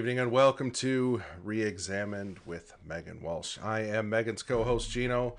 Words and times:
Good 0.00 0.06
evening 0.06 0.20
and 0.20 0.32
welcome 0.32 0.70
to 0.70 1.22
Reexamined 1.44 2.38
with 2.46 2.72
Meghan 2.88 3.20
Walsh. 3.20 3.58
I 3.62 3.80
am 3.80 4.10
Meghan's 4.10 4.42
co 4.42 4.64
host 4.64 4.90
Gino, 4.90 5.36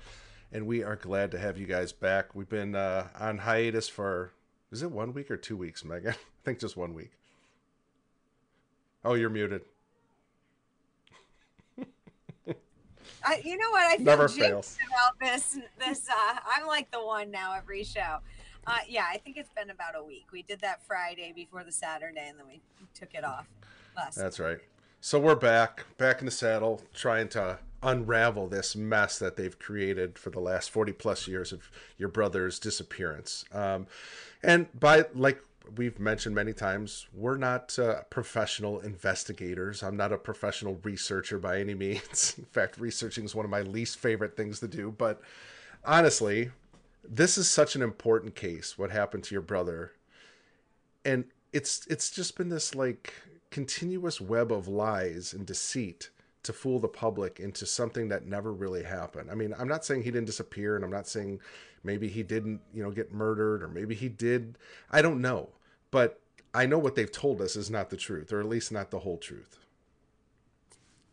and 0.52 0.68
we 0.68 0.84
are 0.84 0.94
glad 0.94 1.32
to 1.32 1.38
have 1.40 1.58
you 1.58 1.66
guys 1.66 1.90
back. 1.92 2.32
We've 2.36 2.48
been 2.48 2.76
uh, 2.76 3.08
on 3.18 3.38
hiatus 3.38 3.88
for, 3.88 4.30
is 4.70 4.80
it 4.84 4.92
one 4.92 5.14
week 5.14 5.32
or 5.32 5.36
two 5.36 5.56
weeks, 5.56 5.82
Meghan? 5.82 6.10
I 6.12 6.44
think 6.44 6.60
just 6.60 6.76
one 6.76 6.94
week. 6.94 7.10
Oh, 9.04 9.14
you're 9.14 9.30
muted. 9.30 9.62
I, 13.24 13.42
you 13.44 13.56
know 13.58 13.70
what? 13.72 13.82
I 13.82 13.96
feel 13.96 14.06
Never 14.06 14.28
fails. 14.28 14.78
about 14.86 15.18
this. 15.18 15.58
This 15.80 16.08
uh, 16.08 16.36
I'm 16.56 16.68
like 16.68 16.88
the 16.92 17.04
one 17.04 17.32
now 17.32 17.52
every 17.52 17.82
show. 17.82 18.18
Uh, 18.64 18.78
yeah, 18.88 19.06
I 19.10 19.18
think 19.18 19.38
it's 19.38 19.50
been 19.56 19.70
about 19.70 19.96
a 19.96 20.04
week. 20.04 20.26
We 20.32 20.42
did 20.42 20.60
that 20.60 20.86
Friday 20.86 21.32
before 21.34 21.64
the 21.64 21.72
Saturday, 21.72 22.28
and 22.28 22.38
then 22.38 22.46
we 22.46 22.60
took 22.94 23.12
it 23.14 23.24
off. 23.24 23.48
That's 24.16 24.40
right. 24.40 24.58
So 25.00 25.18
we're 25.18 25.34
back, 25.34 25.84
back 25.98 26.20
in 26.20 26.26
the 26.26 26.30
saddle, 26.30 26.82
trying 26.94 27.28
to 27.30 27.58
unravel 27.82 28.46
this 28.46 28.76
mess 28.76 29.18
that 29.18 29.36
they've 29.36 29.58
created 29.58 30.18
for 30.18 30.30
the 30.30 30.38
last 30.38 30.70
40 30.70 30.92
plus 30.92 31.26
years 31.26 31.52
of 31.52 31.70
your 31.98 32.08
brother's 32.08 32.58
disappearance. 32.58 33.44
Um, 33.52 33.88
and 34.42 34.68
by, 34.78 35.06
like 35.14 35.42
we've 35.76 35.98
mentioned 35.98 36.34
many 36.34 36.52
times, 36.52 37.06
we're 37.12 37.36
not 37.36 37.76
uh, 37.78 38.02
professional 38.10 38.80
investigators. 38.80 39.82
I'm 39.82 39.96
not 39.96 40.12
a 40.12 40.18
professional 40.18 40.78
researcher 40.82 41.38
by 41.38 41.58
any 41.58 41.74
means. 41.74 42.34
In 42.38 42.44
fact, 42.44 42.78
researching 42.78 43.24
is 43.24 43.34
one 43.34 43.44
of 43.44 43.50
my 43.50 43.62
least 43.62 43.98
favorite 43.98 44.36
things 44.36 44.60
to 44.60 44.68
do. 44.68 44.94
But 44.96 45.20
honestly, 45.84 46.50
this 47.08 47.36
is 47.36 47.50
such 47.50 47.74
an 47.74 47.82
important 47.82 48.34
case, 48.34 48.78
what 48.78 48.90
happened 48.90 49.24
to 49.24 49.34
your 49.34 49.42
brother. 49.42 49.92
And 51.04 51.24
it's 51.52 51.86
it's 51.88 52.10
just 52.10 52.36
been 52.36 52.48
this 52.48 52.74
like 52.74 53.12
continuous 53.52 54.20
web 54.20 54.50
of 54.50 54.66
lies 54.66 55.32
and 55.32 55.46
deceit 55.46 56.10
to 56.42 56.52
fool 56.52 56.80
the 56.80 56.88
public 56.88 57.38
into 57.38 57.64
something 57.64 58.08
that 58.08 58.26
never 58.26 58.52
really 58.52 58.82
happened. 58.82 59.30
I 59.30 59.34
mean, 59.36 59.54
I'm 59.56 59.68
not 59.68 59.84
saying 59.84 60.02
he 60.02 60.10
didn't 60.10 60.26
disappear 60.26 60.74
and 60.74 60.84
I'm 60.84 60.90
not 60.90 61.06
saying 61.06 61.38
maybe 61.84 62.08
he 62.08 62.24
didn't, 62.24 62.60
you 62.74 62.82
know, 62.82 62.90
get 62.90 63.12
murdered 63.14 63.62
or 63.62 63.68
maybe 63.68 63.94
he 63.94 64.08
did. 64.08 64.58
I 64.90 65.02
don't 65.02 65.20
know. 65.20 65.50
But 65.92 66.18
I 66.52 66.66
know 66.66 66.78
what 66.78 66.96
they've 66.96 67.12
told 67.12 67.40
us 67.40 67.54
is 67.54 67.70
not 67.70 67.90
the 67.90 67.96
truth 67.96 68.32
or 68.32 68.40
at 68.40 68.48
least 68.48 68.72
not 68.72 68.90
the 68.90 68.98
whole 69.00 69.18
truth. 69.18 69.58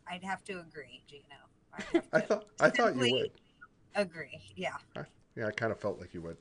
I'd 0.10 0.24
have 0.24 0.44
to 0.46 0.60
agree, 0.60 1.04
Gino. 1.08 1.24
I'd 1.94 2.04
I 2.14 2.20
thought 2.22 2.46
I 2.60 2.70
thought 2.72 2.96
you 2.96 3.12
would. 3.14 3.32
agree. 3.96 4.42
Yeah. 4.56 4.78
I- 4.96 5.06
Yeah, 5.36 5.46
I 5.48 5.52
kind 5.52 5.72
of 5.72 5.80
felt 5.80 6.00
like 6.00 6.14
you 6.16 6.22
would. 6.22 6.38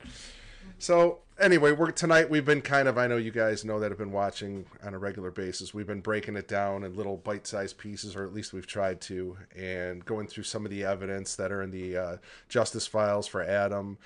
So 0.77 1.19
anyway, 1.39 1.71
we're 1.71 1.91
tonight 1.91 2.29
we've 2.29 2.45
been 2.45 2.61
kind 2.61 2.87
of 2.87 2.97
I 2.97 3.07
know 3.07 3.17
you 3.17 3.31
guys 3.31 3.65
know 3.65 3.79
that 3.79 3.91
have 3.91 3.97
been 3.97 4.11
watching 4.11 4.65
on 4.83 4.93
a 4.93 4.97
regular 4.97 5.31
basis. 5.31 5.73
We've 5.73 5.87
been 5.87 6.01
breaking 6.01 6.35
it 6.35 6.47
down 6.47 6.83
in 6.83 6.95
little 6.95 7.17
bite-sized 7.17 7.77
pieces, 7.77 8.15
or 8.15 8.23
at 8.23 8.33
least 8.33 8.53
we've 8.53 8.67
tried 8.67 9.01
to, 9.01 9.37
and 9.57 10.03
going 10.05 10.27
through 10.27 10.43
some 10.43 10.65
of 10.65 10.71
the 10.71 10.83
evidence 10.83 11.35
that 11.35 11.51
are 11.51 11.61
in 11.61 11.71
the 11.71 11.97
uh, 11.97 12.17
justice 12.47 12.87
files 12.87 13.27
for 13.27 13.41
Adam. 13.41 13.97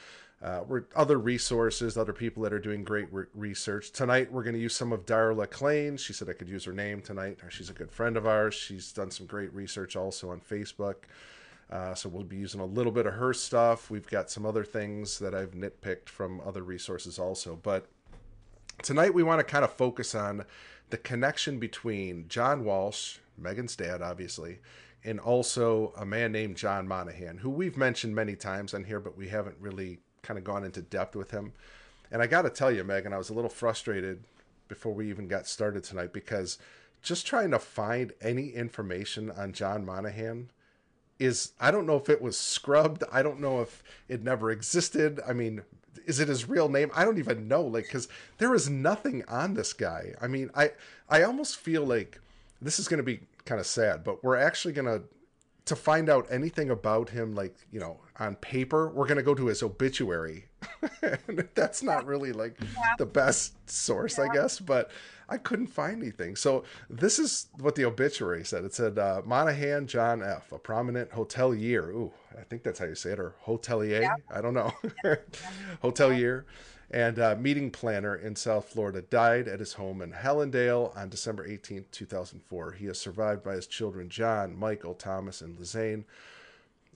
Uh, 0.41 0.62
we're 0.68 0.84
other 0.94 1.18
resources, 1.18 1.96
other 1.96 2.12
people 2.12 2.44
that 2.44 2.52
are 2.52 2.59
doing 2.59 2.84
great 2.84 3.07
re- 3.13 3.25
research. 3.34 3.91
Tonight 3.91 4.29
we're 4.29 4.44
going 4.44 4.56
to 4.56 4.59
use 4.59 4.75
some 4.75 4.91
of 4.91 5.06
Darla 5.06 5.50
Klein. 5.50 5.96
She 5.96 6.12
said 6.12 6.28
I 6.29 6.34
could 6.34 6.50
use 6.50 6.66
her 6.66 6.73
name 6.73 7.02
tonight. 7.02 7.40
She's 7.50 7.69
a 7.69 7.73
good 7.73 7.91
friend 7.91 8.18
of 8.18 8.28
ours. 8.28 8.53
She's 8.53 8.91
done 8.91 9.09
some 9.09 9.25
great 9.25 9.53
research 9.53 9.96
also 9.96 10.31
on 10.31 10.41
Facebook. 10.41 10.96
Uh, 11.69 11.94
so 11.96 12.09
we'll 12.09 12.24
be 12.24 12.38
using 12.38 12.62
a 12.62 12.66
little 12.66 12.91
bit 12.91 13.06
of 13.06 13.13
her 13.13 13.34
stuff. 13.34 13.90
We've 13.90 14.07
got 14.07 14.29
some 14.29 14.46
other 14.46 14.63
things 14.63 15.19
that 15.19 15.34
I've 15.34 15.51
nitpicked 15.51 16.09
from 16.09 16.41
other 16.41 16.62
resources 16.62 17.18
also. 17.18 17.56
But 17.56 17.88
tonight 18.81 19.13
we 19.13 19.24
want 19.24 19.40
to 19.40 19.44
kind 19.44 19.63
of 19.63 19.73
focus 19.73 20.13
on 20.13 20.46
the 20.90 20.97
connection 20.97 21.59
between 21.59 22.28
John 22.28 22.63
Walsh, 22.63 23.18
Meghan's 23.41 23.75
dad, 23.75 24.02
obviously, 24.02 24.59
and 25.03 25.19
also 25.19 25.94
a 25.97 26.06
man 26.06 26.31
named 26.31 26.57
John 26.57 26.88
Monahan, 26.88 27.40
who 27.40 27.50
we've 27.50 27.78
mentioned 27.78 28.16
many 28.16 28.35
times 28.35 28.73
on 28.73 28.84
here, 28.84 29.00
but 29.00 29.18
we 29.18 29.29
haven't 29.29 29.57
really 29.59 30.00
kind 30.22 30.38
of 30.38 30.44
gone 30.44 30.63
into 30.63 30.81
depth 30.81 31.16
with 31.16 31.31
him. 31.31 31.53
And 32.12 32.22
I 32.22 32.28
got 32.28 32.44
to 32.44 32.50
tell 32.50 32.72
you, 32.72 32.84
Meghan, 32.84 33.13
I 33.13 33.18
was 33.18 33.29
a 33.29 33.34
little 33.34 33.50
frustrated 33.50 34.23
before 34.68 34.94
we 34.94 35.09
even 35.09 35.28
got 35.28 35.47
started 35.47 35.84
tonight 35.84 36.13
because 36.13 36.57
just 37.02 37.28
trying 37.28 37.52
to 37.52 37.59
find 37.59 38.13
any 38.22 38.50
information 38.50 39.29
on 39.31 39.52
John 39.52 39.85
Monahan 39.85 40.50
is 41.19 41.53
I 41.59 41.72
don't 41.72 41.85
know 41.85 41.97
if 41.97 42.09
it 42.09 42.22
was 42.22 42.38
scrubbed. 42.38 43.03
I 43.12 43.22
don't 43.22 43.40
know 43.40 43.62
if 43.62 43.84
it 44.07 44.24
never 44.24 44.51
existed. 44.51 45.19
I 45.28 45.34
mean, 45.34 45.63
is 46.06 46.19
it 46.19 46.28
his 46.28 46.47
real 46.47 46.69
name? 46.69 46.91
I 46.96 47.06
don't 47.06 47.18
even 47.18 47.47
know. 47.47 47.62
Like, 47.62 47.85
because 47.85 48.07
there 48.38 48.53
is 48.53 48.69
nothing 48.69 49.23
on 49.28 49.53
this 49.53 49.73
guy. 49.73 50.14
I 50.22 50.28
mean, 50.28 50.49
I 50.55 50.72
I 51.09 51.23
almost 51.23 51.58
feel 51.58 51.85
like 51.85 52.20
this 52.61 52.79
is 52.79 52.87
going 52.87 52.97
to 52.97 53.03
be 53.03 53.22
kind 53.46 53.59
of 53.59 53.67
sad, 53.67 54.03
but 54.03 54.23
we're 54.23 54.37
actually 54.37 54.73
going 54.73 54.87
to 54.87 55.03
to 55.66 55.76
find 55.76 56.09
out 56.09 56.28
anything 56.29 56.70
about 56.70 57.09
him, 57.09 57.35
like 57.35 57.55
you 57.72 57.79
know, 57.79 57.99
on 58.20 58.35
paper, 58.35 58.90
we're 58.90 59.08
going 59.08 59.17
to 59.17 59.23
go 59.23 59.35
to 59.35 59.47
his 59.47 59.64
obituary. 59.64 60.46
and 61.02 61.47
that's 61.55 61.84
not 61.84 62.05
really 62.05 62.34
like 62.34 62.58
the 62.97 63.05
best 63.05 63.70
source, 63.70 64.20
I 64.20 64.28
guess, 64.29 64.59
but 64.59 64.91
I 65.29 65.37
couldn't 65.37 65.67
find 65.67 66.02
anything. 66.02 66.35
So 66.35 66.64
this 66.90 67.20
is 67.20 67.47
what 67.59 67.75
the 67.75 67.85
obituary 67.85 68.43
said. 68.43 68.66
It 68.66 68.73
said 68.73 68.99
uh, 68.99 69.22
Monahan 69.25 69.87
John 69.87 70.22
F, 70.22 70.52
a 70.52 70.59
prominent 70.59 71.11
hotelier. 71.11 71.90
Ooh, 71.90 72.11
I 72.37 72.43
think 72.43 72.64
that's 72.64 72.79
how 72.79 72.85
you 72.85 72.96
say 72.96 73.11
it, 73.11 73.20
or 73.20 73.35
hotelier. 73.46 74.16
I 74.31 74.41
don't 74.41 74.53
know. 74.53 74.73
hotelier 75.84 76.46
and 76.93 77.17
uh, 77.17 77.35
meeting 77.40 77.72
planner 77.72 78.16
in 78.16 78.35
South 78.35 78.70
Florida 78.70 79.02
died 79.02 79.47
at 79.47 79.59
his 79.59 79.73
home 79.73 80.02
in 80.02 80.11
Hallandale 80.11 80.96
on 80.96 81.09
December 81.09 81.46
18, 81.46 81.85
2004. 81.91 82.72
He 82.73 82.85
is 82.85 82.99
survived 82.99 83.43
by 83.43 83.55
his 83.55 83.66
children 83.66 84.09
John, 84.09 84.55
Michael, 84.55 84.93
Thomas, 84.93 85.41
and 85.41 85.58
Lizanne, 85.58 86.03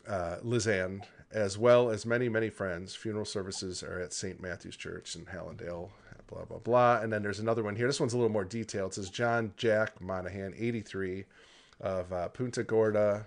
uh, 0.07 0.37
Lizanne, 0.43 1.01
as 1.31 1.57
well 1.57 1.89
as 1.89 2.05
many, 2.05 2.29
many 2.29 2.49
friends. 2.49 2.95
Funeral 2.95 3.25
services 3.25 3.81
are 3.81 3.99
at 3.99 4.13
St. 4.13 4.39
Matthew's 4.39 4.77
Church 4.77 5.15
in 5.15 5.25
Hallandale, 5.25 5.89
blah, 6.27 6.45
blah, 6.45 6.59
blah. 6.59 6.99
And 7.01 7.11
then 7.11 7.23
there's 7.23 7.39
another 7.39 7.63
one 7.63 7.75
here. 7.75 7.87
This 7.87 7.99
one's 7.99 8.13
a 8.13 8.17
little 8.17 8.31
more 8.31 8.45
detailed. 8.45 8.91
It 8.91 8.95
says 8.95 9.09
John 9.09 9.53
Jack 9.57 9.99
Monahan, 10.01 10.53
83, 10.57 11.25
of 11.79 12.11
uh, 12.11 12.27
Punta 12.29 12.63
Gorda, 12.63 13.25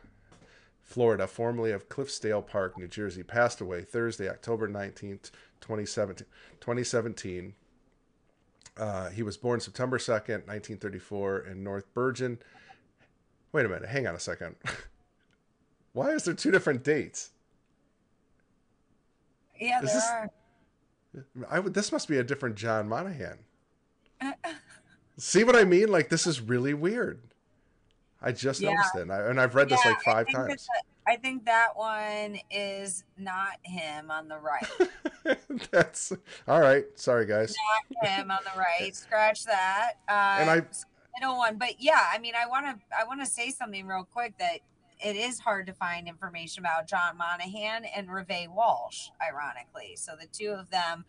Florida, 0.82 1.26
formerly 1.26 1.70
of 1.72 1.88
Cliffside 1.88 2.46
Park, 2.46 2.76
New 2.78 2.88
Jersey, 2.88 3.22
passed 3.22 3.60
away 3.60 3.82
Thursday, 3.82 4.28
October 4.28 4.68
19th, 4.68 5.30
2017. 5.60 6.26
2017. 6.60 7.54
Uh, 8.76 9.10
he 9.10 9.22
was 9.22 9.36
born 9.36 9.60
September 9.60 9.98
2nd, 9.98 10.46
1934, 10.46 11.38
in 11.40 11.62
North 11.62 11.92
Bergen. 11.94 12.38
Wait 13.52 13.66
a 13.66 13.68
minute, 13.68 13.88
hang 13.88 14.06
on 14.06 14.14
a 14.14 14.20
second. 14.20 14.54
Why 15.92 16.10
is 16.10 16.24
there 16.24 16.34
two 16.34 16.50
different 16.50 16.84
dates? 16.84 17.30
Yeah, 19.60 19.80
Is 19.82 19.86
there 19.86 19.94
this- 19.94 20.08
are. 20.08 20.30
I 21.48 21.58
would. 21.60 21.74
This 21.74 21.92
must 21.92 22.08
be 22.08 22.18
a 22.18 22.24
different 22.24 22.56
John 22.56 22.88
Monahan. 22.88 23.38
See 25.18 25.44
what 25.44 25.56
I 25.56 25.64
mean? 25.64 25.88
Like 25.88 26.08
this 26.08 26.26
is 26.26 26.40
really 26.40 26.74
weird. 26.74 27.20
I 28.22 28.32
just 28.32 28.60
Yeah. 28.60 28.70
noticed 28.74 28.94
it, 28.96 29.00
and, 29.02 29.12
I, 29.12 29.20
and 29.28 29.40
I've 29.40 29.54
read 29.54 29.68
this 29.70 29.84
like 29.84 30.00
five 30.02 30.26
I 30.28 30.32
times. 30.32 30.66
that- 30.66 30.84
I 31.06 31.16
think 31.16 31.46
that 31.46 31.76
one 31.76 32.38
is 32.50 33.02
not 33.18 33.54
him 33.62 34.10
on 34.12 34.28
the 34.28 34.38
right. 34.38 35.38
That's 35.72 36.12
all 36.46 36.60
right. 36.60 36.84
Sorry, 36.94 37.26
guys. 37.26 37.54
Not 38.02 38.08
him 38.10 38.30
on 38.30 38.38
the 38.44 38.56
right. 38.60 38.94
Scratch 38.96 39.44
that. 39.44 39.94
Uh, 40.08 40.36
And 40.40 40.50
I- 40.50 40.62
middle 41.18 41.36
one, 41.38 41.56
but 41.56 41.80
yeah, 41.82 42.04
I 42.12 42.18
mean, 42.18 42.34
I 42.40 42.46
want 42.46 42.66
to, 42.66 42.78
I 42.96 43.04
want 43.04 43.20
to 43.20 43.26
say 43.26 43.50
something 43.50 43.86
real 43.86 44.06
quick 44.12 44.38
that 44.38 44.60
it 45.02 45.16
is 45.16 45.40
hard 45.40 45.66
to 45.66 45.72
find 45.72 46.08
information 46.08 46.64
about 46.64 46.88
John 46.88 47.16
Monahan 47.16 47.84
and 47.84 48.10
Reve 48.10 48.50
Walsh, 48.50 49.08
ironically. 49.20 49.96
So 49.96 50.12
the 50.18 50.26
two 50.26 50.50
of 50.50 50.70
them, 50.70 51.04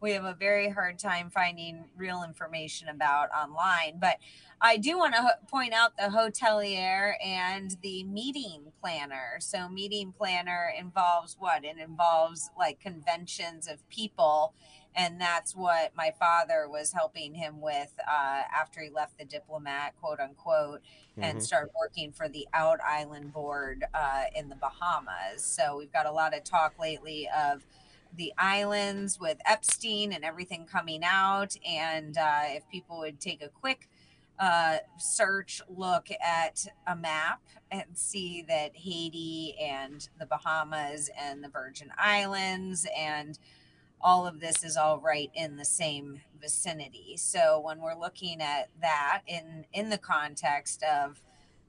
we 0.00 0.12
have 0.12 0.24
a 0.24 0.34
very 0.34 0.68
hard 0.68 0.98
time 0.98 1.30
finding 1.30 1.84
real 1.96 2.24
information 2.24 2.88
about 2.88 3.28
online. 3.30 3.98
But 4.00 4.16
I 4.60 4.76
do 4.76 4.98
want 4.98 5.14
to 5.14 5.36
point 5.48 5.72
out 5.72 5.96
the 5.96 6.04
hotelier 6.04 7.14
and 7.24 7.76
the 7.82 8.04
meeting 8.04 8.72
planner. 8.80 9.36
So 9.38 9.68
meeting 9.68 10.12
planner 10.12 10.72
involves 10.78 11.36
what? 11.38 11.64
It 11.64 11.78
involves 11.78 12.50
like 12.58 12.80
conventions 12.80 13.68
of 13.68 13.88
people 13.88 14.54
and 14.94 15.20
that's 15.20 15.54
what 15.56 15.94
my 15.96 16.12
father 16.18 16.68
was 16.68 16.92
helping 16.92 17.34
him 17.34 17.60
with 17.60 17.92
uh, 18.06 18.42
after 18.54 18.80
he 18.82 18.90
left 18.90 19.18
the 19.18 19.24
diplomat 19.24 19.94
quote 20.00 20.20
unquote 20.20 20.80
and 21.20 21.38
Mhm. 21.38 21.42
started 21.42 21.70
working 21.78 22.12
for 22.12 22.28
the 22.28 22.46
out 22.52 22.80
island 22.84 23.32
board 23.32 23.84
uh, 23.94 24.24
in 24.34 24.48
the 24.48 24.56
bahamas 24.56 25.44
so 25.44 25.76
we've 25.78 25.92
got 25.92 26.06
a 26.06 26.12
lot 26.12 26.34
of 26.34 26.44
talk 26.44 26.78
lately 26.78 27.28
of 27.36 27.66
the 28.16 28.32
islands 28.38 29.18
with 29.18 29.38
epstein 29.46 30.12
and 30.12 30.24
everything 30.24 30.66
coming 30.66 31.02
out 31.04 31.56
and 31.66 32.18
uh, 32.18 32.42
if 32.46 32.68
people 32.68 32.98
would 32.98 33.20
take 33.20 33.42
a 33.42 33.48
quick 33.48 33.88
uh, 34.38 34.78
search 34.98 35.62
look 35.68 36.08
at 36.20 36.66
a 36.86 36.96
map 36.96 37.40
and 37.70 37.84
see 37.94 38.42
that 38.42 38.74
haiti 38.76 39.54
and 39.60 40.08
the 40.18 40.26
bahamas 40.26 41.08
and 41.18 41.44
the 41.44 41.48
virgin 41.48 41.90
islands 41.96 42.86
and 42.96 43.38
all 44.02 44.26
of 44.26 44.40
this 44.40 44.64
is 44.64 44.76
all 44.76 44.98
right 44.98 45.30
in 45.34 45.56
the 45.56 45.64
same 45.64 46.20
vicinity. 46.40 47.16
So 47.16 47.60
when 47.64 47.80
we're 47.80 47.98
looking 47.98 48.40
at 48.40 48.68
that 48.80 49.22
in 49.26 49.64
in 49.72 49.90
the 49.90 49.98
context 49.98 50.82
of 50.82 51.22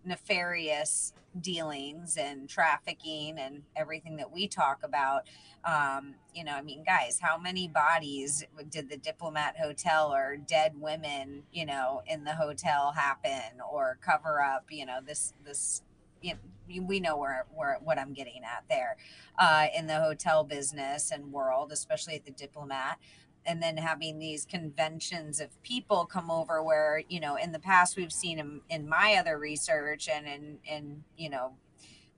nefarious 0.05 1.13
dealings 1.39 2.17
and 2.17 2.47
trafficking 2.47 3.39
and 3.39 3.63
everything 3.75 4.17
that 4.17 4.31
we 4.31 4.47
talk 4.47 4.79
about 4.83 5.23
um, 5.65 6.13
you 6.33 6.43
know 6.43 6.51
i 6.51 6.61
mean 6.61 6.83
guys 6.83 7.19
how 7.19 7.37
many 7.37 7.67
bodies 7.67 8.43
did 8.69 8.89
the 8.89 8.97
diplomat 8.97 9.55
hotel 9.57 10.13
or 10.13 10.37
dead 10.37 10.73
women 10.79 11.41
you 11.51 11.65
know 11.65 12.03
in 12.05 12.23
the 12.23 12.35
hotel 12.35 12.91
happen 12.91 13.59
or 13.71 13.97
cover 14.01 14.41
up 14.41 14.65
you 14.69 14.85
know 14.85 14.99
this 15.05 15.33
this 15.43 15.81
you 16.23 16.33
know, 16.33 16.39
we 16.87 16.99
know 16.99 17.17
where, 17.17 17.45
where 17.53 17.77
what 17.83 17.99
i'm 17.99 18.13
getting 18.13 18.41
at 18.43 18.63
there 18.69 18.95
uh, 19.37 19.67
in 19.77 19.87
the 19.87 19.99
hotel 19.99 20.43
business 20.43 21.11
and 21.11 21.31
world 21.31 21.71
especially 21.71 22.15
at 22.15 22.25
the 22.25 22.31
diplomat. 22.31 22.97
And 23.45 23.61
then 23.61 23.75
having 23.75 24.19
these 24.19 24.45
conventions 24.45 25.41
of 25.41 25.61
people 25.63 26.05
come 26.05 26.31
over 26.31 26.63
where 26.63 27.03
you 27.09 27.19
know 27.19 27.35
in 27.35 27.51
the 27.51 27.59
past 27.59 27.97
we've 27.97 28.13
seen 28.13 28.37
them 28.37 28.61
in 28.69 28.87
my 28.87 29.15
other 29.19 29.37
research 29.37 30.07
and 30.07 30.25
in 30.25 30.59
in 30.65 31.03
you 31.17 31.29
know 31.29 31.51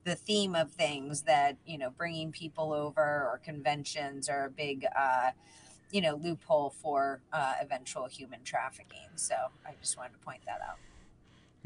the 0.04 0.14
theme 0.14 0.54
of 0.54 0.70
things 0.70 1.22
that 1.22 1.56
you 1.66 1.78
know 1.78 1.90
bringing 1.90 2.30
people 2.30 2.72
over 2.72 3.02
or 3.02 3.40
conventions 3.44 4.28
are 4.28 4.44
a 4.44 4.50
big 4.50 4.86
uh 4.96 5.32
you 5.90 6.00
know 6.00 6.14
loophole 6.14 6.70
for 6.70 7.20
uh, 7.32 7.54
eventual 7.60 8.06
human 8.06 8.44
trafficking. 8.44 9.08
So 9.16 9.34
i 9.66 9.72
just 9.80 9.96
wanted 9.96 10.12
to 10.12 10.18
point 10.18 10.42
that 10.46 10.60
out 10.60 10.78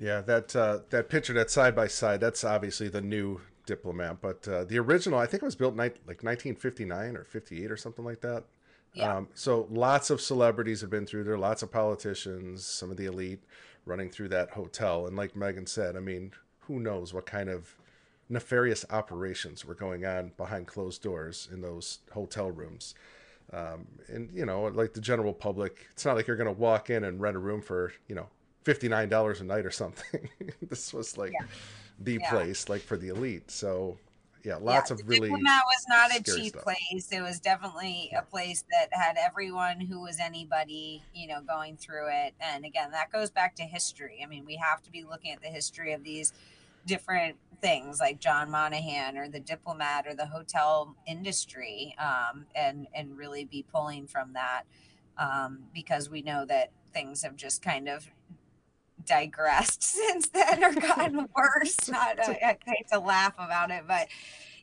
yeah 0.00 0.20
that 0.20 0.54
uh 0.56 0.78
that 0.90 1.08
picture 1.08 1.32
that 1.32 1.50
side 1.50 1.76
by 1.76 1.86
side 1.86 2.20
that's 2.20 2.42
obviously 2.42 2.88
the 2.88 3.00
new 3.00 3.40
diplomat 3.66 4.20
but 4.20 4.48
uh, 4.48 4.64
the 4.64 4.78
original 4.78 5.18
i 5.18 5.26
think 5.26 5.42
it 5.42 5.46
was 5.46 5.54
built 5.54 5.74
ni- 5.74 5.82
like 6.06 6.24
1959 6.24 7.16
or 7.16 7.24
58 7.24 7.70
or 7.70 7.76
something 7.76 8.04
like 8.04 8.20
that 8.20 8.44
yeah. 8.94 9.16
Um, 9.16 9.28
so 9.34 9.66
lots 9.70 10.10
of 10.10 10.20
celebrities 10.20 10.80
have 10.80 10.90
been 10.90 11.06
through 11.06 11.24
there, 11.24 11.38
lots 11.38 11.62
of 11.62 11.70
politicians, 11.70 12.64
some 12.64 12.90
of 12.90 12.96
the 12.96 13.06
elite 13.06 13.42
running 13.84 14.10
through 14.10 14.28
that 14.28 14.50
hotel. 14.50 15.06
And 15.06 15.16
like 15.16 15.34
Meghan 15.34 15.68
said, 15.68 15.96
I 15.96 16.00
mean, 16.00 16.32
who 16.60 16.80
knows 16.80 17.14
what 17.14 17.26
kind 17.26 17.48
of 17.48 17.76
nefarious 18.28 18.84
operations 18.90 19.64
were 19.64 19.74
going 19.74 20.04
on 20.04 20.32
behind 20.36 20.66
closed 20.66 21.02
doors 21.02 21.48
in 21.52 21.60
those 21.60 22.00
hotel 22.12 22.50
rooms. 22.50 22.94
Um, 23.52 23.86
and 24.08 24.30
you 24.32 24.46
know, 24.46 24.64
like 24.64 24.92
the 24.92 25.00
general 25.00 25.32
public, 25.32 25.86
it's 25.90 26.04
not 26.04 26.16
like 26.16 26.26
you're 26.26 26.36
going 26.36 26.52
to 26.52 26.60
walk 26.60 26.90
in 26.90 27.04
and 27.04 27.20
rent 27.20 27.36
a 27.36 27.40
room 27.40 27.62
for 27.62 27.92
you 28.06 28.14
know 28.14 28.28
fifty 28.64 28.88
nine 28.88 29.08
dollars 29.08 29.40
a 29.40 29.44
night 29.44 29.66
or 29.66 29.70
something. 29.70 30.28
this 30.62 30.92
was 30.92 31.16
like 31.16 31.32
yeah. 31.32 31.46
the 32.00 32.18
yeah. 32.20 32.30
place, 32.30 32.68
like 32.68 32.82
for 32.82 32.96
the 32.96 33.08
elite. 33.08 33.50
So 33.50 33.98
yeah, 34.44 34.56
lots 34.56 34.90
yeah, 34.90 34.94
of 34.94 35.08
really. 35.08 35.28
Diplomat 35.28 35.62
was 35.66 35.84
not 35.88 36.10
a 36.16 36.22
cheap 36.22 36.52
stuff. 36.52 36.62
place. 36.62 37.08
It 37.12 37.20
was 37.20 37.40
definitely 37.40 38.10
a 38.16 38.22
place 38.22 38.64
that 38.70 38.88
had 38.92 39.16
everyone 39.18 39.80
who 39.80 40.00
was 40.00 40.18
anybody, 40.18 41.02
you 41.14 41.26
know, 41.28 41.42
going 41.42 41.76
through 41.76 42.08
it. 42.10 42.34
And 42.40 42.64
again, 42.64 42.90
that 42.92 43.12
goes 43.12 43.30
back 43.30 43.54
to 43.56 43.62
history. 43.62 44.20
I 44.22 44.26
mean, 44.26 44.44
we 44.46 44.56
have 44.56 44.82
to 44.82 44.90
be 44.90 45.04
looking 45.04 45.32
at 45.32 45.42
the 45.42 45.48
history 45.48 45.92
of 45.92 46.04
these 46.04 46.32
different 46.86 47.36
things 47.60 48.00
like 48.00 48.18
John 48.20 48.50
Monahan 48.50 49.18
or 49.18 49.28
the 49.28 49.40
diplomat 49.40 50.06
or 50.06 50.14
the 50.14 50.26
hotel 50.26 50.96
industry, 51.06 51.94
um, 51.98 52.46
and 52.54 52.86
and 52.94 53.16
really 53.16 53.44
be 53.44 53.64
pulling 53.70 54.06
from 54.06 54.32
that 54.32 54.62
um, 55.18 55.60
because 55.74 56.08
we 56.08 56.22
know 56.22 56.46
that 56.46 56.70
things 56.92 57.22
have 57.22 57.36
just 57.36 57.62
kind 57.62 57.88
of 57.88 58.10
digressed 59.10 59.82
since 59.82 60.28
then 60.28 60.64
or 60.64 60.72
gotten 60.72 61.26
worse. 61.36 61.88
Not 61.88 62.20
I, 62.20 62.38
I 62.42 62.58
hate 62.64 62.88
to 62.92 63.00
laugh 63.00 63.34
about 63.38 63.70
it, 63.70 63.84
but 63.86 64.08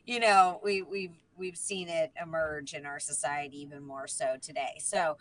you 0.06 0.20
know, 0.20 0.60
we 0.64 0.82
we've 0.82 1.16
we've 1.36 1.56
seen 1.56 1.88
it 1.88 2.12
emerge 2.20 2.74
in 2.74 2.86
our 2.86 2.98
society 2.98 3.60
even 3.60 3.82
more 3.82 4.08
so 4.08 4.36
today. 4.40 4.78
So 4.80 5.16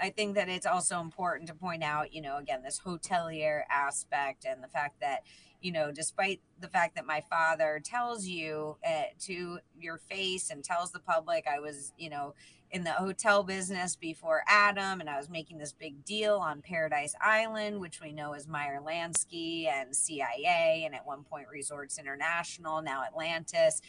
I 0.00 0.10
think 0.10 0.34
that 0.34 0.48
it's 0.48 0.66
also 0.66 1.00
important 1.00 1.48
to 1.48 1.54
point 1.54 1.82
out, 1.84 2.12
you 2.12 2.20
know, 2.20 2.36
again, 2.38 2.62
this 2.62 2.80
hotelier 2.84 3.62
aspect 3.70 4.44
and 4.44 4.62
the 4.62 4.68
fact 4.68 5.00
that, 5.00 5.22
you 5.62 5.72
know, 5.72 5.92
despite 5.92 6.40
the 6.60 6.68
fact 6.68 6.96
that 6.96 7.06
my 7.06 7.22
father 7.30 7.80
tells 7.82 8.26
you 8.26 8.76
uh, 8.86 9.04
to 9.20 9.58
your 9.80 9.98
face 9.98 10.50
and 10.50 10.62
tells 10.62 10.92
the 10.92 11.00
public 11.00 11.46
I 11.46 11.60
was, 11.60 11.92
you 11.96 12.10
know, 12.10 12.34
in 12.72 12.84
the 12.84 12.92
hotel 12.92 13.42
business 13.42 13.96
before 13.96 14.42
Adam, 14.48 15.00
and 15.00 15.08
I 15.08 15.18
was 15.18 15.28
making 15.28 15.58
this 15.58 15.72
big 15.72 16.04
deal 16.04 16.36
on 16.38 16.62
Paradise 16.62 17.14
Island, 17.20 17.78
which 17.80 18.00
we 18.00 18.12
know 18.12 18.32
is 18.32 18.48
Meyer 18.48 18.80
Lansky 18.84 19.66
and 19.66 19.94
CIA, 19.94 20.82
and 20.86 20.94
at 20.94 21.06
one 21.06 21.22
point 21.22 21.48
Resorts 21.52 21.98
International, 21.98 22.80
now 22.80 23.04
Atlantis. 23.04 23.82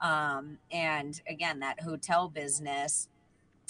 Um, 0.00 0.58
and 0.70 1.20
again, 1.28 1.58
that 1.60 1.80
hotel 1.80 2.28
business. 2.28 3.08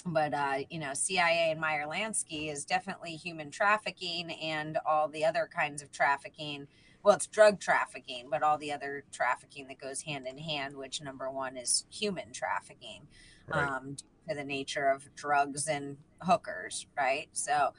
But, 0.06 0.32
uh, 0.32 0.58
you 0.70 0.78
know, 0.78 0.94
CIA 0.94 1.50
and 1.50 1.60
Meyer 1.60 1.86
Lansky 1.86 2.52
is 2.52 2.64
definitely 2.64 3.16
human 3.16 3.50
trafficking 3.50 4.30
and 4.32 4.78
all 4.86 5.08
the 5.08 5.24
other 5.24 5.48
kinds 5.52 5.82
of 5.82 5.90
trafficking. 5.90 6.68
Well, 7.02 7.14
it's 7.14 7.26
drug 7.26 7.60
trafficking, 7.60 8.26
but 8.30 8.42
all 8.42 8.58
the 8.58 8.72
other 8.72 9.04
trafficking 9.12 9.68
that 9.68 9.78
goes 9.78 10.02
hand 10.02 10.26
in 10.26 10.38
hand, 10.38 10.76
which 10.76 11.00
number 11.00 11.30
one 11.30 11.56
is 11.56 11.86
human 11.90 12.32
trafficking. 12.32 13.06
Right. 13.46 13.66
Um, 13.66 13.96
to 14.28 14.34
the 14.34 14.44
nature 14.44 14.88
of 14.88 15.08
drugs 15.14 15.68
and 15.68 15.96
hookers, 16.20 16.86
right? 16.96 17.28
So, 17.32 17.72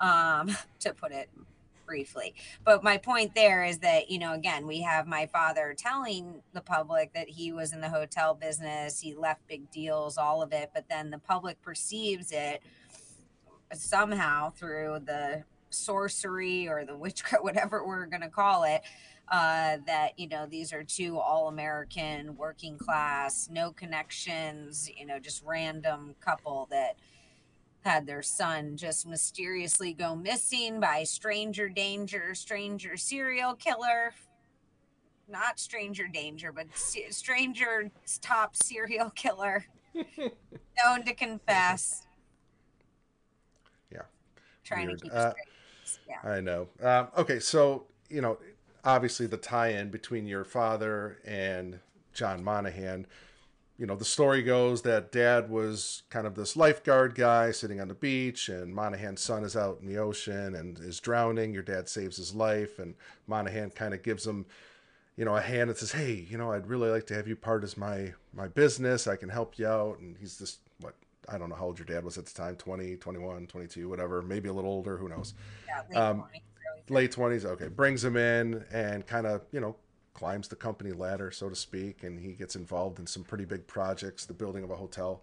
um, 0.00 0.50
to 0.80 0.94
put 0.94 1.12
it 1.12 1.28
briefly. 1.86 2.34
But 2.64 2.84
my 2.84 2.98
point 2.98 3.34
there 3.34 3.64
is 3.64 3.78
that, 3.78 4.10
you 4.10 4.18
know, 4.18 4.32
again, 4.32 4.66
we 4.66 4.80
have 4.82 5.08
my 5.08 5.26
father 5.26 5.74
telling 5.76 6.40
the 6.52 6.60
public 6.60 7.12
that 7.14 7.28
he 7.28 7.52
was 7.52 7.72
in 7.72 7.80
the 7.80 7.88
hotel 7.88 8.32
business, 8.32 9.00
he 9.00 9.14
left 9.14 9.46
big 9.48 9.70
deals, 9.72 10.16
all 10.16 10.40
of 10.40 10.52
it, 10.52 10.70
but 10.72 10.88
then 10.88 11.10
the 11.10 11.18
public 11.18 11.60
perceives 11.62 12.30
it 12.30 12.62
somehow 13.72 14.50
through 14.50 15.00
the 15.04 15.44
sorcery 15.70 16.68
or 16.68 16.84
the 16.84 16.96
witchcraft, 16.96 17.42
whatever 17.44 17.86
we're 17.86 18.06
going 18.06 18.22
to 18.22 18.28
call 18.28 18.64
it, 18.64 18.82
uh, 19.30 19.78
that 19.86 20.18
you 20.18 20.28
know 20.28 20.46
these 20.46 20.72
are 20.72 20.82
two 20.82 21.18
all-American 21.18 22.36
working 22.36 22.76
class, 22.76 23.48
no 23.50 23.70
connections, 23.72 24.90
you 24.98 25.06
know, 25.06 25.18
just 25.18 25.42
random 25.44 26.14
couple 26.20 26.66
that 26.70 26.96
had 27.82 28.06
their 28.06 28.22
son 28.22 28.76
just 28.76 29.06
mysteriously 29.06 29.92
go 29.92 30.14
missing 30.14 30.80
by 30.80 31.02
stranger 31.04 31.68
danger, 31.68 32.34
stranger 32.34 32.96
serial 32.96 33.54
killer. 33.54 34.12
Not 35.28 35.60
stranger 35.60 36.08
danger, 36.08 36.52
but 36.52 36.66
stranger 36.74 37.90
top 38.20 38.56
serial 38.56 39.10
killer 39.14 39.64
known 39.94 41.04
to 41.04 41.14
confess. 41.14 42.06
Yeah. 43.92 44.02
Trying 44.64 44.88
Weird. 44.88 44.98
to 44.98 45.04
keep 45.04 45.12
uh, 45.14 45.32
Yeah. 46.08 46.30
I 46.30 46.40
know. 46.40 46.68
Um, 46.82 47.08
okay, 47.16 47.40
so 47.40 47.84
you 48.08 48.20
know, 48.20 48.38
obviously 48.84 49.26
the 49.26 49.36
tie-in 49.36 49.90
between 49.90 50.26
your 50.26 50.44
father 50.44 51.18
and 51.24 51.80
John 52.12 52.42
Monahan. 52.42 53.06
You 53.78 53.86
know, 53.86 53.96
the 53.96 54.04
story 54.04 54.42
goes 54.42 54.82
that 54.82 55.10
dad 55.10 55.48
was 55.48 56.02
kind 56.10 56.26
of 56.26 56.34
this 56.34 56.54
lifeguard 56.54 57.14
guy 57.14 57.50
sitting 57.50 57.80
on 57.80 57.88
the 57.88 57.94
beach, 57.94 58.50
and 58.50 58.74
Monahan's 58.74 59.22
son 59.22 59.42
is 59.42 59.56
out 59.56 59.78
in 59.80 59.86
the 59.86 59.96
ocean 59.96 60.54
and 60.54 60.78
is 60.80 61.00
drowning. 61.00 61.54
Your 61.54 61.62
dad 61.62 61.88
saves 61.88 62.18
his 62.18 62.34
life, 62.34 62.78
and 62.78 62.94
Monahan 63.26 63.70
kind 63.70 63.94
of 63.94 64.02
gives 64.02 64.26
him, 64.26 64.44
you 65.16 65.24
know, 65.24 65.34
a 65.34 65.40
hand 65.40 65.70
and 65.70 65.78
says, 65.78 65.92
"Hey, 65.92 66.12
you 66.12 66.36
know, 66.36 66.52
I'd 66.52 66.66
really 66.66 66.90
like 66.90 67.06
to 67.06 67.14
have 67.14 67.26
you 67.26 67.36
part 67.36 67.64
as 67.64 67.78
my 67.78 68.12
my 68.34 68.48
business. 68.48 69.06
I 69.06 69.16
can 69.16 69.30
help 69.30 69.58
you 69.58 69.66
out." 69.66 69.98
And 69.98 70.18
he's 70.18 70.36
this 70.36 70.58
I 71.30 71.38
don't 71.38 71.48
know 71.48 71.54
how 71.54 71.66
old 71.66 71.78
your 71.78 71.86
dad 71.86 72.04
was 72.04 72.18
at 72.18 72.26
the 72.26 72.34
time 72.34 72.56
20, 72.56 72.96
21, 72.96 73.46
22, 73.46 73.88
whatever, 73.88 74.22
maybe 74.22 74.48
a 74.48 74.52
little 74.52 74.70
older, 74.70 74.96
who 74.96 75.08
knows. 75.08 75.34
Yeah, 75.92 76.00
um, 76.00 76.24
late 76.90 77.12
20s 77.12 77.44
okay 77.44 77.68
brings 77.68 78.04
him 78.04 78.16
in 78.16 78.64
and 78.72 79.06
kind 79.06 79.26
of 79.26 79.42
you 79.52 79.60
know 79.60 79.76
climbs 80.12 80.48
the 80.48 80.56
company 80.56 80.90
ladder 80.92 81.30
so 81.30 81.48
to 81.48 81.54
speak 81.54 82.02
and 82.02 82.18
he 82.18 82.32
gets 82.32 82.56
involved 82.56 82.98
in 82.98 83.06
some 83.06 83.22
pretty 83.22 83.44
big 83.44 83.66
projects 83.66 84.26
the 84.26 84.34
building 84.34 84.64
of 84.64 84.70
a 84.70 84.76
hotel 84.76 85.22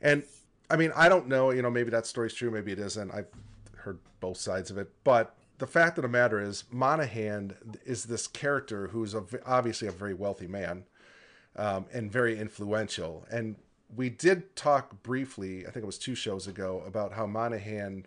and 0.00 0.22
i 0.70 0.76
mean 0.76 0.90
i 0.96 1.08
don't 1.08 1.28
know 1.28 1.50
you 1.50 1.62
know 1.62 1.70
maybe 1.70 1.90
that 1.90 2.06
story's 2.06 2.32
true 2.32 2.50
maybe 2.50 2.72
it 2.72 2.78
isn't 2.78 3.10
i've 3.12 3.28
heard 3.76 3.98
both 4.20 4.38
sides 4.38 4.70
of 4.70 4.78
it 4.78 4.90
but 5.04 5.36
the 5.58 5.66
fact 5.66 5.98
of 5.98 6.02
the 6.02 6.08
matter 6.08 6.40
is 6.40 6.64
monahan 6.70 7.54
is 7.84 8.04
this 8.04 8.26
character 8.26 8.88
who's 8.88 9.14
a, 9.14 9.22
obviously 9.44 9.86
a 9.86 9.92
very 9.92 10.14
wealthy 10.14 10.46
man 10.46 10.84
um, 11.56 11.84
and 11.92 12.10
very 12.10 12.38
influential 12.38 13.26
and 13.30 13.56
we 13.94 14.08
did 14.08 14.54
talk 14.54 15.02
briefly 15.02 15.66
i 15.66 15.70
think 15.70 15.82
it 15.82 15.86
was 15.86 15.98
two 15.98 16.14
shows 16.14 16.46
ago 16.46 16.82
about 16.86 17.12
how 17.12 17.26
monahan 17.26 18.04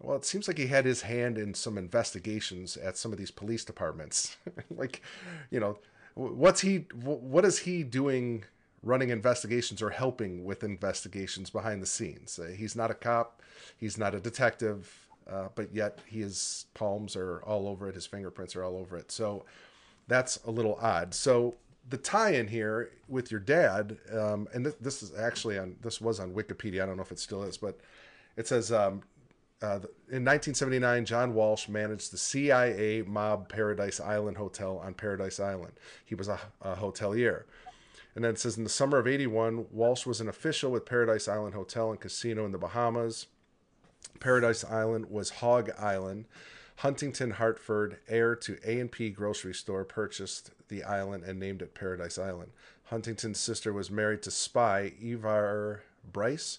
well, 0.00 0.16
it 0.16 0.24
seems 0.24 0.46
like 0.46 0.58
he 0.58 0.66
had 0.66 0.84
his 0.84 1.02
hand 1.02 1.38
in 1.38 1.54
some 1.54 1.78
investigations 1.78 2.76
at 2.76 2.96
some 2.96 3.12
of 3.12 3.18
these 3.18 3.30
police 3.30 3.64
departments. 3.64 4.36
like, 4.70 5.02
you 5.50 5.58
know, 5.58 5.78
what's 6.14 6.60
he? 6.60 6.86
What 7.02 7.44
is 7.44 7.60
he 7.60 7.82
doing? 7.82 8.44
Running 8.82 9.08
investigations 9.08 9.82
or 9.82 9.90
helping 9.90 10.44
with 10.44 10.62
investigations 10.62 11.50
behind 11.50 11.82
the 11.82 11.86
scenes. 11.86 12.38
Uh, 12.38 12.52
he's 12.56 12.76
not 12.76 12.90
a 12.90 12.94
cop. 12.94 13.42
He's 13.76 13.98
not 13.98 14.14
a 14.14 14.20
detective. 14.20 15.08
Uh, 15.28 15.48
but 15.56 15.74
yet 15.74 15.98
his 16.06 16.66
palms 16.74 17.16
are 17.16 17.42
all 17.42 17.66
over 17.66 17.88
it. 17.88 17.96
His 17.96 18.06
fingerprints 18.06 18.54
are 18.54 18.62
all 18.62 18.76
over 18.76 18.96
it. 18.96 19.10
So 19.10 19.44
that's 20.06 20.38
a 20.44 20.52
little 20.52 20.78
odd. 20.80 21.14
So 21.14 21.56
the 21.88 21.96
tie-in 21.96 22.48
here 22.48 22.90
with 23.08 23.30
your 23.30 23.40
dad, 23.40 23.98
um, 24.12 24.48
and 24.52 24.66
this, 24.66 24.74
this 24.80 25.02
is 25.02 25.12
actually 25.16 25.58
on 25.58 25.76
this 25.82 26.00
was 26.00 26.20
on 26.20 26.32
Wikipedia. 26.32 26.82
I 26.82 26.86
don't 26.86 26.96
know 26.96 27.02
if 27.02 27.12
it 27.12 27.18
still 27.18 27.42
is, 27.42 27.56
but 27.56 27.78
it 28.36 28.46
says 28.46 28.72
um, 28.72 29.02
uh, 29.62 29.80
in 30.10 30.24
1979, 30.24 31.06
John 31.06 31.32
Walsh 31.32 31.68
managed 31.68 32.12
the 32.12 32.18
CIA 32.18 33.02
mob 33.02 33.48
Paradise 33.48 34.00
Island 34.00 34.36
Hotel 34.36 34.78
on 34.78 34.92
Paradise 34.94 35.40
Island. 35.40 35.72
He 36.04 36.14
was 36.14 36.28
a, 36.28 36.38
a 36.60 36.74
hotelier. 36.74 37.44
And 38.14 38.24
then 38.24 38.32
it 38.32 38.38
says 38.38 38.56
in 38.56 38.64
the 38.64 38.70
summer 38.70 38.98
of 38.98 39.06
81, 39.06 39.66
Walsh 39.70 40.06
was 40.06 40.20
an 40.20 40.28
official 40.28 40.70
with 40.70 40.86
Paradise 40.86 41.28
Island 41.28 41.54
Hotel 41.54 41.90
and 41.90 42.00
Casino 42.00 42.44
in 42.44 42.52
the 42.52 42.58
Bahamas. 42.58 43.26
Paradise 44.20 44.64
Island 44.64 45.10
was 45.10 45.30
Hog 45.30 45.70
Island. 45.78 46.26
Huntington 46.80 47.32
Hartford, 47.32 47.98
heir 48.06 48.36
to 48.36 48.58
A&P 48.62 49.08
grocery 49.08 49.54
store, 49.54 49.84
purchased 49.84 50.50
the 50.68 50.84
island 50.84 51.24
and 51.24 51.40
named 51.40 51.62
it 51.62 51.74
Paradise 51.74 52.18
Island. 52.18 52.52
Huntington's 52.84 53.40
sister 53.40 53.72
was 53.72 53.90
married 53.90 54.22
to 54.22 54.30
spy 54.30 54.92
Ivar 55.02 55.82
Bryce, 56.12 56.58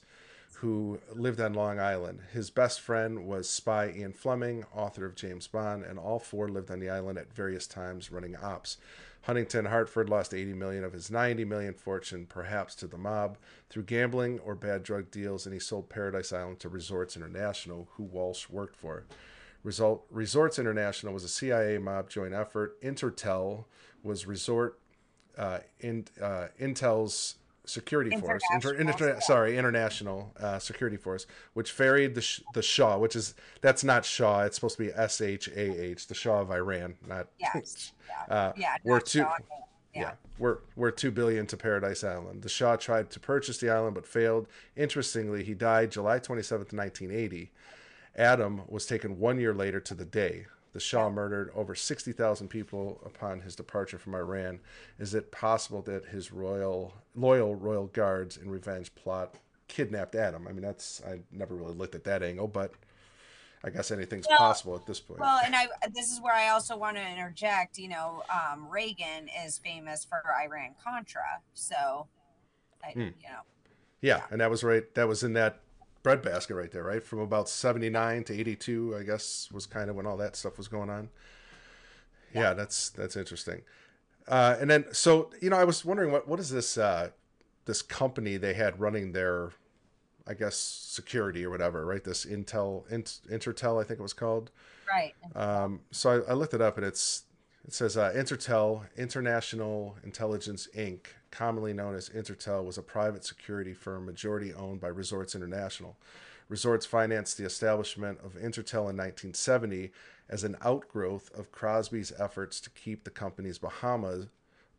who 0.55 0.99
lived 1.13 1.39
on 1.39 1.53
Long 1.53 1.79
Island. 1.79 2.21
His 2.33 2.49
best 2.49 2.81
friend 2.81 3.27
was 3.27 3.47
spy 3.47 3.93
Ian 3.95 4.11
Fleming, 4.11 4.65
author 4.73 5.05
of 5.05 5.13
James 5.13 5.45
Bond, 5.45 5.83
and 5.83 5.99
all 5.99 6.17
four 6.17 6.49
lived 6.49 6.71
on 6.71 6.79
the 6.79 6.89
island 6.89 7.19
at 7.19 7.31
various 7.31 7.67
times 7.67 8.11
running 8.11 8.35
ops. 8.35 8.77
Huntington 9.21 9.65
Hartford 9.65 10.09
lost 10.09 10.33
80 10.33 10.53
million 10.53 10.83
of 10.83 10.93
his 10.93 11.11
90 11.11 11.45
million 11.45 11.75
fortune, 11.75 12.25
perhaps 12.27 12.73
to 12.75 12.87
the 12.87 12.97
mob, 12.97 13.37
through 13.69 13.83
gambling 13.83 14.39
or 14.39 14.55
bad 14.55 14.81
drug 14.81 15.11
deals, 15.11 15.45
and 15.45 15.53
he 15.53 15.59
sold 15.59 15.89
Paradise 15.89 16.33
Island 16.33 16.59
to 16.61 16.69
Resorts 16.69 17.15
International, 17.15 17.87
who 17.97 18.03
Walsh 18.03 18.49
worked 18.49 18.75
for. 18.75 19.03
Result, 19.67 20.05
Resorts 20.09 20.59
International 20.59 21.13
was 21.13 21.25
a 21.25 21.27
CIA 21.27 21.77
mob 21.77 22.09
joint 22.09 22.33
effort. 22.33 22.81
Intertel 22.81 23.65
was 24.01 24.25
Resort 24.25 24.79
uh, 25.37 25.59
in, 25.81 26.05
uh, 26.21 26.47
Intel's 26.57 27.35
security 27.65 28.15
force, 28.15 28.41
inter, 28.53 28.75
inter, 28.75 29.19
sorry, 29.19 29.57
international 29.57 30.31
uh, 30.39 30.57
security 30.57 30.95
force, 30.95 31.27
which 31.53 31.73
ferried 31.73 32.15
the 32.15 32.25
the 32.53 32.61
Shah, 32.61 32.97
which 32.97 33.13
is 33.13 33.35
that's 33.59 33.83
not 33.83 34.05
Shah, 34.05 34.43
it's 34.43 34.55
supposed 34.55 34.77
to 34.77 34.83
be 34.83 34.93
S 34.93 35.19
H 35.19 35.49
A 35.49 35.81
H, 35.81 36.07
the 36.07 36.15
Shah 36.15 36.39
of 36.39 36.49
Iran, 36.49 36.95
not 37.05 37.27
yes, 37.37 37.91
yeah, 38.29 38.33
uh, 38.33 38.53
yeah 38.55 38.77
we're 38.85 39.01
two. 39.01 39.19
Shah, 39.19 39.35
yeah. 39.93 40.01
yeah, 40.01 40.11
we're 40.39 40.59
we're 40.77 40.91
two 40.91 41.11
billion 41.11 41.45
to 41.47 41.57
Paradise 41.57 42.05
Island. 42.05 42.41
The 42.41 42.49
Shah 42.49 42.77
tried 42.77 43.09
to 43.09 43.19
purchase 43.19 43.57
the 43.57 43.69
island 43.69 43.95
but 43.95 44.07
failed. 44.07 44.47
Interestingly, 44.77 45.43
he 45.43 45.53
died 45.53 45.91
July 45.91 46.19
twenty 46.19 46.43
seventh, 46.43 46.71
nineteen 46.71 47.11
eighty. 47.11 47.51
Adam 48.17 48.61
was 48.67 48.85
taken 48.85 49.19
one 49.19 49.39
year 49.39 49.53
later 49.53 49.79
to 49.79 49.93
the 49.93 50.05
day. 50.05 50.47
The 50.73 50.79
Shah 50.79 51.09
murdered 51.09 51.51
over 51.55 51.75
60,000 51.75 52.47
people 52.49 53.01
upon 53.05 53.41
his 53.41 53.55
departure 53.55 53.97
from 53.97 54.15
Iran. 54.15 54.59
Is 54.99 55.13
it 55.15 55.31
possible 55.31 55.81
that 55.83 56.05
his 56.05 56.31
royal 56.31 56.93
loyal 57.15 57.55
royal 57.55 57.87
guards 57.87 58.37
in 58.37 58.49
revenge 58.49 58.93
plot 58.93 59.35
kidnapped 59.67 60.15
Adam? 60.15 60.47
I 60.47 60.51
mean, 60.51 60.61
that's 60.61 61.01
I 61.07 61.19
never 61.31 61.55
really 61.55 61.73
looked 61.73 61.95
at 61.95 62.03
that 62.03 62.21
angle, 62.21 62.47
but 62.47 62.73
I 63.63 63.69
guess 63.69 63.91
anything's 63.91 64.27
well, 64.27 64.37
possible 64.37 64.75
at 64.75 64.85
this 64.85 64.99
point. 64.99 65.19
Well, 65.19 65.39
and 65.43 65.55
I 65.55 65.67
this 65.93 66.11
is 66.11 66.21
where 66.21 66.33
I 66.33 66.49
also 66.49 66.77
want 66.77 66.97
to 66.97 67.07
interject. 67.07 67.77
You 67.77 67.89
know, 67.89 68.23
um, 68.29 68.67
Reagan 68.69 69.29
is 69.45 69.57
famous 69.57 70.05
for 70.05 70.21
Iran 70.43 70.75
Contra, 70.83 71.41
so 71.53 72.07
I, 72.83 72.91
hmm. 72.91 72.99
you 72.99 73.05
know. 73.05 73.41
Yeah, 74.01 74.17
yeah, 74.17 74.21
and 74.29 74.41
that 74.41 74.51
was 74.51 74.63
right. 74.63 74.93
That 74.93 75.07
was 75.07 75.23
in 75.23 75.33
that 75.33 75.61
breadbasket 76.07 76.55
right 76.55 76.71
there, 76.71 76.83
right? 76.83 77.03
From 77.03 77.19
about 77.19 77.49
79 77.49 78.23
to 78.25 78.33
82, 78.33 78.95
I 78.97 79.03
guess, 79.03 79.49
was 79.51 79.65
kind 79.65 79.89
of 79.89 79.97
when 79.97 80.05
all 80.05 80.15
that 80.17 80.37
stuff 80.37 80.57
was 80.57 80.69
going 80.69 80.89
on. 80.89 81.09
Yeah, 82.33 82.41
yeah 82.41 82.53
that's 82.53 82.89
that's 82.91 83.17
interesting. 83.17 83.63
Uh, 84.25 84.55
and 84.59 84.69
then, 84.69 84.85
so 84.93 85.31
you 85.41 85.49
know, 85.49 85.57
I 85.57 85.65
was 85.65 85.83
wondering 85.83 86.13
what 86.13 86.25
what 86.25 86.39
is 86.39 86.49
this 86.49 86.77
uh, 86.77 87.09
this 87.65 87.81
company 87.81 88.37
they 88.37 88.53
had 88.53 88.79
running 88.79 89.11
their, 89.11 89.51
I 90.25 90.33
guess, 90.33 90.55
security 90.55 91.45
or 91.45 91.49
whatever, 91.49 91.85
right? 91.85 92.03
This 92.03 92.25
Intel 92.25 92.89
Int, 92.89 93.19
Intertel, 93.29 93.81
I 93.81 93.83
think 93.85 93.99
it 93.99 94.03
was 94.03 94.13
called. 94.13 94.49
Right. 94.89 95.13
Um, 95.35 95.81
so 95.91 96.23
I, 96.25 96.31
I, 96.31 96.33
looked 96.35 96.53
it 96.53 96.61
up, 96.61 96.77
and 96.77 96.85
it's 96.85 97.23
it 97.65 97.73
says 97.73 97.97
uh, 97.97 98.13
Intertel 98.15 98.85
International 98.95 99.97
Intelligence 100.05 100.69
Inc 100.73 101.07
commonly 101.31 101.73
known 101.73 101.95
as 101.95 102.09
Intertel, 102.09 102.63
was 102.63 102.77
a 102.77 102.83
private 102.83 103.25
security 103.25 103.73
firm 103.73 104.05
majority 104.05 104.53
owned 104.53 104.79
by 104.79 104.87
Resorts 104.87 105.35
International. 105.35 105.97
Resorts 106.49 106.85
financed 106.85 107.37
the 107.37 107.45
establishment 107.45 108.19
of 108.23 108.35
Intertel 108.35 108.89
in 108.89 108.97
1970 108.97 109.91
as 110.29 110.43
an 110.43 110.55
outgrowth 110.63 111.29
of 111.37 111.51
Crosby's 111.51 112.13
efforts 112.17 112.59
to 112.61 112.69
keep 112.69 113.03
the 113.03 113.09
company's 113.09 113.57
Bahamas 113.57 114.27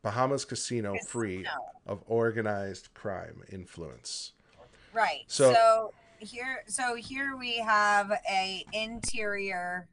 Bahamas 0.02 0.45
casino 0.45 0.97
free 1.09 1.45
of 1.87 2.02
organized 2.07 2.95
crime 2.95 3.43
influence. 3.50 4.33
Right. 4.93 5.25
So, 5.26 5.52
so 5.52 5.93
here 6.21 6.64
so 6.67 6.95
here 6.95 7.37
we 7.37 7.59
have 7.59 8.12
a 8.31 8.64
interior 8.73 9.88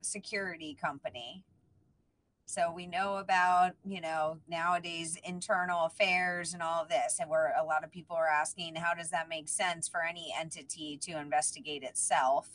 security 0.00 0.76
company 0.80 1.44
so 2.48 2.72
we 2.72 2.86
know 2.86 3.16
about, 3.16 3.72
you 3.84 4.00
know, 4.00 4.38
nowadays 4.48 5.18
internal 5.22 5.84
affairs 5.84 6.54
and 6.54 6.62
all 6.62 6.82
of 6.82 6.88
this. 6.88 7.18
And 7.20 7.28
where 7.28 7.54
a 7.60 7.62
lot 7.62 7.84
of 7.84 7.92
people 7.92 8.16
are 8.16 8.26
asking, 8.26 8.76
how 8.76 8.94
does 8.94 9.10
that 9.10 9.28
make 9.28 9.50
sense 9.50 9.86
for 9.86 10.02
any 10.02 10.34
entity 10.34 10.96
to 11.02 11.20
investigate 11.20 11.82
itself? 11.82 12.48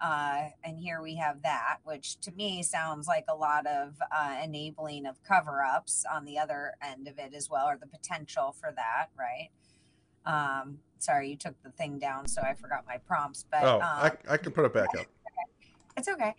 Uh, 0.00 0.44
and 0.64 0.78
here 0.78 1.02
we 1.02 1.16
have 1.16 1.42
that, 1.42 1.80
which 1.84 2.18
to 2.20 2.32
me 2.32 2.62
sounds 2.62 3.06
like 3.06 3.26
a 3.28 3.34
lot 3.34 3.66
of 3.66 3.96
uh, 4.10 4.36
enabling 4.42 5.04
of 5.04 5.22
cover 5.22 5.62
ups 5.62 6.06
on 6.10 6.24
the 6.24 6.38
other 6.38 6.72
end 6.82 7.06
of 7.06 7.18
it 7.18 7.34
as 7.34 7.50
well, 7.50 7.66
or 7.68 7.76
the 7.76 7.86
potential 7.86 8.56
for 8.58 8.72
that, 8.74 9.08
right? 9.18 9.50
Um, 10.24 10.78
sorry, 10.98 11.28
you 11.28 11.36
took 11.36 11.62
the 11.62 11.70
thing 11.72 11.98
down, 11.98 12.26
so 12.26 12.40
I 12.40 12.54
forgot 12.54 12.84
my 12.88 12.96
prompts. 13.06 13.44
But 13.50 13.64
oh, 13.64 13.76
um, 13.76 13.82
I, 13.82 14.12
I 14.30 14.36
can 14.38 14.52
put 14.52 14.64
it 14.64 14.72
back 14.72 14.96
up. 14.98 15.04
It's 15.98 16.08
okay. 16.08 16.34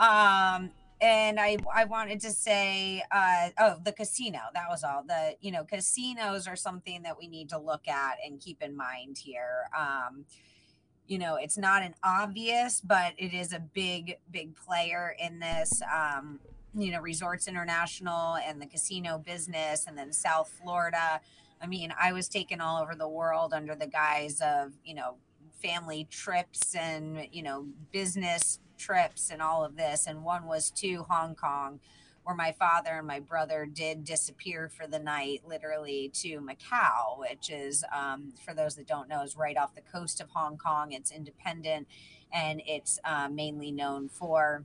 Um, 0.00 0.72
and 1.00 1.38
I 1.38 1.58
I 1.74 1.84
wanted 1.84 2.20
to 2.20 2.30
say 2.30 3.02
uh 3.10 3.50
oh 3.58 3.76
the 3.84 3.92
casino 3.92 4.38
that 4.54 4.64
was 4.68 4.82
all 4.82 5.02
the 5.06 5.36
you 5.40 5.52
know 5.52 5.64
casinos 5.64 6.46
are 6.46 6.56
something 6.56 7.02
that 7.02 7.18
we 7.18 7.28
need 7.28 7.50
to 7.50 7.58
look 7.58 7.86
at 7.86 8.16
and 8.24 8.40
keep 8.40 8.62
in 8.62 8.76
mind 8.76 9.18
here. 9.18 9.68
Um 9.76 10.24
you 11.06 11.18
know 11.18 11.36
it's 11.36 11.58
not 11.58 11.82
an 11.82 11.94
obvious 12.02 12.80
but 12.80 13.12
it 13.18 13.32
is 13.32 13.52
a 13.52 13.60
big 13.60 14.18
big 14.30 14.56
player 14.56 15.14
in 15.20 15.38
this 15.38 15.82
um 15.94 16.40
you 16.74 16.90
know 16.90 17.00
resorts 17.00 17.46
international 17.46 18.36
and 18.36 18.60
the 18.60 18.66
casino 18.66 19.18
business 19.18 19.86
and 19.86 19.96
then 19.96 20.12
south 20.12 20.50
florida. 20.62 21.20
I 21.60 21.66
mean 21.66 21.92
i 22.00 22.12
was 22.12 22.28
taken 22.28 22.60
all 22.60 22.82
over 22.82 22.94
the 22.94 23.08
world 23.08 23.52
under 23.52 23.74
the 23.74 23.86
guise 23.86 24.40
of 24.40 24.72
you 24.84 24.94
know 24.94 25.16
family 25.62 26.06
trips 26.10 26.74
and 26.74 27.28
you 27.32 27.42
know 27.42 27.66
business 27.92 28.58
trips 28.76 29.30
and 29.30 29.42
all 29.42 29.64
of 29.64 29.76
this. 29.76 30.06
And 30.06 30.24
one 30.24 30.46
was 30.46 30.70
to 30.72 31.04
Hong 31.08 31.34
Kong, 31.34 31.80
where 32.24 32.36
my 32.36 32.52
father 32.52 32.90
and 32.98 33.06
my 33.06 33.20
brother 33.20 33.66
did 33.66 34.04
disappear 34.04 34.68
for 34.68 34.86
the 34.86 34.98
night, 34.98 35.42
literally 35.46 36.10
to 36.14 36.40
Macau, 36.40 37.18
which 37.18 37.50
is, 37.50 37.84
um, 37.94 38.32
for 38.44 38.52
those 38.54 38.74
that 38.76 38.86
don't 38.86 39.08
know, 39.08 39.22
is 39.22 39.36
right 39.36 39.56
off 39.56 39.74
the 39.74 39.80
coast 39.80 40.20
of 40.20 40.28
Hong 40.30 40.56
Kong. 40.56 40.92
It's 40.92 41.12
independent 41.12 41.86
and 42.32 42.60
it's 42.66 42.98
uh, 43.04 43.28
mainly 43.28 43.70
known 43.70 44.08
for 44.08 44.64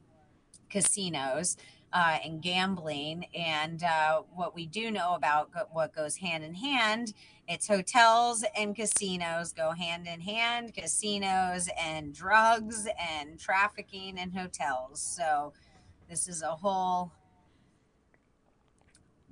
casinos. 0.69 1.57
Uh, 1.93 2.19
and 2.23 2.41
gambling. 2.41 3.25
And 3.35 3.83
uh, 3.83 4.21
what 4.33 4.55
we 4.55 4.65
do 4.65 4.91
know 4.91 5.13
about 5.13 5.49
what 5.73 5.93
goes 5.93 6.15
hand 6.15 6.41
in 6.41 6.53
hand 6.53 7.13
it's 7.51 7.67
hotels 7.67 8.45
and 8.55 8.73
casinos 8.73 9.51
go 9.51 9.71
hand 9.71 10.07
in 10.07 10.21
hand, 10.21 10.73
casinos 10.73 11.67
and 11.77 12.13
drugs 12.15 12.87
and 12.97 13.37
trafficking 13.37 14.17
and 14.17 14.33
hotels. 14.33 15.01
So 15.01 15.51
this 16.09 16.29
is 16.29 16.43
a 16.43 16.51
whole 16.51 17.11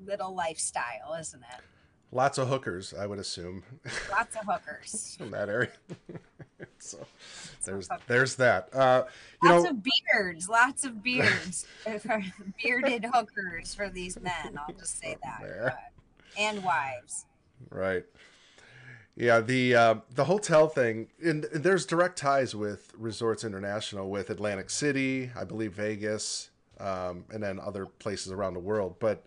little 0.06 0.36
lifestyle, 0.36 1.16
isn't 1.18 1.44
it? 1.44 1.64
Lots 2.12 2.40
of 2.40 2.48
hookers, 2.48 2.94
I 2.98 3.06
would 3.06 3.20
assume. 3.20 3.64
Lots 4.10 4.36
of 4.36 4.42
hookers 4.48 5.18
in 5.22 5.30
that 5.32 5.48
area. 5.48 5.72
so 6.80 7.06
there's 7.66 7.88
there's 8.08 8.36
that. 8.38 8.74
Uh, 8.74 9.04
you 9.44 9.50
lots 9.50 9.64
know, 9.66 9.70
of 9.72 9.84
beards, 9.84 10.50
lots 10.50 10.86
of 10.86 11.04
beards, 11.04 11.68
bearded 12.64 13.06
hookers 13.14 13.76
for 13.76 13.90
these 13.90 14.20
men. 14.20 14.58
I'll 14.58 14.74
just 14.74 15.00
say 15.00 15.18
that, 15.24 15.78
and 16.38 16.64
wives. 16.64 17.26
Right. 17.70 18.06
Yeah, 19.16 19.42
the 19.42 19.76
uh, 19.76 19.96
the 20.16 20.26
hotel 20.26 20.68
thing, 20.68 21.10
and 21.22 21.44
there's 21.54 21.86
direct 21.86 22.18
ties 22.18 22.56
with 22.56 22.92
Resorts 22.98 23.44
International 23.44 24.10
with 24.10 24.30
Atlantic 24.30 24.70
City, 24.70 25.30
I 25.36 25.44
believe 25.44 25.74
Vegas, 25.74 26.50
um, 26.80 27.26
and 27.32 27.44
then 27.44 27.60
other 27.60 27.86
places 27.86 28.32
around 28.32 28.54
the 28.54 28.62
world. 28.62 28.96
But 29.00 29.26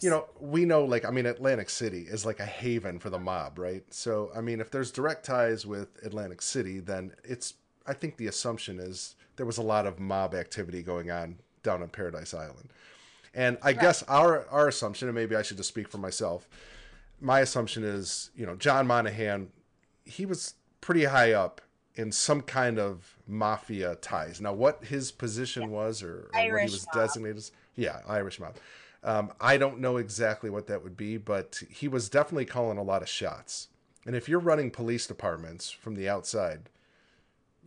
you 0.00 0.10
know, 0.10 0.26
we 0.40 0.64
know 0.64 0.84
like 0.84 1.04
I 1.04 1.10
mean, 1.10 1.26
Atlantic 1.26 1.70
City 1.70 2.06
is 2.08 2.24
like 2.26 2.40
a 2.40 2.46
haven 2.46 2.98
for 2.98 3.10
the 3.10 3.18
mob, 3.18 3.58
right? 3.58 3.84
So 3.90 4.30
I 4.34 4.40
mean, 4.40 4.60
if 4.60 4.70
there's 4.70 4.90
direct 4.90 5.24
ties 5.24 5.66
with 5.66 5.88
Atlantic 6.04 6.42
City, 6.42 6.80
then 6.80 7.12
it's 7.24 7.54
I 7.86 7.94
think 7.94 8.16
the 8.16 8.26
assumption 8.26 8.78
is 8.78 9.16
there 9.36 9.46
was 9.46 9.58
a 9.58 9.62
lot 9.62 9.86
of 9.86 9.98
mob 9.98 10.34
activity 10.34 10.82
going 10.82 11.10
on 11.10 11.38
down 11.62 11.82
on 11.82 11.88
Paradise 11.88 12.34
Island. 12.34 12.70
And 13.34 13.56
I 13.62 13.68
right. 13.68 13.80
guess 13.80 14.02
our 14.04 14.46
our 14.48 14.68
assumption, 14.68 15.08
and 15.08 15.14
maybe 15.14 15.36
I 15.36 15.42
should 15.42 15.56
just 15.56 15.68
speak 15.68 15.88
for 15.88 15.98
myself, 15.98 16.48
my 17.20 17.40
assumption 17.40 17.84
is, 17.84 18.30
you 18.34 18.44
know, 18.44 18.56
John 18.56 18.86
Monahan, 18.86 19.48
he 20.04 20.26
was 20.26 20.54
pretty 20.80 21.04
high 21.04 21.32
up 21.32 21.60
in 21.94 22.10
some 22.12 22.40
kind 22.42 22.78
of 22.78 23.16
mafia 23.26 23.96
ties. 23.96 24.40
Now, 24.40 24.52
what 24.52 24.84
his 24.84 25.12
position 25.12 25.62
yeah. 25.62 25.68
was 25.68 26.02
or, 26.02 26.30
or 26.34 26.52
what 26.52 26.60
he 26.60 26.64
was 26.64 26.86
mob. 26.94 26.94
designated, 26.94 27.50
yeah, 27.76 28.00
Irish 28.08 28.40
mob. 28.40 28.56
Um, 29.04 29.32
I 29.40 29.56
don't 29.56 29.80
know 29.80 29.96
exactly 29.96 30.48
what 30.48 30.68
that 30.68 30.82
would 30.84 30.96
be, 30.96 31.16
but 31.16 31.60
he 31.68 31.88
was 31.88 32.08
definitely 32.08 32.44
calling 32.44 32.78
a 32.78 32.82
lot 32.82 33.02
of 33.02 33.08
shots. 33.08 33.68
And 34.06 34.14
if 34.14 34.28
you're 34.28 34.40
running 34.40 34.70
police 34.70 35.06
departments 35.06 35.70
from 35.70 35.94
the 35.94 36.08
outside, 36.08 36.70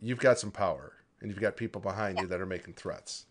you've 0.01 0.19
got 0.19 0.39
some 0.39 0.51
power 0.51 0.93
and 1.19 1.29
you've 1.29 1.41
got 1.41 1.57
people 1.57 1.81
behind 1.81 2.17
yeah. 2.17 2.23
you 2.23 2.27
that 2.29 2.41
are 2.41 2.45
making 2.45 2.73
threats. 2.73 3.25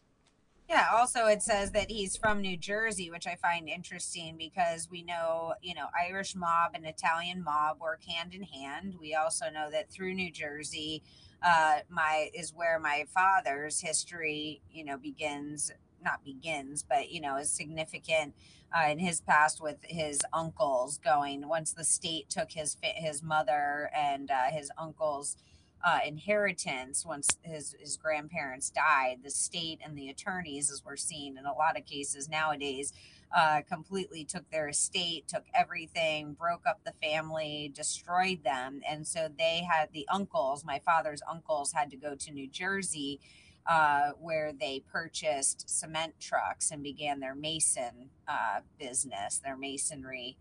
Yeah, 0.68 0.88
also 0.92 1.26
it 1.26 1.42
says 1.42 1.72
that 1.72 1.90
he's 1.90 2.16
from 2.16 2.40
New 2.40 2.56
Jersey, 2.56 3.10
which 3.10 3.26
I 3.26 3.36
find 3.36 3.68
interesting 3.68 4.36
because 4.38 4.88
we 4.90 5.02
know, 5.02 5.54
you 5.62 5.74
know, 5.74 5.86
Irish 5.98 6.34
mob 6.34 6.70
and 6.74 6.86
Italian 6.86 7.44
mob 7.44 7.80
work 7.80 8.02
hand 8.04 8.32
in 8.32 8.42
hand. 8.42 8.94
We 8.98 9.14
also 9.14 9.50
know 9.50 9.70
that 9.70 9.90
through 9.90 10.14
New 10.14 10.32
Jersey, 10.32 11.02
uh, 11.42 11.80
my 11.90 12.30
is 12.32 12.54
where 12.54 12.78
my 12.78 13.04
father's 13.12 13.80
history, 13.80 14.62
you 14.72 14.84
know, 14.84 14.96
begins. 14.96 15.70
Not 16.04 16.24
begins, 16.24 16.84
but 16.88 17.10
you 17.10 17.20
know, 17.20 17.36
is 17.36 17.50
significant 17.50 18.34
uh, 18.76 18.88
in 18.90 18.98
his 18.98 19.20
past 19.20 19.62
with 19.62 19.78
his 19.82 20.20
uncles 20.32 20.98
going. 20.98 21.48
Once 21.48 21.72
the 21.72 21.84
state 21.84 22.28
took 22.28 22.52
his 22.52 22.76
his 22.82 23.22
mother 23.22 23.90
and 23.94 24.30
uh, 24.30 24.44
his 24.50 24.70
uncles 24.78 25.36
uh, 25.84 25.98
inheritance 26.06 27.04
once 27.04 27.28
his, 27.42 27.76
his 27.78 27.96
grandparents 27.96 28.70
died. 28.70 29.18
The 29.22 29.30
state 29.30 29.80
and 29.84 29.96
the 29.96 30.08
attorneys, 30.08 30.70
as 30.70 30.82
we're 30.84 30.96
seeing 30.96 31.36
in 31.36 31.44
a 31.44 31.52
lot 31.52 31.76
of 31.78 31.84
cases 31.84 32.28
nowadays, 32.28 32.92
uh, 33.36 33.60
completely 33.68 34.24
took 34.24 34.48
their 34.50 34.68
estate, 34.68 35.28
took 35.28 35.44
everything, 35.54 36.32
broke 36.32 36.62
up 36.66 36.80
the 36.84 36.94
family, 37.06 37.70
destroyed 37.74 38.42
them. 38.44 38.80
And 38.88 39.06
so 39.06 39.28
they 39.36 39.66
had 39.70 39.90
the 39.92 40.06
uncles, 40.10 40.64
my 40.64 40.78
father's 40.78 41.20
uncles, 41.30 41.72
had 41.72 41.90
to 41.90 41.96
go 41.96 42.14
to 42.14 42.32
New 42.32 42.48
Jersey. 42.48 43.20
Uh, 43.66 44.10
where 44.20 44.52
they 44.52 44.82
purchased 44.92 45.68
cement 45.70 46.12
trucks 46.20 46.70
and 46.70 46.82
began 46.82 47.18
their 47.18 47.34
mason 47.34 48.10
uh, 48.28 48.60
business, 48.78 49.38
their 49.38 49.56
masonry 49.56 50.36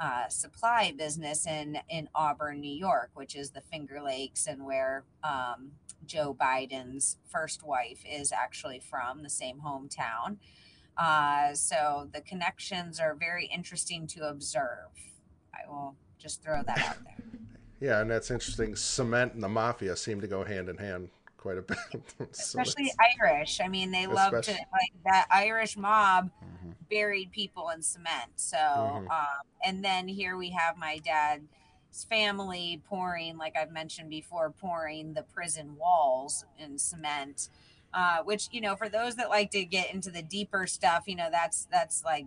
uh, 0.00 0.28
supply 0.28 0.92
business 0.96 1.46
in 1.46 1.78
in 1.88 2.08
Auburn, 2.16 2.60
New 2.60 2.76
York, 2.76 3.10
which 3.14 3.36
is 3.36 3.50
the 3.50 3.60
Finger 3.60 4.02
Lakes 4.02 4.48
and 4.48 4.64
where 4.64 5.04
um, 5.22 5.70
Joe 6.04 6.34
Biden's 6.34 7.16
first 7.30 7.62
wife 7.62 8.02
is 8.04 8.32
actually 8.32 8.80
from, 8.80 9.22
the 9.22 9.30
same 9.30 9.60
hometown. 9.64 10.38
Uh, 10.96 11.54
so 11.54 12.08
the 12.12 12.20
connections 12.20 13.00
are 13.00 13.14
very 13.14 13.46
interesting 13.46 14.06
to 14.08 14.28
observe. 14.28 14.90
I 15.52 15.68
will 15.68 15.96
just 16.18 16.42
throw 16.42 16.62
that 16.62 16.78
out 16.78 17.04
there. 17.04 17.16
Yeah, 17.80 18.00
and 18.00 18.10
that's 18.10 18.30
interesting. 18.30 18.76
Cement 18.76 19.34
and 19.34 19.42
the 19.42 19.48
mafia 19.48 19.94
seem 19.94 20.20
to 20.22 20.26
go 20.26 20.42
hand 20.42 20.70
in 20.70 20.78
hand 20.78 21.10
quite 21.44 21.58
a 21.58 21.62
bit. 21.62 21.78
so 22.34 22.58
Especially 22.58 22.90
Irish. 23.20 23.60
I 23.62 23.68
mean, 23.68 23.90
they 23.90 24.06
love 24.06 24.30
to 24.32 24.50
like 24.50 24.92
that 25.04 25.26
Irish 25.30 25.76
mob 25.76 26.30
mm-hmm. 26.42 26.70
buried 26.90 27.32
people 27.32 27.68
in 27.68 27.82
cement. 27.82 28.32
So, 28.36 28.56
mm-hmm. 28.56 29.10
um, 29.10 29.44
and 29.62 29.84
then 29.84 30.08
here 30.08 30.38
we 30.38 30.48
have 30.50 30.78
my 30.78 30.98
dad's 31.04 32.06
family 32.08 32.80
pouring, 32.86 33.36
like 33.36 33.58
I've 33.58 33.70
mentioned 33.70 34.08
before, 34.08 34.50
pouring 34.58 35.12
the 35.12 35.22
prison 35.22 35.76
walls 35.76 36.46
in 36.58 36.78
cement. 36.78 37.50
Uh, 37.92 38.22
which 38.24 38.48
you 38.50 38.62
know, 38.62 38.74
for 38.74 38.88
those 38.88 39.16
that 39.16 39.28
like 39.28 39.50
to 39.50 39.64
get 39.66 39.92
into 39.92 40.10
the 40.10 40.22
deeper 40.22 40.66
stuff, 40.66 41.04
you 41.06 41.14
know, 41.14 41.28
that's 41.30 41.68
that's 41.70 42.02
like 42.04 42.24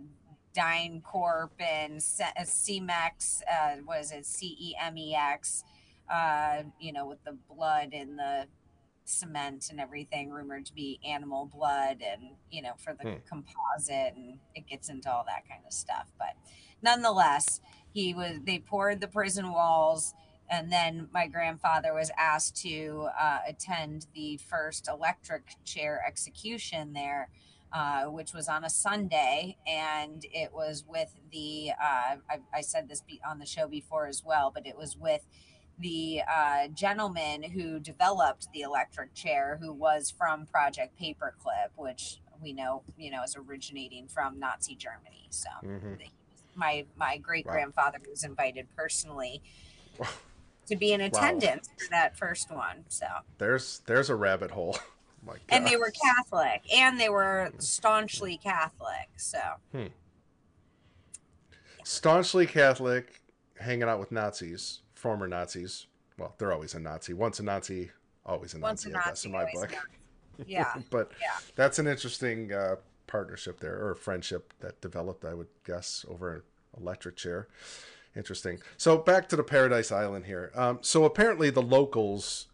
DynCorp 0.56 1.50
and 1.58 1.98
CEMEX. 1.98 3.42
Uh, 3.52 3.76
what 3.84 3.98
is 3.98 4.12
it? 4.12 4.24
C 4.24 4.56
E 4.60 4.76
M 4.80 4.96
E 4.96 5.16
X. 5.16 5.64
Uh, 6.08 6.62
you 6.80 6.92
know, 6.92 7.04
with 7.04 7.22
the 7.24 7.36
blood 7.52 7.90
and 7.92 8.16
the 8.16 8.46
cement 9.08 9.68
and 9.70 9.80
everything 9.80 10.30
rumored 10.30 10.66
to 10.66 10.74
be 10.74 11.00
animal 11.06 11.46
blood 11.46 11.98
and 12.04 12.30
you 12.50 12.62
know 12.62 12.72
for 12.76 12.94
the 13.02 13.10
hmm. 13.10 13.16
composite 13.28 14.14
and 14.16 14.38
it 14.54 14.66
gets 14.66 14.88
into 14.88 15.10
all 15.10 15.24
that 15.26 15.48
kind 15.48 15.62
of 15.66 15.72
stuff 15.72 16.12
but 16.18 16.34
nonetheless 16.82 17.60
he 17.92 18.14
was 18.14 18.38
they 18.44 18.58
poured 18.58 19.00
the 19.00 19.08
prison 19.08 19.52
walls 19.52 20.14
and 20.50 20.72
then 20.72 21.08
my 21.12 21.26
grandfather 21.26 21.92
was 21.92 22.10
asked 22.16 22.56
to 22.56 23.08
uh, 23.20 23.38
attend 23.46 24.06
the 24.14 24.38
first 24.48 24.88
electric 24.88 25.42
chair 25.64 26.02
execution 26.06 26.92
there 26.92 27.28
uh, 27.72 28.04
which 28.04 28.32
was 28.32 28.48
on 28.48 28.64
a 28.64 28.70
Sunday, 28.70 29.56
and 29.66 30.24
it 30.32 30.52
was 30.54 30.84
with 30.88 31.14
the. 31.30 31.70
Uh, 31.72 32.16
I, 32.30 32.38
I, 32.54 32.60
said 32.62 32.88
this 32.88 33.02
on 33.28 33.38
the 33.38 33.44
show 33.44 33.68
before 33.68 34.06
as 34.06 34.24
well, 34.24 34.50
but 34.54 34.66
it 34.66 34.74
was 34.74 34.96
with 34.96 35.26
the 35.80 36.22
uh, 36.32 36.68
gentleman 36.68 37.42
who 37.42 37.78
developed 37.78 38.48
the 38.52 38.62
electric 38.62 39.14
chair, 39.14 39.58
who 39.60 39.72
was 39.72 40.10
from 40.10 40.46
Project 40.46 40.98
Paperclip, 41.00 41.70
which 41.76 42.20
we 42.42 42.52
know, 42.52 42.82
you 42.96 43.10
know, 43.10 43.22
is 43.22 43.36
originating 43.36 44.08
from 44.08 44.38
Nazi 44.38 44.74
Germany. 44.74 45.26
So 45.30 45.48
mm-hmm. 45.64 45.94
my 46.54 46.84
my 46.96 47.18
great 47.18 47.46
grandfather 47.46 47.98
wow. 48.00 48.10
was 48.10 48.24
invited 48.24 48.66
personally 48.76 49.42
to 50.66 50.76
be 50.76 50.92
in 50.92 51.00
attendance 51.00 51.68
wow. 51.68 51.74
for 51.78 51.90
that 51.90 52.16
first 52.16 52.50
one. 52.50 52.84
So 52.88 53.06
there's 53.38 53.82
there's 53.86 54.10
a 54.10 54.16
rabbit 54.16 54.50
hole. 54.50 54.78
and 55.48 55.66
they 55.66 55.76
were 55.76 55.90
Catholic, 55.90 56.62
and 56.72 56.98
they 56.98 57.08
were 57.08 57.52
staunchly 57.58 58.36
Catholic. 58.36 59.10
So 59.16 59.38
hmm. 59.72 59.86
staunchly 61.84 62.46
Catholic, 62.46 63.20
hanging 63.60 63.84
out 63.84 64.00
with 64.00 64.12
Nazis 64.12 64.80
former 64.98 65.28
Nazis. 65.28 65.86
Well, 66.18 66.34
they're 66.38 66.52
always 66.52 66.74
a 66.74 66.80
Nazi. 66.80 67.14
Once 67.14 67.38
a 67.38 67.44
Nazi, 67.44 67.90
always 68.26 68.54
a 68.54 68.58
Nazi, 68.58 68.90
a 68.90 68.92
Nazi 68.92 69.06
I 69.06 69.10
guess, 69.10 69.24
in 69.24 69.32
my 69.32 69.46
book. 69.52 69.74
Yeah. 70.46 70.74
but 70.90 71.12
yeah. 71.20 71.38
that's 71.54 71.78
an 71.78 71.86
interesting 71.86 72.52
uh, 72.52 72.76
partnership 73.06 73.60
there, 73.60 73.86
or 73.86 73.94
friendship 73.94 74.52
that 74.60 74.80
developed, 74.80 75.24
I 75.24 75.34
would 75.34 75.46
guess, 75.64 76.04
over 76.08 76.34
an 76.34 76.42
electric 76.80 77.16
chair. 77.16 77.46
Interesting. 78.16 78.58
So 78.76 78.98
back 78.98 79.28
to 79.28 79.36
the 79.36 79.44
Paradise 79.44 79.92
Island 79.92 80.26
here. 80.26 80.50
Um, 80.56 80.80
so 80.82 81.04
apparently 81.04 81.50
the 81.50 81.62
locals, 81.62 82.48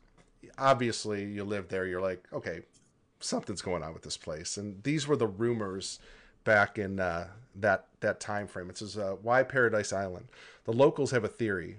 obviously 0.58 1.24
you 1.24 1.44
live 1.44 1.68
there, 1.68 1.86
you're 1.86 2.02
like, 2.02 2.22
okay, 2.34 2.60
something's 3.20 3.62
going 3.62 3.82
on 3.82 3.94
with 3.94 4.02
this 4.02 4.18
place. 4.18 4.58
And 4.58 4.82
these 4.82 5.06
were 5.06 5.16
the 5.16 5.26
rumors 5.26 5.98
back 6.44 6.78
in 6.78 7.00
uh, 7.00 7.28
that 7.56 7.86
that 8.00 8.20
time 8.20 8.46
frame. 8.46 8.68
It 8.68 8.76
says, 8.76 8.98
uh, 8.98 9.16
why 9.22 9.42
Paradise 9.42 9.94
Island? 9.94 10.26
The 10.64 10.72
locals 10.72 11.10
have 11.12 11.24
a 11.24 11.28
theory 11.28 11.78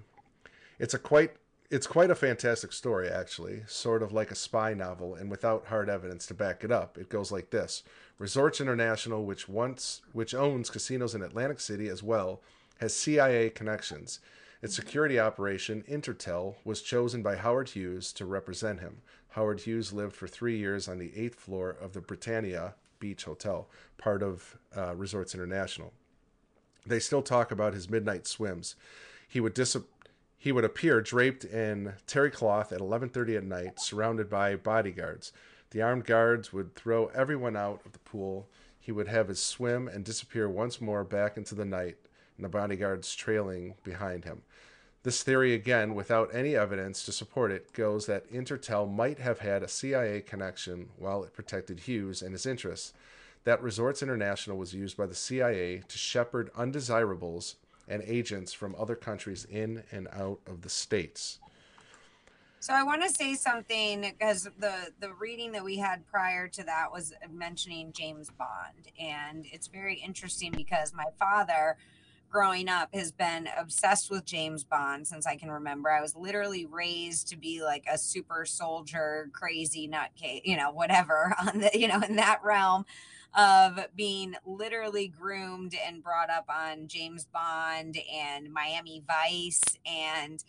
it's 0.78 0.94
a 0.94 0.98
quite 0.98 1.32
it's 1.68 1.86
quite 1.86 2.10
a 2.10 2.14
fantastic 2.14 2.72
story 2.72 3.08
actually, 3.08 3.62
sort 3.66 4.02
of 4.02 4.12
like 4.12 4.30
a 4.30 4.36
spy 4.36 4.72
novel 4.72 5.14
and 5.16 5.30
without 5.30 5.66
hard 5.66 5.88
evidence 5.88 6.26
to 6.26 6.34
back 6.34 6.62
it 6.62 6.70
up. 6.70 6.96
It 6.96 7.08
goes 7.08 7.32
like 7.32 7.50
this. 7.50 7.82
Resorts 8.18 8.60
International, 8.60 9.24
which 9.24 9.48
once 9.48 10.02
which 10.12 10.34
owns 10.34 10.70
casinos 10.70 11.14
in 11.14 11.22
Atlantic 11.22 11.60
City 11.60 11.88
as 11.88 12.02
well, 12.02 12.40
has 12.80 12.94
CIA 12.94 13.50
connections. 13.50 14.20
Its 14.62 14.74
security 14.74 15.18
operation, 15.20 15.84
Intertel, 15.88 16.54
was 16.64 16.82
chosen 16.82 17.22
by 17.22 17.36
Howard 17.36 17.70
Hughes 17.70 18.12
to 18.14 18.24
represent 18.24 18.80
him. 18.80 19.02
Howard 19.30 19.60
Hughes 19.60 19.92
lived 19.92 20.14
for 20.14 20.26
three 20.26 20.56
years 20.56 20.88
on 20.88 20.98
the 20.98 21.12
eighth 21.14 21.38
floor 21.38 21.76
of 21.80 21.92
the 21.92 22.00
Britannia 22.00 22.74
Beach 22.98 23.24
Hotel, 23.24 23.68
part 23.98 24.22
of 24.22 24.56
uh, 24.74 24.94
Resorts 24.94 25.34
International. 25.34 25.92
They 26.86 27.00
still 27.00 27.22
talk 27.22 27.50
about 27.50 27.74
his 27.74 27.90
midnight 27.90 28.26
swims. 28.26 28.76
He 29.28 29.40
would 29.40 29.54
dis- 29.54 29.76
he 30.38 30.52
would 30.52 30.64
appear 30.64 31.00
draped 31.00 31.44
in 31.44 31.94
terry 32.06 32.30
cloth 32.30 32.72
at 32.72 32.80
11:30 32.80 33.36
at 33.36 33.44
night, 33.44 33.80
surrounded 33.80 34.28
by 34.28 34.54
bodyguards. 34.56 35.32
The 35.70 35.82
armed 35.82 36.04
guards 36.04 36.52
would 36.52 36.74
throw 36.74 37.06
everyone 37.08 37.56
out 37.56 37.80
of 37.84 37.92
the 37.92 37.98
pool. 37.98 38.48
He 38.78 38.92
would 38.92 39.08
have 39.08 39.28
his 39.28 39.42
swim 39.42 39.88
and 39.88 40.04
disappear 40.04 40.48
once 40.48 40.80
more 40.80 41.04
back 41.04 41.36
into 41.36 41.54
the 41.54 41.64
night, 41.64 41.96
and 42.36 42.44
the 42.44 42.48
bodyguards 42.48 43.14
trailing 43.14 43.74
behind 43.82 44.24
him. 44.24 44.42
This 45.02 45.22
theory, 45.22 45.54
again, 45.54 45.94
without 45.94 46.34
any 46.34 46.56
evidence 46.56 47.04
to 47.04 47.12
support 47.12 47.52
it, 47.52 47.72
goes 47.72 48.06
that 48.06 48.28
Intertel 48.28 48.86
might 48.86 49.18
have 49.18 49.38
had 49.38 49.62
a 49.62 49.68
CIA 49.68 50.20
connection 50.20 50.90
while 50.96 51.22
it 51.24 51.32
protected 51.32 51.80
Hughes 51.80 52.22
and 52.22 52.32
his 52.32 52.44
interests. 52.44 52.92
That 53.44 53.62
Resorts 53.62 54.02
International 54.02 54.58
was 54.58 54.74
used 54.74 54.96
by 54.96 55.06
the 55.06 55.14
CIA 55.14 55.84
to 55.86 55.96
shepherd 55.96 56.50
undesirables 56.56 57.54
and 57.88 58.02
agents 58.04 58.52
from 58.52 58.74
other 58.78 58.94
countries 58.94 59.44
in 59.44 59.82
and 59.90 60.08
out 60.12 60.40
of 60.46 60.62
the 60.62 60.68
states. 60.68 61.38
So 62.60 62.74
I 62.74 62.82
want 62.82 63.02
to 63.02 63.10
say 63.10 63.34
something 63.34 64.00
because 64.00 64.48
the 64.58 64.92
the 64.98 65.12
reading 65.20 65.52
that 65.52 65.62
we 65.62 65.76
had 65.76 66.06
prior 66.06 66.48
to 66.48 66.64
that 66.64 66.90
was 66.90 67.12
mentioning 67.30 67.92
James 67.92 68.30
Bond, 68.30 68.90
and 68.98 69.46
it's 69.52 69.68
very 69.68 69.94
interesting 69.94 70.52
because 70.52 70.92
my 70.92 71.04
father 71.18 71.76
growing 72.28 72.68
up 72.68 72.92
has 72.92 73.12
been 73.12 73.48
obsessed 73.56 74.10
with 74.10 74.24
James 74.24 74.64
Bond 74.64 75.06
since 75.06 75.26
I 75.26 75.36
can 75.36 75.50
remember. 75.50 75.90
I 75.90 76.00
was 76.00 76.16
literally 76.16 76.66
raised 76.66 77.28
to 77.28 77.36
be 77.36 77.62
like 77.62 77.84
a 77.90 77.96
super 77.96 78.44
soldier, 78.44 79.30
crazy 79.32 79.88
nutcase, 79.88 80.42
you 80.44 80.56
know, 80.56 80.70
whatever 80.70 81.34
on 81.46 81.60
the, 81.60 81.70
you 81.72 81.88
know, 81.88 82.00
in 82.00 82.16
that 82.16 82.40
realm 82.42 82.84
of 83.34 83.86
being 83.94 84.34
literally 84.44 85.08
groomed 85.08 85.74
and 85.86 86.02
brought 86.02 86.30
up 86.30 86.46
on 86.48 86.88
James 86.88 87.26
Bond 87.26 87.98
and 88.12 88.52
Miami 88.52 89.02
Vice 89.06 89.62
and 89.84 90.42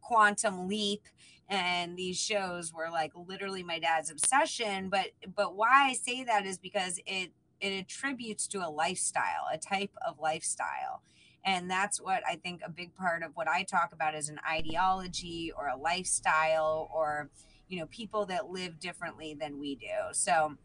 Quantum 0.00 0.68
Leap 0.68 1.02
and 1.48 1.96
these 1.96 2.18
shows 2.18 2.72
were 2.72 2.88
like 2.90 3.12
literally 3.14 3.62
my 3.62 3.78
dad's 3.78 4.10
obsession 4.10 4.88
but 4.88 5.08
but 5.36 5.54
why 5.54 5.88
I 5.88 5.92
say 5.92 6.24
that 6.24 6.46
is 6.46 6.56
because 6.56 6.98
it 7.06 7.32
it 7.64 7.72
attributes 7.78 8.46
to 8.48 8.58
a 8.58 8.68
lifestyle, 8.68 9.46
a 9.52 9.58
type 9.58 9.92
of 10.06 10.18
lifestyle. 10.20 11.02
And 11.44 11.70
that's 11.70 12.00
what 12.00 12.22
I 12.28 12.36
think 12.36 12.60
a 12.64 12.70
big 12.70 12.94
part 12.94 13.22
of 13.22 13.36
what 13.36 13.48
I 13.48 13.64
talk 13.64 13.92
about 13.92 14.14
is 14.14 14.28
an 14.28 14.40
ideology 14.50 15.52
or 15.56 15.68
a 15.68 15.76
lifestyle 15.76 16.90
or, 16.94 17.30
you 17.68 17.78
know, 17.78 17.86
people 17.86 18.26
that 18.26 18.50
live 18.50 18.80
differently 18.80 19.34
than 19.38 19.58
we 19.58 19.74
do. 19.76 20.12
So 20.12 20.56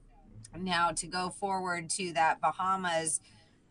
now 0.58 0.92
to 0.92 1.08
go 1.08 1.30
forward 1.30 1.90
to 1.92 2.14
that 2.14 2.42
Bahamas 2.42 3.22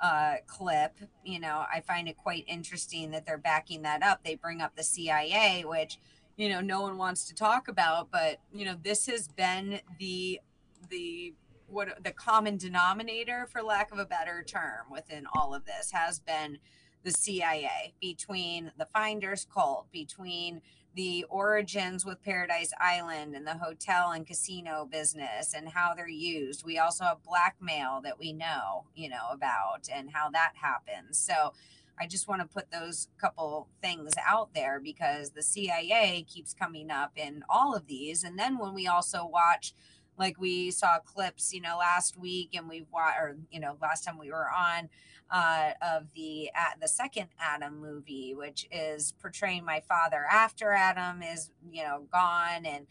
uh, 0.01 0.35
clip, 0.47 0.93
you 1.25 1.41
know, 1.41 1.65
I 1.73 1.81
find 1.81 2.09
it 2.09 2.17
quite 2.17 2.45
interesting 2.47 3.11
that 3.11 3.27
they're 3.27 3.39
backing 3.39 3.83
that 3.83 4.03
up. 4.03 4.23
They 4.25 4.37
bring 4.37 4.61
up 4.61 4.77
the 4.77 4.85
CIA, 4.85 5.65
which, 5.67 5.99
you 6.37 6.49
know, 6.49 6.61
no 6.61 6.83
one 6.83 6.97
wants 6.99 7.27
to 7.27 7.35
talk 7.35 7.69
about, 7.69 8.11
but, 8.11 8.39
you 8.53 8.65
know, 8.65 8.77
this 8.83 9.07
has 9.07 9.29
been 9.29 9.81
the, 9.99 10.41
the, 10.89 11.35
what 11.67 12.03
the 12.03 12.13
common 12.13 12.57
denominator 12.57 13.49
for 13.51 13.63
lack 13.63 13.93
of 13.93 13.99
a 13.99 14.07
better 14.07 14.43
term 14.43 14.87
within 14.91 15.27
all 15.35 15.55
of 15.55 15.65
this 15.65 15.91
has 15.91 16.21
been 16.21 16.59
the 17.03 17.11
CIA 17.11 17.95
between 18.01 18.73
the 18.79 18.87
Finders 18.87 19.47
cult, 19.53 19.91
between 19.93 20.61
the 20.95 21.25
origins 21.29 22.05
with 22.05 22.23
Paradise 22.23 22.73
Island 22.81 23.35
and 23.35 23.47
the 23.47 23.59
hotel 23.59 24.11
and 24.11 24.27
casino 24.27 24.89
business 24.91 25.55
and 25.55 25.69
how 25.69 25.95
they're 25.95 26.09
used. 26.09 26.65
We 26.65 26.79
also 26.79 27.05
have 27.05 27.23
blackmail 27.23 28.01
that 28.03 28.19
we 28.19 28.33
know, 28.33 28.85
you 28.95 29.09
know, 29.09 29.29
about 29.31 29.89
and 29.93 30.11
how 30.11 30.31
that 30.31 30.53
happens. 30.61 31.19
So 31.19 31.53
I 32.01 32.07
just 32.07 32.29
want 32.29 32.41
to 32.43 32.49
put 32.49 32.71
those 32.71 33.09
couple 33.21 33.69
things 33.83 34.15
out 34.27 34.55
there 34.55 34.81
because 34.81 35.31
the 35.31 35.43
CIA 35.43 36.25
keeps 36.29 36.55
coming 36.55 36.91
up 36.91 37.13
in 37.17 37.45
all 37.49 37.75
of 37.75 37.87
these. 37.87 38.25
And 38.25 38.39
then 38.39 38.59
when 38.59 38.75
we 38.75 38.87
also 38.87 39.27
watch 39.27 39.75
like 40.19 40.39
we 40.39 40.71
saw 40.71 40.99
clips 40.99 41.53
you 41.53 41.61
know 41.61 41.79
last 41.79 42.17
week 42.17 42.51
and 42.55 42.69
we've 42.69 42.87
watched 42.93 43.19
or 43.19 43.37
you 43.51 43.61
know 43.61 43.77
last 43.81 44.05
time 44.05 44.19
we 44.19 44.31
were 44.31 44.49
on 44.51 44.89
uh, 45.31 45.73
of 45.83 46.07
the 46.15 46.51
at 46.55 46.79
the 46.81 46.89
second 46.89 47.29
adam 47.39 47.81
movie 47.81 48.35
which 48.35 48.67
is 48.71 49.13
portraying 49.21 49.65
my 49.65 49.81
father 49.81 50.25
after 50.31 50.73
adam 50.73 51.23
is 51.23 51.51
you 51.71 51.83
know 51.83 52.07
gone 52.13 52.67
and 52.67 52.87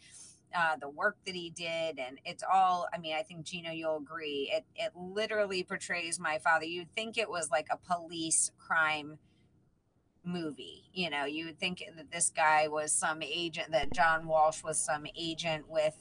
uh, 0.56 0.76
the 0.80 0.88
work 0.88 1.18
that 1.26 1.34
he 1.34 1.50
did 1.50 1.98
and 1.98 2.18
it's 2.24 2.42
all 2.50 2.88
i 2.94 2.98
mean 2.98 3.14
i 3.14 3.22
think 3.22 3.44
gino 3.44 3.70
you'll 3.70 3.98
agree 3.98 4.50
it 4.52 4.64
it 4.76 4.92
literally 4.96 5.62
portrays 5.62 6.18
my 6.18 6.38
father. 6.38 6.64
You'd 6.64 6.94
think 6.94 7.18
it 7.18 7.28
was 7.28 7.50
like 7.50 7.66
a 7.70 7.76
police 7.76 8.50
crime 8.58 9.18
movie 10.24 10.84
you 10.92 11.10
know? 11.10 11.24
You 11.24 11.46
would 11.46 11.58
think 11.58 11.82
that 11.96 12.10
this 12.10 12.30
guy 12.30 12.68
was 12.68 12.92
some 12.92 13.22
agent 13.22 13.72
that 13.72 13.92
john 13.92 14.26
walsh 14.26 14.62
was 14.62 14.78
some 14.78 15.06
agent 15.16 15.68
with 15.68 15.96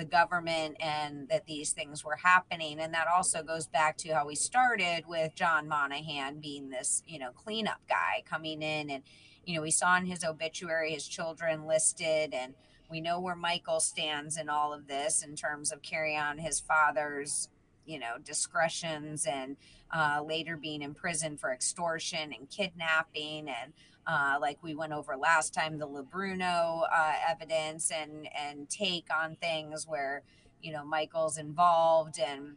the 0.00 0.04
government 0.06 0.78
and 0.80 1.28
that 1.28 1.44
these 1.44 1.72
things 1.72 2.02
were 2.02 2.16
happening. 2.16 2.80
And 2.80 2.94
that 2.94 3.06
also 3.06 3.42
goes 3.42 3.66
back 3.66 3.98
to 3.98 4.14
how 4.14 4.26
we 4.26 4.34
started 4.34 5.04
with 5.06 5.34
John 5.34 5.68
Monahan 5.68 6.40
being 6.40 6.70
this, 6.70 7.02
you 7.06 7.18
know, 7.18 7.32
cleanup 7.32 7.82
guy 7.86 8.22
coming 8.24 8.62
in. 8.62 8.88
And, 8.88 9.02
you 9.44 9.54
know, 9.54 9.60
we 9.60 9.70
saw 9.70 9.98
in 9.98 10.06
his 10.06 10.24
obituary 10.24 10.94
his 10.94 11.06
children 11.06 11.66
listed, 11.66 12.32
and 12.32 12.54
we 12.90 13.02
know 13.02 13.20
where 13.20 13.36
Michael 13.36 13.78
stands 13.78 14.38
in 14.38 14.48
all 14.48 14.72
of 14.72 14.86
this 14.86 15.22
in 15.22 15.36
terms 15.36 15.70
of 15.70 15.82
carrying 15.82 16.18
on 16.18 16.38
his 16.38 16.60
father's, 16.60 17.50
you 17.84 17.98
know, 17.98 18.16
discretions 18.24 19.26
and 19.26 19.58
uh, 19.94 20.22
later 20.26 20.56
being 20.56 20.80
imprisoned 20.80 21.40
for 21.40 21.52
extortion 21.52 22.32
and 22.32 22.48
kidnapping 22.48 23.48
and 23.48 23.74
uh, 24.06 24.38
like 24.40 24.62
we 24.62 24.74
went 24.74 24.92
over 24.92 25.16
last 25.16 25.54
time, 25.54 25.78
the 25.78 25.88
Lebruno 25.88 26.82
uh, 26.92 27.12
evidence 27.28 27.90
and 27.90 28.28
and 28.36 28.68
take 28.68 29.06
on 29.14 29.36
things 29.36 29.86
where 29.86 30.22
you 30.62 30.72
know 30.72 30.84
Michael's 30.84 31.38
involved 31.38 32.18
and 32.18 32.56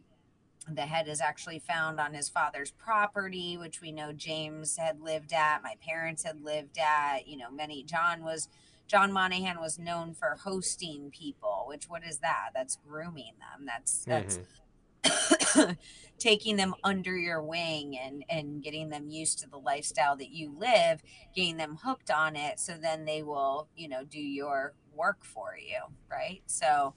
the 0.69 0.83
head 0.83 1.07
is 1.07 1.19
actually 1.19 1.59
found 1.59 1.99
on 1.99 2.13
his 2.13 2.29
father's 2.29 2.71
property, 2.71 3.57
which 3.57 3.81
we 3.81 3.91
know 3.91 4.13
James 4.13 4.77
had 4.77 5.01
lived 5.01 5.33
at, 5.33 5.61
my 5.61 5.75
parents 5.85 6.23
had 6.23 6.41
lived 6.43 6.77
at. 6.77 7.27
You 7.27 7.37
know, 7.37 7.51
many 7.51 7.83
John 7.83 8.23
was 8.23 8.47
John 8.87 9.11
Monahan 9.11 9.59
was 9.59 9.79
known 9.79 10.13
for 10.13 10.37
hosting 10.43 11.11
people, 11.11 11.65
which 11.67 11.89
what 11.89 12.03
is 12.03 12.19
that? 12.19 12.49
That's 12.53 12.77
grooming 12.87 13.33
them. 13.39 13.65
That's 13.65 14.05
that's 14.05 14.35
mm-hmm. 14.35 14.62
taking 16.19 16.55
them 16.55 16.73
under 16.83 17.17
your 17.17 17.41
wing 17.41 17.97
and 17.97 18.23
and 18.29 18.63
getting 18.63 18.89
them 18.89 19.09
used 19.09 19.39
to 19.39 19.49
the 19.49 19.57
lifestyle 19.57 20.15
that 20.15 20.29
you 20.31 20.53
live 20.57 21.01
getting 21.35 21.57
them 21.57 21.77
hooked 21.83 22.11
on 22.11 22.35
it 22.35 22.59
so 22.59 22.73
then 22.81 23.05
they 23.05 23.23
will 23.23 23.67
you 23.75 23.87
know 23.87 24.03
do 24.05 24.19
your 24.19 24.73
work 24.95 25.23
for 25.25 25.57
you 25.57 25.79
right 26.09 26.41
so 26.45 26.93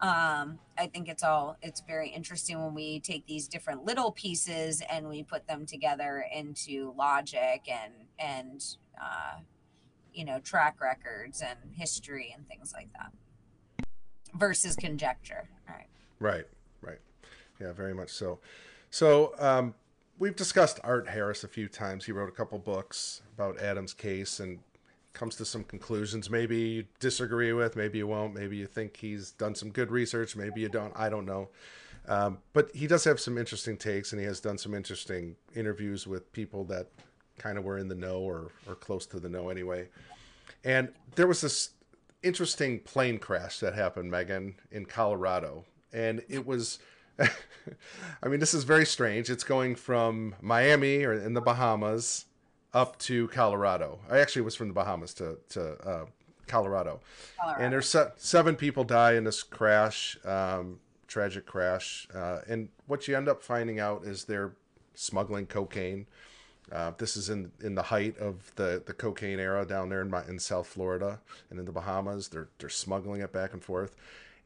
um, 0.00 0.58
I 0.76 0.88
think 0.88 1.08
it's 1.08 1.22
all 1.22 1.56
it's 1.62 1.80
very 1.80 2.08
interesting 2.08 2.60
when 2.60 2.74
we 2.74 2.98
take 2.98 3.24
these 3.26 3.46
different 3.46 3.84
little 3.84 4.10
pieces 4.10 4.82
and 4.90 5.08
we 5.08 5.22
put 5.22 5.46
them 5.46 5.64
together 5.64 6.24
into 6.34 6.92
logic 6.98 7.68
and 7.70 7.92
and 8.18 8.64
uh, 9.00 9.38
you 10.12 10.24
know 10.24 10.40
track 10.40 10.80
records 10.80 11.40
and 11.40 11.74
history 11.76 12.34
and 12.36 12.48
things 12.48 12.72
like 12.74 12.88
that 12.94 13.86
versus 14.34 14.74
conjecture. 14.74 15.48
All 15.68 15.76
right. 15.76 15.86
Right 16.18 16.46
yeah, 17.62 17.72
very 17.72 17.94
much 17.94 18.10
so. 18.10 18.38
So 18.90 19.34
um, 19.38 19.74
we've 20.18 20.36
discussed 20.36 20.80
Art 20.84 21.08
Harris 21.08 21.44
a 21.44 21.48
few 21.48 21.68
times. 21.68 22.04
He 22.04 22.12
wrote 22.12 22.28
a 22.28 22.32
couple 22.32 22.58
books 22.58 23.22
about 23.34 23.58
Adam's 23.60 23.94
case 23.94 24.40
and 24.40 24.58
comes 25.12 25.36
to 25.36 25.44
some 25.44 25.64
conclusions. 25.64 26.30
Maybe 26.30 26.58
you 26.58 26.84
disagree 27.00 27.52
with, 27.52 27.76
maybe 27.76 27.98
you 27.98 28.06
won't. 28.06 28.34
Maybe 28.34 28.56
you 28.56 28.66
think 28.66 28.96
he's 28.96 29.30
done 29.32 29.54
some 29.54 29.70
good 29.70 29.90
research. 29.90 30.36
Maybe 30.36 30.60
you 30.60 30.68
don't. 30.68 30.92
I 30.96 31.08
don't 31.08 31.26
know. 31.26 31.48
Um, 32.08 32.38
but 32.52 32.74
he 32.74 32.86
does 32.86 33.04
have 33.04 33.20
some 33.20 33.38
interesting 33.38 33.76
takes, 33.76 34.12
and 34.12 34.20
he 34.20 34.26
has 34.26 34.40
done 34.40 34.58
some 34.58 34.74
interesting 34.74 35.36
interviews 35.54 36.06
with 36.06 36.32
people 36.32 36.64
that 36.64 36.88
kind 37.38 37.56
of 37.58 37.64
were 37.64 37.78
in 37.78 37.88
the 37.88 37.94
know 37.94 38.18
or 38.18 38.50
or 38.68 38.74
close 38.74 39.06
to 39.06 39.20
the 39.20 39.28
know 39.28 39.50
anyway. 39.50 39.88
And 40.64 40.88
there 41.14 41.26
was 41.26 41.40
this 41.40 41.70
interesting 42.22 42.80
plane 42.80 43.18
crash 43.18 43.60
that 43.60 43.74
happened, 43.74 44.10
Meghan, 44.10 44.54
in 44.70 44.86
Colorado, 44.86 45.64
and 45.92 46.22
it 46.28 46.44
was 46.46 46.78
I 48.22 48.28
mean, 48.28 48.40
this 48.40 48.54
is 48.54 48.64
very 48.64 48.86
strange. 48.86 49.30
It's 49.30 49.44
going 49.44 49.76
from 49.76 50.34
Miami 50.40 51.04
or 51.04 51.12
in 51.12 51.34
the 51.34 51.40
Bahamas 51.40 52.26
up 52.74 52.98
to 53.00 53.28
Colorado. 53.28 54.00
I 54.10 54.18
actually 54.18 54.42
was 54.42 54.54
from 54.54 54.68
the 54.68 54.74
Bahamas 54.74 55.14
to 55.14 55.38
to 55.50 55.72
uh, 55.72 56.04
Colorado. 56.46 57.00
Colorado. 57.38 57.62
and 57.62 57.72
there's 57.72 57.88
se- 57.88 58.12
seven 58.16 58.56
people 58.56 58.84
die 58.84 59.14
in 59.14 59.24
this 59.24 59.42
crash, 59.42 60.18
um, 60.24 60.80
tragic 61.06 61.46
crash. 61.46 62.08
Uh, 62.14 62.40
and 62.48 62.68
what 62.86 63.06
you 63.08 63.16
end 63.16 63.28
up 63.28 63.42
finding 63.42 63.78
out 63.78 64.04
is 64.04 64.24
they're 64.24 64.52
smuggling 64.94 65.46
cocaine. 65.46 66.06
Uh, 66.70 66.92
this 66.96 67.16
is 67.16 67.28
in 67.28 67.52
in 67.62 67.74
the 67.74 67.82
height 67.82 68.16
of 68.18 68.54
the, 68.56 68.82
the 68.86 68.92
cocaine 68.92 69.38
era 69.38 69.64
down 69.66 69.88
there 69.88 70.00
in, 70.00 70.10
my, 70.10 70.24
in 70.26 70.38
South 70.38 70.66
Florida 70.66 71.20
and 71.50 71.58
in 71.58 71.64
the 71.66 71.72
Bahamas. 71.72 72.28
They're 72.28 72.48
they're 72.58 72.68
smuggling 72.68 73.20
it 73.20 73.32
back 73.32 73.52
and 73.52 73.62
forth. 73.62 73.94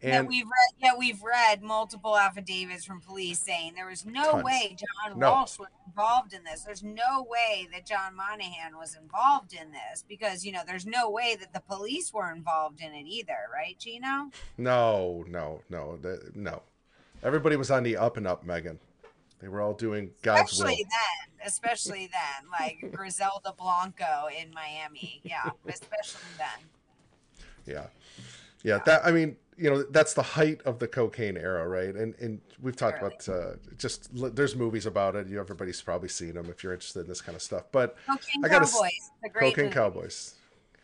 And 0.03 0.13
yeah, 0.13 0.23
we've 0.23 0.45
read 0.45 0.75
yeah, 0.79 0.93
we've 0.99 1.23
read 1.23 1.63
multiple 1.63 2.19
affidavits 2.19 2.85
from 2.85 3.01
police 3.01 3.39
saying 3.39 3.73
there 3.75 3.89
was 3.89 4.05
no 4.05 4.33
tons. 4.33 4.45
way 4.45 4.77
John 4.79 5.19
no. 5.19 5.31
Walsh 5.31 5.59
was 5.59 5.69
involved 5.87 6.35
in 6.35 6.45
this. 6.45 6.65
There's 6.65 6.83
no 6.83 7.27
way 7.29 7.67
that 7.73 7.87
John 7.87 8.15
Monahan 8.15 8.77
was 8.77 8.95
involved 8.95 9.55
in 9.55 9.73
this 9.73 10.05
because 10.07 10.45
you 10.45 10.53
know 10.53 10.61
there's 10.67 10.85
no 10.85 11.09
way 11.09 11.35
that 11.41 11.55
the 11.55 11.61
police 11.61 12.13
were 12.13 12.31
involved 12.31 12.83
in 12.83 12.93
it 12.93 13.07
either, 13.07 13.37
right, 13.53 13.79
Gino? 13.79 14.31
No, 14.59 15.25
no, 15.29 15.63
no, 15.71 15.99
no. 16.35 16.63
Everybody 17.23 17.57
was 17.57 17.71
on 17.71 17.83
the 17.83 17.97
up 17.97 18.19
and 18.19 18.27
up, 18.27 18.47
Meghan. 18.47 18.79
They 19.41 19.49
were 19.49 19.63
all 19.63 19.75
doing 19.75 20.11
God's 20.23 20.53
especially 20.53 20.77
will. 20.77 20.91
then, 20.91 21.47
especially 21.47 22.11
then, 22.13 22.51
like 22.51 22.93
Griselda 22.93 23.55
Blanco 23.57 24.29
in 24.39 24.53
Miami. 24.53 25.21
Yeah, 25.25 25.51
especially 25.67 26.21
then. 26.37 26.67
Yeah. 27.67 27.87
Yeah, 28.63 28.79
that 28.85 29.07
I 29.07 29.13
mean, 29.13 29.37
you 29.57 29.71
know 29.71 29.83
that's 29.85 30.15
the 30.15 30.23
height 30.23 30.61
of 30.65 30.79
the 30.79 30.87
cocaine 30.87 31.37
era 31.37 31.67
right 31.69 31.95
and 31.95 32.15
and 32.21 32.41
we've 32.61 32.77
talked 32.77 32.99
about 32.99 33.29
uh, 33.29 33.55
just 33.79 34.09
there's 34.35 34.55
movies 34.55 34.87
about 34.87 35.17
it 35.17 35.27
you 35.29 35.39
everybody's 35.39 35.81
probably 35.81 36.09
seen 36.09 36.35
them 36.35 36.47
if 36.51 36.63
you're 36.63 36.73
interested 36.73 37.01
in 37.01 37.09
this 37.09 37.21
kind 37.21 37.37
of 37.37 37.43
stuff 37.43 37.65
but 37.73 37.97
cocaine 38.07 38.45
i 38.45 38.49
got 38.49 38.63
cowboys 38.63 39.11
cocaine 39.35 39.65
movie. 39.65 39.75
cowboys 39.75 40.35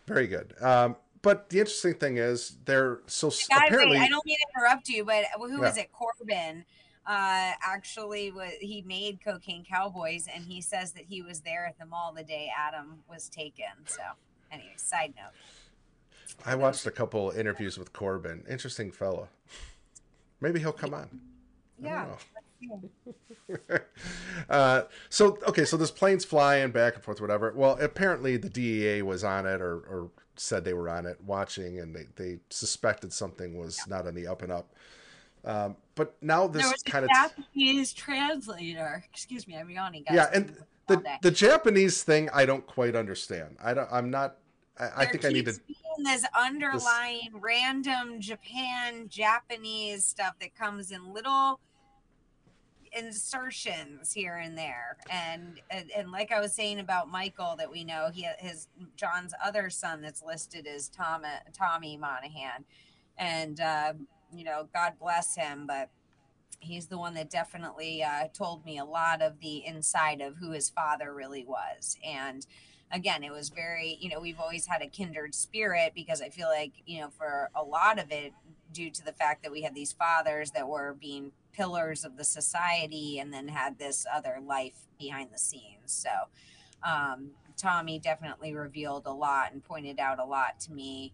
very 0.07 0.27
good 0.27 0.55
um, 0.63 0.97
but 1.23 1.49
the 1.51 1.59
interesting 1.59 1.95
thing 1.95 2.17
is 2.17 2.57
they're 2.65 3.01
so 3.07 3.31
apparently 3.53 3.99
wait, 3.99 4.05
i 4.05 4.09
don't 4.09 4.25
mean 4.25 4.37
to 4.37 4.59
interrupt 4.59 4.89
you 4.89 5.05
but 5.05 5.25
who 5.37 5.63
yeah. 5.63 5.75
it 5.77 5.91
Corben 5.93 6.65
uh, 7.07 7.53
actually 7.63 8.31
was 8.31 8.53
he 8.61 8.83
made 8.83 9.19
Cocaine 9.25 9.65
Cowboys, 9.65 10.29
and 10.33 10.45
he 10.45 10.61
says 10.61 10.93
that 10.93 11.05
he 11.09 11.21
was 11.21 11.41
there 11.41 11.67
at 11.67 11.79
the 11.79 11.87
mall 11.87 12.13
the 12.13 12.23
day 12.23 12.49
Adam 12.57 13.03
was 13.11 13.29
taken. 13.29 13.65
So, 13.87 14.03
anyway, 14.53 14.75
side 14.77 15.15
note. 15.17 15.33
I 16.45 16.55
watched 16.55 16.87
a 16.87 16.91
couple 16.91 17.31
interviews 17.31 17.79
with 17.79 17.93
Corben. 17.93 18.45
Interesting 18.49 18.91
fellow. 18.91 19.29
Maybe 20.41 20.61
he'll 20.61 20.73
come 20.73 20.95
on. 20.95 21.21
Yeah. 21.81 22.07
uh, 24.49 24.83
so 25.09 25.39
okay, 25.49 25.65
so 25.65 25.77
this 25.77 25.91
plane's 25.91 26.25
flying 26.25 26.71
back 26.71 26.95
and 26.95 27.03
forth, 27.03 27.21
whatever. 27.21 27.53
Well, 27.55 27.77
apparently 27.81 28.37
the 28.37 28.49
DEA 28.49 29.03
was 29.03 29.25
on 29.25 29.47
it, 29.47 29.61
or, 29.61 29.79
or 29.79 30.11
said 30.37 30.65
they 30.65 30.75
were 30.75 30.89
on 30.89 31.07
it, 31.07 31.19
watching, 31.25 31.81
and 31.81 31.95
they, 31.95 32.07
they 32.17 32.39
suspected 32.51 33.13
something 33.13 33.59
was 33.59 33.79
not 33.89 34.07
on 34.07 34.15
the 34.15 34.27
up 34.27 34.43
and 34.43 34.53
up. 34.53 34.73
Um, 35.45 35.77
but 35.95 36.15
now 36.23 36.47
this 36.47 36.83
kind 36.85 37.05
of 37.05 37.11
Japanese 37.11 37.93
translator. 37.93 39.05
Excuse 39.13 39.49
me, 39.49 39.57
I'm 39.57 39.69
yawning. 39.71 40.05
Guys. 40.05 40.15
Yeah, 40.15 40.31
and 40.33 40.57
the 40.87 41.03
the 41.23 41.31
Japanese 41.31 42.03
thing 42.03 42.31
I 42.33 42.47
don't 42.47 42.67
quite 42.67 42.95
understand. 42.95 43.57
I 43.63 43.75
don't. 43.75 43.89
I'm 43.91 44.11
not. 44.11 44.37
I, 44.79 44.89
I 44.97 45.07
think 45.07 45.25
I 45.25 45.29
need 45.29 45.47
to. 45.47 45.59
This 45.99 46.25
underlying 46.39 47.31
this... 47.33 47.43
random 47.43 48.21
Japan 48.21 49.09
Japanese 49.09 50.05
stuff 50.05 50.35
that 50.41 50.55
comes 50.55 50.91
in 50.91 51.13
little 51.13 51.61
insertions 52.93 54.13
here 54.13 54.37
and 54.37 54.57
there 54.57 54.99
and, 55.11 55.61
and, 55.71 55.91
and 55.97 56.11
like 56.11 56.31
i 56.31 56.39
was 56.39 56.53
saying 56.53 56.79
about 56.79 57.11
michael 57.11 57.55
that 57.57 57.71
we 57.71 57.85
know 57.85 58.11
he 58.13 58.27
his 58.39 58.69
john's 58.97 59.33
other 59.43 59.71
son 59.71 60.03
that's 60.03 60.23
listed 60.23 60.67
as 60.67 60.89
tom 60.89 61.23
tommy 61.57 61.97
monahan 61.97 62.65
and 63.17 63.61
uh, 63.61 63.95
you 64.35 64.45
know 64.45 64.69
god 64.75 64.93
bless 65.01 65.35
him 65.35 65.67
but 65.67 65.89
he's 66.61 66.87
the 66.87 66.99
one 66.99 67.15
that 67.15 67.31
definitely 67.31 68.03
uh, 68.03 68.29
told 68.35 68.65
me 68.65 68.79
a 68.79 68.85
lot 68.85 69.23
of 69.23 69.41
the 69.41 69.65
inside 69.67 70.21
of 70.21 70.37
who 70.37 70.51
his 70.51 70.69
father 70.69 71.15
really 71.15 71.45
was 71.45 71.97
and 72.05 72.47
again 72.93 73.25
it 73.25 73.33
was 73.33 73.49
very 73.49 73.97
you 74.01 74.09
know 74.09 74.21
we've 74.21 74.39
always 74.39 74.67
had 74.67 74.83
a 74.83 74.87
kindred 74.87 75.35
spirit 75.35 75.93
because 75.95 76.21
i 76.21 76.29
feel 76.29 76.49
like 76.49 76.73
you 76.87 77.01
know 77.01 77.09
for 77.09 77.51
a 77.55 77.63
lot 77.63 77.99
of 77.99 78.11
it 78.11 78.33
due 78.73 78.91
to 78.91 79.05
the 79.05 79.13
fact 79.13 79.43
that 79.43 79.53
we 79.53 79.63
had 79.63 79.75
these 79.75 79.93
fathers 79.93 80.51
that 80.53 80.69
were 80.69 80.97
being 81.01 81.33
pillars 81.53 82.05
of 82.05 82.17
the 82.17 82.25
society 82.25 83.19
and 83.19 83.33
then 83.33 83.49
had 83.49 83.79
this 83.79 84.07
other 84.13 84.39
life 84.45 84.87
behind 84.99 85.31
the 85.33 85.39
scenes. 85.39 85.87
So 85.87 86.11
um, 86.83 87.31
Tommy 87.57 87.99
definitely 87.99 88.55
revealed 88.55 89.07
a 89.07 89.13
lot 89.13 89.53
and 89.53 89.63
pointed 89.63 89.99
out 89.99 90.19
a 90.19 90.25
lot 90.25 90.59
to 90.61 90.73
me 90.73 91.13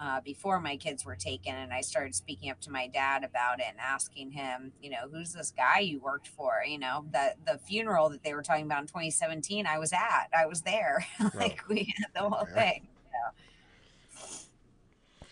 uh, 0.00 0.20
before 0.20 0.60
my 0.60 0.76
kids 0.76 1.04
were 1.04 1.16
taken. 1.16 1.54
And 1.54 1.72
I 1.72 1.80
started 1.80 2.14
speaking 2.14 2.50
up 2.50 2.60
to 2.62 2.70
my 2.70 2.86
dad 2.86 3.24
about 3.24 3.60
it 3.60 3.66
and 3.68 3.78
asking 3.80 4.30
him, 4.30 4.72
you 4.80 4.90
know, 4.90 5.08
who's 5.10 5.32
this 5.32 5.52
guy 5.56 5.80
you 5.80 6.00
worked 6.00 6.28
for? 6.28 6.62
You 6.66 6.78
know, 6.78 7.04
that 7.12 7.36
the 7.46 7.58
funeral 7.58 8.08
that 8.10 8.22
they 8.22 8.34
were 8.34 8.42
talking 8.42 8.64
about 8.64 8.82
in 8.82 8.86
2017, 8.86 9.66
I 9.66 9.78
was 9.78 9.92
at, 9.92 10.28
I 10.36 10.46
was 10.46 10.62
there. 10.62 11.04
like 11.34 11.62
we 11.68 11.94
had 11.96 12.14
the 12.14 12.28
whole 12.28 12.46
yeah. 12.50 12.54
thing. 12.54 12.88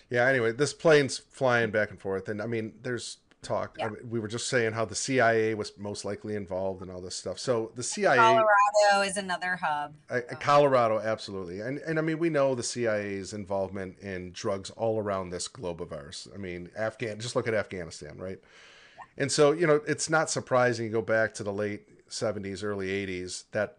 Yeah, 0.08 0.28
anyway, 0.28 0.52
this 0.52 0.72
plane's 0.72 1.18
flying 1.18 1.70
back 1.70 1.90
and 1.90 2.00
forth. 2.00 2.28
And 2.28 2.40
I 2.40 2.46
mean, 2.46 2.74
there's 2.82 3.18
talk. 3.46 3.76
Yeah. 3.78 3.86
I 3.86 3.88
mean, 3.90 4.10
we 4.10 4.20
were 4.20 4.28
just 4.28 4.48
saying 4.48 4.72
how 4.72 4.84
the 4.84 4.94
CIA 4.94 5.54
was 5.54 5.72
most 5.78 6.04
likely 6.04 6.34
involved 6.34 6.82
and 6.82 6.90
all 6.90 7.00
this 7.00 7.14
stuff. 7.14 7.38
So 7.38 7.72
the 7.74 7.82
CIA, 7.82 8.16
Colorado 8.16 9.08
is 9.08 9.16
another 9.16 9.56
hub. 9.56 9.94
Uh, 10.10 10.20
Colorado, 10.40 10.98
absolutely, 10.98 11.60
and 11.60 11.78
and 11.78 11.98
I 11.98 12.02
mean 12.02 12.18
we 12.18 12.28
know 12.28 12.54
the 12.54 12.62
CIA's 12.62 13.32
involvement 13.32 13.98
in 14.00 14.32
drugs 14.32 14.70
all 14.70 14.98
around 14.98 15.30
this 15.30 15.48
globe 15.48 15.80
of 15.80 15.92
ours. 15.92 16.28
I 16.34 16.38
mean, 16.38 16.70
Afghan. 16.76 17.18
Just 17.18 17.36
look 17.36 17.48
at 17.48 17.54
Afghanistan, 17.54 18.16
right? 18.18 18.38
Yeah. 18.38 19.22
And 19.22 19.32
so 19.32 19.52
you 19.52 19.66
know 19.66 19.80
it's 19.86 20.10
not 20.10 20.30
surprising. 20.30 20.86
You 20.86 20.92
go 20.92 21.02
back 21.02 21.34
to 21.34 21.44
the 21.44 21.52
late 21.52 22.08
'70s, 22.10 22.64
early 22.64 22.88
'80s. 22.88 23.44
That 23.52 23.78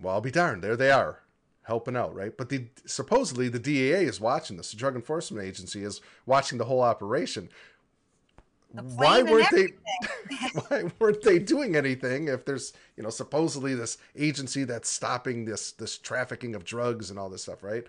well, 0.00 0.14
I'll 0.14 0.20
be 0.20 0.30
darned. 0.30 0.62
There 0.62 0.76
they 0.76 0.90
are 0.90 1.20
helping 1.68 1.96
out, 1.96 2.14
right? 2.14 2.34
But 2.34 2.48
the 2.48 2.66
supposedly 2.86 3.48
the 3.48 3.58
DEA 3.58 4.04
is 4.04 4.20
watching 4.20 4.56
this. 4.56 4.70
The 4.70 4.78
Drug 4.78 4.96
Enforcement 4.96 5.46
Agency 5.46 5.84
is 5.84 6.00
watching 6.24 6.56
the 6.56 6.64
whole 6.64 6.80
operation 6.80 7.50
why 8.72 9.22
weren't 9.22 9.50
they 9.50 9.68
why 10.68 10.90
weren't 10.98 11.22
they 11.22 11.38
doing 11.38 11.74
anything 11.74 12.28
if 12.28 12.44
there's 12.44 12.72
you 12.96 13.02
know 13.02 13.10
supposedly 13.10 13.74
this 13.74 13.96
agency 14.16 14.64
that's 14.64 14.88
stopping 14.88 15.44
this 15.44 15.72
this 15.72 15.96
trafficking 15.96 16.54
of 16.54 16.64
drugs 16.64 17.10
and 17.10 17.18
all 17.18 17.30
this 17.30 17.42
stuff 17.42 17.62
right 17.62 17.84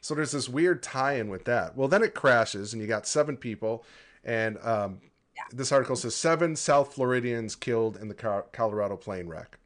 so 0.00 0.14
there's 0.14 0.32
this 0.32 0.48
weird 0.48 0.82
tie-in 0.82 1.28
with 1.28 1.44
that 1.44 1.76
well 1.76 1.88
then 1.88 2.02
it 2.02 2.14
crashes 2.14 2.72
and 2.72 2.80
you 2.80 2.86
got 2.86 3.06
seven 3.06 3.36
people 3.36 3.84
and 4.24 4.56
um, 4.62 5.00
yeah. 5.34 5.42
this 5.52 5.72
article 5.72 5.96
says 5.96 6.14
seven 6.14 6.54
south 6.54 6.94
floridians 6.94 7.56
killed 7.56 7.96
in 7.96 8.08
the 8.08 8.44
colorado 8.52 8.96
plane 8.96 9.26
wreck 9.26 9.58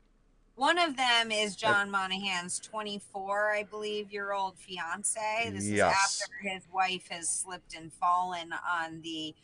one 0.57 0.79
of 0.79 0.97
them 0.97 1.33
is 1.33 1.57
John 1.57 1.91
Monahan's 1.91 2.61
24, 2.61 3.51
I 3.51 3.65
believe, 3.65 4.13
year 4.13 4.33
old 4.33 4.57
fiance. 4.57 5.51
This 5.51 5.67
yes. 5.67 5.93
is 5.93 6.23
after 6.23 6.49
his 6.49 6.63
wife 6.73 7.09
has 7.11 7.29
slipped 7.29 7.75
and 7.75 7.93
fallen 7.93 8.53
on 8.53 9.01
the 9.03 9.35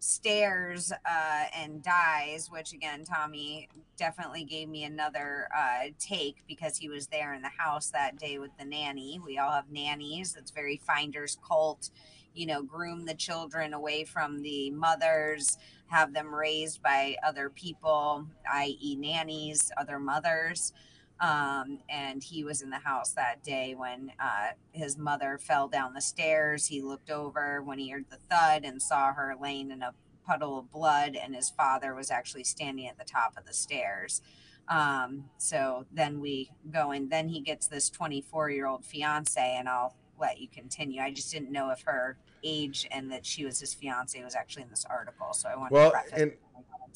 stairs 0.00 0.92
uh, 0.92 1.44
and 1.56 1.82
dies, 1.82 2.50
which 2.50 2.72
again, 2.72 3.04
Tommy 3.04 3.68
definitely 3.96 4.44
gave 4.44 4.68
me 4.68 4.84
another 4.84 5.48
uh, 5.56 5.88
take 5.98 6.42
because 6.48 6.76
he 6.78 6.88
was 6.88 7.06
there 7.06 7.34
in 7.34 7.42
the 7.42 7.50
house 7.56 7.90
that 7.90 8.18
day 8.18 8.38
with 8.38 8.50
the 8.58 8.64
nanny. 8.64 9.20
We 9.24 9.38
all 9.38 9.52
have 9.52 9.70
nannies. 9.70 10.34
It's 10.36 10.50
very 10.50 10.80
finder's 10.84 11.38
cult. 11.46 11.90
You 12.34 12.46
know, 12.46 12.62
groom 12.62 13.04
the 13.04 13.14
children 13.14 13.74
away 13.74 14.04
from 14.04 14.42
the 14.42 14.70
mothers, 14.70 15.58
have 15.88 16.14
them 16.14 16.34
raised 16.34 16.82
by 16.82 17.16
other 17.26 17.50
people, 17.50 18.26
i.e., 18.52 18.96
nannies, 18.96 19.70
other 19.76 19.98
mothers. 19.98 20.72
Um, 21.20 21.80
and 21.90 22.22
he 22.22 22.44
was 22.44 22.62
in 22.62 22.70
the 22.70 22.78
house 22.78 23.12
that 23.12 23.44
day 23.44 23.74
when 23.76 24.10
uh, 24.18 24.52
his 24.72 24.96
mother 24.96 25.38
fell 25.38 25.68
down 25.68 25.92
the 25.92 26.00
stairs. 26.00 26.66
He 26.66 26.80
looked 26.80 27.10
over 27.10 27.62
when 27.62 27.78
he 27.78 27.90
heard 27.90 28.06
the 28.08 28.16
thud 28.30 28.64
and 28.64 28.80
saw 28.80 29.12
her 29.12 29.34
laying 29.38 29.70
in 29.70 29.82
a 29.82 29.92
puddle 30.26 30.58
of 30.58 30.72
blood, 30.72 31.16
and 31.16 31.34
his 31.34 31.50
father 31.50 31.94
was 31.94 32.10
actually 32.10 32.44
standing 32.44 32.86
at 32.88 32.98
the 32.98 33.04
top 33.04 33.34
of 33.36 33.44
the 33.44 33.52
stairs. 33.52 34.22
Um, 34.68 35.24
so 35.36 35.86
then 35.92 36.20
we 36.20 36.52
go 36.70 36.92
and 36.92 37.10
then 37.10 37.28
he 37.28 37.40
gets 37.40 37.66
this 37.66 37.90
24 37.90 38.50
year 38.50 38.66
old 38.66 38.84
fiance, 38.84 39.56
and 39.58 39.68
I'll 39.68 39.96
let 40.18 40.40
you 40.40 40.48
continue. 40.48 41.02
I 41.02 41.10
just 41.10 41.32
didn't 41.32 41.52
know 41.52 41.70
if 41.70 41.82
her 41.82 42.16
age 42.42 42.86
and 42.90 43.10
that 43.10 43.24
she 43.24 43.44
was 43.44 43.60
his 43.60 43.74
fiance 43.74 44.22
was 44.22 44.34
actually 44.34 44.62
in 44.62 44.70
this 44.70 44.84
article. 44.88 45.32
So 45.32 45.48
I 45.48 45.56
want 45.56 45.70
to. 45.70 45.74
well, 45.74 45.92
to 46.10 46.22
in, 46.22 46.32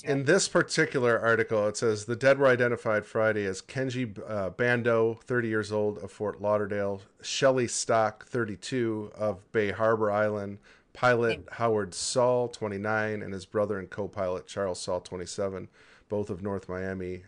in 0.02 0.24
this 0.24 0.48
particular 0.48 1.18
article, 1.18 1.66
it 1.68 1.76
says 1.76 2.04
the 2.04 2.16
dead 2.16 2.38
were 2.38 2.46
identified 2.46 3.06
Friday 3.06 3.46
as 3.46 3.62
Kenji 3.62 4.18
uh, 4.28 4.50
Bando, 4.50 5.20
30 5.24 5.48
years 5.48 5.72
old 5.72 5.98
of 5.98 6.10
Fort 6.10 6.42
Lauderdale, 6.42 7.02
Shelley 7.22 7.68
Stock, 7.68 8.26
32 8.26 9.12
of 9.14 9.50
Bay 9.52 9.70
Harbor 9.70 10.10
Island, 10.10 10.58
pilot 10.92 11.46
Howard 11.52 11.94
Saul, 11.94 12.48
29, 12.48 13.22
and 13.22 13.32
his 13.32 13.46
brother 13.46 13.78
and 13.78 13.88
co-pilot 13.88 14.46
Charles 14.46 14.80
Saul, 14.80 15.00
27, 15.00 15.68
both 16.08 16.30
of 16.30 16.42
North 16.42 16.68
Miami. 16.68 17.24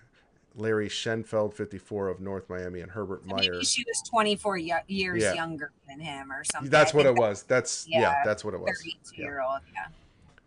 Larry 0.56 0.88
Schenfeld, 0.88 1.52
54 1.54 2.08
of 2.08 2.20
North 2.20 2.48
Miami, 2.48 2.80
and 2.80 2.90
Herbert 2.90 3.22
so 3.28 3.36
Meyer. 3.36 3.62
she 3.62 3.84
was 3.86 4.02
24 4.08 4.56
years 4.56 5.22
yeah. 5.22 5.34
younger 5.34 5.70
than 5.86 6.00
him 6.00 6.32
or 6.32 6.42
something. 6.44 6.70
That's 6.70 6.94
what 6.94 7.06
it 7.06 7.14
was. 7.14 7.42
That's 7.42 7.86
yeah, 7.88 8.00
yeah, 8.00 8.14
that's 8.24 8.44
what 8.44 8.54
it 8.54 8.60
was. 8.60 8.70
32 8.82 9.22
year 9.22 9.40
old, 9.40 9.60
yeah. 9.72 9.86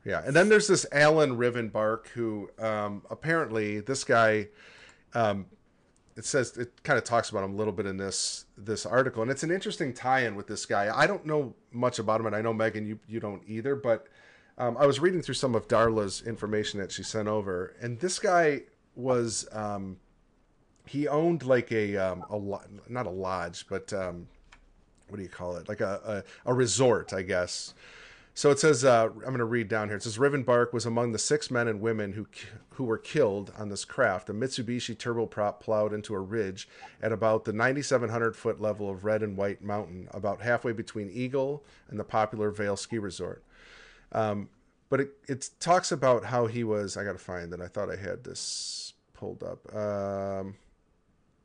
Yeah, 0.06 0.24
and 0.26 0.36
then 0.36 0.50
there's 0.50 0.68
this 0.68 0.86
Alan 0.92 1.38
Rivenbark 1.38 2.08
who 2.08 2.50
um, 2.58 3.04
apparently 3.10 3.82
this 3.82 4.04
guy, 4.04 4.48
um, 5.14 5.46
it 6.16 6.26
says 6.26 6.58
it 6.58 6.84
kind 6.84 6.98
of 6.98 7.04
talks 7.04 7.30
about 7.30 7.44
him 7.44 7.54
a 7.54 7.56
little 7.56 7.74
bit 7.74 7.86
in 7.86 7.98
this 7.98 8.46
this 8.58 8.86
article, 8.86 9.22
and 9.22 9.30
it's 9.30 9.44
an 9.44 9.52
interesting 9.52 9.94
tie-in 9.94 10.36
with 10.36 10.48
this 10.48 10.66
guy. 10.66 10.92
I 10.96 11.06
don't 11.06 11.26
know 11.26 11.54
much 11.72 12.00
about 12.00 12.20
him, 12.20 12.26
and 12.26 12.36
I 12.36 12.42
know 12.42 12.54
Megan, 12.54 12.88
you 12.88 13.00
you 13.08 13.20
don't 13.20 13.44
either, 13.46 13.76
but 13.76 14.08
um, 14.58 14.78
I 14.78 14.86
was 14.86 15.00
reading 15.00 15.22
through 15.22 15.36
some 15.36 15.54
of 15.54 15.68
Darla's 15.68 16.22
information 16.24 16.80
that 16.80 16.92
she 16.92 17.04
sent 17.04 17.28
over, 17.28 17.76
and 17.82 18.00
this 18.00 18.20
guy 18.20 18.62
was 19.00 19.48
um, 19.52 19.98
he 20.86 21.08
owned 21.08 21.44
like 21.44 21.72
a 21.72 21.98
um, 21.98 22.24
a 22.30 22.92
not 22.92 23.06
a 23.06 23.12
lodge, 23.12 23.66
but 23.70 23.92
um, 23.94 24.28
what 25.08 25.18
do 25.18 25.24
you 25.24 25.30
call 25.30 25.56
it? 25.58 25.68
Like 25.68 25.82
a, 25.82 26.24
a, 26.46 26.52
a 26.52 26.54
resort, 26.54 27.14
I 27.14 27.24
guess 27.24 27.74
so 28.40 28.52
it 28.52 28.60
says, 28.60 28.86
uh, 28.86 29.08
I'm 29.08 29.20
going 29.20 29.40
to 29.40 29.44
read 29.44 29.68
down 29.68 29.90
here. 29.90 29.98
It 29.98 30.04
says, 30.04 30.18
Rivenbark 30.18 30.72
was 30.72 30.86
among 30.86 31.12
the 31.12 31.20
six 31.20 31.52
men 31.52 31.68
and 31.68 31.82
women 31.82 32.14
who 32.14 32.26
who 32.76 32.86
were 32.86 32.98
killed 32.98 33.52
on 33.58 33.68
this 33.68 33.84
craft. 33.84 34.30
A 34.30 34.34
Mitsubishi 34.34 34.96
turboprop 34.96 35.60
plowed 35.60 35.92
into 35.92 36.14
a 36.14 36.22
ridge 36.22 36.70
at 37.02 37.12
about 37.12 37.44
the 37.44 37.52
9,700 37.52 38.38
foot 38.38 38.62
level 38.62 38.90
of 38.90 39.04
Red 39.04 39.24
and 39.24 39.36
White 39.36 39.62
Mountain, 39.62 40.08
about 40.12 40.40
halfway 40.42 40.72
between 40.72 41.10
Eagle 41.10 41.66
and 41.90 42.00
the 42.00 42.06
popular 42.06 42.50
Vail 42.50 42.78
Ski 42.78 42.98
Resort. 42.98 43.44
Um, 44.14 44.48
but 44.90 45.00
it, 45.00 45.12
it 45.28 45.50
talks 45.60 45.92
about 45.92 46.26
how 46.26 46.48
he 46.48 46.64
was. 46.64 46.98
I 46.98 47.04
got 47.04 47.14
to 47.14 47.20
find 47.20 47.54
it. 47.54 47.62
I 47.62 47.68
thought 47.68 47.92
I 47.92 47.96
had 47.96 48.24
this 48.24 48.94
pulled 49.14 49.44
up. 49.44 49.74
Um, 49.74 50.56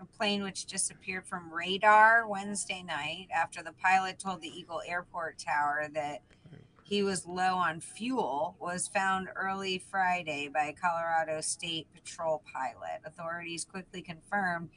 a 0.01 0.05
plane 0.17 0.43
which 0.43 0.67
disappeared 0.67 1.27
from 1.27 1.53
radar 1.53 2.27
Wednesday 2.27 2.83
night 2.83 3.29
after 3.35 3.63
the 3.63 3.73
pilot 3.73 4.19
told 4.19 4.41
the 4.41 4.49
Eagle 4.49 4.83
Airport 4.87 5.39
Tower 5.39 5.89
that 5.95 6.23
he 6.85 7.03
was 7.03 7.27
low 7.27 7.55
on 7.55 7.81
fuel 7.81 8.57
was 8.61 8.89
found 8.89 9.29
early 9.35 9.79
Friday 9.79 10.51
by 10.53 10.65
a 10.65 10.73
Colorado 10.73 11.41
State 11.41 11.87
Patrol 11.95 12.43
pilot. 12.53 13.01
Authorities 13.07 13.65
quickly 13.65 14.03
confirmed 14.03 14.69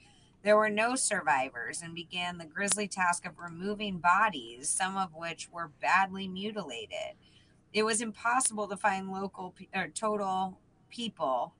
there 0.44 0.56
were 0.56 0.70
no 0.70 0.96
survivors 0.96 1.82
and 1.82 1.94
began 1.94 2.38
the 2.38 2.46
grisly 2.46 2.88
task 2.88 3.26
of 3.26 3.38
removing 3.38 3.98
bodies, 3.98 4.70
some 4.70 4.96
of 4.96 5.14
which 5.14 5.50
were 5.52 5.72
badly 5.82 6.30
mutilated. 6.30 7.16
It 7.78 7.86
was 7.86 8.02
impossible 8.02 8.68
to 8.68 8.78
find 8.78 9.12
local 9.12 9.54
or 9.76 9.88
total 9.90 10.58
people, 10.90 11.54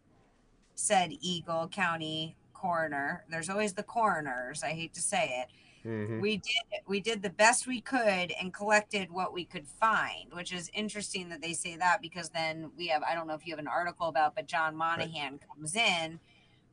said 0.76 1.12
Eagle 1.22 1.68
County 1.68 2.36
coroner. 2.54 3.24
There's 3.30 3.50
always 3.50 3.74
the 3.74 3.84
coroners. 3.84 4.64
I 4.64 4.70
hate 4.70 4.94
to 4.96 5.02
say 5.02 5.44
it 5.44 5.50
Mm-hmm. 5.88 6.20
We 6.20 6.38
did 6.38 6.82
we 6.86 7.00
did 7.00 7.22
the 7.22 7.30
best 7.30 7.66
we 7.66 7.80
could 7.80 8.34
and 8.42 8.54
collected 8.54 9.10
what 9.10 9.34
we 9.34 9.46
could 9.46 9.66
find, 9.66 10.34
which 10.34 10.52
is 10.52 10.70
interesting 10.74 11.30
that 11.30 11.42
they 11.42 11.54
say 11.54 11.78
that 11.78 12.02
because 12.02 12.30
then 12.30 12.72
we 12.78 12.88
have 12.88 13.04
I 13.04 13.16
don't 13.16 13.28
know 13.28 13.36
if 13.36 13.48
you 13.48 13.54
have 13.54 13.60
an 13.60 13.68
article 13.68 14.08
about, 14.08 14.36
but 14.36 14.48
John 14.48 14.76
Monahan 14.76 15.34
right. 15.34 15.42
comes 15.48 15.76
in 15.76 16.20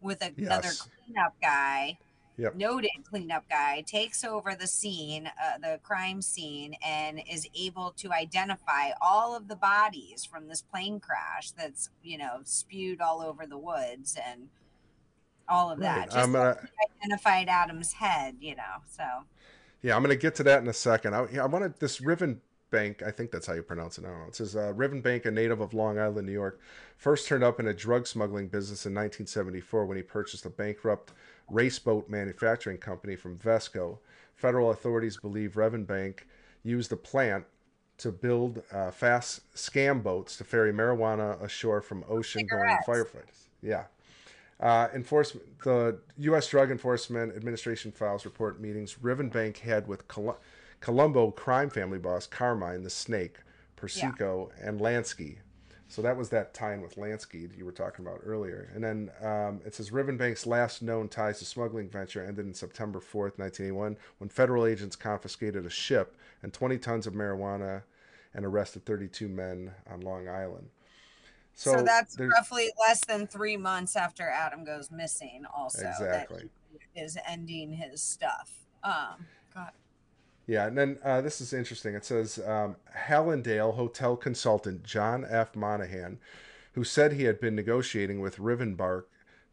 with 0.01 0.21
a, 0.23 0.33
yes. 0.37 0.47
another 0.47 0.69
cleanup 0.69 1.35
guy, 1.41 1.99
yep. 2.37 2.55
noted 2.55 2.91
cleanup 3.09 3.49
guy, 3.49 3.83
takes 3.87 4.25
over 4.25 4.55
the 4.55 4.67
scene, 4.67 5.27
uh, 5.27 5.59
the 5.59 5.79
crime 5.83 6.23
scene, 6.23 6.75
and 6.85 7.21
is 7.31 7.49
able 7.59 7.93
to 7.97 8.13
identify 8.13 8.91
all 9.01 9.37
of 9.37 9.49
the 9.49 9.57
bodies 9.57 10.25
from 10.25 10.49
this 10.49 10.63
plane 10.63 11.01
crash 11.01 11.51
that's 11.53 11.91
you 12.03 12.19
know 12.19 12.41
spewed 12.45 13.01
all 13.01 13.21
over 13.21 13.47
the 13.47 13.59
woods 13.59 14.17
and 14.29 14.49
all 15.49 15.71
of 15.71 15.79
right. 15.79 16.09
that. 16.09 16.11
Just 16.11 16.33
gonna, 16.33 16.57
identified 17.03 17.49
Adam's 17.49 17.93
head, 17.93 18.37
you 18.41 18.57
know. 18.57 18.83
So. 18.91 19.05
Yeah, 19.83 19.97
I'm 19.97 20.03
going 20.03 20.17
to 20.17 20.21
get 20.21 20.35
to 20.37 20.43
that 20.45 20.63
in 20.63 20.69
a 20.69 20.73
second. 20.73 21.15
I, 21.15 21.27
I 21.37 21.45
wanted 21.45 21.79
this 21.79 22.01
Riven 22.01 22.41
Bank, 22.71 23.03
I 23.03 23.13
think 23.13 23.31
that's 23.31 23.47
how 23.47 23.53
you 23.53 23.63
pronounce 23.63 23.99
it. 23.99 24.03
Know. 24.03 24.25
It 24.27 24.35
says 24.35 24.57
uh, 24.57 24.73
Riven 24.75 25.01
Bank, 25.01 25.27
a 25.27 25.31
native 25.31 25.61
of 25.61 25.75
Long 25.75 25.97
Island, 25.97 26.27
New 26.27 26.33
York, 26.33 26.59
first 26.97 27.29
turned 27.29 27.45
up 27.45 27.61
in 27.61 27.69
a 27.69 27.73
drug 27.73 28.07
smuggling 28.07 28.49
business 28.49 28.85
in 28.85 28.93
1974 28.93 29.87
when 29.87 29.97
he 29.97 30.03
purchased 30.03 30.45
a 30.45 30.51
bankrupt 30.51 31.13
race 31.51 31.79
boat 31.79 32.09
manufacturing 32.09 32.79
company 32.79 33.17
from 33.17 33.39
Vesco. 33.39 33.99
Federal 34.35 34.71
authorities 34.71 35.17
believe 35.17 35.57
Riven 35.57 35.85
Bank 35.85 36.27
used 36.63 36.91
the 36.91 36.97
plant 36.97 37.45
to 37.99 38.11
build 38.11 38.63
uh, 38.73 38.91
fast 38.91 39.41
scam 39.55 40.03
boats 40.03 40.37
to 40.37 40.45
ferry 40.45 40.73
marijuana 40.73 41.41
ashore 41.43 41.81
from 41.81 42.05
ocean-going 42.09 42.79
firefighters. 42.87 43.49
Yeah. 43.63 43.85
Uh, 44.61 44.89
enforcement, 44.95 45.47
the 45.63 45.99
U.S. 46.19 46.49
Drug 46.49 46.71
Enforcement 46.71 47.37
Administration 47.37 47.93
files 47.93 48.25
report 48.25 48.61
meetings 48.61 48.97
Rivenbank 49.03 49.59
had 49.59 49.87
with 49.87 50.07
Col- 50.09 50.39
Colombo 50.81 51.31
crime 51.31 51.71
family 51.71 51.99
boss 51.99 52.27
Carmine 52.27 52.83
the 52.83 52.91
Snake, 52.91 53.39
Persico, 53.77 54.51
yeah. 54.59 54.69
and 54.69 54.81
Lansky. 54.81 55.39
So 55.89 56.03
that 56.03 56.17
was 56.17 56.31
that 56.31 56.55
tie-in 56.55 56.81
with 56.81 56.97
Lansky 56.97 57.57
you 57.57 57.65
were 57.65 57.73
talking 57.73 58.05
about 58.05 58.21
earlier. 58.25 58.71
And 58.75 58.83
then 58.83 59.11
um, 59.23 59.61
it 59.65 59.75
says 59.75 59.91
Rivenbank's 59.91 60.47
last 60.47 60.83
known 60.83 61.09
ties 61.09 61.39
to 61.39 61.45
smuggling 61.45 61.89
venture 61.89 62.25
ended 62.25 62.47
in 62.47 62.55
September 62.55 62.99
4th, 62.99 63.39
1981, 63.39 63.97
when 64.19 64.29
federal 64.31 64.67
agents 64.67 64.97
confiscated 64.97 65.67
a 65.67 65.71
ship 65.71 66.17
and 66.43 66.53
20 66.53 66.79
tons 66.79 67.07
of 67.07 67.15
marijuana 67.15 67.83
and 68.33 68.45
arrested 68.45 68.85
32 68.85 69.29
men 69.29 69.73
on 69.91 70.01
Long 70.01 70.29
Island. 70.29 70.69
So, 71.55 71.77
so 71.77 71.83
that's 71.83 72.19
roughly 72.19 72.71
less 72.89 73.01
than 73.05 73.29
three 73.29 73.57
months 73.57 73.95
after 73.95 74.29
Adam 74.29 74.65
goes 74.65 74.91
missing. 74.91 75.45
Also, 75.55 75.87
exactly 75.87 76.49
is 76.95 77.19
ending 77.29 77.73
his 77.73 78.03
stuff. 78.03 78.53
Um, 78.83 79.27
God. 79.55 79.71
Yeah, 80.47 80.67
and 80.67 80.77
then 80.77 80.99
uh, 81.03 81.21
this 81.21 81.41
is 81.41 81.53
interesting. 81.53 81.95
It 81.95 82.05
says 82.05 82.39
um, 82.47 82.77
Hallandale 82.95 83.75
hotel 83.75 84.17
consultant 84.17 84.83
John 84.83 85.25
F. 85.29 85.57
Monahan, 85.57 86.19
who 86.73 86.85
said 86.85 87.13
he 87.13 87.25
had 87.25 87.41
been 87.41 87.55
negotiating 87.55 88.21
with 88.21 88.37
Rivenbark 88.39 89.05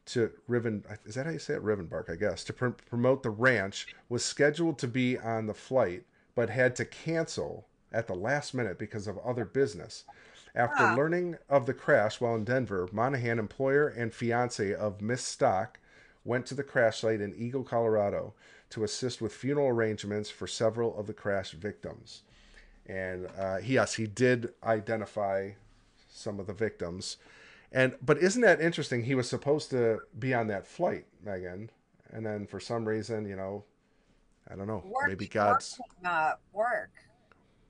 to 0.03 0.31
Riven 0.47 0.83
is 1.05 1.15
that 1.15 1.27
how 1.27 1.31
you 1.31 1.39
say 1.39 1.53
it 1.53 1.63
Rivenbark 1.63 2.09
I 2.09 2.15
guess 2.15 2.43
to 2.45 2.53
pr- 2.53 2.69
promote 2.69 3.21
the 3.21 3.29
ranch 3.29 3.95
was 4.09 4.25
scheduled 4.25 4.79
to 4.79 4.87
be 4.87 5.17
on 5.17 5.45
the 5.45 5.53
flight 5.53 6.05
but 6.33 6.49
had 6.49 6.75
to 6.77 6.85
cancel 6.85 7.67
at 7.91 8.07
the 8.07 8.15
last 8.15 8.53
minute 8.53 8.79
because 8.79 9.07
of 9.07 9.17
other 9.19 9.45
business. 9.45 10.05
After 10.55 10.83
ah. 10.83 10.95
learning 10.95 11.37
of 11.49 11.65
the 11.65 11.73
crash 11.73 12.19
while 12.19 12.35
in 12.35 12.43
Denver, 12.43 12.87
Monahan, 12.91 13.39
employer 13.39 13.87
and 13.87 14.13
fiance 14.13 14.73
of 14.73 15.01
Miss 15.01 15.23
Stock, 15.23 15.79
went 16.23 16.45
to 16.47 16.55
the 16.55 16.63
crash 16.63 16.99
site 16.99 17.21
in 17.21 17.35
Eagle, 17.35 17.63
Colorado, 17.63 18.33
to 18.71 18.83
assist 18.83 19.21
with 19.21 19.33
funeral 19.33 19.67
arrangements 19.67 20.29
for 20.29 20.47
several 20.47 20.97
of 20.97 21.07
the 21.07 21.13
crash 21.13 21.51
victims. 21.51 22.23
And 22.87 23.27
uh, 23.37 23.59
yes, 23.63 23.93
he 23.93 24.07
did 24.07 24.53
identify 24.63 25.51
some 26.09 26.39
of 26.39 26.47
the 26.47 26.53
victims. 26.53 27.17
And 27.71 27.95
but 28.01 28.17
isn't 28.17 28.41
that 28.41 28.59
interesting? 28.59 29.03
He 29.03 29.15
was 29.15 29.29
supposed 29.29 29.69
to 29.69 29.99
be 30.17 30.33
on 30.33 30.47
that 30.47 30.67
flight, 30.67 31.05
Megan, 31.23 31.69
and 32.11 32.25
then 32.25 32.45
for 32.45 32.59
some 32.59 32.85
reason, 32.85 33.25
you 33.25 33.35
know, 33.35 33.63
I 34.49 34.55
don't 34.55 34.67
know, 34.67 34.83
work, 34.85 35.07
maybe 35.07 35.27
God's 35.27 35.79
work, 35.79 36.11
uh, 36.11 36.33
work. 36.51 36.91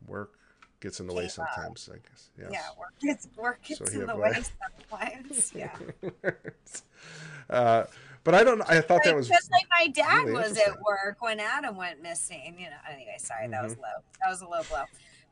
Work 0.07 0.31
gets 0.79 0.99
in 0.99 1.07
the 1.07 1.13
way 1.13 1.27
sometimes. 1.27 1.89
I 1.91 1.97
guess. 1.97 2.29
Yes. 2.39 2.49
Yeah, 2.51 2.67
work 2.79 2.99
gets 2.99 3.27
work 3.37 3.63
gets 3.63 3.79
so 3.79 4.01
in 4.01 4.07
the 4.07 4.15
way 4.15 4.41
sometimes. 4.89 5.53
Yeah. 5.55 5.77
uh, 7.49 7.83
but 8.23 8.35
I 8.35 8.43
don't. 8.43 8.61
I 8.61 8.81
thought 8.81 8.95
like, 8.95 9.03
that 9.05 9.15
was 9.15 9.27
just 9.27 9.51
like 9.51 9.67
my 9.79 9.87
dad 9.87 10.25
really 10.25 10.33
was 10.33 10.57
at 10.57 10.79
work 10.81 11.17
when 11.19 11.39
Adam 11.39 11.75
went 11.75 12.01
missing. 12.01 12.55
You 12.59 12.69
know. 12.69 12.77
Anyway, 12.91 13.15
sorry, 13.17 13.43
mm-hmm. 13.43 13.51
that 13.51 13.63
was 13.63 13.73
mm-hmm. 13.73 13.81
low. 13.81 14.03
That 14.23 14.29
was 14.29 14.41
a 14.41 14.47
low 14.47 14.61
blow. 14.69 14.83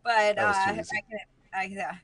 But 0.03 0.39
uh, 0.39 0.53
I 0.55 0.73
can. 0.73 1.19
I, 1.53 1.99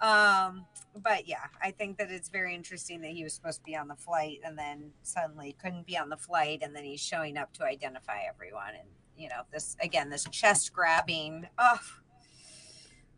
um, 0.00 0.66
but 1.02 1.26
yeah, 1.26 1.46
I 1.62 1.70
think 1.70 1.98
that 1.98 2.10
it's 2.10 2.28
very 2.28 2.54
interesting 2.54 3.00
that 3.02 3.10
he 3.10 3.24
was 3.24 3.32
supposed 3.32 3.60
to 3.60 3.64
be 3.64 3.76
on 3.76 3.88
the 3.88 3.94
flight 3.94 4.40
and 4.44 4.58
then 4.58 4.90
suddenly 5.02 5.56
couldn't 5.62 5.86
be 5.86 5.96
on 5.96 6.08
the 6.08 6.16
flight, 6.16 6.60
and 6.62 6.74
then 6.74 6.84
he's 6.84 7.00
showing 7.00 7.38
up 7.38 7.52
to 7.54 7.64
identify 7.64 8.20
everyone. 8.28 8.74
And 8.78 8.88
you 9.16 9.28
know, 9.28 9.42
this 9.52 9.76
again, 9.80 10.10
this 10.10 10.26
chest 10.30 10.72
grabbing. 10.72 11.46
Oh, 11.58 11.78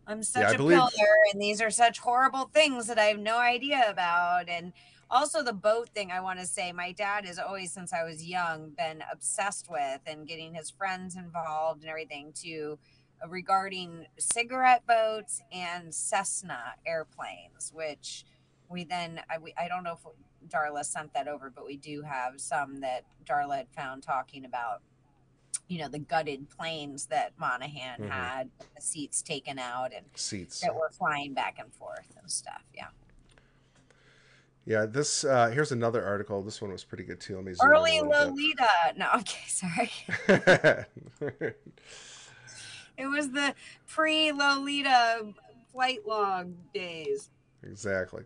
I'm 0.06 0.22
such 0.22 0.42
yeah, 0.42 0.50
a 0.52 0.56
believe- 0.56 0.78
pillar, 0.78 1.16
and 1.32 1.42
these 1.42 1.60
are 1.60 1.70
such 1.70 1.98
horrible 1.98 2.50
things 2.54 2.86
that 2.86 2.98
I 2.98 3.06
have 3.06 3.18
no 3.18 3.38
idea 3.38 3.84
about. 3.88 4.48
And 4.48 4.72
also 5.10 5.42
the 5.42 5.52
boat 5.52 5.88
thing, 5.90 6.10
I 6.10 6.20
want 6.20 6.38
to 6.38 6.46
say, 6.46 6.72
my 6.72 6.92
dad 6.92 7.24
has 7.24 7.38
always, 7.38 7.72
since 7.72 7.92
I 7.92 8.04
was 8.04 8.24
young, 8.24 8.70
been 8.70 9.02
obsessed 9.12 9.68
with 9.70 10.00
and 10.06 10.26
getting 10.26 10.54
his 10.54 10.70
friends 10.70 11.16
involved 11.16 11.82
and 11.82 11.90
everything 11.90 12.32
to 12.42 12.78
uh, 13.22 13.28
regarding 13.28 14.06
cigarette 14.18 14.86
boats 14.86 15.40
and 15.52 15.94
Cessna 15.94 16.74
airplanes, 16.86 17.72
which 17.74 18.24
we 18.68 18.84
then 18.84 19.20
I, 19.30 19.38
we, 19.38 19.54
I 19.58 19.68
don't 19.68 19.82
know 19.82 19.94
if 19.94 20.50
Darla 20.50 20.84
sent 20.84 21.14
that 21.14 21.28
over, 21.28 21.50
but 21.50 21.66
we 21.66 21.76
do 21.76 22.02
have 22.02 22.40
some 22.40 22.80
that 22.80 23.04
Darla 23.24 23.58
had 23.58 23.68
found 23.70 24.02
talking 24.02 24.44
about 24.44 24.82
you 25.68 25.78
know 25.78 25.88
the 25.88 25.98
gutted 25.98 26.48
planes 26.50 27.06
that 27.06 27.32
Monahan 27.38 28.00
mm-hmm. 28.00 28.10
had, 28.10 28.50
the 28.74 28.82
seats 28.82 29.22
taken 29.22 29.58
out, 29.58 29.92
and 29.94 30.06
seats 30.14 30.60
that 30.60 30.74
were 30.74 30.90
flying 30.90 31.34
back 31.34 31.58
and 31.58 31.72
forth 31.72 32.16
and 32.20 32.30
stuff. 32.30 32.62
Yeah. 32.74 32.88
Yeah, 34.68 34.84
this 34.84 35.24
uh, 35.24 35.48
here's 35.48 35.72
another 35.72 36.04
article. 36.04 36.42
This 36.42 36.60
one 36.60 36.70
was 36.70 36.84
pretty 36.84 37.04
good 37.04 37.20
too. 37.20 37.36
Let 37.36 37.44
me 37.46 37.54
zoom 37.54 37.70
early 37.70 38.02
Lolita. 38.02 38.68
Bit. 38.86 38.98
No, 38.98 39.08
okay, 39.14 39.38
sorry. 39.48 39.90
it 42.98 43.06
was 43.06 43.30
the 43.30 43.54
pre 43.86 44.30
Lolita 44.30 45.32
flight 45.72 46.06
log 46.06 46.52
days. 46.74 47.30
Exactly. 47.62 48.24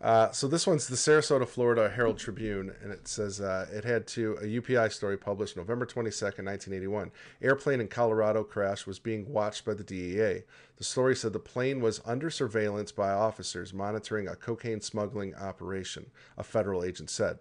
Uh, 0.00 0.30
so 0.30 0.48
this 0.48 0.66
one's 0.66 0.88
the 0.88 0.96
Sarasota, 0.96 1.46
Florida 1.46 1.90
Herald 1.90 2.16
Tribune, 2.16 2.72
and 2.82 2.90
it 2.90 3.06
says 3.06 3.38
uh, 3.38 3.66
it 3.70 3.84
had 3.84 4.06
to 4.08 4.32
a 4.40 4.44
UPI 4.44 4.90
story 4.90 5.18
published 5.18 5.58
November 5.58 5.84
22nd, 5.84 6.46
1981. 6.46 7.10
Airplane 7.42 7.82
in 7.82 7.88
Colorado 7.88 8.42
crash 8.42 8.86
was 8.86 8.98
being 8.98 9.30
watched 9.30 9.66
by 9.66 9.74
the 9.74 9.84
DEA. 9.84 10.44
The 10.78 10.84
story 10.84 11.14
said 11.14 11.34
the 11.34 11.38
plane 11.38 11.82
was 11.82 12.00
under 12.06 12.30
surveillance 12.30 12.92
by 12.92 13.10
officers 13.10 13.74
monitoring 13.74 14.26
a 14.26 14.36
cocaine 14.36 14.80
smuggling 14.80 15.34
operation. 15.34 16.10
A 16.38 16.42
federal 16.42 16.82
agent 16.82 17.10
said. 17.10 17.40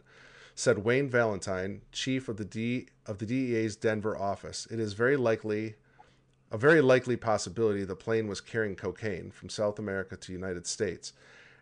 Said 0.53 0.79
Wayne 0.79 1.09
Valentine, 1.09 1.83
chief 1.93 2.27
of 2.27 2.35
the 2.35 2.43
D 2.43 2.87
of 3.05 3.19
the 3.19 3.25
DEA's 3.25 3.77
Denver 3.77 4.17
office. 4.17 4.67
It 4.69 4.81
is 4.81 4.91
very 4.91 5.15
likely 5.15 5.75
a 6.51 6.57
very 6.57 6.81
likely 6.81 7.15
possibility 7.15 7.85
the 7.85 7.95
plane 7.95 8.27
was 8.27 8.41
carrying 8.41 8.75
cocaine 8.75 9.31
from 9.31 9.47
South 9.47 9.79
America 9.79 10.17
to 10.17 10.33
United 10.33 10.67
States. 10.67 11.13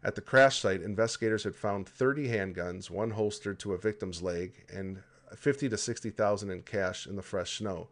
At 0.04 0.16
the 0.16 0.22
crash 0.22 0.62
site, 0.62 0.82
investigators 0.82 1.44
had 1.44 1.56
found 1.56 1.88
30 1.88 2.28
handguns, 2.28 2.90
one 2.90 3.12
holstered 3.12 3.60
to 3.60 3.74
a 3.74 3.78
victim's 3.78 4.22
leg, 4.22 4.66
and 4.72 5.02
50 5.36 5.70
to 5.70 5.78
60,000 5.78 6.50
in 6.50 6.62
cash 6.62 7.08
in 7.08 7.16
the 7.16 7.22
fresh 7.22 7.58
snow. 7.58 7.88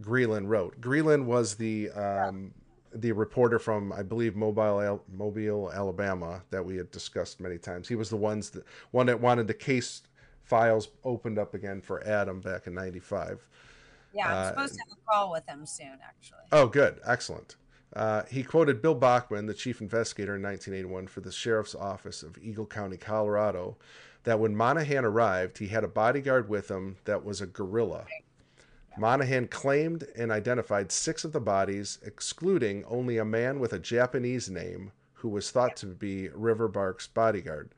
Greeland 0.00 0.48
wrote. 0.48 0.80
Greeland 0.80 1.24
was 1.24 1.56
the 1.56 1.90
um, 1.90 2.52
the 2.94 3.12
reporter 3.12 3.58
from 3.58 3.92
I 3.92 4.02
believe 4.02 4.36
Mobile 4.36 4.80
Al- 4.80 5.04
Mobile 5.12 5.72
Alabama 5.72 6.42
that 6.50 6.64
we 6.64 6.76
had 6.76 6.90
discussed 6.90 7.40
many 7.40 7.58
times. 7.58 7.88
He 7.88 7.96
was 7.96 8.08
the 8.08 8.16
ones 8.16 8.50
that 8.50 8.64
one 8.92 9.06
that 9.06 9.20
wanted 9.20 9.48
the 9.48 9.54
case 9.54 10.02
files 10.44 10.88
opened 11.04 11.38
up 11.38 11.54
again 11.54 11.80
for 11.80 12.06
Adam 12.06 12.40
back 12.40 12.66
in 12.68 12.74
'95. 12.74 13.44
Yeah, 14.14 14.28
I'm 14.28 14.36
uh, 14.36 14.48
supposed 14.50 14.74
to 14.74 14.80
have 14.88 14.98
a 14.98 15.10
call 15.10 15.32
with 15.32 15.46
him 15.48 15.66
soon, 15.66 15.98
actually. 16.06 16.38
Oh, 16.52 16.66
good, 16.66 17.00
excellent. 17.04 17.56
Uh, 17.94 18.22
he 18.30 18.42
quoted 18.42 18.82
Bill 18.82 18.94
Bachman, 18.94 19.46
the 19.46 19.54
chief 19.54 19.80
investigator 19.80 20.36
in 20.36 20.42
1981 20.42 21.06
for 21.06 21.20
the 21.20 21.32
sheriff's 21.32 21.74
office 21.74 22.22
of 22.22 22.38
Eagle 22.38 22.66
County, 22.66 22.96
Colorado, 22.96 23.76
that 24.24 24.38
when 24.38 24.54
Monahan 24.54 25.04
arrived, 25.04 25.58
he 25.58 25.68
had 25.68 25.84
a 25.84 25.88
bodyguard 25.88 26.48
with 26.48 26.70
him 26.70 26.96
that 27.04 27.24
was 27.24 27.40
a 27.40 27.46
gorilla. 27.46 28.04
Monahan 28.98 29.46
claimed 29.48 30.06
and 30.16 30.32
identified 30.32 30.90
six 30.90 31.24
of 31.24 31.32
the 31.32 31.40
bodies, 31.40 31.98
excluding 32.04 32.84
only 32.84 33.16
a 33.16 33.24
man 33.24 33.60
with 33.60 33.72
a 33.72 33.78
Japanese 33.78 34.50
name 34.50 34.92
who 35.14 35.28
was 35.28 35.50
thought 35.50 35.76
to 35.76 35.86
be 35.86 36.28
River 36.28 36.68
Bark's 36.68 37.06
bodyguard. 37.06 37.70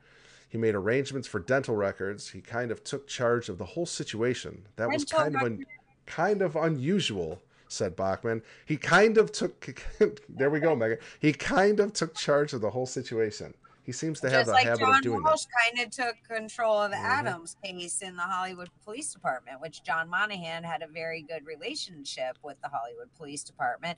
He 0.49 0.57
made 0.57 0.75
arrangements 0.75 1.27
for 1.27 1.39
dental 1.39 1.75
records. 1.75 2.29
He 2.29 2.41
kind 2.41 2.71
of 2.71 2.83
took 2.83 3.07
charge 3.07 3.49
of 3.49 3.57
the 3.57 3.65
whole 3.65 3.85
situation. 3.85 4.67
That 4.75 4.89
was 4.89 5.05
kind 5.05 5.35
of 5.35 5.43
un- 5.43 5.65
kind 6.05 6.41
of 6.41 6.55
unusual, 6.55 7.41
said 7.71 7.95
Bachman. 7.95 8.41
He 8.65 8.77
kind 8.77 9.17
of 9.17 9.31
took 9.31 9.83
there 10.29 10.49
we 10.49 10.59
go, 10.59 10.75
Megan. 10.75 10.97
He 11.19 11.33
kind 11.33 11.79
of 11.79 11.93
took 11.93 12.15
charge 12.15 12.53
of 12.53 12.61
the 12.61 12.69
whole 12.69 12.85
situation. 12.85 13.53
He 13.83 13.91
seems 13.91 14.19
to 14.21 14.29
have 14.29 14.41
Just 14.45 14.49
a 14.49 14.53
like 14.53 14.65
habit 14.65 14.79
John 14.81 14.95
of 14.97 15.01
doing 15.01 15.23
Walsh 15.23 15.41
that. 15.45 15.73
kind 15.75 15.87
of 15.87 15.91
took 15.91 16.15
control 16.27 16.77
of 16.79 16.91
Mhm. 16.91 17.03
Adams' 17.03 17.55
case 17.63 18.01
in 18.01 18.15
the 18.15 18.21
Hollywood 18.21 18.69
Police 18.83 19.11
Department, 19.11 19.59
which 19.59 19.83
John 19.83 20.07
Monahan 20.09 20.63
had 20.63 20.83
a 20.83 20.87
very 20.87 21.21
good 21.23 21.45
relationship 21.45 22.37
with 22.43 22.61
the 22.61 22.69
Hollywood 22.69 23.09
Police 23.15 23.43
Department. 23.43 23.97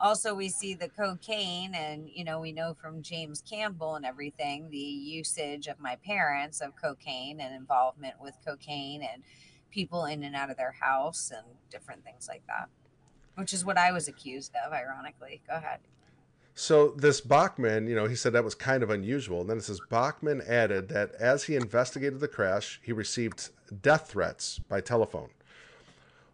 Also, 0.00 0.32
we 0.32 0.48
see 0.48 0.74
the 0.74 0.88
cocaine, 0.88 1.74
and 1.74 2.08
you 2.08 2.24
know, 2.24 2.38
we 2.40 2.52
know 2.52 2.72
from 2.72 3.02
James 3.02 3.42
Campbell 3.42 3.96
and 3.96 4.06
everything 4.06 4.70
the 4.70 4.78
usage 4.78 5.66
of 5.66 5.78
my 5.80 5.96
parents 5.96 6.60
of 6.60 6.74
cocaine 6.76 7.40
and 7.40 7.54
involvement 7.54 8.14
with 8.20 8.34
cocaine 8.46 9.02
and 9.02 9.24
people 9.70 10.06
in 10.06 10.22
and 10.22 10.34
out 10.36 10.50
of 10.50 10.56
their 10.56 10.72
house 10.72 11.30
and 11.36 11.44
different 11.68 12.02
things 12.04 12.26
like 12.28 12.42
that, 12.46 12.68
which 13.38 13.52
is 13.52 13.64
what 13.64 13.78
I 13.78 13.92
was 13.92 14.08
accused 14.08 14.52
of, 14.66 14.72
ironically. 14.72 15.40
Go 15.46 15.54
ahead. 15.54 15.78
So 16.54 16.88
this 16.96 17.20
Bachman, 17.20 17.86
you 17.86 17.94
know, 17.94 18.06
he 18.06 18.16
said 18.16 18.32
that 18.32 18.42
was 18.42 18.56
kind 18.56 18.82
of 18.82 18.90
unusual. 18.90 19.42
And 19.42 19.48
then 19.48 19.58
it 19.58 19.64
says 19.64 19.80
Bachman 19.88 20.42
added 20.42 20.88
that 20.88 21.12
as 21.14 21.44
he 21.44 21.54
investigated 21.54 22.18
the 22.18 22.26
crash, 22.26 22.80
he 22.82 22.92
received 22.92 23.50
death 23.80 24.10
threats 24.10 24.58
by 24.58 24.80
telephone. 24.80 25.30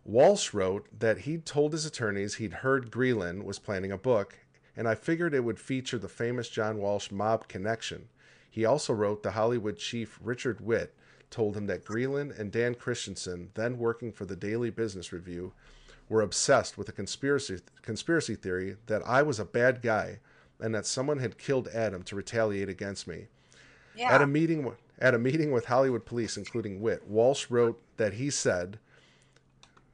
Walsh 0.02 0.54
wrote 0.54 0.86
that 0.98 1.18
he'd 1.18 1.44
told 1.44 1.72
his 1.72 1.84
attorneys 1.84 2.36
he'd 2.36 2.54
heard 2.54 2.90
Greeland 2.90 3.44
was 3.44 3.58
planning 3.58 3.92
a 3.92 3.98
book, 3.98 4.38
and 4.74 4.88
I 4.88 4.94
figured 4.94 5.34
it 5.34 5.44
would 5.44 5.60
feature 5.60 5.98
the 5.98 6.08
famous 6.08 6.48
John 6.48 6.78
Walsh 6.78 7.10
mob 7.10 7.48
connection. 7.48 8.08
He 8.50 8.64
also 8.64 8.94
wrote 8.94 9.22
the 9.22 9.32
Hollywood 9.32 9.76
chief 9.76 10.18
Richard 10.22 10.60
Witt 10.62 10.94
told 11.30 11.56
him 11.56 11.66
that 11.66 11.84
Greeland 11.84 12.38
and 12.38 12.52
Dan 12.52 12.74
Christensen, 12.74 13.50
then 13.54 13.76
working 13.76 14.12
for 14.12 14.24
the 14.24 14.36
Daily 14.36 14.70
Business 14.70 15.12
Review, 15.12 15.52
were 16.14 16.22
obsessed 16.22 16.78
with 16.78 16.88
a 16.88 16.92
conspiracy 16.92 17.58
conspiracy 17.82 18.36
theory 18.36 18.76
that 18.86 19.02
I 19.04 19.20
was 19.22 19.40
a 19.40 19.44
bad 19.44 19.82
guy 19.82 20.20
and 20.60 20.72
that 20.72 20.86
someone 20.86 21.18
had 21.18 21.38
killed 21.38 21.66
Adam 21.74 22.04
to 22.04 22.14
retaliate 22.14 22.68
against 22.68 23.08
me. 23.08 23.26
Yeah. 23.96 24.14
At 24.14 24.22
a 24.22 24.26
meeting 24.26 24.72
at 25.00 25.12
a 25.12 25.18
meeting 25.18 25.50
with 25.50 25.64
Hollywood 25.64 26.06
police, 26.06 26.36
including 26.36 26.80
Witt, 26.80 27.08
Walsh 27.08 27.50
wrote 27.50 27.82
that 27.96 28.12
he 28.14 28.30
said, 28.30 28.78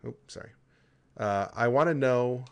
"Oh, 0.06 0.14
sorry, 0.28 0.50
uh, 1.16 1.46
I 1.54 1.68
want 1.68 1.88
to 1.88 1.94
know 1.94 2.44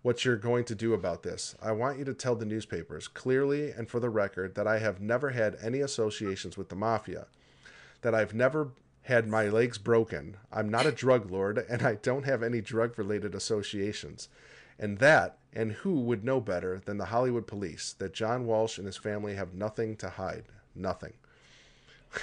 what 0.00 0.24
you're 0.24 0.36
going 0.36 0.64
to 0.64 0.74
do 0.74 0.94
about 0.94 1.22
this. 1.22 1.54
I 1.62 1.72
want 1.72 1.98
you 1.98 2.06
to 2.06 2.14
tell 2.14 2.34
the 2.34 2.46
newspapers 2.46 3.08
clearly 3.08 3.72
and 3.72 3.90
for 3.90 4.00
the 4.00 4.08
record 4.08 4.54
that 4.54 4.66
I 4.66 4.78
have 4.78 5.02
never 5.02 5.30
had 5.30 5.58
any 5.62 5.80
associations 5.80 6.56
with 6.56 6.70
the 6.70 6.76
mafia, 6.76 7.26
that 8.00 8.14
I've 8.14 8.32
never 8.32 8.70
had 9.02 9.28
my 9.28 9.48
legs 9.48 9.78
broken. 9.78 10.36
I'm 10.52 10.68
not 10.68 10.86
a 10.86 10.92
drug 10.92 11.30
lord, 11.30 11.58
and 11.68 11.82
I 11.82 11.96
don't 11.96 12.24
have 12.24 12.42
any 12.42 12.60
drug-related 12.60 13.34
associations." 13.34 14.28
And 14.78 14.98
that, 14.98 15.38
and 15.52 15.72
who 15.72 16.00
would 16.00 16.24
know 16.24 16.40
better 16.40 16.80
than 16.84 16.98
the 16.98 17.06
Hollywood 17.06 17.46
police, 17.46 17.94
that 17.98 18.14
John 18.14 18.46
Walsh 18.46 18.78
and 18.78 18.86
his 18.86 18.96
family 18.96 19.34
have 19.34 19.54
nothing 19.54 19.96
to 19.96 20.10
hide. 20.10 20.44
Nothing. 20.74 21.12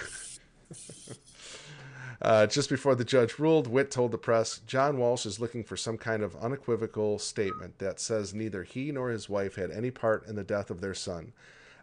uh, 2.22 2.48
just 2.48 2.70
before 2.70 2.96
the 2.96 3.06
judge 3.06 3.40
ruled, 3.40 3.68
Witt 3.68 3.92
told 3.92 4.12
the 4.12 4.18
press 4.18 4.60
John 4.66 4.98
Walsh 4.98 5.26
is 5.26 5.40
looking 5.40 5.64
for 5.64 5.78
some 5.78 5.98
kind 5.98 6.24
of 6.24 6.36
unequivocal 6.36 7.20
statement 7.20 7.80
that 7.80 8.00
says 8.00 8.34
neither 8.34 8.64
he 8.64 8.92
nor 8.92 9.10
his 9.10 9.30
wife 9.30 9.56
had 9.56 9.72
any 9.72 9.92
part 9.92 10.28
in 10.28 10.36
the 10.36 10.44
death 10.44 10.70
of 10.70 10.82
their 10.82 10.94
son. 10.94 11.32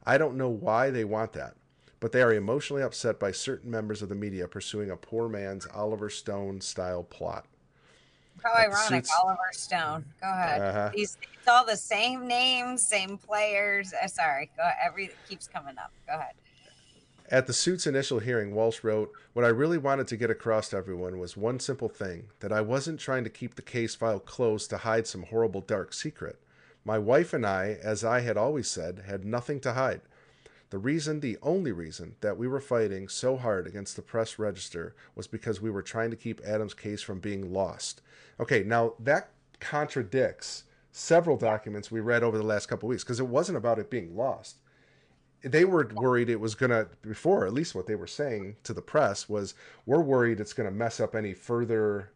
I 0.05 0.18
don't 0.18 0.36
know 0.36 0.51
why 0.51 0.90
they 0.90 1.05
want 1.05 1.32
that, 1.32 1.55
but 2.01 2.12
they 2.12 2.22
are 2.22 2.32
emotionally 2.32 2.82
upset 2.82 3.18
by 3.18 3.32
certain 3.32 3.70
members 3.70 4.03
of 4.03 4.09
the 4.09 4.14
media 4.14 4.47
pursuing 4.47 4.90
a 4.90 4.97
poor 4.97 5.28
man's 5.28 5.66
Oliver 5.74 6.11
Stone 6.11 6.61
style 6.61 7.03
plot. 7.03 7.47
How 8.44 8.53
Like 8.53 8.68
ironic, 8.68 9.07
suits- 9.07 9.12
Oliver 9.22 9.38
Stone. 9.53 10.05
Go 10.20 10.28
ahead. 10.30 10.61
Uh-huh. 10.61 10.90
These 10.94 11.16
it's 11.38 11.49
all 11.49 11.64
the 11.64 11.76
same 11.76 12.26
names, 12.26 12.86
same 12.86 13.18
players. 13.18 13.92
Uh, 13.92 14.09
sorry, 14.09 14.51
go 14.57 14.68
every 14.84 15.11
keeps 15.28 15.47
coming 15.47 15.78
up. 15.78 15.92
Go 16.07 16.14
ahead. 16.14 16.34
At 17.28 17.49
the 17.49 17.53
suit's 17.53 17.86
initial 17.88 18.20
hearing, 18.20 18.55
Walsh 18.55 18.84
wrote, 18.84 19.11
What 19.32 19.44
I 19.44 19.49
really 19.49 19.78
wanted 19.78 20.07
to 20.09 20.16
get 20.16 20.30
across 20.30 20.68
to 20.68 20.76
everyone 20.76 21.18
was 21.18 21.36
one 21.36 21.59
simple 21.59 21.88
thing 21.88 22.26
that 22.38 22.53
I 22.53 22.61
wasn't 22.61 23.01
trying 23.01 23.24
to 23.24 23.30
keep 23.30 23.57
the 23.57 23.62
case 23.62 23.97
file 23.97 24.20
closed 24.20 24.70
to 24.70 24.78
hide 24.78 25.09
some 25.09 25.24
horrible 25.24 25.61
dark 25.61 25.92
secret. 25.92 26.38
My 26.84 26.99
wife 26.99 27.32
and 27.32 27.44
I, 27.44 27.78
as 27.82 28.05
I 28.05 28.20
had 28.20 28.36
always 28.36 28.68
said, 28.68 29.05
had 29.09 29.24
nothing 29.24 29.59
to 29.61 29.72
hide. 29.72 30.03
The 30.71 30.79
reason, 30.79 31.21
the 31.21 31.39
only 31.43 31.73
reason, 31.73 32.17
that 32.21 32.37
we 32.37 32.49
were 32.49 32.61
fighting 32.61 33.09
so 33.09 33.37
hard 33.37 33.67
against 33.67 33.95
the 33.95 34.03
press 34.03 34.39
register 34.39 34.95
was 35.14 35.27
because 35.27 35.61
we 35.61 35.71
were 35.71 35.83
trying 35.83 36.11
to 36.11 36.17
keep 36.17 36.41
Adam's 36.45 36.75
case 36.75 37.03
from 37.03 37.21
being 37.21 37.53
lost. 37.53 38.03
Okay, 38.41 38.64
now 38.64 38.95
that 38.99 39.31
contradicts 39.61 40.64
several 40.91 41.37
documents 41.37 41.91
we 41.91 42.01
read 42.01 42.23
over 42.23 42.39
the 42.39 42.45
last 42.45 42.67
couple 42.67 42.89
of 42.89 42.91
weeks 42.91 43.05
because 43.05 43.21
it 43.21 43.27
wasn't 43.27 43.57
about 43.57 43.79
it 43.79 43.91
being 43.91 44.17
lost 44.17 44.57
they 45.43 45.64
were 45.64 45.87
worried 45.95 46.29
it 46.29 46.41
was 46.41 46.55
going 46.55 46.71
to 46.71 46.89
before 47.03 47.47
at 47.47 47.53
least 47.53 47.75
what 47.75 47.87
they 47.87 47.95
were 47.95 48.07
saying 48.07 48.57
to 48.62 48.73
the 48.73 48.83
press 48.83 49.29
was 49.29 49.55
we're 49.85 50.01
worried 50.01 50.41
it's 50.41 50.53
going 50.53 50.69
to 50.69 50.75
mess 50.75 50.99
up 51.01 51.14
any 51.14 51.35
further 51.35 52.11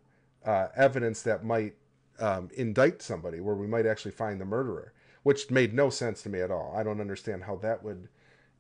uh, 0.45 0.69
evidence 0.75 1.23
that 1.23 1.45
might 1.45 1.75
um, 2.19 2.49
indict 2.55 3.03
somebody 3.03 3.41
where 3.41 3.55
we 3.55 3.67
might 3.67 3.87
actually 3.87 4.11
find 4.11 4.41
the 4.41 4.45
murderer 4.45 4.93
which 5.23 5.51
made 5.51 5.75
no 5.75 5.91
sense 5.91 6.23
to 6.23 6.29
me 6.29 6.41
at 6.41 6.51
all 6.51 6.73
i 6.77 6.83
don't 6.83 7.01
understand 7.01 7.45
how 7.45 7.57
that 7.57 7.83
would 7.83 8.09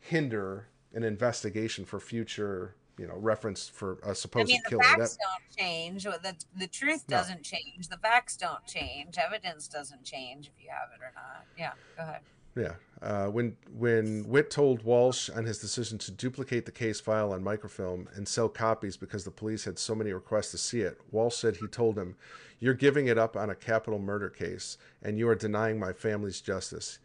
hinder 0.01 0.67
an 0.93 1.05
investigation 1.05 1.85
for 1.85 2.01
future 2.01 2.75
you 3.01 3.07
know 3.07 3.17
reference 3.17 3.67
for 3.67 3.99
a 4.03 4.15
supposed 4.15 4.51
I 4.51 4.53
mean, 4.53 4.61
the 4.65 4.71
killer 4.71 4.83
facts 4.83 5.17
that, 5.17 5.25
don't 5.25 5.57
change. 5.59 6.05
The 6.05 6.35
the 6.57 6.67
truth 6.67 7.07
doesn't 7.07 7.43
change. 7.43 7.89
The 7.89 7.97
facts 7.97 8.37
don't 8.37 8.65
change. 8.67 9.17
Evidence 9.17 9.69
doesn't 9.69 10.05
change 10.05 10.49
if 10.49 10.63
you 10.63 10.69
have 10.71 10.91
it 10.95 11.03
or 11.03 11.13
not. 11.15 11.47
Yeah. 11.57 11.73
Go 11.97 12.03
ahead. 12.03 12.21
Yeah. 12.55 12.75
Uh, 13.01 13.29
when 13.29 13.57
when 13.75 14.29
Witt 14.29 14.51
told 14.51 14.83
Walsh 14.83 15.31
on 15.31 15.47
his 15.47 15.59
decision 15.59 15.97
to 15.99 16.11
duplicate 16.11 16.67
the 16.67 16.73
case 16.73 17.01
file 17.01 17.33
on 17.33 17.43
microfilm 17.43 18.09
and 18.15 18.29
sell 18.29 18.51
copies 18.51 18.99
because 18.99 19.25
the 19.25 19.31
police 19.31 19.65
had 19.65 19.79
so 19.79 19.95
many 19.95 20.13
requests 20.13 20.51
to 20.51 20.59
see 20.59 20.81
it, 20.81 21.01
Walsh 21.11 21.37
said 21.37 21.57
he 21.57 21.69
told 21.69 21.97
him, 21.97 22.17
"You're 22.59 22.75
giving 22.75 23.07
it 23.07 23.17
up 23.17 23.35
on 23.35 23.49
a 23.49 23.55
capital 23.55 23.99
murder 23.99 24.29
case, 24.29 24.77
and 25.03 25.19
you 25.19 25.27
are 25.29 25.35
denying 25.35 25.79
my 25.79 25.95
family's 25.95 26.43
justice." 26.43 26.99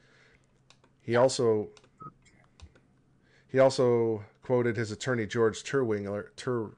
He 1.00 1.16
also 1.16 1.70
he 3.56 3.60
also 3.60 4.22
quoted 4.44 4.76
his 4.76 4.92
attorney 4.92 5.26
George 5.26 5.64
Terwilliger, 5.64 6.36
Ter, 6.36 6.72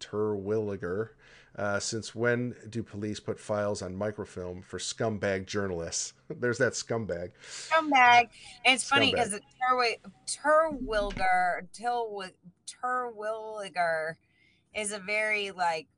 Terwilliger 0.00 1.10
uh, 1.54 1.78
since 1.78 2.14
when 2.14 2.54
do 2.70 2.82
police 2.82 3.20
put 3.20 3.38
files 3.38 3.82
on 3.82 3.94
microfilm 3.94 4.62
for 4.62 4.78
scumbag 4.78 5.44
journalists? 5.44 6.14
There's 6.30 6.56
that 6.56 6.72
scumbag. 6.72 7.32
Scumbag. 7.46 8.30
And 8.64 8.74
it's 8.74 8.88
funny 8.88 9.12
because 9.12 9.38
Terwilliger, 10.26 11.66
Terwilliger, 11.74 12.32
Terwilliger 12.66 14.14
is 14.74 14.92
a 14.92 14.98
very 15.00 15.50
like 15.50 15.88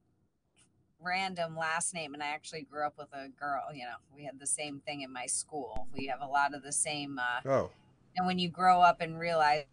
random 1.01 1.57
last 1.57 1.95
name. 1.95 2.15
And 2.15 2.23
I 2.23 2.31
actually 2.31 2.63
grew 2.63 2.85
up 2.85 2.95
with 2.99 3.13
a 3.13 3.29
girl. 3.39 3.63
You 3.73 3.85
know, 3.85 3.95
we 4.13 4.25
had 4.25 4.41
the 4.41 4.47
same 4.49 4.81
thing 4.81 5.03
in 5.03 5.13
my 5.13 5.27
school. 5.27 5.87
We 5.97 6.07
have 6.09 6.21
a 6.21 6.27
lot 6.27 6.53
of 6.53 6.65
the 6.65 6.73
same. 6.73 7.21
Uh, 7.21 7.49
Oh, 7.49 7.71
and 8.17 8.27
when 8.27 8.41
you 8.41 8.49
grow 8.49 8.81
up 8.81 9.01
and 9.01 9.21
realize 9.21 9.67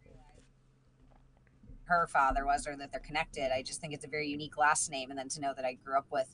her 1.87 2.07
father 2.07 2.45
was 2.45 2.67
or 2.67 2.75
that 2.75 2.91
they're 2.91 2.99
connected 3.01 3.51
i 3.53 3.61
just 3.61 3.81
think 3.81 3.93
it's 3.93 4.05
a 4.05 4.09
very 4.09 4.27
unique 4.27 4.57
last 4.57 4.91
name 4.91 5.09
and 5.09 5.17
then 5.17 5.27
to 5.29 5.39
know 5.41 5.53
that 5.55 5.65
i 5.65 5.73
grew 5.73 5.97
up 5.97 6.05
with 6.11 6.33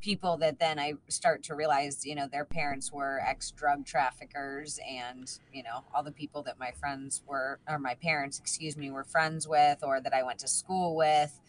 people 0.00 0.36
that 0.36 0.58
then 0.58 0.78
i 0.78 0.92
start 1.08 1.42
to 1.42 1.54
realize 1.54 2.04
you 2.04 2.14
know 2.14 2.28
their 2.30 2.44
parents 2.44 2.92
were 2.92 3.20
ex 3.26 3.50
drug 3.52 3.86
traffickers 3.86 4.78
and 4.88 5.38
you 5.52 5.62
know 5.62 5.82
all 5.94 6.02
the 6.02 6.12
people 6.12 6.42
that 6.42 6.58
my 6.58 6.70
friends 6.72 7.22
were 7.26 7.58
or 7.68 7.78
my 7.78 7.94
parents 7.94 8.38
excuse 8.38 8.76
me 8.76 8.90
were 8.90 9.04
friends 9.04 9.48
with 9.48 9.78
or 9.82 10.00
that 10.00 10.12
i 10.12 10.22
went 10.22 10.38
to 10.38 10.48
school 10.48 10.94
with 10.94 11.40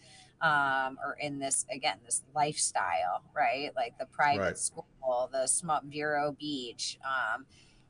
um, 0.42 0.98
or 1.02 1.16
in 1.20 1.38
this 1.38 1.64
again 1.70 1.96
this 2.04 2.22
lifestyle 2.34 3.22
right 3.34 3.70
like 3.76 3.96
the 3.98 4.06
private 4.06 4.40
Right. 4.40 4.58
school 4.58 5.30
the 5.32 5.46
small 5.46 5.80
vero 5.84 6.34
beach 6.38 6.98
um, 7.04 7.46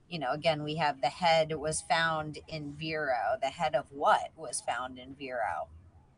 you 0.09 0.18
know, 0.18 0.32
again, 0.32 0.62
we 0.62 0.76
have 0.76 1.00
the 1.00 1.09
head 1.09 1.52
was 1.57 1.80
found 1.80 2.38
in 2.48 2.74
Vero. 2.74 3.36
The 3.40 3.48
head 3.48 3.74
of 3.74 3.86
what 3.90 4.30
was 4.36 4.61
found 4.61 4.98
in 4.98 5.14
Vero? 5.14 5.68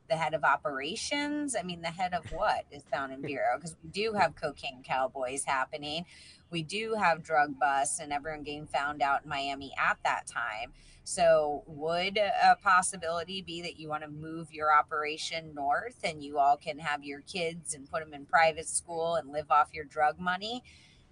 the 0.08 0.16
head 0.16 0.34
of 0.34 0.44
operations. 0.44 1.54
I 1.54 1.62
mean, 1.62 1.82
the 1.82 1.88
head 1.88 2.14
of 2.14 2.30
what 2.32 2.64
is 2.70 2.82
found 2.90 3.12
in 3.12 3.22
Vero? 3.26 3.56
Because 3.56 3.76
we 3.82 3.90
do 3.90 4.14
have 4.14 4.34
cocaine 4.34 4.82
cowboys 4.82 5.44
happening. 5.44 6.06
We 6.50 6.62
do 6.62 6.94
have 6.94 7.22
drug 7.22 7.58
busts 7.58 8.00
and 8.00 8.12
everyone 8.12 8.42
getting 8.42 8.66
found 8.66 9.02
out 9.02 9.24
in 9.24 9.28
Miami 9.28 9.72
at 9.78 9.98
that 10.04 10.26
time. 10.26 10.72
So, 11.04 11.62
would 11.66 12.18
a 12.18 12.56
possibility 12.62 13.40
be 13.40 13.62
that 13.62 13.78
you 13.78 13.88
want 13.88 14.02
to 14.02 14.10
move 14.10 14.52
your 14.52 14.70
operation 14.70 15.54
north 15.54 15.96
and 16.04 16.22
you 16.22 16.38
all 16.38 16.58
can 16.58 16.78
have 16.78 17.02
your 17.02 17.20
kids 17.22 17.74
and 17.74 17.90
put 17.90 18.04
them 18.04 18.12
in 18.12 18.26
private 18.26 18.68
school 18.68 19.14
and 19.14 19.30
live 19.30 19.50
off 19.50 19.68
your 19.72 19.84
drug 19.84 20.18
money? 20.18 20.62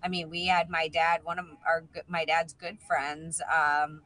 I 0.07 0.09
mean, 0.09 0.31
we 0.31 0.47
had 0.47 0.71
my 0.71 0.87
dad, 0.87 1.25
one 1.25 1.41
of 1.41 1.47
our 1.67 1.83
my 2.07 2.25
dad's 2.25 2.53
good 2.53 2.79
friends, 2.81 3.43
um, 3.53 4.03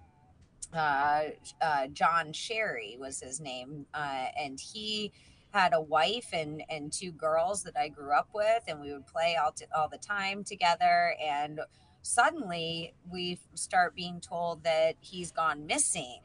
uh, 0.73 1.25
uh, 1.61 1.89
John 1.89 2.33
Sherry 2.33 2.97
was 2.99 3.21
his 3.21 3.39
name, 3.39 3.85
uh, 3.93 4.29
and 4.39 4.59
he 4.59 5.13
had 5.51 5.75
a 5.75 5.81
wife 5.81 6.29
and 6.33 6.63
and 6.71 6.91
two 6.91 7.13
girls 7.13 7.65
that 7.65 7.77
I 7.77 7.89
grew 7.89 8.13
up 8.13 8.31
with, 8.35 8.63
and 8.67 8.81
we 8.81 8.95
would 8.95 9.07
play 9.07 9.37
all 9.37 9.53
to, 9.53 9.67
all 9.77 9.89
the 9.89 9.99
time 9.99 10.43
together. 10.43 11.17
And 11.23 11.61
suddenly 12.01 12.95
we 13.13 13.39
start 13.53 13.95
being 13.95 14.21
told 14.21 14.65
that 14.65 14.97
he's 15.01 15.31
gone 15.31 15.67
missing 15.67 16.21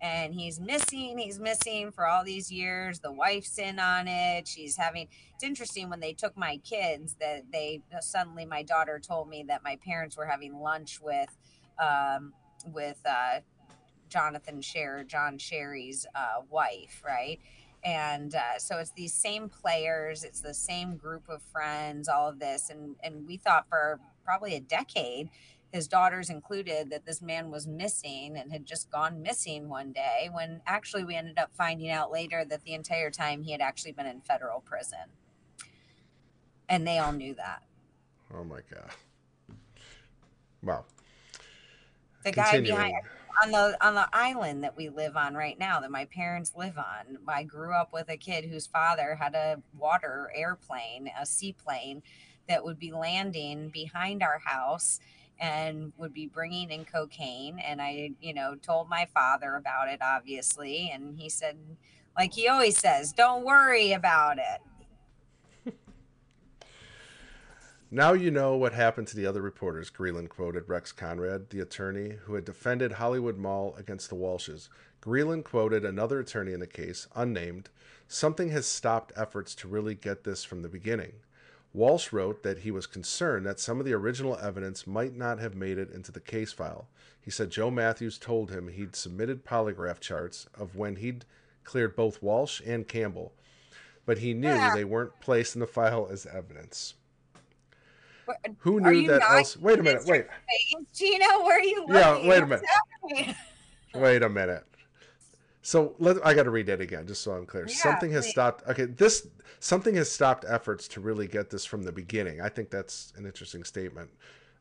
and 0.00 0.34
he's 0.34 0.60
missing 0.60 1.18
he's 1.18 1.38
missing 1.38 1.90
for 1.90 2.06
all 2.06 2.24
these 2.24 2.50
years 2.52 3.00
the 3.00 3.12
wife's 3.12 3.58
in 3.58 3.78
on 3.78 4.06
it 4.06 4.46
she's 4.46 4.76
having 4.76 5.08
it's 5.34 5.44
interesting 5.44 5.88
when 5.88 6.00
they 6.00 6.12
took 6.12 6.36
my 6.36 6.58
kids 6.58 7.16
that 7.20 7.44
they 7.50 7.80
suddenly 8.00 8.44
my 8.44 8.62
daughter 8.62 8.98
told 8.98 9.28
me 9.28 9.44
that 9.48 9.64
my 9.64 9.76
parents 9.76 10.16
were 10.16 10.26
having 10.26 10.60
lunch 10.60 11.00
with 11.00 11.36
um 11.78 12.32
with 12.72 13.00
uh 13.08 13.40
jonathan 14.08 14.60
sher 14.60 15.04
john 15.06 15.38
sherry's 15.38 16.06
uh 16.14 16.42
wife 16.50 17.02
right? 17.06 17.38
And 17.84 18.34
uh, 18.34 18.58
so 18.58 18.78
it's 18.78 18.90
these 18.90 19.14
same 19.14 19.48
players 19.48 20.24
it's 20.24 20.40
the 20.40 20.54
same 20.54 20.96
group 20.96 21.28
of 21.28 21.40
friends 21.42 22.08
all 22.08 22.28
of 22.28 22.40
this 22.40 22.68
and 22.70 22.96
and 23.02 23.26
we 23.28 23.36
thought 23.36 23.68
for 23.68 24.00
probably 24.26 24.56
a 24.56 24.60
decade, 24.60 25.30
his 25.72 25.88
daughters 25.88 26.30
included, 26.30 26.90
that 26.90 27.04
this 27.04 27.20
man 27.20 27.50
was 27.50 27.66
missing 27.66 28.36
and 28.36 28.52
had 28.52 28.64
just 28.64 28.90
gone 28.90 29.22
missing 29.22 29.68
one 29.68 29.92
day 29.92 30.28
when 30.32 30.60
actually 30.66 31.04
we 31.04 31.14
ended 31.14 31.38
up 31.38 31.50
finding 31.54 31.90
out 31.90 32.10
later 32.10 32.44
that 32.44 32.64
the 32.64 32.74
entire 32.74 33.10
time 33.10 33.42
he 33.42 33.52
had 33.52 33.60
actually 33.60 33.92
been 33.92 34.06
in 34.06 34.20
federal 34.20 34.60
prison. 34.60 34.98
And 36.68 36.86
they 36.86 36.98
all 36.98 37.12
knew 37.12 37.34
that. 37.34 37.62
Oh 38.34 38.44
my 38.44 38.60
God. 38.72 38.90
Wow. 40.62 40.84
The 42.24 42.32
guy 42.32 42.60
behind 42.60 42.94
on 43.42 43.50
the 43.50 43.76
on 43.86 43.94
the 43.94 44.08
island 44.12 44.64
that 44.64 44.76
we 44.76 44.88
live 44.88 45.16
on 45.16 45.34
right 45.34 45.58
now 45.58 45.80
that 45.80 45.90
my 45.90 46.06
parents 46.06 46.52
live 46.56 46.78
on. 46.78 47.18
I 47.28 47.42
grew 47.42 47.74
up 47.74 47.92
with 47.92 48.08
a 48.08 48.16
kid 48.16 48.46
whose 48.46 48.66
father 48.66 49.14
had 49.14 49.34
a 49.34 49.62
water 49.78 50.32
airplane, 50.34 51.10
a 51.20 51.26
seaplane 51.26 52.02
that 52.48 52.64
would 52.64 52.78
be 52.78 52.92
landing 52.92 53.68
behind 53.68 54.22
our 54.22 54.40
house 54.44 55.00
and 55.38 55.92
would 55.96 56.14
be 56.14 56.26
bringing 56.26 56.70
in 56.70 56.84
cocaine 56.84 57.58
and 57.58 57.80
i 57.82 58.10
you 58.20 58.32
know 58.32 58.54
told 58.62 58.88
my 58.88 59.06
father 59.14 59.56
about 59.56 59.88
it 59.88 60.00
obviously 60.02 60.90
and 60.92 61.18
he 61.18 61.28
said 61.28 61.56
like 62.16 62.32
he 62.32 62.48
always 62.48 62.78
says 62.78 63.12
don't 63.12 63.44
worry 63.44 63.92
about 63.92 64.38
it. 64.38 64.62
Now 67.88 68.14
you 68.14 68.32
know 68.32 68.56
what 68.56 68.72
happened 68.72 69.06
to 69.08 69.16
the 69.16 69.26
other 69.26 69.40
reporters 69.40 69.92
Greeland 69.92 70.28
quoted 70.28 70.68
rex 70.68 70.90
conrad 70.90 71.50
the 71.50 71.60
attorney 71.60 72.16
who 72.24 72.34
had 72.34 72.44
defended 72.44 72.92
hollywood 72.92 73.38
mall 73.38 73.76
against 73.78 74.08
the 74.10 74.16
walshes. 74.16 74.68
Greeland 75.00 75.44
quoted 75.44 75.84
another 75.84 76.18
attorney 76.18 76.52
in 76.52 76.58
the 76.58 76.66
case 76.66 77.06
unnamed 77.14 77.70
something 78.08 78.50
has 78.50 78.66
stopped 78.66 79.12
efforts 79.16 79.54
to 79.54 79.68
really 79.68 79.94
get 79.94 80.24
this 80.24 80.42
from 80.42 80.62
the 80.62 80.68
beginning 80.68 81.12
Walsh 81.76 82.10
wrote 82.10 82.42
that 82.42 82.60
he 82.60 82.70
was 82.70 82.86
concerned 82.86 83.44
that 83.44 83.60
some 83.60 83.78
of 83.78 83.84
the 83.84 83.92
original 83.92 84.38
evidence 84.38 84.86
might 84.86 85.14
not 85.14 85.38
have 85.38 85.54
made 85.54 85.76
it 85.76 85.90
into 85.90 86.10
the 86.10 86.20
case 86.20 86.50
file. 86.50 86.88
He 87.20 87.30
said 87.30 87.50
Joe 87.50 87.70
Matthews 87.70 88.16
told 88.16 88.50
him 88.50 88.68
he'd 88.68 88.96
submitted 88.96 89.44
polygraph 89.44 90.00
charts 90.00 90.46
of 90.58 90.74
when 90.74 90.96
he'd 90.96 91.26
cleared 91.64 91.94
both 91.94 92.22
Walsh 92.22 92.62
and 92.64 92.88
Campbell, 92.88 93.34
but 94.06 94.18
he 94.18 94.32
knew 94.32 94.48
yeah. 94.48 94.74
they 94.74 94.84
weren't 94.84 95.20
placed 95.20 95.54
in 95.54 95.60
the 95.60 95.66
file 95.66 96.08
as 96.10 96.24
evidence. 96.24 96.94
Who 98.60 98.80
knew 98.80 99.06
that 99.08 99.20
else? 99.22 99.58
Wait 99.58 99.78
a 99.78 99.82
minute, 99.82 100.06
wait. 100.06 100.26
Gino, 100.94 101.44
where 101.44 101.58
are 101.58 101.62
you 101.62 101.80
looking? 101.82 101.94
Yeah, 101.94 102.26
wait 102.26 102.42
a 102.42 102.46
minute. 102.46 103.36
wait 103.94 104.22
a 104.22 104.28
minute. 104.30 104.64
So 105.66 105.96
let 105.98 106.24
I 106.24 106.32
got 106.32 106.44
to 106.44 106.50
read 106.50 106.66
that 106.66 106.80
again, 106.80 107.08
just 107.08 107.22
so 107.22 107.32
I'm 107.32 107.44
clear. 107.44 107.66
Yeah, 107.66 107.74
something 107.74 108.12
has 108.12 108.26
please. 108.26 108.30
stopped. 108.30 108.68
Okay, 108.68 108.84
this 108.84 109.26
something 109.58 109.96
has 109.96 110.08
stopped 110.08 110.44
efforts 110.46 110.86
to 110.86 111.00
really 111.00 111.26
get 111.26 111.50
this 111.50 111.64
from 111.64 111.82
the 111.82 111.90
beginning. 111.90 112.40
I 112.40 112.48
think 112.48 112.70
that's 112.70 113.12
an 113.16 113.26
interesting 113.26 113.64
statement 113.64 114.10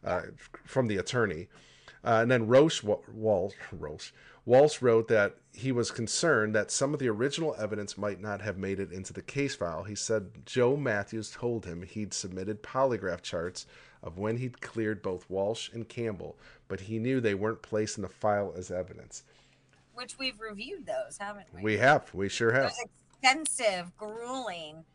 uh, 0.04 0.24
from 0.64 0.88
the 0.88 0.98
attorney. 0.98 1.48
Uh, 2.04 2.22
and 2.24 2.32
then 2.32 2.48
Roche 2.48 2.82
Walsh, 2.84 3.54
Roche 3.72 4.14
Walsh 4.46 4.82
wrote 4.82 5.08
that 5.10 5.36
he 5.54 5.72
was 5.72 5.92
concerned 5.92 6.56
that 6.56 6.72
some 6.72 6.92
of 6.92 7.00
the 7.00 7.10
original 7.10 7.56
evidence 7.60 8.00
might 8.00 8.20
not 8.20 8.42
have 8.42 8.58
made 8.58 8.80
it 8.80 8.92
into 8.92 9.14
the 9.14 9.22
case 9.22 9.54
file. 9.54 9.84
He 9.84 9.94
said 9.94 10.32
Joe 10.48 10.76
Matthews 10.76 11.30
told 11.30 11.68
him 11.68 11.84
he'd 11.84 12.16
submitted 12.16 12.64
polygraph 12.64 13.22
charts 13.22 13.68
of 14.02 14.18
when 14.18 14.38
he'd 14.38 14.60
cleared 14.60 15.04
both 15.04 15.30
Walsh 15.30 15.70
and 15.72 15.88
Campbell, 15.88 16.36
but 16.68 16.80
he 16.80 16.98
knew 16.98 17.22
they 17.22 17.36
weren't 17.36 17.62
placed 17.62 18.00
in 18.00 18.02
the 18.02 18.10
file 18.10 18.56
as 18.58 18.72
evidence 18.72 19.22
which 19.96 20.18
we've 20.18 20.40
reviewed 20.40 20.86
those, 20.86 21.18
haven't 21.20 21.48
we? 21.54 21.62
We 21.62 21.78
have. 21.78 22.14
We 22.14 22.30
sure 22.30 22.52
have. 22.52 22.64
Those 22.64 22.86
extensive, 23.22 23.96
grueling 23.98 24.86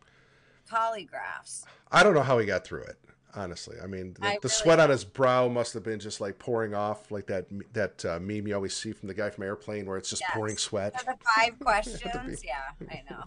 polygraphs. 0.70 1.64
I 1.90 2.02
don't 2.02 2.14
know 2.14 2.22
how 2.22 2.38
he 2.38 2.46
got 2.46 2.64
through 2.64 2.82
it. 2.82 2.98
Honestly, 3.34 3.76
I 3.80 3.86
mean, 3.86 4.14
the, 4.18 4.26
I 4.26 4.30
the 4.30 4.38
really 4.42 4.48
sweat 4.48 4.78
don't. 4.78 4.84
on 4.84 4.90
his 4.90 5.04
brow 5.04 5.46
must 5.46 5.72
have 5.74 5.84
been 5.84 6.00
just 6.00 6.20
like 6.20 6.40
pouring 6.40 6.74
off, 6.74 7.12
like 7.12 7.28
that 7.28 7.46
that 7.74 8.04
uh, 8.04 8.18
meme 8.18 8.48
you 8.48 8.54
always 8.56 8.74
see 8.74 8.92
from 8.92 9.06
the 9.06 9.14
guy 9.14 9.30
from 9.30 9.44
Airplane, 9.44 9.86
where 9.86 9.96
it's 9.96 10.10
just 10.10 10.22
yes. 10.22 10.32
pouring 10.34 10.56
sweat. 10.56 10.98
For 10.98 11.04
the 11.06 11.16
five 11.36 11.56
questions, 11.60 12.02
yeah, 12.44 12.88
I 12.90 13.04
know. 13.08 13.24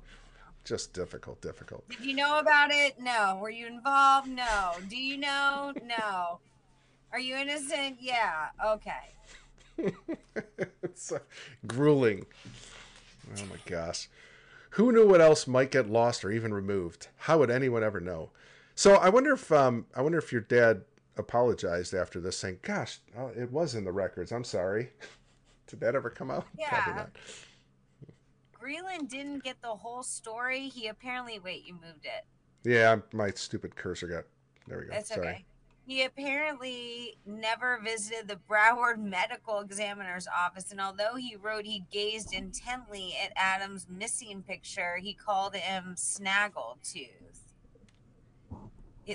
Just 0.65 0.93
difficult, 0.93 1.41
difficult. 1.41 1.87
Did 1.89 2.05
you 2.05 2.15
know 2.15 2.39
about 2.39 2.71
it? 2.71 2.99
No. 2.99 3.37
Were 3.41 3.49
you 3.49 3.67
involved? 3.67 4.29
No. 4.29 4.71
Do 4.89 4.95
you 4.97 5.17
know? 5.17 5.73
No. 5.83 6.39
Are 7.11 7.19
you 7.19 7.35
innocent? 7.35 7.97
Yeah. 7.99 8.47
Okay. 8.65 9.11
it's 10.83 11.11
uh, 11.11 11.19
grueling. 11.67 12.25
Oh 13.37 13.45
my 13.45 13.57
gosh. 13.65 14.09
Who 14.71 14.91
knew 14.91 15.07
what 15.07 15.21
else 15.21 15.45
might 15.45 15.71
get 15.71 15.89
lost 15.89 16.25
or 16.25 16.31
even 16.31 16.53
removed? 16.53 17.07
How 17.17 17.37
would 17.37 17.51
anyone 17.51 17.83
ever 17.83 17.99
know? 17.99 18.31
So 18.75 18.95
I 18.95 19.09
wonder 19.09 19.33
if 19.33 19.51
um, 19.51 19.85
I 19.95 20.01
wonder 20.01 20.17
if 20.17 20.31
your 20.31 20.41
dad 20.41 20.81
apologized 21.17 21.93
after 21.93 22.19
this, 22.19 22.37
saying, 22.37 22.59
"Gosh, 22.63 22.99
oh, 23.17 23.27
it 23.27 23.51
was 23.51 23.75
in 23.75 23.83
the 23.83 23.91
records. 23.91 24.31
I'm 24.31 24.43
sorry." 24.43 24.89
Did 25.67 25.79
that 25.79 25.95
ever 25.95 26.09
come 26.09 26.29
out? 26.29 26.45
Yeah. 26.57 27.05
Greeland 28.59 29.09
didn't 29.09 29.43
get 29.43 29.61
the 29.61 29.75
whole 29.75 30.03
story. 30.03 30.69
He 30.69 30.87
apparently 30.87 31.39
wait. 31.39 31.65
You 31.65 31.73
moved 31.73 32.05
it. 32.05 32.25
Yeah, 32.63 32.97
my 33.11 33.31
stupid 33.31 33.75
cursor 33.75 34.07
got. 34.07 34.23
There 34.67 34.79
we 34.79 34.85
go. 34.85 34.91
That's 34.91 35.09
Sorry. 35.09 35.27
okay. 35.27 35.45
He 35.85 36.03
apparently 36.03 37.17
never 37.25 37.79
visited 37.83 38.27
the 38.27 38.39
Broward 38.49 38.97
Medical 39.03 39.59
Examiner's 39.59 40.27
office, 40.27 40.71
and 40.71 40.79
although 40.79 41.15
he 41.15 41.35
wrote 41.35 41.65
he 41.65 41.83
gazed 41.91 42.33
intently 42.33 43.13
at 43.23 43.33
Adam's 43.35 43.87
missing 43.89 44.43
picture, 44.43 44.97
he 44.97 45.13
called 45.13 45.55
him 45.55 45.95
Snaggletooth. 45.95 47.09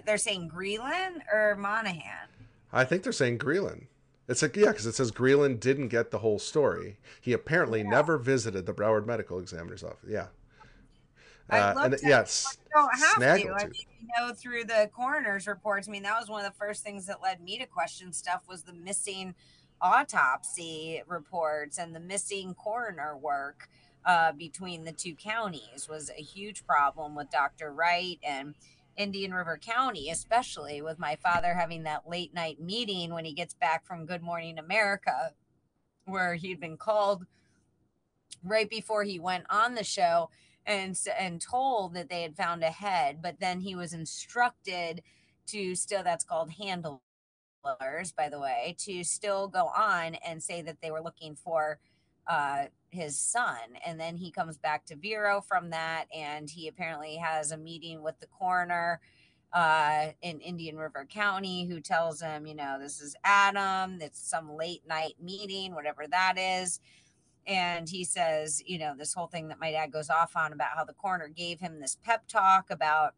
They're 0.04 0.18
saying 0.18 0.50
Greeland 0.54 1.22
or 1.32 1.56
Monahan? 1.56 2.28
I 2.72 2.84
think 2.84 3.02
they're 3.02 3.12
saying 3.12 3.38
Greeland. 3.38 3.86
It's 4.28 4.42
like, 4.42 4.56
yeah, 4.56 4.66
because 4.66 4.84
it 4.84 4.94
says 4.94 5.10
Greeland 5.10 5.58
didn't 5.60 5.88
get 5.88 6.10
the 6.10 6.18
whole 6.18 6.38
story. 6.38 6.98
He 7.18 7.32
apparently 7.32 7.80
yeah. 7.80 7.88
never 7.88 8.18
visited 8.18 8.66
the 8.66 8.74
Broward 8.74 9.06
Medical 9.06 9.38
Examiner's 9.38 9.82
office. 9.82 10.04
Yeah. 10.06 10.26
Uh, 11.50 11.74
and 11.76 11.96
yes, 12.02 12.58
you 12.62 12.70
don't 12.74 12.98
have 12.98 13.16
to. 13.16 13.22
I 13.22 13.36
mean, 13.36 13.72
you 14.00 14.08
know, 14.18 14.32
through 14.34 14.64
the 14.64 14.90
coroner's 14.94 15.46
reports. 15.46 15.88
I 15.88 15.90
mean, 15.90 16.02
that 16.02 16.18
was 16.18 16.28
one 16.28 16.44
of 16.44 16.50
the 16.50 16.58
first 16.58 16.84
things 16.84 17.06
that 17.06 17.22
led 17.22 17.40
me 17.40 17.58
to 17.58 17.66
question 17.66 18.12
stuff 18.12 18.42
was 18.48 18.62
the 18.62 18.72
missing 18.72 19.34
autopsy 19.80 21.02
reports 21.06 21.78
and 21.78 21.94
the 21.94 22.00
missing 22.00 22.54
coroner 22.54 23.16
work 23.16 23.68
uh, 24.04 24.32
between 24.32 24.84
the 24.84 24.92
two 24.92 25.14
counties 25.14 25.88
was 25.88 26.10
a 26.10 26.22
huge 26.22 26.66
problem 26.66 27.14
with 27.14 27.30
Dr. 27.30 27.72
Wright 27.72 28.18
and 28.22 28.54
Indian 28.96 29.32
River 29.32 29.58
County, 29.62 30.10
especially 30.10 30.82
with 30.82 30.98
my 30.98 31.16
father 31.16 31.54
having 31.54 31.84
that 31.84 32.08
late 32.08 32.34
night 32.34 32.60
meeting 32.60 33.12
when 33.12 33.24
he 33.24 33.32
gets 33.32 33.54
back 33.54 33.86
from 33.86 34.06
Good 34.06 34.22
Morning 34.22 34.58
America, 34.58 35.32
where 36.04 36.34
he'd 36.34 36.60
been 36.60 36.76
called 36.76 37.24
right 38.42 38.68
before 38.68 39.04
he 39.04 39.18
went 39.18 39.44
on 39.50 39.74
the 39.74 39.84
show 39.84 40.30
and 40.68 40.96
and 41.18 41.40
told 41.40 41.94
that 41.94 42.10
they 42.10 42.22
had 42.22 42.36
found 42.36 42.62
a 42.62 42.70
head, 42.70 43.20
but 43.22 43.40
then 43.40 43.60
he 43.60 43.74
was 43.74 43.92
instructed 43.94 45.02
to 45.48 45.74
still 45.74 46.04
that's 46.04 46.24
called 46.24 46.52
handlers, 46.52 47.00
by 48.16 48.28
the 48.28 48.38
way, 48.38 48.76
to 48.78 49.02
still 49.02 49.48
go 49.48 49.66
on 49.76 50.14
and 50.16 50.42
say 50.42 50.62
that 50.62 50.76
they 50.82 50.90
were 50.90 51.02
looking 51.02 51.34
for 51.34 51.78
uh, 52.28 52.66
his 52.90 53.18
son. 53.18 53.56
And 53.84 53.98
then 53.98 54.16
he 54.16 54.30
comes 54.30 54.58
back 54.58 54.84
to 54.86 54.96
Vero 54.96 55.40
from 55.40 55.70
that, 55.70 56.04
and 56.14 56.50
he 56.50 56.68
apparently 56.68 57.16
has 57.16 57.50
a 57.50 57.56
meeting 57.56 58.02
with 58.02 58.20
the 58.20 58.26
coroner 58.26 59.00
uh, 59.54 60.08
in 60.20 60.40
Indian 60.40 60.76
River 60.76 61.06
County 61.08 61.66
who 61.66 61.80
tells 61.80 62.20
him, 62.20 62.46
you 62.46 62.54
know, 62.54 62.78
this 62.78 63.00
is 63.00 63.16
Adam, 63.24 63.98
it's 64.02 64.20
some 64.20 64.54
late 64.54 64.82
night 64.86 65.14
meeting, 65.22 65.74
whatever 65.74 66.06
that 66.06 66.34
is. 66.38 66.80
And 67.48 67.88
he 67.88 68.04
says, 68.04 68.62
you 68.64 68.78
know, 68.78 68.94
this 68.96 69.14
whole 69.14 69.26
thing 69.26 69.48
that 69.48 69.58
my 69.58 69.72
dad 69.72 69.90
goes 69.90 70.10
off 70.10 70.36
on 70.36 70.52
about 70.52 70.76
how 70.76 70.84
the 70.84 70.92
coroner 70.92 71.28
gave 71.28 71.60
him 71.60 71.80
this 71.80 71.96
pep 72.04 72.28
talk 72.28 72.70
about 72.70 73.14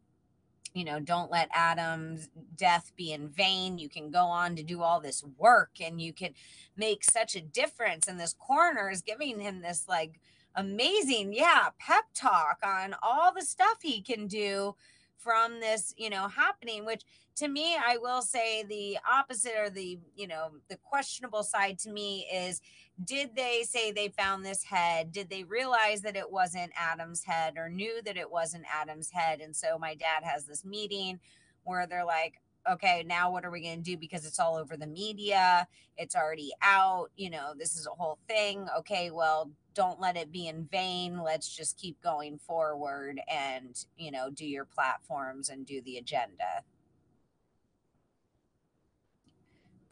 you 0.73 0.85
know, 0.85 1.01
don't 1.01 1.31
let 1.31 1.49
Adam's 1.53 2.29
death 2.57 2.93
be 2.97 3.13
in 3.13 3.29
vain. 3.29 3.79
You 3.79 3.89
can 3.89 4.11
go 4.11 4.27
on 4.27 4.55
to 4.57 4.63
do 4.63 4.83
all 4.83 5.01
this 5.01 5.25
work 5.37 5.73
and 5.81 6.01
you 6.01 6.13
can 6.13 6.33
make 6.77 7.03
such 7.03 7.35
a 7.35 7.41
difference. 7.41 8.07
And 8.07 8.21
this 8.21 8.35
coroner 8.39 8.91
is 8.91 9.03
giving 9.03 9.41
him 9.41 9.63
this 9.63 9.87
like 9.89 10.21
amazing, 10.55 11.33
yeah, 11.33 11.71
pep 11.79 12.05
talk 12.15 12.59
on 12.63 12.95
all 13.03 13.33
the 13.35 13.43
stuff 13.45 13.79
he 13.83 14.01
can 14.01 14.27
do 14.27 14.77
from 15.17 15.61
this, 15.61 15.93
you 15.97 16.09
know, 16.09 16.29
happening, 16.29 16.85
which 16.85 17.03
to 17.41 17.49
me, 17.49 17.75
I 17.75 17.97
will 17.97 18.21
say 18.21 18.65
the 18.65 18.99
opposite 19.11 19.55
or 19.59 19.71
the, 19.71 19.99
you 20.15 20.29
know, 20.29 20.51
the 20.69 20.77
questionable 20.77 21.43
side 21.43 21.79
to 21.81 21.91
me 21.91 22.27
is 22.31 22.61
did 23.03 23.35
they 23.35 23.63
say 23.67 23.91
they 23.91 24.09
found 24.09 24.45
this 24.45 24.63
head? 24.63 25.11
Did 25.11 25.31
they 25.31 25.45
realize 25.45 26.03
that 26.03 26.17
it 26.17 26.31
wasn't 26.31 26.73
Adam's 26.77 27.25
head 27.25 27.55
or 27.57 27.71
knew 27.71 28.03
that 28.05 28.19
it 28.19 28.31
wasn't 28.31 28.65
Adam's 28.71 29.11
head? 29.11 29.41
And 29.41 29.57
so 29.57 29.79
my 29.79 29.95
dad 29.95 30.23
has 30.23 30.45
this 30.45 30.67
meeting 30.67 31.19
where 31.65 31.87
they're 31.87 32.05
like, 32.05 32.43
okay, 32.71 33.03
now 33.07 33.33
what 33.33 33.47
are 33.47 33.51
we 33.51 33.63
going 33.63 33.83
to 33.83 33.91
do? 33.91 33.97
Because 33.97 34.27
it's 34.27 34.39
all 34.39 34.57
over 34.57 34.77
the 34.77 34.87
media. 34.87 35.67
It's 35.97 36.15
already 36.15 36.53
out. 36.61 37.11
You 37.17 37.31
know, 37.31 37.55
this 37.59 37.75
is 37.75 37.87
a 37.87 37.97
whole 37.97 38.19
thing. 38.29 38.67
Okay, 38.81 39.11
well, 39.11 39.51
don't 39.75 39.99
let 39.99 40.19
it 40.19 40.31
be 40.31 40.47
in 40.47 40.69
vain. 40.71 41.23
Let's 41.23 41.49
just 41.49 41.79
keep 41.79 42.03
going 42.03 42.37
forward 42.37 43.19
and, 43.33 43.83
you 43.97 44.11
know, 44.11 44.29
do 44.29 44.45
your 44.45 44.67
platforms 44.67 45.49
and 45.49 45.65
do 45.65 45.81
the 45.81 45.97
agenda. 45.97 46.65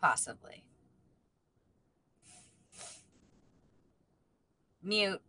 Possibly. 0.01 0.65
Mute. 4.83 5.21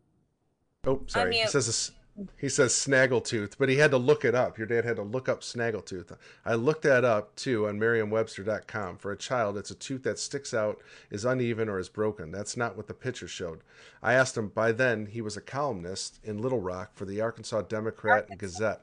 Oh, 0.85 1.01
sorry. 1.07 1.35
Unmute. 1.35 1.41
He 1.41 1.47
says 1.47 1.91
he 2.37 2.49
says 2.49 2.73
snaggletooth, 2.73 3.53
but 3.57 3.69
he 3.69 3.77
had 3.77 3.91
to 3.91 3.97
look 3.97 4.25
it 4.25 4.35
up. 4.35 4.57
Your 4.57 4.67
dad 4.67 4.83
had 4.83 4.97
to 4.97 5.03
look 5.03 5.29
up 5.29 5.41
snaggletooth. 5.41 6.15
I 6.45 6.55
looked 6.55 6.81
that 6.81 7.05
up 7.05 7.35
too 7.35 7.67
on 7.67 7.79
merriam-webster.com. 7.79 8.97
For 8.97 9.11
a 9.11 9.17
child, 9.17 9.57
it's 9.57 9.71
a 9.71 9.75
tooth 9.75 10.03
that 10.03 10.19
sticks 10.19 10.53
out, 10.53 10.81
is 11.09 11.23
uneven, 11.23 11.69
or 11.69 11.79
is 11.79 11.89
broken. 11.89 12.31
That's 12.31 12.57
not 12.57 12.75
what 12.75 12.87
the 12.87 12.93
picture 12.93 13.27
showed. 13.27 13.61
I 14.03 14.13
asked 14.13 14.35
him. 14.37 14.49
By 14.49 14.71
then, 14.73 15.05
he 15.05 15.21
was 15.21 15.37
a 15.37 15.41
columnist 15.41 16.19
in 16.23 16.41
Little 16.41 16.59
Rock 16.59 16.91
for 16.93 17.05
the 17.05 17.21
Arkansas 17.21 17.61
Democrat 17.63 18.23
Arkansas. 18.29 18.31
and 18.31 18.39
Gazette. 18.39 18.81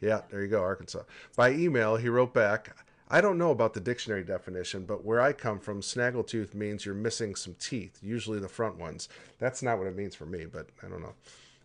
Yeah, 0.00 0.20
there 0.30 0.42
you 0.42 0.48
go, 0.48 0.62
Arkansas. 0.62 1.02
By 1.36 1.52
email, 1.52 1.96
he 1.96 2.08
wrote 2.08 2.34
back. 2.34 2.76
I 3.12 3.20
don't 3.20 3.36
know 3.36 3.50
about 3.50 3.74
the 3.74 3.80
dictionary 3.80 4.24
definition, 4.24 4.86
but 4.86 5.04
where 5.04 5.20
I 5.20 5.34
come 5.34 5.60
from, 5.60 5.82
snaggletooth 5.82 6.54
means 6.54 6.86
you're 6.86 6.94
missing 6.94 7.34
some 7.34 7.54
teeth, 7.60 7.98
usually 8.02 8.40
the 8.40 8.48
front 8.48 8.78
ones. 8.78 9.10
That's 9.38 9.62
not 9.62 9.76
what 9.76 9.86
it 9.86 9.94
means 9.94 10.14
for 10.14 10.24
me, 10.24 10.46
but 10.46 10.70
I 10.82 10.88
don't 10.88 11.02
know. 11.02 11.14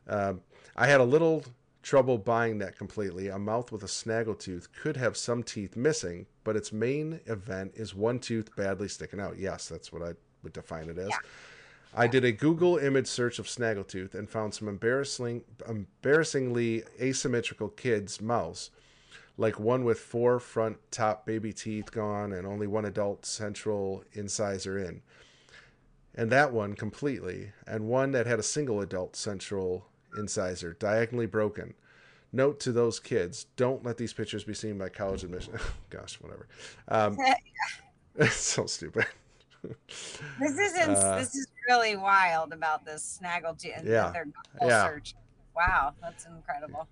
Um, 0.09 0.41
I 0.75 0.87
had 0.87 0.99
a 0.99 1.05
little 1.05 1.45
trouble 1.83 2.17
buying 2.17 2.57
that 2.57 2.77
completely. 2.77 3.29
A 3.29 3.39
mouth 3.39 3.71
with 3.71 3.83
a 3.83 3.87
snaggletooth 3.87 4.67
could 4.81 4.97
have 4.97 5.15
some 5.15 5.41
teeth 5.41 5.77
missing, 5.77 6.25
but 6.43 6.57
its 6.57 6.73
main 6.73 7.21
event 7.27 7.71
is 7.75 7.95
one 7.95 8.19
tooth 8.19 8.53
badly 8.57 8.89
sticking 8.89 9.21
out. 9.21 9.39
Yes, 9.39 9.69
that's 9.69 9.93
what 9.93 10.01
I 10.01 10.15
would 10.43 10.51
define 10.51 10.89
it 10.89 10.97
as. 10.97 11.07
Yeah. 11.09 11.17
I 11.95 12.07
did 12.07 12.25
a 12.25 12.33
Google 12.33 12.77
image 12.77 13.07
search 13.07 13.39
of 13.39 13.45
snaggletooth 13.45 14.15
and 14.15 14.29
found 14.29 14.53
some 14.53 14.67
embarrassing, 14.67 15.45
embarrassingly 15.65 16.83
asymmetrical 17.01 17.69
kids' 17.69 18.19
mouths, 18.19 18.69
like 19.37 19.59
one 19.59 19.83
with 19.83 19.99
four 19.99 20.39
front 20.39 20.77
top 20.91 21.25
baby 21.25 21.53
teeth 21.53 21.91
gone 21.91 22.33
and 22.33 22.45
only 22.47 22.67
one 22.67 22.85
adult 22.85 23.25
central 23.25 24.03
incisor 24.13 24.77
in. 24.77 25.01
And 26.15 26.31
that 26.31 26.51
one 26.51 26.73
completely, 26.73 27.51
and 27.67 27.87
one 27.87 28.11
that 28.13 28.25
had 28.25 28.39
a 28.39 28.43
single 28.43 28.81
adult 28.81 29.15
central 29.15 29.85
incisor, 30.17 30.73
diagonally 30.73 31.27
broken. 31.27 31.75
Note 32.33 32.59
to 32.61 32.71
those 32.71 32.99
kids: 32.99 33.45
don't 33.55 33.85
let 33.85 33.97
these 33.97 34.13
pictures 34.13 34.43
be 34.43 34.55
seen 34.55 34.79
by 34.79 34.89
college 34.89 35.23
admission. 35.23 35.53
Gosh, 35.91 36.19
whatever. 36.19 36.47
Um, 36.87 37.17
it's 38.15 38.35
so 38.35 38.65
stupid. 38.65 39.05
this 39.61 40.57
isn't. 40.57 40.95
Uh, 40.95 41.19
this 41.19 41.35
is 41.35 41.47
really 41.67 41.95
wild 41.95 42.51
about 42.51 42.83
this 42.83 43.19
snaggletooth. 43.21 43.85
Yeah. 43.85 44.11
Yeah. 44.59 44.87
Search. 44.87 45.13
Wow, 45.55 45.93
that's 46.01 46.25
incredible. 46.25 46.87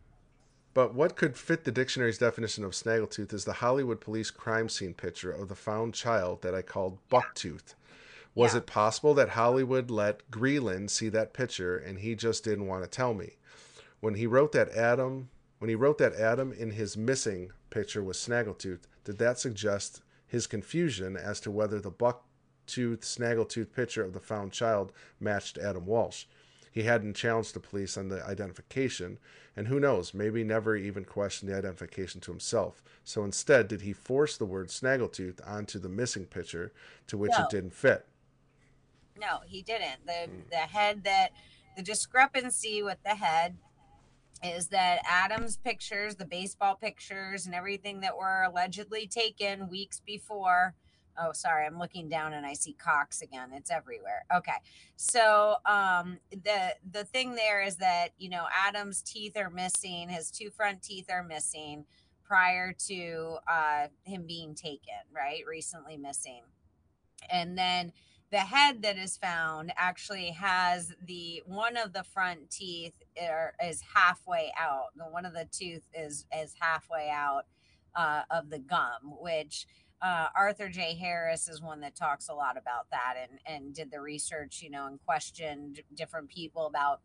But 0.76 0.94
what 0.94 1.16
could 1.16 1.38
fit 1.38 1.64
the 1.64 1.72
dictionary's 1.72 2.18
definition 2.18 2.66
of 2.66 2.74
snaggletooth 2.74 3.34
is 3.34 3.46
the 3.46 3.54
Hollywood 3.54 4.02
police 4.02 4.30
crime 4.30 4.68
scene 4.68 4.94
picture 4.94 5.32
of 5.32 5.48
the 5.48 5.56
found 5.56 5.94
child 5.94 6.42
that 6.42 6.54
I 6.54 6.62
called 6.62 7.00
bucktooth. 7.10 7.76
Was 8.36 8.54
yeah. 8.54 8.58
it 8.58 8.66
possible 8.66 9.14
that 9.14 9.30
Hollywood 9.30 9.90
let 9.90 10.30
Greeland 10.30 10.90
see 10.90 11.08
that 11.08 11.32
picture 11.32 11.78
and 11.78 12.00
he 12.00 12.14
just 12.14 12.44
didn't 12.44 12.68
want 12.68 12.84
to 12.84 12.90
tell 12.90 13.14
me? 13.14 13.38
When 14.02 14.16
he 14.16 14.28
wrote 14.28 14.52
that 14.52 14.70
Adam, 14.72 15.30
when 15.60 15.70
he 15.70 15.76
wrote 15.76 15.98
that 16.00 16.14
Adam 16.14 16.52
in 16.52 16.72
his 16.72 16.98
missing 16.98 17.52
picture 17.70 18.04
was 18.04 18.18
Snaggletooth, 18.18 18.82
did 19.06 19.18
that 19.18 19.40
suggest 19.40 20.02
his 20.28 20.46
confusion 20.46 21.16
as 21.16 21.40
to 21.40 21.52
whether 21.52 21.80
the 21.80 21.90
bucktooth 21.90 23.00
snaggletooth 23.00 23.72
picture 23.72 24.04
of 24.04 24.12
the 24.12 24.20
found 24.20 24.52
child 24.52 24.92
matched 25.22 25.58
Adam 25.58 25.86
Walsh? 25.86 26.26
He 26.70 26.84
hadn't 26.84 27.14
challenged 27.14 27.54
the 27.54 27.62
police 27.62 27.96
on 27.98 28.10
the 28.10 28.22
identification, 28.26 29.20
and 29.56 29.68
who 29.68 29.80
knows, 29.80 30.14
maybe 30.14 30.44
never 30.44 30.76
even 30.76 31.06
questioned 31.06 31.52
the 31.52 31.58
identification 31.58 32.20
to 32.22 32.32
himself. 32.32 32.84
So 33.04 33.24
instead, 33.24 33.68
did 33.68 33.82
he 33.82 33.94
force 33.94 34.38
the 34.38 34.46
word 34.46 34.68
snaggletooth 34.68 35.40
onto 35.48 35.80
the 35.80 35.90
missing 35.90 36.26
picture 36.26 36.74
to 37.08 37.18
which 37.18 37.32
no. 37.38 37.46
it 37.46 37.50
didn't 37.50 37.74
fit? 37.74 38.06
No, 39.20 39.40
he 39.46 39.62
didn't. 39.62 40.06
The 40.06 40.12
mm. 40.12 40.50
the 40.50 40.58
head 40.58 41.04
that 41.06 41.30
the 41.78 41.84
discrepancy 41.84 42.84
with 42.84 42.98
the 43.04 43.16
head 43.16 43.56
is 44.44 44.68
that 44.68 45.00
Adam's 45.08 45.58
pictures, 45.58 46.16
the 46.16 46.26
baseball 46.26 46.76
pictures, 46.76 47.46
and 47.46 47.56
everything 47.56 48.02
that 48.02 48.18
were 48.18 48.44
allegedly 48.44 49.08
taken 49.08 49.70
weeks 49.70 50.02
before. 50.06 50.76
Oh, 51.18 51.32
sorry, 51.32 51.66
I'm 51.66 51.80
looking 51.80 52.10
down 52.10 52.34
and 52.34 52.46
I 52.46 52.54
see 52.54 52.74
Cox 52.74 53.22
again. 53.22 53.50
It's 53.54 53.72
everywhere. 53.72 54.26
Okay, 54.36 54.58
so 54.96 55.56
um, 55.66 56.20
the 56.32 56.76
the 56.92 57.04
thing 57.06 57.36
there 57.36 57.62
is 57.62 57.78
that 57.78 58.10
you 58.18 58.30
know 58.30 58.46
Adam's 58.68 59.02
teeth 59.02 59.38
are 59.38 59.50
missing. 59.50 60.10
His 60.10 60.32
two 60.32 60.50
front 60.50 60.82
teeth 60.82 61.10
are 61.10 61.24
missing 61.24 61.86
prior 62.24 62.74
to 62.88 63.38
uh, 63.50 63.88
him 64.04 64.26
being 64.28 64.56
taken. 64.56 64.96
Right, 65.14 65.44
recently 65.48 65.98
missing, 65.98 66.42
and 67.30 67.58
then 67.58 67.94
the 68.32 68.40
head 68.40 68.82
that 68.82 68.98
is 68.98 69.18
found 69.18 69.72
actually 69.78 70.32
has 70.32 70.94
the 71.06 71.42
one 71.46 71.78
of 71.78 71.94
the 71.94 72.04
front 72.04 72.50
teeth 72.50 73.02
er, 73.22 73.54
is 73.64 73.82
halfway 73.94 74.52
out. 74.60 74.88
The 74.96 75.06
one 75.06 75.26
of 75.26 75.34
the 75.34 75.48
tooth 75.52 75.88
is 75.94 76.26
is 76.36 76.54
halfway 76.60 77.10
out 77.10 77.46
uh, 77.96 78.24
of 78.30 78.50
the 78.50 78.60
gum, 78.60 79.16
which 79.20 79.68
uh, 80.06 80.28
Arthur 80.36 80.70
J. 80.70 80.94
Harris 80.94 81.50
is 81.50 81.64
one 81.64 81.82
that 81.82 81.96
talks 81.96 82.30
a 82.30 82.34
lot 82.34 82.58
about 82.58 82.92
that 82.92 83.16
and 83.20 83.40
and 83.48 83.74
did 83.74 83.90
the 83.90 84.00
research, 84.00 84.62
you 84.62 84.70
know, 84.70 84.86
and 84.86 85.00
questioned 85.04 85.82
different 85.96 86.30
people 86.30 86.68
about 86.68 87.02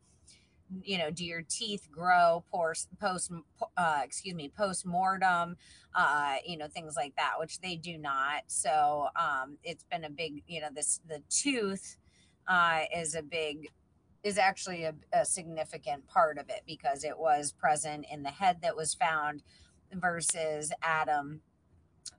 you 0.85 0.99
know 0.99 1.11
do 1.11 1.25
your 1.25 1.43
teeth 1.49 1.89
grow 1.91 2.45
post 2.53 2.89
post 3.01 3.33
uh, 3.77 4.01
excuse 4.05 4.35
me 4.35 4.53
post 4.57 4.87
mortem 4.87 5.57
uh, 5.97 6.37
you 6.47 6.57
know 6.57 6.69
things 6.69 6.95
like 6.95 7.17
that 7.17 7.33
which 7.41 7.59
they 7.61 7.75
do 7.75 7.99
not 7.99 8.43
so 8.47 9.09
um, 9.17 9.57
it's 9.65 9.85
been 9.91 10.05
a 10.05 10.11
big 10.11 10.43
you 10.47 10.61
know 10.61 10.69
this 10.73 11.01
the 11.09 11.23
tooth 11.29 11.97
uh, 12.47 12.83
is 12.95 13.17
a 13.17 13.23
big 13.23 13.67
is 14.23 14.39
actually 14.39 14.85
a, 14.85 14.95
a 15.13 15.25
significant 15.25 16.07
part 16.07 16.39
of 16.39 16.49
it 16.51 16.61
because 16.67 17.03
it 17.03 17.19
was 17.19 17.51
present 17.51 18.05
in 18.13 18.23
the 18.23 18.31
head 18.31 18.59
that 18.63 18.77
was 18.77 18.95
found 18.95 19.43
versus 19.93 20.71
adam 20.83 21.41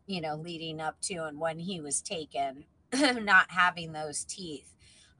you 0.07 0.21
know 0.21 0.35
leading 0.35 0.79
up 0.79 0.99
to 1.01 1.25
and 1.25 1.39
when 1.39 1.59
he 1.59 1.81
was 1.81 2.01
taken 2.01 2.65
not 2.93 3.45
having 3.49 3.91
those 3.91 4.23
teeth 4.25 4.71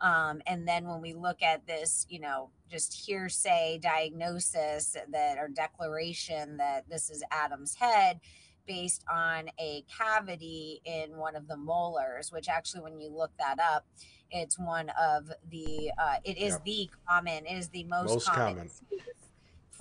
um, 0.01 0.41
and 0.47 0.67
then 0.67 0.87
when 0.87 0.99
we 0.99 1.13
look 1.13 1.43
at 1.43 1.67
this, 1.67 2.07
you 2.09 2.19
know, 2.19 2.49
just 2.69 3.05
hearsay 3.05 3.79
diagnosis 3.81 4.97
that 5.09 5.37
or 5.37 5.47
declaration 5.47 6.57
that 6.57 6.89
this 6.89 7.09
is 7.09 7.23
Adam's 7.31 7.75
head 7.75 8.19
based 8.67 9.03
on 9.11 9.49
a 9.59 9.83
cavity 9.95 10.81
in 10.85 11.17
one 11.17 11.35
of 11.35 11.47
the 11.47 11.57
molars, 11.57 12.31
which 12.31 12.49
actually, 12.49 12.81
when 12.81 12.99
you 12.99 13.09
look 13.09 13.31
that 13.37 13.59
up, 13.59 13.85
it's 14.31 14.57
one 14.57 14.89
of 14.99 15.31
the, 15.51 15.91
uh, 15.97 16.15
it 16.23 16.37
is 16.37 16.53
yep. 16.53 16.65
the 16.65 16.89
common, 17.07 17.45
it 17.45 17.57
is 17.57 17.69
the 17.69 17.83
most, 17.83 18.09
most 18.09 18.27
common, 18.27 18.55
common. 18.55 18.69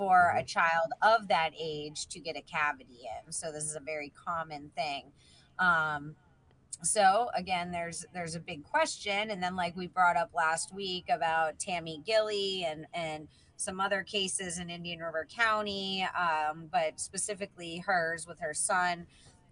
For 0.01 0.31
mm-hmm. 0.31 0.39
a 0.39 0.45
child 0.45 0.93
of 1.03 1.29
that 1.29 1.51
age 1.61 2.07
to 2.07 2.19
get 2.19 2.35
a 2.35 2.41
cavity 2.41 3.01
in. 3.03 3.31
So 3.33 3.53
this 3.53 3.65
is 3.65 3.77
a 3.77 3.81
very 3.81 4.11
common 4.17 4.71
thing. 4.75 5.13
Um, 5.59 6.17
so 6.83 7.29
again 7.35 7.71
there's 7.71 8.07
there's 8.15 8.35
a 8.35 8.41
big 8.41 8.65
question 8.65 9.31
and 9.31 9.43
then 9.43 9.55
like 9.55 9.77
we 9.77 9.87
brought 9.87 10.17
up 10.17 10.31
last 10.35 10.75
week 10.75 11.05
about 11.11 11.59
tammy 11.59 12.01
gilley 12.07 12.65
and 12.65 12.87
and 12.95 13.29
some 13.57 13.81
other 13.81 14.03
cases 14.03 14.59
in 14.59 14.71
indian 14.71 14.99
river 15.01 15.27
county 15.31 16.07
um, 16.19 16.71
but 16.73 16.99
specifically 16.99 17.77
hers 17.85 18.27
with 18.27 18.41
her 18.41 18.55
son 18.55 19.07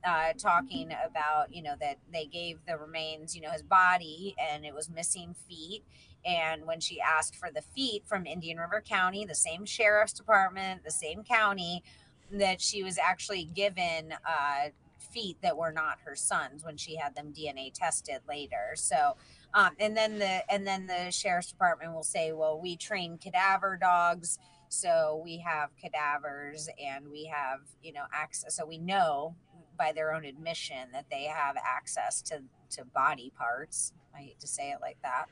uh, 0.06 0.32
talking 0.38 0.90
about 1.04 1.54
you 1.54 1.62
know 1.62 1.74
that 1.78 1.98
they 2.10 2.24
gave 2.24 2.56
the 2.66 2.78
remains 2.78 3.36
you 3.36 3.42
know 3.42 3.50
his 3.50 3.62
body 3.62 4.34
and 4.50 4.64
it 4.64 4.72
was 4.72 4.88
missing 4.88 5.34
feet 5.46 5.82
and 6.24 6.66
when 6.66 6.80
she 6.80 7.00
asked 7.00 7.36
for 7.36 7.50
the 7.50 7.62
feet 7.62 8.02
from 8.06 8.26
indian 8.26 8.58
river 8.58 8.82
county 8.86 9.24
the 9.24 9.34
same 9.34 9.64
sheriff's 9.64 10.12
department 10.12 10.82
the 10.84 10.90
same 10.90 11.22
county 11.22 11.82
that 12.30 12.60
she 12.60 12.82
was 12.82 12.98
actually 12.98 13.44
given 13.44 14.12
uh, 14.26 14.68
feet 14.98 15.38
that 15.42 15.56
were 15.56 15.72
not 15.72 15.98
her 16.04 16.14
son's 16.14 16.64
when 16.64 16.76
she 16.76 16.96
had 16.96 17.14
them 17.14 17.32
DNA 17.32 17.72
tested 17.72 18.20
later. 18.28 18.72
So, 18.74 19.16
um, 19.54 19.70
and 19.78 19.96
then 19.96 20.18
the 20.18 20.52
and 20.52 20.66
then 20.66 20.86
the 20.86 21.10
sheriff's 21.10 21.50
department 21.50 21.94
will 21.94 22.02
say, 22.02 22.32
well, 22.32 22.60
we 22.60 22.76
train 22.76 23.18
cadaver 23.18 23.78
dogs, 23.80 24.38
so 24.68 25.20
we 25.24 25.38
have 25.38 25.70
cadavers 25.76 26.68
and 26.82 27.08
we 27.10 27.24
have 27.26 27.60
you 27.82 27.92
know 27.92 28.04
access. 28.12 28.56
So 28.56 28.66
we 28.66 28.78
know 28.78 29.34
by 29.78 29.92
their 29.92 30.12
own 30.12 30.24
admission 30.24 30.88
that 30.92 31.06
they 31.10 31.24
have 31.24 31.56
access 31.56 32.20
to 32.22 32.42
to 32.70 32.84
body 32.84 33.32
parts. 33.36 33.92
I 34.14 34.20
hate 34.20 34.40
to 34.40 34.46
say 34.46 34.70
it 34.70 34.80
like 34.80 34.98
that. 35.02 35.26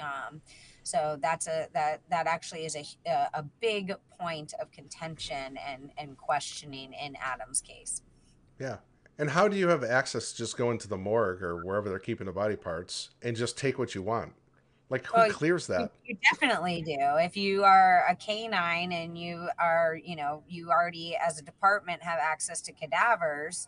Um, 0.00 0.40
so 0.82 1.18
that's 1.20 1.46
a 1.46 1.68
that 1.72 2.02
that 2.10 2.26
actually 2.26 2.66
is 2.66 2.76
a 2.76 2.84
a 3.34 3.42
big 3.60 3.94
point 4.18 4.52
of 4.60 4.70
contention 4.70 5.58
and 5.66 5.90
and 5.96 6.16
questioning 6.16 6.92
in 6.92 7.16
Adam's 7.20 7.60
case. 7.60 8.02
Yeah, 8.58 8.76
and 9.18 9.30
how 9.30 9.48
do 9.48 9.56
you 9.56 9.68
have 9.68 9.84
access 9.84 10.32
to 10.32 10.38
just 10.38 10.56
go 10.56 10.70
into 10.70 10.88
the 10.88 10.96
morgue 10.96 11.42
or 11.42 11.64
wherever 11.64 11.88
they're 11.88 11.98
keeping 11.98 12.26
the 12.26 12.32
body 12.32 12.56
parts 12.56 13.10
and 13.22 13.36
just 13.36 13.56
take 13.56 13.78
what 13.78 13.94
you 13.94 14.02
want? 14.02 14.32
Like 14.90 15.06
who 15.06 15.16
well, 15.16 15.30
clears 15.30 15.66
that? 15.68 15.92
You, 16.04 16.14
you 16.14 16.18
definitely 16.30 16.82
do. 16.82 16.96
If 16.98 17.36
you 17.36 17.64
are 17.64 18.04
a 18.08 18.14
canine 18.14 18.92
and 18.92 19.16
you 19.16 19.48
are, 19.58 19.98
you 20.02 20.14
know, 20.14 20.42
you 20.48 20.70
already 20.70 21.16
as 21.16 21.38
a 21.38 21.42
department 21.42 22.02
have 22.02 22.18
access 22.20 22.60
to 22.62 22.72
cadavers, 22.72 23.66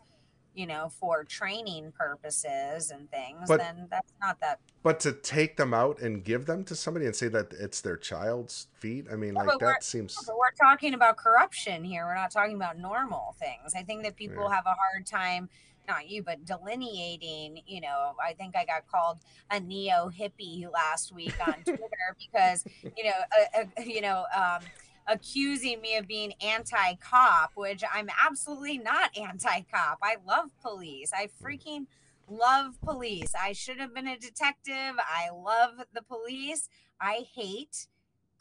you 0.57 0.65
know, 0.65 0.89
for 0.89 1.23
training 1.23 1.93
purposes 1.95 2.89
and 2.89 3.09
things, 3.11 3.47
but, 3.47 3.59
then 3.59 3.87
that's 3.91 4.11
not 4.19 4.39
that. 4.41 4.59
But 4.81 4.99
to 5.01 5.11
take 5.11 5.55
them 5.55 5.71
out 5.71 5.99
and 5.99 6.23
give 6.23 6.47
them 6.47 6.63
to 6.65 6.75
somebody 6.75 7.05
and 7.05 7.15
say 7.15 7.27
that 7.27 7.53
it's 7.53 7.81
their 7.81 7.95
child's 7.95 8.67
feet, 8.73 9.05
I 9.11 9.15
mean, 9.15 9.35
yeah, 9.35 9.43
like 9.43 9.59
that 9.59 9.83
seems. 9.83 10.15
But 10.25 10.35
we're 10.35 10.51
talking 10.59 10.95
about 10.95 11.15
corruption 11.17 11.83
here. 11.83 12.05
We're 12.05 12.15
not 12.15 12.31
talking 12.31 12.55
about 12.55 12.79
normal 12.79 13.35
things. 13.39 13.73
I 13.75 13.83
think 13.83 14.03
that 14.03 14.15
people 14.15 14.47
yeah. 14.49 14.55
have 14.55 14.65
a 14.65 14.73
hard 14.73 15.05
time 15.05 15.49
not 15.87 16.09
you, 16.09 16.21
but 16.21 16.43
delineating, 16.45 17.61
you 17.65 17.79
know, 17.79 18.13
I 18.21 18.33
think 18.33 18.57
I 18.57 18.65
got 18.65 18.87
called 18.91 19.19
a 19.49 19.59
neo 19.59 20.11
hippie 20.13 20.69
last 20.71 21.13
week 21.13 21.35
on 21.47 21.53
Twitter 21.63 22.15
because, 22.19 22.65
you 22.83 23.05
know, 23.05 23.11
uh, 23.55 23.61
uh, 23.61 23.81
you 23.85 24.01
know, 24.01 24.25
um, 24.35 24.59
accusing 25.07 25.81
me 25.81 25.95
of 25.95 26.07
being 26.07 26.33
anti 26.41 26.95
cop, 26.95 27.51
which 27.55 27.83
I'm 27.93 28.09
absolutely 28.25 28.77
not 28.77 29.17
anti 29.17 29.61
cop. 29.71 29.99
I 30.01 30.17
love 30.27 30.49
police. 30.61 31.11
I 31.13 31.29
freaking 31.41 31.87
love 32.29 32.79
police. 32.81 33.33
I 33.39 33.53
should 33.53 33.79
have 33.79 33.93
been 33.93 34.07
a 34.07 34.17
detective. 34.17 34.95
I 34.99 35.29
love 35.33 35.85
the 35.93 36.01
police. 36.01 36.69
I 36.99 37.25
hate 37.33 37.87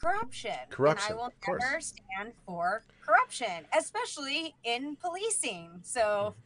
corruption. 0.01 0.53
Corruption. 0.71 1.13
And 1.13 1.21
I 1.21 1.23
will 1.23 1.33
never 1.47 1.81
stand 1.81 2.33
for 2.45 2.85
corruption, 3.05 3.67
especially 3.77 4.55
in 4.65 4.97
policing. 4.97 5.81
So 5.83 6.01
mm. 6.01 6.46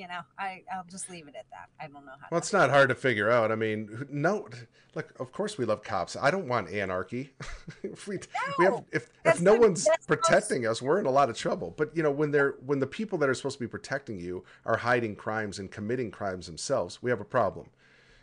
You 0.00 0.08
know, 0.08 0.20
I 0.38 0.62
I'll 0.74 0.86
just 0.90 1.10
leave 1.10 1.28
it 1.28 1.34
at 1.36 1.44
that. 1.50 1.68
I 1.78 1.86
don't 1.86 2.06
know 2.06 2.12
how. 2.18 2.26
Well, 2.30 2.38
it's 2.38 2.54
not 2.54 2.70
hard 2.70 2.88
to 2.88 2.94
figure 2.94 3.30
out. 3.30 3.52
I 3.52 3.54
mean, 3.54 4.06
no, 4.10 4.48
like 4.94 5.10
of 5.20 5.30
course 5.30 5.58
we 5.58 5.66
love 5.66 5.82
cops. 5.82 6.16
I 6.16 6.30
don't 6.30 6.48
want 6.48 6.70
anarchy. 6.70 7.34
if 7.82 8.08
we, 8.08 8.16
no, 8.16 8.20
we 8.58 8.64
have 8.64 8.84
if 8.92 9.10
if 9.26 9.42
no 9.42 9.54
the, 9.54 9.60
one's 9.60 9.86
protecting 10.06 10.66
us, 10.66 10.80
we're 10.80 10.98
in 10.98 11.04
a 11.04 11.10
lot 11.10 11.28
of 11.28 11.36
trouble. 11.36 11.74
But 11.76 11.94
you 11.94 12.02
know, 12.02 12.10
when 12.10 12.30
they're 12.30 12.54
when 12.64 12.78
the 12.78 12.86
people 12.86 13.18
that 13.18 13.28
are 13.28 13.34
supposed 13.34 13.58
to 13.58 13.64
be 13.64 13.68
protecting 13.68 14.18
you 14.18 14.42
are 14.64 14.78
hiding 14.78 15.16
crimes 15.16 15.58
and 15.58 15.70
committing 15.70 16.10
crimes 16.10 16.46
themselves, 16.46 17.02
we 17.02 17.10
have 17.10 17.20
a 17.20 17.24
problem, 17.24 17.66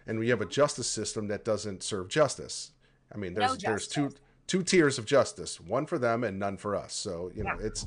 and 0.07 0.17
we 0.17 0.29
have 0.29 0.41
a 0.41 0.47
justice 0.47 0.87
system 0.87 1.27
that 1.27 1.45
doesn't 1.45 1.83
serve 1.83 2.09
justice. 2.09 2.71
I 3.13 3.19
mean, 3.19 3.35
there's 3.35 3.51
no 3.51 3.69
there's 3.69 3.87
two 3.87 4.09
two 4.47 4.63
tiers 4.63 4.97
of 4.97 5.05
justice, 5.05 5.61
one 5.61 5.85
for 5.85 5.99
them 5.99 6.23
and 6.23 6.39
none 6.39 6.57
for 6.57 6.75
us. 6.75 6.95
So 6.95 7.29
you 7.35 7.43
know, 7.43 7.55
yeah. 7.59 7.67
it's 7.67 7.85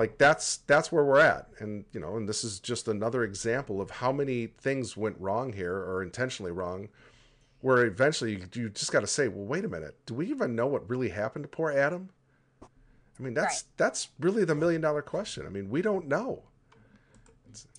like 0.00 0.16
that's 0.16 0.56
that's 0.66 0.90
where 0.90 1.04
we're 1.04 1.20
at 1.20 1.46
and 1.58 1.84
you 1.92 2.00
know 2.00 2.16
and 2.16 2.26
this 2.26 2.42
is 2.42 2.58
just 2.58 2.88
another 2.88 3.22
example 3.22 3.82
of 3.82 3.90
how 3.90 4.10
many 4.10 4.46
things 4.46 4.96
went 4.96 5.14
wrong 5.20 5.52
here 5.52 5.74
or 5.74 6.02
intentionally 6.02 6.50
wrong 6.50 6.88
where 7.60 7.84
eventually 7.84 8.32
you, 8.32 8.48
you 8.54 8.70
just 8.70 8.92
got 8.92 9.00
to 9.00 9.06
say 9.06 9.28
well 9.28 9.44
wait 9.44 9.62
a 9.62 9.68
minute 9.68 9.94
do 10.06 10.14
we 10.14 10.26
even 10.26 10.56
know 10.56 10.66
what 10.66 10.88
really 10.88 11.10
happened 11.10 11.44
to 11.44 11.48
poor 11.48 11.70
adam 11.70 12.08
i 12.62 13.22
mean 13.22 13.34
that's 13.34 13.56
right. 13.56 13.76
that's 13.76 14.08
really 14.20 14.42
the 14.42 14.54
million 14.54 14.80
dollar 14.80 15.02
question 15.02 15.44
i 15.44 15.50
mean 15.50 15.68
we 15.68 15.82
don't 15.82 16.08
know 16.08 16.42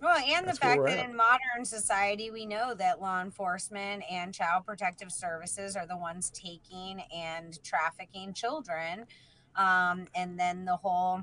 well, 0.01 0.17
and 0.17 0.45
the 0.45 0.53
fact 0.53 0.83
that 0.83 0.99
at. 0.99 1.09
in 1.09 1.15
modern 1.15 1.63
society, 1.63 2.29
we 2.29 2.45
know 2.45 2.73
that 2.73 2.99
law 2.99 3.21
enforcement 3.21 4.03
and 4.11 4.33
child 4.33 4.65
protective 4.65 5.13
services 5.13 5.77
are 5.77 5.87
the 5.87 5.95
ones 5.95 6.29
taking 6.29 7.01
and 7.15 7.57
trafficking 7.63 8.33
children. 8.33 9.05
Um, 9.55 10.07
and 10.13 10.37
then 10.37 10.65
the 10.65 10.75
whole 10.75 11.21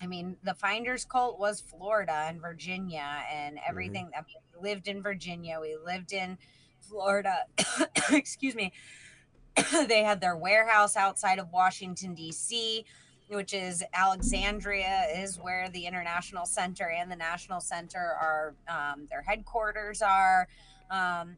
I 0.00 0.06
mean, 0.06 0.36
the 0.44 0.54
Finders 0.54 1.04
cult 1.04 1.38
was 1.38 1.60
Florida 1.60 2.26
and 2.28 2.40
Virginia 2.40 3.24
and 3.32 3.56
mm-hmm. 3.56 3.64
everything. 3.68 4.06
Mm-hmm. 4.06 4.14
I 4.14 4.26
mean, 4.26 4.62
we 4.62 4.70
lived 4.70 4.88
in 4.88 5.02
Virginia, 5.02 5.58
we 5.60 5.76
lived 5.76 6.12
in 6.12 6.38
Florida. 6.80 7.44
Excuse 8.12 8.54
me. 8.54 8.72
they 9.88 10.02
had 10.02 10.20
their 10.20 10.36
warehouse 10.36 10.96
outside 10.96 11.38
of 11.38 11.50
Washington, 11.52 12.14
D.C., 12.14 12.84
which 13.28 13.52
is 13.52 13.82
Alexandria, 13.92 15.06
is 15.16 15.38
where 15.38 15.68
the 15.68 15.84
International 15.84 16.46
Center 16.46 16.88
and 16.90 17.10
the 17.10 17.16
National 17.16 17.60
Center 17.60 17.98
are, 17.98 18.54
um, 18.68 19.06
their 19.10 19.22
headquarters 19.22 20.00
are. 20.00 20.48
Um, 20.90 21.36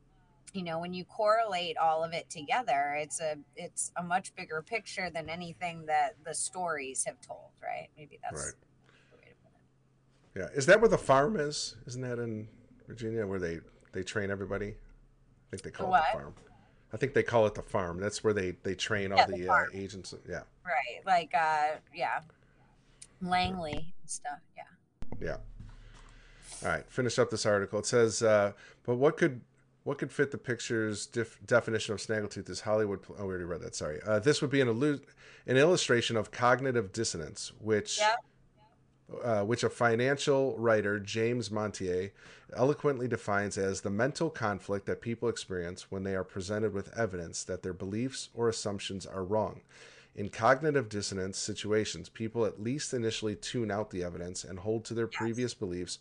you 0.53 0.63
know 0.63 0.79
when 0.79 0.93
you 0.93 1.05
correlate 1.05 1.77
all 1.77 2.03
of 2.03 2.13
it 2.13 2.29
together 2.31 2.97
it's 2.99 3.21
a 3.21 3.37
it's 3.57 3.93
a 3.97 4.03
much 4.03 4.35
bigger 4.35 4.63
picture 4.63 5.11
than 5.11 5.29
anything 5.29 5.87
that 5.87 6.17
the 6.25 6.35
stories 6.35 7.05
have 7.05 7.21
told 7.21 7.51
right? 7.63 7.89
Maybe 7.97 8.19
that's 8.23 8.45
right. 8.45 8.55
yeah. 10.37 10.49
Is 10.55 10.67
that 10.67 10.81
where 10.81 10.89
the 10.89 10.99
farm 10.99 11.37
is? 11.37 11.77
Isn't 11.87 12.03
that 12.03 12.19
in 12.19 12.49
virginia 12.87 13.27
where 13.27 13.39
they 13.39 13.61
they 13.93 14.03
train 14.03 14.31
everybody? 14.31 14.75
I 15.53 15.57
think 15.57 15.63
they 15.63 15.71
call 15.71 15.91
what? 15.91 16.05
it 16.05 16.13
the 16.13 16.19
farm. 16.19 16.35
I 16.93 16.97
think 16.97 17.15
they 17.15 17.23
call 17.23 17.47
it 17.47 17.55
the 17.55 17.63
farm. 17.63 18.01
That's 18.01 18.25
where 18.25 18.33
they 18.33 18.53
they 18.63 18.75
train 18.75 19.11
yeah, 19.11 19.17
all 19.17 19.27
the, 19.27 19.45
the 19.45 19.53
uh, 19.53 19.65
agents. 19.75 20.15
Yeah. 20.29 20.43
Right. 20.65 21.05
Like 21.07 21.33
uh 21.35 21.79
yeah. 21.95 22.21
Langley 23.23 23.95
and 24.01 24.11
stuff. 24.11 24.39
Yeah. 24.57 25.17
Yeah. 25.21 25.37
All 26.65 26.75
right. 26.75 26.85
Finish 26.91 27.19
up 27.19 27.31
this 27.31 27.47
article. 27.47 27.79
It 27.79 27.87
says 27.87 28.23
uh 28.23 28.53
but 28.85 28.97
what 28.97 29.17
could 29.17 29.41
what 29.85 29.99
could 29.99 30.13
fit 30.13 30.31
the 30.31 30.39
picture's 30.39 31.07
def- 31.07 31.39
definition 31.47 31.95
of 31.95 32.01
snaggletooth 32.01 32.51
is 32.51 32.61
Hollywood. 32.61 33.03
Pl- 33.03 33.17
oh, 33.19 33.23
we 33.25 33.31
already 33.31 33.45
read 33.45 33.63
that. 33.63 33.75
Sorry. 33.75 34.01
Uh, 34.07 34.19
this 34.19 34.43
would 34.43 34.51
be 34.51 34.61
an, 34.61 34.69
illu- 34.69 35.01
an 35.47 35.57
illustration 35.57 36.17
of 36.17 36.31
cognitive 36.31 36.93
dissonance, 36.93 37.53
which 37.61 38.01
uh, 39.25 39.43
which 39.43 39.65
a 39.65 39.71
financial 39.71 40.57
writer 40.57 41.01
James 41.01 41.51
Montier 41.51 42.13
eloquently 42.55 43.09
defines 43.09 43.59
as 43.59 43.81
the 43.81 43.91
mental 43.91 44.31
conflict 44.31 44.87
that 44.87 45.01
people 45.01 45.29
experience 45.29 45.91
when 45.91 46.05
they 46.05 46.15
are 46.15 46.25
presented 46.25 46.73
with 46.73 46.97
evidence 46.97 47.45
that 47.45 47.63
their 47.63 47.73
beliefs 47.73 48.29
or 48.35 48.49
assumptions 48.49 49.07
are 49.07 49.25
wrong. 49.25 49.63
In 50.15 50.29
cognitive 50.29 50.89
dissonance 50.89 51.39
situations, 51.39 52.09
people 52.09 52.45
at 52.45 52.63
least 52.63 52.93
initially 52.93 53.37
tune 53.37 53.71
out 53.71 53.91
the 53.91 54.03
evidence 54.03 54.45
and 54.45 54.59
hold 54.59 54.85
to 54.87 54.95
their 54.95 55.09
yes. 55.11 55.19
previous 55.19 55.55
beliefs 55.55 55.99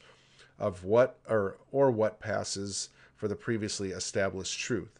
of 0.58 0.84
what 0.84 1.20
or 1.28 1.58
or 1.72 1.90
what 1.90 2.20
passes 2.20 2.90
for 3.20 3.28
the 3.28 3.36
previously 3.36 3.92
established 3.92 4.60
truth. 4.60 4.98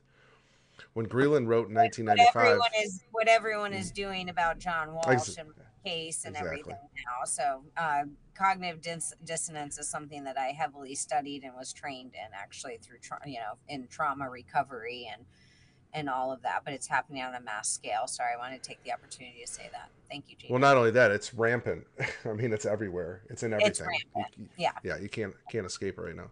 When 0.94 1.08
Greeland 1.08 1.48
wrote 1.48 1.70
in 1.70 1.76
1995, 1.76 2.36
what 2.36 2.46
everyone 2.46 2.72
is, 2.84 3.04
what 3.12 3.28
everyone 3.28 3.74
is 3.74 3.92
doing 3.92 4.30
about 4.30 4.60
John 4.60 4.94
Walsh 4.94 5.38
and 5.38 5.50
case 5.86 6.26
and 6.26 6.36
exactly. 6.36 6.60
everything 6.60 6.90
now. 6.96 7.26
So, 7.26 7.64
uh, 7.78 8.04
cognitive 8.36 8.82
dis- 8.82 9.14
dissonance 9.24 9.78
is 9.80 9.90
something 9.90 10.26
that 10.26 10.38
I 10.38 10.48
heavily 10.48 10.96
studied 10.96 11.44
and 11.44 11.54
was 11.56 11.72
trained 11.72 12.14
in, 12.14 12.34
actually 12.34 12.78
through 12.82 13.00
tra- 13.00 13.22
you 13.26 13.40
know 13.40 13.58
in 13.70 13.88
trauma 13.88 14.30
recovery 14.30 15.10
and 15.12 15.26
and 15.94 16.10
all 16.10 16.32
of 16.34 16.42
that. 16.42 16.64
But 16.66 16.74
it's 16.74 16.88
happening 16.88 17.24
on 17.24 17.36
a 17.36 17.42
mass 17.42 17.70
scale. 17.70 18.08
Sorry, 18.08 18.32
I 18.36 18.38
want 18.38 18.62
to 18.62 18.68
take 18.68 18.84
the 18.84 18.92
opportunity 18.92 19.40
to 19.46 19.52
say 19.52 19.70
that. 19.72 19.90
Thank 20.10 20.26
you, 20.28 20.36
Well, 20.50 20.60
not 20.60 20.76
only 20.76 20.92
that, 20.92 21.12
it's 21.12 21.34
rampant. 21.34 21.86
I 22.26 22.34
mean, 22.34 22.52
it's 22.52 22.66
everywhere. 22.66 23.22
It's 23.30 23.44
in 23.44 23.54
everything. 23.54 23.88
It's 24.16 24.38
you, 24.38 24.50
yeah. 24.58 24.72
Yeah, 24.84 24.98
you 24.98 25.08
can't 25.08 25.34
can't 25.50 25.66
escape 25.66 25.98
it 25.98 26.02
right 26.02 26.16
now. 26.16 26.32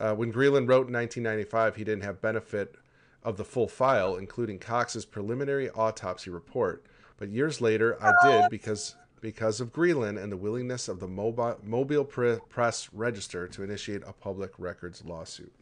Uh, 0.00 0.14
when 0.14 0.32
Greeland 0.32 0.66
wrote 0.66 0.88
in 0.88 0.94
1995, 0.94 1.76
he 1.76 1.84
didn't 1.84 2.04
have 2.04 2.22
benefit 2.22 2.74
of 3.22 3.36
the 3.36 3.44
full 3.44 3.68
file, 3.68 4.16
including 4.16 4.58
Cox's 4.58 5.04
preliminary 5.04 5.68
autopsy 5.70 6.30
report. 6.30 6.82
But 7.18 7.28
years 7.28 7.60
later, 7.60 8.02
I 8.02 8.12
did 8.26 8.50
because 8.50 8.96
because 9.20 9.60
of 9.60 9.70
Greeland 9.74 10.20
and 10.20 10.32
the 10.32 10.36
willingness 10.38 10.88
of 10.88 10.98
the 10.98 11.06
Mobile, 11.06 11.58
Mobile 11.62 12.04
Press 12.04 12.88
Register 12.90 13.46
to 13.48 13.62
initiate 13.62 14.02
a 14.06 14.14
public 14.14 14.52
records 14.58 15.04
lawsuit. 15.04 15.52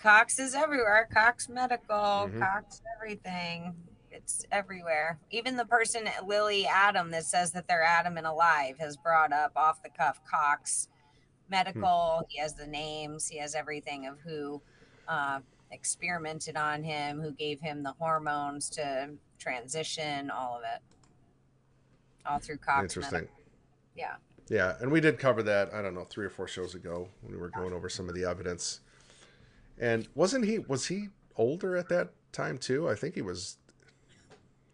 Cox 0.00 0.38
is 0.38 0.54
everywhere. 0.54 1.08
Cox 1.12 1.48
Medical, 1.48 2.28
Mhm. 2.30 2.38
Cox 2.38 2.80
everything. 2.96 3.74
It's 4.12 4.44
everywhere. 4.52 5.18
Even 5.30 5.56
the 5.56 5.64
person 5.64 6.08
Lily 6.24 6.66
Adam 6.66 7.10
that 7.10 7.24
says 7.24 7.50
that 7.52 7.66
they're 7.66 7.82
Adam 7.82 8.16
and 8.16 8.26
alive 8.26 8.78
has 8.78 8.96
brought 8.96 9.32
up 9.32 9.52
off 9.56 9.82
the 9.82 9.88
cuff 9.88 10.20
Cox 10.24 10.88
Medical. 11.52 12.26
He 12.28 12.40
has 12.40 12.54
the 12.54 12.66
names. 12.66 13.28
He 13.28 13.38
has 13.38 13.54
everything 13.54 14.06
of 14.06 14.18
who 14.20 14.60
uh, 15.06 15.40
experimented 15.70 16.56
on 16.56 16.82
him, 16.82 17.20
who 17.20 17.30
gave 17.30 17.60
him 17.60 17.82
the 17.82 17.92
hormones 17.98 18.68
to 18.70 19.10
transition, 19.38 20.30
all 20.30 20.56
of 20.56 20.62
it. 20.62 20.82
All 22.26 22.38
through 22.38 22.56
Cox. 22.58 22.82
Interesting. 22.82 23.12
Medical. 23.12 23.36
Yeah. 23.94 24.14
Yeah, 24.48 24.74
and 24.80 24.90
we 24.90 25.00
did 25.00 25.18
cover 25.18 25.42
that. 25.44 25.72
I 25.72 25.82
don't 25.82 25.94
know 25.94 26.04
three 26.04 26.26
or 26.26 26.30
four 26.30 26.48
shows 26.48 26.74
ago 26.74 27.08
when 27.20 27.32
we 27.32 27.38
were 27.38 27.50
going 27.50 27.72
over 27.72 27.88
some 27.88 28.08
of 28.08 28.14
the 28.14 28.24
evidence. 28.24 28.80
And 29.78 30.08
wasn't 30.14 30.44
he? 30.44 30.58
Was 30.58 30.86
he 30.86 31.08
older 31.36 31.76
at 31.76 31.88
that 31.88 32.10
time 32.32 32.58
too? 32.58 32.88
I 32.88 32.94
think 32.94 33.14
he 33.14 33.22
was 33.22 33.58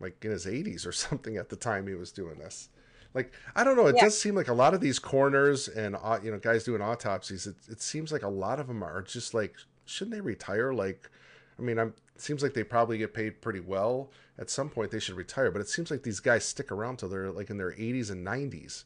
like 0.01 0.25
in 0.25 0.31
his 0.31 0.47
80s 0.47 0.87
or 0.87 0.93
something 1.07 1.37
at 1.37 1.49
the 1.49 1.57
time 1.57 1.87
he 1.87 1.95
was 1.95 2.13
doing 2.13 2.39
this. 2.39 2.71
Like 3.15 3.33
I 3.57 3.65
don't 3.65 3.77
know. 3.77 3.87
It 3.87 3.97
Yeah. 3.97 4.05
does 4.05 4.21
seem 4.21 4.35
like 4.35 4.49
a 4.49 4.53
lot 4.55 4.75
of 4.75 4.81
these 4.81 4.99
coroners 4.99 5.69
and 5.69 5.97
uh, 5.97 6.19
you 6.23 6.31
know 6.31 6.39
guys 6.39 6.65
doing 6.65 6.83
autopsies. 6.83 7.47
It, 7.47 7.57
it 7.69 7.81
seems 7.81 8.13
like 8.13 8.23
a 8.23 8.29
lot 8.29 8.61
of 8.61 8.67
them 8.69 8.83
are 8.83 9.03
just 9.03 9.35
like, 9.35 9.55
shouldn't 9.87 10.15
they 10.15 10.21
retire? 10.21 10.73
Like, 10.73 11.11
I 11.59 11.63
mean, 11.63 11.79
I'm. 11.79 11.95
It 12.15 12.21
seems 12.23 12.43
like 12.43 12.53
they 12.55 12.65
probably 12.65 12.99
get 12.99 13.15
paid 13.15 13.41
pretty 13.41 13.61
well. 13.61 14.11
At 14.39 14.51
some 14.51 14.69
point, 14.71 14.91
they 14.91 14.99
should 15.01 15.15
retire. 15.17 15.51
But 15.51 15.61
it 15.61 15.69
seems 15.69 15.91
like 15.91 16.03
these 16.03 16.21
guys 16.21 16.45
stick 16.45 16.71
around 16.73 16.99
till 16.99 17.09
they're 17.09 17.31
like 17.31 17.49
in 17.51 17.57
their 17.59 17.73
80s 17.73 18.11
and 18.11 18.27
90s. 18.27 18.85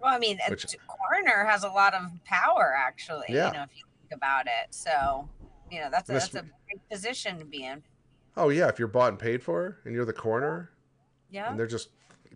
Well, 0.00 0.14
I 0.14 0.18
mean, 0.18 0.38
Which- 0.48 0.64
a 0.64 0.76
coroner 0.86 1.44
has 1.44 1.64
a 1.64 1.68
lot 1.68 1.94
of 1.94 2.02
power, 2.24 2.74
actually. 2.76 3.26
Yeah. 3.28 3.48
You 3.48 3.52
know, 3.54 3.62
if 3.64 3.70
you 3.76 3.84
think 4.02 4.12
about 4.16 4.46
it. 4.46 4.68
So, 4.70 5.28
you 5.70 5.80
know, 5.80 5.88
that's 5.90 6.08
a, 6.10 6.14
that's 6.14 6.34
a 6.34 6.42
big 6.68 6.80
position 6.90 7.38
to 7.40 7.44
be 7.44 7.64
in. 7.64 7.82
Oh 8.36 8.48
yeah, 8.48 8.68
if 8.68 8.78
you're 8.78 8.88
bought 8.88 9.10
and 9.10 9.18
paid 9.18 9.42
for, 9.42 9.78
and 9.84 9.94
you're 9.94 10.04
the 10.04 10.12
coroner, 10.12 10.70
Yeah. 11.30 11.50
and 11.50 11.58
they're 11.58 11.66
just 11.68 11.88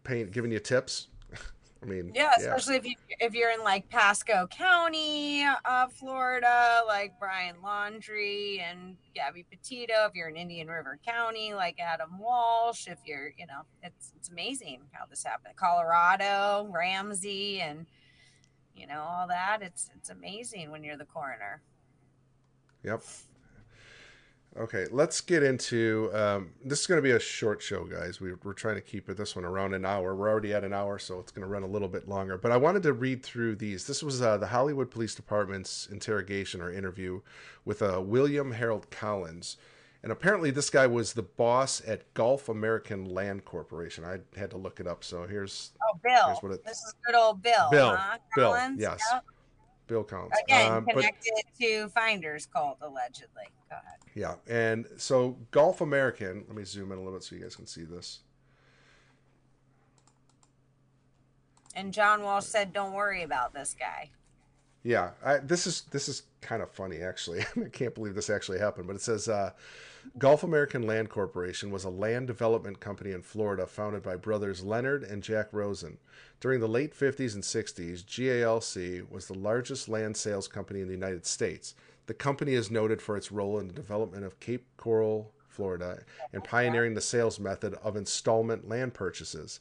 paying, 0.09 0.30
giving 0.30 0.50
you 0.50 0.59
tips. 0.59 1.09
I 1.82 1.86
mean, 1.86 2.11
Yeah, 2.14 2.32
especially 2.36 2.76
if 2.76 2.84
you 2.84 2.94
if 3.20 3.34
you're 3.34 3.52
in 3.52 3.62
like 3.62 3.88
Pasco 3.88 4.48
County, 4.48 5.44
uh, 5.44 5.86
Florida, 5.88 6.80
like 6.88 7.12
Brian 7.20 7.56
Laundrie 7.64 8.61
and 8.61 8.96
Gabby 9.14 9.44
Petito. 9.48 10.06
If 10.09 10.14
you're 10.14 10.28
in 10.28 10.36
Indian 10.36 10.66
River 10.66 10.98
County, 11.06 11.54
like 11.54 11.78
Adam 11.78 12.18
Walsh. 12.18 12.88
If 12.88 12.98
you're, 13.04 13.32
you 13.38 13.46
know, 13.46 13.61
it's 13.82 14.12
it's 14.16 14.28
amazing 14.28 14.80
how 14.90 15.04
this 15.06 15.22
happened. 15.22 15.54
Colorado, 15.54 16.68
Ramsey, 16.72 17.61
and 17.61 17.86
you 18.74 18.88
know 18.88 19.00
all 19.00 19.28
that. 19.28 19.59
It's 19.62 19.88
it's 19.94 20.11
amazing 20.11 20.72
when 20.72 20.82
you're 20.82 20.96
the 20.96 21.04
coroner. 21.04 21.62
Yep. 22.82 23.02
Okay, 24.59 24.86
let's 24.90 25.20
get 25.20 25.44
into. 25.44 26.11
Um, 26.12 26.50
this 26.64 26.80
is 26.80 26.86
going 26.88 26.98
to 26.98 27.02
be 27.02 27.12
a 27.12 27.20
short 27.20 27.62
show, 27.62 27.84
guys. 27.84 28.20
We, 28.20 28.32
we're 28.42 28.54
trying 28.54 28.74
to 28.74 28.80
keep 28.80 29.09
it 29.09 29.16
this 29.16 29.36
one 29.36 29.44
around 29.44 29.72
an 29.72 29.84
hour. 29.84 30.16
We're 30.16 30.28
already 30.28 30.52
at 30.52 30.64
an 30.64 30.72
hour, 30.72 30.98
so 30.98 31.20
it's 31.20 31.30
going 31.30 31.46
to 31.46 31.48
run 31.48 31.62
a 31.62 31.66
little 31.68 31.86
bit 31.86 32.09
longer. 32.09 32.36
But 32.36 32.50
I 32.50 32.56
wanted 32.56 32.82
to 32.82 32.92
read 32.92 33.22
through 33.22 33.54
these. 33.56 33.86
This 33.86 34.02
was 34.02 34.20
uh, 34.20 34.36
the 34.36 34.48
Hollywood 34.48 34.90
Police 34.90 35.14
Department's 35.14 35.86
interrogation 35.92 36.61
or 36.61 36.72
interview 36.72 37.20
with 37.64 37.82
uh, 37.82 38.00
William 38.04 38.50
Harold 38.50 38.90
Collins. 38.90 39.59
And 40.02 40.11
apparently, 40.11 40.50
this 40.50 40.70
guy 40.70 40.88
was 40.88 41.12
the 41.12 41.22
boss 41.22 41.80
at 41.86 42.12
Gulf 42.14 42.48
American 42.48 43.04
Land 43.04 43.44
Corporation. 43.44 44.04
I 44.04 44.18
had 44.38 44.50
to 44.50 44.56
look 44.56 44.80
it 44.80 44.88
up, 44.88 45.04
so 45.04 45.24
here's 45.24 45.70
Oh, 45.82 45.98
Bill. 46.02 46.26
Here's 46.26 46.42
what 46.42 46.52
it- 46.52 46.64
this 46.64 46.78
is 46.78 46.94
good 47.06 47.14
old 47.14 47.42
Bill. 47.42 47.68
Bill, 47.70 47.94
Huh? 47.96 48.18
Bill, 48.34 48.52
Collins? 48.54 48.80
yes. 48.80 49.00
Yep. 49.12 49.24
Bill 49.89 50.05
Collins. 50.05 50.32
Again, 50.45 50.72
Um, 50.72 50.84
but- 50.84 50.95
connected 50.95 51.32
to 51.61 51.89
Finders 51.89 52.47
Cult, 52.47 52.78
allegedly. 52.80 53.49
Go 53.68 53.76
ahead. 53.76 53.99
Yeah, 54.14 54.36
and 54.47 54.86
so 54.97 55.36
Gulf 55.51 55.80
American. 55.80 56.45
Let 56.47 56.57
me 56.57 56.64
zoom 56.64 56.93
in 56.93 56.99
a 56.99 57.01
little 57.01 57.18
bit 57.18 57.24
so 57.24 57.34
you 57.34 57.43
guys 57.43 57.57
can 57.57 57.66
see 57.66 57.84
this. 57.84 58.20
And 61.74 61.93
John 61.93 62.22
Walsh 62.22 62.47
said, 62.47 62.72
"Don't 62.72 62.93
worry 62.93 63.22
about 63.22 63.53
this 63.55 63.74
guy." 63.78 64.11
Yeah, 64.82 65.11
I, 65.24 65.39
this 65.39 65.66
is 65.66 65.82
this 65.91 66.09
is 66.09 66.22
kind 66.41 66.62
of 66.62 66.70
funny 66.70 66.99
actually. 67.03 67.41
I 67.57 67.68
can't 67.68 67.95
believe 67.95 68.14
this 68.14 68.30
actually 68.30 68.59
happened, 68.59 68.86
but 68.86 68.97
it 68.97 69.03
says 69.03 69.28
uh, 69.28 69.51
Gulf 70.16 70.42
American 70.42 70.82
Land 70.82 71.11
Corporation 71.11 71.70
was 71.70 71.84
a 71.84 71.90
land 71.90 72.26
development 72.28 72.80
company 72.80 73.12
in 73.12 73.22
Florida 73.22 73.66
founded 73.66 74.02
by 74.02 74.16
brothers 74.16 74.64
Leonard 74.64 75.02
and 75.02 75.22
Jack 75.22 75.48
Rosen. 75.52 75.98
During 76.40 76.61
the 76.61 76.68
late 76.68 76.94
50s 76.94 77.34
and 77.34 77.42
60s, 77.42 78.04
GALC 78.04 79.11
was 79.11 79.26
the 79.26 79.34
largest 79.34 79.88
land 79.88 80.16
sales 80.16 80.48
company 80.48 80.80
in 80.80 80.86
the 80.86 80.94
United 80.94 81.26
States. 81.26 81.74
The 82.06 82.14
company 82.14 82.54
is 82.54 82.70
noted 82.70 83.02
for 83.02 83.16
its 83.16 83.30
role 83.30 83.59
in 83.59 83.66
the 83.66 83.74
development 83.74 84.24
of 84.24 84.40
Cape 84.40 84.64
Coral, 84.76 85.30
Florida, 85.48 86.04
and 86.32 86.42
pioneering 86.42 86.94
the 86.94 87.00
sales 87.00 87.38
method 87.38 87.74
of 87.82 87.96
installment 87.96 88.68
land 88.68 88.94
purchases. 88.94 89.61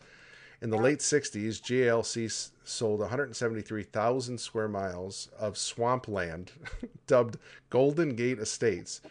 In 0.62 0.70
the 0.70 0.78
late 0.78 1.00
60s, 1.00 1.62
GALC 1.62 2.52
sold 2.64 3.00
173,000 3.02 4.40
square 4.40 4.68
miles 4.68 5.30
of 5.38 5.58
swampland, 5.58 6.52
dubbed 7.08 7.38
Golden 7.70 8.16
Gate 8.16 8.40
Estates, 8.40 9.02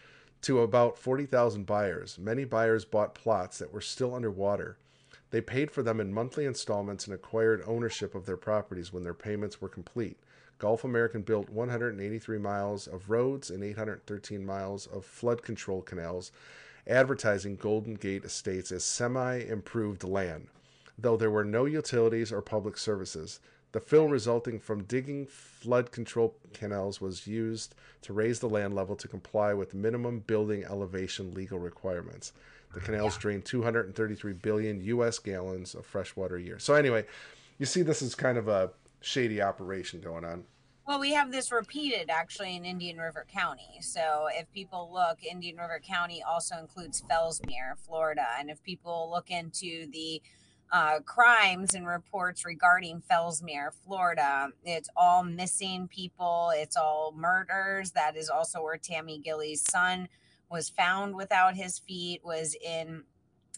to 0.46 0.60
about 0.60 0.96
40,000 0.96 1.66
buyers. 1.66 2.20
Many 2.20 2.44
buyers 2.44 2.84
bought 2.84 3.16
plots 3.16 3.58
that 3.58 3.72
were 3.72 3.80
still 3.80 4.14
underwater. 4.14 4.76
They 5.32 5.40
paid 5.40 5.72
for 5.72 5.82
them 5.82 6.00
in 6.00 6.14
monthly 6.14 6.44
installments 6.44 7.04
and 7.04 7.14
acquired 7.14 7.64
ownership 7.66 8.14
of 8.14 8.26
their 8.26 8.36
properties 8.36 8.92
when 8.92 9.02
their 9.02 9.12
payments 9.12 9.60
were 9.60 9.68
complete. 9.68 10.20
Gulf 10.58 10.84
American 10.84 11.22
built 11.22 11.50
183 11.50 12.38
miles 12.38 12.86
of 12.86 13.10
roads 13.10 13.50
and 13.50 13.64
813 13.64 14.46
miles 14.46 14.86
of 14.86 15.04
flood 15.04 15.42
control 15.42 15.82
canals, 15.82 16.30
advertising 16.86 17.56
Golden 17.56 17.94
Gate 17.94 18.24
Estates 18.24 18.70
as 18.70 18.84
semi 18.84 19.38
improved 19.38 20.04
land 20.04 20.46
though 20.98 21.16
there 21.16 21.30
were 21.30 21.44
no 21.44 21.66
utilities 21.66 22.32
or 22.32 22.40
public 22.40 22.78
services. 22.78 23.40
The 23.76 23.80
fill 23.80 24.08
resulting 24.08 24.58
from 24.58 24.84
digging 24.84 25.26
flood 25.26 25.92
control 25.92 26.34
canals 26.54 26.98
was 26.98 27.26
used 27.26 27.74
to 28.00 28.14
raise 28.14 28.40
the 28.40 28.48
land 28.48 28.74
level 28.74 28.96
to 28.96 29.06
comply 29.06 29.52
with 29.52 29.74
minimum 29.74 30.20
building 30.20 30.64
elevation 30.64 31.34
legal 31.34 31.58
requirements. 31.58 32.32
The 32.72 32.80
canals 32.80 33.18
drained 33.18 33.44
233 33.44 34.32
billion 34.32 34.82
U.S. 34.82 35.18
gallons 35.18 35.74
of 35.74 35.84
fresh 35.84 36.16
water 36.16 36.36
a 36.36 36.42
year. 36.42 36.58
So, 36.58 36.72
anyway, 36.72 37.04
you 37.58 37.66
see, 37.66 37.82
this 37.82 38.00
is 38.00 38.14
kind 38.14 38.38
of 38.38 38.48
a 38.48 38.70
shady 39.02 39.42
operation 39.42 40.00
going 40.00 40.24
on. 40.24 40.44
Well, 40.88 40.98
we 40.98 41.12
have 41.12 41.30
this 41.30 41.52
repeated 41.52 42.08
actually 42.08 42.56
in 42.56 42.64
Indian 42.64 42.96
River 42.96 43.26
County. 43.30 43.80
So 43.82 44.28
if 44.30 44.50
people 44.52 44.88
look, 44.90 45.22
Indian 45.22 45.56
River 45.58 45.82
County 45.86 46.22
also 46.22 46.56
includes 46.56 47.02
Fellsmere, 47.10 47.76
Florida. 47.86 48.24
And 48.38 48.48
if 48.48 48.62
people 48.62 49.10
look 49.12 49.30
into 49.30 49.90
the 49.90 50.22
uh, 50.72 51.00
crimes 51.00 51.74
and 51.74 51.86
reports 51.86 52.44
regarding 52.44 53.02
Fellsmere, 53.10 53.70
Florida, 53.84 54.48
it's 54.64 54.88
all 54.96 55.22
missing 55.22 55.88
people, 55.88 56.52
it's 56.54 56.76
all 56.76 57.14
murders. 57.16 57.92
That 57.92 58.16
is 58.16 58.28
also 58.28 58.62
where 58.62 58.76
Tammy 58.76 59.18
Gilly's 59.18 59.62
son 59.62 60.08
was 60.50 60.68
found 60.68 61.14
without 61.14 61.54
his 61.54 61.78
feet, 61.78 62.22
was 62.24 62.56
in 62.62 63.04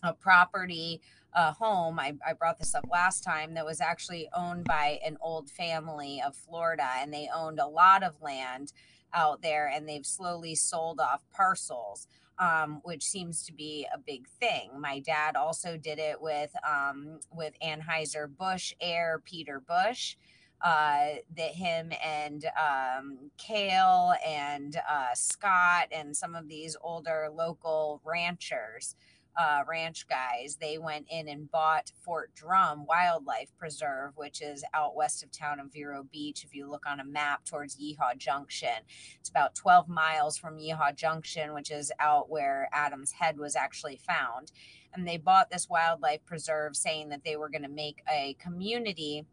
a 0.03 0.13
property 0.13 1.01
a 1.35 1.53
home. 1.53 1.99
I, 1.99 2.15
I 2.27 2.33
brought 2.33 2.59
this 2.59 2.75
up 2.75 2.87
last 2.91 3.23
time 3.23 3.55
that 3.55 3.67
was 3.67 3.81
actually 3.81 4.29
owned 4.35 4.65
by 4.65 4.99
an 5.05 5.19
old 5.21 5.51
family 5.51 6.23
of 6.25 6.35
Florida, 6.35 6.89
and 6.99 7.13
they 7.13 7.29
owned 7.35 7.59
a 7.61 7.67
lot 7.67 8.03
of 8.03 8.21
land 8.23 8.73
out 9.13 9.43
there, 9.43 9.69
and 9.69 9.89
they've 9.89 10.07
slowly 10.07 10.55
sold 10.55 11.01
off 11.01 11.23
parcels. 11.33 12.07
Um, 12.41 12.81
which 12.85 13.03
seems 13.03 13.43
to 13.47 13.53
be 13.53 13.85
a 13.93 13.99
big 13.99 14.29
thing. 14.29 14.71
My 14.79 15.01
dad 15.01 15.35
also 15.35 15.77
did 15.77 15.99
it 15.99 16.21
with 16.21 16.55
um, 16.65 17.19
with 17.33 17.55
Anheuser 17.61 18.29
Busch 18.29 18.73
heir 18.81 19.21
Peter 19.25 19.61
Busch. 19.61 20.17
Uh, 20.61 21.15
that 21.37 21.53
him 21.55 21.93
and 22.05 22.47
um, 22.61 23.31
Kale 23.39 24.15
and 24.27 24.77
uh, 24.91 25.15
Scott 25.15 25.87
and 25.93 26.17
some 26.17 26.35
of 26.35 26.49
these 26.49 26.77
older 26.83 27.29
local 27.33 28.01
ranchers 28.05 28.97
uh, 29.39 29.63
ranch 29.69 30.07
guys, 30.09 30.59
they 30.61 30.79
went 30.79 31.07
in 31.09 31.29
and 31.29 31.51
bought 31.51 31.93
Fort 32.03 32.35
Drum 32.35 32.85
Wildlife 32.87 33.57
Preserve, 33.57 34.17
which 34.17 34.43
is 34.43 34.65
out 34.75 34.97
west 34.97 35.23
of 35.23 35.31
town 35.31 35.61
of 35.61 35.73
Vero 35.73 36.03
Beach. 36.11 36.43
If 36.45 36.57
you 36.57 36.69
look 36.69 36.85
on 36.87 36.99
a 36.99 37.05
map 37.05 37.45
towards 37.45 37.77
Yeehaw 37.77 38.19
Junction, 38.19 38.83
it's 39.21 39.31
about 39.31 39.55
12 39.55 39.89
miles 39.89 40.37
from 40.37 40.59
Yeehaw 40.59 40.97
Junction, 40.97 41.55
which 41.55 41.71
is 41.71 41.93
out 42.01 42.29
where 42.29 42.69
Adam's 42.73 43.13
head 43.13 43.39
was 43.39 43.55
actually 43.55 43.97
found. 43.97 44.51
And 44.93 45.07
they 45.07 45.19
bought 45.19 45.51
this 45.51 45.69
wildlife 45.69 46.25
preserve 46.27 46.75
saying 46.75 47.11
that 47.11 47.23
they 47.25 47.37
were 47.37 47.49
going 47.49 47.63
to 47.63 47.69
make 47.69 48.03
a 48.11 48.37
community 48.41 49.25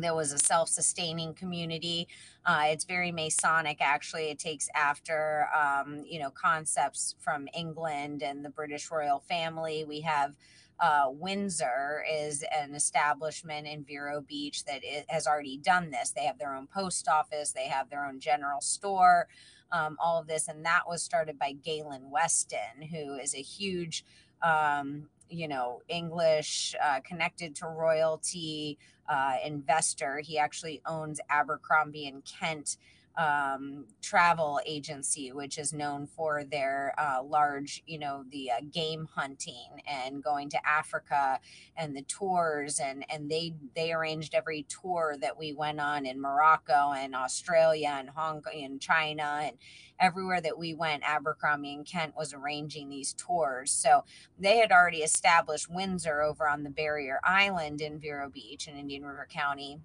there 0.00 0.14
was 0.14 0.32
a 0.32 0.38
self-sustaining 0.38 1.34
community. 1.34 2.08
Uh, 2.44 2.64
it's 2.66 2.84
very 2.84 3.12
masonic 3.12 3.78
actually. 3.80 4.30
It 4.30 4.38
takes 4.38 4.68
after 4.74 5.48
um, 5.54 6.04
you 6.06 6.18
know 6.18 6.30
concepts 6.30 7.14
from 7.20 7.48
england 7.56 8.22
and 8.22 8.44
the 8.44 8.50
british 8.50 8.90
royal 8.90 9.20
family. 9.20 9.84
We 9.84 10.00
have 10.02 10.34
uh, 10.80 11.06
windsor 11.10 12.04
is 12.08 12.44
an 12.56 12.74
establishment 12.74 13.66
in 13.66 13.84
vero 13.84 14.20
beach 14.20 14.64
that 14.64 14.82
has 15.08 15.26
already 15.26 15.56
done 15.56 15.90
this. 15.90 16.10
They 16.10 16.24
have 16.24 16.38
their 16.38 16.54
own 16.54 16.68
post 16.68 17.08
office. 17.08 17.50
They 17.50 17.66
have 17.66 17.90
their 17.90 18.06
own 18.06 18.20
general 18.20 18.60
store 18.60 19.26
um, 19.72 19.96
all 20.02 20.20
of 20.20 20.26
this. 20.26 20.48
And 20.48 20.64
that 20.64 20.82
was 20.86 21.02
started 21.02 21.38
by 21.38 21.52
Galen 21.52 22.10
Weston, 22.10 22.82
who 22.90 23.16
is 23.16 23.34
a 23.34 23.42
huge, 23.42 24.04
um, 24.42 25.08
you 25.30 25.48
know, 25.48 25.82
English 25.88 26.74
uh, 26.82 27.00
connected 27.00 27.54
to 27.56 27.66
royalty 27.66 28.78
uh, 29.08 29.36
investor. 29.44 30.18
He 30.18 30.38
actually 30.38 30.80
owns 30.86 31.20
Abercrombie 31.30 32.06
and 32.06 32.22
Kent 32.24 32.76
um, 33.18 33.84
travel 34.00 34.60
agency, 34.64 35.32
which 35.32 35.58
is 35.58 35.72
known 35.72 36.06
for 36.06 36.44
their 36.44 36.94
uh, 36.96 37.20
large, 37.20 37.82
you 37.84 37.98
know, 37.98 38.24
the 38.30 38.52
uh, 38.52 38.60
game 38.72 39.08
hunting 39.12 39.82
and 39.88 40.22
going 40.22 40.48
to 40.50 40.68
Africa 40.68 41.40
and 41.76 41.96
the 41.96 42.02
tours, 42.02 42.78
and 42.78 43.04
and 43.10 43.28
they 43.28 43.54
they 43.74 43.92
arranged 43.92 44.34
every 44.34 44.64
tour 44.68 45.16
that 45.20 45.36
we 45.36 45.52
went 45.52 45.80
on 45.80 46.06
in 46.06 46.20
Morocco 46.20 46.92
and 46.92 47.14
Australia 47.14 47.88
and 47.98 48.10
Hong 48.10 48.40
Kong 48.40 48.62
and 48.62 48.80
China 48.80 49.40
and 49.42 49.56
everywhere 49.98 50.40
that 50.40 50.56
we 50.56 50.72
went. 50.72 51.02
Abercrombie 51.02 51.74
and 51.74 51.84
Kent 51.84 52.14
was 52.16 52.32
arranging 52.32 52.88
these 52.88 53.14
tours, 53.14 53.72
so 53.72 54.04
they 54.38 54.58
had 54.58 54.70
already 54.70 54.98
established 54.98 55.68
Windsor 55.68 56.22
over 56.22 56.48
on 56.48 56.62
the 56.62 56.70
Barrier 56.70 57.18
Island 57.24 57.80
in 57.80 57.98
Vero 57.98 58.30
Beach 58.30 58.68
in 58.68 58.76
Indian 58.76 59.04
River 59.04 59.26
County 59.28 59.80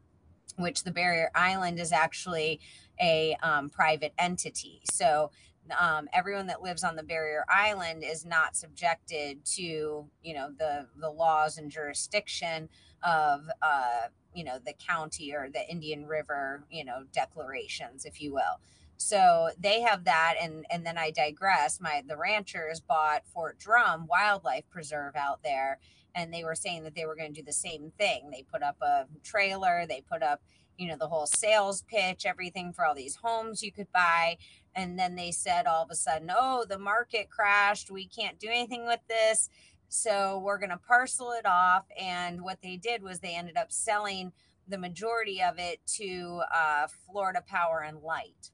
which 0.58 0.84
the 0.84 0.92
barrier 0.92 1.32
island 1.36 1.80
is 1.80 1.92
actually 1.92 2.60
a 3.00 3.36
um, 3.44 3.70
private 3.70 4.14
entity. 4.18 4.82
So 4.92 5.32
um, 5.80 6.08
everyone 6.14 6.48
that 6.48 6.62
lives 6.62 6.84
on 6.84 6.96
the 6.96 7.04
barrier 7.04 7.46
island 7.50 8.04
is 8.04 8.26
not 8.26 8.56
subjected 8.56 9.46
to 9.46 10.06
you 10.22 10.34
know 10.34 10.50
the 10.58 10.88
the 11.00 11.10
laws 11.10 11.58
and 11.58 11.72
jurisdiction 11.72 12.70
of 13.04 13.42
uh, 13.62 14.08
you 14.34 14.44
know 14.44 14.60
the 14.66 14.74
county 14.74 15.34
or 15.34 15.50
the 15.50 15.70
Indian 15.70 16.06
River 16.06 16.64
you 16.70 16.84
know 16.86 17.04
declarations, 17.14 18.06
if 18.06 18.22
you 18.22 18.34
will. 18.34 18.60
So 18.98 19.50
they 19.60 19.82
have 19.82 20.06
that, 20.06 20.36
and 20.42 20.66
and 20.70 20.86
then 20.86 20.98
I 20.98 21.12
digress. 21.12 21.80
My 21.82 22.04
the 22.08 22.18
ranchers 22.18 22.80
bought 22.80 23.26
Fort 23.26 23.58
Drum 23.60 24.08
Wildlife 24.08 24.70
Preserve 24.70 25.16
out 25.16 25.42
there, 25.44 25.80
and 26.16 26.34
they 26.34 26.44
were 26.44 26.56
saying 26.56 26.84
that 26.84 26.96
they 26.96 27.06
were 27.06 27.16
going 27.16 27.34
to 27.34 27.42
do 27.42 27.46
the 27.46 27.54
same 27.54 27.92
thing. 27.98 28.30
They 28.32 28.44
put 28.44 28.64
up 28.64 28.78
a 28.82 29.06
trailer, 29.24 29.86
they 29.88 30.02
put 30.10 30.24
up 30.24 30.42
you 30.78 30.88
know 30.88 30.98
the 30.98 31.08
whole 31.08 31.26
sales 31.26 31.84
pitch 31.84 32.26
everything 32.26 32.74
for 32.74 32.86
all 32.86 32.96
these 32.96 33.18
homes 33.18 33.64
you 33.64 33.72
could 33.72 33.92
buy 33.92 34.38
and 34.76 34.98
then 34.98 35.16
they 35.16 35.32
said 35.32 35.66
all 35.66 35.84
of 35.84 35.92
a 35.92 35.96
sudden 35.96 36.32
oh 36.36 36.66
the 36.68 36.80
market 36.80 37.30
crashed 37.30 37.92
we 37.92 38.08
can't 38.08 38.40
do 38.40 38.48
anything 38.48 38.86
with 38.86 39.00
this 39.08 39.50
so 39.88 40.40
we're 40.40 40.58
going 40.58 40.72
to 40.72 40.78
parcel 40.78 41.32
it 41.34 41.46
off 41.46 41.86
and 42.00 42.42
what 42.42 42.60
they 42.64 42.76
did 42.76 43.04
was 43.04 43.20
they 43.20 43.36
ended 43.36 43.58
up 43.58 43.72
selling 43.72 44.32
the 44.68 44.78
majority 44.78 45.42
of 45.42 45.56
it 45.60 45.80
to 45.86 46.42
uh, 46.54 46.88
florida 47.06 47.44
power 47.46 47.84
and 47.86 48.00
light. 48.02 48.52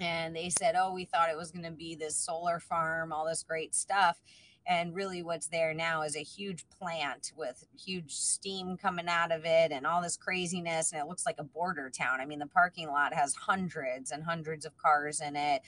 And 0.00 0.34
they 0.34 0.50
said 0.50 0.74
oh 0.76 0.92
we 0.92 1.04
thought 1.04 1.30
it 1.30 1.36
was 1.36 1.52
going 1.52 1.64
to 1.64 1.70
be 1.70 1.94
this 1.94 2.16
solar 2.16 2.58
farm 2.58 3.12
all 3.12 3.26
this 3.26 3.42
great 3.42 3.74
stuff 3.74 4.18
and 4.66 4.94
really 4.94 5.22
what's 5.22 5.48
there 5.48 5.72
now 5.72 6.02
is 6.02 6.16
a 6.16 6.22
huge 6.22 6.64
plant 6.68 7.32
with 7.36 7.64
huge 7.78 8.12
steam 8.12 8.76
coming 8.76 9.08
out 9.08 9.32
of 9.32 9.44
it 9.44 9.72
and 9.72 9.86
all 9.86 10.02
this 10.02 10.16
craziness 10.16 10.92
and 10.92 11.00
it 11.00 11.06
looks 11.06 11.26
like 11.26 11.36
a 11.38 11.44
border 11.44 11.90
town. 11.90 12.20
I 12.20 12.26
mean 12.26 12.38
the 12.38 12.46
parking 12.46 12.88
lot 12.88 13.14
has 13.14 13.34
hundreds 13.34 14.10
and 14.10 14.24
hundreds 14.24 14.64
of 14.66 14.76
cars 14.76 15.20
in 15.20 15.36
it 15.36 15.62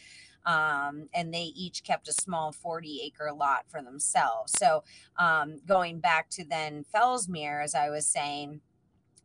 um, 0.47 1.09
and 1.13 1.33
they 1.33 1.53
each 1.55 1.85
kept 1.85 2.09
a 2.09 2.13
small 2.13 2.53
40 2.53 3.03
acre 3.05 3.33
lot 3.33 3.65
for 3.69 3.83
themselves. 3.83 4.55
So 4.59 4.83
um, 5.19 5.61
going 5.67 6.01
back 6.01 6.31
to 6.31 6.45
then 6.45 6.85
fellsmere 6.95 7.63
as 7.63 7.75
i 7.75 7.91
was 7.91 8.07
saying 8.07 8.61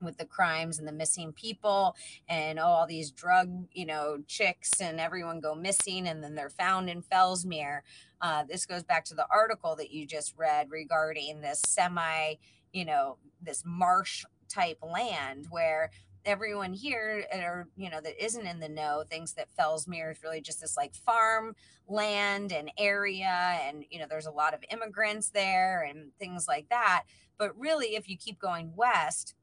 with 0.04 0.18
the 0.18 0.26
crimes 0.26 0.80
and 0.80 0.88
the 0.88 0.91
missing 0.91 1.34
people 1.34 1.95
and 2.28 2.60
oh, 2.60 2.64
all 2.64 2.88
these 2.88 3.12
drug 3.12 3.68
you 3.72 3.86
know 3.86 4.18
chicks 4.28 4.82
and 4.82 4.99
everyone 4.99 5.39
go 5.39 5.56
missing 5.56 6.08
and 6.08 6.24
then 6.24 6.36
they're 6.36 6.49
found 6.49 6.89
in 6.89 7.01
fellsmere. 7.01 7.82
Uh, 8.22 8.43
this 8.43 8.66
goes 8.66 8.84
back 8.84 9.04
to 9.06 9.16
the 9.16 9.28
article 9.32 9.76
that 9.76 9.91
you 9.91 10.06
just 10.06 10.34
read 10.38 10.68
regarding 10.70 11.41
this 11.41 11.62
semi 11.68 12.36
you 12.72 12.86
know 12.86 13.18
this 13.41 13.64
marsh 13.66 14.26
type 14.49 14.78
land 14.82 15.47
where 15.49 15.89
everyone 16.26 16.74
here 16.74 17.26
or 17.34 17.68
you 17.76 17.89
know 17.89 17.99
that 18.01 18.24
isn't 18.24 18.47
in 18.47 18.60
the 18.60 18.70
know 18.70 19.04
thinks 19.10 19.34
that 19.34 19.47
Fellsmere 19.60 20.12
is 20.12 20.24
really 20.24 20.41
just 20.41 20.62
this 20.62 20.78
like 20.78 20.95
farm 20.95 21.56
land 21.88 22.51
and 22.51 22.72
area 22.78 23.60
and 23.68 23.84
you 23.89 23.99
know 23.99 24.06
there's 24.10 24.26
a 24.26 24.32
lot 24.32 24.54
of 24.54 24.64
immigrants 24.72 25.30
there 25.30 25.84
and 25.84 26.12
things 26.20 26.47
like 26.47 26.70
that. 26.70 27.04
But 27.38 27.58
really 27.58 27.95
if 27.95 28.08
you 28.08 28.18
keep 28.18 28.39
going 28.39 28.72
west 28.76 29.34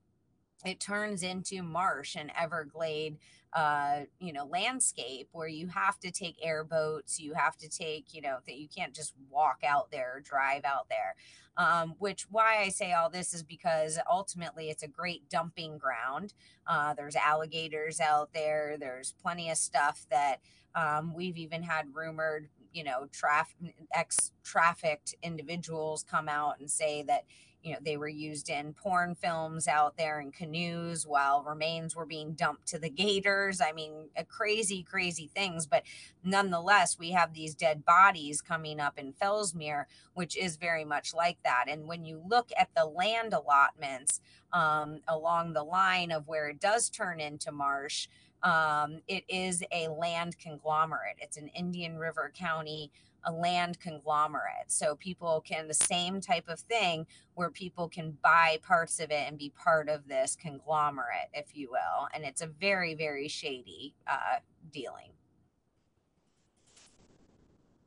it 0.64 0.80
turns 0.80 1.22
into 1.22 1.62
marsh 1.62 2.16
and 2.16 2.30
everglade 2.38 3.16
uh 3.52 4.00
you 4.20 4.32
know 4.32 4.44
landscape 4.44 5.28
where 5.32 5.48
you 5.48 5.66
have 5.68 5.98
to 5.98 6.10
take 6.10 6.36
airboats 6.42 7.18
you 7.18 7.34
have 7.34 7.56
to 7.56 7.68
take 7.68 8.14
you 8.14 8.20
know 8.20 8.38
that 8.46 8.56
you 8.58 8.68
can't 8.68 8.94
just 8.94 9.12
walk 9.30 9.60
out 9.66 9.90
there 9.90 10.14
or 10.16 10.20
drive 10.20 10.64
out 10.64 10.88
there. 10.88 11.14
Um, 11.56 11.94
which 11.98 12.26
why 12.30 12.58
i 12.62 12.68
say 12.68 12.92
all 12.92 13.10
this 13.10 13.34
is 13.34 13.42
because 13.42 13.98
ultimately 14.10 14.70
it's 14.70 14.82
a 14.82 14.88
great 14.88 15.28
dumping 15.28 15.78
ground. 15.78 16.32
Uh, 16.66 16.94
there's 16.94 17.16
alligators 17.16 18.00
out 18.00 18.32
there 18.32 18.76
there's 18.78 19.14
plenty 19.20 19.50
of 19.50 19.56
stuff 19.56 20.06
that 20.10 20.36
um, 20.74 21.12
we've 21.14 21.36
even 21.36 21.62
had 21.62 21.94
rumored 21.94 22.48
you 22.72 22.84
know 22.84 23.08
traf- 23.12 23.54
ex 23.92 24.32
trafficked 24.44 25.14
individuals 25.22 26.04
come 26.08 26.28
out 26.28 26.60
and 26.60 26.70
say 26.70 27.02
that 27.02 27.24
you 27.62 27.72
know 27.72 27.78
they 27.84 27.96
were 27.96 28.08
used 28.08 28.48
in 28.48 28.72
porn 28.74 29.14
films 29.14 29.68
out 29.68 29.96
there 29.96 30.20
in 30.20 30.30
canoes 30.32 31.06
while 31.06 31.42
remains 31.42 31.94
were 31.94 32.06
being 32.06 32.32
dumped 32.32 32.66
to 32.68 32.78
the 32.78 32.90
gators. 32.90 33.60
I 33.60 33.72
mean 33.72 34.08
crazy 34.28 34.82
crazy 34.82 35.30
things 35.34 35.66
but 35.66 35.82
nonetheless 36.24 36.98
we 36.98 37.10
have 37.10 37.34
these 37.34 37.54
dead 37.54 37.84
bodies 37.84 38.40
coming 38.40 38.80
up 38.80 38.98
in 38.98 39.12
fellsmere 39.12 39.84
which 40.14 40.36
is 40.36 40.56
very 40.56 40.84
much 40.84 41.14
like 41.14 41.38
that. 41.44 41.66
And 41.68 41.86
when 41.86 42.04
you 42.04 42.22
look 42.28 42.50
at 42.58 42.70
the 42.76 42.84
land 42.84 43.32
allotments 43.32 44.20
um, 44.52 45.00
along 45.08 45.52
the 45.52 45.62
line 45.62 46.10
of 46.10 46.28
where 46.28 46.48
it 46.48 46.60
does 46.60 46.90
turn 46.90 47.20
into 47.20 47.52
marsh 47.52 48.08
um, 48.42 49.00
it 49.06 49.24
is 49.28 49.62
a 49.70 49.88
land 49.88 50.38
conglomerate. 50.38 51.16
It's 51.20 51.36
an 51.36 51.48
indian 51.48 51.98
river 51.98 52.32
county 52.34 52.90
a 53.24 53.32
land 53.32 53.80
conglomerate. 53.80 54.68
So 54.68 54.96
people 54.96 55.42
can, 55.46 55.68
the 55.68 55.74
same 55.74 56.20
type 56.20 56.48
of 56.48 56.60
thing 56.60 57.06
where 57.34 57.50
people 57.50 57.88
can 57.88 58.16
buy 58.22 58.58
parts 58.62 59.00
of 59.00 59.10
it 59.10 59.26
and 59.28 59.38
be 59.38 59.50
part 59.50 59.88
of 59.88 60.08
this 60.08 60.36
conglomerate, 60.40 61.30
if 61.32 61.56
you 61.56 61.70
will. 61.70 62.08
And 62.14 62.24
it's 62.24 62.42
a 62.42 62.46
very, 62.46 62.94
very 62.94 63.28
shady 63.28 63.94
uh, 64.06 64.38
dealing. 64.72 65.10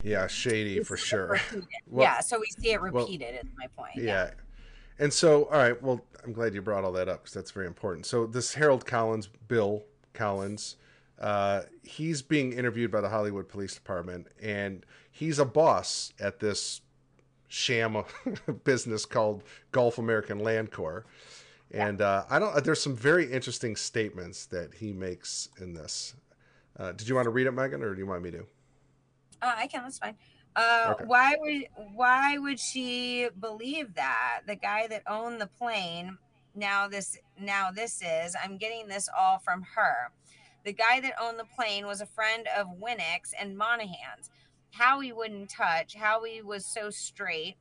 Yeah, 0.03 0.27
shady 0.27 0.83
for 0.83 0.97
sure. 0.97 1.39
Well, 1.87 2.03
yeah, 2.03 2.19
so 2.19 2.39
we 2.39 2.47
see 2.47 2.71
it 2.71 2.81
repeated, 2.81 3.33
well, 3.33 3.41
is 3.43 3.49
my 3.57 3.67
point. 3.67 3.95
Yeah. 3.95 4.03
yeah. 4.03 4.31
And 4.99 5.11
so, 5.11 5.45
all 5.45 5.57
right, 5.57 5.81
well, 5.81 6.01
I'm 6.23 6.33
glad 6.33 6.53
you 6.53 6.61
brought 6.61 6.83
all 6.83 6.91
that 6.93 7.07
up 7.07 7.23
because 7.23 7.33
that's 7.33 7.51
very 7.51 7.67
important. 7.67 8.05
So, 8.05 8.25
this 8.25 8.53
Harold 8.53 8.85
Collins, 8.85 9.29
Bill 9.47 9.83
Collins, 10.13 10.75
uh, 11.19 11.61
he's 11.83 12.21
being 12.21 12.53
interviewed 12.53 12.91
by 12.91 13.01
the 13.01 13.09
Hollywood 13.09 13.47
Police 13.47 13.73
Department, 13.75 14.27
and 14.41 14.85
he's 15.13 15.39
a 15.39 15.45
boss 15.45 16.11
at 16.19 16.39
this 16.39 16.81
sham 17.47 18.03
business 18.65 19.05
called 19.05 19.43
Gulf 19.71 19.97
American 19.97 20.39
Land 20.39 20.71
Corps. 20.71 21.05
And 21.71 22.01
uh, 22.01 22.25
I 22.29 22.39
don't. 22.39 22.63
There's 22.63 22.81
some 22.81 22.95
very 22.95 23.31
interesting 23.31 23.75
statements 23.75 24.45
that 24.47 24.75
he 24.75 24.91
makes 24.91 25.49
in 25.59 25.73
this. 25.73 26.15
Uh, 26.77 26.91
did 26.91 27.07
you 27.07 27.15
want 27.15 27.25
to 27.25 27.29
read 27.31 27.47
it, 27.47 27.53
Meghan, 27.53 27.81
or 27.81 27.93
do 27.93 27.99
you 27.99 28.05
want 28.05 28.21
me 28.21 28.31
to? 28.31 28.45
Uh, 29.41 29.53
I 29.57 29.67
can. 29.67 29.83
That's 29.83 29.97
fine. 29.97 30.15
Uh, 30.55 30.89
okay. 30.91 31.05
Why 31.05 31.35
would 31.39 31.63
Why 31.95 32.37
would 32.37 32.59
she 32.59 33.27
believe 33.39 33.95
that 33.95 34.41
the 34.45 34.55
guy 34.55 34.87
that 34.87 35.03
owned 35.07 35.41
the 35.41 35.47
plane? 35.47 36.17
Now 36.53 36.87
this 36.87 37.17
now 37.39 37.71
this 37.71 38.03
is. 38.03 38.35
I'm 38.41 38.57
getting 38.57 38.87
this 38.87 39.09
all 39.17 39.39
from 39.39 39.63
her. 39.75 40.11
The 40.63 40.73
guy 40.73 40.99
that 41.01 41.13
owned 41.19 41.39
the 41.39 41.47
plane 41.57 41.87
was 41.87 42.01
a 42.01 42.05
friend 42.05 42.47
of 42.55 42.67
Winnick's 42.79 43.33
and 43.39 43.57
Monahan's. 43.57 44.29
Howie 44.73 45.11
wouldn't 45.11 45.49
touch. 45.49 45.93
Howie 45.93 46.41
was 46.41 46.65
so 46.65 46.89
straight. 46.89 47.57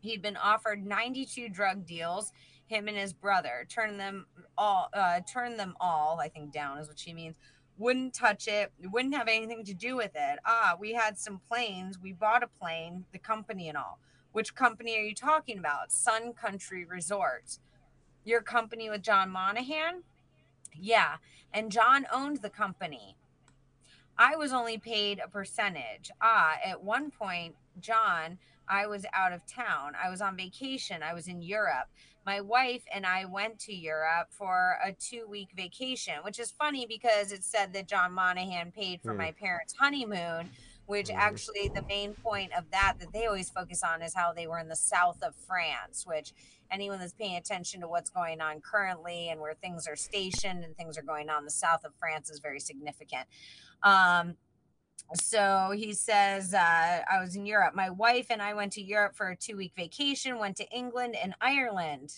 He'd 0.00 0.20
been 0.20 0.36
offered 0.36 0.84
92 0.84 1.48
drug 1.48 1.86
deals. 1.86 2.32
Him 2.66 2.88
and 2.88 2.96
his 2.96 3.12
brother 3.12 3.66
turned 3.68 4.00
them 4.00 4.26
all, 4.58 4.88
uh, 4.92 5.20
turned 5.20 5.60
them 5.60 5.76
all. 5.80 6.18
I 6.20 6.28
think 6.28 6.52
down 6.52 6.78
is 6.78 6.88
what 6.88 6.98
she 6.98 7.12
means. 7.12 7.36
Wouldn't 7.78 8.14
touch 8.14 8.48
it. 8.48 8.72
Wouldn't 8.82 9.14
have 9.14 9.28
anything 9.28 9.64
to 9.64 9.74
do 9.74 9.96
with 9.96 10.10
it. 10.14 10.40
Ah, 10.44 10.76
we 10.78 10.92
had 10.92 11.16
some 11.18 11.40
planes. 11.48 12.00
We 12.00 12.12
bought 12.12 12.42
a 12.42 12.48
plane, 12.48 13.04
the 13.12 13.18
company 13.18 13.68
and 13.68 13.78
all. 13.78 14.00
Which 14.32 14.56
company 14.56 14.98
are 14.98 15.02
you 15.02 15.14
talking 15.14 15.58
about? 15.58 15.92
Sun 15.92 16.32
Country 16.32 16.84
Resorts. 16.84 17.60
Your 18.24 18.42
company 18.42 18.90
with 18.90 19.02
John 19.02 19.30
Monahan? 19.30 20.02
Yeah. 20.76 21.16
And 21.52 21.70
John 21.70 22.06
owned 22.12 22.38
the 22.38 22.50
company. 22.50 23.16
I 24.18 24.36
was 24.36 24.52
only 24.52 24.78
paid 24.78 25.20
a 25.24 25.28
percentage. 25.28 26.10
Ah, 26.20 26.56
at 26.64 26.82
one 26.82 27.10
point, 27.10 27.56
John 27.80 28.38
I 28.66 28.86
was 28.86 29.04
out 29.12 29.32
of 29.32 29.44
town. 29.46 29.92
I 30.02 30.08
was 30.08 30.22
on 30.22 30.36
vacation. 30.36 31.02
I 31.02 31.12
was 31.12 31.28
in 31.28 31.42
Europe. 31.42 31.88
My 32.24 32.40
wife 32.40 32.82
and 32.92 33.04
I 33.04 33.26
went 33.26 33.58
to 33.60 33.74
Europe 33.74 34.28
for 34.30 34.78
a 34.82 34.92
two 34.92 35.26
week 35.28 35.50
vacation, 35.54 36.14
which 36.22 36.38
is 36.38 36.50
funny 36.50 36.86
because 36.86 37.30
it 37.30 37.44
said 37.44 37.74
that 37.74 37.88
John 37.88 38.12
Monahan 38.12 38.72
paid 38.72 39.02
for 39.02 39.12
Hmm. 39.12 39.18
my 39.18 39.32
parents' 39.32 39.74
honeymoon, 39.78 40.50
which 40.86 41.08
Mhm. 41.08 41.16
actually 41.16 41.68
the 41.68 41.82
main 41.82 42.14
point 42.14 42.54
of 42.54 42.70
that 42.70 42.94
that 43.00 43.12
they 43.12 43.26
always 43.26 43.50
focus 43.50 43.82
on 43.82 44.00
is 44.00 44.14
how 44.14 44.32
they 44.32 44.46
were 44.46 44.58
in 44.58 44.68
the 44.68 44.76
south 44.76 45.22
of 45.22 45.34
France, 45.36 46.06
which 46.06 46.32
anyone 46.70 46.98
that's 46.98 47.12
paying 47.12 47.36
attention 47.36 47.82
to 47.82 47.88
what's 47.88 48.08
going 48.10 48.40
on 48.40 48.62
currently 48.62 49.28
and 49.28 49.40
where 49.40 49.54
things 49.54 49.86
are 49.86 49.96
stationed 49.96 50.64
and 50.64 50.74
things 50.76 50.96
are 50.96 51.02
going 51.02 51.28
on, 51.28 51.44
the 51.44 51.50
south 51.50 51.84
of 51.84 51.94
France 51.96 52.30
is 52.30 52.38
very 52.38 52.60
significant. 52.60 53.28
Um, 53.82 54.36
so 55.14 55.72
he 55.76 55.92
says, 55.92 56.54
uh, 56.54 56.58
I 57.10 57.20
was 57.20 57.36
in 57.36 57.46
Europe. 57.46 57.74
My 57.74 57.90
wife 57.90 58.26
and 58.30 58.42
I 58.42 58.54
went 58.54 58.72
to 58.72 58.82
Europe 58.82 59.14
for 59.14 59.30
a 59.30 59.36
two 59.36 59.56
week 59.56 59.72
vacation, 59.76 60.38
went 60.38 60.56
to 60.56 60.68
England 60.70 61.16
and 61.22 61.34
Ireland. 61.40 62.14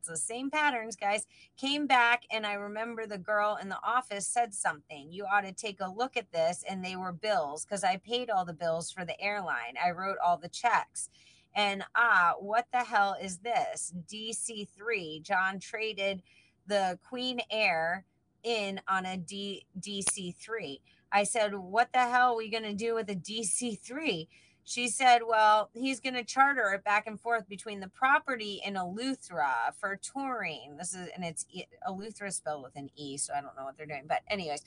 It's 0.00 0.08
the 0.08 0.16
same 0.16 0.50
patterns, 0.50 0.96
guys. 0.96 1.26
Came 1.58 1.86
back, 1.86 2.22
and 2.30 2.46
I 2.46 2.54
remember 2.54 3.06
the 3.06 3.18
girl 3.18 3.58
in 3.60 3.68
the 3.68 3.78
office 3.84 4.26
said 4.26 4.54
something. 4.54 5.12
You 5.12 5.26
ought 5.26 5.42
to 5.42 5.52
take 5.52 5.80
a 5.80 5.90
look 5.90 6.16
at 6.16 6.32
this. 6.32 6.64
And 6.68 6.82
they 6.82 6.96
were 6.96 7.12
bills 7.12 7.66
because 7.66 7.84
I 7.84 7.98
paid 7.98 8.30
all 8.30 8.46
the 8.46 8.54
bills 8.54 8.90
for 8.90 9.04
the 9.04 9.20
airline. 9.20 9.74
I 9.82 9.90
wrote 9.90 10.16
all 10.24 10.38
the 10.38 10.48
checks. 10.48 11.10
And 11.54 11.84
ah, 11.94 12.34
what 12.38 12.66
the 12.72 12.78
hell 12.78 13.14
is 13.20 13.38
this? 13.38 13.92
DC3. 14.10 15.22
John 15.22 15.58
traded 15.58 16.22
the 16.66 16.98
Queen 17.06 17.40
Air 17.50 18.06
in 18.42 18.80
on 18.88 19.06
a 19.06 19.16
D- 19.16 19.66
DC3. 19.78 20.80
I 21.12 21.24
said, 21.24 21.54
What 21.54 21.92
the 21.92 22.00
hell 22.00 22.32
are 22.32 22.36
we 22.36 22.50
going 22.50 22.64
to 22.64 22.74
do 22.74 22.94
with 22.94 23.10
a 23.10 23.14
DC 23.14 23.80
3? 23.80 24.28
She 24.64 24.88
said, 24.88 25.22
Well, 25.26 25.70
he's 25.72 26.00
going 26.00 26.14
to 26.14 26.24
charter 26.24 26.72
it 26.74 26.84
back 26.84 27.06
and 27.06 27.18
forth 27.18 27.48
between 27.48 27.80
the 27.80 27.88
property 27.88 28.60
in 28.64 28.74
Eleuthera 28.74 29.74
for 29.78 29.96
touring. 29.96 30.76
This 30.76 30.94
is, 30.94 31.08
and 31.14 31.24
it's 31.24 31.46
Eleuthera 31.88 32.32
spelled 32.32 32.62
with 32.62 32.76
an 32.76 32.90
E, 32.96 33.16
so 33.16 33.32
I 33.34 33.40
don't 33.40 33.56
know 33.56 33.64
what 33.64 33.76
they're 33.76 33.86
doing. 33.86 34.04
But, 34.06 34.20
anyways, 34.28 34.62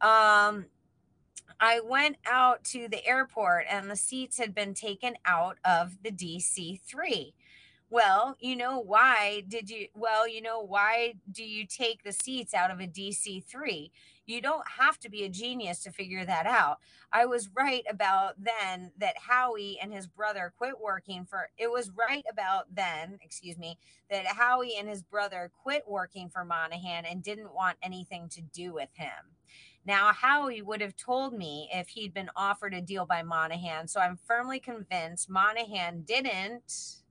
um, 0.00 0.66
I 1.60 1.80
went 1.80 2.16
out 2.26 2.64
to 2.64 2.88
the 2.88 3.06
airport 3.06 3.66
and 3.70 3.90
the 3.90 3.96
seats 3.96 4.38
had 4.38 4.54
been 4.54 4.74
taken 4.74 5.14
out 5.24 5.58
of 5.64 6.02
the 6.02 6.10
DC 6.10 6.80
3. 6.80 7.34
Well, 7.88 8.36
you 8.40 8.56
know 8.56 8.80
why 8.80 9.44
did 9.46 9.70
you 9.70 9.86
well, 9.94 10.26
you 10.26 10.42
know 10.42 10.60
why 10.60 11.14
do 11.30 11.44
you 11.44 11.64
take 11.64 12.02
the 12.02 12.12
seats 12.12 12.52
out 12.52 12.72
of 12.72 12.80
a 12.80 12.86
DC 12.86 13.44
3? 13.44 13.92
You 14.26 14.40
don't 14.40 14.66
have 14.76 14.98
to 15.00 15.08
be 15.08 15.22
a 15.22 15.28
genius 15.28 15.84
to 15.84 15.92
figure 15.92 16.24
that 16.24 16.46
out. 16.46 16.78
I 17.12 17.26
was 17.26 17.48
right 17.56 17.84
about 17.88 18.42
then 18.42 18.90
that 18.98 19.16
Howie 19.16 19.78
and 19.80 19.92
his 19.92 20.08
brother 20.08 20.52
quit 20.58 20.80
working 20.82 21.26
for 21.26 21.50
it 21.56 21.70
was 21.70 21.92
right 21.96 22.24
about 22.30 22.74
then, 22.74 23.20
excuse 23.22 23.56
me, 23.56 23.78
that 24.10 24.26
Howie 24.26 24.74
and 24.76 24.88
his 24.88 25.04
brother 25.04 25.52
quit 25.62 25.84
working 25.86 26.28
for 26.28 26.44
Monahan 26.44 27.04
and 27.04 27.22
didn't 27.22 27.54
want 27.54 27.78
anything 27.84 28.28
to 28.30 28.42
do 28.42 28.74
with 28.74 28.90
him. 28.94 29.36
Now, 29.84 30.12
Howie 30.12 30.62
would 30.62 30.80
have 30.80 30.96
told 30.96 31.34
me 31.34 31.68
if 31.72 31.90
he'd 31.90 32.12
been 32.12 32.30
offered 32.34 32.74
a 32.74 32.80
deal 32.80 33.06
by 33.06 33.22
Monahan. 33.22 33.86
So 33.86 34.00
I'm 34.00 34.18
firmly 34.26 34.58
convinced 34.58 35.30
Monahan 35.30 36.02
didn't 36.02 37.04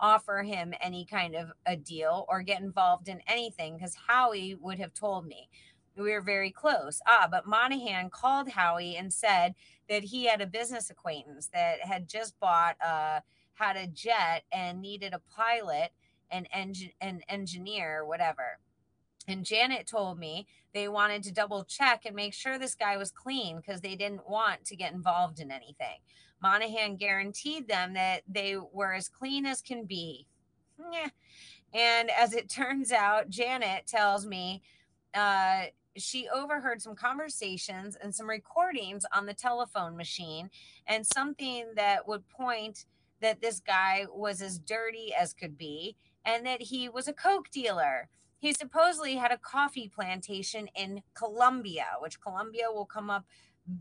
offer 0.00 0.42
him 0.42 0.74
any 0.80 1.04
kind 1.04 1.34
of 1.34 1.52
a 1.66 1.76
deal 1.76 2.24
or 2.28 2.42
get 2.42 2.60
involved 2.60 3.08
in 3.08 3.20
anything 3.26 3.76
because 3.76 3.96
Howie 4.08 4.54
would 4.54 4.78
have 4.78 4.94
told 4.94 5.26
me. 5.26 5.48
We 5.96 6.12
were 6.12 6.22
very 6.22 6.50
close. 6.50 7.00
Ah, 7.06 7.28
but 7.30 7.46
Monahan 7.46 8.10
called 8.10 8.50
Howie 8.50 8.96
and 8.96 9.12
said 9.12 9.54
that 9.88 10.04
he 10.04 10.24
had 10.24 10.40
a 10.40 10.46
business 10.46 10.88
acquaintance 10.88 11.50
that 11.52 11.80
had 11.84 12.08
just 12.08 12.38
bought 12.40 12.76
a 12.80 13.22
had 13.54 13.76
a 13.76 13.86
jet 13.86 14.44
and 14.50 14.80
needed 14.80 15.12
a 15.12 15.20
pilot 15.36 15.90
and 16.30 16.48
engine 16.52 16.92
an 17.00 17.20
engineer, 17.28 18.04
whatever. 18.04 18.58
And 19.28 19.44
Janet 19.44 19.86
told 19.86 20.18
me 20.18 20.46
they 20.72 20.88
wanted 20.88 21.22
to 21.24 21.32
double 21.32 21.64
check 21.64 22.02
and 22.06 22.16
make 22.16 22.32
sure 22.32 22.58
this 22.58 22.74
guy 22.74 22.96
was 22.96 23.10
clean 23.10 23.56
because 23.58 23.80
they 23.80 23.96
didn't 23.96 24.28
want 24.28 24.64
to 24.66 24.76
get 24.76 24.92
involved 24.92 25.40
in 25.40 25.50
anything. 25.50 25.98
Monahan 26.42 26.96
guaranteed 26.96 27.68
them 27.68 27.94
that 27.94 28.22
they 28.28 28.56
were 28.72 28.94
as 28.94 29.08
clean 29.08 29.46
as 29.46 29.60
can 29.60 29.84
be. 29.84 30.26
And 31.72 32.10
as 32.10 32.34
it 32.34 32.48
turns 32.50 32.92
out, 32.92 33.30
Janet 33.30 33.86
tells 33.86 34.26
me 34.26 34.62
uh, 35.14 35.64
she 35.96 36.28
overheard 36.28 36.80
some 36.80 36.94
conversations 36.94 37.96
and 38.02 38.14
some 38.14 38.28
recordings 38.28 39.04
on 39.14 39.26
the 39.26 39.34
telephone 39.34 39.96
machine 39.96 40.50
and 40.86 41.06
something 41.06 41.66
that 41.76 42.06
would 42.06 42.28
point 42.28 42.86
that 43.20 43.40
this 43.40 43.60
guy 43.60 44.06
was 44.14 44.40
as 44.40 44.58
dirty 44.58 45.12
as 45.18 45.34
could 45.34 45.58
be 45.58 45.96
and 46.24 46.46
that 46.46 46.62
he 46.62 46.88
was 46.88 47.08
a 47.08 47.12
coke 47.12 47.50
dealer 47.50 48.08
he 48.40 48.54
supposedly 48.54 49.16
had 49.16 49.32
a 49.32 49.38
coffee 49.38 49.88
plantation 49.94 50.68
in 50.74 51.02
Colombia, 51.14 51.86
which 52.00 52.20
Colombia 52.20 52.72
will 52.72 52.86
come 52.86 53.10
up 53.10 53.26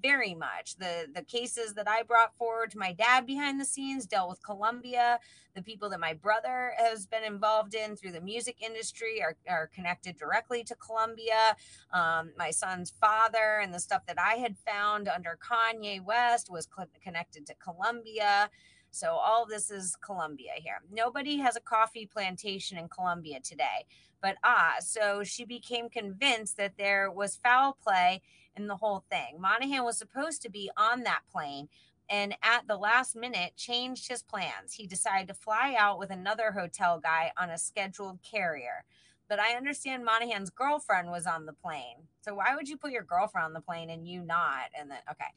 very 0.02 0.34
much. 0.34 0.76
The 0.78 1.08
the 1.14 1.24
cases 1.24 1.74
that 1.74 1.88
I 1.88 2.04
brought 2.04 2.36
forward 2.38 2.72
to 2.72 2.78
my 2.78 2.94
dad 2.94 3.26
behind 3.26 3.60
the 3.60 3.66
scenes 3.66 4.06
dealt 4.06 4.30
with 4.30 4.44
Columbia. 4.44 5.20
The 5.56 5.62
people 5.62 5.90
that 5.90 6.00
my 6.00 6.14
brother 6.14 6.74
has 6.78 7.06
been 7.06 7.24
involved 7.24 7.74
in 7.74 7.96
through 7.96 8.12
the 8.12 8.22
music 8.22 8.58
industry 8.62 9.22
are, 9.22 9.36
are 9.50 9.68
connected 9.68 10.18
directly 10.18 10.64
to 10.64 10.76
Columbia. 10.76 11.56
Um, 11.92 12.32
my 12.38 12.52
son's 12.52 12.94
father 13.02 13.60
and 13.62 13.74
the 13.74 13.80
stuff 13.80 14.06
that 14.06 14.20
I 14.20 14.36
had 14.36 14.56
found 14.58 15.08
under 15.08 15.38
Kanye 15.42 16.04
West 16.04 16.50
was 16.50 16.68
connected 17.04 17.46
to 17.48 17.56
Columbia. 17.56 18.50
So 18.92 19.12
all 19.12 19.46
this 19.46 19.70
is 19.70 19.96
Colombia 20.02 20.54
here. 20.56 20.82
Nobody 20.92 21.38
has 21.38 21.56
a 21.56 21.62
coffee 21.62 22.06
plantation 22.06 22.78
in 22.78 22.88
Colombia 22.88 23.40
today. 23.40 23.86
But 24.22 24.38
ah, 24.44 24.76
so 24.80 25.24
she 25.24 25.46
became 25.46 25.90
convinced 25.90 26.58
that 26.58 26.74
there 26.78 27.10
was 27.12 27.38
foul 27.38 27.78
play 27.82 28.22
in 28.56 28.68
the 28.68 28.76
whole 28.76 29.04
thing. 29.10 29.40
Monahan 29.40 29.84
was 29.84 29.98
supposed 29.98 30.42
to 30.44 30.50
be 30.50 30.70
on 30.78 31.04
that 31.04 31.22
plane 31.32 31.70
and 32.10 32.36
at 32.42 32.68
the 32.68 32.76
last 32.76 33.16
minute 33.16 33.56
changed 33.56 34.08
his 34.10 34.24
plans. 34.24 34.74
He 34.74 34.88
decided 34.88 35.28
to 35.28 35.34
fly 35.34 35.76
out 35.78 36.00
with 36.00 36.10
another 36.10 36.52
hotel 36.52 37.00
guy 37.00 37.32
on 37.38 37.52
a 37.52 37.58
scheduled 37.58 38.20
carrier. 38.24 38.84
But 39.28 39.40
I 39.40 39.54
understand 39.56 40.04
Monahan's 40.04 40.50
girlfriend 40.50 41.12
was 41.12 41.28
on 41.28 41.46
the 41.46 41.54
plane. 41.54 42.08
So 42.22 42.34
why 42.34 42.56
would 42.56 42.68
you 42.68 42.78
put 42.78 42.92
your 42.92 43.04
girlfriend 43.04 43.46
on 43.46 43.54
the 43.54 43.62
plane 43.62 43.92
and 43.92 44.08
you 44.08 44.24
not? 44.24 44.72
And 44.78 44.90
then, 44.90 44.98
okay, 45.12 45.30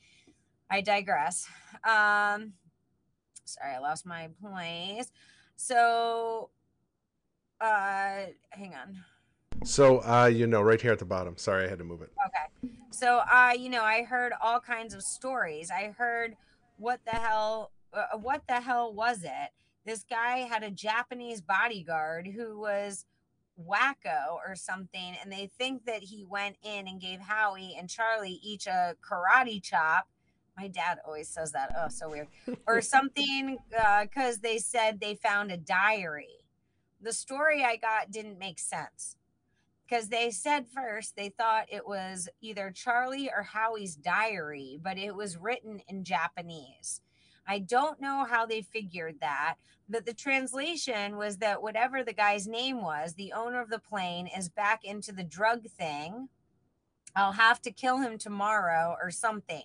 I 0.71 0.81
digress. 0.81 1.47
Um, 1.85 2.55
sorry, 3.45 3.75
I 3.75 3.79
lost 3.81 4.07
my 4.07 4.31
place. 4.43 5.13
So, 5.57 6.49
uh, 7.61 8.27
hang 8.51 8.75
on. 8.75 9.05
So, 9.65 9.99
uh, 10.01 10.27
you 10.27 10.47
know, 10.47 10.61
right 10.63 10.81
here 10.81 10.93
at 10.93 10.99
the 10.99 11.05
bottom. 11.05 11.37
Sorry, 11.37 11.67
I 11.67 11.69
had 11.69 11.79
to 11.79 11.85
move 11.85 12.03
it. 12.03 12.11
Okay. 12.27 12.73
So, 12.91 13.19
uh, 13.31 13.53
you 13.57 13.69
know, 13.69 13.83
I 13.83 14.03
heard 14.03 14.33
all 14.41 14.61
kinds 14.61 14.95
of 14.95 15.03
stories. 15.03 15.71
I 15.71 15.95
heard 15.97 16.37
what 16.79 17.01
the 17.05 17.13
hell, 17.17 17.71
uh, 17.93 18.19
what 18.19 18.43
the 18.49 18.61
hell 18.61 18.93
was 18.93 19.23
it? 19.25 19.51
This 19.85 20.05
guy 20.09 20.39
had 20.39 20.63
a 20.63 20.71
Japanese 20.71 21.41
bodyguard 21.41 22.27
who 22.27 22.59
was 22.59 23.05
wacko 23.61 24.35
or 24.47 24.55
something, 24.55 25.17
and 25.23 25.33
they 25.33 25.51
think 25.59 25.85
that 25.87 26.03
he 26.03 26.25
went 26.25 26.57
in 26.63 26.89
and 26.89 27.01
gave 27.01 27.21
Howie 27.21 27.77
and 27.79 27.89
Charlie 27.89 28.41
each 28.43 28.67
a 28.67 28.95
karate 29.03 29.63
chop. 29.63 30.09
My 30.57 30.69
dad 30.69 30.99
always 31.07 31.29
says 31.29 31.53
that. 31.53 31.73
Oh, 31.77 31.89
so 31.89 32.09
weird. 32.09 32.29
Or 32.67 32.81
something, 32.83 33.59
because 34.03 34.39
they 34.39 34.59
said 34.59 35.01
they 35.01 35.15
found 35.15 35.51
a 35.51 35.57
diary. 35.57 36.45
The 37.01 37.13
story 37.13 37.65
I 37.65 37.77
got 37.77 38.11
didn't 38.11 38.39
make 38.39 38.59
sense 38.59 39.17
because 39.93 40.09
they 40.09 40.31
said 40.31 40.65
first 40.67 41.17
they 41.17 41.29
thought 41.29 41.67
it 41.69 41.87
was 41.87 42.27
either 42.41 42.71
Charlie 42.71 43.29
or 43.29 43.43
Howie's 43.43 43.95
diary, 43.95 44.79
but 44.83 44.97
it 44.97 45.15
was 45.15 45.37
written 45.37 45.83
in 45.87 46.03
Japanese. 46.03 47.03
I 47.47 47.59
don't 47.59 48.01
know 48.01 48.25
how 48.25 48.47
they 48.47 48.63
figured 48.63 49.17
that, 49.21 49.57
but 49.91 50.07
the 50.07 50.15
translation 50.15 51.19
was 51.19 51.37
that 51.39 51.61
whatever 51.61 52.03
the 52.03 52.15
guy's 52.15 52.47
name 52.47 52.81
was, 52.81 53.13
the 53.13 53.35
owner 53.35 53.61
of 53.61 53.69
the 53.69 53.81
plane 53.81 54.31
is 54.35 54.49
back 54.49 54.83
into 54.83 55.13
the 55.13 55.25
drug 55.25 55.67
thing. 55.69 56.31
I'll 57.15 57.33
have 57.33 57.61
to 57.61 57.71
kill 57.71 57.99
him 57.99 58.17
tomorrow 58.17 58.97
or 58.99 59.11
something. 59.11 59.65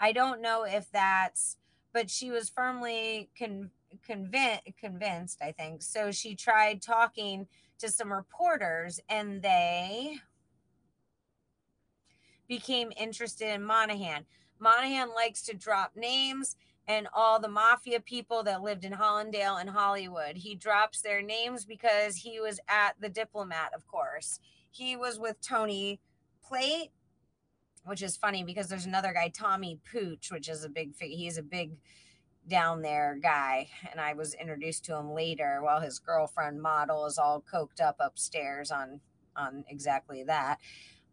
I 0.00 0.12
don't 0.12 0.40
know 0.40 0.64
if 0.64 0.90
that's, 0.90 1.58
but 1.92 2.08
she 2.08 2.30
was 2.30 2.48
firmly 2.48 3.28
con- 3.38 3.70
convinced, 4.06 4.62
convinced, 4.80 5.42
I 5.42 5.52
think. 5.52 5.82
So 5.82 6.12
she 6.12 6.34
tried 6.34 6.80
talking 6.80 7.46
to 7.78 7.90
some 7.90 8.12
reporters 8.12 9.00
and 9.08 9.42
they 9.42 10.16
became 12.48 12.92
interested 12.96 13.52
in 13.52 13.62
Monahan. 13.62 14.24
Monahan 14.58 15.10
likes 15.14 15.42
to 15.42 15.56
drop 15.56 15.92
names 15.96 16.56
and 16.88 17.08
all 17.12 17.40
the 17.40 17.48
mafia 17.48 18.00
people 18.00 18.42
that 18.44 18.62
lived 18.62 18.84
in 18.84 18.92
Hallandale 18.92 19.60
and 19.60 19.70
Hollywood. 19.70 20.36
He 20.36 20.54
drops 20.54 21.00
their 21.00 21.20
names 21.20 21.64
because 21.64 22.16
he 22.16 22.40
was 22.40 22.60
at 22.68 22.92
the 23.00 23.08
diplomat, 23.08 23.72
of 23.74 23.86
course. 23.88 24.38
He 24.70 24.96
was 24.96 25.18
with 25.18 25.40
Tony 25.40 26.00
Plate, 26.44 26.90
which 27.84 28.02
is 28.02 28.16
funny 28.16 28.44
because 28.44 28.68
there's 28.68 28.86
another 28.86 29.12
guy, 29.12 29.28
Tommy 29.28 29.80
Pooch, 29.90 30.30
which 30.30 30.48
is 30.48 30.64
a 30.64 30.68
big 30.68 30.94
fig- 30.94 31.10
he's 31.10 31.38
a 31.38 31.42
big 31.42 31.72
down 32.48 32.82
there 32.82 33.18
guy 33.20 33.68
and 33.90 34.00
i 34.00 34.12
was 34.12 34.34
introduced 34.34 34.84
to 34.84 34.94
him 34.94 35.12
later 35.12 35.60
while 35.62 35.80
his 35.80 35.98
girlfriend 35.98 36.62
model 36.62 37.04
is 37.06 37.18
all 37.18 37.42
coked 37.52 37.80
up 37.80 37.96
upstairs 38.00 38.70
on 38.70 39.00
on 39.36 39.64
exactly 39.68 40.24
that. 40.24 40.58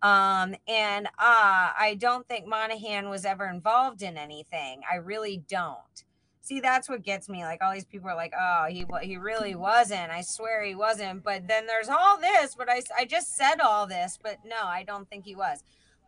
Um 0.02 0.56
and 0.68 1.08
uh 1.08 1.72
i 1.78 1.98
don't 2.00 2.28
think 2.28 2.46
monahan 2.48 3.10
was 3.10 3.26
ever 3.26 3.48
involved 3.48 4.02
in 4.02 4.18
anything. 4.18 4.82
I 4.90 4.96
really 4.96 5.44
don't. 5.48 6.04
See 6.42 6.60
that's 6.60 6.90
what 6.90 7.04
gets 7.04 7.30
me 7.30 7.44
like 7.44 7.62
all 7.62 7.74
these 7.74 7.86
people 7.86 8.10
are 8.10 8.16
like 8.16 8.34
oh 8.38 8.66
he 8.70 8.86
he 9.02 9.18
really 9.18 9.56
wasn't. 9.56 10.12
I 10.12 10.22
swear 10.22 10.64
he 10.64 10.76
wasn't. 10.76 11.24
But 11.24 11.48
then 11.48 11.68
there's 11.68 11.90
all 11.90 12.20
this 12.20 12.56
but 12.56 12.70
i 12.70 12.82
i 12.98 13.06
just 13.06 13.36
said 13.36 13.62
all 13.62 13.88
this 13.88 14.20
but 14.22 14.40
no 14.46 14.66
i 14.66 14.84
don't 14.84 15.10
think 15.10 15.26
he 15.26 15.36
was 15.36 15.64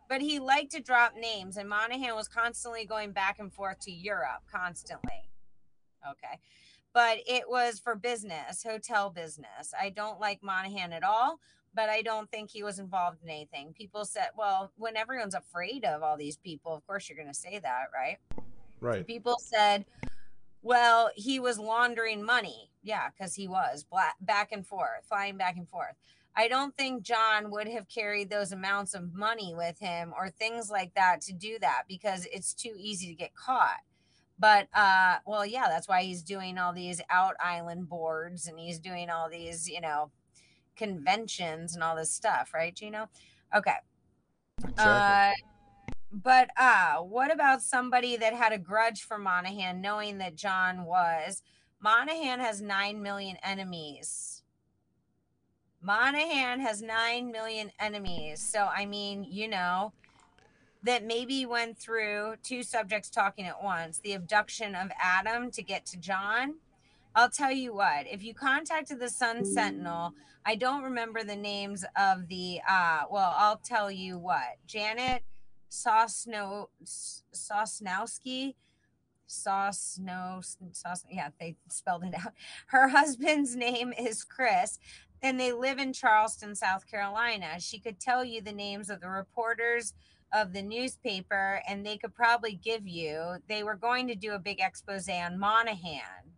but 0.08 0.20
he 0.20 0.38
liked 0.38 0.72
to 0.72 0.80
drop 0.80 1.14
names 1.16 1.56
and 1.56 1.68
monahan 1.68 2.14
was 2.14 2.28
constantly 2.28 2.84
going 2.84 3.12
back 3.12 3.38
and 3.38 3.52
forth 3.52 3.78
to 3.80 3.92
europe 3.92 4.42
constantly. 4.50 5.28
Okay. 6.08 6.38
But 6.92 7.18
it 7.26 7.44
was 7.48 7.78
for 7.78 7.94
business 7.94 8.62
hotel 8.62 9.10
business. 9.10 9.74
I 9.78 9.90
don't 9.90 10.20
like 10.20 10.42
monahan 10.42 10.92
at 10.92 11.02
all 11.02 11.40
but 11.74 11.90
i 11.90 12.00
don't 12.00 12.30
think 12.30 12.50
he 12.50 12.62
was 12.62 12.78
involved 12.78 13.18
in 13.22 13.28
anything. 13.28 13.74
People 13.76 14.04
said 14.04 14.28
well 14.36 14.72
when 14.76 14.96
everyone's 14.96 15.34
afraid 15.34 15.84
of 15.84 16.02
all 16.02 16.16
these 16.16 16.36
people 16.38 16.74
of 16.74 16.86
course 16.86 17.08
you're 17.08 17.16
going 17.18 17.28
to 17.28 17.34
say 17.34 17.58
that 17.58 17.86
right? 17.94 18.18
Right. 18.80 19.06
People 19.06 19.36
said 19.38 19.84
well 20.62 21.10
he 21.14 21.38
was 21.38 21.58
laundering 21.58 22.24
money. 22.24 22.70
Yeah 22.82 23.08
because 23.10 23.34
he 23.34 23.46
was 23.48 23.84
black, 23.84 24.14
back 24.20 24.52
and 24.52 24.66
forth 24.66 25.04
flying 25.08 25.36
back 25.36 25.56
and 25.56 25.68
forth 25.68 25.96
I 26.36 26.48
don't 26.48 26.76
think 26.76 27.02
John 27.02 27.50
would 27.50 27.66
have 27.66 27.88
carried 27.88 28.28
those 28.28 28.52
amounts 28.52 28.94
of 28.94 29.14
money 29.14 29.54
with 29.56 29.78
him 29.78 30.12
or 30.16 30.28
things 30.28 30.70
like 30.70 30.94
that 30.94 31.22
to 31.22 31.32
do 31.32 31.58
that 31.60 31.84
because 31.88 32.26
it's 32.30 32.52
too 32.52 32.74
easy 32.76 33.06
to 33.08 33.14
get 33.14 33.34
caught. 33.34 33.80
But 34.38 34.68
uh 34.74 35.16
well 35.26 35.46
yeah, 35.46 35.64
that's 35.68 35.88
why 35.88 36.02
he's 36.02 36.22
doing 36.22 36.58
all 36.58 36.74
these 36.74 37.00
out 37.08 37.36
island 37.40 37.88
boards 37.88 38.46
and 38.46 38.58
he's 38.58 38.78
doing 38.78 39.08
all 39.08 39.30
these, 39.30 39.66
you 39.66 39.80
know, 39.80 40.10
conventions 40.76 41.74
and 41.74 41.82
all 41.82 41.96
this 41.96 42.12
stuff, 42.12 42.52
right, 42.52 42.74
Gino? 42.74 43.08
Okay. 43.54 43.76
Exactly. 44.58 44.84
Uh 44.84 45.32
but 46.12 46.50
uh 46.58 46.96
what 46.96 47.32
about 47.32 47.62
somebody 47.62 48.18
that 48.18 48.34
had 48.34 48.52
a 48.52 48.58
grudge 48.58 49.02
for 49.02 49.16
Monahan 49.16 49.80
knowing 49.80 50.18
that 50.18 50.36
John 50.36 50.84
was 50.84 51.42
Monahan 51.80 52.40
has 52.40 52.60
9 52.60 53.00
million 53.00 53.38
enemies 53.42 54.42
Monahan 55.86 56.58
has 56.58 56.82
9 56.82 57.30
million 57.30 57.70
enemies. 57.78 58.40
So, 58.40 58.66
I 58.66 58.86
mean, 58.86 59.24
you 59.30 59.46
know, 59.46 59.92
that 60.82 61.04
maybe 61.04 61.46
went 61.46 61.78
through 61.78 62.34
two 62.42 62.64
subjects 62.64 63.08
talking 63.08 63.46
at 63.46 63.62
once 63.62 64.00
the 64.00 64.12
abduction 64.12 64.74
of 64.74 64.90
Adam 65.00 65.48
to 65.52 65.62
get 65.62 65.86
to 65.86 65.96
John. 65.96 66.56
I'll 67.14 67.30
tell 67.30 67.52
you 67.52 67.72
what, 67.72 68.06
if 68.10 68.24
you 68.24 68.34
contacted 68.34 68.98
the 68.98 69.08
Sun 69.08 69.44
Sentinel, 69.44 70.12
I 70.44 70.56
don't 70.56 70.82
remember 70.82 71.22
the 71.22 71.36
names 71.36 71.84
of 71.96 72.26
the, 72.26 72.60
uh, 72.68 73.02
well, 73.08 73.34
I'll 73.36 73.60
tell 73.64 73.88
you 73.88 74.18
what, 74.18 74.56
Janet 74.66 75.22
Sosno, 75.70 76.66
Sosnowski. 76.84 78.54
Sauce, 79.28 79.98
no, 80.00 80.40
sauce. 80.70 81.04
Yeah, 81.10 81.30
they 81.40 81.56
spelled 81.68 82.04
it 82.04 82.14
out. 82.14 82.32
Her 82.66 82.88
husband's 82.88 83.56
name 83.56 83.92
is 83.98 84.22
Chris, 84.22 84.78
and 85.22 85.38
they 85.38 85.52
live 85.52 85.78
in 85.78 85.92
Charleston, 85.92 86.54
South 86.54 86.86
Carolina. 86.86 87.60
She 87.60 87.78
could 87.78 88.00
tell 88.00 88.24
you 88.24 88.40
the 88.40 88.52
names 88.52 88.90
of 88.90 89.00
the 89.00 89.08
reporters 89.08 89.94
of 90.32 90.52
the 90.52 90.62
newspaper, 90.62 91.62
and 91.68 91.84
they 91.84 91.96
could 91.96 92.14
probably 92.14 92.54
give 92.54 92.86
you. 92.86 93.36
They 93.48 93.62
were 93.62 93.76
going 93.76 94.08
to 94.08 94.14
do 94.14 94.32
a 94.32 94.38
big 94.38 94.60
expose 94.60 95.08
on 95.08 95.38
Monahan. 95.38 96.32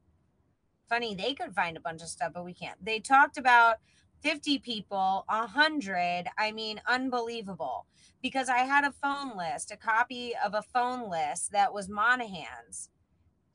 Funny, 0.88 1.14
they 1.14 1.34
could 1.34 1.54
find 1.54 1.76
a 1.76 1.80
bunch 1.80 2.02
of 2.02 2.08
stuff, 2.08 2.32
but 2.34 2.44
we 2.44 2.54
can't. 2.54 2.82
They 2.84 3.00
talked 3.00 3.36
about 3.36 3.76
50 4.22 4.58
people, 4.58 5.24
100. 5.28 6.24
I 6.36 6.52
mean, 6.52 6.80
unbelievable. 6.86 7.86
Because 8.22 8.48
I 8.48 8.58
had 8.58 8.84
a 8.84 8.92
phone 8.92 9.36
list, 9.36 9.70
a 9.70 9.76
copy 9.76 10.32
of 10.44 10.54
a 10.54 10.62
phone 10.62 11.08
list 11.08 11.52
that 11.52 11.72
was 11.72 11.88
Monahan's 11.88 12.90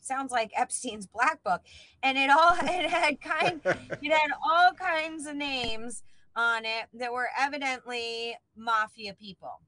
sounds 0.06 0.32
like 0.32 0.52
Epstein's 0.56 1.08
black 1.08 1.44
book. 1.44 1.62
And 2.02 2.18
it 2.18 2.30
all 2.30 2.54
it 2.62 2.90
had 2.90 3.22
kind 3.22 3.62
it 3.66 4.12
had 4.12 4.32
all 4.46 4.72
kinds 4.74 5.26
of 5.26 5.36
names 5.36 6.04
on 6.36 6.66
it 6.66 6.88
that 6.94 7.14
were 7.14 7.30
evidently 7.40 8.36
mafia 8.56 9.14
people. 9.14 9.62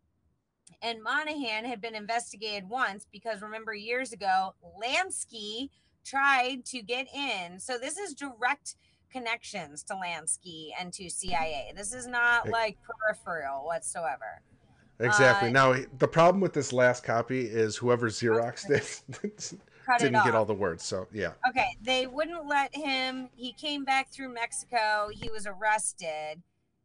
And 0.82 1.02
Monahan 1.02 1.66
had 1.66 1.82
been 1.82 1.96
investigated 1.96 2.70
once 2.70 3.08
because 3.12 3.42
remember 3.42 3.74
years 3.74 4.12
ago, 4.12 4.56
Lansky 4.84 5.70
tried 6.04 6.66
to 6.66 6.82
get 6.82 7.08
in. 7.14 7.60
So 7.60 7.78
this 7.78 7.98
is 7.98 8.14
direct 8.14 8.76
connections 9.12 9.84
to 9.84 9.94
Lansky 9.94 10.70
and 10.80 10.92
to 10.94 11.10
CIA. 11.10 11.74
This 11.76 11.94
is 11.94 12.08
not 12.08 12.50
like 12.50 12.78
peripheral 12.84 13.66
whatsoever. 13.66 14.42
Exactly. 15.00 15.50
Uh, 15.50 15.52
now 15.52 15.76
the 15.98 16.08
problem 16.08 16.42
with 16.42 16.54
this 16.54 16.72
last 16.72 17.04
copy 17.04 17.42
is 17.42 17.76
whoever 17.76 18.10
Xeroxed 18.10 18.70
it 18.70 19.54
cut 19.86 20.00
didn't 20.00 20.24
get 20.24 20.36
all 20.36 20.46
the 20.46 20.54
words. 20.54 20.84
So 20.84 21.08
yeah. 21.12 21.32
Okay, 21.50 21.78
they 21.82 22.08
wouldn't 22.08 22.48
let 22.48 22.76
him. 22.76 23.30
He 23.36 23.54
came 23.54 23.84
back 23.84 24.12
through 24.12 24.34
Mexico. 24.34 25.10
He 25.12 25.30
was 25.30 25.46
arrested. 25.46 26.42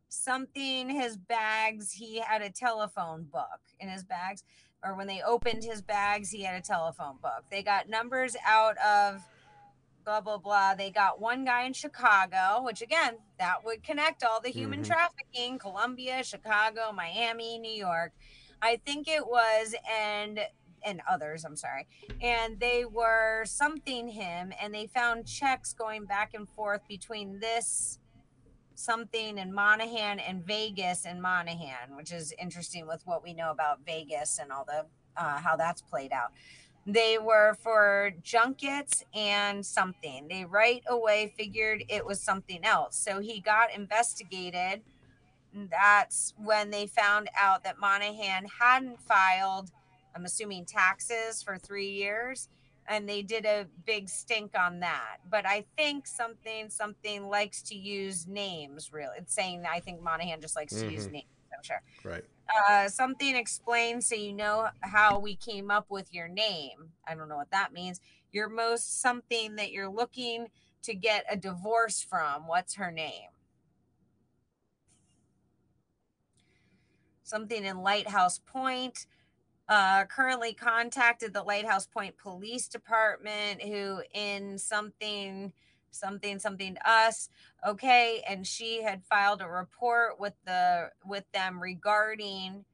Something 0.09 0.91
his 0.91 1.17
bags. 1.17 1.93
He 1.93 2.19
had 2.19 2.43
a 2.43 2.51
telephone 2.51 3.25
book 3.25 3.61
in 3.79 3.89
his 3.89 4.05
bags, 4.05 4.43
or 4.85 4.97
when 4.97 5.07
they 5.07 5.23
opened 5.23 5.63
his 5.63 5.83
bags, 5.83 6.31
he 6.31 6.43
had 6.43 6.57
a 6.57 6.63
telephone 6.63 7.17
book. 7.23 7.45
They 7.51 7.63
got 7.63 7.89
numbers 7.89 8.37
out 8.45 8.77
of 8.79 9.25
blah 10.05 10.21
blah 10.21 10.39
blah. 10.39 10.75
They 10.75 10.91
got 10.91 11.21
one 11.21 11.45
guy 11.45 11.65
in 11.65 11.73
Chicago, 11.73 12.63
which 12.65 12.83
again, 12.83 13.17
that 13.39 13.65
would 13.65 13.83
connect 13.83 14.25
all 14.25 14.41
the 14.41 14.51
human 14.51 14.81
mm-hmm. 14.81 14.93
trafficking: 14.93 15.59
Colombia, 15.59 16.25
Chicago, 16.25 16.93
Miami, 16.93 17.59
New 17.59 17.73
York. 17.73 18.13
I 18.63 18.81
think 18.85 19.09
it 19.09 19.27
was, 19.27 19.75
and 19.91 20.41
and 20.85 21.01
others, 21.09 21.45
I'm 21.45 21.57
sorry. 21.57 21.87
And 22.21 22.59
they 22.61 22.85
were 22.85 23.45
something 23.45 24.09
him 24.09 24.53
and 24.61 24.75
they 24.75 24.87
found 24.87 25.27
checks 25.27 25.73
going 25.73 26.05
back 26.05 26.35
and 26.35 26.49
forth 26.49 26.83
between 26.89 27.41
this 27.41 27.99
something 28.75 29.39
in 29.39 29.53
Monahan 29.53 30.19
and 30.19 30.45
Vegas 30.45 31.05
and 31.05 31.21
Monahan, 31.21 31.97
which 31.97 32.13
is 32.13 32.33
interesting 32.41 32.87
with 32.87 33.03
what 33.05 33.23
we 33.23 33.35
know 33.35 33.51
about 33.51 33.81
Vegas 33.85 34.39
and 34.41 34.51
all 34.51 34.65
the 34.65 34.87
uh, 35.17 35.39
how 35.39 35.57
that's 35.57 35.83
played 35.83 36.13
out. 36.13 36.31
They 36.87 37.19
were 37.19 37.57
for 37.63 38.13
junkets 38.23 39.05
and 39.15 39.65
something. 39.65 40.29
They 40.29 40.45
right 40.45 40.83
away 40.89 41.33
figured 41.37 41.85
it 41.89 42.07
was 42.07 42.21
something 42.23 42.65
else. 42.65 42.97
So 42.97 43.21
he 43.21 43.41
got 43.41 43.75
investigated. 43.75 44.83
That's 45.71 46.33
when 46.39 46.71
they 46.71 46.87
found 46.87 47.29
out 47.39 47.65
that 47.65 47.79
Monahan 47.79 48.47
hadn't 48.61 49.01
filed 49.03 49.71
I'm 50.15 50.25
assuming 50.25 50.65
taxes 50.65 51.43
for 51.43 51.59
three 51.59 51.91
years. 51.91 52.49
And 52.89 53.09
they 53.09 53.23
did 53.23 53.45
a 53.45 53.67
big 53.87 54.09
stink 54.09 54.59
on 54.59 54.81
that. 54.81 55.19
But 55.31 55.47
I 55.47 55.65
think 55.77 56.09
something, 56.09 56.71
something 56.71 57.29
likes 57.29 57.63
to 57.63 57.77
use 57.77 58.27
names, 58.27 58.93
really. 58.93 59.17
It's 59.19 59.35
saying, 59.35 59.65
I 59.71 59.79
think 59.79 60.03
Monahan 60.03 60.41
just 60.41 60.57
likes 60.57 60.75
mm-hmm. 60.75 60.89
to 60.89 60.93
use 60.93 61.05
mm-hmm. 61.05 61.13
names, 61.13 61.29
I'm 61.57 61.63
sure. 61.63 61.83
Right. 62.03 62.25
Uh, 62.69 62.89
something 62.89 63.37
explained 63.37 64.03
so 64.03 64.17
you 64.17 64.33
know 64.33 64.69
how 64.81 65.21
we 65.21 65.37
came 65.37 65.71
up 65.71 65.87
with 65.89 66.13
your 66.13 66.27
name. 66.27 66.91
I 67.07 67.15
don't 67.15 67.29
know 67.29 67.37
what 67.37 67.53
that 67.53 67.73
means. 67.73 68.01
Your 68.33 68.49
most 68.49 69.01
something 69.01 69.57
that 69.57 69.71
you're 69.71 69.91
looking 69.91 70.49
to 70.83 70.95
get 70.95 71.25
a 71.31 71.37
divorce 71.37 72.03
from. 72.03 72.49
What's 72.49 72.75
her 72.75 72.91
name? 72.91 73.29
Something 77.23 77.65
in 77.65 77.83
Lighthouse 77.83 78.41
Point 78.41 79.07
uh, 79.71 80.05
currently 80.07 80.53
contacted 80.53 81.33
the 81.33 81.45
Lighthouse 81.45 81.87
Point 81.87 82.19
Police 82.19 82.67
Department, 82.67 83.63
who 83.63 84.03
in 84.13 84.59
something, 84.59 85.53
something, 85.93 86.41
something 86.41 86.75
to 86.75 86.91
us, 86.91 87.29
okay, 87.65 88.23
and 88.29 88.45
she 88.45 88.83
had 88.83 89.05
filed 89.05 89.41
a 89.41 89.49
report 89.49 90.19
with 90.19 90.35
the 90.45 90.91
with 91.07 91.25
them 91.33 91.63
regarding 91.63 92.65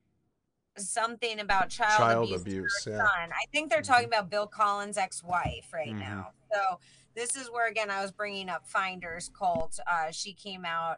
something 0.78 1.38
about 1.38 1.68
child, 1.68 1.98
child 1.98 2.24
abuse. 2.24 2.40
abuse 2.42 2.84
yeah. 2.86 2.96
Son. 2.96 3.30
I 3.30 3.44
think 3.52 3.70
they're 3.70 3.82
talking 3.82 4.08
mm-hmm. 4.08 4.14
about 4.14 4.30
Bill 4.30 4.46
Collins' 4.46 4.96
ex-wife 4.96 5.68
right 5.74 5.88
mm-hmm. 5.88 5.98
now. 5.98 6.30
So 6.50 6.80
this 7.14 7.36
is 7.36 7.50
where 7.50 7.68
again 7.68 7.90
I 7.90 8.00
was 8.00 8.10
bringing 8.10 8.48
up 8.48 8.66
Finders 8.66 9.30
Cult. 9.38 9.78
Uh, 9.86 10.10
she 10.12 10.32
came 10.32 10.64
out 10.64 10.96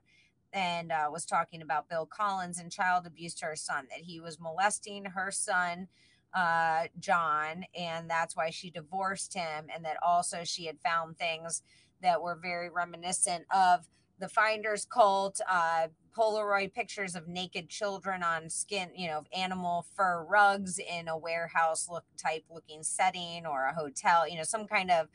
and 0.52 0.92
uh, 0.92 1.08
was 1.10 1.24
talking 1.24 1.62
about 1.62 1.88
Bill 1.88 2.06
Collins 2.06 2.58
and 2.58 2.72
child 2.72 3.06
abuse 3.06 3.34
to 3.36 3.46
her 3.46 3.56
son, 3.56 3.86
that 3.90 4.00
he 4.00 4.20
was 4.20 4.40
molesting 4.40 5.04
her 5.04 5.30
son, 5.30 5.88
uh, 6.34 6.84
John, 6.98 7.64
and 7.76 8.08
that's 8.10 8.36
why 8.36 8.50
she 8.50 8.70
divorced 8.70 9.34
him, 9.34 9.66
and 9.74 9.84
that 9.84 9.96
also 10.02 10.44
she 10.44 10.66
had 10.66 10.78
found 10.80 11.18
things 11.18 11.62
that 12.02 12.22
were 12.22 12.36
very 12.36 12.70
reminiscent 12.70 13.44
of 13.54 13.86
the 14.18 14.28
Finders 14.28 14.84
cult, 14.84 15.40
uh, 15.50 15.88
Polaroid 16.16 16.74
pictures 16.74 17.14
of 17.14 17.28
naked 17.28 17.68
children 17.68 18.22
on 18.22 18.50
skin, 18.50 18.90
you 18.96 19.06
know, 19.06 19.22
animal 19.36 19.86
fur 19.94 20.24
rugs 20.24 20.78
in 20.78 21.06
a 21.06 21.16
warehouse 21.16 21.88
look 21.88 22.04
type 22.16 22.44
looking 22.50 22.82
setting 22.82 23.46
or 23.46 23.66
a 23.66 23.74
hotel, 23.74 24.28
you 24.28 24.36
know, 24.36 24.42
some 24.42 24.66
kind 24.66 24.90
of 24.90 25.08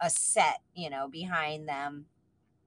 a 0.00 0.08
set, 0.08 0.60
you 0.74 0.88
know, 0.90 1.08
behind 1.08 1.68
them 1.68 2.06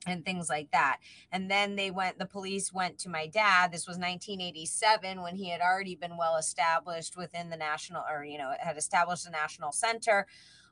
and 0.06 0.24
things 0.24 0.50
like 0.50 0.72
that. 0.72 0.98
And 1.32 1.50
then 1.50 1.76
they 1.76 1.92
went, 1.92 2.20
the 2.20 2.26
police 2.26 2.72
went 2.72 2.98
to 3.00 3.10
my 3.10 3.28
dad. 3.28 3.72
This 3.72 3.88
was 3.88 3.98
1987 3.98 5.22
when 5.22 5.36
he 5.36 5.50
had 5.50 5.62
already 5.62 5.96
been 5.96 6.18
well 6.18 6.38
established 6.38 7.18
within 7.18 7.50
the 7.50 7.58
national, 7.58 8.04
or, 8.10 8.24
you 8.24 8.38
know, 8.38 8.54
had 8.60 8.78
established 8.78 9.28
a 9.28 9.32
national 9.32 9.72
center. 9.72 10.28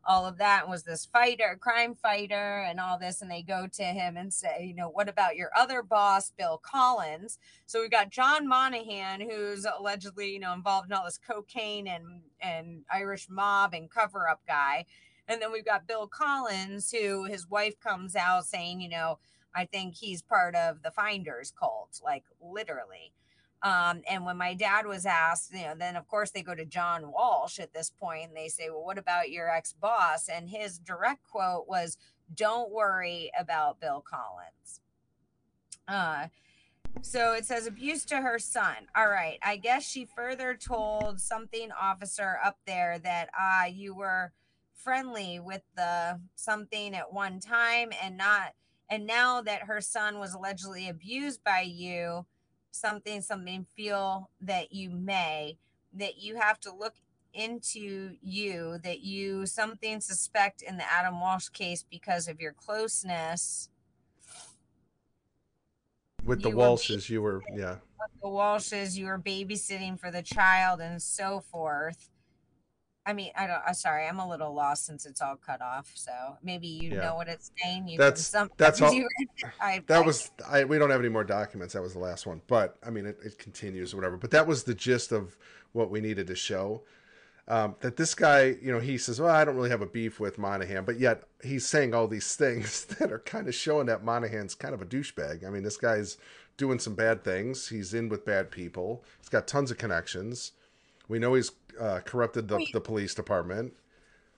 All 0.08 0.28
of 0.28 0.38
that 0.38 0.70
was 0.70 0.84
this 0.84 1.06
fighter, 1.06 1.58
crime 1.60 1.96
fighter, 1.96 2.62
and 2.62 2.80
all 2.80 3.00
this. 3.00 3.24
And 3.24 3.32
they 3.32 3.42
go 3.42 3.68
to 3.74 3.84
him 3.84 4.18
and 4.18 4.32
say, 4.32 4.64
you 4.68 4.76
know, 4.76 4.88
what 4.88 5.10
about 5.10 5.36
your 5.36 5.50
other 5.58 5.82
boss, 5.82 6.32
Bill 6.38 6.62
Collins? 6.64 7.40
So 7.66 7.82
we've 7.82 7.90
got 7.90 8.12
John 8.12 8.48
Monahan, 8.48 9.22
who's 9.22 9.66
allegedly, 9.66 10.32
you 10.32 10.40
know, 10.40 10.54
involved 10.54 10.92
in 10.92 10.94
all 10.96 11.06
this 11.06 11.18
cocaine 11.18 11.88
and 11.88 12.22
and 12.40 12.84
Irish 12.94 13.28
mob 13.30 13.74
and 13.74 13.90
cover 13.90 14.30
up 14.30 14.42
guy. 14.48 14.86
And 15.28 15.42
then 15.42 15.52
we've 15.52 15.66
got 15.66 15.88
Bill 15.88 16.08
Collins, 16.08 16.92
who 16.92 17.26
his 17.26 17.50
wife 17.50 17.80
comes 17.80 18.16
out 18.16 18.46
saying, 18.46 18.82
you 18.82 18.90
know, 18.90 19.20
I 19.56 19.66
think 19.66 19.96
he's 19.96 20.22
part 20.22 20.56
of 20.56 20.84
the 20.84 20.92
Finders 20.92 21.52
cult, 21.58 22.00
like 22.04 22.24
literally. 22.42 23.14
Um, 23.64 24.02
and 24.08 24.26
when 24.26 24.38
my 24.38 24.54
dad 24.54 24.86
was 24.86 25.06
asked, 25.06 25.52
you 25.54 25.64
know, 25.64 25.74
then 25.76 25.96
of 25.96 26.08
course 26.08 26.30
they 26.30 26.44
go 26.44 26.54
to 26.54 26.66
John 26.66 27.12
Walsh 27.12 27.58
at 27.58 27.74
this 27.74 27.90
point 27.90 28.28
and 28.28 28.38
they 28.38 28.50
say, 28.50 28.70
well, 28.70 28.84
what 28.84 28.98
about 28.98 29.32
your 29.32 29.50
ex 29.50 29.74
boss? 29.74 30.30
And 30.30 30.50
his 30.50 30.78
direct 30.78 31.24
quote 31.24 31.68
was, 31.68 31.98
don't 32.34 32.72
worry 32.72 33.32
about 33.40 33.80
Bill 33.80 34.04
Collins. 34.08 34.82
Uh, 35.88 36.28
so 37.02 37.34
it 37.34 37.46
says 37.46 37.66
abuse 37.66 38.06
to 38.06 38.18
her 38.18 38.40
son. 38.40 38.88
All 38.96 39.08
right. 39.08 39.40
I 39.44 39.58
guess 39.58 39.88
she 39.88 40.06
further 40.06 40.56
told 40.56 41.20
something 41.20 41.70
officer 41.72 42.38
up 42.44 42.58
there 42.68 43.00
that 43.00 43.30
uh, 43.40 43.66
you 43.66 43.96
were 43.96 44.32
friendly 44.86 45.40
with 45.40 45.64
the 45.76 46.22
something 46.36 46.96
at 46.96 47.12
one 47.12 47.40
time 47.40 47.90
and 48.04 48.16
not 48.16 48.54
and 48.88 49.08
now 49.08 49.42
that 49.42 49.64
her 49.64 49.82
son 49.82 50.20
was 50.20 50.36
allegedly 50.36 50.88
abused 50.88 51.44
by 51.44 51.62
you 51.62 52.24
something 52.70 53.20
something 53.20 53.66
feel 53.76 54.30
that 54.40 54.72
you 54.72 54.92
may 54.92 55.58
that 55.92 56.22
you 56.22 56.36
have 56.36 56.60
to 56.60 56.72
look 56.72 56.94
into 57.34 58.12
you 58.22 58.78
that 58.84 59.02
you 59.02 59.46
something 59.48 60.00
suspect 60.00 60.62
in 60.62 60.78
the 60.78 60.90
Adam 60.92 61.20
Walsh 61.20 61.50
case 61.50 61.84
because 61.84 62.28
of 62.28 62.40
your 62.40 62.54
closeness. 62.54 63.70
With 66.24 66.42
the 66.42 66.50
Walshes 66.50 67.10
you 67.10 67.22
were 67.22 67.44
yeah. 67.54 67.78
The 68.22 68.30
Walshes 68.30 68.96
you 68.96 69.08
were 69.08 69.20
babysitting 69.20 70.00
for 70.00 70.12
the 70.12 70.22
child 70.22 70.80
and 70.80 71.02
so 71.02 71.42
forth 71.42 72.10
I 73.08 73.14
mean, 73.14 73.30
I 73.38 73.46
don't. 73.46 73.62
I'm 73.68 73.74
sorry, 73.76 74.08
I'm 74.08 74.20
a 74.20 74.28
little 74.28 74.54
lost 74.54 74.86
since 74.86 75.06
it's 75.06 75.22
all 75.22 75.36
cut 75.36 75.62
off. 75.62 75.92
So 75.94 76.12
maybe 76.44 76.68
you 76.68 76.92
yeah. 76.92 77.02
know 77.02 77.16
what 77.16 77.28
it's 77.28 77.52
saying. 77.62 77.88
You 77.88 77.98
that's 77.98 78.26
some, 78.26 78.50
that's 78.58 78.82
all. 78.82 78.92
I, 79.62 79.84
that 79.88 80.04
I, 80.04 80.06
was. 80.06 80.32
I, 80.48 80.64
we 80.64 80.80
don't 80.80 80.90
have 80.90 81.00
any 81.00 81.10
more 81.10 81.24
documents. 81.24 81.74
That 81.74 81.84
was 81.84 81.94
the 81.94 82.00
last 82.00 82.26
one. 82.26 82.42
But 82.48 82.78
I 82.86 82.90
mean, 82.90 83.06
it, 83.06 83.18
it 83.24 83.38
continues 83.38 83.94
or 83.94 83.98
whatever. 83.98 84.18
But 84.18 84.32
that 84.32 84.48
was 84.48 84.64
the 84.64 84.74
gist 84.74 85.12
of 85.12 85.38
what 85.74 85.92
we 85.92 86.02
needed 86.02 86.28
to 86.28 86.36
show. 86.36 86.82
Um, 87.48 87.76
that 87.82 87.96
this 87.96 88.16
guy, 88.16 88.56
you 88.60 88.72
know, 88.72 88.80
he 88.80 88.98
says, 88.98 89.22
"Well, 89.22 89.30
I 89.30 89.46
don't 89.46 89.56
really 89.56 89.70
have 89.70 89.84
a 89.84 89.88
beef 89.88 90.20
with 90.20 90.40
Monahan," 90.40 90.84
but 90.84 91.00
yet 91.00 91.26
he's 91.44 91.68
saying 91.68 91.94
all 91.94 92.08
these 92.08 92.36
things 92.36 92.86
that 93.00 93.12
are 93.12 93.20
kind 93.20 93.48
of 93.48 93.54
showing 93.54 93.86
that 93.86 94.04
Monahan's 94.04 94.56
kind 94.56 94.74
of 94.74 94.82
a 94.82 94.86
douchebag. 94.86 95.46
I 95.46 95.52
mean, 95.52 95.62
this 95.62 95.78
guy's 95.78 96.18
doing 96.58 96.80
some 96.80 96.96
bad 96.96 97.24
things. 97.24 97.68
He's 97.68 97.94
in 97.94 98.10
with 98.10 98.26
bad 98.26 98.50
people. 98.50 99.04
He's 99.20 99.30
got 99.30 99.48
tons 99.48 99.70
of 99.70 99.78
connections. 99.78 100.54
We 101.08 101.20
know 101.20 101.34
he's 101.34 101.52
uh, 101.80 102.00
corrupted 102.06 102.48
the, 102.48 102.66
the 102.74 102.82
police 102.82 103.14
department. 103.14 103.74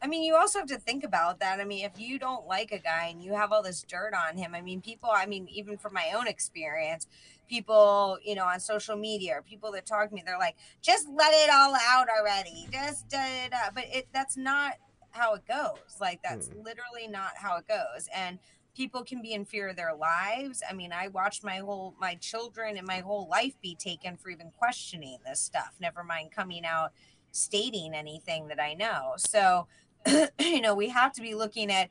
I 0.01 0.07
mean, 0.07 0.23
you 0.23 0.35
also 0.35 0.59
have 0.59 0.67
to 0.67 0.77
think 0.77 1.03
about 1.03 1.39
that. 1.39 1.59
I 1.59 1.65
mean, 1.65 1.83
if 1.83 1.99
you 1.99 2.19
don't 2.19 2.45
like 2.45 2.71
a 2.71 2.77
guy 2.77 3.07
and 3.07 3.23
you 3.23 3.33
have 3.33 3.51
all 3.51 3.63
this 3.63 3.81
dirt 3.81 4.13
on 4.13 4.37
him, 4.37 4.53
I 4.53 4.61
mean, 4.61 4.81
people, 4.81 5.09
I 5.11 5.25
mean, 5.25 5.47
even 5.49 5.77
from 5.77 5.93
my 5.93 6.11
own 6.15 6.27
experience, 6.27 7.07
people, 7.49 8.19
you 8.23 8.35
know, 8.35 8.45
on 8.45 8.59
social 8.59 8.95
media 8.95 9.37
or 9.37 9.41
people 9.41 9.71
that 9.71 9.85
talk 9.85 10.09
to 10.09 10.15
me, 10.15 10.21
they're 10.25 10.37
like, 10.37 10.55
just 10.81 11.07
let 11.09 11.33
it 11.33 11.49
all 11.49 11.75
out 11.75 12.07
already. 12.09 12.67
Just, 12.71 13.09
da, 13.09 13.17
da, 13.17 13.49
da. 13.49 13.71
but 13.73 13.85
it, 13.91 14.07
that's 14.13 14.37
not 14.37 14.73
how 15.11 15.33
it 15.33 15.47
goes. 15.47 15.97
Like, 15.99 16.21
that's 16.21 16.47
hmm. 16.47 16.61
literally 16.61 17.07
not 17.09 17.31
how 17.35 17.57
it 17.57 17.67
goes. 17.67 18.07
And 18.13 18.37
people 18.77 19.03
can 19.03 19.21
be 19.23 19.33
in 19.33 19.43
fear 19.43 19.69
of 19.69 19.75
their 19.75 19.95
lives. 19.95 20.61
I 20.69 20.73
mean, 20.73 20.93
I 20.93 21.07
watched 21.07 21.43
my 21.43 21.57
whole, 21.57 21.95
my 21.99 22.13
children 22.15 22.77
and 22.77 22.85
my 22.85 22.99
whole 22.99 23.27
life 23.27 23.55
be 23.59 23.73
taken 23.73 24.15
for 24.15 24.29
even 24.29 24.51
questioning 24.55 25.17
this 25.25 25.41
stuff, 25.41 25.73
never 25.81 26.03
mind 26.03 26.31
coming 26.31 26.63
out 26.63 26.91
stating 27.31 27.93
anything 27.93 28.47
that 28.47 28.61
I 28.61 28.75
know. 28.75 29.13
So, 29.17 29.67
you 30.39 30.61
know, 30.61 30.75
we 30.75 30.89
have 30.89 31.11
to 31.13 31.21
be 31.21 31.33
looking 31.33 31.71
at 31.71 31.89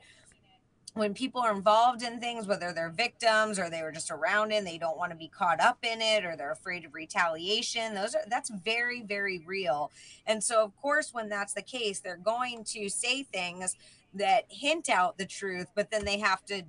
when 0.93 1.13
people 1.13 1.41
are 1.41 1.53
involved 1.53 2.01
in 2.01 2.19
things, 2.19 2.47
whether 2.47 2.73
they're 2.73 2.89
victims 2.89 3.59
or 3.59 3.69
they 3.69 3.83
were 3.83 3.91
just 3.91 4.09
around 4.09 4.51
it, 4.51 4.65
they 4.65 4.79
don't 4.79 4.97
want 4.97 5.11
to 5.11 5.17
be 5.17 5.27
caught 5.27 5.59
up 5.59 5.77
in 5.83 6.01
it 6.01 6.25
or 6.25 6.35
they're 6.35 6.51
afraid 6.51 6.85
of 6.85 6.93
retaliation. 6.93 7.93
Those 7.93 8.15
are 8.15 8.23
that's 8.27 8.49
very, 8.49 9.03
very 9.03 9.43
real. 9.45 9.91
And 10.25 10.43
so 10.43 10.63
of 10.63 10.75
course, 10.77 11.13
when 11.13 11.29
that's 11.29 11.53
the 11.53 11.61
case, 11.61 11.99
they're 11.99 12.17
going 12.17 12.63
to 12.69 12.89
say 12.89 13.23
things 13.23 13.75
that 14.15 14.45
hint 14.49 14.89
out 14.89 15.17
the 15.17 15.25
truth, 15.25 15.67
but 15.75 15.91
then 15.91 16.05
they 16.05 16.17
have 16.17 16.43
to 16.45 16.63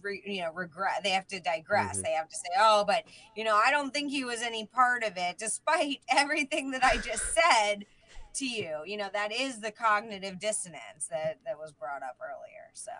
Re, 0.00 0.22
you 0.24 0.42
know 0.42 0.52
regret 0.52 1.00
they 1.02 1.10
have 1.10 1.26
to 1.28 1.40
digress 1.40 1.96
mm-hmm. 1.96 2.02
they 2.02 2.12
have 2.12 2.28
to 2.28 2.36
say 2.36 2.48
oh 2.58 2.84
but 2.86 3.04
you 3.36 3.44
know 3.44 3.56
i 3.56 3.70
don't 3.70 3.92
think 3.92 4.10
he 4.10 4.24
was 4.24 4.40
any 4.40 4.66
part 4.66 5.02
of 5.04 5.12
it 5.16 5.36
despite 5.38 6.00
everything 6.08 6.70
that 6.70 6.84
i 6.84 6.96
just 6.96 7.34
said 7.34 7.84
to 8.34 8.46
you. 8.46 8.78
You 8.86 8.96
know, 8.96 9.08
that 9.12 9.32
is 9.32 9.60
the 9.60 9.70
cognitive 9.70 10.38
dissonance 10.38 11.08
that 11.10 11.38
that 11.44 11.58
was 11.58 11.72
brought 11.72 12.02
up 12.02 12.16
earlier. 12.20 12.70
So 12.72 12.92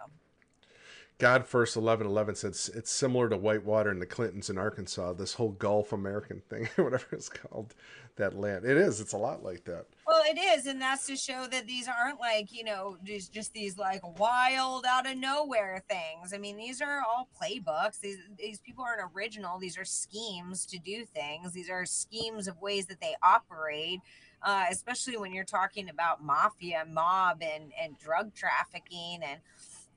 God 1.19 1.47
first 1.47 1.77
eleven 1.77 2.07
eleven 2.07 2.35
says 2.35 2.71
it's 2.75 2.91
similar 2.91 3.29
to 3.29 3.37
Whitewater 3.37 3.91
and 3.91 4.03
the 4.03 4.07
Clintons 4.07 4.51
in 4.51 4.59
Arkansas. 4.59 5.15
This 5.15 5.35
whole 5.35 5.53
Gulf 5.53 5.93
American 5.93 6.43
thing, 6.49 6.69
whatever 6.77 7.07
it's 7.13 7.29
called, 7.29 7.75
that 8.17 8.35
land. 8.35 8.65
It 8.65 8.77
is. 8.77 9.01
It's 9.01 9.13
a 9.13 9.19
lot 9.19 9.43
like 9.43 9.65
that. 9.65 9.87
Well, 10.07 10.23
it 10.27 10.37
is, 10.37 10.67
and 10.67 10.81
that's 10.83 11.07
to 11.07 11.17
show 11.17 11.47
that 11.47 11.67
these 11.67 11.89
aren't 11.89 12.19
like 12.19 12.53
you 12.53 12.65
know 12.65 12.97
just 13.05 13.33
just 13.33 13.53
these 13.53 13.79
like 13.79 14.03
wild 14.19 14.85
out 14.89 15.09
of 15.09 15.17
nowhere 15.17 15.83
things. 15.89 16.33
I 16.35 16.39
mean, 16.39 16.57
these 16.57 16.83
are 16.83 17.01
all 17.09 17.29
playbooks. 17.41 18.01
These 18.01 18.19
these 18.37 18.61
people 18.61 18.85
aren't 18.85 19.13
original. 19.15 19.59
These 19.59 19.79
are 19.79 19.85
schemes 19.85 20.67
to 20.67 20.79
do 20.79 21.05
things. 21.05 21.53
These 21.53 21.71
are 21.71 21.87
schemes 21.87 22.49
of 22.49 22.61
ways 22.61 22.87
that 22.87 23.01
they 23.01 23.15
operate 23.23 24.01
uh, 24.43 24.65
especially 24.71 25.17
when 25.17 25.33
you're 25.33 25.45
talking 25.45 25.89
about 25.89 26.23
mafia, 26.23 26.85
mob, 26.91 27.43
and 27.43 27.73
and 27.81 27.99
drug 27.99 28.35
trafficking 28.35 29.21
and 29.23 29.41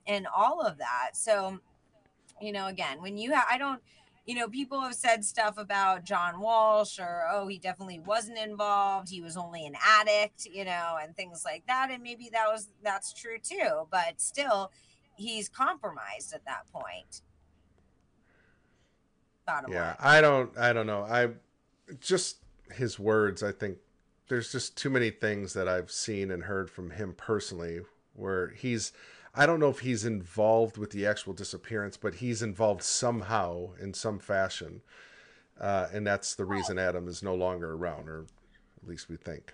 and 0.07 0.27
all 0.35 0.61
of 0.61 0.77
that. 0.77 1.11
So, 1.13 1.59
you 2.41 2.51
know, 2.51 2.67
again, 2.67 3.01
when 3.01 3.17
you 3.17 3.35
ha- 3.35 3.47
I 3.49 3.57
don't 3.57 3.81
you 4.25 4.33
know, 4.35 4.47
people 4.47 4.81
have 4.81 4.95
said 4.95 5.23
stuff 5.23 5.57
about 5.57 6.03
John 6.03 6.39
Walsh 6.39 6.99
or, 6.99 7.23
oh, 7.31 7.47
he 7.47 7.59
definitely 7.59 7.99
wasn't 7.99 8.39
involved. 8.39 9.09
He 9.09 9.21
was 9.21 9.37
only 9.37 9.65
an 9.65 9.75
addict, 9.83 10.45
you 10.45 10.65
know, 10.65 10.97
and 11.01 11.15
things 11.15 11.43
like 11.45 11.65
that. 11.67 11.91
And 11.91 12.01
maybe 12.01 12.29
that 12.33 12.47
was, 12.47 12.69
that's 12.83 13.13
true 13.13 13.37
too. 13.37 13.87
But 13.91 14.19
still, 14.19 14.71
he's 15.15 15.47
compromised 15.47 16.33
at 16.33 16.43
that 16.45 16.65
point. 16.73 17.21
Bottom 19.45 19.71
yeah. 19.71 19.89
Line. 19.89 19.95
I 19.99 20.21
don't, 20.21 20.57
I 20.57 20.73
don't 20.73 20.87
know. 20.87 21.03
I 21.03 21.29
just 21.99 22.37
his 22.71 22.97
words, 22.97 23.43
I 23.43 23.51
think 23.51 23.77
there's 24.27 24.51
just 24.51 24.75
too 24.75 24.89
many 24.89 25.11
things 25.11 25.53
that 25.53 25.67
I've 25.67 25.91
seen 25.91 26.31
and 26.31 26.43
heard 26.43 26.69
from 26.69 26.91
him 26.91 27.13
personally 27.15 27.81
where 28.13 28.49
he's 28.49 28.91
I 29.35 29.45
don't 29.45 29.59
know 29.59 29.69
if 29.69 29.79
he's 29.79 30.05
involved 30.05 30.77
with 30.77 30.91
the 30.91 31.05
actual 31.05 31.33
disappearance, 31.33 31.97
but 31.97 32.15
he's 32.15 32.41
involved 32.41 32.83
somehow 32.83 33.73
in 33.79 33.93
some 33.93 34.19
fashion. 34.19 34.81
Uh, 35.59 35.87
and 35.93 36.05
that's 36.05 36.35
the 36.35 36.45
reason 36.45 36.79
Adam 36.79 37.07
is 37.07 37.21
no 37.21 37.35
longer 37.35 37.73
around, 37.73 38.09
or 38.09 38.25
at 38.81 38.87
least 38.87 39.09
we 39.09 39.17
think. 39.17 39.53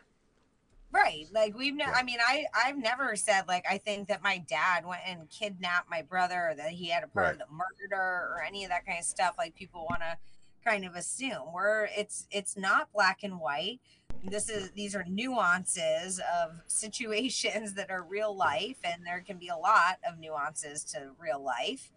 Right. 0.91 1.27
Like 1.31 1.57
we've 1.57 1.73
never, 1.73 1.91
yeah. 1.91 1.97
I 1.97 2.03
mean, 2.03 2.19
I, 2.19 2.45
I've 2.53 2.77
never 2.77 3.15
said 3.15 3.47
like, 3.47 3.65
I 3.69 3.77
think 3.77 4.09
that 4.09 4.21
my 4.21 4.39
dad 4.39 4.85
went 4.85 5.01
and 5.07 5.29
kidnapped 5.29 5.89
my 5.89 6.01
brother 6.01 6.49
or 6.49 6.55
that 6.55 6.71
he 6.71 6.89
had 6.89 7.03
a 7.03 7.07
part 7.07 7.25
right. 7.25 7.33
of 7.33 7.39
the 7.39 7.45
murder 7.49 7.95
or 7.95 8.43
any 8.45 8.65
of 8.65 8.69
that 8.71 8.85
kind 8.85 8.99
of 8.99 9.05
stuff. 9.05 9.35
Like 9.37 9.55
people 9.55 9.85
want 9.89 10.01
to 10.01 10.17
kind 10.65 10.85
of 10.85 10.95
assume 10.95 11.51
where 11.51 11.89
it's, 11.97 12.27
it's 12.31 12.57
not 12.57 12.91
black 12.93 13.23
and 13.23 13.39
white 13.39 13.79
this 14.23 14.49
is 14.49 14.71
these 14.71 14.95
are 14.95 15.05
nuances 15.07 16.19
of 16.43 16.51
situations 16.67 17.73
that 17.73 17.89
are 17.89 18.03
real 18.03 18.35
life 18.35 18.77
and 18.83 19.05
there 19.05 19.23
can 19.25 19.37
be 19.37 19.47
a 19.47 19.55
lot 19.55 19.97
of 20.07 20.19
nuances 20.19 20.83
to 20.83 21.11
real 21.19 21.41
life 21.43 21.89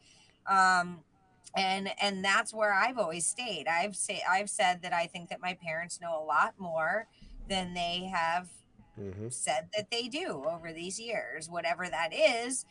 um, 0.46 1.00
and 1.56 1.90
and 2.00 2.24
that's 2.24 2.52
where 2.52 2.74
i've 2.74 2.98
always 2.98 3.26
stayed 3.26 3.66
i've 3.68 3.94
say 3.94 4.22
i've 4.28 4.50
said 4.50 4.82
that 4.82 4.92
i 4.92 5.06
think 5.06 5.28
that 5.28 5.40
my 5.40 5.54
parents 5.54 6.00
know 6.00 6.20
a 6.20 6.24
lot 6.24 6.54
more 6.58 7.06
than 7.48 7.74
they 7.74 8.10
have 8.12 8.48
mm-hmm. 8.98 9.28
said 9.28 9.68
that 9.76 9.90
they 9.90 10.08
do 10.08 10.44
over 10.48 10.72
these 10.72 10.98
years 10.98 11.48
whatever 11.48 11.88
that 11.88 12.10
is 12.12 12.64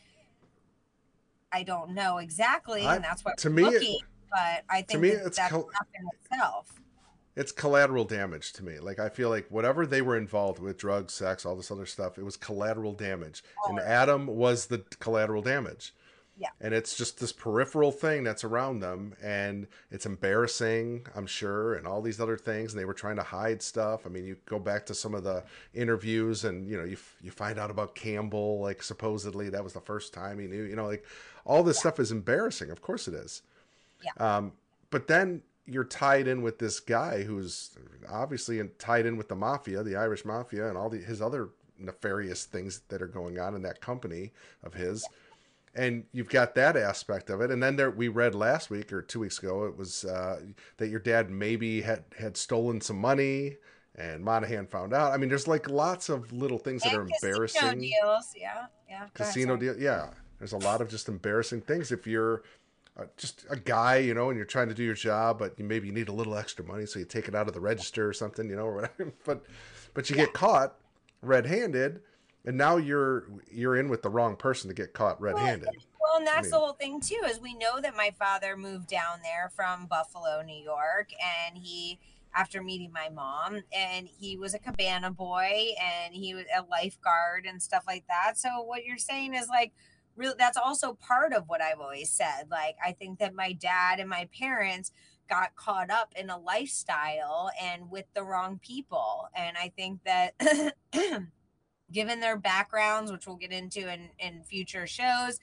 i 1.52 1.62
don't 1.62 1.90
know 1.90 2.18
exactly 2.18 2.82
I, 2.82 2.96
and 2.96 3.04
that's 3.04 3.24
what 3.24 3.38
to 3.38 3.50
me 3.50 3.62
looking. 3.62 3.94
It, 3.94 4.13
but 4.34 4.64
I 4.68 4.82
think 4.82 5.00
me, 5.00 5.10
that 5.10 5.26
it's 5.26 5.36
that's 5.38 5.50
col- 5.52 5.70
itself. 6.30 6.80
it's 7.36 7.52
collateral 7.52 8.04
damage 8.04 8.52
to 8.54 8.64
me. 8.64 8.78
Like 8.80 8.98
I 8.98 9.08
feel 9.08 9.28
like 9.30 9.46
whatever 9.50 9.86
they 9.86 10.02
were 10.02 10.16
involved 10.16 10.58
with, 10.58 10.76
drugs, 10.76 11.14
sex, 11.14 11.46
all 11.46 11.54
this 11.56 11.70
other 11.70 11.86
stuff, 11.86 12.18
it 12.18 12.24
was 12.24 12.36
collateral 12.36 12.92
damage. 12.92 13.42
And 13.68 13.78
Oh. 13.78 13.82
Adam 13.82 14.26
was 14.26 14.66
the 14.66 14.78
collateral 14.98 15.40
damage. 15.42 15.94
Yeah. 16.36 16.48
And 16.60 16.74
it's 16.74 16.96
just 16.96 17.20
this 17.20 17.30
peripheral 17.30 17.92
thing 17.92 18.24
that's 18.24 18.42
around 18.42 18.80
them 18.80 19.14
and 19.22 19.68
it's 19.92 20.04
embarrassing, 20.04 21.06
I'm 21.14 21.28
sure, 21.28 21.74
and 21.74 21.86
all 21.86 22.02
these 22.02 22.20
other 22.20 22.36
things 22.36 22.72
and 22.72 22.80
they 22.80 22.84
were 22.84 22.92
trying 22.92 23.14
to 23.16 23.22
hide 23.22 23.62
stuff. 23.62 24.04
I 24.04 24.08
mean, 24.08 24.24
you 24.24 24.36
go 24.44 24.58
back 24.58 24.84
to 24.86 24.94
some 24.94 25.14
of 25.14 25.22
the 25.22 25.44
interviews 25.74 26.44
and 26.44 26.68
you 26.68 26.76
know, 26.76 26.82
you 26.82 26.94
f- 26.94 27.14
you 27.22 27.30
find 27.30 27.56
out 27.56 27.70
about 27.70 27.94
Campbell 27.94 28.58
like 28.60 28.82
supposedly 28.82 29.48
that 29.50 29.62
was 29.62 29.74
the 29.74 29.80
first 29.80 30.12
time 30.12 30.40
he 30.40 30.48
knew, 30.48 30.64
you 30.64 30.74
know, 30.74 30.86
like 30.86 31.04
all 31.44 31.62
this 31.62 31.78
stuff 31.78 32.00
is 32.00 32.10
embarrassing. 32.10 32.70
Of 32.70 32.82
course 32.82 33.06
it 33.06 33.14
is. 33.14 33.42
Yeah. 34.04 34.36
Um 34.36 34.52
but 34.90 35.08
then 35.08 35.42
you're 35.66 35.84
tied 35.84 36.28
in 36.28 36.42
with 36.42 36.58
this 36.58 36.78
guy 36.80 37.22
who's 37.22 37.70
obviously 38.08 38.58
in, 38.58 38.70
tied 38.78 39.06
in 39.06 39.16
with 39.16 39.28
the 39.28 39.34
mafia, 39.34 39.82
the 39.82 39.96
Irish 39.96 40.24
mafia, 40.24 40.68
and 40.68 40.76
all 40.76 40.90
the, 40.90 40.98
his 40.98 41.22
other 41.22 41.50
nefarious 41.78 42.44
things 42.44 42.82
that 42.88 43.00
are 43.02 43.08
going 43.08 43.38
on 43.38 43.54
in 43.54 43.62
that 43.62 43.80
company 43.80 44.32
of 44.62 44.74
his. 44.74 45.06
And 45.74 46.04
you've 46.12 46.28
got 46.28 46.54
that 46.54 46.76
aspect 46.76 47.30
of 47.30 47.40
it, 47.40 47.50
and 47.50 47.60
then 47.60 47.74
there 47.74 47.90
we 47.90 48.06
read 48.08 48.34
last 48.34 48.70
week 48.70 48.92
or 48.92 49.02
two 49.02 49.20
weeks 49.20 49.40
ago 49.40 49.64
it 49.64 49.76
was 49.76 50.04
uh, 50.04 50.40
that 50.76 50.88
your 50.88 51.00
dad 51.00 51.30
maybe 51.30 51.80
had 51.80 52.04
had 52.16 52.36
stolen 52.36 52.80
some 52.80 52.98
money, 52.98 53.56
and 53.96 54.22
Monahan 54.22 54.68
found 54.68 54.92
out. 54.94 55.12
I 55.12 55.16
mean, 55.16 55.28
there's 55.28 55.48
like 55.48 55.68
lots 55.68 56.08
of 56.08 56.32
little 56.32 56.58
things 56.58 56.84
that 56.84 56.94
are 56.94 57.00
And 57.00 57.10
casino 57.10 57.32
embarrassing 57.32 57.80
deals, 57.80 58.34
yeah, 58.36 58.66
yeah. 58.88 58.96
Ahead, 58.96 59.14
casino 59.14 59.56
deal 59.56 59.76
yeah 59.76 60.10
there's 60.38 60.52
a 60.52 60.58
lot 60.58 60.80
of 60.80 60.88
just 60.88 61.08
embarrassing 61.08 61.62
things 61.62 61.90
if 61.90 62.06
you're 62.06 62.42
uh, 62.96 63.04
just 63.16 63.44
a 63.50 63.56
guy 63.56 63.96
you 63.96 64.14
know 64.14 64.28
and 64.28 64.36
you're 64.36 64.46
trying 64.46 64.68
to 64.68 64.74
do 64.74 64.84
your 64.84 64.94
job 64.94 65.38
but 65.38 65.58
you 65.58 65.64
maybe 65.64 65.86
you 65.86 65.92
need 65.92 66.08
a 66.08 66.12
little 66.12 66.36
extra 66.36 66.64
money 66.64 66.86
so 66.86 66.98
you 66.98 67.04
take 67.04 67.28
it 67.28 67.34
out 67.34 67.48
of 67.48 67.54
the 67.54 67.60
register 67.60 68.08
or 68.08 68.12
something 68.12 68.48
you 68.48 68.56
know 68.56 68.64
or 68.64 68.74
whatever 68.74 69.12
but 69.24 69.44
but 69.94 70.08
you 70.08 70.16
get 70.16 70.32
caught 70.32 70.76
red-handed 71.22 72.00
and 72.44 72.56
now 72.56 72.76
you're 72.76 73.26
you're 73.50 73.76
in 73.76 73.88
with 73.88 74.02
the 74.02 74.10
wrong 74.10 74.36
person 74.36 74.68
to 74.68 74.74
get 74.74 74.92
caught 74.92 75.20
red-handed 75.20 75.68
Well, 76.00 76.18
and 76.18 76.26
that's 76.26 76.42
mean- 76.42 76.50
the 76.50 76.58
whole 76.58 76.74
thing 76.74 77.00
too. 77.00 77.20
Is 77.26 77.40
we 77.40 77.54
know 77.54 77.80
that 77.80 77.96
my 77.96 78.10
father 78.18 78.56
moved 78.56 78.88
down 78.88 79.20
there 79.22 79.50
from 79.56 79.86
Buffalo, 79.86 80.42
New 80.42 80.62
York, 80.62 81.08
and 81.46 81.56
he, 81.56 81.98
after 82.34 82.62
meeting 82.62 82.92
my 82.92 83.08
mom, 83.08 83.62
and 83.72 84.06
he 84.06 84.36
was 84.36 84.52
a 84.52 84.58
cabana 84.58 85.10
boy, 85.10 85.70
and 85.80 86.14
he 86.14 86.34
was 86.34 86.44
a 86.56 86.62
lifeguard 86.70 87.46
and 87.46 87.62
stuff 87.62 87.84
like 87.86 88.04
that. 88.08 88.36
So 88.36 88.60
what 88.60 88.84
you're 88.84 88.98
saying 88.98 89.34
is 89.34 89.48
like, 89.48 89.72
real. 90.16 90.34
That's 90.38 90.56
also 90.56 90.94
part 90.94 91.32
of 91.32 91.44
what 91.48 91.62
I've 91.62 91.80
always 91.80 92.10
said. 92.10 92.44
Like 92.50 92.76
I 92.84 92.92
think 92.92 93.18
that 93.18 93.34
my 93.34 93.52
dad 93.52 94.00
and 94.00 94.08
my 94.08 94.28
parents 94.38 94.92
got 95.28 95.56
caught 95.56 95.90
up 95.90 96.12
in 96.16 96.30
a 96.30 96.38
lifestyle 96.38 97.50
and 97.60 97.90
with 97.90 98.04
the 98.14 98.22
wrong 98.24 98.60
people, 98.62 99.28
and 99.34 99.56
I 99.56 99.72
think 99.76 100.00
that. 100.04 100.34
given 101.92 102.18
their 102.18 102.36
backgrounds 102.36 103.12
which 103.12 103.26
we'll 103.26 103.36
get 103.36 103.52
into 103.52 103.92
in 103.92 104.08
in 104.18 104.42
future 104.42 104.86
shows 104.86 105.38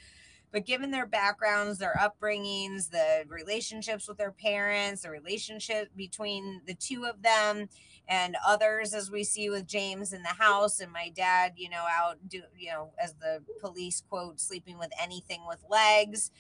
but 0.51 0.65
given 0.65 0.91
their 0.91 1.05
backgrounds, 1.05 1.77
their 1.79 1.95
upbringings, 1.99 2.89
the 2.89 3.23
relationships 3.27 4.07
with 4.07 4.17
their 4.17 4.31
parents, 4.31 5.03
the 5.03 5.09
relationship 5.09 5.89
between 5.95 6.61
the 6.65 6.73
two 6.73 7.05
of 7.05 7.21
them, 7.21 7.69
and 8.07 8.35
others, 8.45 8.93
as 8.93 9.09
we 9.09 9.23
see 9.23 9.49
with 9.49 9.65
James 9.67 10.11
in 10.11 10.23
the 10.23 10.29
house, 10.29 10.79
and 10.81 10.91
my 10.91 11.09
dad, 11.15 11.53
you 11.55 11.69
know, 11.69 11.85
out 11.89 12.17
do 12.27 12.41
you 12.57 12.69
know, 12.69 12.91
as 13.01 13.13
the 13.13 13.41
police 13.61 14.03
quote, 14.09 14.39
sleeping 14.39 14.77
with 14.77 14.91
anything 15.01 15.41
with 15.47 15.63
legs. 15.69 16.31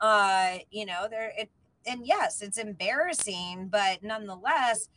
Uh, 0.00 0.58
you 0.70 0.86
know, 0.86 1.06
there 1.10 1.32
it 1.36 1.50
and 1.86 2.06
yes, 2.06 2.42
it's 2.42 2.58
embarrassing, 2.58 3.68
but 3.68 4.02
nonetheless, 4.02 4.88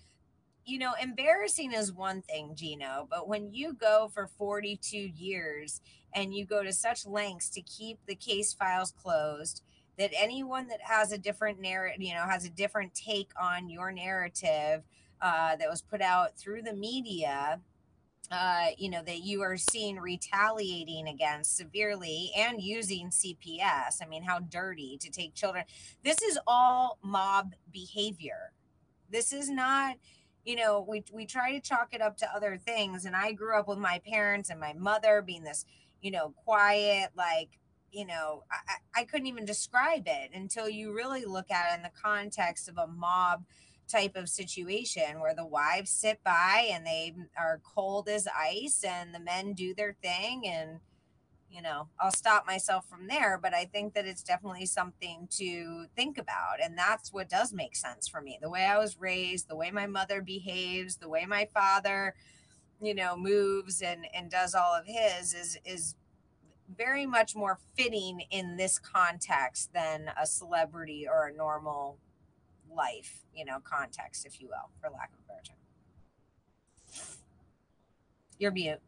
you 0.66 0.78
know, 0.80 0.94
embarrassing 1.02 1.74
is 1.74 1.92
one 1.92 2.22
thing, 2.22 2.52
Gino, 2.56 3.08
but 3.10 3.28
when 3.28 3.54
you 3.54 3.74
go 3.74 4.10
for 4.14 4.28
42 4.28 4.98
years 4.98 5.82
and 6.14 6.34
you 6.34 6.46
go 6.46 6.64
to 6.64 6.74
such 6.74 7.06
lengths 7.06 7.50
to 7.50 7.62
keep 7.62 8.00
the 8.06 8.16
case 8.16 8.54
files 8.54 8.94
closed 9.02 9.62
that 9.98 10.12
anyone 10.18 10.68
that 10.68 10.82
has 10.82 11.12
a 11.12 11.18
different 11.18 11.60
narrative 11.60 12.02
you 12.02 12.14
know 12.14 12.24
has 12.24 12.46
a 12.46 12.50
different 12.50 12.94
take 12.96 13.30
on 13.40 13.70
your 13.70 13.92
narrative 13.92 14.84
uh, 15.22 15.56
that 15.58 15.70
was 15.70 15.82
put 15.82 16.02
out 16.02 16.38
through 16.38 16.62
the 16.62 16.74
media 16.74 17.60
uh, 18.32 18.68
you 18.78 18.90
know 18.90 19.02
that 19.04 19.24
you 19.24 19.42
are 19.42 19.58
seen 19.58 19.98
retaliating 19.98 21.08
against 21.08 21.58
severely 21.58 22.32
and 22.38 22.62
using 22.62 23.10
cps 23.10 24.02
i 24.02 24.06
mean 24.08 24.24
how 24.24 24.40
dirty 24.40 24.98
to 24.98 25.10
take 25.10 25.34
children. 25.34 25.66
This 26.04 26.22
is 26.22 26.40
all 26.48 26.98
mob 27.02 27.54
behavior. 27.72 28.52
This 29.12 29.34
is 29.34 29.50
not 29.50 29.98
you 30.46 30.56
know 30.56 30.86
we, 30.88 31.04
we 31.12 31.26
try 31.26 31.52
to 31.52 31.60
chalk 31.60 31.94
it 31.94 32.02
up 32.02 32.18
to 32.18 32.36
other 32.36 32.58
things 32.58 33.06
and 33.06 33.16
i 33.16 33.32
grew 33.32 33.58
up 33.58 33.68
with 33.68 33.78
my 33.78 34.00
parents 34.08 34.50
and 34.50 34.60
my 34.60 34.74
mother 34.74 35.22
being 35.22 35.44
this 35.44 35.66
you 36.02 36.12
know, 36.12 36.34
quiet, 36.46 37.12
like, 37.16 37.60
you 37.92 38.06
know, 38.06 38.44
I, 38.52 39.02
I 39.02 39.04
couldn't 39.06 39.28
even 39.28 39.46
describe 39.46 40.04
it 40.06 40.32
until 40.34 40.70
you 40.70 40.94
really 40.94 41.26
look 41.26 41.52
at 41.52 41.74
it 41.74 41.78
in 41.78 41.84
the 41.84 41.92
context 42.02 42.70
of 42.70 42.78
a 42.78 42.88
mob 42.88 43.44
type 43.90 44.16
of 44.16 44.30
situation 44.30 45.20
where 45.20 45.34
the 45.34 45.46
wives 45.46 45.90
sit 45.92 46.24
by 46.24 46.70
and 46.72 46.86
they 46.86 47.16
are 47.38 47.60
cold 47.76 48.08
as 48.08 48.28
ice 48.38 48.84
and 48.88 49.14
the 49.14 49.20
men 49.20 49.54
do 49.54 49.74
their 49.74 49.96
thing 50.02 50.44
and 50.46 50.80
you 51.50 51.62
know 51.62 51.88
i'll 52.00 52.12
stop 52.12 52.46
myself 52.46 52.88
from 52.88 53.08
there 53.08 53.40
but 53.42 53.54
i 53.54 53.66
think 53.66 53.94
that 53.96 54.06
it's 54.06 54.22
definitely 54.22 54.66
something 54.66 55.28
to 55.32 55.86
think 55.96 56.20
about 56.20 56.62
and 56.64 56.78
that's 56.78 57.12
what 57.12 57.28
does 57.28 57.52
make 57.52 57.76
sense 57.76 58.08
for 58.08 58.22
me. 58.22 58.38
The 58.42 58.50
way 58.50 58.66
i 58.66 58.78
was 58.78 59.00
raised 59.00 59.48
the 59.48 59.56
way 59.56 59.72
my 59.72 59.88
mother 59.88 60.22
behaves 60.22 60.98
the 60.98 61.10
way 61.10 61.26
my 61.26 61.48
father 61.52 62.14
you 62.82 62.94
know 62.96 63.16
moves 63.18 63.82
and 63.82 64.06
and 64.14 64.30
does 64.30 64.56
all 64.56 64.74
of 64.74 64.86
his 64.86 65.34
is 65.34 65.58
is 65.66 65.96
very 66.78 67.06
much 67.06 67.36
more 67.36 67.58
fitting 67.76 68.22
in 68.32 68.58
this 68.58 68.78
context 68.78 69.74
than 69.74 70.12
a 70.22 70.26
celebrity 70.26 71.08
or 71.08 71.28
a 71.28 71.34
normal 71.34 71.98
life 72.76 73.26
you 73.34 73.44
know 73.44 73.60
context 73.64 74.26
if 74.26 74.40
you 74.40 74.48
will 74.48 74.70
for 74.80 74.90
lack 74.90 75.12
of 75.14 75.20
a 75.20 75.28
better 75.28 75.42
term 75.46 75.58
you're 78.38 78.52
mute 78.52 78.80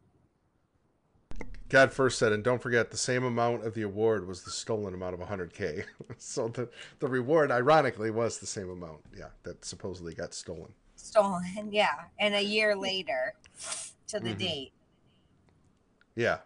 God 1.68 1.90
first 1.90 2.18
said, 2.18 2.32
and 2.32 2.44
don't 2.44 2.60
forget, 2.60 2.90
the 2.90 2.98
same 2.98 3.24
amount 3.24 3.64
of 3.64 3.72
the 3.72 3.80
award 3.80 4.28
was 4.28 4.42
the 4.42 4.50
stolen 4.50 4.92
amount 4.92 5.14
of 5.14 5.26
100K. 5.26 5.84
so 6.18 6.48
the, 6.48 6.68
the 6.98 7.08
reward, 7.08 7.50
ironically, 7.50 8.10
was 8.10 8.36
the 8.36 8.46
same 8.46 8.68
amount. 8.68 9.00
Yeah, 9.16 9.28
that 9.44 9.64
supposedly 9.64 10.12
got 10.12 10.34
stolen. 10.34 10.74
Stolen 11.02 11.68
yeah 11.70 12.04
and 12.18 12.34
a 12.34 12.42
year 12.42 12.74
later 12.76 13.34
to 14.06 14.20
the 14.20 14.30
Mhm. 14.34 14.38
date 14.38 14.72
Yeah. 16.14 16.38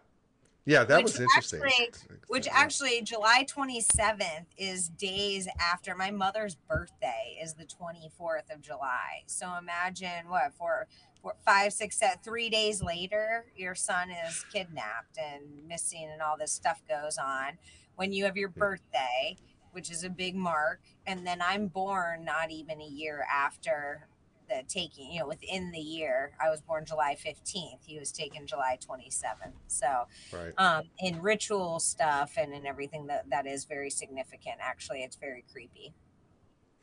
Yeah, 0.65 0.83
that 0.85 0.97
Which 0.97 1.13
was 1.13 1.19
interesting. 1.21 1.61
actually- 1.63 2.17
which 2.27 2.47
actually 2.51 3.01
july 3.01 3.45
27th 3.45 4.47
is 4.57 4.89
days 4.89 5.47
after 5.59 5.95
my 5.95 6.11
mother's 6.11 6.55
birthday 6.55 7.37
is 7.41 7.53
the 7.53 7.65
24th 7.65 8.49
of 8.53 8.61
july 8.61 9.23
so 9.27 9.55
imagine 9.55 10.27
what 10.27 10.53
for 10.53 10.87
four, 11.21 11.35
five 11.45 11.71
six 11.71 11.97
seven, 11.97 12.17
three 12.21 12.49
days 12.49 12.81
later 12.83 13.45
your 13.55 13.75
son 13.75 14.09
is 14.11 14.43
kidnapped 14.51 15.17
and 15.17 15.65
missing 15.67 16.09
and 16.11 16.21
all 16.21 16.35
this 16.37 16.51
stuff 16.51 16.81
goes 16.89 17.17
on 17.17 17.57
when 17.95 18.11
you 18.11 18.25
have 18.25 18.35
your 18.35 18.49
birthday 18.49 19.35
which 19.71 19.89
is 19.89 20.03
a 20.03 20.09
big 20.09 20.35
mark 20.35 20.81
and 21.05 21.25
then 21.25 21.41
i'm 21.41 21.67
born 21.67 22.25
not 22.25 22.51
even 22.51 22.81
a 22.81 22.85
year 22.87 23.25
after 23.33 24.07
the 24.47 24.63
taking 24.67 25.11
you 25.11 25.19
know 25.19 25.27
within 25.27 25.71
the 25.71 25.79
year 25.79 26.31
i 26.43 26.49
was 26.49 26.61
born 26.61 26.85
july 26.85 27.15
15th 27.15 27.79
he 27.85 27.97
was 27.99 28.11
taken 28.11 28.45
july 28.47 28.77
27th 28.87 29.53
so 29.67 30.05
Right. 30.31 30.53
um, 30.57 30.83
in 30.99 31.21
ritual 31.21 31.79
stuff 31.79 32.33
and 32.37 32.53
in 32.53 32.65
everything 32.65 33.07
that 33.07 33.29
that 33.29 33.45
is 33.45 33.65
very 33.65 33.89
significant. 33.89 34.55
Actually, 34.59 35.03
it's 35.03 35.15
very 35.15 35.43
creepy. 35.51 35.93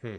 Hmm. 0.03 0.17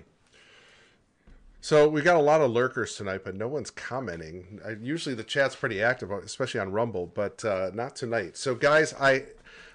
So 1.61 1.87
we 1.89 2.01
got 2.01 2.15
a 2.15 2.21
lot 2.21 2.41
of 2.41 2.51
lurkers 2.51 2.95
tonight, 2.95 3.21
but 3.23 3.35
no 3.35 3.47
one's 3.47 3.71
commenting. 3.71 4.59
Uh, 4.63 4.75
usually 4.81 5.15
the 5.15 5.23
chat's 5.23 5.55
pretty 5.55 5.81
active, 5.81 6.11
especially 6.11 6.59
on 6.59 6.71
Rumble, 6.71 7.07
but 7.07 7.43
uh, 7.43 7.71
not 7.73 7.95
tonight. 7.95 8.37
So 8.37 8.53
guys, 8.53 8.93
I 8.99 9.25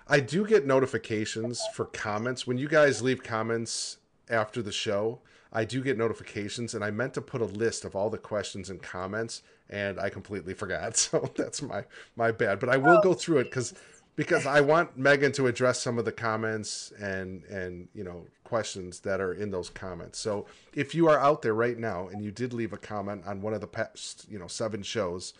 I 0.07 0.21
do 0.21 0.47
get 0.47 0.67
notifications 0.67 1.61
for 1.75 1.85
comments 1.87 2.47
when 2.47 2.59
you 2.59 2.69
guys 2.69 3.03
leave 3.03 3.23
comments 3.23 3.99
after 4.29 4.63
the 4.63 4.73
show. 4.73 5.21
I 5.53 5.65
do 5.65 5.83
get 5.83 5.99
notifications, 5.99 6.75
and 6.75 6.85
I 6.85 6.91
meant 6.91 7.15
to 7.15 7.21
put 7.21 7.41
a 7.41 7.47
list 7.47 7.85
of 7.85 7.97
all 7.97 8.11
the 8.11 8.19
questions 8.19 8.71
and 8.71 8.81
comments, 8.81 9.43
and 9.69 9.99
I 9.99 10.09
completely 10.09 10.55
forgot. 10.55 10.97
So 11.11 11.31
that's 11.37 11.63
my 11.63 11.85
my 12.17 12.31
bad. 12.31 12.61
But 12.61 12.69
I 12.69 12.77
will 12.77 13.01
go 13.01 13.15
through 13.15 13.39
it 13.39 13.45
because 13.45 13.75
because 14.17 14.47
I 14.47 14.61
want 14.61 14.99
Meghan 14.99 15.33
to 15.35 15.47
address 15.47 15.81
some 15.81 15.99
of 15.99 16.05
the 16.05 16.13
comments 16.13 16.93
and 17.01 17.45
and 17.45 17.89
you 17.95 18.05
know 18.05 18.27
questions 18.45 19.01
that 19.01 19.21
are 19.21 19.33
in 19.33 19.51
those 19.51 19.71
comments. 19.71 20.19
So 20.19 20.47
if 20.75 20.95
you 20.95 21.09
are 21.09 21.19
out 21.19 21.43
there 21.43 21.55
right 21.55 21.79
now 21.79 22.09
and 22.09 22.23
you 22.23 22.31
did 22.31 22.53
leave 22.53 22.73
a 22.73 22.77
comment 22.77 23.23
on 23.27 23.41
one 23.41 23.55
of 23.55 23.61
the 23.61 23.67
past 23.67 24.27
you 24.29 24.39
know 24.39 24.47
seven 24.47 24.83
shows, 24.83 25.33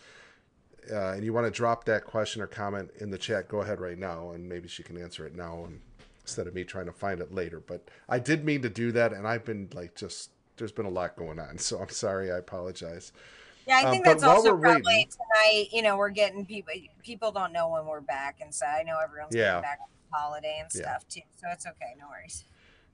uh, 0.91 1.11
and 1.11 1.23
you 1.23 1.31
want 1.33 1.45
to 1.45 1.51
drop 1.51 1.85
that 1.85 2.05
question 2.05 2.41
or 2.41 2.47
comment 2.47 2.89
in 2.99 3.11
the 3.11 3.17
chat, 3.17 3.47
go 3.47 3.61
ahead 3.61 3.79
right 3.79 3.99
now, 3.99 4.31
and 4.31 4.47
maybe 4.47 4.67
she 4.67 4.83
can 4.83 4.97
answer 4.97 5.25
it 5.25 5.35
now. 5.35 5.65
And 5.65 5.81
instead 6.23 6.47
of 6.47 6.53
me 6.53 6.63
trying 6.63 6.85
to 6.85 6.91
find 6.91 7.19
it 7.19 7.33
later. 7.33 7.59
But 7.59 7.89
I 8.07 8.19
did 8.19 8.45
mean 8.45 8.61
to 8.61 8.69
do 8.69 8.91
that, 8.93 9.13
and 9.13 9.27
I've 9.27 9.45
been 9.45 9.69
like 9.73 9.95
just 9.95 10.31
there's 10.57 10.71
been 10.71 10.85
a 10.85 10.89
lot 10.89 11.15
going 11.15 11.39
on, 11.39 11.57
so 11.57 11.79
I'm 11.79 11.89
sorry. 11.89 12.31
I 12.31 12.37
apologize. 12.37 13.11
Yeah, 13.67 13.77
I 13.77 13.83
Um, 13.83 13.91
think 13.91 14.05
but 14.05 14.11
that's 14.13 14.23
also 14.23 14.57
probably 14.57 14.81
waiting- 14.85 15.09
tonight. 15.09 15.67
You 15.71 15.81
know, 15.83 15.95
we're 15.97 16.09
getting 16.09 16.45
people. 16.45 16.73
People 17.03 17.31
don't 17.31 17.53
know 17.53 17.69
when 17.69 17.85
we're 17.85 18.01
back, 18.01 18.37
and 18.41 18.53
so 18.53 18.65
I 18.65 18.83
know 18.83 18.97
everyone's 18.99 19.35
Yeah. 19.35 19.49
getting 19.55 19.61
back 19.61 19.77
from 19.79 20.19
holiday 20.19 20.57
and 20.61 20.69
Yeah. 20.73 20.81
stuff 20.81 21.07
too. 21.07 21.21
So 21.39 21.47
it's 21.51 21.65
okay. 21.65 21.95
No 21.99 22.07
worries. 22.09 22.43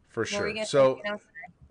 For 0.10 0.26
sure. 0.26 0.66
So 0.66 1.00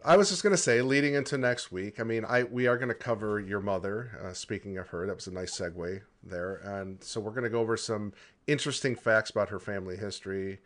I 0.05 0.17
was 0.17 0.29
just 0.31 0.43
going 0.43 0.53
to 0.55 0.57
say, 0.63 0.83
leading 0.83 1.15
into 1.15 1.37
next 1.37 1.73
week, 1.73 1.99
I 1.99 2.05
mean, 2.05 2.25
I 2.25 2.45
we 2.45 2.67
are 2.69 2.77
going 2.77 2.89
to 2.91 2.95
cover 2.95 3.41
your 3.41 3.61
mother. 3.61 4.19
Uh, 4.23 4.33
speaking 4.33 4.79
of 4.79 4.89
her, 4.89 5.07
that 5.07 5.15
was 5.17 5.27
a 5.27 5.33
nice 5.33 5.59
segue 5.59 6.03
there, 6.23 6.57
and 6.57 7.03
so 7.03 7.21
we're 7.21 7.33
going 7.33 7.45
to 7.45 7.51
go 7.51 7.61
over 7.61 7.77
some 7.77 8.13
interesting 8.47 8.95
facts 8.95 9.31
about 9.31 9.49
her 9.49 9.59
family 9.59 9.97
history, 9.97 10.61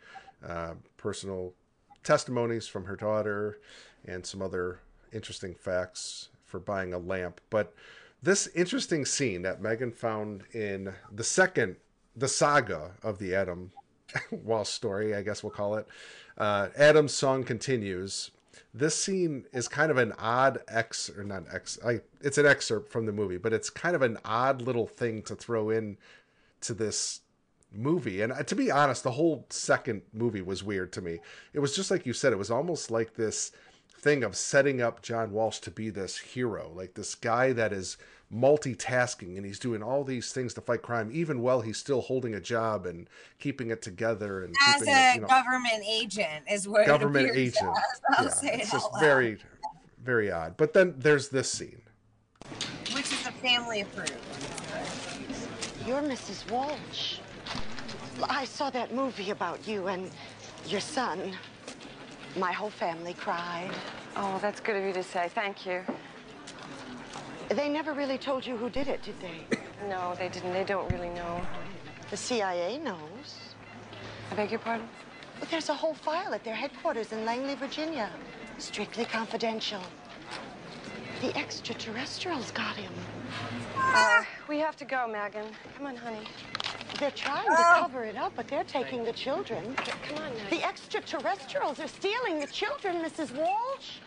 uh, 0.47 0.73
personal 0.97 1.53
testimonies 2.03 2.67
from 2.67 2.85
her 2.85 2.95
daughter, 2.95 3.59
and 4.05 4.25
some 4.25 4.41
other 4.41 4.79
interesting 5.13 5.53
facts 5.53 6.29
for 6.45 6.59
buying 6.59 6.93
a 6.93 6.97
lamp. 6.97 7.39
But 7.49 7.73
this 8.23 8.47
interesting 8.47 9.05
scene 9.05 9.41
that 9.43 9.61
Meghan 9.61 9.93
found 9.93 10.43
in 10.53 10.93
the 11.11 11.23
second, 11.23 11.77
the 12.15 12.27
saga 12.27 12.91
of 13.03 13.19
the 13.19 13.35
Adam 13.35 13.71
Walsh 14.31 14.69
story, 14.69 15.15
I 15.15 15.21
guess 15.21 15.43
we'll 15.43 15.51
call 15.51 15.75
it. 15.75 15.87
Uh, 16.37 16.69
Adam's 16.75 17.13
song 17.13 17.43
continues. 17.43 18.31
This 18.73 18.95
scene 18.95 19.45
is 19.53 19.67
kind 19.67 19.91
of 19.91 19.97
an 19.97 20.13
odd 20.17 20.59
ex 20.67 21.09
or 21.09 21.23
not 21.23 21.43
ex. 21.51 21.77
I 21.85 22.01
it's 22.21 22.37
an 22.37 22.45
excerpt 22.45 22.91
from 22.91 23.05
the 23.05 23.11
movie, 23.11 23.37
but 23.37 23.53
it's 23.53 23.69
kind 23.69 23.95
of 23.95 24.01
an 24.01 24.17
odd 24.23 24.61
little 24.61 24.87
thing 24.87 25.23
to 25.23 25.35
throw 25.35 25.69
in 25.69 25.97
to 26.61 26.73
this 26.73 27.21
movie. 27.71 28.21
And 28.21 28.31
uh, 28.33 28.43
to 28.43 28.55
be 28.55 28.69
honest, 28.71 29.03
the 29.03 29.11
whole 29.11 29.45
second 29.49 30.01
movie 30.13 30.41
was 30.41 30.63
weird 30.63 30.91
to 30.93 31.01
me. 31.01 31.19
It 31.53 31.59
was 31.59 31.75
just 31.75 31.91
like 31.91 32.05
you 32.05 32.13
said. 32.13 32.33
It 32.33 32.37
was 32.37 32.51
almost 32.51 32.91
like 32.91 33.13
this 33.15 33.51
thing 33.99 34.23
of 34.23 34.35
setting 34.35 34.81
up 34.81 35.01
John 35.01 35.31
Walsh 35.31 35.59
to 35.59 35.71
be 35.71 35.89
this 35.89 36.17
hero, 36.17 36.71
like 36.75 36.95
this 36.95 37.15
guy 37.15 37.53
that 37.53 37.71
is 37.71 37.97
multitasking 38.33 39.35
and 39.37 39.45
he's 39.45 39.59
doing 39.59 39.83
all 39.83 40.03
these 40.03 40.31
things 40.31 40.53
to 40.55 40.61
fight 40.61 40.81
crime, 40.81 41.09
even 41.13 41.41
while 41.41 41.61
he's 41.61 41.77
still 41.77 42.01
holding 42.01 42.33
a 42.33 42.39
job 42.39 42.85
and 42.85 43.07
keeping 43.39 43.69
it 43.71 43.81
together 43.81 44.43
and 44.43 44.55
As 44.67 44.81
a 44.81 44.85
it, 44.87 45.15
you 45.15 45.21
know, 45.21 45.27
government 45.27 45.83
agent 45.87 46.45
is 46.49 46.67
what 46.67 46.85
government 46.87 47.27
it 47.27 47.31
appears 47.31 47.55
agent. 47.57 47.77
as. 47.77 48.01
I'll 48.17 48.25
yeah, 48.25 48.31
say 48.31 48.53
it's 48.55 48.69
it 48.69 48.71
just 48.71 48.85
out 48.87 48.93
loud. 48.93 49.01
very, 49.01 49.37
very 50.03 50.31
odd. 50.31 50.55
But 50.57 50.73
then 50.73 50.95
there's 50.97 51.29
this 51.29 51.51
scene. 51.51 51.81
which 52.93 53.11
is 53.11 53.25
a 53.27 53.31
family 53.33 53.81
approved. 53.81 54.13
You're 55.85 56.01
Mrs. 56.01 56.49
Walsh. 56.51 57.17
I 58.23 58.45
saw 58.45 58.69
that 58.71 58.93
movie 58.93 59.31
about 59.31 59.67
you 59.67 59.87
and 59.87 60.09
your 60.67 60.81
son. 60.81 61.33
My 62.37 62.51
whole 62.51 62.69
family 62.69 63.13
cried. 63.13 63.71
Oh, 64.15 64.39
that's 64.41 64.59
good 64.59 64.75
of 64.75 64.83
you 64.83 64.93
to 64.93 65.03
say. 65.03 65.29
Thank 65.33 65.65
you. 65.65 65.83
They 67.49 67.67
never 67.67 67.93
really 67.93 68.17
told 68.17 68.45
you 68.45 68.55
who 68.55 68.69
did 68.69 68.87
it, 68.87 69.01
did 69.03 69.15
they? 69.19 69.45
No, 69.89 70.15
they 70.17 70.29
didn't. 70.29 70.53
They 70.53 70.63
don't 70.63 70.89
really 70.91 71.09
know. 71.09 71.41
The 72.09 72.17
CIA 72.17 72.77
knows. 72.77 73.53
I 74.31 74.35
beg 74.35 74.51
your 74.51 74.59
pardon? 74.59 74.87
But 75.39 75.49
there's 75.49 75.69
a 75.69 75.73
whole 75.73 75.93
file 75.93 76.33
at 76.33 76.43
their 76.43 76.55
headquarters 76.55 77.11
in 77.11 77.25
Langley, 77.25 77.55
Virginia. 77.55 78.09
Strictly 78.57 79.05
confidential. 79.05 79.81
The 81.21 81.35
extraterrestrials 81.37 82.51
got 82.51 82.75
him. 82.75 82.93
Uh, 83.77 84.23
we 84.47 84.59
have 84.59 84.75
to 84.77 84.85
go, 84.85 85.07
Meghan. 85.09 85.47
Come 85.77 85.87
on, 85.87 85.95
honey. 85.95 86.27
They're 86.99 87.11
trying 87.11 87.45
to 87.45 87.51
Oh. 87.57 87.79
cover 87.81 88.03
it 88.03 88.15
up, 88.15 88.33
but 88.35 88.47
they're 88.47 88.63
taking 88.63 89.03
the 89.03 89.13
children. 89.13 89.75
Come 89.75 90.17
on, 90.17 90.33
Maggie. 90.37 90.57
The 90.57 90.63
extraterrestrials 90.63 91.79
are 91.79 91.87
stealing 91.87 92.39
the 92.39 92.47
children, 92.47 92.97
Mrs. 93.03 93.31
Walsh. 93.35 93.97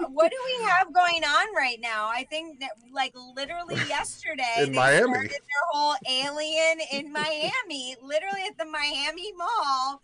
Uh, 0.00 0.06
what 0.08 0.30
do 0.30 0.36
we 0.44 0.64
have 0.66 0.92
going 0.92 1.22
on 1.22 1.54
right 1.56 1.78
now? 1.80 2.08
I 2.12 2.24
think 2.24 2.58
that, 2.60 2.70
like, 2.92 3.14
literally 3.36 3.76
yesterday, 3.88 4.42
In 4.58 4.72
they 4.72 4.76
Miami. 4.78 5.12
started 5.12 5.30
their 5.30 5.64
whole 5.70 5.94
alien 6.10 6.80
in 6.92 7.12
Miami, 7.12 7.96
literally 8.02 8.42
at 8.48 8.58
the 8.58 8.64
Miami 8.64 9.32
Mall, 9.34 10.02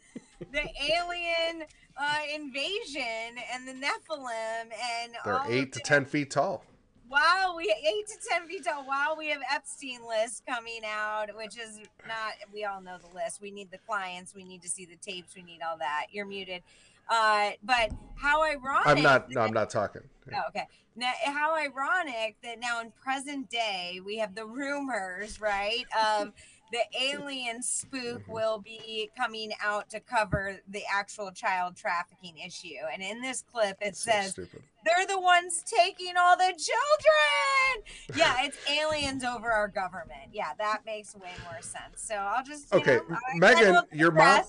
the 0.52 0.62
alien 0.92 1.64
uh, 1.96 2.18
invasion 2.32 3.36
and 3.52 3.66
the 3.66 3.72
Nephilim 3.72 4.70
and 5.02 5.12
They're 5.24 5.40
all 5.40 5.46
eight 5.48 5.72
to 5.72 5.80
ten 5.80 6.04
feet 6.04 6.30
tall. 6.30 6.64
Wow, 7.10 7.54
we 7.56 7.64
eight 7.64 8.06
to 8.06 8.14
ten 8.30 8.46
feet 8.46 8.64
tall. 8.64 8.86
Wow, 8.86 9.16
we 9.18 9.28
have 9.30 9.40
Epstein 9.52 10.00
list 10.06 10.44
coming 10.46 10.82
out, 10.86 11.34
which 11.36 11.58
is 11.58 11.78
not. 12.06 12.34
We 12.52 12.64
all 12.64 12.80
know 12.80 12.98
the 12.98 13.12
list. 13.14 13.40
We 13.42 13.50
need 13.50 13.70
the 13.72 13.78
clients. 13.78 14.32
We 14.34 14.44
need 14.44 14.62
to 14.62 14.68
see 14.68 14.84
the 14.84 14.96
tapes. 14.96 15.34
We 15.34 15.42
need 15.42 15.58
all 15.68 15.76
that. 15.78 16.06
You're 16.12 16.26
muted. 16.26 16.62
Uh, 17.08 17.50
but 17.64 17.90
how 18.14 18.44
ironic. 18.44 18.86
I'm 18.86 19.02
not. 19.02 19.28
No, 19.28 19.40
I'm 19.40 19.52
not 19.52 19.70
talking. 19.70 20.02
Oh, 20.32 20.38
okay. 20.50 20.68
Now, 20.94 21.10
how 21.24 21.56
ironic 21.56 22.36
that 22.44 22.60
now 22.60 22.80
in 22.80 22.92
present 23.02 23.50
day 23.50 24.00
we 24.04 24.18
have 24.18 24.36
the 24.36 24.46
rumors, 24.46 25.40
right? 25.40 25.86
Um, 25.98 26.32
the 26.72 26.82
alien 27.00 27.62
spook 27.62 28.00
Mm-hmm. 28.00 28.32
will 28.32 28.58
be 28.60 29.10
coming 29.16 29.50
out 29.60 29.90
to 29.90 29.98
cover 29.98 30.60
the 30.68 30.82
actual 30.92 31.32
child 31.32 31.76
trafficking 31.76 32.38
issue. 32.38 32.76
And 32.92 33.02
in 33.02 33.20
this 33.20 33.42
clip, 33.42 33.78
it 33.80 33.96
So 33.96 34.12
says 34.12 34.30
stupid. 34.32 34.62
They're 34.84 35.06
the 35.06 35.20
ones 35.20 35.62
taking 35.66 36.14
all 36.18 36.36
the 36.36 36.54
children. 36.56 37.84
Yeah, 38.16 38.44
it's 38.44 38.56
aliens 38.68 39.24
over 39.24 39.50
our 39.50 39.68
government. 39.68 40.30
Yeah, 40.32 40.52
that 40.58 40.80
makes 40.86 41.14
way 41.14 41.30
more 41.44 41.60
sense. 41.60 41.96
So 42.02 42.14
I'll 42.14 42.44
just 42.44 42.72
Okay, 42.72 42.96
know, 43.08 43.16
Meghan, 43.38 43.84
your 43.92 44.10
mom- 44.10 44.44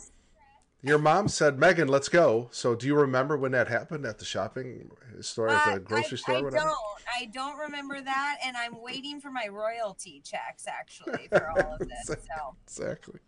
Your 0.83 0.97
mom 0.97 1.27
said, 1.27 1.57
"Meghan, 1.57 1.87
let's 1.89 2.09
go." 2.09 2.49
So, 2.51 2.73
do 2.73 2.87
you 2.87 2.95
remember 2.95 3.37
when 3.37 3.51
that 3.51 3.67
happened 3.67 4.03
at 4.03 4.17
the 4.17 4.25
shopping 4.25 4.89
store, 5.19 5.49
at 5.49 5.67
Uh, 5.67 5.73
the 5.75 5.79
grocery 5.79 6.17
I, 6.17 6.21
store, 6.21 6.35
I 6.37 6.41
whatever? 6.41 6.63
don't. 6.65 6.77
I 7.15 7.25
don't 7.25 7.55
remember 7.59 8.01
that, 8.01 8.37
and 8.43 8.57
I'm 8.57 8.81
waiting 8.81 9.21
for 9.21 9.29
my 9.29 9.47
royalty 9.47 10.21
checks 10.25 10.65
actually 10.65 11.27
for 11.27 11.47
all 11.51 11.73
of 11.73 11.79
this. 11.87 12.07
So 12.07 12.55
Exactly. 12.63 13.19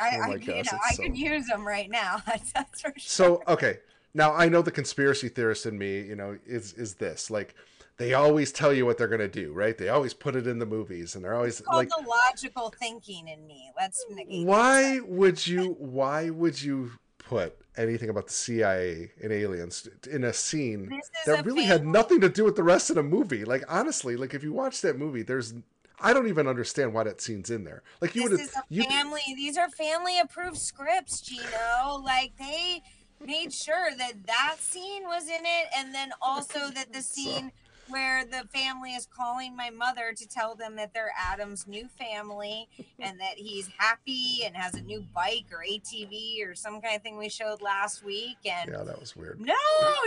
I, 0.00 0.16
Oh 0.16 0.20
I 0.22 0.26
my 0.26 0.34
you 0.34 0.46
know, 0.64 0.78
I 0.84 0.94
so- 0.94 1.02
could 1.04 1.16
use 1.16 1.46
them 1.46 1.64
right 1.64 1.88
now. 1.88 2.22
That's 2.54 2.80
for 2.80 2.92
sure. 2.96 2.98
So, 2.98 3.42
okay, 3.46 3.78
now 4.16 4.32
I 4.34 4.48
know 4.48 4.62
the 4.62 4.70
conspiracy 4.70 5.28
theorist 5.28 5.66
in 5.66 5.78
me, 5.78 6.00
you 6.00 6.16
know, 6.16 6.38
is 6.46 6.72
is 6.72 6.94
this 6.94 7.30
like 7.30 7.54
they 7.98 8.14
always 8.14 8.50
tell 8.50 8.72
you 8.72 8.86
what 8.86 8.98
they're 8.98 9.08
gonna 9.08 9.28
do, 9.28 9.52
right? 9.52 9.76
They 9.76 9.90
always 9.90 10.14
put 10.14 10.36
it 10.36 10.46
in 10.46 10.58
the 10.58 10.66
movies, 10.66 11.14
and 11.14 11.24
they're 11.24 11.34
always 11.34 11.62
like, 11.66 11.88
the 11.88 12.04
logical 12.06 12.72
thinking 12.78 13.28
in 13.28 13.46
me. 13.46 13.70
Let's 13.76 14.04
why 14.28 15.00
would 15.06 15.46
you? 15.46 15.76
Why 15.78 16.30
would 16.30 16.60
you 16.60 16.92
put 17.18 17.58
anything 17.76 18.08
about 18.08 18.28
the 18.28 18.32
CIA 18.32 19.10
and 19.22 19.32
aliens 19.32 19.88
in 20.10 20.24
a 20.24 20.32
scene 20.32 21.00
that 21.26 21.40
a 21.40 21.42
really 21.42 21.64
had 21.64 21.86
nothing 21.86 22.20
to 22.22 22.28
do 22.28 22.44
with 22.44 22.56
the 22.56 22.62
rest 22.62 22.88
of 22.90 22.96
the 22.96 23.02
movie? 23.02 23.44
Like 23.44 23.64
honestly, 23.68 24.16
like 24.16 24.32
if 24.32 24.42
you 24.42 24.52
watch 24.52 24.80
that 24.80 24.98
movie, 24.98 25.22
there's 25.22 25.54
I 26.00 26.12
don't 26.12 26.28
even 26.28 26.46
understand 26.46 26.92
why 26.92 27.04
that 27.04 27.20
scene's 27.20 27.50
in 27.50 27.64
there. 27.64 27.82
Like 28.00 28.14
you 28.14 28.24
would 28.24 28.32
This 28.32 28.54
have 28.54 28.64
is 28.70 28.76
you 28.76 28.82
family. 28.84 29.22
These 29.34 29.56
are 29.56 29.70
family 29.70 30.18
approved 30.18 30.58
scripts, 30.58 31.20
Gino. 31.20 32.02
Like 32.02 32.32
they 32.38 32.82
made 33.24 33.52
sure 33.52 33.90
that 33.96 34.26
that 34.26 34.56
scene 34.58 35.04
was 35.04 35.24
in 35.28 35.44
it, 35.44 35.68
and 35.76 35.94
then 35.94 36.10
also 36.20 36.70
that 36.70 36.92
the 36.92 37.02
scene 37.02 37.52
where 37.88 38.24
the 38.24 38.42
family 38.52 38.94
is 38.94 39.06
calling 39.06 39.56
my 39.56 39.70
mother 39.70 40.12
to 40.16 40.26
tell 40.26 40.56
them 40.56 40.74
that 40.74 40.92
they're 40.92 41.12
Adam's 41.16 41.68
new 41.68 41.86
family 41.86 42.68
and 42.98 43.20
that 43.20 43.34
he's 43.36 43.68
happy 43.78 44.40
and 44.44 44.56
has 44.56 44.74
a 44.74 44.80
new 44.82 45.04
bike 45.14 45.46
or 45.52 45.58
ATV 45.68 46.44
or 46.44 46.56
some 46.56 46.80
kind 46.80 46.96
of 46.96 47.02
thing 47.02 47.16
we 47.16 47.28
showed 47.28 47.62
last 47.62 48.04
week. 48.04 48.38
And 48.44 48.72
yeah, 48.72 48.82
that 48.82 48.98
was 48.98 49.14
weird. 49.14 49.40
no, 49.40 49.54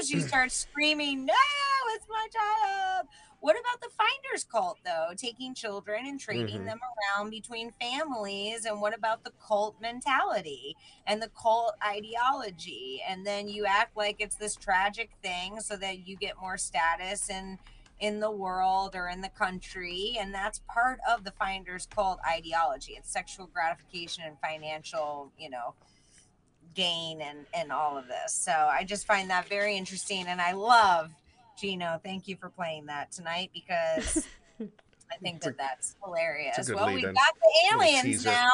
she 0.06 0.19
starts 0.19 0.56
screaming, 0.56 1.26
No, 1.26 1.34
it's 1.95 2.06
my 2.10 2.27
child. 2.34 3.07
What 3.41 3.56
about 3.60 3.82
the 3.82 3.90
finders 3.90 4.44
cult, 4.44 4.80
though? 4.84 5.14
Taking 5.16 5.53
children 5.56 6.06
and 6.06 6.20
trading 6.20 6.60
Mhm. 6.61 6.66
them 6.66 6.80
around 7.18 7.30
between 7.30 7.72
families. 7.72 8.66
And 8.66 8.82
what 8.82 8.94
about 8.94 9.24
the 9.24 9.32
cult 9.32 9.80
mentality 9.80 10.76
and 11.06 11.22
the 11.22 11.30
cult 11.30 11.76
ideology? 11.86 13.02
And 13.07 13.26
then 13.26 13.48
you 13.48 13.66
act 13.66 13.95
like 13.95 14.18
it's 14.20 14.36
this 14.36 14.56
tragic 14.56 15.11
thing 15.24 15.61
so 15.61 15.78
that 15.78 15.99
you 16.07 16.18
get 16.18 16.38
more 16.40 16.57
status 16.57 17.30
in 17.30 17.60
in 17.99 18.22
the 18.22 18.32
world 18.32 18.95
or 18.95 19.10
in 19.10 19.20
the 19.20 19.28
country 19.30 20.16
and 20.18 20.34
that's 20.34 20.60
part 20.70 20.99
of 21.10 21.26
the 21.26 21.32
finders 21.32 21.86
cult 21.86 22.18
ideology 22.26 22.94
it's 22.94 23.11
sexual 23.11 23.45
gratification 23.48 24.24
and 24.24 24.40
financial 24.40 25.34
you 25.38 25.49
know 25.49 25.76
gain 26.74 27.22
and 27.22 27.45
and 27.53 27.72
all 27.72 27.98
of 27.98 28.07
this. 28.07 28.34
So 28.34 28.52
I 28.52 28.84
just 28.84 29.06
find 29.07 29.30
that 29.30 29.48
very 29.48 29.76
interesting, 29.76 30.28
and 30.28 30.41
I 30.41 30.53
love 30.53 31.11
Gino. 31.60 31.99
Thank 32.03 32.27
you 32.27 32.36
for 32.38 32.49
playing 32.49 32.86
that 32.88 33.11
tonight 33.11 33.52
because 33.53 34.26
I 34.60 35.18
think 35.22 35.41
that 35.41 35.57
that's 35.57 35.95
hilarious. 36.03 36.57
it's 36.57 36.69
a 36.69 36.72
good 36.72 36.77
Well, 36.77 36.88
we've 36.88 36.95
lead-in. 36.98 37.14
got 37.14 37.34
the 37.41 37.76
aliens 37.77 38.26
now 38.26 38.49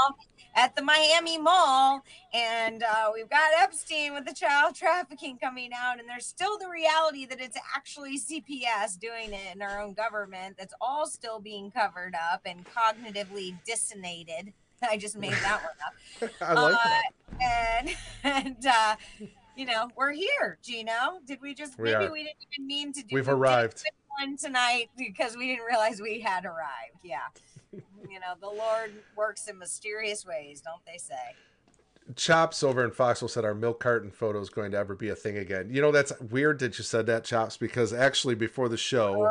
at 0.55 0.75
the 0.75 0.81
Miami 0.81 1.37
Mall, 1.37 2.01
and 2.33 2.81
uh, 2.81 3.11
we've 3.13 3.29
got 3.29 3.51
Epstein 3.61 4.13
with 4.13 4.25
the 4.25 4.33
child 4.33 4.73
trafficking 4.73 5.37
coming 5.37 5.71
out, 5.75 5.99
and 5.99 6.07
there's 6.07 6.25
still 6.25 6.57
the 6.57 6.69
reality 6.69 7.25
that 7.25 7.41
it's 7.41 7.57
actually 7.75 8.17
CPS 8.17 8.97
doing 8.99 9.33
it 9.33 9.53
in 9.55 9.61
our 9.61 9.81
own 9.81 9.93
government. 9.93 10.55
That's 10.57 10.73
all 10.79 11.07
still 11.07 11.39
being 11.39 11.71
covered 11.71 12.15
up 12.31 12.41
and 12.45 12.65
cognitively 12.65 13.55
dissonated. 13.69 14.53
I 14.81 14.97
just 14.97 15.17
made 15.17 15.31
that 15.33 15.61
one 15.61 16.29
up. 16.29 16.31
I 16.41 16.53
like 16.53 16.73
Uh, 16.75 16.77
that. 16.83 17.11
And 17.41 17.89
and 18.23 18.65
uh, 18.65 18.95
you 19.55 19.65
know, 19.65 19.89
we're 19.95 20.11
here, 20.13 20.57
Gino. 20.63 21.19
Did 21.25 21.41
we 21.41 21.53
just 21.53 21.77
We 21.77 21.91
maybe 21.91 22.05
are. 22.05 22.11
we 22.11 22.23
didn't 22.23 22.45
even 22.53 22.67
mean 22.67 22.93
to 22.93 23.01
do 23.01 23.15
We've 23.15 23.29
arrived. 23.29 23.83
one 24.19 24.37
tonight 24.37 24.89
because 24.97 25.35
we 25.37 25.47
didn't 25.47 25.65
realize 25.65 26.01
we 26.01 26.19
had 26.21 26.45
arrived. 26.45 26.99
Yeah. 27.03 27.17
you 27.73 28.19
know, 28.19 28.35
the 28.39 28.47
Lord 28.47 28.91
works 29.15 29.47
in 29.47 29.57
mysterious 29.57 30.25
ways, 30.25 30.61
don't 30.61 30.85
they 30.85 30.97
say? 30.97 31.35
Chops 32.15 32.61
over 32.61 32.83
in 32.85 32.91
Foxville 32.91 33.27
said 33.29 33.43
our 33.45 33.55
milk 33.55 33.79
carton 33.79 34.11
photo 34.11 34.39
is 34.39 34.49
going 34.49 34.69
to 34.71 34.77
ever 34.77 34.93
be 34.93 35.09
a 35.09 35.15
thing 35.15 35.37
again. 35.37 35.69
You 35.71 35.81
know, 35.81 35.91
that's 35.91 36.13
weird 36.19 36.59
that 36.59 36.77
you 36.77 36.83
said 36.83 37.07
that, 37.07 37.23
Chops, 37.23 37.57
because 37.57 37.93
actually 37.93 38.35
before 38.35 38.69
the 38.69 38.77
show, 38.77 39.27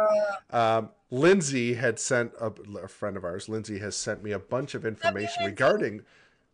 um, 0.51 0.91
Lindsay 1.09 1.75
had 1.75 2.01
sent 2.01 2.33
a, 2.41 2.53
a 2.83 2.89
friend 2.89 3.17
of 3.17 3.23
ours. 3.23 3.49
Lindsay 3.49 3.79
has 3.79 3.95
sent 3.95 4.25
me 4.25 4.33
a 4.33 4.41
bunch 4.41 4.75
of 4.75 4.85
information 4.85 5.45
Lindsay. 5.45 5.55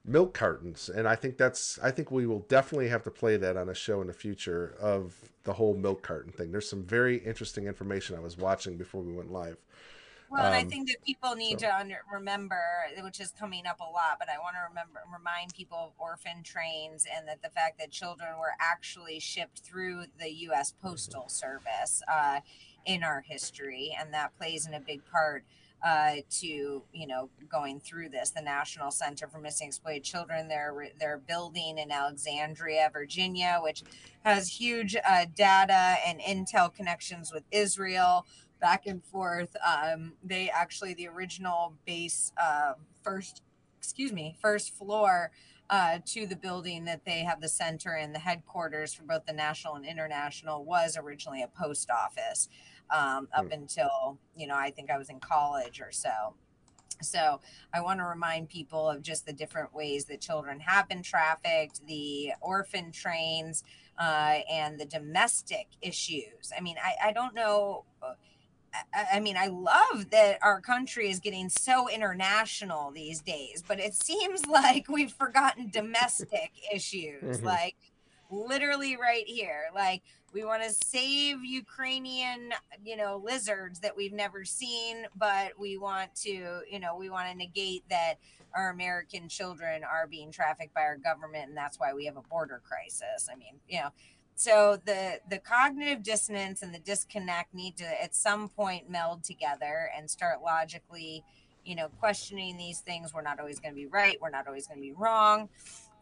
Milk 0.05 0.35
cartons, 0.35 0.89
and 0.89 1.07
I 1.07 1.15
think 1.15 1.37
that's. 1.37 1.79
I 1.83 1.91
think 1.91 2.11
we 2.11 2.27
will 2.27 2.41
definitely 2.49 2.89
have 2.89 3.03
to 3.05 3.11
play 3.11 3.37
that 3.37 3.57
on 3.57 3.69
a 3.69 3.75
show 3.75 4.01
in 4.01 4.07
the 4.07 4.13
future 4.13 4.75
of 4.81 5.15
the 5.45 5.53
whole 5.55 5.75
milk 5.75 6.03
carton 6.03 6.33
thing. 6.33 6.53
There's 6.53 6.69
some 6.69 6.83
very 6.85 7.19
interesting 7.19 7.67
information 7.67 8.17
I 8.17 8.21
was 8.21 8.37
watching 8.37 8.77
before 8.77 9.03
we 9.03 9.13
went 9.13 9.31
live. 9.33 9.57
Well, 10.31 10.45
and 10.45 10.55
I 10.55 10.61
Um, 10.63 10.69
think 10.71 10.89
that 10.89 11.03
people 11.05 11.35
need 11.35 11.59
so- 11.61 11.67
to 11.67 11.75
under, 11.77 12.03
remember, 12.13 12.63
which 13.03 13.19
is 13.19 13.33
coming 13.33 13.67
up 13.67 13.81
a 13.81 13.85
lot, 13.85 14.17
but 14.21 14.29
I 14.29 14.39
want 14.39 14.55
to 14.55 14.63
remember 14.69 15.01
remind 15.13 15.53
people 15.55 15.77
of 15.79 15.93
orphan 15.99 16.45
trains 16.45 17.05
and 17.13 17.27
that 17.27 17.43
the 17.43 17.51
fact 17.51 17.79
that 17.81 17.91
children 17.91 18.39
were 18.39 18.53
actually 18.61 19.19
shipped 19.19 19.59
through 19.59 20.05
the 20.21 20.31
U.S. 20.45 20.73
Postal 20.81 21.29
Service 21.29 22.01
uh, 22.07 22.41
in 22.87 23.03
our 23.03 23.23
history, 23.23 23.93
and 23.99 24.15
that 24.15 24.37
plays 24.39 24.67
in 24.67 24.75
a 24.75 24.79
big 24.81 25.05
part 25.05 25.45
uh, 25.83 26.17
to 26.31 26.83
you 26.93 27.07
know 27.07 27.29
going 27.49 27.81
through 27.81 28.11
this. 28.11 28.31
The 28.31 28.43
National 28.43 28.91
Center 28.91 29.27
for 29.27 29.39
Missing 29.39 29.69
Exploited 29.69 30.05
Children, 30.05 30.49
they're 30.49 31.19
building 31.19 31.79
in 31.79 31.91
Alexandria, 31.91 32.91
Virginia, 32.93 33.61
which 33.63 33.83
has 34.25 34.49
huge 34.49 34.97
uh, 34.97 35.27
data 35.35 35.97
and 36.07 36.21
intel 36.21 36.73
connections 36.73 37.33
with 37.33 37.45
Israel 37.51 38.27
back 38.61 38.87
and 38.87 39.03
forth. 39.05 39.57
Um, 39.67 40.13
they 40.23 40.51
actually 40.51 40.95
the 40.95 41.09
original 41.09 41.75
base 41.87 42.33
uh, 42.41 42.75
first, 43.03 43.43
excuse 43.79 44.13
me, 44.13 44.37
first 44.41 44.75
floor 44.75 45.31
uh, 45.71 45.99
to 46.05 46.27
the 46.27 46.37
building 46.37 46.85
that 46.85 47.05
they 47.05 47.21
have 47.21 47.41
the 47.41 47.49
center 47.49 47.93
and 47.93 48.15
the 48.15 48.19
headquarters 48.19 48.93
for 48.93 49.05
both 49.05 49.25
the 49.27 49.33
national 49.33 49.77
and 49.77 49.87
international 49.87 50.65
was 50.65 50.97
originally 51.01 51.43
a 51.43 51.49
post 51.49 51.91
office 51.91 52.49
um, 52.93 53.29
up 53.35 53.47
Hmm. 53.47 53.53
until 53.53 54.19
you 54.37 54.47
know 54.47 54.57
I 54.57 54.71
think 54.71 54.91
I 54.91 54.99
was 54.99 55.11
in 55.11 55.21
college 55.21 55.81
or 55.81 55.93
so. 55.93 56.35
So 57.03 57.41
I 57.73 57.81
want 57.81 58.01
to 58.01 58.05
remind 58.05 58.49
people 58.51 58.89
of 58.89 59.03
just 59.03 59.27
the 59.27 59.33
different 59.33 59.75
ways 59.75 60.05
that 60.07 60.21
children 60.21 60.61
have 60.61 60.89
been 60.89 61.03
trafficked, 61.03 61.87
the 61.87 62.33
orphan 62.43 62.93
trains, 62.93 63.65
uh, 63.99 64.41
and 64.51 64.79
the 64.79 64.85
domestic 64.85 65.69
issues. 65.81 66.53
I 66.57 66.61
mean, 66.61 66.77
I, 66.83 67.09
I 67.09 67.13
don't 67.13 67.35
know. 67.35 67.85
uh, 68.03 68.15
I, 68.95 69.07
I 69.15 69.21
mean, 69.21 69.37
I 69.37 69.47
love 69.49 70.11
that 70.11 70.39
our 70.43 70.61
country 70.61 71.11
is 71.11 71.21
getting 71.21 71.49
so 71.49 71.89
international 71.89 72.91
these 72.93 73.21
days, 73.21 73.63
but 73.67 73.81
it 73.81 73.95
seems 73.95 74.47
like 74.49 74.89
we've 74.89 75.13
forgotten 75.13 75.71
domestic 75.71 76.53
issues. 76.73 77.41
Mhm. 77.41 77.45
Like, 77.45 77.77
literally 78.31 78.97
right 78.97 79.27
here. 79.27 79.65
Like, 79.75 80.03
we 80.33 80.45
want 80.45 80.63
to 80.63 80.71
save 80.71 81.45
Ukrainian, 81.45 82.53
you 82.85 82.97
know, 82.97 83.21
lizards 83.25 83.81
that 83.81 83.97
we've 83.97 84.13
never 84.13 84.45
seen, 84.45 85.07
but 85.17 85.59
we 85.59 85.77
want 85.77 86.15
to, 86.23 86.61
you 86.71 86.79
know, 86.79 86.97
we 86.97 87.11
want 87.11 87.29
to 87.31 87.37
negate 87.37 87.85
that 87.91 88.15
our 88.55 88.71
American 88.71 89.29
children 89.29 89.83
are 89.85 90.07
being 90.07 90.33
trafficked 90.33 90.75
by 90.75 90.83
our 90.83 90.97
government, 90.97 91.49
and 91.49 91.57
that's 91.57 91.79
why 91.79 91.93
we 91.95 92.07
have 92.07 92.17
a 92.17 92.23
border 92.23 92.61
crisis. 92.65 93.29
I 93.33 93.37
mean, 93.37 93.55
you 93.69 93.81
know, 93.81 93.91
so 94.35 94.79
the 94.85 95.21
the 95.29 95.39
cognitive 95.39 96.03
dissonance 96.03 96.63
and 96.63 96.75
the 96.75 96.79
disconnect 96.79 97.53
need 97.55 97.77
to 97.77 98.03
at 98.03 98.15
some 98.15 98.49
point 98.49 98.89
meld 98.89 99.23
together 99.23 99.91
and 99.97 100.11
start 100.11 100.43
logically, 100.43 101.25
you 101.65 101.75
know, 101.75 101.89
questioning 102.01 102.57
these 102.57 102.81
things. 102.81 103.13
We're 103.13 103.23
not 103.23 103.39
always 103.39 103.61
going 103.61 103.75
to 103.75 103.77
be 103.77 103.87
right. 103.87 104.17
We're 104.21 104.31
not 104.31 104.47
always 104.47 104.67
going 104.67 104.79
to 104.79 104.83
be 104.83 104.93
wrong. 104.93 105.49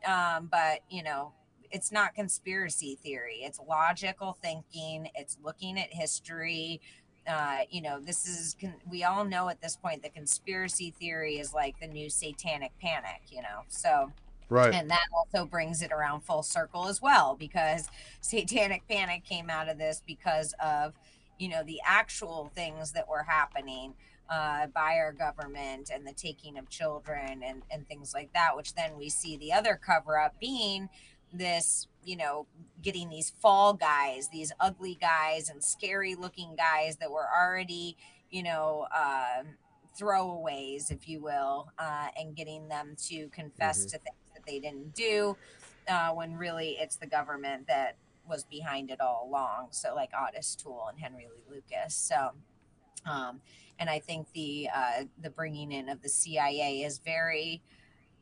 Um, 0.06 0.48
but 0.50 0.80
you 0.88 1.02
know, 1.02 1.32
it's 1.70 1.92
not 1.92 2.14
conspiracy 2.14 2.98
theory. 3.02 3.40
It's 3.42 3.60
logical 3.68 4.36
thinking. 4.42 5.10
It's 5.14 5.36
looking 5.42 5.78
at 5.78 5.92
history. 5.92 6.80
Uh, 7.28 7.60
you 7.70 7.82
know, 7.82 8.00
this 8.00 8.26
is 8.26 8.56
we 8.90 9.04
all 9.04 9.24
know 9.24 9.48
at 9.48 9.60
this 9.60 9.76
point 9.76 10.02
that 10.02 10.14
conspiracy 10.14 10.94
theory 10.98 11.38
is 11.38 11.52
like 11.52 11.78
the 11.80 11.86
new 11.86 12.08
satanic 12.08 12.72
panic. 12.80 13.22
You 13.30 13.42
know, 13.42 13.62
so 13.68 14.12
Right. 14.50 14.72
and 14.72 14.90
that 14.90 15.04
also 15.14 15.44
brings 15.44 15.82
it 15.82 15.92
around 15.92 16.22
full 16.22 16.42
circle 16.42 16.88
as 16.88 17.02
well 17.02 17.36
because 17.38 17.88
satanic 18.22 18.82
panic 18.88 19.24
came 19.24 19.50
out 19.50 19.68
of 19.68 19.76
this 19.76 20.02
because 20.06 20.54
of 20.62 20.94
you 21.38 21.48
know 21.48 21.62
the 21.62 21.80
actual 21.84 22.50
things 22.54 22.92
that 22.92 23.08
were 23.08 23.24
happening 23.24 23.92
uh, 24.30 24.66
by 24.68 24.94
our 24.94 25.12
government 25.12 25.90
and 25.92 26.06
the 26.06 26.12
taking 26.12 26.58
of 26.58 26.68
children 26.70 27.42
and, 27.42 27.62
and 27.70 27.86
things 27.88 28.14
like 28.14 28.32
that 28.32 28.56
which 28.56 28.74
then 28.74 28.96
we 28.96 29.08
see 29.10 29.36
the 29.36 29.52
other 29.52 29.78
cover 29.82 30.18
up 30.18 30.34
being 30.40 30.88
this 31.32 31.86
you 32.04 32.16
know 32.16 32.46
getting 32.80 33.08
these 33.10 33.30
fall 33.40 33.74
guys 33.74 34.28
these 34.30 34.50
ugly 34.60 34.96
guys 35.00 35.48
and 35.50 35.62
scary 35.62 36.14
looking 36.14 36.56
guys 36.56 36.96
that 36.96 37.10
were 37.10 37.28
already 37.36 37.96
you 38.30 38.42
know 38.42 38.86
um 38.96 39.46
throwaways, 39.98 40.92
if 40.92 41.08
you 41.08 41.20
will, 41.20 41.72
uh, 41.76 42.06
and 42.16 42.36
getting 42.36 42.68
them 42.68 42.94
to 42.96 43.28
confess 43.30 43.84
Mhm. 43.84 43.90
to 43.90 43.98
things 43.98 44.30
that 44.32 44.46
they 44.46 44.60
didn't 44.60 44.94
do, 44.94 45.36
uh, 45.88 46.12
when 46.12 46.36
really 46.36 46.78
it's 46.78 46.94
the 46.96 47.06
government 47.06 47.66
that 47.66 47.96
was 48.24 48.44
behind 48.44 48.90
it 48.92 49.00
all 49.00 49.26
along. 49.28 49.72
So, 49.72 49.94
like 49.96 50.10
Otis 50.14 50.54
Toole 50.54 50.86
and 50.86 51.00
Henry 51.00 51.26
Lee 51.26 51.42
Lucas. 51.48 51.96
So, 51.96 52.32
um, 53.06 53.40
and 53.78 53.90
I 53.90 53.98
think 53.98 54.30
the 54.32 54.68
uh, 54.72 55.04
the 55.20 55.30
bringing 55.30 55.72
in 55.72 55.88
of 55.88 56.02
the 56.02 56.08
CIA 56.08 56.82
is 56.82 56.98
very. 56.98 57.60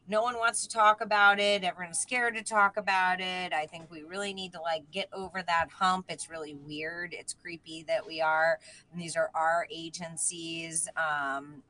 No 0.08 0.22
one 0.22 0.36
wants 0.36 0.62
to 0.62 0.68
talk 0.68 1.00
about 1.00 1.40
it. 1.40 1.64
Everyone's 1.64 1.98
scared 1.98 2.36
to 2.36 2.42
talk 2.42 2.76
about 2.76 3.20
it. 3.20 3.52
I 3.52 3.66
think 3.66 3.90
we 3.90 4.02
really 4.02 4.32
need 4.32 4.52
to 4.52 4.60
like 4.60 4.90
get 4.90 5.08
over 5.12 5.42
that 5.42 5.68
hump. 5.70 6.06
It's 6.08 6.30
really 6.30 6.54
weird. 6.54 7.12
It's 7.12 7.34
creepy 7.34 7.84
that 7.88 8.06
we 8.06 8.20
are 8.20 8.58
and 8.92 9.00
these 9.00 9.16
are 9.16 9.30
our 9.34 9.66
agencies 9.70 10.88
um 10.96 11.62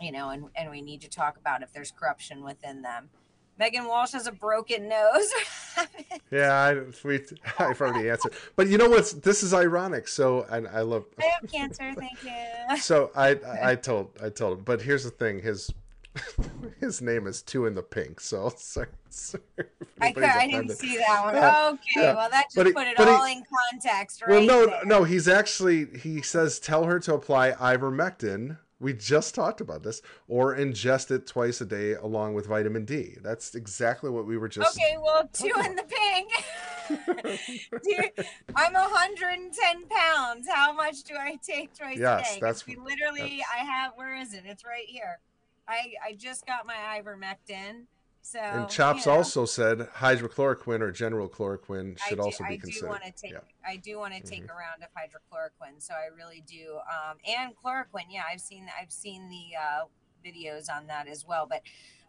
you 0.00 0.12
know 0.12 0.30
and 0.30 0.44
and 0.56 0.70
we 0.70 0.82
need 0.82 1.00
to 1.02 1.08
talk 1.08 1.36
about 1.36 1.62
if 1.62 1.72
there's 1.72 1.90
corruption 1.90 2.44
within 2.44 2.82
them 2.82 3.08
meghan 3.60 3.88
walsh 3.88 4.12
has 4.12 4.26
a 4.26 4.32
broken 4.32 4.88
nose 4.88 5.32
Yeah, 6.30 6.52
I, 6.52 7.06
we, 7.06 7.20
I've 7.58 7.80
already 7.80 8.10
answered. 8.10 8.32
But 8.56 8.68
you 8.68 8.78
know 8.78 8.88
what's? 8.88 9.12
This 9.12 9.42
is 9.42 9.54
ironic. 9.54 10.08
So, 10.08 10.44
and 10.50 10.66
I 10.66 10.80
love. 10.80 11.04
i 11.20 11.24
have 11.24 11.50
cancer 11.50 11.94
thank 11.94 12.18
you 12.24 12.76
So 12.78 13.10
I, 13.14 13.38
I 13.62 13.74
told, 13.76 14.10
I 14.22 14.30
told 14.30 14.58
him. 14.58 14.64
But 14.64 14.82
here's 14.82 15.04
the 15.04 15.10
thing: 15.10 15.40
his, 15.40 15.70
his 16.80 17.00
name 17.02 17.26
is 17.26 17.42
Two 17.42 17.66
in 17.66 17.74
the 17.74 17.82
Pink. 17.82 18.20
So 18.20 18.52
sorry. 18.56 18.88
sorry 19.10 19.42
I, 20.00 20.12
could, 20.12 20.24
I 20.24 20.46
didn't 20.46 20.70
see 20.72 20.96
that 20.98 21.24
one. 21.24 21.34
Okay, 21.74 21.82
yeah. 21.96 22.14
well 22.14 22.30
that 22.30 22.44
just 22.46 22.56
But 22.56 22.66
he- 22.66 22.72
put 22.72 22.86
it 22.86 22.96
but 22.96 23.06
he- 23.08 23.14
all 23.14 23.24
in 23.26 23.42
context, 23.72 24.22
right? 24.22 24.30
Well, 24.30 24.42
no, 24.44 24.66
there. 24.66 24.80
no. 24.84 25.04
He's 25.04 25.28
actually 25.28 25.86
he 25.98 26.22
says 26.22 26.58
tell 26.60 26.84
her 26.84 26.98
to 27.00 27.14
apply 27.14 27.52
ivermectin. 27.52 28.58
We 28.78 28.92
just 28.92 29.34
talked 29.34 29.62
about 29.62 29.82
this, 29.82 30.02
or 30.28 30.54
ingest 30.54 31.10
it 31.10 31.26
twice 31.26 31.62
a 31.62 31.64
day 31.64 31.92
along 31.94 32.34
with 32.34 32.44
vitamin 32.46 32.84
D. 32.84 33.16
That's 33.22 33.54
exactly 33.54 34.10
what 34.10 34.26
we 34.26 34.36
were 34.36 34.48
just. 34.48 34.76
Okay, 34.78 34.96
well, 35.02 35.26
two 35.32 35.50
in 35.64 35.76
the 35.76 35.84
pink. 35.84 36.30
Dude, 37.82 38.26
I'm 38.54 38.74
110 38.74 39.86
pounds. 39.88 40.46
How 40.46 40.74
much 40.74 41.04
do 41.04 41.14
I 41.14 41.38
take 41.42 41.72
twice 41.74 41.98
Yes, 41.98 42.32
a 42.32 42.34
day? 42.34 42.40
that's- 42.40 42.66
we 42.66 42.76
literally. 42.76 43.42
I 43.50 43.64
have. 43.64 43.92
Where 43.96 44.14
is 44.14 44.34
it? 44.34 44.42
It's 44.44 44.62
right 44.62 44.84
here. 44.86 45.20
I 45.68 45.94
I 46.04 46.12
just 46.14 46.46
got 46.46 46.66
my 46.66 46.74
ivermectin. 46.74 47.86
So 48.22 48.40
And 48.40 48.68
Chops 48.68 49.06
you 49.06 49.12
know, 49.12 49.18
also 49.18 49.44
said 49.46 49.78
hydrochloroquine 49.94 50.80
or 50.80 50.90
general 50.90 51.28
chloroquine 51.28 51.96
should 51.96 52.16
do, 52.16 52.22
also 52.24 52.42
be 52.42 52.54
I 52.54 52.56
do 52.56 52.60
considered. 52.62 52.88
want 52.88 53.04
to 53.04 53.12
take. 53.12 53.32
Yeah. 53.32 53.38
I 53.64 53.76
do 53.76 53.98
want 53.98 54.14
to 54.14 54.20
take 54.20 54.44
Mhm. 54.46 54.50
a 54.50 54.54
round 54.54 54.82
of 54.82 54.88
hydrochloroquine. 54.98 55.80
So 55.80 55.94
I 55.94 56.06
really 56.06 56.40
do. 56.40 56.80
Um, 56.90 57.18
and 57.26 57.54
chloroquine. 57.56 58.06
Yeah, 58.10 58.24
I've 58.28 58.40
seen. 58.40 58.68
I've 58.80 58.90
seen 58.90 59.28
the 59.28 59.56
uh, 59.56 59.84
videos 60.24 60.68
on 60.68 60.88
that 60.88 61.06
as 61.06 61.24
well. 61.24 61.46
But 61.46 61.62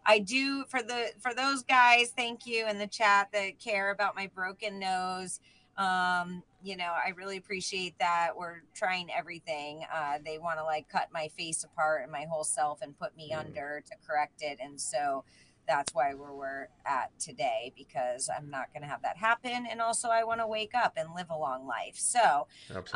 I 0.04 0.18
do 0.18 0.64
for 0.64 0.82
the 0.82 1.12
for 1.20 1.34
those 1.34 1.62
guys. 1.62 2.10
Thank 2.10 2.46
you 2.46 2.66
in 2.66 2.78
the 2.78 2.88
chat 2.88 3.30
that 3.32 3.60
care 3.60 3.90
about 3.90 4.16
my 4.16 4.26
broken 4.26 4.80
nose. 4.80 5.38
Um, 5.76 6.42
you 6.62 6.76
know, 6.76 6.92
I 6.92 7.10
really 7.10 7.36
appreciate 7.36 7.98
that. 7.98 8.30
We're 8.36 8.62
trying 8.74 9.10
everything. 9.16 9.84
Uh, 9.92 10.18
they 10.24 10.38
want 10.38 10.58
to 10.58 10.64
like 10.64 10.88
cut 10.88 11.08
my 11.12 11.28
face 11.28 11.62
apart 11.64 12.02
and 12.02 12.10
my 12.10 12.26
whole 12.28 12.44
self 12.44 12.82
and 12.82 12.98
put 12.98 13.16
me 13.16 13.30
Mm. 13.32 13.38
under 13.40 13.82
to 13.86 13.94
correct 14.06 14.42
it. 14.42 14.58
And 14.60 14.80
so 14.80 15.24
that's 15.66 15.94
why 15.94 16.14
we're, 16.14 16.32
we're 16.34 16.68
at 16.86 17.10
today 17.20 17.72
because 17.76 18.30
I'm 18.34 18.48
not 18.50 18.72
going 18.72 18.82
to 18.82 18.88
have 18.88 19.02
that 19.02 19.18
happen. 19.18 19.66
And 19.70 19.80
also, 19.82 20.08
I 20.08 20.24
want 20.24 20.40
to 20.40 20.46
wake 20.46 20.74
up 20.74 20.94
and 20.96 21.14
live 21.14 21.28
a 21.30 21.36
long 21.36 21.66
life. 21.66 21.96
So, 21.96 22.46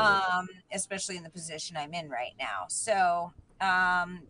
um, 0.03 0.49
especially 0.73 1.17
in 1.19 1.23
the 1.23 1.31
position 1.31 1.77
I'm 1.77 1.93
in 1.93 2.09
right 2.09 2.33
now. 2.39 2.65
So, 2.69 3.33
um, 3.61 4.23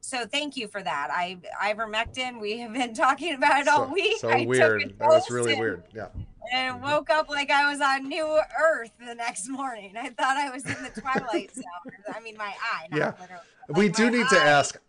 so 0.00 0.26
thank 0.26 0.56
you 0.56 0.68
for 0.68 0.82
that. 0.82 1.08
I 1.10 1.38
ivermectin. 1.62 2.40
We 2.40 2.58
have 2.58 2.72
been 2.72 2.94
talking 2.94 3.34
about 3.34 3.60
it 3.60 3.66
so, 3.66 3.72
all 3.72 3.92
week. 3.92 4.18
So 4.18 4.30
I 4.30 4.44
weird. 4.46 4.94
That 4.98 5.08
was 5.08 5.30
really 5.30 5.52
and, 5.52 5.60
weird. 5.60 5.82
Yeah. 5.94 6.08
And 6.52 6.82
woke 6.82 7.10
up 7.10 7.28
like 7.28 7.50
I 7.50 7.70
was 7.70 7.80
on 7.80 8.08
New 8.08 8.40
Earth 8.58 8.92
the 9.06 9.14
next 9.14 9.48
morning. 9.48 9.94
I 9.98 10.08
thought 10.10 10.36
I 10.36 10.50
was 10.50 10.64
in 10.64 10.82
the 10.82 11.00
Twilight 11.00 11.54
Zone. 11.54 11.64
I 12.14 12.20
mean, 12.20 12.36
my 12.38 12.54
eye. 12.72 12.88
yeah. 12.90 13.12
Like 13.68 13.76
we 13.76 13.88
do 13.90 14.10
need 14.10 14.26
eye. 14.26 14.36
to 14.36 14.40
ask 14.40 14.80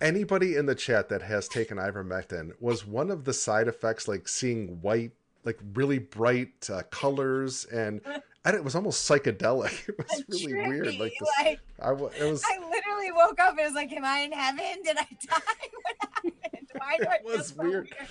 anybody 0.00 0.56
in 0.56 0.66
the 0.66 0.74
chat 0.74 1.08
that 1.10 1.22
has 1.22 1.46
taken 1.48 1.78
ivermectin. 1.78 2.52
Was 2.60 2.86
one 2.86 3.10
of 3.10 3.24
the 3.24 3.32
side 3.32 3.68
effects 3.68 4.08
like 4.08 4.26
seeing 4.26 4.80
white, 4.80 5.12
like 5.44 5.60
really 5.74 5.98
bright 5.98 6.68
uh, 6.72 6.82
colors 6.90 7.64
and 7.66 8.00
it 8.46 8.64
was 8.64 8.74
almost 8.74 9.08
psychedelic. 9.08 9.88
It 9.88 9.96
was 10.28 10.46
really 10.46 10.52
trippy. 10.52 10.68
weird. 10.68 10.86
Like, 10.98 11.12
this, 11.18 11.28
like 11.40 11.60
I, 11.80 11.92
it 11.92 12.30
was. 12.30 12.42
I 12.44 12.58
literally 12.58 13.12
woke 13.12 13.38
up 13.40 13.50
and 13.58 13.66
was 13.66 13.74
like, 13.74 13.92
"Am 13.92 14.04
I 14.04 14.18
in 14.20 14.32
heaven? 14.32 14.82
Did 14.84 14.96
I 14.98 15.02
die? 15.28 15.40
What 15.82 15.96
happened? 16.00 16.68
Why 16.76 16.96
do 16.98 17.06
I 17.06 17.18
was 17.36 17.48
so 17.48 17.54
weird. 17.62 17.72
weird?" 17.72 18.08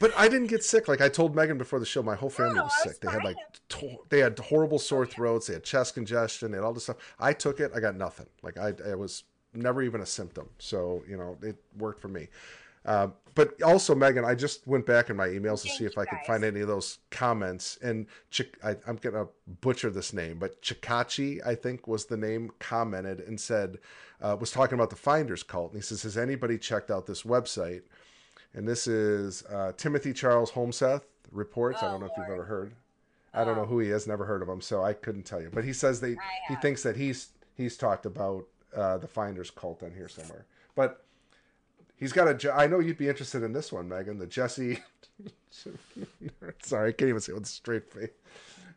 But 0.00 0.12
I 0.16 0.28
didn't 0.28 0.46
get 0.46 0.62
sick. 0.62 0.86
Like 0.86 1.00
I 1.00 1.08
told 1.08 1.34
Meghan 1.34 1.58
before 1.58 1.80
the 1.80 1.86
show, 1.86 2.02
my 2.02 2.14
whole 2.14 2.30
family 2.30 2.54
no, 2.54 2.64
was 2.64 2.72
sick. 2.82 2.86
Was 2.92 2.98
they 3.00 3.10
had 3.10 3.24
like 3.24 3.36
to- 3.70 3.98
they 4.10 4.20
had 4.20 4.38
horrible 4.38 4.78
sore 4.78 5.04
throats. 5.06 5.48
They 5.48 5.54
had 5.54 5.64
chest 5.64 5.94
congestion. 5.94 6.50
They 6.52 6.56
had 6.58 6.64
all 6.64 6.72
this 6.72 6.84
stuff. 6.84 6.96
I 7.18 7.32
took 7.32 7.58
it. 7.60 7.72
I 7.74 7.80
got 7.80 7.96
nothing. 7.96 8.26
Like 8.42 8.58
I, 8.58 8.74
I 8.88 8.94
was 8.94 9.24
never 9.54 9.82
even 9.82 10.00
a 10.00 10.06
symptom. 10.06 10.48
So 10.58 11.02
you 11.08 11.16
know, 11.16 11.36
it 11.42 11.56
worked 11.76 12.00
for 12.00 12.08
me. 12.08 12.28
Uh, 12.88 13.08
but 13.34 13.62
also, 13.62 13.94
Meghan, 13.94 14.24
I 14.24 14.34
just 14.34 14.66
went 14.66 14.86
back 14.86 15.10
in 15.10 15.16
my 15.16 15.28
emails 15.28 15.62
to 15.62 15.68
see 15.68 15.84
if 15.84 15.98
I 15.98 16.06
could 16.06 16.20
find 16.26 16.42
any 16.42 16.60
of 16.60 16.68
those 16.68 16.98
comments. 17.10 17.78
And 17.82 18.06
Ch- 18.30 18.50
I, 18.64 18.70
am 18.86 18.96
going 18.96 19.14
to 19.14 19.28
butcher 19.60 19.90
this 19.90 20.14
name, 20.14 20.38
but 20.38 20.60
Chikachi, 20.62 21.46
I 21.46 21.54
think, 21.54 21.86
was 21.86 22.06
the 22.06 22.16
name, 22.16 22.50
commented 22.58 23.20
and 23.20 23.38
said, 23.38 23.78
uh, 24.22 24.36
was 24.40 24.50
talking 24.50 24.74
about 24.74 24.88
the 24.88 24.96
Finders 24.96 25.42
cult. 25.42 25.72
And 25.72 25.80
he 25.80 25.84
says, 25.84 26.02
Has 26.02 26.16
anybody 26.16 26.56
checked 26.56 26.90
out 26.90 27.06
this 27.06 27.24
website? 27.24 27.82
And 28.54 28.66
this 28.66 28.86
is 28.86 29.44
uh, 29.44 29.72
Timothy 29.76 30.14
Charles 30.14 30.50
Holmseth 30.50 31.02
reports. 31.30 31.80
Oh, 31.82 31.86
I 31.86 31.90
don't 31.90 32.00
know 32.00 32.06
Lord. 32.06 32.18
if 32.18 32.28
you've 32.28 32.34
ever 32.34 32.44
heard. 32.44 32.72
I 33.34 33.44
don't 33.44 33.56
know 33.56 33.66
who 33.66 33.80
he 33.80 33.90
is. 33.90 34.06
Never 34.06 34.24
heard 34.24 34.40
of 34.40 34.48
him, 34.48 34.62
so 34.62 34.82
I 34.82 34.94
couldn't 34.94 35.24
tell 35.24 35.42
you. 35.42 35.50
But 35.52 35.64
he 35.64 35.74
says 35.74 36.00
they 36.00 36.16
he 36.48 36.56
thinks 36.56 36.82
that 36.82 36.96
he's 36.96 37.28
he's 37.54 37.76
talked 37.76 38.06
about 38.06 38.46
uh, 38.74 38.96
the 38.96 39.06
Finders 39.06 39.50
cult 39.50 39.82
on 39.82 39.92
here 39.92 40.08
somewhere. 40.08 40.46
But 40.74 41.04
He's 41.98 42.12
got 42.12 42.44
a. 42.44 42.54
I 42.54 42.66
know 42.66 42.78
you'd 42.78 42.98
be 42.98 43.08
interested 43.08 43.42
in 43.42 43.52
this 43.52 43.72
one, 43.72 43.88
Meghan. 43.88 44.18
The 44.18 44.26
Jesse. 44.26 44.78
Sorry, 46.62 46.90
I 46.90 46.92
can't 46.92 47.08
even 47.08 47.20
say 47.20 47.32
it 47.32 47.34
with 47.34 47.44
a 47.44 47.46
straight 47.46 47.92
face. 47.92 48.10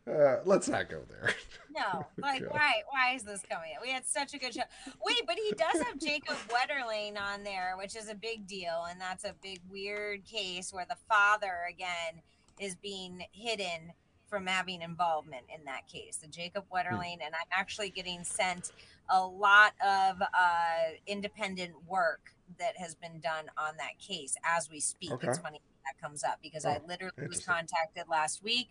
Uh, 0.06 0.38
let's 0.44 0.68
not 0.68 0.88
go 0.90 1.02
there. 1.08 1.32
No, 1.74 2.04
like 2.18 2.42
why? 2.50 2.82
Why 2.90 3.14
is 3.14 3.22
this 3.22 3.42
coming? 3.48 3.70
We 3.80 3.90
had 3.90 4.04
such 4.04 4.34
a 4.34 4.38
good 4.38 4.52
show. 4.52 4.62
Wait, 5.04 5.22
but 5.26 5.36
he 5.36 5.52
does 5.52 5.80
have 5.82 5.98
Jacob 5.98 6.36
Wetterling 6.48 7.16
on 7.16 7.44
there, 7.44 7.76
which 7.78 7.94
is 7.94 8.08
a 8.08 8.14
big 8.14 8.46
deal, 8.48 8.86
and 8.90 9.00
that's 9.00 9.24
a 9.24 9.34
big 9.40 9.60
weird 9.70 10.24
case 10.24 10.72
where 10.72 10.86
the 10.88 10.96
father 11.08 11.60
again 11.70 12.20
is 12.58 12.74
being 12.74 13.24
hidden 13.30 13.92
from 14.26 14.46
having 14.46 14.82
involvement 14.82 15.44
in 15.56 15.64
that 15.66 15.86
case. 15.86 16.16
The 16.16 16.26
Jacob 16.26 16.64
hmm. 16.68 16.76
Wetterling, 16.76 17.18
and 17.24 17.34
I'm 17.34 17.48
actually 17.52 17.90
getting 17.90 18.24
sent 18.24 18.72
a 19.08 19.24
lot 19.24 19.72
of 19.80 20.20
uh, 20.20 20.96
independent 21.06 21.74
work 21.86 22.32
that 22.58 22.76
has 22.76 22.94
been 22.94 23.20
done 23.20 23.44
on 23.56 23.76
that 23.78 23.98
case 23.98 24.36
as 24.44 24.70
we 24.70 24.80
speak. 24.80 25.12
Okay. 25.12 25.28
It's 25.28 25.38
funny 25.38 25.60
that 25.84 26.00
comes 26.00 26.24
up 26.24 26.38
because 26.42 26.64
oh, 26.64 26.70
I 26.70 26.80
literally 26.86 27.26
was 27.28 27.44
contacted 27.44 28.04
last 28.08 28.42
week 28.42 28.68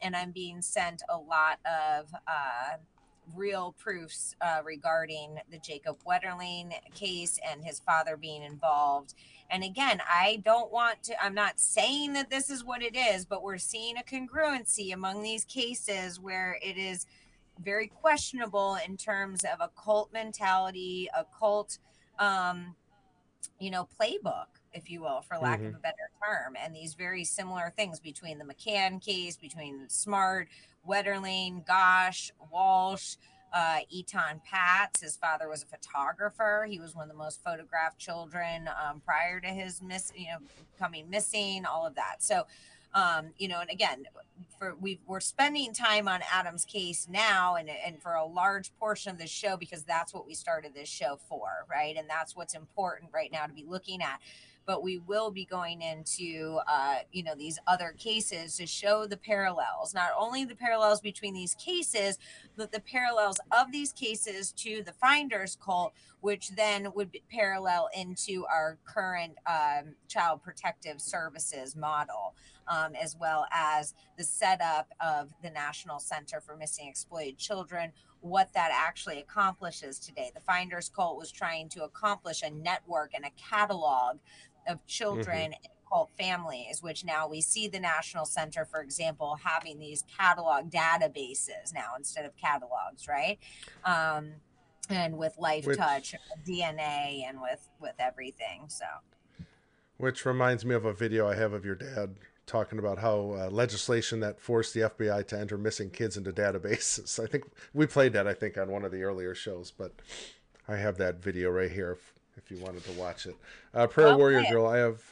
and 0.00 0.16
I'm 0.16 0.30
being 0.30 0.62
sent 0.62 1.02
a 1.08 1.16
lot 1.16 1.58
of 1.66 2.12
uh, 2.26 2.76
real 3.34 3.74
proofs 3.78 4.34
uh, 4.40 4.60
regarding 4.64 5.38
the 5.50 5.58
Jacob 5.58 5.96
Wetterling 6.06 6.72
case 6.94 7.38
and 7.48 7.64
his 7.64 7.80
father 7.80 8.16
being 8.16 8.42
involved. 8.42 9.14
And 9.50 9.64
again, 9.64 10.00
I 10.06 10.42
don't 10.44 10.70
want 10.72 11.02
to, 11.04 11.22
I'm 11.22 11.34
not 11.34 11.58
saying 11.58 12.12
that 12.14 12.30
this 12.30 12.50
is 12.50 12.64
what 12.64 12.82
it 12.82 12.96
is, 12.96 13.24
but 13.24 13.42
we're 13.42 13.58
seeing 13.58 13.96
a 13.96 14.02
congruency 14.02 14.92
among 14.92 15.22
these 15.22 15.44
cases 15.44 16.20
where 16.20 16.58
it 16.62 16.76
is 16.76 17.06
very 17.62 17.88
questionable 17.88 18.78
in 18.86 18.96
terms 18.96 19.44
of 19.44 19.60
a 19.60 19.70
cult 19.80 20.12
mentality, 20.12 21.08
a 21.16 21.24
cult 21.38 21.78
um, 22.18 22.76
you 23.58 23.70
know, 23.70 23.88
playbook, 24.00 24.46
if 24.72 24.90
you 24.90 25.00
will, 25.00 25.22
for 25.22 25.36
lack 25.38 25.58
mm-hmm. 25.58 25.68
of 25.68 25.74
a 25.74 25.78
better 25.78 26.10
term. 26.22 26.56
And 26.62 26.74
these 26.74 26.94
very 26.94 27.24
similar 27.24 27.72
things 27.76 28.00
between 28.00 28.38
the 28.38 28.44
McCann 28.44 29.04
case, 29.04 29.36
between 29.36 29.88
Smart, 29.88 30.48
Wetterling, 30.88 31.66
Gosch, 31.66 32.30
Walsh, 32.52 33.16
uh, 33.52 33.78
Etan 33.94 34.42
Patz. 34.44 35.02
His 35.02 35.16
father 35.16 35.48
was 35.48 35.62
a 35.62 35.66
photographer. 35.66 36.66
He 36.68 36.78
was 36.78 36.94
one 36.94 37.04
of 37.04 37.10
the 37.10 37.18
most 37.18 37.42
photographed 37.42 37.98
children 37.98 38.68
um, 38.68 39.00
prior 39.04 39.40
to 39.40 39.48
his 39.48 39.82
miss, 39.82 40.12
you 40.14 40.26
know, 40.26 40.38
coming 40.78 41.08
missing. 41.08 41.64
All 41.64 41.86
of 41.86 41.94
that. 41.94 42.16
So 42.22 42.46
um, 42.94 43.30
you 43.36 43.48
know, 43.48 43.60
and 43.60 43.70
again, 43.70 44.04
for 44.58 44.74
we 44.80 45.00
we're 45.06 45.20
spending 45.20 45.72
time 45.72 46.08
on 46.08 46.20
Adam's 46.32 46.64
case 46.64 47.06
now, 47.10 47.56
and 47.56 47.68
and 47.68 48.00
for 48.00 48.14
a 48.14 48.24
large 48.24 48.72
portion 48.78 49.12
of 49.12 49.18
the 49.18 49.26
show 49.26 49.56
because 49.56 49.82
that's 49.82 50.14
what 50.14 50.26
we 50.26 50.34
started 50.34 50.74
this 50.74 50.88
show 50.88 51.18
for, 51.28 51.48
right? 51.70 51.96
And 51.96 52.08
that's 52.08 52.34
what's 52.34 52.54
important 52.54 53.10
right 53.12 53.30
now 53.30 53.46
to 53.46 53.52
be 53.52 53.64
looking 53.66 54.02
at. 54.02 54.20
But 54.68 54.82
we 54.82 54.98
will 54.98 55.30
be 55.30 55.46
going 55.46 55.80
into, 55.80 56.60
uh, 56.68 56.96
you 57.10 57.22
know, 57.22 57.34
these 57.34 57.58
other 57.66 57.94
cases 57.96 58.58
to 58.58 58.66
show 58.66 59.06
the 59.06 59.16
parallels, 59.16 59.94
not 59.94 60.10
only 60.16 60.44
the 60.44 60.54
parallels 60.54 61.00
between 61.00 61.32
these 61.32 61.54
cases, 61.54 62.18
but 62.54 62.70
the 62.70 62.80
parallels 62.80 63.40
of 63.50 63.72
these 63.72 63.94
cases 63.94 64.52
to 64.52 64.82
the 64.84 64.92
Finders 64.92 65.56
cult, 65.56 65.94
which 66.20 66.50
then 66.50 66.92
would 66.94 67.16
parallel 67.32 67.88
into 67.96 68.44
our 68.44 68.76
current 68.84 69.36
um, 69.46 69.94
child 70.06 70.42
protective 70.42 71.00
services 71.00 71.74
model 71.74 72.34
um, 72.68 72.94
as 72.94 73.16
well 73.16 73.46
as 73.52 73.94
the 74.16 74.24
setup 74.24 74.92
of 75.00 75.32
the 75.42 75.50
National 75.50 75.98
Center 75.98 76.40
for 76.40 76.56
Missing 76.56 76.88
Exploited 76.88 77.38
Children, 77.38 77.92
what 78.20 78.52
that 78.52 78.70
actually 78.74 79.20
accomplishes 79.20 79.98
today. 79.98 80.30
The 80.34 80.40
Finders 80.40 80.88
Cult 80.88 81.18
was 81.18 81.30
trying 81.30 81.68
to 81.70 81.84
accomplish 81.84 82.42
a 82.42 82.50
network 82.50 83.12
and 83.14 83.24
a 83.24 83.30
catalog 83.36 84.18
of 84.68 84.84
children 84.86 85.52
mm-hmm. 85.52 85.88
cult 85.92 86.10
families, 86.18 86.82
which 86.82 87.04
now 87.04 87.28
we 87.28 87.40
see 87.40 87.68
the 87.68 87.80
National 87.80 88.24
Center, 88.24 88.64
for 88.64 88.80
example, 88.80 89.38
having 89.42 89.78
these 89.78 90.04
catalog 90.16 90.70
databases 90.70 91.74
now 91.74 91.92
instead 91.96 92.24
of 92.24 92.36
catalogs, 92.36 93.08
right? 93.08 93.38
Um, 93.84 94.32
and 94.90 95.18
with 95.18 95.36
Life 95.38 95.66
which, 95.66 95.78
Touch, 95.78 96.14
DNA, 96.46 97.24
and 97.28 97.40
with 97.40 97.68
with 97.80 97.94
everything. 97.98 98.64
So, 98.68 98.86
which 99.96 100.24
reminds 100.24 100.64
me 100.64 100.74
of 100.74 100.84
a 100.84 100.92
video 100.92 101.28
I 101.28 101.34
have 101.34 101.52
of 101.52 101.64
your 101.64 101.74
dad 101.74 102.16
talking 102.48 102.78
about 102.78 102.98
how 102.98 103.36
uh, 103.38 103.50
legislation 103.50 104.20
that 104.20 104.40
forced 104.40 104.72
the 104.74 104.80
FBI 104.80 105.26
to 105.28 105.38
enter 105.38 105.58
missing 105.58 105.90
kids 105.90 106.16
into 106.16 106.32
databases. 106.32 107.22
I 107.22 107.26
think 107.26 107.44
we 107.74 107.86
played 107.86 108.14
that, 108.14 108.26
I 108.26 108.34
think, 108.34 108.56
on 108.56 108.70
one 108.70 108.84
of 108.84 108.90
the 108.90 109.02
earlier 109.02 109.34
shows, 109.34 109.70
but 109.70 109.92
I 110.66 110.76
have 110.76 110.96
that 110.96 111.22
video 111.22 111.50
right 111.50 111.70
here 111.70 111.98
if, 112.38 112.50
you 112.50 112.58
wanted 112.64 112.84
to 112.84 112.92
watch 112.92 113.26
it. 113.26 113.36
Uh, 113.74 113.86
Prayer. 113.86 114.16
Warrior 114.16 114.44
Girl, 114.50 114.66
I 114.66 114.78
have, 114.78 115.02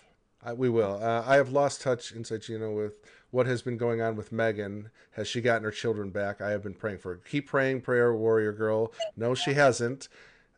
I, 0.45 0.53
we 0.53 0.69
will. 0.69 0.99
Uh, 1.03 1.23
I 1.27 1.37
have 1.37 1.51
lost 1.51 1.83
touch, 1.83 2.13
Inside 2.13 2.43
Gino, 2.43 2.73
with 2.73 2.95
what 3.31 3.47
has 3.47 3.63
been 3.63 3.77
going 3.77 4.01
on 4.01 4.17
with 4.17 4.33
Meghan. 4.33 4.91
Has 5.13 5.29
she 5.29 5.41
gotten 5.41 5.65
her 5.65 5.71
children 5.71 6.11
back? 6.11 6.41
I 6.41 6.51
have 6.51 6.63
been 6.63 6.75
praying 6.75 6.99
for 6.99 7.15
her. 7.15 7.21
Keep 7.29 7.49
praying, 7.49 7.83
Prayer 7.83 8.15
Warrior 8.15 8.53
Girl. 8.53 8.93
No, 9.17 9.35
she 9.35 9.55
hasn't. 9.55 10.09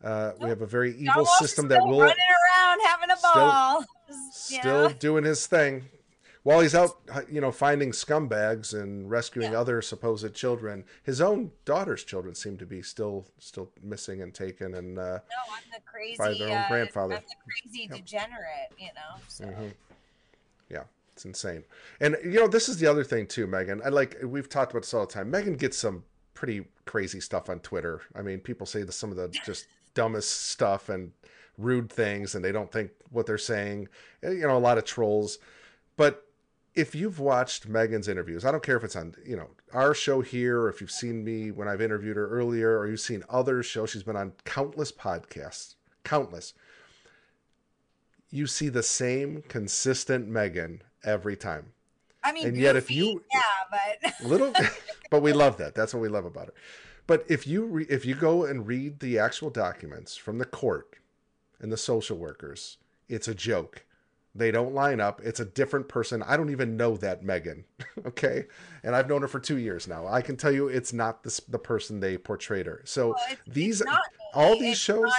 Uh, 0.03 0.31
we 0.39 0.47
have 0.47 0.61
a 0.61 0.65
very 0.65 0.95
evil 0.95 1.25
system 1.25 1.67
that 1.67 1.81
will 1.83 1.99
running 1.99 2.15
around 2.15 2.79
having 2.85 3.09
a 3.11 3.17
ball, 3.21 3.83
still, 4.31 4.61
still 4.61 4.89
doing 4.89 5.25
his 5.25 5.45
thing 5.45 5.83
while 6.43 6.61
he's 6.61 6.75
out, 6.75 6.99
you 7.29 7.41
know, 7.41 7.51
finding 7.51 7.91
scumbags 7.91 8.73
and 8.79 9.09
rescuing 9.09 9.51
yeah. 9.51 9.59
other 9.59 9.81
supposed 9.81 10.33
children, 10.33 10.85
his 11.03 11.19
own 11.19 11.51
daughter's 11.65 12.03
children 12.03 12.33
seem 12.33 12.57
to 12.57 12.65
be 12.65 12.81
still 12.81 13.27
still 13.39 13.69
missing 13.83 14.21
and 14.21 14.33
taken 14.33 14.75
and 14.75 14.97
uh, 14.97 15.01
no, 15.01 15.53
I'm 15.53 15.63
the 15.71 15.81
crazy 15.85 16.17
by 16.17 16.33
their 16.33 16.49
own 16.49 16.63
uh, 16.63 16.67
grandfather. 16.69 17.15
I'm 17.15 17.23
the 17.27 17.35
crazy 17.43 17.87
yep. 17.89 17.97
degenerate, 17.97 18.71
you 18.77 18.87
know. 18.87 19.21
So. 19.27 19.45
Mm-hmm. 19.45 19.67
Yeah, 20.69 20.83
it's 21.13 21.25
insane. 21.25 21.63
And 21.99 22.15
you 22.23 22.39
know, 22.39 22.47
this 22.47 22.69
is 22.69 22.77
the 22.77 22.87
other 22.87 23.03
thing 23.03 23.27
too, 23.27 23.45
Meghan. 23.45 23.85
I 23.85 23.89
like 23.89 24.17
we've 24.23 24.49
talked 24.49 24.71
about 24.71 24.83
this 24.83 24.93
all 24.93 25.05
the 25.05 25.11
time. 25.11 25.31
Meghan 25.31 25.57
gets 25.57 25.77
some 25.77 26.03
pretty 26.33 26.65
crazy 26.85 27.19
stuff 27.19 27.49
on 27.49 27.59
Twitter. 27.59 28.01
I 28.15 28.21
mean, 28.21 28.39
people 28.39 28.65
say 28.65 28.83
the, 28.83 28.93
some 28.93 29.11
of 29.11 29.17
the 29.17 29.27
just 29.45 29.67
dumbest 29.93 30.47
stuff 30.47 30.87
and 30.87 31.11
rude 31.57 31.91
things, 31.91 32.35
and 32.35 32.45
they 32.45 32.53
don't 32.53 32.71
think 32.71 32.91
what 33.11 33.25
they're 33.25 33.37
saying. 33.37 33.89
You 34.23 34.47
know, 34.47 34.57
a 34.57 34.57
lot 34.57 34.77
of 34.77 34.85
trolls, 34.85 35.39
but 35.97 36.25
if 36.75 36.95
you've 36.95 37.19
watched 37.19 37.69
Meghan's 37.69 38.07
interviews, 38.07 38.45
I 38.45 38.51
don't 38.51 38.63
care 38.63 38.77
if 38.77 38.83
it's 38.83 38.95
on, 38.95 39.15
you 39.25 39.35
know, 39.35 39.49
our 39.73 39.93
show 39.93 40.21
here, 40.21 40.61
or 40.61 40.69
if 40.69 40.81
you've 40.81 40.91
seen 40.91 41.23
me 41.23 41.51
when 41.51 41.67
I've 41.67 41.81
interviewed 41.81 42.17
her 42.17 42.29
earlier, 42.29 42.77
or 42.77 42.87
you've 42.87 42.99
seen 42.99 43.23
other 43.29 43.63
shows, 43.63 43.89
she's 43.89 44.03
been 44.03 44.15
on 44.15 44.33
countless 44.45 44.91
podcasts, 44.91 45.75
countless. 46.03 46.53
You 48.29 48.47
see 48.47 48.69
the 48.69 48.83
same 48.83 49.43
consistent 49.47 50.29
Meghan 50.29 50.81
every 51.03 51.35
time. 51.35 51.73
I 52.23 52.31
mean, 52.31 52.47
and 52.47 52.57
yet 52.57 52.75
if 52.75 52.91
you, 52.91 53.23
yeah, 53.33 53.41
but 53.71 54.27
little, 54.27 54.53
but 55.09 55.21
we 55.21 55.33
love 55.33 55.57
that. 55.57 55.73
That's 55.73 55.93
what 55.93 56.01
we 56.01 56.09
love 56.09 56.25
about 56.25 56.47
her. 56.47 56.53
But 57.07 57.25
if 57.27 57.47
you 57.47 57.65
re, 57.65 57.85
if 57.89 58.05
you 58.05 58.13
go 58.13 58.45
and 58.45 58.67
read 58.67 58.99
the 58.99 59.17
actual 59.17 59.49
documents 59.49 60.15
from 60.15 60.37
the 60.37 60.45
court, 60.45 60.99
and 61.59 61.71
the 61.71 61.77
social 61.77 62.17
workers. 62.17 62.77
It's 63.07 63.27
a 63.27 63.35
joke. 63.35 63.85
They 64.35 64.51
don't 64.51 64.75
line 64.75 64.99
up. 65.01 65.21
It's 65.23 65.39
a 65.39 65.45
different 65.45 65.89
person. 65.89 66.21
I 66.21 66.37
don't 66.37 66.51
even 66.51 66.77
know 66.77 66.95
that 66.97 67.23
Meghan. 67.23 67.63
okay. 68.05 68.45
And 68.83 68.95
I've 68.95 69.09
known 69.09 69.21
her 69.23 69.27
for 69.27 69.39
two 69.39 69.57
years 69.57 69.87
now. 69.87 70.05
I 70.07 70.21
can 70.21 70.37
tell 70.37 70.51
you 70.51 70.67
it's 70.67 70.93
not 70.93 71.23
the, 71.23 71.41
the 71.49 71.57
person 71.59 71.99
they 71.99 72.17
portrayed 72.17 72.67
her. 72.67 72.81
So 72.85 73.09
Well, 73.09 73.17
it's- 73.31 73.37
these, 73.47 73.81
it's 73.81 73.89
not 73.89 74.03
all 74.35 74.57
these 74.59 74.77
shows. 74.77 75.01
Not 75.01 75.13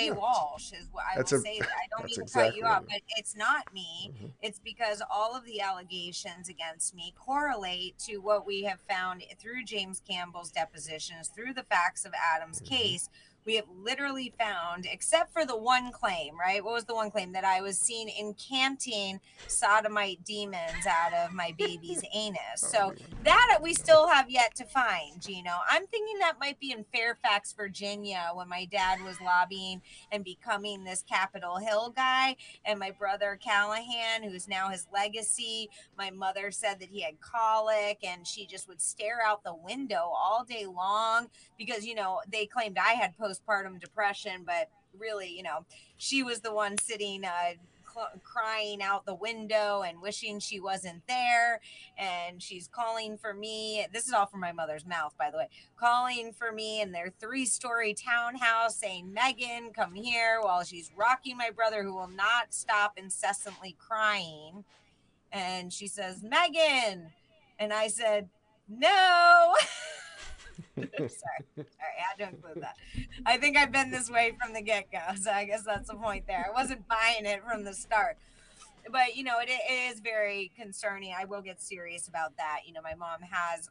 Yeah. 0.00 0.10
Walsh 0.10 0.72
is 0.72 0.88
what 0.90 1.04
I 1.12 1.16
That's 1.16 1.30
will 1.30 1.38
a- 1.38 1.42
say. 1.42 1.60
That. 1.60 1.68
I 1.68 1.86
don't 1.96 2.06
mean 2.06 2.14
to 2.16 2.20
exactly 2.22 2.50
cut 2.50 2.56
you 2.58 2.64
off, 2.66 2.82
but 2.90 3.00
it's 3.16 3.36
not 3.36 3.72
me. 3.72 4.12
Mhm. 4.20 4.30
It's 4.42 4.58
because 4.58 5.00
all 5.08 5.36
of 5.36 5.44
the 5.44 5.60
allegations 5.60 6.48
against 6.48 6.94
me 6.96 7.14
correlate 7.16 7.96
to 8.00 8.16
what 8.18 8.44
we 8.44 8.64
have 8.64 8.80
found 8.80 9.22
through 9.38 9.64
James 9.64 10.02
Campbell's 10.06 10.50
depositions, 10.50 11.28
through 11.28 11.54
the 11.54 11.62
facts 11.62 12.04
of 12.04 12.12
Adam's 12.34 12.60
Mhm. 12.60 12.66
case. 12.68 13.08
We 13.48 13.56
have 13.56 13.64
literally 13.82 14.34
found, 14.38 14.84
except 14.84 15.32
for 15.32 15.46
the 15.46 15.56
one 15.56 15.90
claim, 15.90 16.38
right? 16.38 16.62
What 16.62 16.74
was 16.74 16.84
the 16.84 16.94
one 16.94 17.10
claim 17.10 17.32
that 17.32 17.46
I 17.46 17.62
was 17.62 17.78
seen 17.78 18.10
incanting 18.10 19.20
sodomite 19.46 20.22
demons 20.22 20.86
out 20.86 21.14
of 21.14 21.32
my 21.32 21.54
baby's 21.56 22.02
anus? 22.14 22.62
Oh, 22.62 22.66
so 22.66 22.94
that 23.24 23.56
uh, 23.56 23.62
we 23.62 23.72
still 23.72 24.06
have 24.06 24.28
yet 24.28 24.54
to 24.56 24.66
find, 24.66 25.22
Gino. 25.22 25.52
I'm 25.66 25.86
thinking 25.86 26.18
that 26.18 26.38
might 26.38 26.60
be 26.60 26.72
in 26.72 26.84
Fairfax, 26.92 27.54
Virginia, 27.54 28.32
when 28.34 28.50
my 28.50 28.66
dad 28.66 29.02
was 29.02 29.18
lobbying 29.18 29.80
and 30.12 30.22
becoming 30.22 30.84
this 30.84 31.02
Capitol 31.08 31.56
Hill 31.56 31.94
guy, 31.96 32.36
and 32.66 32.78
my 32.78 32.90
brother 32.90 33.38
Callahan, 33.42 34.24
who's 34.24 34.46
now 34.46 34.68
his 34.68 34.86
legacy. 34.92 35.70
My 35.96 36.10
mother 36.10 36.50
said 36.50 36.80
that 36.80 36.90
he 36.90 37.00
had 37.00 37.18
colic, 37.22 38.00
and 38.02 38.26
she 38.26 38.44
just 38.44 38.68
would 38.68 38.82
stare 38.82 39.20
out 39.26 39.42
the 39.42 39.54
window 39.54 40.12
all 40.14 40.44
day 40.46 40.66
long 40.66 41.28
because, 41.56 41.86
you 41.86 41.94
know, 41.94 42.20
they 42.30 42.44
claimed 42.44 42.76
I 42.76 42.92
had 42.92 43.16
postpartum 43.46 43.80
depression, 43.80 44.44
but 44.44 44.68
really, 44.98 45.28
you 45.28 45.42
know, 45.42 45.64
she 45.96 46.22
was 46.22 46.40
the 46.40 46.52
one 46.52 46.76
sitting. 46.78 47.24
Uh, 47.24 47.54
cl- 47.98 48.20
crying 48.22 48.82
out 48.82 49.06
the 49.06 49.14
window 49.14 49.82
and 49.82 50.00
wishing 50.00 50.38
she 50.38 50.60
wasn't 50.60 51.02
there 51.08 51.60
and 51.96 52.42
she's 52.42 52.68
calling 52.68 53.16
for 53.16 53.34
me. 53.34 53.86
This 53.92 54.06
is 54.06 54.12
all 54.12 54.26
from 54.26 54.40
my 54.40 54.52
mother's 54.52 54.86
mouth, 54.86 55.14
by 55.18 55.30
the 55.30 55.38
way. 55.38 55.48
Calling 55.76 56.32
for 56.32 56.52
me 56.52 56.80
in 56.80 56.92
their 56.92 57.12
three 57.20 57.46
story 57.46 57.94
townhouse, 57.94 58.76
saying, 58.76 59.14
Meghan, 59.16 59.74
come 59.74 59.94
here, 59.94 60.40
while 60.42 60.64
she's 60.64 60.90
rocking 60.96 61.36
my 61.36 61.50
brother, 61.50 61.82
who 61.82 61.94
will 61.94 62.08
not 62.08 62.52
stop 62.54 62.94
incessantly 62.96 63.76
crying. 63.78 64.64
And 65.32 65.72
she 65.72 65.88
says, 65.88 66.22
Meghan. 66.22 67.10
And 67.58 67.72
I 67.72 67.88
said, 67.88 68.28
No. 68.68 69.54
sorry, 70.76 71.10
sorry, 71.56 71.66
I 71.98 72.16
to 72.18 72.28
include 72.28 72.62
that. 72.62 72.76
I 73.26 73.36
think 73.36 73.56
I've 73.56 73.72
been 73.72 73.90
this 73.90 74.10
way 74.10 74.36
from 74.40 74.52
the 74.52 74.62
get 74.62 74.90
go, 74.90 75.00
so 75.20 75.30
I 75.30 75.44
guess 75.44 75.62
that's 75.62 75.88
the 75.88 75.94
point 75.94 76.26
there. 76.26 76.46
I 76.48 76.52
wasn't 76.52 76.86
buying 76.88 77.26
it 77.26 77.42
from 77.44 77.64
the 77.64 77.74
start 77.74 78.16
but 78.90 79.16
you 79.16 79.22
know 79.22 79.38
it, 79.38 79.50
it 79.50 79.92
is 79.92 80.00
very 80.00 80.50
concerning 80.56 81.12
i 81.18 81.24
will 81.24 81.42
get 81.42 81.60
serious 81.60 82.08
about 82.08 82.34
that 82.38 82.60
you 82.64 82.72
know 82.72 82.80
my 82.80 82.94
mom 82.94 83.20
has 83.20 83.68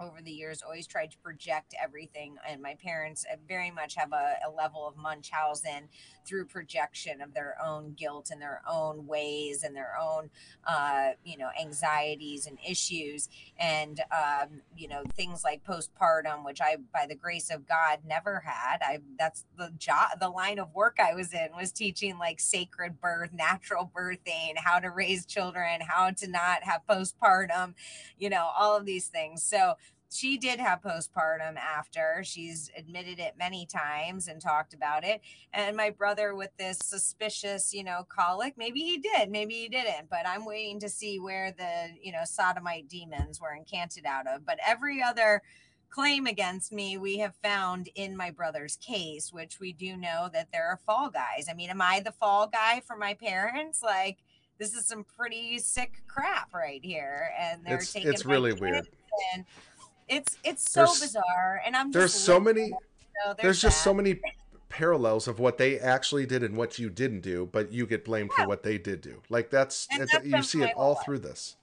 over 0.00 0.20
the 0.22 0.30
years 0.30 0.62
always 0.62 0.86
tried 0.86 1.10
to 1.10 1.18
project 1.18 1.74
everything 1.82 2.36
and 2.48 2.62
my 2.62 2.74
parents 2.82 3.24
uh, 3.32 3.36
very 3.46 3.70
much 3.70 3.94
have 3.94 4.12
a, 4.12 4.34
a 4.46 4.50
level 4.50 4.86
of 4.86 4.96
munchausen 4.96 5.88
through 6.26 6.44
projection 6.44 7.20
of 7.20 7.32
their 7.34 7.56
own 7.64 7.94
guilt 7.94 8.30
and 8.30 8.40
their 8.40 8.60
own 8.68 9.06
ways 9.06 9.62
and 9.62 9.74
their 9.74 9.94
own 10.00 10.30
uh, 10.66 11.10
you 11.24 11.36
know 11.38 11.48
anxieties 11.60 12.46
and 12.46 12.58
issues. 12.68 13.28
And 13.58 14.00
um, 14.12 14.60
you 14.76 14.88
know 14.88 15.02
things 15.14 15.42
like 15.42 15.64
postpartum 15.64 16.44
which 16.44 16.60
i 16.60 16.76
by 16.92 17.06
the 17.08 17.14
grace 17.14 17.50
of 17.50 17.66
god 17.66 18.00
never 18.06 18.40
had. 18.44 18.78
I 18.82 18.98
that's 19.18 19.44
the 19.56 19.72
job 19.78 20.20
the 20.20 20.28
line 20.28 20.58
of 20.58 20.74
work 20.74 20.98
i 21.00 21.14
was 21.14 21.32
in 21.32 21.48
was 21.56 21.72
teaching 21.72 22.18
like 22.18 22.40
sacred 22.40 23.00
birth 23.00 23.32
natural 23.32 23.90
birthing 23.94 24.54
how 24.56 24.78
to 24.78 24.90
raise 24.90 25.26
children 25.26 25.80
how 25.80 26.10
to 26.10 26.28
not 26.28 26.62
have 26.64 26.82
postpartum 26.88 27.74
you 28.18 28.28
know 28.28 28.50
all 28.56 28.76
of 28.76 28.84
these 28.84 29.06
things. 29.08 29.42
So 29.42 29.74
she 30.10 30.38
did 30.38 30.58
have 30.58 30.80
postpartum 30.80 31.56
after. 31.56 32.22
She's 32.24 32.70
admitted 32.76 33.18
it 33.18 33.34
many 33.38 33.66
times 33.66 34.28
and 34.28 34.40
talked 34.40 34.72
about 34.74 35.04
it. 35.04 35.20
And 35.52 35.76
my 35.76 35.90
brother 35.90 36.34
with 36.34 36.50
this 36.58 36.78
suspicious 36.82 37.72
you 37.74 37.84
know 37.84 38.06
colic 38.08 38.54
maybe 38.56 38.80
he 38.80 38.98
did 38.98 39.30
maybe 39.30 39.54
he 39.54 39.68
didn't 39.68 40.08
but 40.10 40.26
i'm 40.26 40.44
waiting 40.44 40.80
to 40.80 40.88
see 40.88 41.18
where 41.18 41.52
the 41.52 41.88
you 42.02 42.12
know 42.12 42.22
sodomite 42.24 42.88
demons 42.88 43.40
were 43.40 43.54
incanted 43.54 44.06
out 44.06 44.26
of. 44.26 44.46
But 44.46 44.58
every 44.66 45.02
other 45.02 45.42
claim 45.90 46.26
against 46.26 46.72
me 46.72 46.98
we 46.98 47.18
have 47.18 47.34
found 47.42 47.88
in 47.94 48.16
my 48.16 48.30
brother's 48.30 48.76
case 48.76 49.32
which 49.32 49.58
we 49.60 49.72
do 49.72 49.96
know 49.96 50.28
that 50.32 50.48
there 50.52 50.66
are 50.66 50.80
fall 50.86 51.10
guys. 51.10 51.48
I 51.50 51.54
mean 51.54 51.70
am 51.70 51.82
i 51.82 52.00
the 52.00 52.12
fall 52.12 52.46
guy 52.46 52.82
for 52.86 52.96
my 52.96 53.14
parents? 53.14 53.82
Like 53.82 54.18
this 54.58 54.74
is 54.74 54.86
some 54.86 55.04
pretty 55.04 55.58
sick 55.58 56.02
crap 56.08 56.52
right 56.52 56.84
here. 56.84 57.30
And 57.38 57.64
they're 57.64 57.76
It's 57.76 57.92
taking 57.92 58.10
it's 58.10 58.24
really 58.26 58.52
weird. 58.52 58.88
and 59.34 59.44
it's 60.08 60.36
it's 60.44 60.70
so 60.70 60.80
There's- 60.84 61.00
bizarre 61.00 61.60
and 61.64 61.76
i'm 61.76 61.90
There's 61.90 62.12
just 62.12 62.24
so 62.24 62.40
many 62.40 62.70
so 63.24 63.34
there's 63.42 63.60
just 63.60 63.82
so 63.82 63.92
many 63.92 64.20
parallels 64.68 65.26
of 65.28 65.38
what 65.38 65.58
they 65.58 65.78
actually 65.78 66.26
did 66.26 66.42
and 66.42 66.56
what 66.56 66.78
you 66.78 66.88
didn't 66.90 67.20
do, 67.22 67.48
but 67.50 67.72
you 67.72 67.86
get 67.86 68.04
blamed 68.04 68.30
Yeah. 68.36 68.44
for 68.44 68.48
what 68.48 68.62
they 68.62 68.78
did 68.78 69.00
do. 69.00 69.22
Like 69.28 69.50
that's, 69.50 69.88
that's 69.96 70.12
you 70.24 70.42
see 70.42 70.62
it 70.62 70.72
all 70.76 70.92
life. 70.94 71.04
through 71.04 71.20
this. 71.20 71.56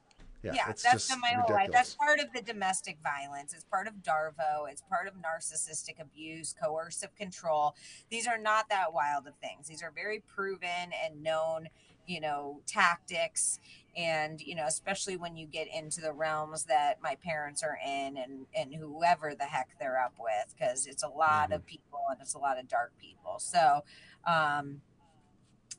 Yeah, 0.44 0.54
yeah, 0.56 0.70
it's 0.72 0.84
that's 0.84 1.08
just 1.08 1.10
been 1.12 1.22
my 1.22 1.30
ridiculous. 1.30 1.48
whole 1.48 1.58
life. 1.66 1.72
That's 1.72 1.94
part 1.96 2.20
of 2.20 2.26
the 2.34 2.42
domestic 2.42 2.98
violence. 3.02 3.54
It's 3.54 3.64
part 3.64 3.88
of 3.88 3.94
Darvo. 4.04 4.70
It's 4.70 4.82
part 4.82 5.08
of 5.08 5.14
narcissistic 5.16 6.00
abuse, 6.02 6.54
coercive 6.62 7.16
control. 7.16 7.76
These 8.10 8.28
are 8.28 8.38
not 8.38 8.68
that 8.70 8.92
wild 8.94 9.26
of 9.28 9.34
things. 9.38 9.68
These 9.68 9.82
are 9.82 9.92
very 9.92 10.20
proven 10.20 10.92
and 11.04 11.24
known, 11.24 11.68
you 12.08 12.22
know, 12.22 12.62
tactics. 12.68 13.60
And 13.98 14.42
you 14.42 14.56
know, 14.56 14.66
especially 14.66 15.16
when 15.16 15.38
you 15.38 15.48
get 15.48 15.68
into 15.74 16.02
the 16.02 16.12
realms 16.12 16.66
that 16.66 17.02
my 17.02 17.16
parents 17.16 17.64
are 17.64 17.78
in, 17.86 18.18
and 18.18 18.46
and 18.56 18.74
whoever 18.74 19.36
the 19.36 19.46
heck 19.46 19.70
they're 19.80 20.00
up 20.00 20.16
with, 20.20 20.54
because 20.58 20.86
it's 20.86 21.04
a 21.04 21.08
lot 21.08 21.52
Mhm. 21.52 21.56
of 21.56 21.66
people 21.66 22.00
and 22.10 22.20
it's 22.22 22.34
a 22.34 22.40
lot 22.40 22.60
of 22.60 22.68
dark 22.68 22.92
people. 23.00 23.40
So, 23.40 23.84
um, 24.26 24.82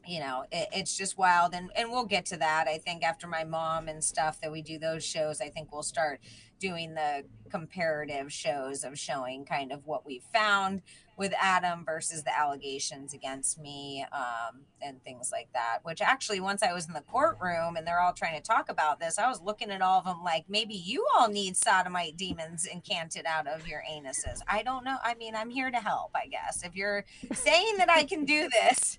you 0.07 0.21
know 0.21 0.45
it, 0.53 0.69
it's 0.73 0.97
just 0.97 1.19
wild 1.19 1.55
and 1.55 1.71
and 1.77 1.91
we'll 1.91 2.05
get 2.05 2.27
to 2.27 2.37
that. 2.37 2.67
I 2.69 2.79
think 2.79 3.03
after 3.05 3.27
my 3.27 3.45
mom 3.45 3.89
and 3.89 4.03
stuff 4.03 4.41
that 4.41 4.53
we 4.53 4.63
do 4.63 4.79
those 4.79 5.05
shows 5.05 5.41
i 5.41 5.49
think 5.49 5.73
we'll 5.73 5.83
start 5.83 6.21
doing 6.59 6.95
the 6.95 7.25
comparative 7.51 8.33
shows 8.33 8.83
of 8.83 8.99
showing 8.99 9.45
kind 9.45 9.71
of 9.73 9.87
what 9.87 10.07
we 10.07 10.21
found 10.33 10.83
with 11.17 11.33
adam 11.41 11.85
versus 11.85 12.25
the 12.25 12.39
allegations 12.39 13.15
against 13.15 13.59
me 13.59 14.05
um, 14.13 14.61
and 14.83 15.03
things 15.03 15.31
like 15.33 15.49
that 15.53 15.79
which 15.83 16.01
actually 16.01 16.41
once 16.41 16.63
i 16.63 16.73
was 16.73 16.87
in 16.87 16.93
the 16.93 17.03
courtroom 17.03 17.77
and 17.77 17.87
they're 17.87 18.01
all 18.01 18.13
trying 18.13 18.37
to 18.37 18.43
talk 18.43 18.69
about 18.69 18.99
this 18.99 19.19
i 19.19 19.29
was 19.29 19.41
looking 19.41 19.71
at 19.71 19.83
all 19.83 19.99
of 19.99 20.05
them 20.05 20.23
like 20.25 20.45
maybe 20.49 20.75
you 20.75 21.07
all 21.17 21.29
need 21.29 21.57
sodomite 21.57 22.17
demons 22.17 22.67
incanted 22.67 23.27
out 23.27 23.47
of 23.47 23.67
your 23.69 23.83
anuses. 23.91 24.41
I 24.49 24.63
don't 24.63 24.85
know. 24.85 24.97
I 25.05 25.15
mean 25.15 25.35
i'm 25.35 25.51
here 25.51 25.71
to 25.71 25.79
help 25.79 26.11
i 26.15 26.27
guess. 26.27 26.63
If 26.65 26.75
you're 26.75 27.05
saying 27.33 27.77
that 27.79 27.91
i 27.91 28.05
can 28.05 28.25
do 28.25 28.49
this 28.49 28.99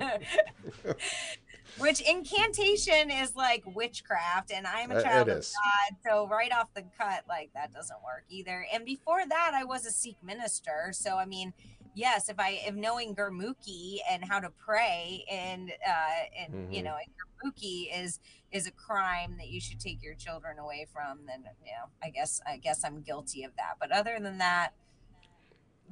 which 1.78 2.00
incantation 2.00 3.10
is 3.10 3.34
like 3.36 3.62
witchcraft 3.74 4.50
and 4.52 4.66
i'm 4.66 4.90
a 4.90 5.02
child 5.02 5.28
of 5.28 5.38
is. 5.38 5.52
god 5.54 5.96
so 6.04 6.26
right 6.28 6.52
off 6.52 6.72
the 6.74 6.82
cut 6.98 7.22
like 7.28 7.50
that 7.54 7.72
doesn't 7.72 7.98
work 8.04 8.24
either 8.28 8.66
and 8.72 8.84
before 8.84 9.26
that 9.28 9.52
i 9.54 9.64
was 9.64 9.84
a 9.86 9.90
sikh 9.90 10.16
minister 10.22 10.88
so 10.92 11.16
i 11.16 11.24
mean 11.26 11.52
yes 11.94 12.28
if 12.28 12.38
i 12.38 12.58
if 12.66 12.74
knowing 12.74 13.14
gurmukhi 13.14 13.98
and 14.10 14.24
how 14.24 14.40
to 14.40 14.50
pray 14.64 15.24
and 15.30 15.70
uh 15.86 16.24
and 16.38 16.72
you 16.72 16.80
Mhm. 16.80 16.84
know 16.84 16.94
and 16.96 17.52
gurmukhi 17.52 17.88
is 17.94 18.20
is 18.52 18.66
a 18.66 18.70
crime 18.70 19.36
that 19.38 19.48
you 19.48 19.60
should 19.60 19.78
take 19.80 20.02
your 20.02 20.14
children 20.14 20.58
away 20.58 20.86
from 20.92 21.20
then 21.26 21.44
you 21.64 21.72
know 21.72 21.90
i 22.02 22.08
guess 22.10 22.40
i 22.46 22.56
guess 22.56 22.84
i'm 22.84 23.02
guilty 23.02 23.44
of 23.44 23.52
that 23.56 23.74
but 23.80 23.92
other 23.92 24.18
than 24.20 24.38
that 24.38 24.70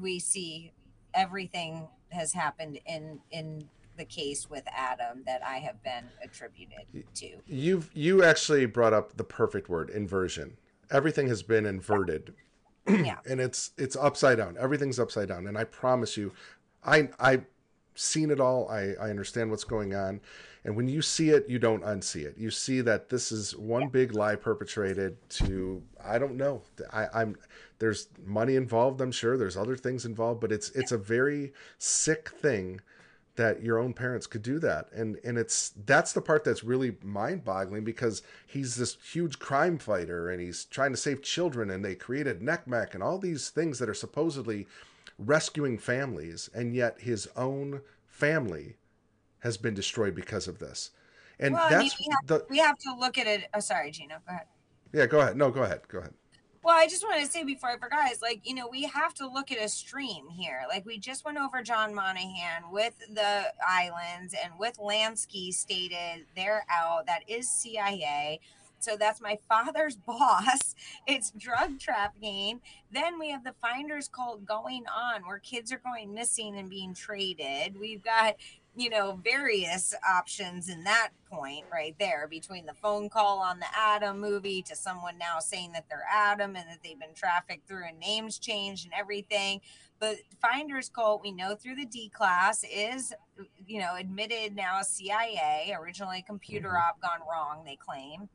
we 0.01 0.18
see 0.18 0.72
everything 1.12 1.89
has 2.10 2.32
happened 2.32 2.78
in 2.86 3.20
in 3.31 3.68
the 3.97 4.05
case 4.05 4.49
with 4.49 4.65
Adam 4.75 5.23
that 5.27 5.43
I 5.45 5.59
have 5.59 5.83
been 5.83 6.05
attributed 6.23 7.05
to. 7.15 7.37
You've 7.47 7.91
you 7.95 8.25
actually 8.25 8.66
brought 8.66 8.93
up 8.93 9.16
the 9.16 9.25
perfect 9.25 9.69
word, 9.69 9.91
inversion. 9.91 10.57
Everything 10.91 11.29
has 11.29 11.43
been 11.43 11.66
inverted. 11.66 12.35
Yeah. 12.89 13.19
and 13.29 13.41
it's 13.41 13.71
it's 13.79 13.97
upside 13.97 14.39
down. 14.39 14.57
Everything's 14.59 14.99
upside 14.99 15.29
down. 15.29 15.47
And 15.47 15.57
I 15.57 15.65
promise 15.65 16.16
you, 16.16 16.33
I 16.85 17.09
I've 17.19 17.45
seen 17.95 18.31
it 18.31 18.41
all. 18.41 18.69
I, 18.69 18.95
I 19.01 19.11
understand 19.11 19.51
what's 19.51 19.65
going 19.65 19.95
on. 19.95 20.21
And 20.65 20.77
when 20.77 20.89
you 20.89 21.03
see 21.03 21.31
it, 21.31 21.49
you 21.49 21.59
don't 21.59 21.83
unsee 21.83 22.25
it. 22.25 22.37
You 22.39 22.51
see 22.51 22.81
that 22.81 23.11
this 23.11 23.31
is 23.31 23.55
one 23.57 23.89
big 23.89 24.15
lie 24.15 24.35
perpetrated 24.35 25.16
to 25.31 25.83
I 26.03 26.19
don't 26.19 26.37
know. 26.37 26.62
I, 26.93 27.07
I'm 27.15 27.37
there's 27.79 28.09
money 28.25 28.57
involved, 28.57 29.01
I'm 29.01 29.12
sure. 29.12 29.37
There's 29.37 29.57
other 29.57 29.77
things 29.77 30.05
involved, 30.07 30.41
but 30.41 30.53
it's 30.53 30.71
it's 30.71 30.93
a 30.93 30.99
very 30.99 31.53
sick 31.79 32.31
thing 32.31 32.81
that 33.36 33.62
your 33.62 33.78
own 33.78 33.93
parents 33.93 34.27
could 34.27 34.43
do 34.43 34.59
that 34.61 34.89
and 34.93 35.19
and 35.24 35.36
it's 35.36 35.73
that's 35.86 36.12
the 36.12 36.20
part 36.20 36.44
that's 36.44 36.62
really 36.62 36.97
mind-boggling 37.02 37.82
because 37.82 38.23
he's 38.47 38.77
this 38.77 38.97
huge 39.12 39.39
crime 39.39 39.77
fighter 39.78 40.31
and 40.31 40.40
he's 40.40 40.65
trying 40.66 40.93
to 40.93 40.97
save 40.97 41.20
children 41.23 41.70
and 41.70 41.85
they 41.85 41.94
created 41.94 42.40
NCMEC 42.40 42.94
and 42.94 43.02
all 43.02 43.19
these 43.19 43.51
things 43.51 43.78
that 43.78 43.89
are 43.89 43.94
supposedly 43.94 44.66
rescuing 45.19 45.78
families 45.78 46.48
and 46.55 46.74
yet 46.74 47.01
his 47.01 47.28
own 47.36 47.81
family 48.06 48.77
has 49.40 49.56
been 49.56 49.74
destroyed 49.74 50.15
because 50.15 50.48
of 50.48 50.59
this. 50.59 50.90
And 51.39 51.55
Well, 51.55 51.65
I 51.66 51.70
mean, 51.70 51.78
that's 51.81 51.98
we 51.98 52.06
have, 52.11 52.27
the 52.27 52.47
we 52.48 52.59
have 52.59 52.78
to 52.78 52.94
look 52.98 53.19
at 53.19 53.27
it. 53.27 53.44
Oh, 53.55 53.61
sorry, 53.61 53.90
Gino. 53.90 54.16
Go 54.27 54.35
ahead. 54.35 54.47
yeah. 54.93 55.06
Go 55.06 55.20
ahead. 55.20 55.36
No, 55.36 55.51
go 55.51 55.62
ahead. 55.62 55.82
Go 55.89 55.98
ahead. 55.98 56.15
Well, 56.65 56.74
I 56.74 56.86
just 56.86 57.05
want 57.05 57.20
to 57.20 57.31
say 57.31 57.45
before 57.45 57.69
I 57.69 57.77
forgot, 57.77 58.11
is 58.11 58.23
like, 58.23 58.41
you 58.43 58.55
know, 58.55 58.66
we 58.66 58.85
have 58.85 59.12
to 59.15 59.28
look 59.28 59.53
at 59.53 59.62
a 59.62 59.69
stream 59.69 60.31
here. 60.31 60.62
Like, 60.66 60.86
we 60.86 60.99
just 60.99 61.23
went 61.23 61.36
over 61.36 61.61
John 61.61 61.95
Monahan 61.95 62.70
with 62.73 62.95
the 63.12 63.53
islands 63.69 64.35
and 64.43 64.51
with 64.59 64.78
Lansky 64.78 65.53
stated 65.53 66.24
they're 66.35 66.65
out. 66.70 67.05
That 67.05 67.20
is 67.28 67.51
CIA. 67.51 68.41
So 68.78 68.97
that's 68.99 69.20
my 69.20 69.39
father's 69.47 69.97
boss. 70.07 70.74
It's 71.07 71.32
drug 71.32 71.78
trafficking. 71.81 72.62
Then 72.91 73.19
we 73.19 73.28
have 73.28 73.45
the 73.45 73.55
finders 73.61 74.09
cult 74.09 74.47
going 74.47 74.85
on 74.86 75.27
where 75.27 75.41
kids 75.41 75.70
are 75.70 75.82
going 75.85 76.15
missing 76.15 76.57
and 76.57 76.70
being 76.70 76.95
traded. 76.95 77.78
We've 77.78 78.03
got 78.03 78.36
you 78.77 78.91
know, 78.91 79.21
various 79.23 79.95
options 80.09 80.69
in 80.69 80.85
that 80.85 81.11
point 81.31 81.65
right 81.73 81.95
there 81.99 82.27
between 82.29 82.67
the 82.67 82.75
phone 82.75 83.09
call 83.09 83.39
on 83.39 83.61
the 83.61 83.67
Adam 83.77 84.21
movie 84.21 84.63
to 84.63 84.75
someone 84.75 85.17
now 85.17 85.39
saying 85.39 85.73
that 85.73 85.85
they're 85.89 86.07
Adam 86.13 86.57
and 86.57 86.69
that 86.69 86.81
they've 86.83 86.99
been 86.99 87.15
trafficked 87.15 87.69
through 87.69 87.87
and 87.87 88.01
names 88.01 88.39
changed 88.39 88.85
and 88.85 88.95
everything. 88.95 89.61
But 90.01 90.17
Finders 90.43 90.89
Cult, 90.89 91.23
we 91.23 91.31
know 91.31 91.55
through 91.55 91.77
the 91.77 91.87
D 91.87 92.09
class, 92.09 92.65
is, 92.65 93.13
you 93.67 93.79
know, 93.79 93.95
admitted 93.97 94.57
now 94.57 94.83
CIA, 94.83 95.75
originally 95.81 96.25
computer 96.27 96.77
op 96.77 97.01
gone 97.01 97.21
wrong, 97.31 97.65
they 97.65 97.77
claim. 97.77 98.29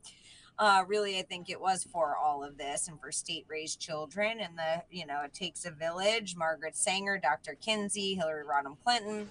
Uh, 0.58 0.84
really, 0.86 1.18
I 1.18 1.22
think 1.22 1.48
it 1.48 1.60
was 1.60 1.84
for 1.84 2.16
all 2.16 2.44
of 2.44 2.58
this 2.58 2.88
and 2.88 3.00
for 3.00 3.10
state 3.10 3.46
raised 3.48 3.80
children 3.80 4.40
and 4.40 4.58
the, 4.58 4.82
you 4.90 5.06
know, 5.06 5.22
it 5.24 5.32
takes 5.32 5.64
a 5.64 5.70
village. 5.70 6.36
Margaret 6.36 6.76
Sanger, 6.76 7.18
Dr. 7.18 7.56
Kinsey, 7.60 8.14
Hillary 8.14 8.44
Rodham 8.44 8.76
Clinton, 8.84 9.30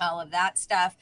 all 0.00 0.20
of 0.20 0.30
that 0.30 0.58
stuff. 0.58 0.96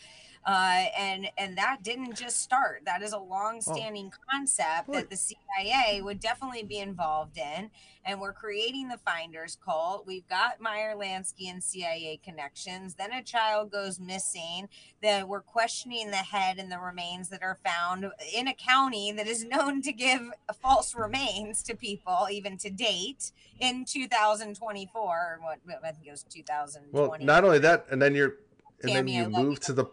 Uh, 0.47 0.87
and 0.99 1.29
and 1.37 1.59
that 1.59 1.83
didn't 1.83 2.15
just 2.15 2.41
start. 2.41 2.81
That 2.87 3.03
is 3.03 3.13
a 3.13 3.19
long-standing 3.19 4.11
concept 4.31 4.91
that 4.93 5.11
the 5.11 5.17
CIA 5.17 6.01
would 6.01 6.21
definitely 6.21 6.63
be 6.63 6.79
involved 6.79 7.37
in. 7.37 7.71
And 8.03 8.19
we're 8.19 8.33
creating 8.33 8.89
the 8.89 8.97
Finders 8.97 9.59
Cult. 9.63 10.07
We've 10.07 10.27
got 10.27 10.59
Meyer 10.59 10.95
Lansky 10.97 11.51
and 11.51 11.63
CIA 11.63 12.19
connections. 12.25 12.95
Then 12.95 13.13
a 13.13 13.23
child 13.23 13.71
goes 13.71 14.01
missing. 14.01 14.71
That 15.03 15.29
we're 15.29 15.43
questioning 15.43 16.11
the 16.11 16.17
head 16.17 16.59
and 16.59 16.73
the 16.73 16.79
remains 16.79 17.29
that 17.29 17.43
are 17.43 17.59
found 17.63 18.07
in 18.35 18.49
a 18.49 18.55
county 18.55 19.13
that 19.13 19.27
is 19.27 19.45
known 19.45 19.83
to 19.83 19.93
give 19.93 20.23
false 20.63 20.95
remains 20.95 21.63
to 21.65 21.77
people, 21.77 22.29
even 22.31 22.57
to 22.59 22.71
date 22.71 23.33
in 23.61 23.85
2024. 23.85 25.03
Or 25.03 25.39
what 25.43 25.59
I 25.85 25.91
think 25.91 26.07
it 26.07 26.11
was 26.11 26.23
2020. 26.23 26.91
Well, 26.93 27.17
not 27.21 27.45
only 27.45 27.59
that, 27.59 27.85
and 27.91 28.01
then 28.01 28.15
you're, 28.15 28.37
and 28.83 28.93
then 28.93 29.09
you 29.09 29.29
move 29.29 29.61
to 29.61 29.73
the, 29.73 29.87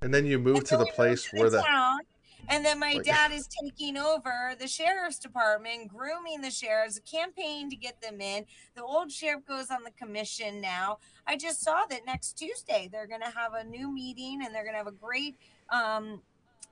and 0.00 0.12
then 0.12 0.26
you 0.26 0.38
move 0.38 0.56
And 0.58 0.66
to 0.66 0.76
the 0.76 0.86
place 0.86 1.30
to 1.30 1.36
where 1.38 1.50
the 1.50 1.62
town, 1.62 2.00
and 2.48 2.64
then 2.64 2.78
my 2.78 2.94
Like- 2.94 3.04
dad 3.04 3.32
is 3.32 3.48
taking 3.62 3.96
over 3.96 4.54
the 4.58 4.66
sheriff's 4.66 5.18
department, 5.18 5.88
grooming 5.88 6.40
the 6.40 6.50
sheriffs, 6.50 6.98
campaign 7.00 7.70
to 7.70 7.76
get 7.76 8.00
them 8.00 8.20
in. 8.20 8.46
The 8.74 8.82
old 8.82 9.12
sheriff 9.12 9.44
goes 9.46 9.70
on 9.70 9.84
the 9.84 9.92
commission 9.92 10.60
now. 10.60 10.98
I 11.26 11.36
just 11.36 11.60
saw 11.60 11.86
that 11.86 12.04
next 12.04 12.32
Tuesday 12.32 12.88
they're 12.90 13.06
going 13.06 13.20
to 13.22 13.30
have 13.30 13.54
a 13.54 13.64
new 13.64 13.92
meeting, 13.92 14.40
and 14.44 14.54
they're 14.54 14.64
going 14.64 14.74
to 14.74 14.78
have 14.78 14.86
a 14.86 14.92
great. 14.92 15.36
Um, 15.70 16.22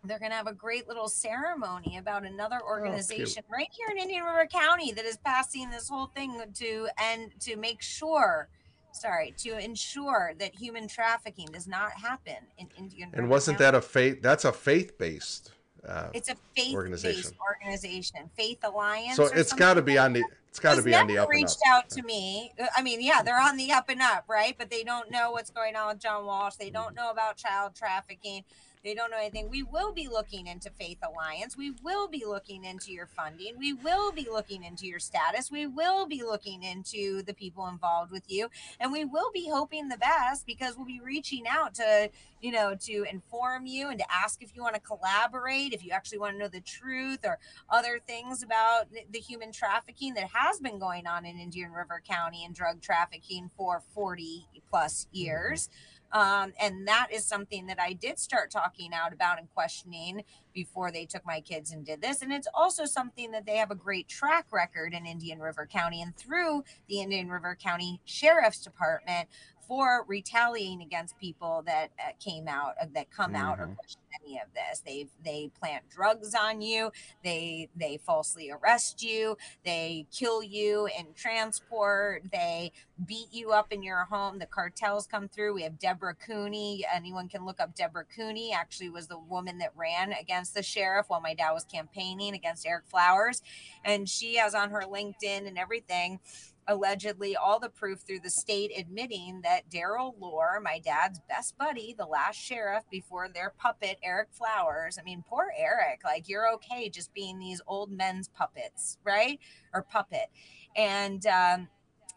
they're 0.02 0.18
going 0.18 0.30
to 0.30 0.36
have 0.36 0.46
a 0.46 0.54
great 0.54 0.88
little 0.88 1.08
ceremony 1.08 1.98
about 1.98 2.24
another 2.24 2.58
organization 2.62 3.44
right 3.52 3.68
here 3.70 3.88
in 3.90 3.98
Indian 3.98 4.24
River 4.24 4.46
County 4.46 4.92
that 4.92 5.04
is 5.04 5.18
passing 5.18 5.68
this 5.68 5.90
whole 5.90 6.06
thing 6.06 6.42
to 6.54 6.88
and 6.96 7.30
to 7.40 7.56
make 7.56 7.82
sure, 7.82 8.48
sorry, 8.92 9.34
to 9.38 9.58
ensure 9.58 10.32
that 10.38 10.54
human 10.54 10.88
trafficking 10.88 11.46
does 11.52 11.66
not 11.68 11.92
happen 11.92 12.36
in 12.58 12.68
Indian 12.78 13.10
and 13.14 13.28
wasn't 13.28 13.58
County. 13.58 13.70
that 13.72 13.78
a 13.78 13.82
faith? 13.82 14.22
That's 14.22 14.44
a 14.44 14.52
faith 14.52 14.98
based. 14.98 15.52
Uh, 15.88 16.10
It's 16.12 16.28
a 16.28 16.34
faith-based 16.54 16.74
organization. 16.74 17.32
organization, 17.40 18.30
Faith 18.36 18.58
Alliance. 18.64 19.16
so 19.16 19.24
it's 19.26 19.52
got 19.54 19.74
to 19.74 19.82
be 19.82 19.96
on 19.96 20.12
the. 20.12 20.22
It's 20.50 20.58
got 20.58 20.74
to 20.76 20.82
be 20.82 20.94
on 20.94 21.06
the 21.06 21.16
up 21.16 21.28
and 21.30 21.36
up. 21.36 21.48
reached 21.48 21.60
out 21.72 21.88
to 21.90 22.02
me. 22.02 22.52
Uh, 22.60 22.66
I 22.76 22.82
mean, 22.82 23.00
yeah, 23.00 23.22
they're 23.22 23.40
on 23.40 23.56
the 23.56 23.70
up 23.72 23.88
and 23.88 24.02
up, 24.02 24.24
right? 24.28 24.54
But 24.58 24.68
they 24.68 24.82
don't 24.82 25.10
know 25.10 25.30
what's 25.30 25.48
going 25.50 25.76
on 25.76 25.88
with 25.88 26.00
John 26.00 26.26
Walsh. 26.26 26.56
They 26.56 26.70
don't 26.70 26.94
know 26.96 27.10
about 27.10 27.36
child 27.36 27.74
trafficking. 27.76 28.44
They 28.82 28.94
don't 28.94 29.10
know 29.10 29.18
anything. 29.18 29.50
We 29.50 29.62
will 29.62 29.92
be 29.92 30.08
looking 30.08 30.46
into 30.46 30.70
Faith 30.70 30.98
Alliance. 31.02 31.54
We 31.54 31.72
will 31.82 32.08
be 32.08 32.24
looking 32.26 32.64
into 32.64 32.92
your 32.92 33.06
funding. 33.06 33.58
We 33.58 33.74
will 33.74 34.10
be 34.10 34.26
looking 34.30 34.64
into 34.64 34.86
your 34.86 34.98
status. 34.98 35.50
We 35.50 35.66
will 35.66 36.06
be 36.06 36.22
looking 36.22 36.62
into 36.62 37.22
the 37.22 37.34
people 37.34 37.66
involved 37.66 38.10
with 38.10 38.24
you. 38.28 38.48
And 38.78 38.90
we 38.90 39.04
will 39.04 39.30
be 39.32 39.50
hoping 39.52 39.88
the 39.88 39.98
best 39.98 40.46
because 40.46 40.76
we'll 40.76 40.86
be 40.86 41.00
reaching 41.04 41.44
out 41.46 41.74
to, 41.74 42.10
you 42.40 42.52
know, 42.52 42.74
to 42.86 43.04
inform 43.10 43.66
you 43.66 43.90
and 43.90 43.98
to 43.98 44.06
ask 44.10 44.42
if 44.42 44.56
you 44.56 44.62
want 44.62 44.76
to 44.76 44.80
collaborate, 44.80 45.74
if 45.74 45.84
you 45.84 45.90
actually 45.90 46.18
want 46.18 46.34
to 46.34 46.38
know 46.38 46.48
the 46.48 46.62
truth 46.62 47.18
or 47.22 47.38
other 47.68 48.00
things 48.06 48.42
about 48.42 48.86
the- 48.90 49.20
human 49.20 49.52
trafficking 49.52 50.14
that 50.14 50.30
has 50.32 50.58
been 50.60 50.78
going 50.78 51.06
on 51.06 51.26
in 51.26 51.38
Indian 51.38 51.70
River 51.70 52.02
County 52.04 52.42
and 52.42 52.54
drug 52.54 52.80
trafficking 52.80 53.50
for 53.54 53.82
40 53.94 54.46
plus 54.70 55.04
mm-hmm. 55.04 55.16
years. 55.18 55.68
Um, 56.12 56.52
and 56.60 56.86
that 56.88 57.08
is 57.12 57.24
something 57.24 57.66
that 57.66 57.80
I 57.80 57.92
did 57.92 58.18
start 58.18 58.50
talking 58.50 58.92
out 58.94 59.12
about 59.12 59.38
and 59.38 59.48
questioning 59.54 60.24
before 60.52 60.90
they 60.90 61.06
took 61.06 61.24
my 61.26 61.40
kids 61.40 61.72
and 61.72 61.84
did 61.84 62.02
this. 62.02 62.22
And 62.22 62.32
it's 62.32 62.48
also 62.54 62.84
something 62.84 63.30
that 63.32 63.46
they 63.46 63.56
have 63.56 63.70
a 63.70 63.76
great 63.76 64.08
track 64.08 64.46
record 64.52 64.94
in 64.94 65.06
Indian 65.06 65.38
River 65.40 65.66
County 65.70 66.02
and 66.02 66.16
through 66.16 66.64
the 66.88 67.00
Indian 67.00 67.28
River 67.28 67.56
County 67.60 68.00
Sheriff's 68.04 68.60
Department 68.60 69.28
for 69.68 70.04
retaliating 70.08 70.82
against 70.82 71.16
people 71.18 71.62
that 71.66 71.90
uh, 71.98 72.10
came 72.18 72.48
out 72.48 72.74
uh, 72.82 72.86
that 72.94 73.10
come 73.10 73.36
out 73.36 73.60
or 73.60 73.68
Mhm. 73.68 73.76
question 73.76 73.99
any 74.24 74.38
of 74.38 74.48
this. 74.54 74.80
They 74.80 75.08
they 75.24 75.50
plant 75.58 75.84
drugs 75.90 76.34
on 76.34 76.60
you. 76.60 76.90
They 77.24 77.68
they 77.76 77.98
falsely 77.98 78.50
arrest 78.50 79.02
you. 79.02 79.36
They 79.64 80.06
kill 80.12 80.42
you 80.42 80.88
in 80.98 81.06
transport. 81.14 82.24
They 82.32 82.72
beat 83.06 83.28
you 83.32 83.52
up 83.52 83.72
in 83.72 83.82
your 83.82 84.04
home. 84.04 84.38
The 84.38 84.46
cartels 84.46 85.06
come 85.06 85.28
through. 85.28 85.54
We 85.54 85.62
have 85.62 85.78
Deborah 85.78 86.14
Cooney. 86.14 86.84
Anyone 86.92 87.28
can 87.28 87.44
look 87.44 87.60
up 87.60 87.74
Deborah 87.74 88.04
Cooney. 88.04 88.52
Actually, 88.52 88.90
was 88.90 89.06
the 89.06 89.18
woman 89.18 89.58
that 89.58 89.72
ran 89.76 90.12
against 90.12 90.54
the 90.54 90.62
sheriff 90.62 91.06
while 91.08 91.20
my 91.20 91.34
dad 91.34 91.52
was 91.52 91.64
campaigning 91.64 92.34
against 92.34 92.66
Eric 92.66 92.84
Flowers, 92.88 93.42
and 93.84 94.08
she 94.08 94.36
has 94.36 94.54
on 94.54 94.70
her 94.70 94.82
LinkedIn 94.82 95.46
and 95.46 95.58
everything 95.58 96.20
allegedly 96.68 97.36
all 97.36 97.58
the 97.58 97.68
proof 97.68 98.00
through 98.00 98.20
the 98.20 98.30
state 98.30 98.70
admitting 98.76 99.40
that 99.42 99.70
Deryl 99.70 100.14
Loar, 100.20 100.60
my 100.62 100.78
dad's 100.78 101.20
best 101.28 101.56
buddy, 101.58 101.94
the 101.98 102.06
last 102.06 102.36
sheriff 102.36 102.84
before 102.90 103.28
their 103.28 103.52
puppet, 103.58 103.98
Eric 104.02 104.28
Flowers. 104.32 104.98
I 104.98 105.02
mean, 105.02 105.24
poor 105.28 105.52
Eric, 105.56 106.02
like 106.04 106.28
you're 106.28 106.52
okay 106.54 106.88
just 106.88 107.12
being 107.14 107.38
these 107.38 107.60
old 107.66 107.90
men's 107.90 108.28
puppets, 108.28 108.98
right? 109.04 109.38
Or 109.72 109.82
puppet. 109.82 110.30
And, 110.76 111.26
um, 111.26 111.68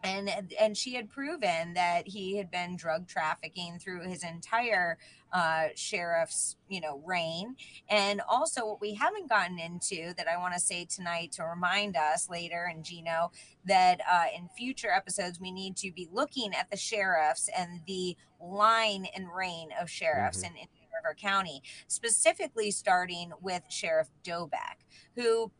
and 0.04 0.52
and 0.60 0.76
she 0.76 0.94
had 0.94 1.08
proven 1.08 1.72
that 1.74 2.06
he 2.06 2.36
had 2.36 2.50
been 2.50 2.76
drug 2.76 3.08
trafficking 3.08 3.78
through 3.78 4.06
his 4.06 4.22
entire 4.22 4.98
uh, 5.34 5.64
sheriff's 5.74 6.56
you 6.68 6.80
know 6.80 7.02
reign 7.04 7.56
and 7.90 8.22
also 8.28 8.64
what 8.64 8.80
we 8.80 8.94
haven't 8.94 9.28
gotten 9.28 9.58
into 9.58 10.14
that 10.16 10.28
i 10.28 10.36
want 10.36 10.54
to 10.54 10.60
say 10.60 10.84
tonight 10.84 11.32
to 11.32 11.44
remind 11.44 11.96
us 11.96 12.30
later 12.30 12.70
and 12.72 12.84
gino 12.84 13.30
that 13.64 14.00
uh, 14.10 14.26
in 14.36 14.48
future 14.56 14.90
episodes 14.90 15.40
we 15.40 15.50
need 15.50 15.76
to 15.76 15.90
be 15.92 16.08
looking 16.12 16.54
at 16.54 16.70
the 16.70 16.76
sheriffs 16.76 17.50
and 17.58 17.80
the 17.86 18.16
line 18.40 19.06
and 19.16 19.26
reign 19.34 19.70
of 19.80 19.90
sheriffs 19.90 20.42
in 20.42 20.50
Indian 20.50 20.68
River 21.02 21.16
County, 21.18 21.62
specifically 21.88 22.70
starting 22.70 23.32
with 23.40 23.62
Sheriff 23.68 24.08
Doback, 24.22 24.84
who 25.16 25.50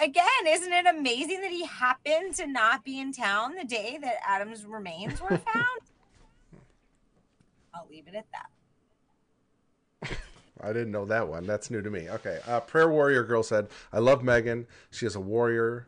again, 0.00 0.24
isn't 0.46 0.72
it 0.72 0.86
amazing 0.86 1.40
that 1.40 1.50
he 1.50 1.64
happened 1.64 2.34
to 2.34 2.46
not 2.46 2.84
be 2.84 3.00
in 3.00 3.12
town 3.12 3.54
the 3.54 3.64
day 3.64 3.98
that 4.00 4.16
Adam's 4.26 4.64
remains 4.64 5.20
were 5.20 5.28
found? 5.52 5.80
I'll 7.74 7.88
leave 7.90 8.06
it 8.06 8.14
at 8.14 8.26
that. 8.32 8.50
I 10.60 10.68
didn't 10.68 10.92
know 10.92 11.04
that 11.06 11.28
one. 11.28 11.46
That's 11.46 11.70
new 11.70 11.82
to 11.82 11.90
me. 11.90 12.08
Okay. 12.10 12.40
Uh, 12.46 12.60
Prayer 12.60 12.88
Warrior 12.90 13.24
Girl 13.24 13.42
said, 13.42 13.68
I 13.92 13.98
love 13.98 14.22
Meghan. 14.22 14.66
She 14.90 15.06
is 15.06 15.14
a 15.14 15.20
warrior. 15.20 15.86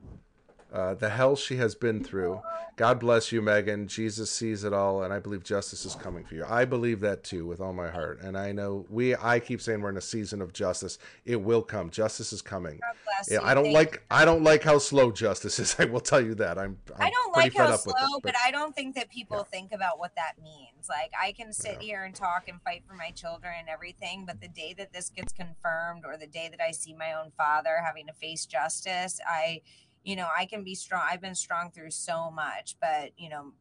Uh, 0.72 0.94
the 0.94 1.10
hell 1.10 1.36
she 1.36 1.56
has 1.56 1.74
been 1.74 2.02
through. 2.02 2.40
God 2.76 3.00
bless 3.00 3.30
you, 3.32 3.42
Meghan. 3.42 3.88
Jesus 3.88 4.30
sees 4.30 4.64
it 4.64 4.72
all, 4.72 5.02
and 5.02 5.12
I 5.12 5.18
believe 5.18 5.42
justice 5.44 5.84
is 5.84 5.94
coming 5.94 6.24
for 6.24 6.34
you. 6.34 6.44
I 6.48 6.64
believe 6.64 7.00
that 7.00 7.24
too 7.24 7.44
with 7.44 7.60
all 7.60 7.72
my 7.72 7.90
heart. 7.90 8.22
And 8.22 8.38
I 8.38 8.52
know 8.52 8.86
we, 8.88 9.14
I 9.16 9.38
keep 9.40 9.60
saying 9.60 9.82
we're 9.82 9.90
in 9.90 9.96
a 9.96 10.00
season 10.00 10.40
of 10.40 10.52
justice. 10.52 10.98
It 11.24 11.42
will 11.42 11.62
come. 11.62 11.90
Justice 11.90 12.32
is 12.32 12.40
coming. 12.40 12.78
God 12.80 12.96
bless 13.04 13.30
Yeah. 13.30 13.40
I 13.42 13.52
don't 13.52 13.64
Thank 13.64 13.74
like, 13.74 14.02
I 14.10 14.24
don't 14.24 14.42
like 14.42 14.62
how 14.62 14.78
slow 14.78 15.10
justice 15.10 15.58
is. 15.58 15.76
I 15.78 15.84
will 15.86 16.00
tell 16.00 16.20
you 16.20 16.34
that. 16.36 16.58
I'm, 16.58 16.78
I'm 16.96 17.02
I 17.02 17.10
don't 17.10 17.32
like 17.36 17.54
how 17.54 17.76
slow, 17.76 17.92
it, 17.92 18.22
but 18.22 18.34
I 18.42 18.50
don't 18.50 18.74
think 18.74 18.94
that 18.94 19.10
people 19.10 19.38
Yeah. 19.38 19.58
think 19.58 19.72
about 19.72 19.98
what 19.98 20.14
that 20.16 20.34
means. 20.42 20.88
Like 20.88 21.10
I 21.20 21.32
can 21.32 21.52
sit 21.52 21.72
Yeah. 21.72 21.80
here 21.80 22.04
and 22.04 22.14
talk 22.14 22.48
and 22.48 22.62
fight 22.62 22.84
for 22.86 22.94
my 22.94 23.10
children 23.10 23.52
and 23.58 23.68
everything, 23.68 24.24
but 24.24 24.40
the 24.40 24.48
day 24.48 24.74
that 24.78 24.92
this 24.92 25.10
gets 25.10 25.32
confirmed 25.32 26.04
or 26.06 26.16
the 26.16 26.26
day 26.26 26.48
that 26.50 26.60
I 26.62 26.70
see 26.70 26.94
my 26.94 27.12
own 27.12 27.32
father 27.36 27.78
having 27.84 28.06
to 28.06 28.12
face 28.14 28.46
justice, 28.46 29.20
I 29.28 29.60
you 30.04 30.16
know, 30.16 30.28
I 30.36 30.46
can 30.46 30.64
be 30.64 30.74
strong. 30.74 31.02
I've 31.08 31.20
been 31.20 31.34
strong 31.34 31.70
through 31.70 31.90
so 31.90 32.30
much, 32.30 32.76
but 32.80 33.10
you 33.16 33.28
know, 33.28 33.52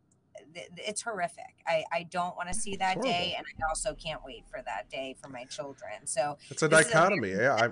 th- 0.54 0.70
it's 0.78 1.02
horrific. 1.02 1.56
I, 1.68 1.84
I 1.92 2.04
don't 2.04 2.36
want 2.36 2.50
to 2.50 2.56
see 2.56 2.76
that 2.78 3.02
day, 3.02 3.36
and 3.38 3.46
I 3.46 3.70
also 3.70 3.94
can't 3.94 4.24
wait 4.24 4.46
for 4.50 4.62
that 4.66 4.90
day 4.90 5.16
for 5.22 5.30
my 5.30 5.44
children. 5.46 6.06
So 6.06 6.38
It's 6.50 6.62
a 6.62 6.66
is 6.66 6.72
a 6.72 6.84
dichotomy. 6.84 7.32
Yeah, 7.32 7.56
I, 7.56 7.70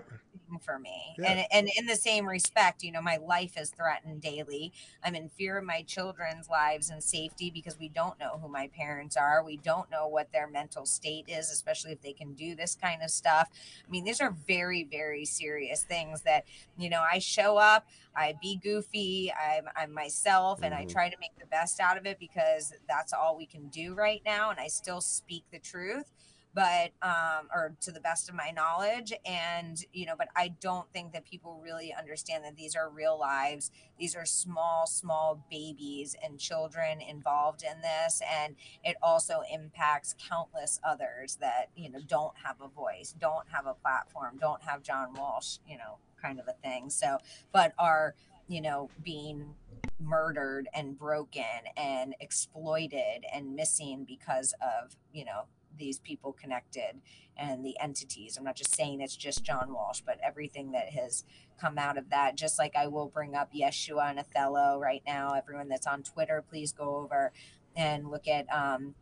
for 0.60 0.80
me. 0.80 1.16
Yeah. 1.18 1.32
And 1.32 1.46
and 1.52 1.70
in 1.78 1.86
the 1.86 1.96
same 1.96 2.28
respect, 2.28 2.84
you 2.84 2.92
know, 2.92 3.02
my 3.02 3.18
life 3.18 3.58
is 3.58 3.70
threatened 3.70 4.22
daily. 4.22 4.72
I'm 5.04 5.16
in 5.16 5.30
fear 5.30 5.58
of 5.58 5.66
my 5.66 5.82
children's 5.84 6.50
lives 6.50 6.90
and 6.90 7.04
safety 7.04 7.50
because 7.50 7.78
we 7.78 7.90
don't 7.90 8.20
know 8.20 8.40
who 8.42 8.48
my 8.48 8.68
parents 8.68 9.18
are. 9.18 9.44
We 9.44 9.58
don't 9.58 9.90
know 9.92 10.08
what 10.08 10.32
their 10.32 10.48
mental 10.48 10.86
state 10.86 11.26
is, 11.28 11.52
especially 11.52 11.92
if 11.92 12.02
they 12.02 12.14
can 12.14 12.34
do 12.34 12.56
this 12.56 12.76
kind 12.76 13.02
of 13.04 13.10
stuff. 13.10 13.50
I 13.88 13.92
mean, 13.92 14.04
these 14.04 14.22
are 14.22 14.32
very, 14.48 14.84
very 14.84 15.26
serious 15.26 15.84
things 15.84 16.22
that, 16.24 16.46
you 16.78 16.90
know, 16.90 17.02
I 17.02 17.20
show 17.20 17.58
up, 17.58 17.88
I 18.16 18.36
be 18.42 18.58
goofy, 18.58 19.32
I'm, 19.34 19.68
I'm 19.76 19.94
myself, 19.94 20.62
and 20.64 20.74
I 20.74 20.86
Mhm. 20.86 20.90
try 20.90 21.10
to 21.10 21.18
make 21.20 21.38
the 21.40 21.46
best 21.48 21.80
out 21.80 21.98
of 21.98 22.06
it 22.06 22.20
because 22.20 22.74
that's 22.88 23.14
all 23.14 23.38
we 23.38 23.46
can 23.46 23.68
do 23.70 23.94
right 23.94 24.22
now. 24.26 24.50
And 24.50 24.60
I 24.60 24.68
still 24.68 25.02
speak 25.02 25.44
the 25.52 25.60
truth 25.60 26.12
but 26.58 26.92
um 27.04 27.48
or 27.54 27.76
to 27.80 27.92
the 27.92 28.00
best 28.00 28.30
of 28.30 28.34
my 28.34 28.50
knowledge 28.50 29.14
and 29.26 29.86
you 29.94 30.08
know 30.08 30.16
but 30.18 30.28
i 30.36 30.48
don't 30.60 30.92
think 30.92 31.14
that 31.14 31.24
people 31.24 31.62
really 31.64 31.94
understand 31.94 32.44
that 32.44 32.56
these 32.56 32.76
are 32.76 32.90
real 32.90 33.20
lives. 33.20 33.70
These 34.00 34.16
are 34.16 34.26
small 34.26 34.88
small 34.88 35.46
babies 35.52 36.16
and 36.24 36.40
children 36.40 37.00
involved 37.02 37.64
in 37.64 37.82
this 37.82 38.22
and 38.28 38.56
it 38.84 38.96
also 39.04 39.42
impacts 39.54 40.16
countless 40.30 40.80
others 40.84 41.38
that 41.42 41.70
you 41.76 41.92
know 41.92 42.00
don't 42.08 42.34
have 42.44 42.58
a 42.62 42.68
voice 42.68 43.14
don't 43.20 43.48
have 43.52 43.68
a 43.68 43.74
platform 43.74 44.38
don't 44.40 44.64
have 44.64 44.82
john 44.82 45.14
walsh 45.14 45.58
you 45.68 45.78
know 45.78 45.98
kind 46.22 46.40
of 46.40 46.48
a 46.48 46.54
thing. 46.68 46.90
So 46.90 47.18
but 47.52 47.74
are 47.78 48.16
you 48.48 48.62
know 48.62 48.90
being 49.04 49.54
murdered 50.00 50.68
and 50.74 50.98
broken 50.98 51.44
and 51.76 52.16
exploited 52.20 53.26
and 53.34 53.56
missing 53.56 54.06
because 54.08 54.54
of 54.62 54.96
you 55.14 55.26
know 55.26 55.44
these 55.78 56.00
people 56.00 56.34
connected 56.34 57.02
and 57.38 57.64
the 57.66 57.78
entities. 57.80 58.38
I'm 58.38 58.44
not 58.44 58.56
just 58.56 58.76
saying 58.76 59.02
it's 59.02 59.16
just 59.16 59.44
John 59.44 59.74
Walsh, 59.74 60.02
but 60.06 60.20
everything 60.24 60.72
that 60.72 60.90
has 60.90 61.24
come 61.60 61.78
out 61.78 61.98
of 61.98 62.10
that. 62.10 62.36
Just 62.36 62.58
like 62.58 62.76
I 62.76 62.88
will 62.88 63.08
bring 63.08 63.36
up 63.36 63.54
Yeshua 63.54 64.10
and 64.10 64.20
Othello 64.20 64.80
right 64.80 65.04
now. 65.06 65.34
Everyone 65.34 65.70
that's 65.70 65.88
on 65.88 66.04
Twitter, 66.04 66.44
please 66.50 66.72
go 66.72 66.98
over 66.98 67.32
and 67.76 68.10
look 68.10 68.28
at 68.28 68.52
um, 68.52 68.96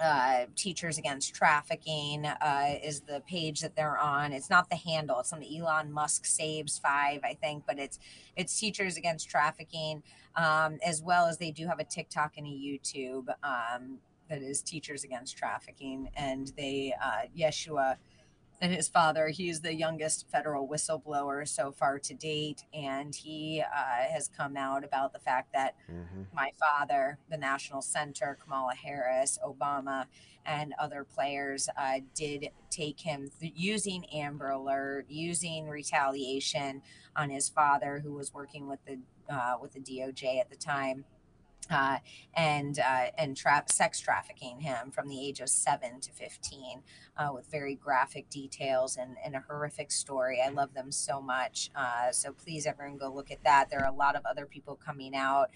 uh, 0.00 0.46
Teachers 0.54 0.98
Against 0.98 1.34
Trafficking 1.34 2.26
uh, 2.26 2.74
is 2.82 3.00
the 3.02 3.22
page 3.26 3.60
that 3.60 3.74
they're 3.76 3.98
on. 3.98 4.32
It's 4.32 4.50
not 4.50 4.70
the 4.70 4.76
handle. 4.76 5.18
It's 5.20 5.32
on 5.32 5.40
the 5.40 5.58
Elon 5.58 5.92
Musk 5.92 6.24
Saves 6.24 6.78
Five, 6.78 7.20
I 7.24 7.34
think, 7.34 7.64
but 7.66 7.78
it's 7.78 7.98
it's 8.36 8.58
Teachers 8.58 8.96
Against 8.96 9.28
Trafficking, 9.28 10.02
um, 10.36 10.78
as 10.84 11.02
well 11.02 11.26
as 11.26 11.38
they 11.38 11.50
do 11.50 11.66
have 11.66 11.80
a 11.80 11.84
TikTok 11.84 12.34
and 12.36 12.46
a 12.46 12.50
YouTube. 12.50 13.28
Um, 13.42 13.98
that 14.28 14.42
is 14.42 14.62
Teachers 14.62 15.04
Against 15.04 15.36
Trafficking, 15.36 16.10
and 16.16 16.52
they 16.56 16.94
uh, 17.02 17.26
Yeshua 17.36 17.96
and 18.60 18.72
his 18.72 18.88
father. 18.88 19.28
He's 19.28 19.60
the 19.60 19.74
youngest 19.74 20.28
federal 20.30 20.68
whistleblower 20.68 21.46
so 21.46 21.70
far 21.70 21.98
to 22.00 22.14
date, 22.14 22.64
and 22.72 23.14
he 23.14 23.62
uh, 23.62 24.12
has 24.12 24.28
come 24.28 24.56
out 24.56 24.84
about 24.84 25.12
the 25.12 25.18
fact 25.18 25.52
that 25.52 25.74
mhm. 25.90 26.26
my 26.34 26.52
father, 26.58 27.18
the 27.30 27.36
National 27.36 27.82
Center, 27.82 28.38
Kamala 28.42 28.74
Harris, 28.74 29.38
Obama, 29.44 30.06
and 30.44 30.74
other 30.78 31.04
players 31.04 31.68
uh, 31.76 32.00
did 32.14 32.50
take 32.70 33.00
him 33.00 33.30
th- 33.40 33.52
using 33.54 34.04
Amber 34.06 34.50
Alert, 34.50 35.06
using 35.08 35.68
retaliation 35.68 36.82
on 37.14 37.30
his 37.30 37.48
father, 37.48 38.00
who 38.00 38.14
was 38.14 38.32
working 38.32 38.68
with 38.68 38.80
the 38.86 38.98
uh, 39.32 39.56
with 39.60 39.72
the 39.72 39.80
DOJ 39.80 40.40
at 40.40 40.48
the 40.48 40.56
time 40.56 41.04
uh, 41.70 41.98
and 42.34 42.78
uh, 42.78 43.06
and 43.16 43.36
tra- 43.36 43.64
sex 43.66 44.00
trafficking 44.00 44.60
him 44.60 44.90
from 44.90 45.08
the 45.08 45.20
age 45.20 45.40
of 45.40 45.48
seven 45.48 46.00
to 46.00 46.10
fifteen, 46.12 46.82
uh, 47.16 47.30
with 47.34 47.46
very 47.50 47.74
graphic 47.74 48.30
details 48.30 48.96
and, 48.96 49.16
and 49.24 49.34
a 49.34 49.44
horrific 49.48 49.90
story. 49.90 50.40
I 50.44 50.48
love 50.48 50.74
them 50.74 50.90
so 50.90 51.20
much. 51.20 51.70
Uh, 51.76 52.10
so 52.10 52.32
please, 52.32 52.66
everyone, 52.66 52.98
go 52.98 53.12
look 53.12 53.30
at 53.30 53.44
that. 53.44 53.70
There 53.70 53.80
are 53.80 53.92
a 53.92 53.96
lot 53.96 54.16
of 54.16 54.22
other 54.24 54.46
people 54.46 54.76
coming 54.76 55.14
out. 55.14 55.50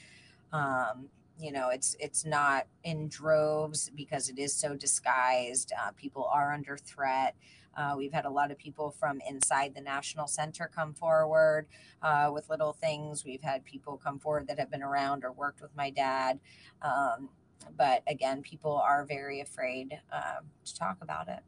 Um, 0.52 1.08
you 1.38 1.50
know, 1.50 1.70
it's 1.70 1.96
it's 1.98 2.24
not 2.26 2.66
in 2.84 3.08
droves 3.08 3.90
because 3.94 4.28
it 4.28 4.38
is 4.38 4.52
so 4.54 4.76
disguised. 4.76 5.72
Uh, 5.72 5.92
people 5.92 6.28
are 6.32 6.52
under 6.52 6.76
threat. 6.76 7.34
Uh, 7.76 7.94
we've 7.96 8.12
had 8.12 8.24
a 8.24 8.30
lot 8.30 8.50
of 8.50 8.58
people 8.58 8.90
from 8.90 9.20
inside 9.28 9.74
the 9.74 9.80
National 9.80 10.26
Center 10.26 10.70
come 10.74 10.94
forward 10.94 11.66
uh, 12.02 12.30
with 12.32 12.48
little 12.50 12.72
things. 12.72 13.24
We've 13.24 13.42
had 13.42 13.64
people 13.64 13.96
come 14.02 14.18
forward 14.18 14.48
that 14.48 14.58
have 14.58 14.70
been 14.70 14.82
around 14.82 15.24
or 15.24 15.32
worked 15.32 15.60
with 15.60 15.74
my 15.76 15.90
dad. 15.90 16.38
Um, 16.82 17.30
but 17.76 18.02
again, 18.06 18.42
people 18.42 18.76
are 18.76 19.04
very 19.04 19.40
afraid 19.40 20.00
um, 20.12 20.46
to 20.64 20.74
talk 20.74 20.98
about 21.00 21.28
it. 21.28 21.40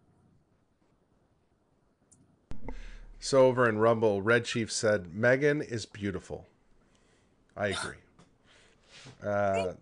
So 3.18 3.46
over 3.46 3.68
in 3.68 3.78
Rumble, 3.78 4.20
Red 4.22 4.44
Chief 4.44 4.70
said 4.70 5.12
Meghan 5.14 5.66
is 5.66 5.86
beautiful. 5.86 6.46
I 7.56 7.68
agree. 7.68 7.96
Uh, 9.22 9.74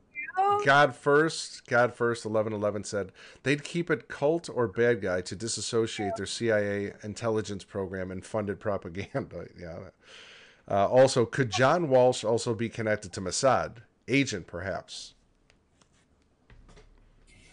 God 0.65 0.95
first, 0.95 1.67
God 1.67 1.95
first, 1.95 2.25
eleven 2.25 2.53
eleven 2.53 2.85
said 2.85 3.13
they'd 3.43 3.65
keep 3.65 3.91
it 3.91 4.09
cult 4.09 4.49
or 4.53 4.69
bad 4.69 5.01
guy 5.01 5.21
to 5.23 5.35
disassociate 5.37 6.17
their 6.17 6.27
CIA 6.27 6.93
intelligence 7.03 7.65
program 7.65 8.11
and 8.11 8.25
funded 8.25 8.61
propaganda. 8.61 9.47
Yeah. 9.59 9.79
Uh, 10.71 10.87
also, 10.87 11.27
could 11.27 11.51
John 11.51 11.89
Walsh 11.89 12.23
also 12.25 12.55
be 12.55 12.69
connected 12.69 13.13
to 13.15 13.21
Mossad 13.21 13.79
agent, 14.07 14.47
perhaps? 14.47 15.15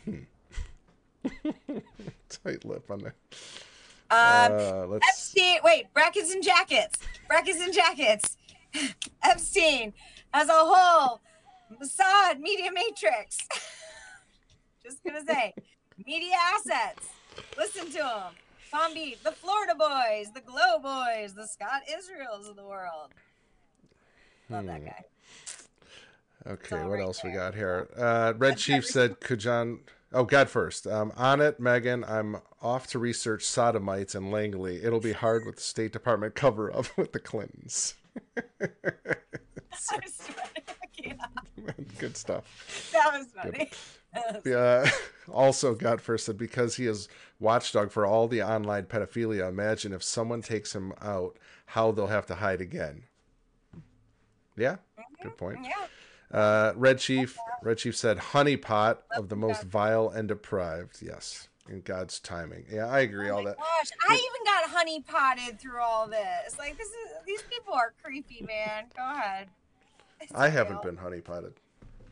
Hmm. 0.05 0.19
Tight 2.29 2.63
lip 2.65 2.89
on 2.89 2.99
there. 2.99 3.15
Um, 4.11 4.51
Uh, 4.51 4.85
let's. 4.87 5.07
Epstein, 5.09 5.57
wait, 5.63 5.91
brackets 5.93 6.31
and 6.31 6.43
jackets, 6.43 6.99
brackets 7.27 7.59
and 7.59 7.73
jackets. 7.73 8.37
Epstein 9.23 9.93
as 10.33 10.47
a 10.47 10.53
whole, 10.53 11.21
Mossad, 11.71 12.39
Media 12.39 12.71
Matrix. 12.73 13.37
Just 14.83 15.03
gonna 15.03 15.23
say, 15.25 15.53
media 16.05 16.33
assets. 16.55 17.09
Listen 17.57 17.85
to 17.87 17.97
them. 17.97 18.33
Palm 18.71 18.93
Beach, 18.93 19.17
the 19.23 19.31
Florida 19.31 19.75
Boys, 19.75 20.31
the 20.33 20.41
Glow 20.41 20.79
Boys, 20.81 21.33
the 21.33 21.47
Scott 21.47 21.81
Israels 21.97 22.47
of 22.47 22.55
the 22.55 22.63
world. 22.63 23.11
Love 24.49 24.65
that 24.65 24.79
Hmm. 24.79 24.85
guy. 24.85 25.05
Okay, 26.47 26.75
what 26.83 26.91
right 26.91 27.01
else 27.01 27.23
we 27.23 27.31
got 27.31 27.53
here? 27.53 27.89
Uh, 27.97 28.33
Red 28.37 28.57
Chief 28.57 28.85
said, 28.85 29.19
"Could 29.19 29.39
John?" 29.39 29.81
Oh, 30.13 30.23
God 30.23 30.49
first. 30.49 30.87
Um, 30.87 31.11
on 31.17 31.41
it, 31.41 31.59
Meghan. 31.59 32.09
I'm 32.09 32.37
off 32.61 32.87
to 32.87 32.99
research 32.99 33.43
sodomites 33.43 34.15
in 34.15 34.31
Langley. 34.31 34.81
It'll 34.83 34.99
be 35.01 35.11
hard 35.11 35.45
with 35.45 35.57
the 35.57 35.61
State 35.61 35.91
Department 35.91 36.33
cover 36.35 36.75
up 36.75 36.85
with 36.97 37.11
the 37.11 37.19
Clintons. 37.19 37.95
I 38.27 39.99
swear, 40.07 40.37
I 40.55 41.01
can't. 41.01 41.19
Good 41.99 42.17
stuff. 42.17 42.89
that 42.93 43.17
was 43.17 43.27
funny. 43.35 43.69
Yeah. 44.43 44.89
also, 45.31 45.75
God 45.75 46.01
first 46.01 46.25
said 46.25 46.35
because 46.35 46.77
he 46.77 46.87
is 46.87 47.07
watchdog 47.39 47.91
for 47.91 48.07
all 48.07 48.27
the 48.27 48.41
online 48.41 48.85
pedophilia. 48.85 49.47
Imagine 49.47 49.93
if 49.93 50.01
someone 50.01 50.41
takes 50.41 50.73
him 50.73 50.93
out, 50.99 51.37
how 51.67 51.91
they'll 51.91 52.07
have 52.07 52.25
to 52.25 52.33
hide 52.33 52.59
again. 52.59 53.03
Yeah, 54.57 54.77
good 55.21 55.37
point. 55.37 55.59
Yeah. 55.61 56.37
Uh, 56.37 56.73
Red 56.75 56.97
Chief, 56.97 57.37
Red 57.61 57.77
Chief 57.77 57.95
said, 57.95 58.17
"Honeypot 58.17 58.97
of 59.15 59.29
the 59.29 59.35
most 59.35 59.63
vile 59.63 60.09
and 60.09 60.27
deprived." 60.27 61.03
Yes, 61.03 61.47
in 61.69 61.81
God's 61.81 62.19
timing. 62.19 62.65
Yeah, 62.71 62.87
I 62.87 63.01
agree. 63.01 63.29
Oh 63.29 63.37
all 63.37 63.43
that. 63.43 63.57
gosh, 63.57 63.89
I 64.09 64.13
even 64.13 64.45
got 64.45 64.69
honey 64.69 65.01
potted 65.01 65.59
through 65.59 65.81
all 65.81 66.07
this. 66.07 66.57
Like 66.57 66.77
this 66.77 66.87
is 66.87 66.95
these 67.25 67.41
people 67.43 67.73
are 67.73 67.93
creepy, 68.03 68.43
man. 68.45 68.85
Go 68.95 69.03
ahead. 69.03 69.49
I 70.35 70.49
haven't 70.49 70.81
been 70.81 70.97
honeypotted. 70.97 71.53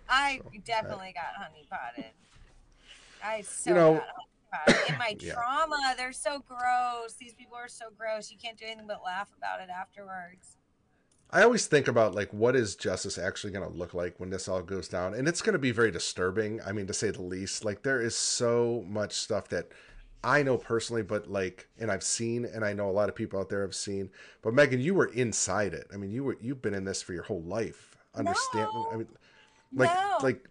I 0.10 0.42
definitely 0.66 1.14
got 1.14 1.36
honey 1.38 1.66
potted. 1.70 2.12
I 3.24 3.42
so 3.42 3.70
You 3.70 3.76
know- 3.76 3.94
got 3.96 4.08
honey 4.08 4.76
potted. 4.78 4.90
In 4.94 4.98
my 4.98 5.16
Yeah. 5.20 5.34
trauma, 5.34 5.94
they're 5.98 6.14
so 6.14 6.40
gross. 6.48 7.14
These 7.20 7.34
people 7.34 7.56
are 7.58 7.68
so 7.68 7.86
gross. 7.98 8.32
You 8.32 8.38
can't 8.38 8.58
do 8.58 8.66
anything 8.66 8.88
but 8.88 9.04
laugh 9.04 9.30
about 9.38 9.60
it 9.60 9.70
afterwards. 9.70 10.56
I 11.30 11.44
always 11.44 11.68
think 11.68 11.90
about 11.90 12.16
like 12.16 12.32
what 12.32 12.56
is 12.56 12.78
justice 12.78 13.18
actually 13.18 13.52
going 13.52 13.70
to 13.70 13.78
look 13.78 13.94
like 13.94 14.18
when 14.18 14.30
this 14.30 14.48
all 14.48 14.62
goes 14.62 14.88
down, 14.88 15.14
and 15.14 15.28
it's 15.28 15.42
going 15.42 15.54
to 15.54 15.60
be 15.60 15.72
very 15.72 15.92
disturbing. 15.92 16.62
I 16.66 16.72
mean, 16.72 16.88
to 16.88 16.94
say 16.94 17.12
the 17.12 17.22
least. 17.22 17.66
Like 17.66 17.84
there 17.84 18.02
is 18.02 18.16
so 18.16 18.86
much 18.88 19.12
stuff 19.14 19.50
that 19.50 19.68
I 20.24 20.42
know 20.42 20.58
personally, 20.58 21.02
but 21.04 21.30
like, 21.30 21.68
and 21.78 21.92
I've 21.92 22.02
seen, 22.04 22.46
and 22.46 22.64
I 22.64 22.72
know 22.72 22.90
a 22.90 22.92
lot 22.92 23.10
of 23.10 23.16
people 23.16 23.42
out 23.42 23.50
there 23.50 23.62
have 23.64 23.76
seen. 23.76 24.10
But 24.42 24.54
Meghan, 24.54 24.82
you 24.82 24.94
were 24.94 25.08
inside 25.08 25.74
it. 25.74 25.88
I 25.94 25.98
mean, 25.98 26.12
you 26.12 26.24
were 26.24 26.38
you've 26.40 26.62
been 26.62 26.74
in 26.74 26.86
this 26.86 27.02
for 27.02 27.12
your 27.12 27.24
whole 27.24 27.42
life. 27.44 27.97
Understand? 28.18 28.70
No. 28.74 28.90
I 28.92 28.96
mean, 28.98 29.08
like 29.74 29.94
No. 29.94 30.18
like. 30.24 30.48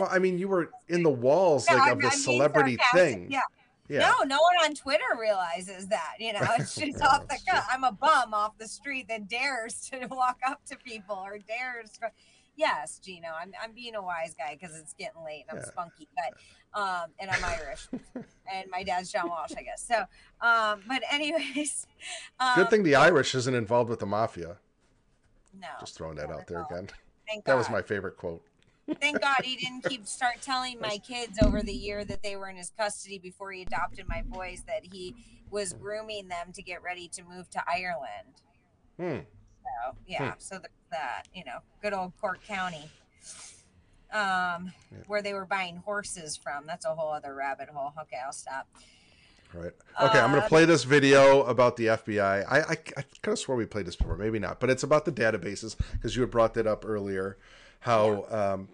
Well, 0.00 0.08
I 0.10 0.18
mean, 0.18 0.38
you 0.38 0.48
were 0.48 0.70
in 0.88 1.02
the 1.02 1.10
walls 1.10 1.68
like 1.68 1.78
I'm- 1.82 1.92
of 1.98 2.02
the 2.02 2.10
celebrity 2.10 2.78
thing. 2.92 3.30
Yeah. 3.30 3.40
Yeah. 3.86 3.98
No, 3.98 4.24
no 4.24 4.38
one 4.40 4.64
on 4.70 4.74
Twitter 4.74 5.04
realizes 5.20 5.88
that. 5.88 6.14
You 6.18 6.32
know, 6.32 6.40
it's 6.58 6.74
just 6.80 6.98
Yeah, 7.00 7.06
off 7.06 7.28
the 7.28 7.38
cut. 7.46 7.64
I'm 7.70 7.84
a 7.84 7.92
bum 7.92 8.32
off 8.32 8.56
the 8.56 8.66
street 8.66 9.08
that 9.08 9.28
dares 9.28 9.90
to 9.90 10.06
walk 10.10 10.38
up 10.46 10.64
to 10.66 10.76
people 10.78 11.16
or 11.22 11.38
dares. 11.38 11.90
To, 12.00 12.10
Yes, 12.56 12.98
Gino. 13.04 13.28
I'm 13.38 13.52
I'm 13.60 13.72
being 13.72 13.94
a 13.96 14.00
wise 14.02 14.34
guy 14.38 14.56
because 14.58 14.78
it's 14.78 14.94
getting 14.94 15.22
late 15.24 15.44
and 15.50 15.58
I'm 15.58 15.64
Yeah. 15.64 15.70
spunky, 15.70 16.08
but 16.14 16.80
um, 16.80 17.10
and 17.18 17.28
I'm 17.30 17.44
Irish, 17.44 17.88
and 18.14 18.70
my 18.70 18.84
dad's 18.84 19.10
John 19.12 19.28
Walsh, 19.28 19.50
I 19.56 19.62
guess. 19.62 19.82
So, 19.86 20.04
um, 20.40 20.80
but 20.88 21.02
anyways, 21.10 21.86
um, 22.40 22.52
Good 22.56 22.70
thing 22.70 22.82
the 22.84 22.94
Irish 22.94 23.34
isn't 23.34 23.54
involved 23.54 23.90
with 23.90 23.98
the 24.00 24.06
mafia. 24.06 24.56
No, 25.60 25.68
Just 25.80 25.96
throwing 25.96 26.16
that 26.16 26.30
out 26.30 26.46
there 26.46 26.60
all. 26.60 26.68
again. 26.70 26.88
Thank 27.28 27.44
That 27.44 27.56
was 27.56 27.70
my 27.70 27.82
favorite 27.82 28.16
quote. 28.16 28.42
Thank 29.00 29.20
God 29.20 29.36
he 29.42 29.56
didn't 29.56 29.84
keep 29.84 30.06
start 30.06 30.42
telling 30.42 30.78
my 30.78 30.98
kids 31.06 31.38
over 31.42 31.62
the 31.62 31.72
year 31.72 32.04
that 32.04 32.22
they 32.22 32.36
were 32.36 32.48
in 32.48 32.56
his 32.56 32.70
custody 32.76 33.18
before 33.18 33.50
he 33.52 33.62
adopted 33.62 34.06
my 34.06 34.22
boys 34.22 34.62
that 34.66 34.84
he 34.92 35.14
was 35.50 35.72
grooming 35.72 36.28
them 36.28 36.52
to 36.52 36.62
get 36.62 36.82
ready 36.82 37.08
to 37.08 37.22
move 37.22 37.48
to 37.50 37.62
Ireland. 37.66 38.34
Hmm. 38.98 39.24
So 39.62 39.96
yeah, 40.06 40.34
so 40.38 40.56
there's 40.56 40.70
that 40.90 41.24
you 41.34 41.44
know, 41.44 41.58
good 41.82 41.94
old 41.94 42.12
Cork 42.20 42.44
County, 42.46 42.90
um, 44.12 44.72
where 45.06 45.22
they 45.22 45.32
were 45.32 45.46
buying 45.46 45.76
horses 45.78 46.36
from. 46.36 46.66
That's 46.66 46.84
a 46.84 46.94
whole 46.94 47.12
other 47.12 47.34
rabbit 47.34 47.70
hole. 47.70 47.94
Okay, 48.02 48.18
I'll 48.24 48.32
stop. 48.32 48.68
Right. 49.54 49.72
Okay, 50.02 50.18
I'm 50.18 50.30
going 50.30 50.40
to 50.40 50.46
Uh, 50.46 50.48
play 50.48 50.64
this 50.64 50.82
video 50.84 51.42
about 51.44 51.76
the 51.76 51.86
FBI. 51.86 52.44
I, 52.50 52.58
I, 52.58 52.70
I 52.72 52.74
could 52.74 53.06
have 53.24 53.38
swore 53.38 53.56
we 53.56 53.66
played 53.66 53.86
this 53.86 53.94
before, 53.94 54.16
maybe 54.16 54.38
not, 54.40 54.58
but 54.58 54.68
it's 54.68 54.82
about 54.82 55.04
the 55.04 55.12
databases 55.12 55.76
because 55.92 56.16
you 56.16 56.22
had 56.22 56.30
brought 56.30 56.54
that 56.54 56.66
up 56.66 56.84
earlier. 56.84 57.36
How, 57.80 58.24
um, 58.30 58.68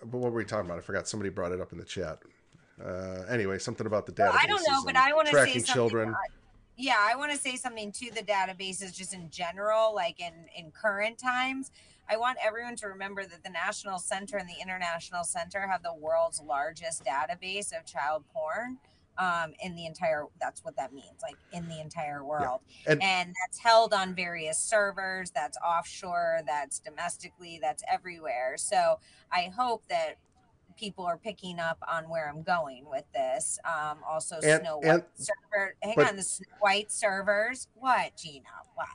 but 0.00 0.18
what 0.18 0.32
were 0.32 0.38
we 0.38 0.44
talking 0.44 0.66
about? 0.66 0.78
I 0.78 0.80
forgot. 0.80 1.06
Somebody 1.06 1.30
brought 1.30 1.52
it 1.52 1.60
up 1.60 1.72
in 1.72 1.78
the 1.78 1.84
chat. 1.84 2.20
Uh, 2.82 3.24
anyway, 3.28 3.58
something 3.58 3.86
about 3.86 4.06
the 4.06 4.12
databases. 4.12 4.30
Well, 4.30 4.38
I 4.42 4.46
don't 4.46 4.68
know, 4.68 4.82
but 4.84 4.96
I 4.96 5.12
want 5.12 5.26
to 5.28 5.32
say 5.32 5.38
tracking 5.38 5.60
something. 5.60 5.74
children. 5.74 6.08
uh, 6.10 6.16
yeah, 6.76 6.96
I 6.98 7.14
want 7.16 7.30
to 7.32 7.38
say 7.38 7.56
something 7.56 7.92
to 7.92 8.10
the 8.14 8.22
databases 8.22 8.94
just 8.94 9.12
in 9.12 9.28
general, 9.30 9.94
like 9.94 10.18
in 10.20 10.32
in 10.56 10.70
current 10.70 11.18
times. 11.18 11.70
I 12.08 12.16
want 12.16 12.38
everyone 12.44 12.76
to 12.76 12.88
remember 12.88 13.24
that 13.24 13.44
the 13.44 13.50
National 13.50 13.98
Center 13.98 14.36
and 14.36 14.48
the 14.48 14.60
International 14.60 15.22
Center 15.22 15.68
have 15.68 15.82
the 15.82 15.94
world's 15.94 16.40
largest 16.40 17.04
database 17.04 17.72
of 17.78 17.86
child 17.86 18.24
porn 18.34 18.78
um, 19.18 19.52
in 19.62 19.74
the 19.74 19.86
entire. 19.86 20.26
That's 20.40 20.64
what 20.64 20.76
that 20.76 20.92
means, 20.92 21.20
like 21.22 21.36
in 21.52 21.68
the 21.68 21.80
entire 21.80 22.24
world, 22.24 22.60
And- 22.86 23.02
and 23.02 23.34
that's 23.44 23.58
held 23.58 23.92
on 23.92 24.14
various 24.14 24.58
servers. 24.58 25.30
That's 25.30 25.58
offshore. 25.58 26.40
That's 26.46 26.78
domestically. 26.78 27.58
That's 27.60 27.82
everywhere. 27.90 28.54
So 28.56 28.98
I 29.30 29.52
hope 29.56 29.86
that 29.88 30.16
people 30.76 31.04
are 31.04 31.18
picking 31.18 31.58
up 31.60 31.78
on 31.86 32.08
where 32.08 32.28
I'm 32.28 32.42
going 32.42 32.86
with 32.88 33.04
this. 33.12 33.58
Um, 33.64 33.98
also, 34.08 34.36
And- 34.36 34.62
Snow 34.62 34.80
and- 34.82 35.04
server. 35.14 35.74
Hang 35.82 35.94
but- 35.96 36.08
on, 36.08 36.16
the 36.16 36.22
Snow 36.22 36.46
White 36.60 36.90
servers. 36.90 37.68
What, 37.74 38.16
Gina? 38.16 38.48
What? 38.74 38.88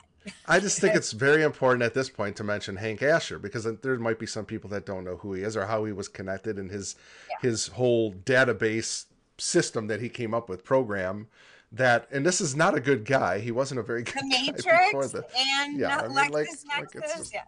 I 0.46 0.58
just 0.58 0.80
think 0.80 0.94
it's 0.96 1.12
very 1.28 1.42
important 1.44 1.82
at 1.84 1.94
this 1.94 2.10
point 2.10 2.36
to 2.36 2.44
mention 2.44 2.76
Hank 2.76 3.00
Asher 3.02 3.38
because 3.38 3.64
there 3.80 3.98
might 3.98 4.18
be 4.18 4.26
some 4.26 4.44
people 4.44 4.68
that 4.70 4.84
don't 4.84 5.04
know 5.04 5.16
who 5.16 5.32
he 5.34 5.42
is 5.42 5.56
or 5.56 5.66
how 5.66 5.84
he 5.84 5.92
was 5.92 6.08
connected 6.08 6.58
and 6.58 6.70
his 6.70 6.96
his 7.40 7.68
whole 7.68 8.12
database 8.12 9.06
system 9.38 9.86
that 9.86 10.00
he 10.00 10.08
came 10.08 10.34
up 10.34 10.48
with 10.48 10.64
program 10.64 11.28
that 11.70 12.08
and 12.10 12.24
this 12.24 12.40
is 12.40 12.56
not 12.56 12.74
a 12.76 12.80
good 12.80 13.04
guy. 13.04 13.38
He 13.40 13.50
wasn't 13.52 13.80
a 13.80 13.82
very 13.82 14.02
good 14.02 14.14
The 14.14 14.20
guy 14.30 14.52
before 14.52 15.02
Matrix 15.02 15.12
the 15.12 15.26
and 15.36 15.78
Yeah, 15.78 15.88
not 15.88 16.04
I 16.04 16.06
mean, 16.08 16.16
like- 16.16 16.32
like 16.32 16.46
just- 16.46 17.34
yeah. 17.34 17.42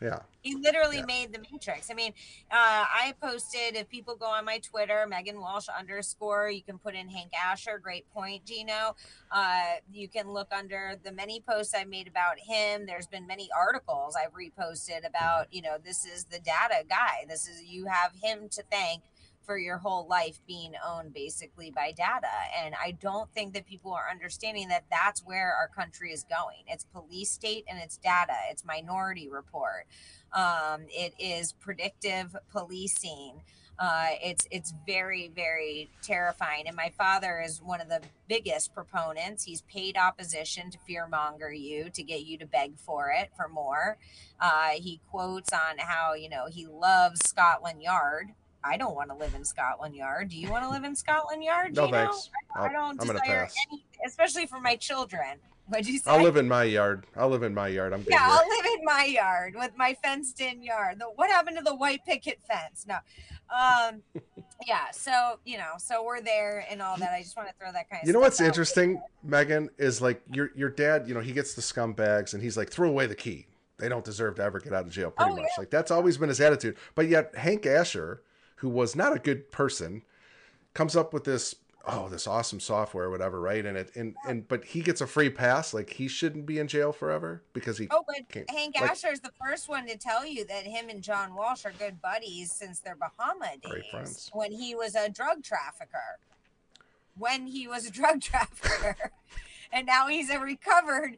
yeah. 0.00 0.20
He 0.42 0.54
literally 0.54 0.98
Yeah. 0.98 1.04
made 1.06 1.32
the 1.32 1.40
Matrix. 1.50 1.90
I 1.90 1.94
mean, 1.94 2.12
uh, 2.52 2.84
I 2.86 3.12
posted, 3.20 3.74
if 3.74 3.88
people 3.88 4.14
go 4.14 4.26
on 4.26 4.44
my 4.44 4.58
Twitter, 4.58 5.04
Meghan 5.10 5.40
Walsh 5.40 5.66
underscore, 5.68 6.48
you 6.50 6.62
can 6.62 6.78
put 6.78 6.94
in 6.94 7.08
Hank 7.08 7.32
Asher. 7.34 7.78
Great 7.80 8.08
point, 8.12 8.44
Gino. 8.44 8.94
Uh, 9.32 9.74
you 9.90 10.06
can 10.06 10.30
look 10.30 10.46
under 10.52 10.94
the 11.02 11.10
many 11.10 11.40
posts 11.40 11.74
I've 11.74 11.88
made 11.88 12.06
about 12.06 12.38
him. 12.38 12.86
There's 12.86 13.08
been 13.08 13.26
many 13.26 13.48
articles 13.58 14.14
I've 14.14 14.32
reposted 14.34 15.04
about, 15.04 15.52
you 15.52 15.62
know, 15.62 15.78
this 15.82 16.04
is 16.04 16.24
the 16.26 16.38
data 16.38 16.84
guy. 16.88 17.24
This 17.28 17.48
is, 17.48 17.64
you 17.64 17.86
have 17.86 18.12
him 18.22 18.48
to 18.50 18.62
thank 18.70 19.02
for 19.46 19.56
your 19.56 19.78
whole 19.78 20.06
life 20.06 20.40
being 20.46 20.72
owned 20.84 21.14
basically 21.14 21.70
by 21.70 21.92
data. 21.92 22.26
And 22.62 22.74
I 22.74 22.90
don't 22.90 23.32
think 23.32 23.54
that 23.54 23.66
people 23.66 23.92
are 23.92 24.10
understanding 24.10 24.68
that 24.68 24.84
that's 24.90 25.24
where 25.24 25.54
our 25.54 25.68
country 25.68 26.12
is 26.12 26.24
going. 26.24 26.64
It's 26.66 26.84
police 26.84 27.30
state 27.30 27.64
and 27.68 27.78
it's 27.78 27.96
data, 27.96 28.34
it's 28.50 28.64
minority 28.64 29.28
report. 29.28 29.86
Um, 30.32 30.82
it 30.90 31.14
is 31.18 31.52
predictive 31.52 32.36
policing. 32.50 33.40
Uh, 33.78 34.08
it's 34.22 34.48
it's 34.50 34.72
very 34.86 35.30
very 35.34 35.90
terrifying. 36.02 36.64
And 36.66 36.74
my 36.76 36.90
father 36.96 37.42
is 37.44 37.62
one 37.62 37.80
of 37.80 37.88
the 37.88 38.00
biggest 38.26 38.74
proponents. 38.74 39.44
He's 39.44 39.62
paid 39.62 39.96
opposition 39.96 40.70
to 40.70 40.78
fearmonger 40.88 41.58
you 41.58 41.90
to 41.90 42.02
get 42.02 42.24
you 42.24 42.38
to 42.38 42.46
beg 42.46 42.78
for 42.78 43.10
it 43.10 43.30
for 43.36 43.48
more. 43.48 43.98
Uh, 44.40 44.70
he 44.76 45.00
quotes 45.10 45.52
on 45.52 45.78
how 45.78 46.14
you 46.14 46.28
know 46.28 46.46
he 46.50 46.66
loves 46.66 47.20
Scotland 47.28 47.82
Yard. 47.82 48.28
I 48.64 48.76
don't 48.76 48.94
want 48.94 49.10
to 49.10 49.16
live 49.16 49.34
in 49.34 49.44
Scotland 49.44 49.94
Yard. 49.94 50.28
Do 50.30 50.36
you 50.36 50.50
want 50.50 50.64
to 50.64 50.70
live 50.70 50.84
in 50.84 50.94
Scotland 50.96 51.42
Yard? 51.44 51.74
No 51.76 51.86
Gino? 51.86 51.96
thanks. 52.06 52.30
I 52.54 52.66
I'll, 52.66 52.72
don't 52.72 53.00
I'm 53.00 53.06
desire 53.08 53.44
pass. 53.44 53.54
any, 53.70 53.84
especially 54.06 54.46
for 54.46 54.60
my 54.60 54.76
children. 54.76 55.38
What'd 55.68 55.88
you 55.88 55.98
say? 55.98 56.10
I'll 56.10 56.22
live 56.22 56.36
in 56.36 56.46
my 56.46 56.62
yard. 56.62 57.06
I'll 57.16 57.28
live 57.28 57.42
in 57.42 57.52
my 57.52 57.66
yard. 57.66 57.92
I'm 57.92 58.02
good 58.02 58.10
Yeah, 58.12 58.24
here. 58.24 58.38
I'll 58.40 58.48
live 58.48 58.66
in 58.78 58.84
my 58.84 59.04
yard 59.04 59.54
with 59.58 59.72
my 59.76 59.96
fenced 60.02 60.40
in 60.40 60.62
yard. 60.62 61.00
The, 61.00 61.06
what 61.06 61.28
happened 61.28 61.56
to 61.58 61.64
the 61.64 61.74
white 61.74 62.04
picket 62.06 62.38
fence? 62.48 62.86
No. 62.88 62.96
Um 63.52 64.02
yeah, 64.66 64.90
so 64.92 65.38
you 65.44 65.58
know, 65.58 65.72
so 65.78 66.04
we're 66.04 66.20
there 66.20 66.64
and 66.70 66.80
all 66.80 66.96
that. 66.98 67.10
I 67.12 67.20
just 67.22 67.36
want 67.36 67.48
to 67.48 67.54
throw 67.60 67.72
that 67.72 67.90
kind 67.90 68.00
of 68.02 68.06
You 68.06 68.12
know 68.12 68.20
what's 68.20 68.40
interesting, 68.40 69.00
Meghan, 69.28 69.68
is 69.78 70.00
like 70.00 70.22
your 70.32 70.50
your 70.54 70.70
dad. 70.70 71.08
You 71.08 71.14
know, 71.14 71.20
he 71.20 71.32
gets 71.32 71.54
the 71.54 71.62
scumbags, 71.62 72.32
and 72.34 72.42
he's 72.42 72.56
like, 72.56 72.70
throw 72.70 72.88
away 72.88 73.06
the 73.06 73.14
key. 73.16 73.46
They 73.78 73.88
don't 73.88 74.04
deserve 74.04 74.36
to 74.36 74.42
ever 74.42 74.58
get 74.60 74.72
out 74.72 74.84
of 74.84 74.90
jail. 74.90 75.10
Pretty 75.10 75.32
Oh, 75.32 75.34
much, 75.36 75.44
yeah. 75.44 75.60
like 75.60 75.70
that's 75.70 75.90
always 75.90 76.16
been 76.16 76.28
his 76.28 76.40
attitude. 76.40 76.76
But 76.94 77.08
yet, 77.08 77.34
Hank 77.36 77.66
Asher, 77.66 78.22
who 78.56 78.68
was 78.68 78.96
not 78.96 79.14
a 79.14 79.18
good 79.18 79.50
person, 79.50 80.02
comes 80.74 80.96
up 80.96 81.12
with 81.12 81.24
this 81.24 81.54
oh 81.88 82.08
this 82.08 82.26
awesome 82.26 82.58
software 82.58 83.04
or 83.04 83.10
whatever, 83.10 83.40
right? 83.40 83.64
And 83.64 83.76
it 83.78 83.94
and 83.94 84.16
and 84.26 84.48
but 84.48 84.64
he 84.64 84.82
gets 84.82 85.00
a 85.00 85.06
free 85.06 85.30
pass. 85.30 85.72
Like 85.72 85.90
he 85.90 86.08
shouldn't 86.08 86.44
be 86.46 86.58
in 86.58 86.66
jail 86.68 86.92
forever 86.92 87.42
because 87.52 87.78
he. 87.78 87.86
Oh, 87.90 88.02
but 88.06 88.28
Can't- 88.28 88.50
Hank 88.50 88.74
like- 88.80 88.90
Asher's 88.90 89.20
the 89.20 89.30
first 89.40 89.68
one 89.68 89.86
to 89.86 89.96
tell 89.96 90.26
you 90.26 90.44
that 90.46 90.64
him 90.64 90.88
and 90.88 91.02
John 91.02 91.34
Walsh 91.34 91.64
are 91.64 91.72
good 91.78 92.02
buddies 92.02 92.50
since 92.52 92.80
their 92.80 92.96
Bahama 92.96 93.52
days. 93.62 93.70
Great 93.70 93.90
friends. 93.90 94.30
When 94.32 94.52
he 94.52 94.74
was 94.74 94.94
a 94.94 95.08
drug 95.08 95.42
trafficker. 95.44 96.18
When 97.18 97.46
he 97.46 97.66
was 97.66 97.86
a 97.86 97.90
drug 97.90 98.20
trafficker. 98.22 99.12
and 99.72 99.86
now 99.86 100.06
he's 100.08 100.28
a 100.30 100.38
recovered 100.38 101.16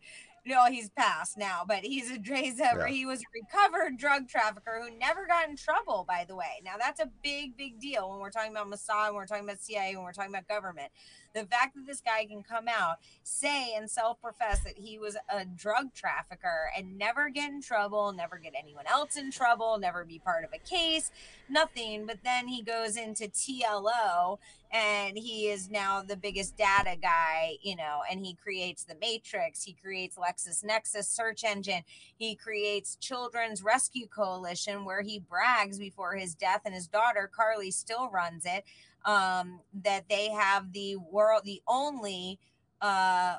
no, 0.49 0.65
he's 0.67 0.89
passed 0.91 1.37
now, 1.39 1.63
but 1.67 1.85
he's 1.85 2.11
a 2.11 2.19
he's 2.21 2.59
a, 2.59 2.73
Yeah. 2.77 2.87
he 2.89 3.05
was 3.07 3.21
a 3.21 3.25
recovered 3.35 3.99
drug 3.99 4.29
trafficker 4.29 4.81
who 4.83 4.97
never 4.99 5.27
got 5.27 5.49
in 5.49 5.57
trouble, 5.57 6.05
by 6.09 6.25
the 6.27 6.35
way. 6.35 6.61
Now 6.65 6.75
that's 6.79 7.01
a 7.01 7.11
big, 7.23 7.57
big 7.57 7.79
deal 7.79 8.11
when 8.11 8.21
we're 8.21 8.31
talking 8.31 8.51
about 8.53 8.67
Mossad, 8.67 9.07
when 9.09 9.15
we're 9.17 9.27
talking 9.27 9.45
about 9.45 9.61
CIA, 9.61 9.95
when 9.95 10.05
we're 10.05 10.13
talking 10.13 10.33
about 10.33 10.49
government. 10.49 10.91
The 11.35 11.45
fact 11.45 11.75
that 11.75 11.87
this 11.87 12.01
guy 12.01 12.25
can 12.25 12.43
come 12.43 12.67
out, 12.69 12.97
say 13.23 13.75
and 13.75 13.91
self-profess 13.91 14.61
that 14.65 14.79
he 14.79 14.99
was 14.99 15.17
a 15.29 15.45
drug 15.45 15.95
trafficker 15.95 16.71
and 16.77 16.99
never 16.99 17.29
get 17.29 17.51
in 17.51 17.61
trouble, 17.61 18.13
never 18.13 18.39
get 18.39 18.55
anyone 18.59 18.87
else 18.87 19.17
in 19.17 19.31
trouble, 19.31 19.79
never 19.79 20.05
be 20.05 20.19
part 20.19 20.45
of 20.45 20.51
a 20.53 20.59
case, 20.59 21.11
nothing. 21.49 22.07
But 22.07 22.19
then 22.25 22.49
he 22.49 22.63
goes 22.63 22.97
into 22.97 23.29
TLO 23.29 24.39
and 24.71 25.17
he 25.17 25.49
is 25.49 25.71
now 25.71 26.03
the 26.03 26.17
biggest 26.17 26.57
data 26.57 26.97
guy, 27.01 27.57
you 27.63 27.75
know, 27.77 28.01
and 28.11 28.25
he 28.25 28.35
creates 28.35 28.85
the 28.85 28.97
Matrix, 29.01 29.65
he 29.65 29.73
creates 29.73 30.17
LexisNexis 30.17 31.05
search 31.05 31.43
engine, 31.45 31.83
he 32.17 32.35
creates 32.35 32.97
Children's 32.97 33.63
Rescue 33.63 34.07
Coalition, 34.07 34.85
where 34.85 35.03
he 35.03 35.19
brags 35.19 35.79
before 35.79 36.17
his 36.17 36.35
death, 36.35 36.63
and 36.67 36.75
his 36.75 36.87
daughter 36.87 37.31
Carly 37.35 37.71
still 37.71 38.11
runs 38.11 38.45
it. 38.45 38.65
Um, 39.09 39.61
that 39.85 40.05
they 40.11 40.29
have 40.29 40.75
the 40.75 40.97
world, 40.97 41.41
the 41.45 41.63
only 41.67 42.39
uh, 42.83 43.37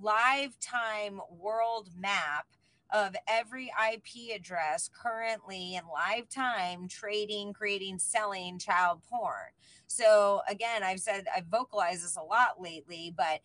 lifetime 0.00 1.20
world 1.28 1.88
map 1.98 2.46
of 2.92 3.16
every 3.26 3.72
IP 3.92 4.36
address 4.36 4.88
currently 4.92 5.74
in 5.74 5.82
lifetime 5.92 6.86
trading, 6.88 7.52
creating, 7.52 7.98
selling 7.98 8.58
child 8.58 9.00
porn. 9.10 9.50
So 9.86 10.42
again, 10.48 10.82
I've 10.82 11.00
said 11.00 11.24
I've 11.34 11.46
vocalized 11.46 12.04
this 12.04 12.16
a 12.16 12.22
lot 12.22 12.60
lately, 12.60 13.12
but 13.16 13.40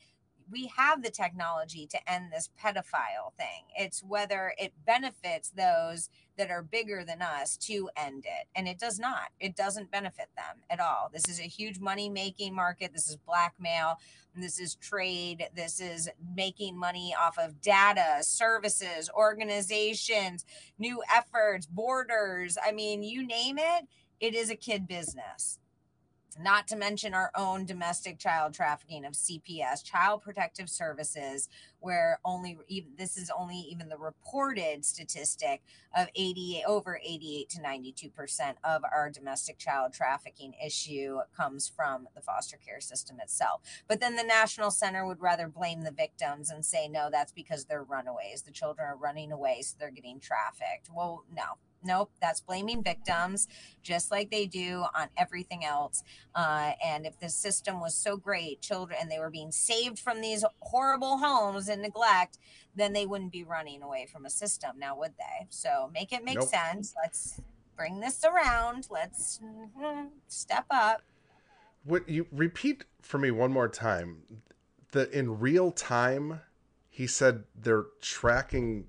we 0.50 0.68
have 0.76 1.02
the 1.02 1.10
technology 1.10 1.88
to 1.88 2.12
end 2.12 2.32
this 2.32 2.50
pedophile 2.62 3.34
thing. 3.38 3.66
It's 3.78 4.04
whether 4.04 4.54
it 4.58 4.74
benefits 4.86 5.50
those 5.50 6.10
that 6.38 6.52
are 6.52 6.62
bigger 6.62 7.04
than 7.04 7.22
us 7.22 7.58
to 7.58 7.90
end 7.96 8.26
it. 8.26 8.48
And 8.56 8.68
it 8.68 8.80
does 8.80 9.00
not. 9.00 9.30
It 9.40 9.56
doesn't 9.56 9.92
benefit 9.92 10.30
them 10.36 10.58
at 10.70 10.80
all. 10.80 11.10
This 11.12 11.28
is 11.30 11.40
a 11.40 11.44
huge 11.44 11.80
money 11.80 12.10
making 12.10 12.56
market. 12.56 12.94
This 12.94 13.10
is 13.10 13.18
blackmail. 13.18 13.98
This 14.36 14.60
is 14.60 14.76
trade. 14.76 15.48
This 15.56 15.80
is 15.80 16.10
making 16.36 16.78
money 16.78 17.16
off 17.20 17.38
of 17.38 17.60
data, 17.62 18.18
services, 18.22 19.10
organizations, 19.16 20.46
new 20.78 21.02
efforts, 21.14 21.66
borders. 21.66 22.58
I 22.64 22.72
mean, 22.72 23.04
you 23.04 23.26
name 23.26 23.58
it, 23.58 23.88
it 24.20 24.36
is 24.36 24.50
a 24.50 24.56
kid 24.56 24.88
business 24.88 25.60
not 26.40 26.68
to 26.68 26.76
mention 26.76 27.14
our 27.14 27.32
own 27.36 27.66
domestic 27.66 28.20
child 28.20 28.54
trafficking 28.54 29.06
of 29.06 29.14
CPS, 29.14 29.84
Child 29.84 30.22
Protective 30.22 30.70
Services, 30.70 31.50
where 31.80 32.20
only 32.26 32.58
this 32.98 33.18
is 33.18 33.32
only 33.38 33.58
even 33.58 33.90
the 33.90 33.98
reported 33.98 34.84
statistic 34.86 35.62
of 35.96 36.08
88 36.16 36.64
over 36.68 37.00
88 37.04 37.50
to 37.50 37.62
92 37.62 38.10
percent 38.10 38.58
of 38.64 38.84
our 38.84 39.10
domestic 39.10 39.58
child 39.58 39.94
trafficking 39.94 40.54
issue 40.64 41.20
comes 41.36 41.68
from 41.68 42.08
the 42.16 42.22
foster 42.22 42.58
care 42.58 42.82
system 42.82 43.20
itself. 43.22 43.62
But 43.88 44.00
then 44.00 44.16
the 44.16 44.24
National 44.24 44.72
Center 44.72 45.06
would 45.06 45.22
rather 45.22 45.48
blame 45.48 45.82
the 45.84 45.92
victims 45.92 46.50
and 46.50 46.66
say 46.66 46.88
no, 46.88 47.10
that's 47.12 47.32
because 47.32 47.66
they're 47.66 47.84
runaways. 47.84 48.42
The 48.42 48.52
children 48.52 48.88
are 48.88 48.98
running 48.98 49.32
away, 49.32 49.62
so 49.62 49.76
they're 49.80 49.92
getting 49.92 50.20
trafficked. 50.20 50.90
Well, 50.94 51.24
no, 51.36 51.44
Nope, 51.84 52.12
that's 52.22 52.42
blaming 52.42 52.84
victims, 52.84 53.48
just 53.84 54.12
like 54.12 54.30
they 54.32 54.46
do 54.46 54.86
on 54.96 55.10
everything 55.18 55.64
else. 55.64 56.04
Uh, 56.36 56.74
and 56.84 57.06
if 57.06 57.20
the 57.20 57.30
system 57.30 57.80
was 57.80 57.96
so 57.96 58.18
great, 58.18 58.62
children, 58.62 58.98
and 59.02 59.12
they 59.12 59.20
were 59.20 59.30
being 59.30 59.52
saved 59.52 60.00
from 60.00 60.22
these 60.22 60.44
horrible 60.62 61.18
homes 61.18 61.70
and 61.70 61.82
neglect, 61.82 62.38
then 62.76 62.94
they 62.94 63.06
wouldn't 63.06 63.32
be 63.32 63.44
running 63.44 63.82
away 63.82 64.08
from 64.12 64.26
a 64.26 64.30
system 64.30 64.78
now, 64.78 64.96
would 64.98 65.14
they? 65.18 65.48
So 65.50 65.90
make 65.94 66.12
it 66.12 66.24
make 66.24 66.36
Nope. 66.36 66.50
sense. 66.50 66.94
Let's 67.02 67.42
bring 67.76 68.00
this 68.00 68.24
around. 68.24 68.88
Let's 68.90 69.40
mhm, 69.44 70.10
step 70.28 70.66
up. 70.70 71.02
What 71.84 72.10
you 72.10 72.28
repeat 72.32 72.86
for 73.02 73.18
me 73.18 73.32
one 73.32 73.52
more 73.52 73.70
time? 73.70 74.42
The 74.92 75.10
in 75.18 75.40
real 75.40 75.72
time, 75.72 76.42
he 76.90 77.08
said 77.08 77.46
they're 77.56 77.86
tracking 78.02 78.88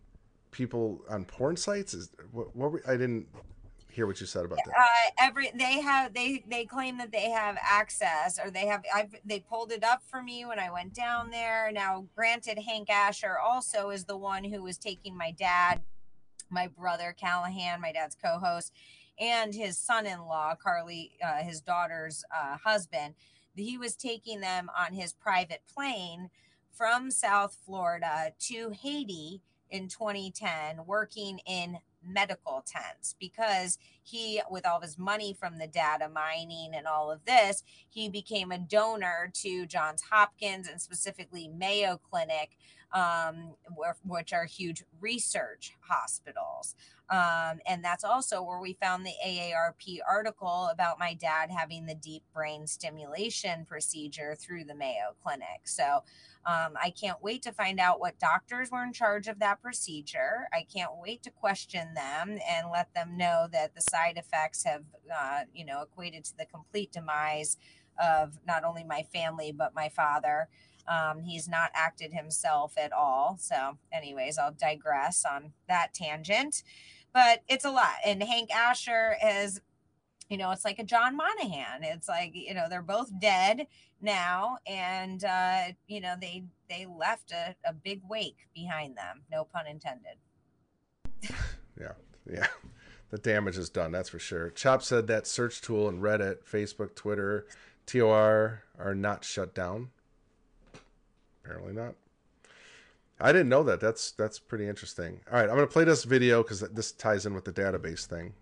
people 0.50 1.00
on 1.08 1.24
porn 1.24 1.56
sites. 1.56 1.94
Is 1.94 2.10
what? 2.32 2.54
what 2.54 2.72
were, 2.72 2.82
I 2.86 2.92
didn't 2.92 3.26
hear 3.90 4.06
what 4.06 4.20
you 4.20 4.26
said 4.26 4.44
about 4.44 4.58
that. 4.64 4.74
uh, 4.78 5.10
every 5.18 5.50
they 5.58 5.80
have 5.80 6.14
they 6.14 6.44
they 6.48 6.64
claim 6.64 6.98
that 6.98 7.10
they 7.10 7.30
have 7.30 7.58
access 7.60 8.38
or 8.38 8.50
they 8.50 8.66
have 8.66 8.84
I've 8.94 9.14
they 9.24 9.40
pulled 9.40 9.72
it 9.72 9.82
up 9.82 10.02
for 10.06 10.22
me 10.22 10.44
when 10.44 10.58
I 10.58 10.70
went 10.70 10.94
down 10.94 11.30
there. 11.30 11.70
Now, 11.72 12.06
granted, 12.14 12.58
Hank 12.58 12.90
Asher 12.90 13.38
also 13.38 13.90
is 13.90 14.04
the 14.04 14.16
one 14.16 14.44
who 14.44 14.62
was 14.62 14.78
taking 14.78 15.16
my 15.16 15.32
dad, 15.32 15.80
my 16.50 16.68
brother 16.68 17.14
Callahan, 17.18 17.80
my 17.80 17.92
dad's 17.92 18.14
co-host, 18.14 18.72
and 19.18 19.54
his 19.54 19.76
son-in-law 19.78 20.54
Carly, 20.62 21.12
uh, 21.24 21.42
his 21.42 21.60
daughter's 21.60 22.24
uh, 22.32 22.56
husband. 22.64 23.14
He 23.56 23.76
was 23.76 23.96
taking 23.96 24.40
them 24.40 24.70
on 24.78 24.92
his 24.92 25.12
private 25.12 25.62
plane 25.74 26.30
from 26.70 27.10
South 27.10 27.56
Florida 27.66 28.32
to 28.38 28.70
Haiti 28.70 29.42
in 29.70 29.88
2010, 29.88 30.86
working 30.86 31.40
in 31.46 31.78
medical 32.06 32.64
tents 32.64 33.16
because 33.18 33.76
he 34.02 34.40
with 34.50 34.64
all 34.66 34.76
of 34.76 34.82
his 34.82 34.98
money 34.98 35.34
from 35.34 35.58
the 35.58 35.66
data 35.66 36.08
mining 36.08 36.70
and 36.74 36.86
all 36.86 37.10
of 37.10 37.24
this 37.24 37.64
he 37.88 38.08
became 38.08 38.52
a 38.52 38.58
donor 38.58 39.28
to 39.34 39.66
johns 39.66 40.02
hopkins 40.02 40.68
and 40.68 40.80
specifically 40.80 41.48
mayo 41.48 42.00
clinic 42.08 42.56
um, 42.92 43.54
which 44.04 44.32
are 44.32 44.44
huge 44.44 44.82
research 45.00 45.74
hospitals. 45.80 46.74
Um, 47.10 47.60
and 47.66 47.82
that's 47.82 48.04
also 48.04 48.42
where 48.42 48.60
we 48.60 48.74
found 48.74 49.04
the 49.04 49.14
aarp 49.26 50.00
article 50.06 50.68
about 50.70 50.98
my 50.98 51.14
dad 51.14 51.50
having 51.50 51.86
the 51.86 51.94
deep 51.94 52.22
brain 52.34 52.66
stimulation 52.66 53.64
procedure 53.64 54.34
through 54.34 54.64
the 54.64 54.74
mayo 54.74 55.14
clinic. 55.22 55.62
So 55.64 56.02
um, 56.48 56.72
I 56.82 56.88
can't 56.88 57.22
wait 57.22 57.42
to 57.42 57.52
find 57.52 57.78
out 57.78 58.00
what 58.00 58.18
doctors 58.18 58.70
were 58.70 58.82
in 58.82 58.94
charge 58.94 59.28
of 59.28 59.38
that 59.40 59.60
procedure. 59.60 60.48
I 60.50 60.64
can't 60.74 60.92
wait 60.98 61.22
to 61.24 61.30
question 61.30 61.92
them 61.92 62.38
and 62.48 62.70
let 62.72 62.94
them 62.94 63.18
know 63.18 63.48
that 63.52 63.74
the 63.74 63.82
side 63.82 64.16
effects 64.16 64.64
have, 64.64 64.84
uh, 65.14 65.40
you 65.52 65.66
know, 65.66 65.82
equated 65.82 66.24
to 66.24 66.38
the 66.38 66.46
complete 66.46 66.90
demise 66.90 67.58
of 68.02 68.38
not 68.46 68.64
only 68.64 68.82
my 68.82 69.02
family 69.12 69.52
but 69.52 69.74
my 69.74 69.90
father. 69.90 70.48
Um, 70.86 71.20
he's 71.20 71.48
not 71.48 71.70
acted 71.74 72.14
himself 72.14 72.78
at 72.78 72.94
all. 72.94 73.36
So, 73.38 73.76
anyways, 73.92 74.38
I'll 74.38 74.54
digress 74.58 75.26
on 75.30 75.52
that 75.68 75.92
tangent. 75.92 76.62
But 77.12 77.42
it's 77.46 77.66
a 77.66 77.70
lot. 77.70 77.96
And 78.06 78.22
Hank 78.22 78.50
Asher 78.54 79.16
is 79.22 79.60
you 80.28 80.36
know 80.36 80.50
it's 80.50 80.64
like 80.64 80.78
a 80.78 80.84
john 80.84 81.16
monahan 81.16 81.82
it's 81.82 82.08
like 82.08 82.32
you 82.34 82.54
know 82.54 82.66
they're 82.68 82.82
both 82.82 83.10
dead 83.20 83.66
now 84.00 84.56
and 84.66 85.24
uh 85.24 85.64
you 85.86 86.00
know 86.00 86.14
they 86.20 86.44
they 86.68 86.86
left 86.86 87.32
a, 87.32 87.54
a 87.66 87.72
big 87.72 88.00
wake 88.08 88.46
behind 88.54 88.96
them 88.96 89.22
no 89.30 89.44
pun 89.44 89.66
intended 89.66 90.16
Yeah, 91.80 91.92
yeah. 92.30 92.46
The 93.10 93.18
damage 93.18 93.56
is 93.56 93.70
done, 93.70 93.92
that's 93.92 94.10
for 94.10 94.18
sure. 94.18 94.50
Chop 94.50 94.82
said 94.82 95.06
that 95.06 95.26
search 95.26 95.60
tool 95.62 95.88
and 95.88 96.02
Reddit, 96.02 96.44
Facebook, 96.44 96.94
Twitter, 96.94 97.46
TOR 97.86 98.64
are 98.78 98.94
not 98.94 99.24
shut 99.24 99.54
down. 99.54 99.90
Apparently 101.42 101.72
not. 101.72 101.94
I 103.20 103.32
didn't 103.32 103.48
know 103.48 103.62
that. 103.64 103.80
That's 103.80 104.12
that's 104.12 104.38
pretty 104.38 104.68
interesting. 104.68 105.20
All 105.30 105.38
right, 105.38 105.48
I'm 105.48 105.56
gonna 105.56 105.66
play 105.66 105.84
this 105.84 106.04
video 106.04 106.42
because 106.42 106.60
this 106.60 106.92
ties 106.92 107.24
in 107.24 107.34
with 107.34 107.44
the 107.44 107.52
database 107.52 108.04
thing. 108.04 108.34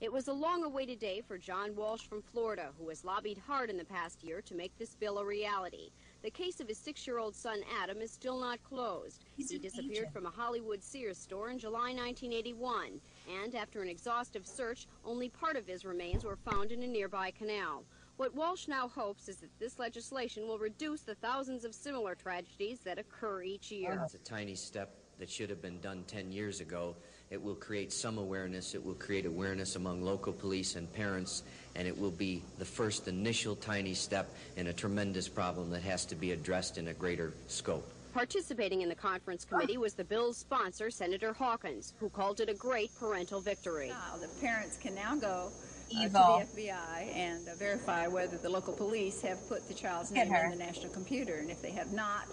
It 0.00 0.10
was 0.10 0.28
a 0.28 0.32
long 0.32 0.64
awaited 0.64 0.98
day 0.98 1.20
for 1.20 1.36
John 1.36 1.76
Walsh 1.76 2.06
from 2.06 2.22
Florida, 2.22 2.70
who 2.78 2.88
has 2.88 3.04
lobbied 3.04 3.36
hard 3.36 3.68
in 3.68 3.76
the 3.76 3.84
past 3.84 4.24
year 4.24 4.40
to 4.40 4.54
make 4.54 4.72
this 4.78 4.94
bill 4.94 5.18
a 5.18 5.24
reality. 5.26 5.90
The 6.22 6.30
case 6.30 6.58
of 6.58 6.68
his 6.68 6.78
six 6.78 7.06
year 7.06 7.18
old 7.18 7.36
son 7.36 7.60
Adam 7.82 8.00
is 8.00 8.10
still 8.10 8.40
not 8.40 8.62
closed. 8.62 9.26
He's 9.36 9.50
he 9.50 9.58
disappeared 9.58 9.96
agent. 9.96 10.12
from 10.14 10.24
a 10.24 10.30
Hollywood 10.30 10.82
Sears 10.82 11.18
store 11.18 11.50
in 11.50 11.58
July 11.58 11.92
1981, 11.92 12.98
and 13.42 13.54
after 13.54 13.82
an 13.82 13.88
exhaustive 13.90 14.46
search, 14.46 14.86
only 15.04 15.28
part 15.28 15.56
of 15.56 15.66
his 15.66 15.84
remains 15.84 16.24
were 16.24 16.36
found 16.36 16.72
in 16.72 16.82
a 16.82 16.86
nearby 16.86 17.30
canal. 17.30 17.84
What 18.16 18.34
Walsh 18.34 18.68
now 18.68 18.88
hopes 18.88 19.28
is 19.28 19.36
that 19.40 19.58
this 19.58 19.78
legislation 19.78 20.48
will 20.48 20.58
reduce 20.58 21.02
the 21.02 21.14
thousands 21.16 21.66
of 21.66 21.74
similar 21.74 22.14
tragedies 22.14 22.80
that 22.80 22.98
occur 22.98 23.42
each 23.42 23.70
year. 23.70 24.00
It's 24.02 24.14
a 24.14 24.18
tiny 24.18 24.54
step 24.54 24.94
that 25.18 25.28
should 25.28 25.50
have 25.50 25.60
been 25.60 25.80
done 25.80 26.04
10 26.06 26.32
years 26.32 26.60
ago. 26.60 26.96
It 27.30 27.40
will 27.40 27.54
create 27.54 27.92
some 27.92 28.18
awareness. 28.18 28.74
It 28.74 28.84
will 28.84 28.94
create 28.94 29.24
awareness 29.24 29.76
among 29.76 30.02
local 30.02 30.32
police 30.32 30.74
and 30.74 30.92
parents, 30.92 31.44
and 31.76 31.86
it 31.86 31.96
will 31.96 32.10
be 32.10 32.42
the 32.58 32.64
first 32.64 33.06
initial 33.06 33.54
tiny 33.54 33.94
step 33.94 34.34
in 34.56 34.66
a 34.66 34.72
tremendous 34.72 35.28
problem 35.28 35.70
that 35.70 35.82
has 35.82 36.04
to 36.06 36.16
be 36.16 36.32
addressed 36.32 36.76
in 36.76 36.88
a 36.88 36.92
greater 36.92 37.32
scope. 37.46 37.88
Participating 38.12 38.82
in 38.82 38.88
the 38.88 38.96
conference 38.96 39.44
committee 39.44 39.78
was 39.78 39.94
the 39.94 40.02
bill's 40.02 40.38
sponsor, 40.38 40.90
Senator 40.90 41.32
Hawkins, 41.32 41.94
who 42.00 42.08
called 42.08 42.40
it 42.40 42.48
a 42.48 42.54
great 42.54 42.90
parental 42.98 43.40
victory. 43.40 43.90
Now, 43.90 44.16
the 44.20 44.26
parents 44.40 44.76
can 44.76 44.96
now 44.96 45.14
go 45.14 45.52
uh, 45.96 46.02
to 46.02 46.08
the 46.08 46.18
FBI 46.18 47.14
and 47.14 47.48
uh, 47.48 47.54
verify 47.54 48.08
whether 48.08 48.38
the 48.38 48.48
local 48.48 48.74
police 48.74 49.22
have 49.22 49.38
put 49.48 49.68
the 49.68 49.74
child's 49.74 50.10
Hit 50.10 50.24
name 50.26 50.34
her. 50.34 50.44
in 50.46 50.50
the 50.50 50.64
national 50.64 50.92
computer. 50.92 51.36
And 51.36 51.48
if 51.48 51.62
they 51.62 51.70
have 51.70 51.92
not, 51.92 52.24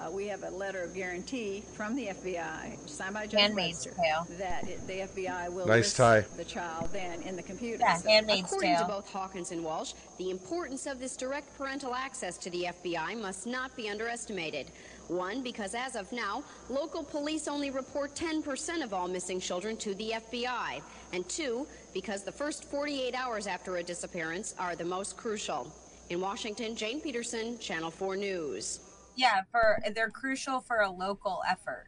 uh, 0.00 0.10
we 0.10 0.26
have 0.26 0.42
a 0.42 0.50
letter 0.50 0.82
of 0.82 0.94
guarantee 0.94 1.62
from 1.74 1.94
the 1.94 2.06
FBI, 2.06 2.88
signed 2.88 3.14
by 3.14 3.26
Judge 3.26 3.40
Handmaid's 3.40 3.86
Webster, 3.86 4.02
Tale. 4.02 4.26
that 4.38 4.68
it, 4.68 4.86
the 4.86 5.00
FBI 5.00 5.48
will 5.52 5.66
Nice 5.66 5.84
list 5.84 5.96
tie. 5.96 6.20
the 6.36 6.44
child 6.44 6.88
then 6.92 7.20
in 7.22 7.36
the 7.36 7.42
computer. 7.42 7.78
yeah 7.80 7.96
So- 7.96 8.08
handmaid's 8.08 8.46
According 8.52 8.72
to 8.72 8.78
tale 8.78 8.88
both 8.88 9.12
Hawkins 9.12 9.52
and 9.52 9.62
Walsh, 9.64 9.92
the 10.18 10.30
importance 10.30 10.86
of 10.86 10.98
this 11.00 11.16
direct 11.16 11.56
parental 11.58 11.94
access 11.94 12.38
to 12.38 12.50
the 12.50 12.64
FBI 12.66 13.20
must 13.20 13.46
not 13.46 13.76
be 13.76 13.88
underestimated. 13.88 14.66
One, 15.08 15.42
because 15.42 15.74
as 15.74 15.96
of 15.96 16.10
now, 16.12 16.44
local 16.68 17.02
police 17.02 17.48
only 17.48 17.70
report 17.70 18.14
10% 18.14 18.84
of 18.84 18.94
all 18.94 19.08
missing 19.08 19.40
children 19.40 19.76
to 19.78 19.94
the 19.96 20.12
FBI. 20.12 20.80
And 21.12 21.28
two, 21.28 21.66
because 21.92 22.22
the 22.22 22.30
first 22.30 22.64
48 22.64 23.14
hours 23.16 23.48
after 23.48 23.78
a 23.78 23.82
disappearance 23.82 24.54
are 24.58 24.76
the 24.76 24.84
most 24.84 25.16
crucial. 25.16 25.72
In 26.10 26.20
Washington, 26.20 26.76
Jane 26.76 27.00
Peterson, 27.00 27.58
Channel 27.58 27.90
4 27.90 28.16
News. 28.16 28.78
Yeah 29.20 29.42
for 29.50 29.78
they're 29.94 30.08
crucial 30.10 30.60
for 30.60 30.80
a 30.80 30.90
local 30.90 31.42
effort 31.48 31.86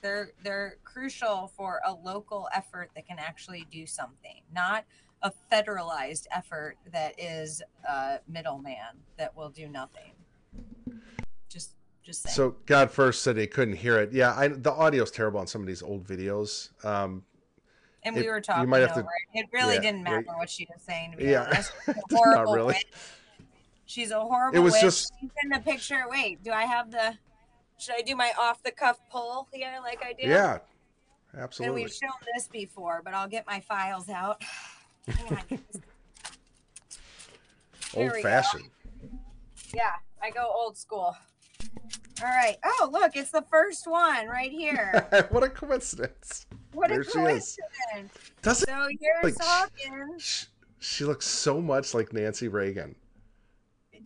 they're 0.00 0.30
they're 0.42 0.76
crucial 0.82 1.52
for 1.54 1.80
a 1.86 1.92
local 1.92 2.48
effort 2.54 2.90
that 2.94 3.06
can 3.06 3.18
actually 3.18 3.66
do 3.70 3.86
something 3.86 4.40
not 4.54 4.84
a 5.22 5.30
federalized 5.52 6.26
effort 6.32 6.76
that 6.90 7.12
is 7.20 7.60
a 7.88 8.18
middleman 8.26 8.96
that 9.18 9.36
will 9.36 9.50
do 9.50 9.68
nothing 9.68 10.12
just 11.50 11.74
just 12.02 12.22
saying. 12.22 12.34
So 12.34 12.56
God 12.64 12.90
first 12.90 13.22
said 13.22 13.36
he 13.36 13.46
couldn't 13.46 13.74
hear 13.76 13.98
it. 13.98 14.10
Yeah, 14.12 14.32
I, 14.34 14.48
the 14.48 14.72
audio's 14.72 15.10
terrible 15.10 15.38
on 15.38 15.46
some 15.46 15.60
of 15.60 15.66
these 15.66 15.82
old 15.82 16.06
videos. 16.06 16.70
Um, 16.82 17.24
and 18.04 18.16
we 18.16 18.22
it- 18.22 18.26
were 18.26 18.36
you 18.36 18.40
talking 18.42 18.70
might 18.70 18.78
have 18.80 18.92
over 18.92 19.02
to- 19.02 19.08
it. 19.34 19.40
It 19.40 19.46
really 19.52 19.74
yeah, 19.74 19.80
didn't 19.82 20.02
matter 20.04 20.24
what 20.34 20.48
she 20.48 20.66
was 20.72 20.80
saying. 20.82 21.10
To 21.12 21.16
be 21.18 21.24
Yeah. 21.24 21.42
honest, 21.44 21.72
horrible 22.10 22.54
really. 22.54 22.76
She's 23.90 24.12
a 24.12 24.20
horrible. 24.20 24.56
It 24.56 24.60
was 24.60 24.74
witch. 24.74 24.82
just- 24.82 25.12
She's 25.20 25.30
in 25.42 25.48
the 25.50 25.58
picture. 25.58 26.04
Wait, 26.08 26.44
do 26.44 26.52
I 26.52 26.62
have 26.62 26.92
the? 26.92 27.18
Should 27.78 27.96
I 27.96 28.02
do 28.02 28.14
my 28.14 28.30
off 28.38 28.62
the 28.62 28.70
cuff 28.70 29.00
poll 29.10 29.48
here, 29.52 29.78
like 29.82 30.00
I 30.04 30.12
did? 30.12 30.28
yeah, 30.28 30.58
absolutely. 31.36 31.82
And 31.82 31.90
we've 31.90 31.94
shown 31.94 32.10
this 32.34 32.46
before, 32.46 33.00
but 33.04 33.14
I'll 33.14 33.26
get 33.26 33.46
my 33.48 33.58
files 33.60 34.08
out. 34.08 34.42
Hang 35.08 35.36
on. 35.36 35.42
Here 37.92 38.04
Old 38.04 38.12
we 38.12 38.22
go. 38.22 38.28
fashioned. 38.28 38.68
Yeah, 39.74 39.90
I 40.22 40.30
go 40.30 40.48
old 40.54 40.76
school. 40.78 41.16
All 42.22 42.28
right. 42.28 42.56
Oh, 42.64 42.88
look, 42.92 43.16
it's 43.16 43.32
the 43.32 43.44
first 43.50 43.88
one 43.88 44.28
right 44.28 44.52
here. 44.52 45.08
what 45.30 45.42
a 45.42 45.48
coincidence. 45.48 46.46
What 46.72 46.90
There 46.90 47.00
a 47.00 47.04
she 47.04 47.08
is. 47.10 47.14
coincidence. 47.16 48.12
Doesn't 48.42 48.68
So 48.68 48.88
here's 49.00 49.36
Like, 49.36 49.44
Hawkins, 49.44 50.22
she, 50.22 50.46
she 50.78 51.04
looks 51.04 51.26
so 51.26 51.60
much 51.60 51.92
like 51.94 52.12
Nancy 52.12 52.46
Reagan. 52.46 52.94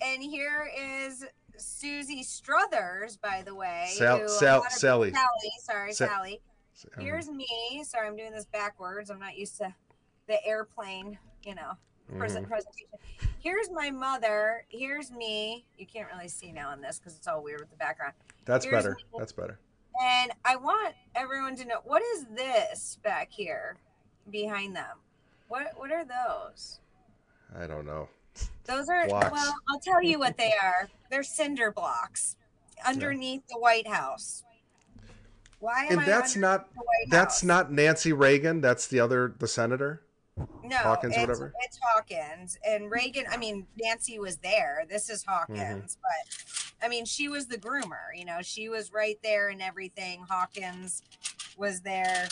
And 0.03 0.23
here 0.23 0.71
is 0.77 1.25
Susie 1.57 2.23
Struthers, 2.23 3.17
by 3.17 3.43
the 3.45 3.55
way. 3.55 3.89
Sal- 3.95 4.19
who 4.21 4.29
Sal- 4.29 4.61
lot 4.61 4.73
Sally. 4.73 5.13
Sally, 5.13 5.53
sorry, 5.61 5.93
Sa- 5.93 6.07
Sally. 6.07 6.41
Here's 6.99 7.29
me. 7.29 7.83
Sorry, 7.85 8.09
I'm 8.09 8.17
doing 8.17 8.33
this 8.33 8.47
backwards. 8.47 9.11
I'm 9.11 9.21
not 9.21 9.37
used 9.37 9.57
to 9.59 9.73
the 10.27 10.45
airplane, 10.45 11.19
you 11.45 11.55
know, 11.55 11.73
present 12.19 12.47
Mhm. 12.47 12.49
presentation. 12.51 12.89
Here's 13.39 13.71
my 13.71 13.91
mother. 13.91 14.65
Here's 14.69 15.11
me. 15.13 15.67
You 15.79 15.87
can't 15.87 16.11
really 16.11 16.29
see 16.29 16.51
now 16.51 16.73
in 16.73 16.81
this 16.81 16.99
because 16.99 17.17
it's 17.17 17.29
all 17.29 17.43
weird 17.43 17.61
with 17.61 17.71
the 17.71 17.77
background. 17.77 18.15
That's 18.45 18.65
here's 18.65 18.83
better. 18.85 18.97
me. 19.13 19.19
That's 19.19 19.33
better. 19.33 19.59
And 20.03 20.33
I 20.45 20.57
want 20.57 20.97
everyone 21.15 21.55
to 21.57 21.65
know 21.65 21.81
what 21.85 22.03
is 22.03 22.25
this 22.35 22.99
back 23.05 23.31
here 23.31 23.77
behind 24.31 24.75
them? 24.75 24.99
What 25.49 25.79
what 25.79 25.93
are 25.93 26.05
those? 26.05 26.81
I 27.57 27.67
don't 27.69 27.87
know. 27.87 28.09
Those 28.65 28.89
are 28.89 29.07
Blocks. 29.09 29.31
well, 29.31 29.55
I'll 29.69 29.81
tell 29.81 30.03
you 30.03 30.19
what 30.19 30.37
they 30.39 30.53
are. 30.63 30.89
They're 31.11 31.23
cinder 31.23 31.71
blocks 31.71 32.37
underneath 32.87 33.47
the 33.49 33.59
White 33.59 33.87
House. 33.87 34.43
Why 35.61 35.85
am 35.85 35.99
And 35.99 36.09
that's 36.09 36.37
not 36.37 36.69
that's 37.09 37.41
House? 37.41 37.45
not 37.45 37.73
Nancy 37.73 38.13
Reagan. 38.13 38.61
That's 38.61 38.87
the 38.87 39.01
other 39.01 39.35
the 39.39 39.49
senator. 39.49 40.03
no 40.63 40.77
Hawkins 40.77 41.15
or 41.17 41.21
it's, 41.21 41.29
whatever? 41.29 41.53
It's 41.61 41.79
Hawkins 41.83 42.59
and 42.67 42.91
Reagan. 42.91 43.25
I 43.31 43.37
mean, 43.37 43.67
Nancy 43.81 44.19
was 44.19 44.37
there. 44.39 44.85
This 44.89 45.09
is 45.11 45.25
Hawkins, 45.27 45.59
Mm-hmm. 45.59 46.01
but 46.03 46.85
I 46.87 46.89
mean, 46.89 47.05
she 47.07 47.29
was 47.29 47.47
the 47.47 47.57
groomer. 47.59 48.15
You 48.15 48.25
know, 48.27 48.39
she 48.43 48.69
was 48.69 48.93
right 48.93 49.19
there 49.23 49.49
and 49.51 49.63
everything. 49.63 50.25
Hawkins 50.29 51.03
was 51.57 51.81
there, 51.81 52.29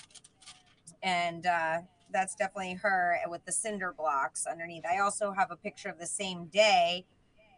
and 1.03 1.47
uh, 1.47 1.79
that's 2.13 2.35
definitely 2.35 2.75
her 2.75 3.17
with 3.29 3.45
the 3.45 3.53
cinder 3.53 3.95
blocks 3.97 4.47
underneath. 4.47 4.85
I 4.87 4.99
also 4.99 5.33
have 5.33 5.51
a 5.51 5.57
picture 5.57 5.89
of 5.89 5.99
the 5.99 6.07
same 6.07 6.47
day 6.47 7.05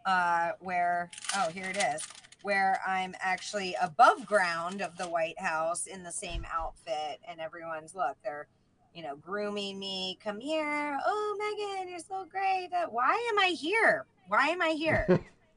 uh, 0.05 0.51
where 0.59 1.09
oh 1.35 1.49
here 1.49 1.65
it 1.65 1.77
is 1.77 2.01
where 2.41 2.79
I'm 2.85 3.15
actually 3.19 3.75
above 3.81 4.23
ground 4.27 4.79
of 4.81 4.95
the 4.97 5.05
White 5.09 5.39
House 5.39 5.87
in 5.87 6.03
the 6.03 6.11
same 6.11 6.45
outfit, 6.53 7.19
and 7.27 7.41
everyone's 7.41 7.95
look 7.95 8.17
they're 8.23 8.47
you 8.93 9.01
know 9.03 9.15
grooming 9.15 9.79
me. 9.79 10.17
Come 10.23 10.39
here, 10.39 10.97
oh 11.05 11.37
Meghan, 11.41 11.89
you're 11.89 11.99
so 11.99 12.25
great. 12.29 12.69
Uh, 12.71 12.87
Why 12.89 13.13
am 13.31 13.39
I 13.39 13.47
here? 13.49 14.05
Why 14.27 14.47
am 14.49 14.61
I 14.61 14.69
here? 14.69 15.05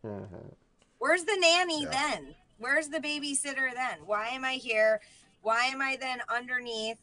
Mhm. 0.04 0.54
Where's 0.98 1.24
the 1.24 1.36
nanny 1.38 1.82
Yeah. 1.84 1.90
then? 1.90 2.34
Where's 2.58 2.88
the 2.88 2.98
babysitter 2.98 3.72
then? 3.72 3.98
Why 4.04 4.28
am 4.28 4.44
I 4.44 4.54
here? 4.54 5.00
Why 5.42 5.66
am 5.66 5.80
I 5.80 5.96
then 6.00 6.20
underneath 6.28 6.98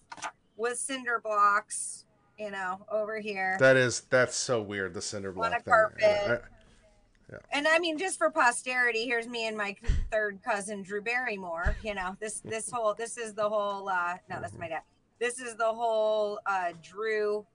with 0.57 0.77
cinder 0.77 1.19
blocks? 1.23 2.05
You 2.37 2.51
know, 2.51 2.85
over 2.91 3.19
here. 3.19 3.55
That 3.59 3.77
is 3.77 4.01
that's 4.09 4.35
so 4.35 4.61
weird. 4.61 4.93
The 4.93 5.01
cinder 5.01 5.31
block 5.31 5.47
On 5.47 5.53
a 5.53 5.55
thing. 5.55 5.63
carpet. 5.73 6.41
I- 6.43 6.49
and 7.51 7.67
I 7.67 7.79
mean, 7.79 7.97
just 7.97 8.19
for 8.19 8.29
posterity, 8.29 9.05
here's 9.05 9.27
me 9.27 9.47
and 9.47 9.57
my 9.57 9.75
third 10.11 10.39
cousin 10.43 10.83
Drew 10.83 11.01
Barrymore. 11.01 11.75
You 11.83 11.95
know, 11.95 12.15
this 12.19 12.39
this 12.41 12.69
whole 12.69 12.93
this 12.93 13.17
is 13.17 13.33
the 13.33 13.49
whole. 13.49 13.89
uh 13.89 14.17
No, 14.29 14.39
that's 14.41 14.57
my 14.57 14.67
dad. 14.69 14.81
This 15.19 15.39
is 15.39 15.55
the 15.55 15.65
whole 15.73 16.39
uh 16.45 16.73
Drew 16.83 17.45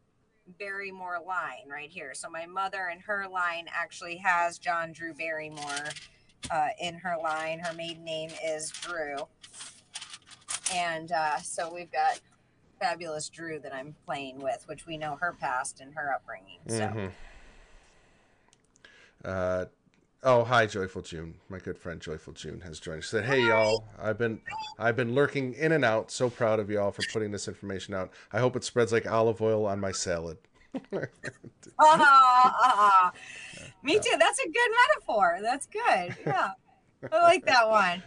Barrymore 0.58 1.18
line 1.24 1.68
right 1.70 1.88
here. 1.88 2.14
So 2.14 2.28
my 2.28 2.46
mother 2.46 2.88
and 2.90 3.00
her 3.02 3.28
line 3.28 3.66
actually 3.72 4.16
has 4.16 4.58
John 4.58 4.92
Drew 4.92 5.14
Barrymore 5.14 5.84
uh, 6.50 6.68
in 6.80 6.94
her 6.96 7.16
line. 7.22 7.60
Her 7.60 7.72
maiden 7.74 8.02
name 8.04 8.30
is 8.44 8.70
Drew, 8.70 9.16
and 10.74 11.12
uh, 11.12 11.38
so 11.38 11.72
we've 11.72 11.92
got 11.92 12.20
fabulous 12.80 13.28
Drew 13.28 13.58
that 13.60 13.74
I'm 13.74 13.94
playing 14.06 14.40
with, 14.40 14.64
which 14.66 14.86
we 14.86 14.96
know 14.96 15.16
her 15.20 15.34
past 15.38 15.80
and 15.80 15.94
her 15.94 16.12
upbringing. 16.12 16.58
So. 16.66 16.88
Mhm. 16.88 17.12
Uh, 19.24 19.66
oh, 20.22 20.44
hi, 20.44 20.66
Joyful 20.66 21.02
June. 21.02 21.34
My 21.48 21.58
good 21.58 21.78
friend 21.78 22.00
Joyful 22.00 22.32
June 22.32 22.62
has 22.62 22.80
joined. 22.80 23.04
She 23.04 23.10
said, 23.10 23.26
"Hey, 23.26 23.46
y'all. 23.46 23.84
I've 23.98 24.18
been 24.18 24.40
I've 24.78 24.96
been 24.96 25.14
lurking 25.14 25.52
in 25.54 25.72
and 25.72 25.84
out. 25.84 26.10
So 26.10 26.30
proud 26.30 26.58
of 26.58 26.70
y'all 26.70 26.90
for 26.90 27.02
putting 27.12 27.30
this 27.30 27.46
information 27.46 27.94
out. 27.94 28.10
I 28.32 28.40
hope 28.40 28.56
it 28.56 28.64
spreads 28.64 28.92
like 28.92 29.06
olive 29.10 29.40
oil 29.42 29.66
on 29.66 29.78
my 29.78 29.92
salad." 29.92 30.38
Ah, 31.82 33.12
me 33.82 33.94
too. 33.98 34.16
That's 34.18 34.38
a 34.38 34.46
good 34.46 34.70
metaphor. 34.88 35.38
That's 35.42 35.66
good. 35.66 36.16
Yeah. 36.26 36.50
I 37.10 37.22
like 37.22 37.46
that 37.46 37.68
one. 37.68 38.02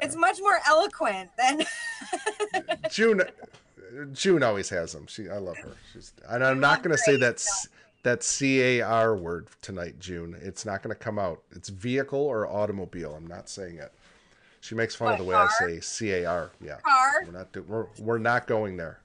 It's 0.00 0.14
much 0.14 0.38
more 0.40 0.60
eloquent 0.66 1.30
than 1.36 1.64
June 2.88 3.22
June 4.12 4.42
always 4.42 4.68
has 4.70 4.92
them. 4.92 5.06
She 5.06 5.28
I 5.28 5.38
love 5.38 5.56
her. 5.58 5.72
She's 5.92 6.12
and 6.28 6.44
I'm 6.44 6.60
not 6.60 6.82
going 6.82 6.96
to 6.96 7.02
say 7.02 7.16
that 7.16 7.42
that 8.02 8.22
C 8.22 8.60
A 8.62 8.80
R 8.82 9.16
word 9.16 9.48
tonight, 9.62 9.98
June. 9.98 10.36
It's 10.40 10.64
not 10.64 10.82
going 10.82 10.94
to 10.94 11.00
come 11.00 11.18
out. 11.18 11.42
It's 11.52 11.68
vehicle 11.68 12.20
or 12.20 12.46
automobile. 12.46 13.14
I'm 13.14 13.26
not 13.26 13.48
saying 13.48 13.76
it. 13.78 13.92
She 14.60 14.74
makes 14.74 14.94
fun 14.94 15.12
of 15.12 15.18
the 15.18 15.24
way 15.24 15.34
I 15.34 15.48
say 15.60 15.80
C 15.80 16.10
A 16.12 16.26
R. 16.26 16.50
Yeah. 16.64 16.76
car. 16.84 17.24
We're 17.24 17.32
not 17.32 17.52
do- 17.52 17.62
we're, 17.62 17.86
we're 17.98 18.18
not 18.18 18.46
going 18.46 18.76
there. 18.76 19.00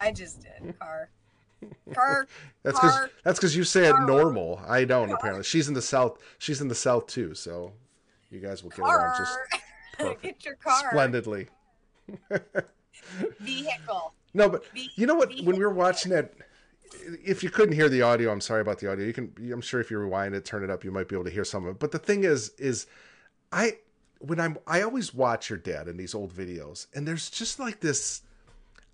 I 0.00 0.12
just 0.12 0.40
did 0.42 0.78
car. 0.78 1.10
Car. 1.92 2.26
That's 2.62 2.78
because 2.78 3.08
that's 3.24 3.38
because 3.38 3.56
you 3.56 3.64
say 3.64 3.88
it 3.88 3.96
normal. 4.00 4.60
I 4.68 4.84
don't 4.84 5.10
apparently. 5.10 5.42
She's 5.44 5.66
in 5.68 5.74
the 5.74 5.82
south. 5.82 6.18
She's 6.38 6.60
in 6.60 6.68
the 6.68 6.74
south 6.74 7.06
too. 7.08 7.34
So 7.34 7.72
you 8.30 8.38
guys 8.40 8.62
will 8.62 8.70
get 8.70 8.80
along 8.80 9.14
just 9.18 9.38
perfect. 9.98 10.22
Get 10.22 10.44
your 10.44 10.54
car. 10.56 10.90
splendidly. 10.90 11.48
Vehicle. 13.40 14.14
No, 14.34 14.48
but 14.48 14.70
Ve- 14.72 14.90
you 14.94 15.06
know 15.06 15.14
what? 15.14 15.32
When 15.42 15.56
we 15.56 15.64
were 15.64 15.72
watching 15.72 16.12
that, 16.12 16.34
if 17.24 17.42
you 17.42 17.50
couldn't 17.50 17.74
hear 17.74 17.88
the 17.88 18.02
audio, 18.02 18.30
I'm 18.30 18.40
sorry 18.40 18.60
about 18.60 18.78
the 18.78 18.90
audio. 18.90 19.06
You 19.06 19.12
can. 19.12 19.32
I'm 19.52 19.60
sure 19.60 19.80
if 19.80 19.90
you 19.90 19.98
rewind 19.98 20.34
it, 20.34 20.44
turn 20.44 20.64
it 20.64 20.70
up, 20.70 20.84
you 20.84 20.90
might 20.90 21.08
be 21.08 21.16
able 21.16 21.24
to 21.24 21.30
hear 21.30 21.44
some 21.44 21.64
of 21.64 21.76
it. 21.76 21.78
But 21.78 21.92
the 21.92 21.98
thing 21.98 22.24
is, 22.24 22.50
is 22.58 22.86
I 23.52 23.78
when 24.20 24.40
I'm 24.40 24.58
I 24.66 24.82
always 24.82 25.14
watch 25.14 25.50
your 25.50 25.58
dad 25.58 25.88
in 25.88 25.96
these 25.96 26.14
old 26.14 26.32
videos, 26.32 26.86
and 26.94 27.06
there's 27.06 27.30
just 27.30 27.58
like 27.58 27.80
this. 27.80 28.22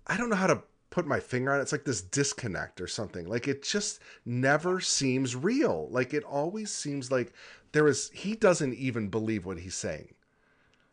I 0.07 0.17
don't 0.17 0.29
know 0.29 0.35
how 0.35 0.47
to 0.47 0.61
put 0.91 1.07
my 1.07 1.19
finger 1.19 1.51
on 1.51 1.59
it. 1.59 1.63
It's 1.63 1.71
like 1.71 1.85
this 1.85 2.01
disconnect 2.01 2.79
or 2.79 2.87
something. 2.87 3.27
Like 3.27 3.47
it 3.47 3.63
just 3.63 3.99
never 4.25 4.79
seems 4.79 5.35
real. 5.35 5.89
Like 5.91 6.13
it 6.13 6.23
always 6.23 6.71
seems 6.71 7.11
like 7.11 7.33
there 7.71 7.87
is. 7.87 8.09
He 8.11 8.35
doesn't 8.35 8.73
even 8.75 9.09
believe 9.09 9.45
what 9.45 9.59
he's 9.59 9.75
saying 9.75 10.14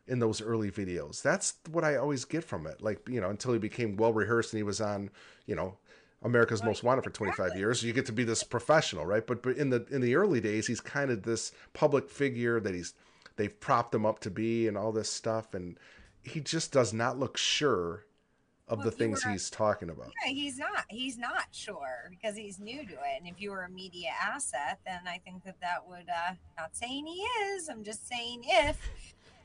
in 0.06 0.18
those 0.18 0.42
early 0.42 0.70
videos. 0.70 1.22
That's 1.22 1.54
what 1.70 1.84
I 1.84 1.96
always 1.96 2.24
get 2.24 2.44
from 2.44 2.66
it. 2.66 2.82
Like, 2.82 3.08
you 3.08 3.20
know, 3.20 3.30
until 3.30 3.52
he 3.52 3.58
became 3.58 3.96
well 3.96 4.12
rehearsed 4.12 4.52
and 4.52 4.58
he 4.58 4.62
was 4.64 4.80
on, 4.80 5.10
you 5.46 5.54
know, 5.54 5.76
America's 6.22 6.62
Most 6.62 6.82
Wanted 6.84 7.02
for 7.04 7.10
25 7.10 7.56
years. 7.56 7.82
You 7.82 7.92
get 7.92 8.06
to 8.06 8.12
be 8.12 8.24
this 8.24 8.42
professional, 8.44 9.04
right? 9.06 9.26
But 9.26 9.42
but 9.42 9.56
in 9.56 9.70
the 9.70 9.84
in 9.90 10.00
the 10.00 10.14
early 10.14 10.40
days, 10.40 10.66
he's 10.66 10.80
kind 10.80 11.10
of 11.10 11.22
this 11.22 11.52
public 11.72 12.08
figure 12.08 12.60
that 12.60 12.74
he's 12.74 12.94
they've 13.36 13.58
propped 13.60 13.94
him 13.94 14.06
up 14.06 14.20
to 14.20 14.30
be 14.30 14.68
and 14.68 14.76
all 14.76 14.92
this 14.92 15.10
stuff 15.10 15.54
and 15.54 15.78
he 16.22 16.38
just 16.40 16.72
does 16.72 16.92
not 16.92 17.18
look 17.18 17.36
sure 17.36 18.04
of 18.68 18.78
Well, 18.78 18.84
the 18.84 18.90
things 18.92 19.24
he's 19.24 19.50
talking 19.50 19.90
about. 19.90 20.12
Yeah, 20.24 20.32
he's 20.32 20.56
not. 20.58 20.84
He's 20.88 21.18
not 21.18 21.46
sure 21.50 22.08
because 22.10 22.36
he's 22.36 22.60
new 22.60 22.86
to 22.86 22.92
it. 22.92 23.18
And 23.18 23.26
if 23.26 23.40
you 23.40 23.50
were 23.50 23.64
a 23.64 23.70
media 23.70 24.10
asset, 24.22 24.78
then 24.86 25.00
I 25.06 25.18
think 25.18 25.42
that 25.44 25.60
that 25.60 25.86
would. 25.88 26.08
uh 26.08 26.34
Not 26.56 26.76
saying 26.76 27.06
he 27.06 27.20
is. 27.22 27.68
I'm 27.68 27.82
just 27.82 28.06
saying 28.06 28.42
if 28.46 28.78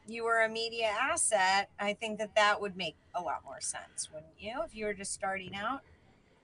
you 0.09 0.23
were 0.23 0.41
a 0.43 0.49
media 0.49 0.87
asset, 0.87 1.69
I 1.79 1.93
think 1.93 2.19
that 2.19 2.35
that 2.35 2.59
would 2.61 2.75
make 2.77 2.95
a 3.15 3.21
lot 3.21 3.41
more 3.45 3.59
sense, 3.61 4.09
wouldn't 4.13 4.31
you? 4.39 4.53
If 4.65 4.75
you 4.75 4.85
were 4.85 4.93
just 4.93 5.13
starting 5.13 5.55
out. 5.55 5.81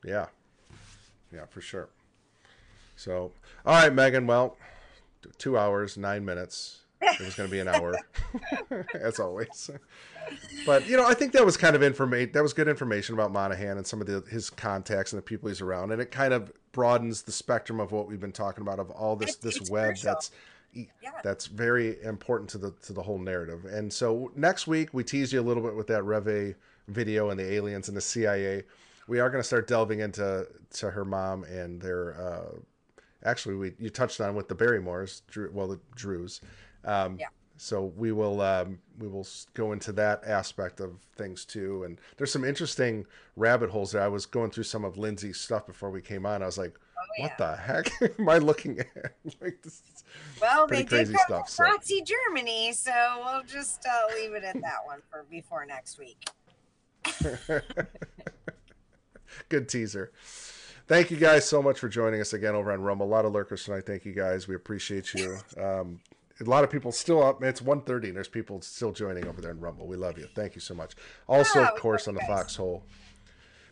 Yeah. 0.03 0.26
Yeah, 1.34 1.45
for 1.49 1.61
sure. 1.61 1.90
So, 2.95 3.31
all 3.65 3.73
right, 3.73 3.94
Meghan. 3.94 4.26
Well, 4.27 4.57
two 5.38 5.57
hours, 5.57 5.98
nine 5.98 6.23
minutes. 6.26 6.80
It 7.02 7.19
was 7.19 7.35
going 7.35 7.49
to 7.49 7.52
be 7.52 7.60
an 7.60 7.68
hour, 7.68 7.95
as 8.94 9.19
always. 9.19 9.69
But 10.65 10.88
you 10.88 10.95
know, 10.95 11.06
I 11.06 11.14
think 11.14 11.34
that 11.34 11.44
was 11.45 11.57
kind 11.57 11.76
of 11.76 11.84
information. 11.84 12.31
That 12.34 12.44
was 12.44 12.53
good 12.53 12.69
information 12.69 13.14
about 13.14 13.34
Monahan 13.34 13.76
and 13.77 13.85
some 13.85 13.99
of 13.99 14.07
the, 14.07 14.23
his 14.30 14.49
contacts 14.49 15.11
and 15.11 15.18
the 15.18 15.23
people 15.23 15.49
he's 15.49 15.60
around, 15.60 15.91
and 15.91 16.02
it 16.02 16.11
kind 16.11 16.34
of 16.34 16.53
broadens 16.72 17.23
the 17.23 17.31
spectrum 17.34 17.81
of 17.81 17.91
what 17.91 18.07
we've 18.07 18.22
been 18.22 18.31
talking 18.31 18.61
about 18.61 18.80
of 18.80 18.90
all 18.91 19.18
this 19.18 19.31
It's- 19.31 19.44
this 19.44 19.57
it's 19.57 19.69
web 19.69 19.88
crucial. 19.90 20.11
that's 20.14 20.31
Yeah. 20.74 21.12
that's 21.24 21.45
very 21.48 22.02
important 22.04 22.50
to 22.52 22.58
the 22.58 22.72
to 22.86 22.94
the 22.94 23.02
whole 23.02 23.20
narrative. 23.20 23.66
And 23.66 23.91
so 23.91 24.32
next 24.36 24.68
week 24.68 24.94
we 24.94 25.04
tease 25.04 25.32
you 25.32 25.40
a 25.40 25.44
little 25.44 25.64
bit 25.64 25.76
with 25.76 25.88
that 25.88 26.04
Reve 26.04 26.56
video 26.88 27.30
and 27.30 27.40
the 27.40 27.54
aliens 27.54 27.88
and 27.88 27.98
the 27.98 28.02
CIA. 28.02 28.64
We 29.08 29.20
are 29.20 29.30
going 29.30 29.41
to 29.41 29.48
start 29.48 29.68
delving 29.68 30.00
into 30.00 30.48
to 30.76 30.90
her 30.91 31.06
mom 31.06 31.44
and 31.44 31.82
their. 31.82 32.20
Uh, 32.20 32.60
actually, 33.26 33.56
we 33.56 33.74
you 33.80 33.90
touched 33.90 34.22
on 34.22 34.36
with 34.36 34.48
the 34.48 34.56
Barrymores, 34.56 35.22
Drew, 35.28 35.52
well 35.54 35.68
the 35.68 35.80
Drews. 35.95 36.41
Um, 36.86 37.18
Yeah. 37.20 37.28
So 37.58 37.94
we 37.95 38.12
will 38.12 38.41
um, 38.41 38.80
we 38.98 39.08
will 39.08 39.28
go 39.54 39.74
into 39.74 39.91
that 39.94 40.24
aspect 40.26 40.80
of 40.80 41.00
things 41.16 41.45
too. 41.45 41.84
And 41.84 42.00
there's 42.18 42.32
some 42.32 42.44
interesting 42.44 43.06
rabbit 43.36 43.70
holes 43.70 43.91
there. 43.91 44.02
I 44.02 44.08
was 44.08 44.26
going 44.26 44.52
through 44.52 44.64
some 44.64 44.84
of 44.84 44.98
Lindsay's 44.98 45.40
stuff 45.40 45.68
before 45.68 45.91
we 45.91 46.02
came 46.02 46.26
on. 46.26 46.41
I 46.41 46.45
was 46.45 46.58
like, 46.58 46.78
Oh, 47.20 47.22
what 47.24 47.38
the 47.38 47.56
heck 47.56 47.92
am 48.20 48.30
I 48.30 48.38
looking 48.38 48.80
at? 48.80 48.88
like 49.42 49.62
this 49.62 49.74
is- 49.94 50.04
Well, 50.42 50.68
they 50.68 50.84
did 50.84 51.08
come 51.14 51.18
stuff, 51.26 51.50
so. 51.50 51.64
Nazi 51.64 52.02
Germany, 52.04 52.74
so 52.74 52.92
we'll 53.24 53.44
just 53.44 53.86
uh, 53.86 54.14
leave 54.16 54.34
it 54.34 54.44
at 54.44 54.56
that 54.62 54.86
one 54.86 55.02
for 55.10 55.26
before 55.30 55.66
next 55.66 56.00
week. 56.00 56.28
Good 59.50 59.68
teaser. 59.70 60.12
Thank 60.88 61.12
you 61.12 61.18
guys 61.18 61.48
so 61.48 61.62
much 61.62 61.80
for 61.80 61.88
joining 61.90 62.22
us 62.22 62.34
again 62.34 62.56
over 62.56 62.72
on 62.72 62.82
Rumble. 62.82 63.06
A 63.06 63.08
lot 63.08 63.26
of 63.26 63.32
lurkers 63.34 63.64
tonight. 63.64 63.86
Thank 63.86 64.06
you 64.06 64.14
guys. 64.14 64.48
We 64.48 64.56
appreciate 64.56 65.14
you. 65.14 65.38
Um, 65.58 66.02
a 66.40 66.44
lot 66.50 66.64
of 66.64 66.70
people 66.70 66.92
still 66.92 67.24
up. 67.24 67.42
It's 67.44 67.62
1.30 67.62 68.08
and 68.08 68.16
there's 68.16 68.28
people 68.28 68.62
still 68.62 68.92
joining 68.92 69.26
over 69.28 69.40
there 69.42 69.52
in 69.52 69.60
Rumble. 69.60 69.88
We 69.88 69.96
love 69.96 70.18
you. 70.18 70.28
Thank 70.36 70.56
you 70.56 70.62
so 70.62 70.74
much. 70.74 70.94
Also, 71.28 71.62
Yeah, 71.62 71.70
of 71.70 71.80
course, 71.80 72.08
on 72.08 72.16
the 72.16 72.20
guys. 72.22 72.30
Foxhole, 72.30 72.84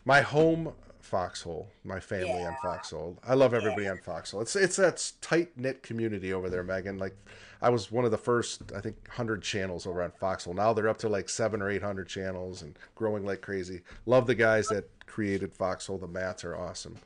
my 0.04 0.20
home 0.22 0.72
Foxhole, 1.02 1.68
my 1.84 2.00
family 2.00 2.44
on 2.44 2.56
Foxhole. 2.62 3.18
I 3.26 3.34
love 3.34 3.52
everybody 3.54 3.88
on 3.88 3.98
Foxhole. 3.98 4.40
It's 4.40 4.56
it's 4.56 4.76
that 4.76 5.12
tight 5.20 5.50
knit 5.56 5.82
community 5.82 6.32
over 6.32 6.48
there, 6.48 6.64
Meghan. 6.64 6.98
Like 7.00 7.16
I 7.60 7.68
was 7.70 7.90
one 7.92 8.04
of 8.04 8.10
the 8.10 8.18
first, 8.18 8.72
I 8.74 8.80
think, 8.80 9.08
hundred 9.08 9.42
channels 9.42 9.86
over 9.86 10.02
on 10.02 10.12
Foxhole. 10.12 10.54
Now 10.54 10.72
they're 10.72 10.88
up 10.88 10.98
to 10.98 11.08
like 11.08 11.28
seven 11.28 11.60
or 11.60 11.68
eight 11.70 11.82
hundred 11.82 12.08
channels 12.08 12.62
and 12.62 12.78
growing 12.94 13.24
like 13.26 13.40
crazy. 13.42 13.82
Love 14.06 14.26
the 14.26 14.34
guys 14.34 14.68
that 14.68 14.88
created 15.06 15.52
Foxhole. 15.52 15.98
The 15.98 16.06
mats 16.06 16.44
are 16.44 16.56
awesome, 16.56 16.96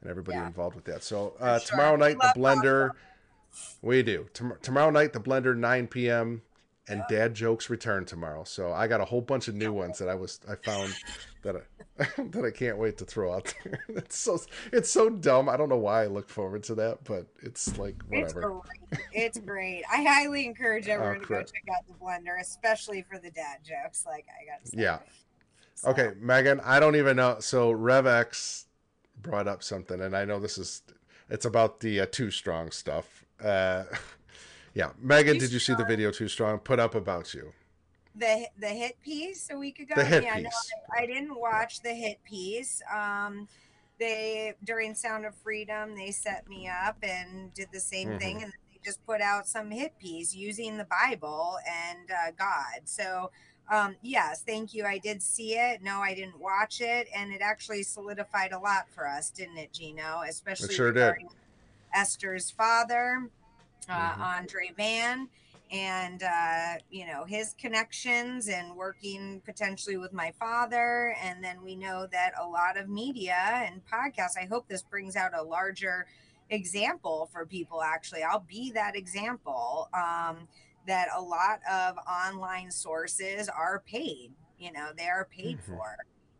and 0.00 0.10
everybody 0.10 0.38
Yeah. 0.38 0.48
involved 0.48 0.74
with 0.76 0.84
that. 0.86 1.02
So 1.04 1.34
uh, 1.40 1.58
sure. 1.60 1.68
tomorrow 1.70 1.96
night, 1.96 2.18
the 2.18 2.32
Blender. 2.36 2.90
We 3.80 4.02
do. 4.02 4.26
Tom- 4.34 4.58
tomorrow 4.60 4.90
night, 4.90 5.12
the 5.14 5.20
Blender, 5.20 5.56
9 5.56 5.86
p.m. 5.86 6.42
And 6.88 7.02
dad 7.08 7.34
jokes 7.34 7.68
return 7.70 8.04
tomorrow. 8.04 8.44
So 8.44 8.70
I 8.72 8.86
got 8.86 9.00
a 9.00 9.04
whole 9.04 9.20
bunch 9.22 9.48
of 9.48 9.56
new 9.56 9.72
ones 9.72 9.98
that 9.98 10.08
I 10.08 10.14
was 10.14 10.38
I 10.48 10.54
found 10.54 10.94
that 11.42 11.56
I 11.56 11.60
that 12.16 12.44
I 12.44 12.50
can't 12.50 12.76
wait 12.76 12.98
to 12.98 13.04
throw 13.04 13.32
out 13.32 13.54
there. 13.64 13.80
It's 13.88 14.18
so 14.18 14.38
it's 14.72 14.90
so 14.90 15.08
dumb. 15.08 15.48
I 15.48 15.56
don't 15.56 15.68
know 15.68 15.78
why 15.78 16.04
I 16.04 16.06
look 16.06 16.28
forward 16.28 16.62
to 16.64 16.74
that, 16.76 17.04
but 17.04 17.26
it's 17.42 17.78
like 17.78 18.02
whatever. 18.08 18.26
It's 18.26 18.34
great. 18.90 19.00
It's 19.12 19.38
great. 19.38 19.82
I 19.90 20.02
highly 20.02 20.44
encourage 20.44 20.88
everyone 20.88 21.20
to 21.20 21.26
go 21.26 21.40
check 21.40 21.64
out 21.74 21.86
the 21.86 21.94
blender, 21.94 22.38
especially 22.40 23.02
for 23.02 23.18
the 23.18 23.30
dad 23.30 23.58
jokes. 23.64 24.04
Like 24.06 24.26
I 24.28 24.44
gotta. 24.44 24.76
Yeah. 24.76 24.98
So, 25.74 25.90
Okay, 25.90 26.12
Meghan, 26.22 26.60
I 26.64 26.80
don't 26.80 26.96
even 26.96 27.16
know. 27.16 27.36
So 27.40 27.72
RevX 27.72 28.64
brought 29.22 29.48
up 29.48 29.62
something, 29.62 30.00
and 30.00 30.14
I 30.14 30.24
know 30.24 30.38
this 30.38 30.58
is 30.58 30.82
it's 31.30 31.46
about 31.46 31.80
the 31.80 32.00
uh, 32.00 32.06
too 32.10 32.30
strong 32.30 32.70
stuff. 32.70 33.24
Uh, 33.42 33.84
yeah, 34.74 34.90
Meghan, 35.02 35.34
Too 35.34 35.38
did 35.40 35.52
you 35.52 35.58
see 35.58 35.74
the 35.74 35.84
video 35.84 36.10
too 36.10 36.28
strong 36.28 36.58
put 36.58 36.78
up 36.78 36.94
about 36.94 37.32
you? 37.32 37.52
The 38.18 38.48
the 38.58 38.68
hit 38.68 39.00
piece 39.02 39.48
a 39.50 39.58
week 39.58 39.78
ago. 39.80 39.94
The 39.96 40.04
hit 40.04 40.22
yeah, 40.22 40.36
piece. 40.36 40.44
No, 40.44 40.50
I, 40.98 41.02
I 41.02 41.06
didn't 41.06 41.38
watch 41.38 41.80
the 41.82 41.92
hit 41.94 42.18
piece. 42.24 42.80
Um, 42.94 43.48
they 43.98 44.54
during 44.64 44.94
Sound 44.94 45.24
of 45.26 45.34
Freedom 45.34 45.94
they 45.96 46.10
set 46.10 46.48
me 46.48 46.68
up 46.68 46.96
and 47.02 47.52
did 47.54 47.68
the 47.72 47.80
same 47.80 48.08
Mm-hmm. 48.08 48.18
thing, 48.18 48.42
and 48.42 48.52
they 48.52 48.80
just 48.84 49.04
put 49.06 49.20
out 49.20 49.46
some 49.46 49.70
hit 49.70 49.98
piece 49.98 50.34
using 50.34 50.76
the 50.78 50.84
Bible 50.86 51.58
and 51.68 52.10
uh, 52.10 52.30
God. 52.38 52.82
So. 52.84 53.30
Um, 53.68 53.96
yes, 54.00 54.44
thank 54.46 54.74
you. 54.74 54.84
I 54.84 54.98
did 54.98 55.20
see 55.20 55.54
it. 55.54 55.82
No, 55.82 55.98
I 55.98 56.14
didn't 56.14 56.38
watch 56.38 56.80
it, 56.80 57.08
and 57.12 57.32
it 57.32 57.40
actually 57.40 57.82
solidified 57.82 58.52
a 58.52 58.58
lot 58.60 58.86
for 58.88 59.08
us, 59.08 59.28
didn't 59.30 59.56
it, 59.58 59.72
Gino? 59.72 60.20
Especially 60.24 60.72
sure 60.72 60.92
did. 60.92 61.14
Esther's 61.92 62.48
father, 62.48 63.28
uh, 63.88 64.12
Mhm. 64.12 64.20
Andre 64.20 64.70
Van, 64.76 65.28
and 65.70 66.22
uh, 66.22 66.74
you 66.90 67.06
know 67.06 67.24
his 67.24 67.54
connections 67.58 68.48
and 68.48 68.76
working 68.76 69.42
potentially 69.44 69.96
with 69.96 70.12
my 70.12 70.32
father. 70.38 71.16
And 71.22 71.42
then 71.42 71.62
we 71.62 71.76
know 71.76 72.06
that 72.12 72.32
a 72.40 72.46
lot 72.46 72.76
of 72.76 72.88
media 72.88 73.36
and 73.66 73.80
podcasts. 73.86 74.36
I 74.40 74.46
hope 74.46 74.68
this 74.68 74.82
brings 74.82 75.16
out 75.16 75.32
a 75.34 75.42
larger 75.42 76.06
example 76.50 77.28
for 77.32 77.44
people. 77.46 77.82
Actually, 77.82 78.22
I'll 78.22 78.44
be 78.48 78.70
that 78.72 78.96
example. 78.96 79.88
Um, 79.92 80.48
that 80.86 81.08
a 81.16 81.20
lot 81.20 81.58
of 81.68 81.96
online 82.08 82.70
sources 82.70 83.48
are 83.48 83.82
paid. 83.86 84.30
You 84.58 84.70
know, 84.72 84.90
they 84.96 85.08
are 85.08 85.24
paid 85.24 85.58
Mhm. 85.58 85.64
for. 85.64 85.96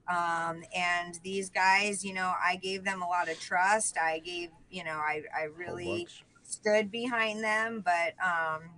Um, 0.08 0.62
and 0.72 1.18
these 1.24 1.50
guys, 1.50 2.04
you 2.04 2.14
know, 2.14 2.32
I 2.40 2.54
gave 2.54 2.84
them 2.84 3.02
a 3.02 3.08
lot 3.08 3.28
of 3.28 3.40
trust. 3.40 3.98
I 3.98 4.20
gave, 4.20 4.50
you 4.70 4.84
know, 4.84 4.92
I, 4.92 5.24
I 5.36 5.44
really 5.44 6.06
stood 6.44 6.92
behind 6.92 7.42
them, 7.42 7.80
but 7.84 8.14
um, 8.24 8.70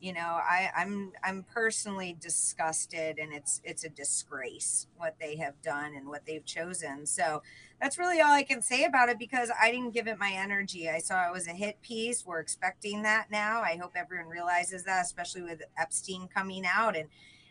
you 0.00 0.12
know, 0.12 0.20
I, 0.20 0.70
I'm 0.76 1.12
I'm 1.24 1.44
personally 1.52 2.16
disgusted, 2.20 3.18
and 3.18 3.32
it's 3.32 3.60
it's 3.64 3.84
a 3.84 3.88
disgrace 3.88 4.86
what 4.96 5.16
they 5.20 5.36
have 5.36 5.60
done 5.62 5.94
and 5.94 6.08
what 6.08 6.24
they've 6.26 6.44
chosen. 6.44 7.04
So 7.06 7.42
that's 7.80 7.98
really 7.98 8.20
all 8.20 8.32
I 8.32 8.42
can 8.42 8.62
say 8.62 8.84
about 8.84 9.08
it 9.08 9.18
because 9.18 9.50
I 9.60 9.70
didn't 9.70 9.94
give 9.94 10.06
it 10.06 10.18
my 10.18 10.32
energy. 10.32 10.88
I 10.88 10.98
saw 10.98 11.26
it 11.28 11.32
was 11.32 11.48
a 11.48 11.52
hit 11.52 11.80
piece. 11.82 12.24
We're 12.26 12.40
expecting 12.40 13.02
that 13.02 13.30
now. 13.30 13.60
I 13.62 13.76
hope 13.80 13.92
everyone 13.96 14.28
realizes 14.28 14.84
that, 14.84 15.02
especially 15.02 15.42
with 15.42 15.62
Epstein 15.78 16.28
coming 16.32 16.64
out 16.66 16.96
and 16.96 17.08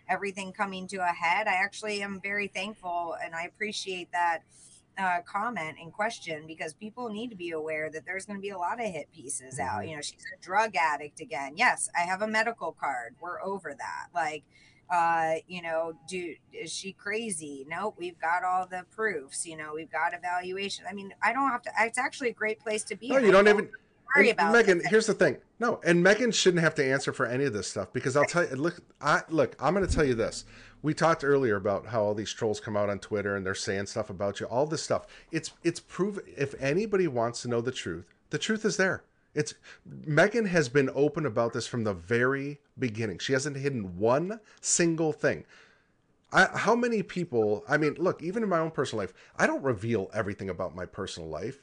everything 0.10 0.54
coming 0.54 0.88
to 0.88 0.98
a 0.98 1.08
head. 1.08 1.48
I 1.48 1.56
actually 1.56 2.02
am 2.02 2.20
very 2.22 2.48
thankful 2.48 3.16
and 3.24 3.36
I 3.36 3.44
appreciate 3.44 4.12
that 4.12 4.40
uh, 4.98 5.20
comment 5.26 5.78
in 5.82 5.92
question 5.92 6.46
because 6.48 6.74
people 6.74 7.10
need 7.10 7.30
to 7.30 7.36
be 7.36 7.52
aware 7.52 7.90
that 7.92 8.06
there's 8.06 8.26
going 8.26 8.38
to 8.38 8.42
be 8.42 8.50
a 8.50 8.58
lot 8.58 8.80
of 8.84 8.86
hit 8.92 9.08
pieces 9.14 9.60
out. 9.60 9.82
Mhm. 9.82 9.90
You 9.90 9.96
know, 9.98 10.02
she's 10.02 10.24
a 10.38 10.42
drug 10.44 10.76
addict 10.76 11.20
again. 11.20 11.54
Yes, 11.56 11.90
I 11.96 12.02
have 12.02 12.22
a 12.22 12.28
medical 12.28 12.72
card. 12.72 13.16
We're 13.20 13.42
over 13.42 13.74
that. 13.78 14.08
Like, 14.14 14.44
uh, 14.90 15.36
you 15.48 15.62
know, 15.62 15.94
do 16.08 16.34
is 16.54 16.72
she 16.74 16.94
crazy? 16.94 17.66
Nope, 17.70 17.96
we've 17.98 18.20
got 18.20 18.44
all 18.44 18.66
the 18.66 18.86
proofs. 18.96 19.46
You 19.46 19.58
know, 19.58 19.74
we've 19.76 19.92
got 19.92 20.14
evaluation. 20.14 20.86
I 20.90 20.94
mean, 20.94 21.14
I 21.22 21.34
don't 21.34 21.50
have 21.50 21.62
to. 21.64 21.72
It's 21.82 21.98
actually 21.98 22.30
a 22.30 22.34
great 22.34 22.60
place 22.60 22.84
to 22.86 22.96
be. 22.96 23.10
No, 23.10 23.18
and 23.18 23.26
you 23.26 23.32
I 23.32 23.36
don't 23.44 23.48
even. 23.50 23.70
worry 24.16 24.30
and 24.30 24.40
about 24.40 24.56
Meghan. 24.56 24.80
it. 24.80 24.88
Here's 24.88 25.06
the 25.06 25.14
thing. 25.14 25.38
No, 25.60 25.82
and 25.84 26.04
Meghan 26.06 26.34
shouldn't 26.34 26.64
have 26.64 26.74
to 26.76 26.86
answer 26.86 27.12
for 27.12 27.26
any 27.26 27.44
of 27.44 27.52
this 27.54 27.68
stuff 27.68 27.92
because 27.92 28.16
I'll 28.16 28.26
tell 28.26 28.48
you. 28.48 28.56
Look, 28.56 28.80
I 29.02 29.22
look. 29.30 29.56
I'm 29.60 29.74
going 29.74 29.86
to 29.86 29.94
tell 29.94 30.06
you 30.06 30.16
this. 30.16 30.46
We 30.82 30.94
talked 30.94 31.24
earlier 31.24 31.56
about 31.56 31.88
how 31.88 32.04
all 32.04 32.14
these 32.14 32.32
trolls 32.32 32.60
come 32.60 32.78
out 32.78 32.90
on 32.90 33.00
Twitter 33.00 33.36
and 33.36 33.46
they're 33.46 33.56
saying 33.56 33.88
stuff 33.88 34.10
about 34.10 34.40
you. 34.40 34.46
All 34.46 34.66
this 34.66 34.84
stuff. 34.84 35.08
It's 35.32 35.52
it's 35.64 35.80
proof. 35.80 36.20
If 36.38 36.54
anybody 36.60 37.08
wants 37.08 37.42
to 37.42 37.48
know 37.48 37.62
the 37.62 37.72
truth, 37.72 38.06
the 38.30 38.38
truth 38.38 38.64
is 38.64 38.78
there. 38.78 39.04
It's 39.34 39.54
Meghan 40.08 40.48
has 40.48 40.70
been 40.70 40.90
open 40.94 41.26
about 41.26 41.54
this 41.54 41.68
from 41.68 41.84
the 41.84 41.94
very 41.94 42.60
beginning. 42.78 43.20
She 43.20 43.34
hasn't 43.34 43.58
hidden 43.58 43.98
one 43.98 44.40
single 44.62 45.14
thing. 45.14 45.46
I, 46.32 46.50
how 46.54 46.76
many 46.76 47.04
people? 47.04 47.64
I 47.68 47.78
mean, 47.78 47.96
look, 47.98 48.22
even 48.22 48.44
in 48.44 48.50
my 48.50 48.60
own 48.60 48.72
personal 48.72 49.04
life, 49.04 49.14
I 49.38 49.48
don't 49.48 49.64
reveal 49.64 50.10
everything 50.14 50.50
about 50.50 50.76
my 50.76 50.86
personal 50.86 51.30
life. 51.30 51.60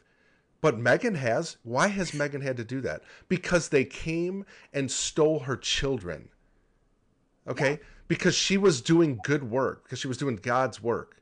But 0.61 0.79
Meghan 0.79 1.17
has. 1.17 1.59
Why 1.63 1.89
has 1.89 2.13
Meghan 2.13 2.43
had 2.43 2.57
to 2.57 2.65
do 2.65 2.81
that? 2.81 3.03
Because 3.29 3.69
they 3.69 3.85
came 3.85 4.47
and 4.73 4.91
stole 4.91 5.41
her 5.41 5.57
children. 5.57 6.31
Okay? 7.47 7.81
Because 8.09 8.35
she 8.35 8.57
was 8.57 8.81
doing 8.81 9.19
good 9.25 9.51
work, 9.51 9.85
because 9.85 9.99
she 9.99 10.09
was 10.09 10.19
doing 10.19 10.37
God's 10.37 10.83
work. 10.83 11.17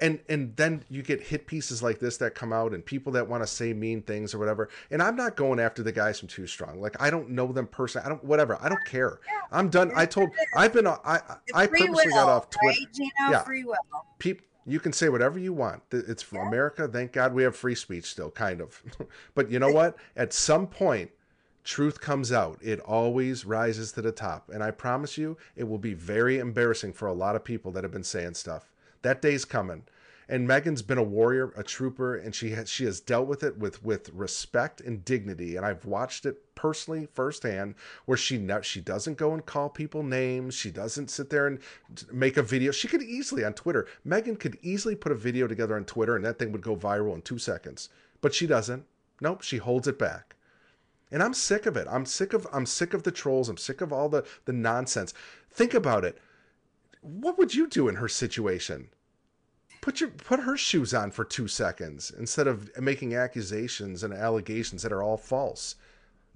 And 0.00 0.20
and 0.28 0.54
then 0.54 0.84
you 0.88 1.02
get 1.02 1.20
hit 1.20 1.48
pieces 1.48 1.82
like 1.82 1.98
this 1.98 2.18
that 2.18 2.36
come 2.36 2.52
out 2.52 2.72
and 2.72 2.84
people 2.84 3.10
that 3.12 3.28
want 3.28 3.42
to 3.42 3.48
say 3.48 3.72
mean 3.72 4.02
things 4.02 4.32
or 4.32 4.38
whatever. 4.38 4.68
And 4.92 5.02
I'm 5.02 5.16
not 5.16 5.34
going 5.34 5.58
after 5.58 5.82
the 5.82 5.90
guys 5.90 6.20
from 6.20 6.28
Too 6.28 6.46
Strong. 6.46 6.80
Like 6.80 6.94
I 7.00 7.10
don't 7.10 7.30
know 7.30 7.50
them 7.50 7.66
personally. 7.66 8.06
I 8.06 8.08
don't 8.10 8.22
whatever. 8.22 8.56
I 8.60 8.68
don't 8.68 8.84
care. 8.84 9.18
I'm 9.50 9.68
done. 9.68 9.90
I 9.96 10.06
told 10.06 10.30
I've 10.54 10.72
been 10.72 10.86
I 10.86 10.98
I, 11.04 11.20
I 11.52 11.66
purposely 11.66 11.88
will, 11.88 12.14
got 12.14 12.28
off 12.28 12.48
Twitter. 12.48 12.78
Right, 12.78 12.94
Gino? 12.94 13.10
Yeah. 13.28 13.42
Free 13.42 13.64
will. 13.64 13.76
Peop 14.20 14.42
you 14.68 14.78
can 14.78 14.92
say 14.92 15.08
whatever 15.08 15.38
you 15.38 15.54
want. 15.54 15.82
It's 15.90 16.22
from 16.22 16.46
America. 16.46 16.86
Thank 16.86 17.12
God 17.12 17.32
we 17.32 17.42
have 17.42 17.56
free 17.56 17.74
speech 17.74 18.04
still, 18.04 18.30
kind 18.30 18.60
of. 18.60 18.82
but 19.34 19.50
you 19.50 19.58
know 19.58 19.72
what? 19.72 19.96
At 20.14 20.34
some 20.34 20.66
point, 20.66 21.10
truth 21.68 22.00
comes 22.00 22.32
out. 22.32 22.58
It 22.62 22.80
always 22.80 23.44
rises 23.44 23.92
to 23.92 24.00
the 24.00 24.10
top. 24.10 24.48
And 24.48 24.64
I 24.64 24.70
promise 24.70 25.18
you, 25.18 25.36
it 25.54 25.64
will 25.64 25.78
be 25.78 25.92
very 25.92 26.38
embarrassing 26.38 26.94
for 26.94 27.06
a 27.06 27.12
lot 27.12 27.36
of 27.36 27.44
people 27.44 27.70
that 27.72 27.84
have 27.84 27.92
been 27.92 28.02
saying 28.02 28.34
stuff. 28.34 28.72
That 29.02 29.20
day's 29.20 29.44
coming. 29.44 29.82
And 30.30 30.48
Meghan's 30.48 30.80
been 30.80 30.98
a 30.98 31.02
warrior, 31.02 31.52
a 31.56 31.62
trooper, 31.62 32.16
and 32.16 32.34
she 32.34 32.50
has 32.50 32.70
she 32.70 32.84
has 32.84 33.00
dealt 33.00 33.28
with 33.28 33.42
it 33.42 33.58
with 33.58 33.84
with 33.84 34.10
respect 34.10 34.80
and 34.80 35.04
dignity. 35.04 35.56
And 35.56 35.64
I've 35.64 35.84
watched 35.84 36.24
it 36.24 36.54
personally 36.54 37.06
firsthand, 37.12 37.74
where 38.06 38.18
she 38.18 38.38
ne- 38.38 38.62
she 38.62 38.80
doesn't 38.80 39.18
go 39.18 39.32
and 39.32 39.44
call 39.44 39.68
people 39.68 40.02
names. 40.02 40.54
She 40.54 40.70
doesn't 40.70 41.10
sit 41.10 41.30
there 41.30 41.46
and 41.46 41.60
make 42.12 42.36
a 42.38 42.42
video. 42.42 42.72
She 42.72 42.88
could 42.88 43.02
easily 43.02 43.44
on 43.44 43.52
Twitter. 43.52 43.86
Meghan 44.06 44.38
could 44.38 44.58
easily 44.62 44.94
put 44.94 45.12
a 45.12 45.14
video 45.14 45.46
together 45.46 45.76
on 45.76 45.84
Twitter, 45.84 46.16
and 46.16 46.24
that 46.24 46.38
thing 46.38 46.52
would 46.52 46.62
go 46.62 46.76
viral 46.76 47.14
in 47.14 47.22
two 47.22 47.38
seconds. 47.38 47.88
But 48.20 48.34
she 48.34 48.46
doesn't. 48.46 48.84
Nope, 49.20 49.42
she 49.42 49.58
holds 49.58 49.88
it 49.88 49.98
back. 49.98 50.34
And 51.10 51.22
I'm 51.22 51.34
sick 51.34 51.66
of 51.66 51.76
it. 51.76 51.86
I'm 51.90 52.04
sick 52.06 52.32
of 52.32 52.46
I'm 52.52 52.66
sick 52.66 52.94
of 52.94 53.02
the 53.02 53.10
trolls. 53.10 53.48
I'm 53.48 53.56
sick 53.56 53.80
of 53.80 53.92
all 53.92 54.08
the 54.08 54.26
the 54.44 54.52
nonsense. 54.52 55.14
Think 55.50 55.74
about 55.74 56.04
it. 56.04 56.18
What 57.00 57.38
would 57.38 57.54
you 57.54 57.66
do 57.66 57.88
in 57.88 57.96
her 57.96 58.08
situation? 58.08 58.88
Put 59.80 60.00
your 60.00 60.10
put 60.10 60.40
her 60.40 60.56
shoes 60.56 60.92
on 60.92 61.10
for 61.10 61.24
2 61.24 61.48
seconds 61.48 62.12
instead 62.18 62.46
of 62.46 62.70
making 62.78 63.14
accusations 63.14 64.02
and 64.02 64.12
allegations 64.12 64.82
that 64.82 64.92
are 64.92 65.02
all 65.02 65.16
false. 65.16 65.76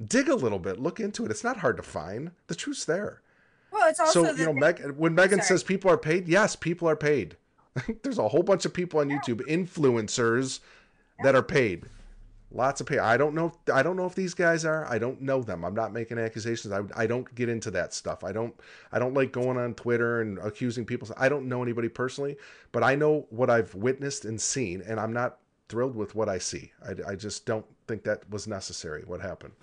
Dig 0.02 0.28
a 0.28 0.34
little 0.34 0.58
bit, 0.58 0.80
look 0.80 1.00
into 1.00 1.24
it. 1.24 1.30
It's 1.30 1.44
not 1.44 1.58
hard 1.58 1.76
to 1.76 1.82
find. 1.82 2.30
The 2.46 2.54
truth's 2.54 2.84
there. 2.84 3.20
Well, 3.70 3.88
it's 3.88 4.00
also 4.00 4.24
so, 4.24 4.32
you 4.32 4.46
know, 4.46 4.52
Meg, 4.52 4.80
when 4.96 5.16
Meghan 5.16 5.30
Sorry. 5.30 5.42
says 5.42 5.62
people 5.62 5.90
are 5.90 5.98
paid, 5.98 6.28
yes, 6.28 6.56
people 6.56 6.88
are 6.88 6.96
paid. 6.96 7.36
There's 8.02 8.18
a 8.18 8.28
whole 8.28 8.42
bunch 8.42 8.64
of 8.64 8.74
people 8.74 9.00
on 9.00 9.08
YouTube, 9.08 9.40
influencers 9.48 10.60
that 11.22 11.34
are 11.34 11.42
paid. 11.42 11.86
Lots 12.54 12.82
of 12.82 12.86
pay. 12.86 12.98
I 12.98 13.16
don't 13.16 13.34
know. 13.34 13.52
I 13.72 13.82
don't 13.82 13.96
know 13.96 14.04
if 14.04 14.14
these 14.14 14.34
guys 14.34 14.64
are. 14.64 14.86
I 14.86 14.98
don't 14.98 15.22
know 15.22 15.42
them. 15.42 15.64
I'm 15.64 15.74
not 15.74 15.92
making 15.92 16.18
accusations. 16.18 16.72
I, 16.72 16.82
I 16.94 17.06
don't 17.06 17.34
get 17.34 17.48
into 17.48 17.70
that 17.70 17.94
stuff. 17.94 18.22
I 18.22 18.32
don't. 18.32 18.54
I 18.92 18.98
don't 18.98 19.14
like 19.14 19.32
going 19.32 19.56
on 19.56 19.74
Twitter 19.74 20.20
and 20.20 20.38
accusing 20.38 20.84
people. 20.84 21.08
I 21.16 21.30
don't 21.30 21.48
know 21.48 21.62
anybody 21.62 21.88
personally, 21.88 22.36
but 22.70 22.82
I 22.82 22.94
know 22.94 23.26
what 23.30 23.48
I've 23.48 23.74
witnessed 23.74 24.26
and 24.26 24.40
seen, 24.40 24.82
and 24.82 25.00
I'm 25.00 25.14
not 25.14 25.38
thrilled 25.68 25.96
with 25.96 26.14
what 26.14 26.28
I 26.28 26.38
see. 26.38 26.72
I, 26.86 27.12
I 27.12 27.14
just 27.14 27.46
don't 27.46 27.64
think 27.88 28.04
that 28.04 28.28
was 28.28 28.46
necessary. 28.46 29.02
What 29.06 29.22
happened? 29.22 29.54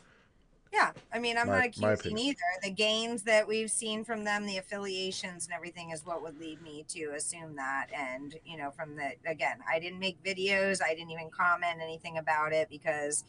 Yeah, 0.72 0.91
I 1.12 1.18
mean, 1.18 1.38
I'm 1.38 1.48
My- 1.48 1.54
not 1.54 1.60
my 1.60 1.66
accusing 1.94 2.12
opinion. 2.14 2.20
either. 2.28 2.62
The 2.62 2.70
gains 2.70 3.24
that 3.24 3.48
we've 3.48 3.72
seen 3.72 4.04
from 4.06 4.24
them, 4.24 4.46
the 4.46 4.58
affiliations 4.58 5.46
and 5.46 5.54
everything, 5.54 5.90
is 5.90 6.06
what 6.06 6.22
would 6.22 6.40
lead 6.40 6.62
me 6.62 6.86
to 6.90 7.06
assume 7.16 7.56
that. 7.56 7.88
And 7.91 8.36
you 8.46 8.56
know, 8.58 8.70
from 8.72 8.96
the 8.96 9.14
again, 9.26 9.60
I 9.68 9.80
didn't 9.80 10.00
make 10.00 10.22
videos. 10.24 10.82
I 10.84 10.94
didn't 10.94 11.10
even 11.12 11.32
comment 11.32 11.80
anything 11.82 12.18
about 12.20 12.54
it 12.54 12.70
because 12.70 13.24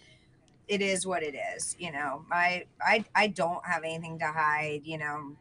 it 0.68 0.82
is 0.82 1.06
what 1.06 1.22
it 1.22 1.34
is. 1.56 1.76
You 1.78 1.92
know, 1.92 2.24
my 2.28 2.66
I 2.80 3.04
I 3.14 3.28
don't 3.28 3.64
have 3.64 3.84
anything 3.84 4.18
to 4.18 4.26
hide. 4.26 4.82
You 4.84 4.98
know, 4.98 5.36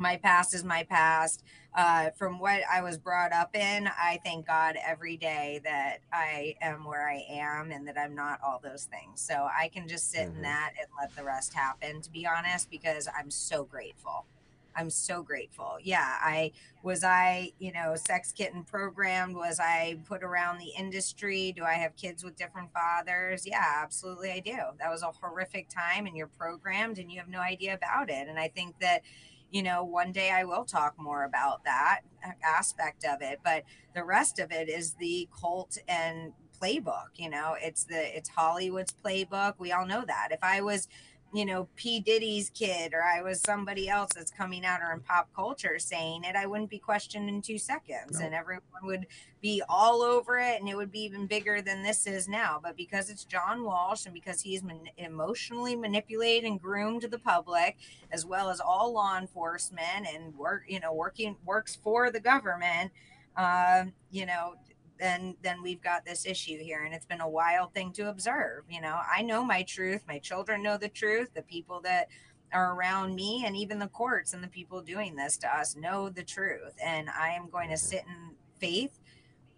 my 0.00 0.16
past 0.16 0.54
is 0.54 0.64
my 0.64 0.82
past. 0.84 1.44
Uh, 1.72 2.10
from 2.18 2.40
what 2.40 2.62
I 2.72 2.82
was 2.82 2.98
brought 2.98 3.32
up 3.32 3.54
in, 3.54 3.86
I 3.86 4.18
thank 4.24 4.46
God 4.46 4.76
every 4.84 5.16
day 5.16 5.60
that 5.62 5.98
I 6.12 6.56
am 6.60 6.84
where 6.84 7.08
I 7.08 7.24
am 7.30 7.70
and 7.70 7.86
that 7.86 7.96
I'm 7.96 8.14
not 8.14 8.40
all 8.44 8.58
those 8.60 8.84
things. 8.86 9.20
So 9.20 9.48
I 9.56 9.68
can 9.68 9.86
just 9.86 10.10
sit 10.10 10.28
Mhm. 10.28 10.36
in 10.36 10.42
that 10.42 10.72
and 10.80 10.88
let 10.98 11.14
the 11.14 11.22
rest 11.22 11.54
happen, 11.54 12.00
to 12.00 12.10
be 12.10 12.26
honest, 12.26 12.70
because 12.70 13.06
I'm 13.14 13.30
so 13.30 13.62
grateful. 13.62 14.26
I'm 14.74 14.88
so 14.90 15.22
grateful. 15.22 15.78
Yeah, 15.82 16.18
I 16.20 16.52
was 16.82 17.02
I, 17.04 17.52
you 17.58 17.72
know, 17.72 17.96
sex 17.96 18.32
kitten 18.32 18.64
programmed. 18.64 19.34
Was 19.34 19.58
I 19.60 19.98
put 20.06 20.22
around 20.22 20.58
the 20.58 20.70
industry? 20.78 21.52
Do 21.52 21.64
I 21.64 21.74
have 21.74 21.96
kids 21.96 22.22
with 22.24 22.36
different 22.36 22.72
fathers? 22.72 23.46
Yeah, 23.46 23.64
absolutely, 23.82 24.30
I 24.30 24.38
do. 24.40 24.56
That 24.78 24.88
was 24.90 25.02
a 25.02 25.10
horrific 25.10 25.68
time, 25.68 26.06
and 26.06 26.16
you're 26.16 26.28
programmed, 26.28 26.98
and 26.98 27.10
you 27.10 27.18
have 27.18 27.28
no 27.28 27.40
idea 27.40 27.74
about 27.74 28.10
it. 28.10 28.28
And 28.28 28.38
I 28.38 28.48
think 28.48 28.78
that 28.78 29.02
you 29.50 29.62
know, 29.62 29.84
one 29.84 30.12
day 30.12 30.30
I 30.30 30.44
will 30.44 30.64
talk 30.64 30.94
more 30.98 31.24
about 31.24 31.64
that 31.64 32.00
aspect 32.44 33.04
of 33.04 33.22
it, 33.22 33.40
but 33.44 33.64
the 33.94 34.04
rest 34.04 34.38
of 34.38 34.52
it 34.52 34.68
is 34.68 34.94
the 34.94 35.28
cult 35.38 35.78
and 35.88 36.32
playbook, 36.60 37.08
you 37.16 37.30
know, 37.30 37.56
it's 37.60 37.84
the 37.84 38.16
it's 38.16 38.28
Hollywood's 38.28 38.94
playbook. 39.04 39.54
We 39.58 39.72
all 39.72 39.86
know 39.86 40.04
that. 40.06 40.28
If 40.30 40.40
I 40.42 40.60
was, 40.60 40.88
you 41.32 41.44
know, 41.44 41.68
P 41.76 42.00
Diddy's 42.00 42.50
kid 42.50 42.92
or 42.92 43.02
I 43.02 43.22
was 43.22 43.40
somebody 43.40 43.88
else 43.88 44.10
that's 44.14 44.32
coming 44.32 44.64
out 44.64 44.80
or 44.82 44.92
in 44.92 45.00
pop 45.00 45.28
culture 45.34 45.78
saying 45.78 46.24
it, 46.24 46.34
I 46.34 46.46
wouldn't 46.46 46.70
be 46.70 46.78
questioned 46.78 47.28
in 47.28 47.40
2 47.40 47.56
seconds 47.58 48.18
No. 48.18 48.26
and 48.26 48.34
everyone 48.34 48.62
would 48.82 49.06
be 49.40 49.62
all 49.68 50.02
over 50.02 50.38
it 50.38 50.60
and 50.60 50.68
it 50.68 50.76
would 50.76 50.90
be 50.90 51.00
even 51.04 51.26
bigger 51.26 51.62
than 51.62 51.82
this 51.82 52.06
is 52.06 52.26
now. 52.28 52.58
But 52.62 52.76
because 52.76 53.10
it's 53.10 53.24
John 53.24 53.62
Walsh 53.62 54.06
and 54.06 54.14
because 54.14 54.40
he's 54.40 54.62
man- 54.64 54.88
emotionally 54.96 55.76
manipulated 55.76 56.50
and 56.50 56.60
groomed 56.60 57.02
the 57.02 57.18
public, 57.18 57.76
as 58.10 58.26
well 58.26 58.50
as 58.50 58.60
all 58.60 58.92
law 58.92 59.16
enforcement 59.16 60.08
and 60.12 60.36
work, 60.36 60.64
you 60.66 60.80
know, 60.80 60.92
working 60.92 61.36
works 61.44 61.76
for 61.76 62.10
the 62.10 62.20
government, 62.20 62.90
uh, 63.36 63.84
you 64.10 64.26
know, 64.26 64.54
then 65.00 65.36
then 65.42 65.62
we've 65.62 65.82
got 65.82 66.04
this 66.04 66.26
issue 66.26 66.58
here, 66.58 66.84
and 66.84 66.94
it's 66.94 67.06
been 67.06 67.20
a 67.20 67.28
wild 67.28 67.74
thing 67.74 67.92
to 67.92 68.08
observe. 68.08 68.64
You 68.70 68.80
know, 68.80 69.00
I 69.12 69.22
know 69.22 69.44
my 69.44 69.62
truth. 69.62 70.02
My 70.06 70.18
children 70.18 70.62
know 70.62 70.76
the 70.76 70.88
truth. 70.88 71.30
The 71.34 71.42
people 71.42 71.80
that 71.82 72.08
are 72.52 72.74
around 72.74 73.14
me 73.14 73.44
and 73.46 73.56
even 73.56 73.78
the 73.78 73.86
courts 73.86 74.32
and 74.32 74.42
the 74.42 74.48
people 74.48 74.80
doing 74.80 75.14
this 75.14 75.36
to 75.36 75.46
us 75.48 75.76
know 75.76 76.08
the 76.08 76.24
truth 76.24 76.74
and 76.84 77.08
i 77.08 77.28
am 77.28 77.48
going 77.48 77.70
to 77.70 77.76
sit 77.76 78.02
in 78.08 78.34
faith 78.58 78.98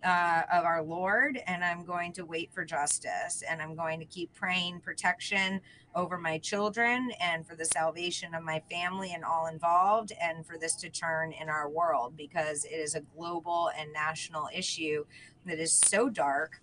uh, 0.05 0.43
of 0.53 0.65
our 0.65 0.83
Lord, 0.83 1.39
and 1.47 1.63
I'm 1.63 1.85
going 1.85 2.13
to 2.15 2.25
wait 2.25 2.53
for 2.53 2.65
justice, 2.65 3.43
and 3.49 3.63
I'm 3.63 3.77
going 3.77 4.01
to 4.01 4.05
keep 4.05 4.33
praying 4.35 4.81
protection 4.81 5.61
over 5.95 6.19
my 6.19 6.39
children 6.39 7.13
and 7.21 7.47
for 7.47 7.55
the 7.55 7.65
salvation 7.65 8.35
of 8.35 8.43
my 8.43 8.63
family 8.71 9.13
and 9.15 9.25
all 9.25 9.47
involved, 9.47 10.13
and 10.21 10.45
for 10.45 10.59
this 10.59 10.75
to 10.77 10.89
turn 10.89 11.33
in 11.33 11.49
our 11.49 11.69
world 11.69 12.17
because 12.17 12.65
it 12.65 12.75
is 12.75 12.95
a 12.95 13.01
global 13.17 13.71
and 13.79 13.93
national 13.93 14.49
issue 14.55 15.05
that 15.47 15.59
is 15.59 15.73
so 15.73 16.09
dark 16.09 16.61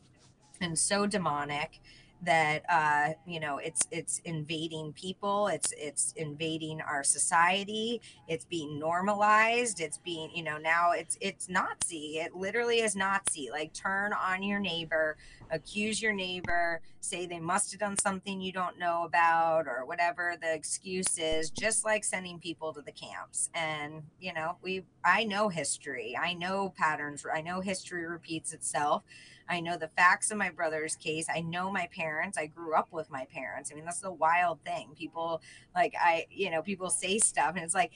and 0.62 0.78
so 0.78 1.06
demonic 1.06 1.80
that 2.22 2.64
uh 2.70 3.14
you 3.26 3.40
know 3.40 3.58
it's 3.60 3.88
it's 3.92 4.20
invading 4.26 4.92
people 4.94 5.48
it's 5.48 5.74
it's 5.78 6.14
invading 6.18 6.82
our 6.82 7.04
society 7.04 8.02
it's 8.28 8.46
being 8.46 8.78
normalized 8.78 9.80
it's 9.80 9.98
being 10.00 10.30
you 10.36 10.44
know 10.44 10.58
now 10.58 10.92
it's 10.92 11.18
it's 11.22 11.48
nazi 11.48 12.18
it 12.18 12.36
literally 12.36 12.80
is 12.82 12.96
nazi 12.96 13.50
like 13.52 13.72
turn 13.74 14.12
on 14.14 14.44
your 14.44 14.60
neighbor 14.60 15.16
accuse 15.52 16.02
your 16.02 16.14
neighbor 16.14 16.82
say 17.02 17.26
they 17.26 17.40
must 17.40 17.72
have 17.72 17.80
done 17.80 17.98
something 17.98 18.42
you 18.42 18.52
don't 18.52 18.78
know 18.78 19.04
about 19.04 19.68
or 19.68 19.86
whatever 19.86 20.36
the 20.42 20.54
excuse 20.54 21.18
is 21.18 21.50
just 21.50 21.86
like 21.86 22.04
sending 22.04 22.40
people 22.40 22.74
to 22.74 22.82
the 22.82 22.92
camps. 22.92 23.50
And 23.54 24.04
you 24.20 24.34
know 24.34 24.58
we 24.62 24.84
i 25.04 25.24
know 25.24 25.50
history 25.50 26.18
i 26.20 26.34
know 26.34 26.74
patterns 26.78 27.26
i 27.34 27.42
know 27.42 27.62
history 27.62 28.06
repeats 28.06 28.54
itself 28.54 29.04
I 29.50 29.60
know 29.60 29.78
the 29.78 29.88
facts 29.88 30.32
of 30.32 30.38
my 30.38 30.50
brother's 30.50 30.96
case. 30.96 31.28
I 31.34 31.42
know 31.42 31.72
my 31.72 31.88
parents. 31.96 32.38
I 32.38 32.46
grew 32.46 32.76
up 32.76 32.90
with 32.92 33.10
my 33.10 33.26
parents. 33.34 33.72
I 33.72 33.76
mean, 33.76 33.86
that's 33.86 34.00
the 34.00 34.12
wild 34.12 34.62
thing. 34.64 34.92
People 34.96 35.42
like 35.76 35.94
I, 36.00 36.28
you 36.30 36.52
know, 36.52 36.62
people 36.62 36.90
say 36.90 37.18
stuff 37.18 37.56
and 37.56 37.64
it's 37.64 37.74
like, 37.74 37.92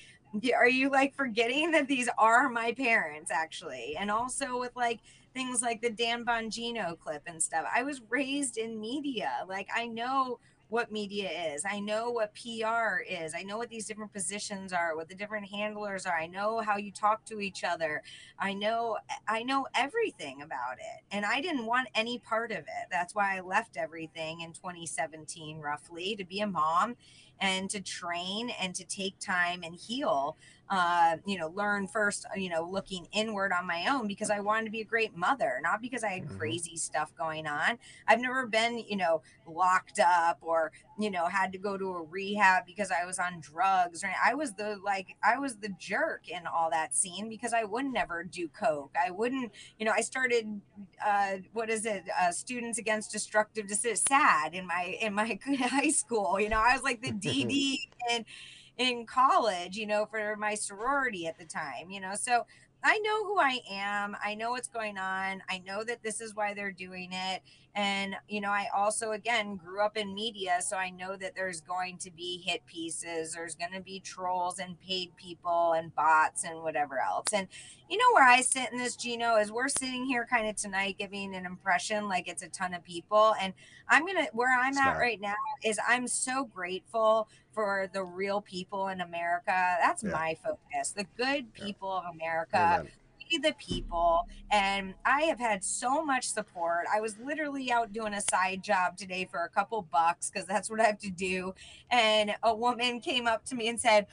are 0.55 0.67
you 0.67 0.89
like 0.89 1.15
forgetting 1.15 1.71
that 1.71 1.87
these 1.87 2.09
are 2.17 2.49
my 2.49 2.73
parents 2.73 3.31
actually? 3.31 3.95
And 3.97 4.09
also 4.09 4.59
with 4.59 4.75
like 4.75 4.99
things 5.33 5.61
like 5.61 5.81
the 5.81 5.89
Dan 5.89 6.25
Bongino 6.25 6.97
clip 6.97 7.23
and 7.27 7.41
stuff. 7.41 7.65
I 7.73 7.83
was 7.83 8.01
raised 8.09 8.57
in 8.57 8.79
media. 8.79 9.45
Like 9.47 9.69
I 9.75 9.85
know 9.87 10.39
what 10.73 10.91
media 10.91 11.29
is. 11.53 11.63
I 11.69 11.79
know 11.79 12.09
what 12.09 12.33
PR 12.33 13.03
is. 13.07 13.35
I 13.35 13.43
know 13.43 13.59
what 13.59 13.69
these 13.69 13.85
different 13.85 14.11
positions 14.11 14.73
are, 14.73 14.95
what 14.95 15.07
the 15.07 15.13
different 15.13 15.47
handlers 15.47 16.07
are. 16.07 16.17
I 16.17 16.25
know 16.25 16.61
how 16.61 16.77
you 16.77 16.91
talk 16.91 17.23
to 17.25 17.39
each 17.39 17.63
other. 17.63 18.01
I 18.39 18.55
know 18.55 18.97
I 19.27 19.43
know 19.43 19.67
everything 19.75 20.41
about 20.41 20.79
it. 20.79 21.03
And 21.11 21.25
I 21.25 21.41
didn't 21.41 21.67
want 21.67 21.89
any 21.93 22.17
part 22.17 22.51
of 22.51 22.57
it. 22.57 22.87
That's 22.89 23.13
why 23.13 23.37
I 23.37 23.41
left 23.41 23.77
everything 23.77 24.41
in 24.41 24.51
2017 24.51 25.59
roughly 25.59 26.15
to 26.15 26.25
be 26.25 26.39
a 26.39 26.47
mom 26.47 26.95
and 27.39 27.69
to 27.69 27.79
train 27.79 28.49
and 28.59 28.73
to 28.73 28.83
take 28.83 29.19
time 29.19 29.61
and 29.63 29.75
heal 29.75 30.37
uh, 30.69 31.17
you 31.25 31.37
know, 31.37 31.49
learn 31.49 31.87
first, 31.87 32.25
you 32.35 32.49
know, 32.49 32.67
looking 32.69 33.07
inward 33.11 33.51
on 33.51 33.67
my 33.67 33.85
own 33.89 34.07
because 34.07 34.29
I 34.29 34.39
wanted 34.39 34.65
to 34.65 34.71
be 34.71 34.81
a 34.81 34.85
great 34.85 35.15
mother, 35.15 35.59
not 35.61 35.81
because 35.81 36.03
I 36.03 36.09
had 36.09 36.23
Mhm. 36.23 36.37
crazy 36.37 36.77
stuff 36.77 37.13
going 37.15 37.45
on. 37.47 37.77
I've 38.07 38.21
never 38.21 38.47
been, 38.47 38.79
you 38.79 38.97
know, 38.97 39.21
locked 39.45 39.99
up 39.99 40.39
or, 40.41 40.71
you 40.97 41.11
know, 41.11 41.25
had 41.27 41.51
to 41.51 41.57
go 41.57 41.77
to 41.77 41.93
a 41.93 42.03
rehab 42.03 42.65
because 42.65 42.91
I 42.91 43.05
was 43.05 43.19
on 43.19 43.39
drugs. 43.39 44.03
Right? 44.03 44.15
I 44.23 44.33
was 44.33 44.53
the 44.53 44.77
like, 44.83 45.15
I 45.23 45.37
was 45.37 45.57
the 45.57 45.69
jerk 45.69 46.27
in 46.29 46.47
all 46.47 46.69
that 46.71 46.95
scene 46.95 47.29
because 47.29 47.53
I 47.53 47.65
would 47.65 47.85
never 47.85 48.23
do 48.23 48.47
coke. 48.47 48.95
I 49.01 49.11
wouldn't, 49.11 49.51
you 49.77 49.85
know, 49.85 49.91
I 49.91 50.01
started, 50.01 50.61
uh, 51.05 51.37
what 51.51 51.69
is 51.69 51.85
it, 51.85 52.05
uh, 52.19 52.31
Students 52.31 52.77
Against 52.79 53.11
Destructive 53.11 53.67
Decision, 53.67 53.97
SAD 53.97 54.55
in 54.55 54.65
my 54.65 54.97
in 55.01 55.13
my 55.13 55.39
high 55.45 55.89
school. 55.89 56.39
You 56.39 56.49
know, 56.49 56.59
I 56.59 56.73
was 56.73 56.83
like 56.83 57.01
the 57.01 57.11
DD 57.11 57.77
and 58.09 58.25
in 58.77 59.05
college, 59.05 59.75
you 59.77 59.85
know, 59.87 60.05
for 60.05 60.35
my 60.35 60.55
sorority 60.55 61.27
at 61.27 61.37
the 61.37 61.45
time, 61.45 61.89
you 61.89 61.99
know. 61.99 62.15
So 62.15 62.45
I 62.83 62.97
know 62.99 63.23
who 63.23 63.39
I 63.39 63.59
am. 63.71 64.17
I 64.23 64.35
know 64.35 64.51
what's 64.51 64.67
going 64.67 64.97
on. 64.97 65.41
I 65.49 65.59
know 65.65 65.83
that 65.85 66.03
this 66.03 66.19
is 66.19 66.35
why 66.35 66.53
they're 66.53 66.71
doing 66.71 67.11
it. 67.13 67.41
And, 67.75 68.15
you 68.27 68.41
know, 68.41 68.49
I 68.49 68.67
also, 68.75 69.11
again, 69.11 69.55
grew 69.55 69.81
up 69.81 69.97
in 69.97 70.13
media. 70.13 70.59
So 70.61 70.75
I 70.75 70.89
know 70.89 71.15
that 71.15 71.33
there's 71.33 71.61
going 71.61 71.97
to 71.99 72.11
be 72.11 72.43
hit 72.45 72.65
pieces, 72.65 73.33
there's 73.33 73.55
going 73.55 73.71
to 73.73 73.81
be 73.81 73.99
trolls 73.99 74.59
and 74.59 74.79
paid 74.79 75.15
people 75.15 75.73
and 75.73 75.95
bots 75.95 76.43
and 76.43 76.61
whatever 76.61 76.99
else. 76.99 77.33
And, 77.33 77.47
you 77.89 77.97
know, 77.97 78.13
where 78.13 78.27
I 78.27 78.41
sit 78.41 78.71
in 78.71 78.77
this, 78.77 78.95
Gino, 78.95 79.37
is 79.37 79.51
we're 79.51 79.69
sitting 79.69 80.05
here 80.05 80.27
kind 80.29 80.47
of 80.47 80.55
tonight 80.55 80.97
giving 80.99 81.33
an 81.35 81.45
impression 81.45 82.07
like 82.07 82.27
it's 82.27 82.43
a 82.43 82.49
ton 82.49 82.73
of 82.73 82.83
people. 82.83 83.33
And 83.41 83.53
I'm 83.89 84.05
going 84.05 84.17
to, 84.25 84.29
where 84.33 84.49
I'm 84.57 84.69
It's 84.69 84.79
at 84.79 84.93
not. 84.93 84.99
right 84.99 85.19
now 85.21 85.35
is 85.63 85.79
I'm 85.87 86.07
so 86.07 86.45
grateful 86.45 87.27
for 87.51 87.89
the 87.93 88.03
real 88.03 88.41
people 88.41 88.87
in 88.87 89.01
America. 89.01 89.77
That's 89.81 90.03
Yeah. 90.03 90.11
my 90.11 90.35
focus. 90.43 90.91
The 90.91 91.05
good 91.17 91.47
Yeah. 91.57 91.65
people 91.65 91.91
of 91.91 92.05
America, 92.13 92.57
Amen. 92.57 92.91
be 93.29 93.37
the 93.37 93.53
people. 93.53 94.27
And 94.51 94.95
I 95.05 95.23
have 95.23 95.39
had 95.39 95.63
so 95.63 96.03
much 96.03 96.29
support. 96.29 96.85
I 96.93 97.01
was 97.01 97.17
literally 97.19 97.71
out 97.71 97.93
doing 97.93 98.13
a 98.13 98.21
side 98.21 98.63
job 98.63 98.97
today 98.97 99.25
for 99.25 99.43
a 99.43 99.49
couple 99.49 99.81
bucks 99.83 100.29
because 100.29 100.47
that's 100.47 100.69
what 100.69 100.79
I 100.79 100.85
have 100.85 100.99
to 100.99 101.11
do. 101.11 101.53
And 101.89 102.35
a 102.43 102.55
woman 102.55 102.99
came 102.99 103.27
up 103.27 103.45
to 103.45 103.55
me 103.55 103.67
and 103.67 103.79
said, 103.79 104.07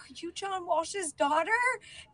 are 0.00 0.14
you 0.14 0.32
John 0.32 0.66
Walsh's 0.66 1.12
daughter? 1.12 1.50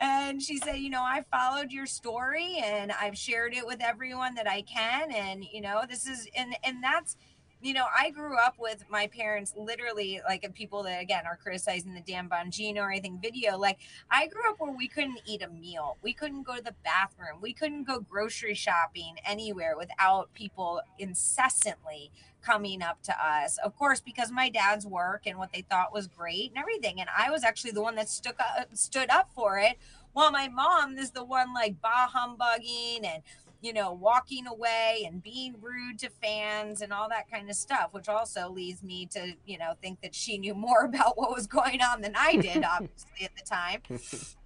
And 0.01 0.43
she 0.43 0.59
said, 0.59 0.77
you 0.77 0.91
know, 0.91 1.03
I 1.03 1.25
followed 1.31 1.71
your 1.71 1.87
story 1.87 2.61
and 2.63 2.93
I've 2.93 3.17
shared 3.17 3.55
it 3.55 3.67
with 3.67 3.81
everyone 3.81 4.35
that 4.35 4.49
I 4.49 4.63
can. 4.63 5.13
And, 5.13 5.45
you 5.45 5.61
know, 5.61 5.83
this 5.89 6.07
is, 6.07 6.29
and, 6.37 6.57
and 6.65 6.83
that's, 6.83 7.17
you 7.63 7.73
know, 7.73 7.87
I 7.97 8.11
grew 8.11 8.37
up 8.37 8.57
with 8.59 8.85
my 8.91 9.07
parents 9.07 9.55
literally 9.57 10.21
like 10.29 10.47
people 10.55 10.83
that 10.85 11.01
again 11.01 11.25
are 11.27 11.37
criticizing 11.37 11.95
the 11.95 12.01
Dan 12.01 12.29
Bongino 12.29 12.79
or 12.79 12.91
anything 12.91 13.19
video. 13.21 13.57
Like 13.57 13.79
I 14.11 14.27
grew 14.27 14.49
up 14.49 14.57
where 14.59 14.73
we 14.73 14.89
couldn't 14.89 15.21
eat 15.27 15.43
a 15.43 15.49
meal. 15.49 15.97
We 16.03 16.13
couldn't 16.13 16.43
go 16.43 16.57
to 16.57 16.63
the 16.63 16.75
bathroom. 16.85 17.41
We 17.41 17.53
couldn't 17.53 17.85
go 17.85 18.01
grocery 18.01 18.55
shopping 18.55 19.17
anywhere 19.25 19.75
without 19.77 20.33
people 20.35 20.83
incessantly 20.99 22.11
coming 22.43 22.83
up 22.83 23.03
to 23.03 23.13
us. 23.13 23.59
Of 23.65 23.77
course, 23.77 24.01
because 24.01 24.31
my 24.31 24.49
dad's 24.49 24.87
work 24.87 25.23
and 25.27 25.39
what 25.39 25.53
they 25.53 25.63
thought 25.63 25.93
was 25.93 26.07
great 26.07 26.51
and 26.51 26.59
everything. 26.59 27.01
And 27.01 27.11
I 27.17 27.31
was 27.31 27.43
actually 27.43 27.73
the 27.73 27.83
one 27.83 27.97
that 27.97 28.09
stuck 28.09 28.39
up, 28.39 28.69
stood 28.75 29.11
up 29.11 29.31
for 29.35 29.59
it. 29.59 29.79
While 30.13 30.31
my 30.31 30.49
mom 30.49 30.97
is 30.97 31.11
the 31.11 31.25
one 31.25 31.53
like 31.53 31.81
bah 31.83 32.09
humbugging 32.09 33.05
and 33.05 33.23
you 33.67 33.73
know, 33.73 33.93
walking 33.93 34.47
away 34.47 35.03
and 35.09 35.21
being 35.25 35.57
rude 35.61 35.99
to 35.99 36.09
fans 36.09 36.83
and 36.83 36.93
all 36.93 37.09
that 37.09 37.29
kind 37.29 37.51
of 37.51 37.57
stuff, 37.57 37.89
which 37.91 38.09
also 38.09 38.49
leads 38.49 38.81
me 38.85 39.07
to, 39.07 39.35
you 39.45 39.59
know, 39.59 39.73
think 39.83 40.01
that 40.03 40.15
she 40.15 40.39
knew 40.39 40.55
more 40.67 40.85
about 40.85 41.19
what 41.19 41.35
was 41.35 41.49
going 41.49 41.83
on 41.83 42.01
than 42.01 42.15
I 42.17 42.37
did, 42.37 42.63
obviously, 42.71 43.25
at 43.25 43.33
the 43.35 43.43
time. 43.43 43.83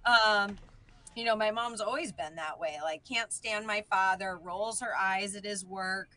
Um, 0.05 0.57
you 1.15 1.23
know, 1.23 1.35
my 1.35 1.51
mom's 1.51 1.81
always 1.81 2.11
been 2.11 2.35
that 2.37 2.59
way. 2.59 2.77
Like, 2.81 3.03
can't 3.07 3.31
stand 3.31 3.67
my 3.67 3.85
father, 3.91 4.39
rolls 4.41 4.79
her 4.79 4.95
eyes 4.99 5.35
at 5.35 5.45
his 5.45 5.63
work, 5.63 6.09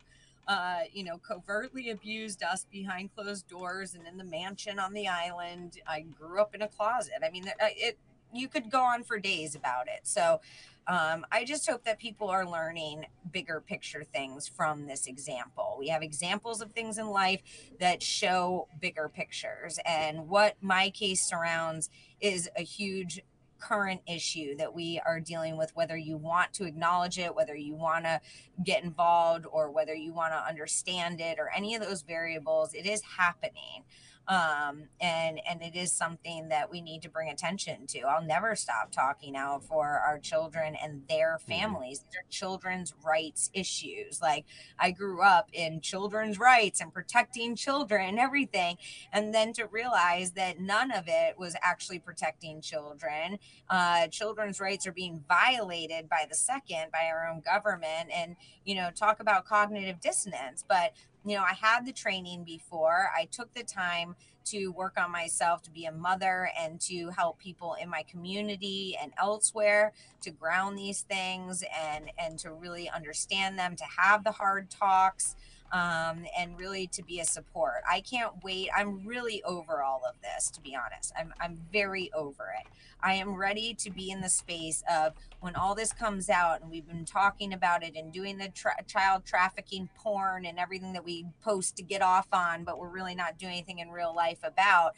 uh, 0.48 0.80
you 0.90 1.04
know, 1.04 1.18
covertly 1.18 1.90
abused 1.90 2.42
us 2.42 2.64
behind 2.72 3.14
closed 3.14 3.46
doors 3.48 3.94
and 3.94 4.06
in 4.06 4.16
the 4.16 4.24
mansion 4.24 4.78
on 4.78 4.94
the 4.94 5.08
island. 5.08 5.78
I 5.86 6.06
grew 6.18 6.40
up 6.40 6.54
in 6.54 6.62
a 6.62 6.68
closet. 6.68 7.16
I 7.22 7.30
mean, 7.30 7.44
it, 7.60 7.98
you 8.32 8.48
could 8.48 8.70
go 8.70 8.80
on 8.80 9.02
for 9.02 9.18
days 9.18 9.54
about 9.54 9.88
it. 9.88 10.00
So, 10.04 10.40
um, 10.86 11.24
I 11.32 11.44
just 11.44 11.68
hope 11.68 11.84
that 11.84 11.98
people 11.98 12.28
are 12.28 12.46
learning 12.46 13.06
bigger 13.32 13.60
picture 13.60 14.04
things 14.04 14.46
from 14.46 14.86
this 14.86 15.06
example. 15.06 15.76
We 15.78 15.88
have 15.88 16.02
examples 16.02 16.60
of 16.60 16.72
things 16.72 16.98
in 16.98 17.08
life 17.08 17.40
that 17.80 18.02
show 18.02 18.68
bigger 18.80 19.08
pictures. 19.08 19.78
And 19.86 20.28
what 20.28 20.56
my 20.60 20.90
case 20.90 21.22
surrounds 21.22 21.90
is 22.20 22.50
a 22.56 22.62
huge 22.62 23.22
current 23.58 24.02
issue 24.06 24.54
that 24.56 24.74
we 24.74 25.00
are 25.06 25.20
dealing 25.20 25.56
with, 25.56 25.74
whether 25.74 25.96
you 25.96 26.18
want 26.18 26.52
to 26.52 26.64
acknowledge 26.64 27.18
it, 27.18 27.34
whether 27.34 27.56
you 27.56 27.74
want 27.74 28.04
to 28.04 28.20
get 28.62 28.84
involved, 28.84 29.46
or 29.50 29.70
whether 29.70 29.94
you 29.94 30.12
want 30.12 30.32
to 30.32 30.46
understand 30.46 31.20
it, 31.20 31.38
or 31.38 31.50
any 31.56 31.74
of 31.74 31.82
those 31.82 32.02
variables, 32.02 32.74
it 32.74 32.84
is 32.84 33.00
happening 33.16 33.84
um, 34.26 34.84
and 35.00 35.40
and 35.48 35.62
it 35.62 35.76
is 35.76 35.92
something 35.92 36.48
that 36.48 36.70
we 36.70 36.80
need 36.80 37.02
to 37.02 37.10
bring 37.10 37.28
attention 37.28 37.86
to. 37.88 38.00
I'll 38.02 38.24
never 38.24 38.56
stop 38.56 38.90
talking 38.90 39.36
out 39.36 39.64
for 39.64 39.86
our 39.86 40.18
children 40.18 40.76
and 40.82 41.02
their 41.08 41.36
mm-hmm. 41.36 41.50
families. 41.50 41.98
Mm-hmm. 41.98 42.08
They're 42.12 42.24
children's 42.30 42.94
rights 43.04 43.50
issues. 43.52 44.22
Like 44.22 44.46
I 44.78 44.92
grew 44.92 45.22
up 45.22 45.50
in 45.52 45.80
children's 45.80 46.38
rights 46.38 46.80
and 46.80 46.92
protecting 46.92 47.54
children 47.54 48.08
and 48.08 48.18
everything, 48.18 48.78
and 49.12 49.34
then 49.34 49.52
to 49.54 49.66
realize 49.66 50.32
that 50.32 50.58
none 50.58 50.90
of 50.90 51.04
it 51.06 51.38
was 51.38 51.54
actually 51.62 51.98
protecting 51.98 52.62
children. 52.62 53.38
Uh, 53.68 54.06
children's 54.08 54.58
rights 54.58 54.86
are 54.86 54.92
being 54.92 55.22
violated 55.28 56.08
by 56.08 56.26
the 56.28 56.34
second 56.34 56.90
by 56.92 57.10
our 57.12 57.28
own 57.28 57.40
government, 57.40 58.10
and 58.14 58.36
you 58.64 58.74
know 58.74 58.90
talk 58.94 59.20
about 59.20 59.44
cognitive 59.44 60.00
dissonance, 60.00 60.64
but 60.66 60.94
you 61.24 61.36
know, 61.36 61.42
I 61.42 61.54
had 61.54 61.86
the 61.86 61.92
training 61.92 62.44
before. 62.44 63.10
I 63.16 63.26
took 63.26 63.52
the 63.54 63.62
time 63.62 64.14
to 64.46 64.68
work 64.68 64.94
on 64.98 65.10
myself 65.10 65.62
to 65.62 65.70
be 65.70 65.86
a 65.86 65.92
mother 65.92 66.50
and 66.60 66.78
to 66.78 67.08
help 67.10 67.38
people 67.38 67.76
in 67.80 67.88
my 67.88 68.02
community 68.02 68.96
and 69.00 69.12
elsewhere 69.18 69.92
to 70.20 70.30
ground 70.30 70.78
these 70.78 71.00
things 71.02 71.64
and 71.82 72.10
and 72.18 72.38
to 72.40 72.52
really 72.52 72.90
understand 72.90 73.58
them, 73.58 73.74
to 73.76 73.84
have 73.98 74.22
the 74.22 74.32
hard 74.32 74.70
talks 74.70 75.34
um, 75.74 76.24
and 76.38 76.56
really 76.56 76.86
to 76.86 77.02
be 77.02 77.18
a 77.18 77.24
support. 77.24 77.82
I 77.90 78.00
can't 78.00 78.32
wait. 78.44 78.70
I'm 78.74 79.04
really 79.04 79.42
over 79.42 79.82
all 79.82 80.02
of 80.08 80.14
this, 80.22 80.48
to 80.50 80.60
be 80.60 80.76
honest. 80.76 81.12
I'm, 81.18 81.34
I'm 81.40 81.60
very 81.72 82.12
over 82.14 82.54
it. 82.60 82.68
I 83.02 83.14
am 83.14 83.34
ready 83.34 83.74
to 83.74 83.90
be 83.90 84.10
in 84.10 84.20
the 84.20 84.28
space 84.28 84.84
of 84.88 85.14
when 85.40 85.56
all 85.56 85.74
this 85.74 85.92
comes 85.92 86.30
out 86.30 86.62
and 86.62 86.70
we've 86.70 86.86
been 86.86 87.04
talking 87.04 87.52
about 87.52 87.82
it 87.82 87.96
and 87.96 88.12
doing 88.12 88.38
the 88.38 88.50
tra- 88.50 88.84
child 88.86 89.24
trafficking 89.26 89.88
porn 89.98 90.46
and 90.46 90.60
everything 90.60 90.92
that 90.92 91.04
we 91.04 91.26
post 91.42 91.76
to 91.78 91.82
get 91.82 92.02
off 92.02 92.28
on, 92.32 92.62
but 92.62 92.78
we're 92.78 92.88
really 92.88 93.16
not 93.16 93.36
doing 93.36 93.54
anything 93.54 93.80
in 93.80 93.90
real 93.90 94.14
life 94.14 94.38
about. 94.44 94.94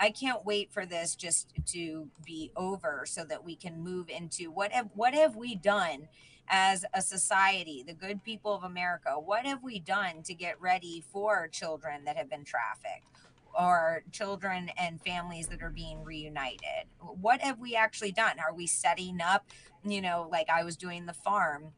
I 0.00 0.08
can't 0.08 0.44
wait 0.44 0.72
for 0.72 0.86
this 0.86 1.14
just 1.14 1.48
to 1.66 2.08
be 2.24 2.50
over 2.56 3.04
so 3.06 3.24
that 3.24 3.44
we 3.44 3.56
can 3.56 3.84
move 3.84 4.08
into 4.08 4.50
what 4.50 4.72
have 4.72 4.88
what 4.94 5.14
have 5.14 5.36
we 5.36 5.54
done 5.54 6.08
as 6.48 6.84
a 6.94 7.00
society, 7.02 7.84
the 7.86 7.94
good 7.94 8.22
people 8.22 8.54
of 8.54 8.64
America, 8.64 9.10
what 9.12 9.46
have 9.46 9.62
we 9.62 9.78
done 9.78 10.22
to 10.24 10.34
get 10.34 10.60
ready 10.60 11.02
for 11.12 11.48
children 11.48 12.04
that 12.04 12.16
have 12.16 12.30
been 12.30 12.44
trafficked? 12.44 13.08
or 13.56 14.02
children 14.10 14.68
and 14.76 15.00
families 15.00 15.46
that 15.46 15.62
are 15.62 15.70
being 15.70 16.02
reunited 16.02 16.88
what 17.20 17.40
have 17.40 17.60
we 17.60 17.76
actually 17.76 18.10
done 18.10 18.36
are 18.40 18.52
we 18.52 18.66
setting 18.66 19.20
up 19.20 19.46
you 19.84 20.02
know 20.02 20.28
like 20.28 20.50
i 20.50 20.64
was 20.64 20.76
doing 20.76 21.06
the 21.06 21.12
farm 21.12 21.72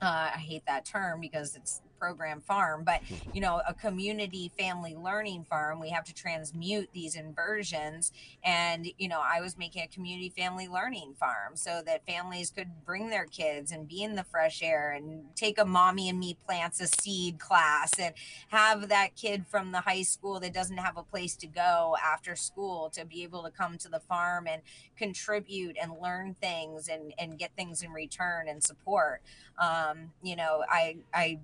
uh, 0.00 0.30
I 0.34 0.38
hate 0.38 0.64
that 0.66 0.84
term 0.84 1.20
because 1.20 1.56
it's 1.56 1.82
program 1.98 2.40
farm, 2.40 2.84
but 2.84 3.00
you 3.32 3.40
know, 3.40 3.60
a 3.66 3.74
community 3.74 4.50
family 4.58 4.94
learning 4.94 5.44
farm, 5.48 5.80
we 5.80 5.90
have 5.90 6.04
to 6.04 6.14
transmute 6.14 6.88
these 6.92 7.14
inversions. 7.14 8.12
And, 8.42 8.88
you 8.98 9.08
know, 9.08 9.22
I 9.24 9.40
was 9.40 9.56
making 9.58 9.82
a 9.82 9.88
community 9.88 10.30
family 10.30 10.68
learning 10.68 11.14
farm 11.18 11.54
so 11.54 11.82
that 11.86 12.06
families 12.06 12.50
could 12.50 12.68
bring 12.84 13.10
their 13.10 13.26
kids 13.26 13.72
and 13.72 13.88
be 13.88 14.02
in 14.02 14.14
the 14.14 14.24
fresh 14.24 14.62
air 14.62 14.92
and 14.92 15.24
take 15.34 15.58
a 15.58 15.64
mommy 15.64 16.08
and 16.08 16.18
me 16.18 16.36
plants 16.46 16.80
a 16.80 16.86
seed 16.86 17.38
class 17.38 17.92
and 17.98 18.14
have 18.48 18.88
that 18.88 19.14
kid 19.16 19.46
from 19.46 19.72
the 19.72 19.80
high 19.80 20.02
school 20.02 20.40
that 20.40 20.54
doesn't 20.54 20.78
have 20.78 20.96
a 20.96 21.02
place 21.02 21.36
to 21.36 21.46
go 21.46 21.96
after 22.02 22.36
school 22.36 22.90
to 22.90 23.04
be 23.04 23.22
able 23.22 23.42
to 23.42 23.50
come 23.50 23.78
to 23.78 23.88
the 23.88 24.00
farm 24.00 24.46
and 24.46 24.62
contribute 24.96 25.76
and 25.80 25.92
learn 26.02 26.34
things 26.40 26.88
and, 26.88 27.12
and 27.18 27.38
get 27.38 27.50
things 27.56 27.82
in 27.82 27.92
return 27.92 28.48
and 28.48 28.62
support. 28.62 29.22
Um, 29.58 30.12
you 30.22 30.36
know, 30.36 30.64
I, 30.68 30.96
I, 31.12 31.38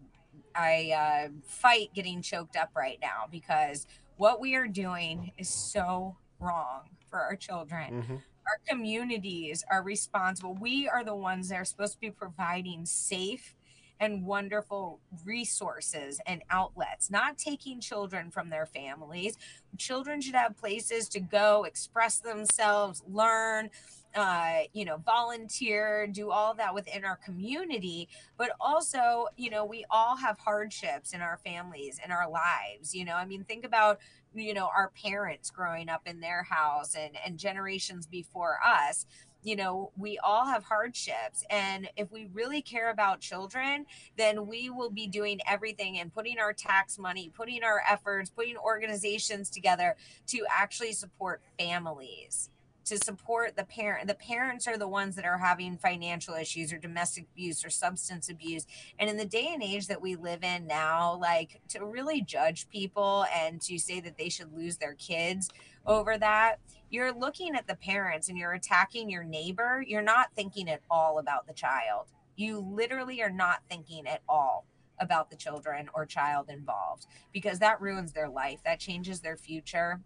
I 0.55 1.26
uh, 1.26 1.28
fight 1.47 1.91
getting 1.94 2.23
choked 2.23 2.57
up 2.57 2.70
right 2.76 2.99
now 3.00 3.26
because 3.31 3.86
what 4.16 4.41
we 4.41 4.55
are 4.55 4.66
doing 4.66 5.33
is 5.39 5.49
so 5.49 6.16
wrong 6.39 6.83
for 7.08 7.20
our 7.20 7.36
children. 7.36 8.02
Mm-hmm. 8.02 8.15
Our 8.15 8.60
communities 8.68 9.65
are 9.70 9.83
responsible. 9.83 10.55
We 10.55 10.89
are 10.89 11.02
the 11.02 11.15
ones 11.15 11.49
that 11.49 11.57
are 11.57 11.65
supposed 11.65 11.94
to 11.94 12.00
be 12.00 12.10
providing 12.10 12.84
safe 12.84 13.55
and 14.00 14.26
wonderful 14.26 15.00
resources 15.24 16.20
and 16.26 16.42
outlets, 16.50 17.10
not 17.10 17.39
taking 17.39 17.81
children 17.81 18.31
from 18.31 18.50
their 18.50 18.66
families. 18.66 19.36
Children 19.78 20.20
should 20.20 20.34
have 20.34 20.57
places 20.57 21.08
to 21.10 21.20
go, 21.20 21.65
express 21.65 22.18
themselves, 22.18 23.02
learn, 23.08 23.70
uh, 24.15 24.60
you 24.73 24.84
know, 24.84 24.99
volunteer, 24.99 26.07
do 26.07 26.31
all 26.31 26.55
that 26.55 26.75
within 26.75 27.05
our 27.05 27.17
community. 27.17 28.09
But 28.36 28.51
also, 28.60 29.26
you 29.36 29.51
know, 29.51 29.65
we 29.65 29.84
all 29.91 30.17
have 30.17 30.39
hardships 30.39 31.12
in 31.12 31.20
our 31.20 31.39
families, 31.44 32.01
in 32.05 32.10
our 32.10 32.28
lives. 32.28 32.94
You 32.94 33.05
know, 33.05 33.15
I 33.15 33.25
mean, 33.25 33.44
think 33.44 33.65
about, 33.65 33.99
you 34.34 34.55
know, 34.55 34.70
our 34.75 34.91
parents 35.02 35.51
growing 35.51 35.89
up 35.89 36.02
in 36.07 36.20
their 36.20 36.44
house 36.44 36.94
and, 36.94 37.15
and 37.25 37.39
generations 37.39 38.07
before 38.07 38.59
us 38.65 39.07
you 39.44 39.55
know, 39.57 39.93
we 39.97 40.18
all 40.18 40.47
have 40.47 40.65
hardships. 40.65 41.44
And 41.51 41.89
if 41.97 42.10
we 42.10 42.31
really 42.33 42.62
care 42.62 42.91
about 42.91 43.20
children, 43.20 43.84
then 44.17 44.47
we 44.47 44.70
will 44.70 44.91
be 44.91 45.07
doing 45.07 45.41
everything 45.47 45.99
and 45.99 46.12
putting 46.12 46.39
our 46.39 46.55
tax 46.55 46.99
money, 46.99 47.31
putting 47.36 47.62
our 47.62 47.83
efforts, 47.86 48.31
putting 48.31 48.57
organizations 48.57 49.51
together 49.51 49.97
to 50.28 50.47
actually 50.51 50.93
support 50.93 51.43
families 51.59 52.49
to 52.84 52.98
support 52.98 53.56
the 53.56 53.64
parent 53.64 54.06
the 54.08 54.14
parents 54.14 54.66
are 54.66 54.76
the 54.76 54.88
ones 54.88 55.16
that 55.16 55.24
are 55.24 55.38
having 55.38 55.76
financial 55.76 56.34
issues 56.34 56.72
or 56.72 56.78
domestic 56.78 57.26
abuse 57.32 57.64
or 57.64 57.70
substance 57.70 58.28
abuse. 58.28 58.66
And 58.98 59.08
in 59.08 59.16
the 59.16 59.24
day 59.24 59.50
and 59.52 59.62
age 59.62 59.86
that 59.88 60.02
we 60.02 60.16
live 60.16 60.44
in 60.44 60.66
now 60.66 61.16
like 61.16 61.60
to 61.68 61.84
really 61.84 62.22
judge 62.22 62.68
people 62.70 63.24
and 63.34 63.60
to 63.62 63.78
say 63.78 64.00
that 64.00 64.18
they 64.18 64.28
should 64.28 64.52
lose 64.52 64.76
their 64.76 64.94
kids 64.94 65.50
over 65.86 66.16
that 66.18 66.58
you're 66.90 67.12
looking 67.12 67.54
at 67.54 67.66
the 67.66 67.74
parents 67.74 68.28
and 68.28 68.38
you're 68.38 68.52
attacking 68.52 69.10
your 69.10 69.24
neighbor 69.24 69.84
you're 69.86 70.02
not 70.02 70.28
thinking 70.34 70.68
at 70.68 70.80
all 70.90 71.18
about 71.18 71.46
the 71.46 71.54
child. 71.54 72.06
You 72.36 72.58
literally 72.58 73.22
are 73.22 73.30
not 73.30 73.60
thinking 73.68 74.06
at 74.06 74.22
all 74.28 74.66
about 75.00 75.30
the 75.30 75.36
children 75.36 75.88
or 75.94 76.06
child 76.06 76.48
involved 76.48 77.06
because 77.32 77.58
that 77.58 77.80
ruins 77.80 78.12
their 78.12 78.28
life. 78.28 78.60
That 78.64 78.80
changes 78.80 79.20
their 79.20 79.36
future 79.36 80.00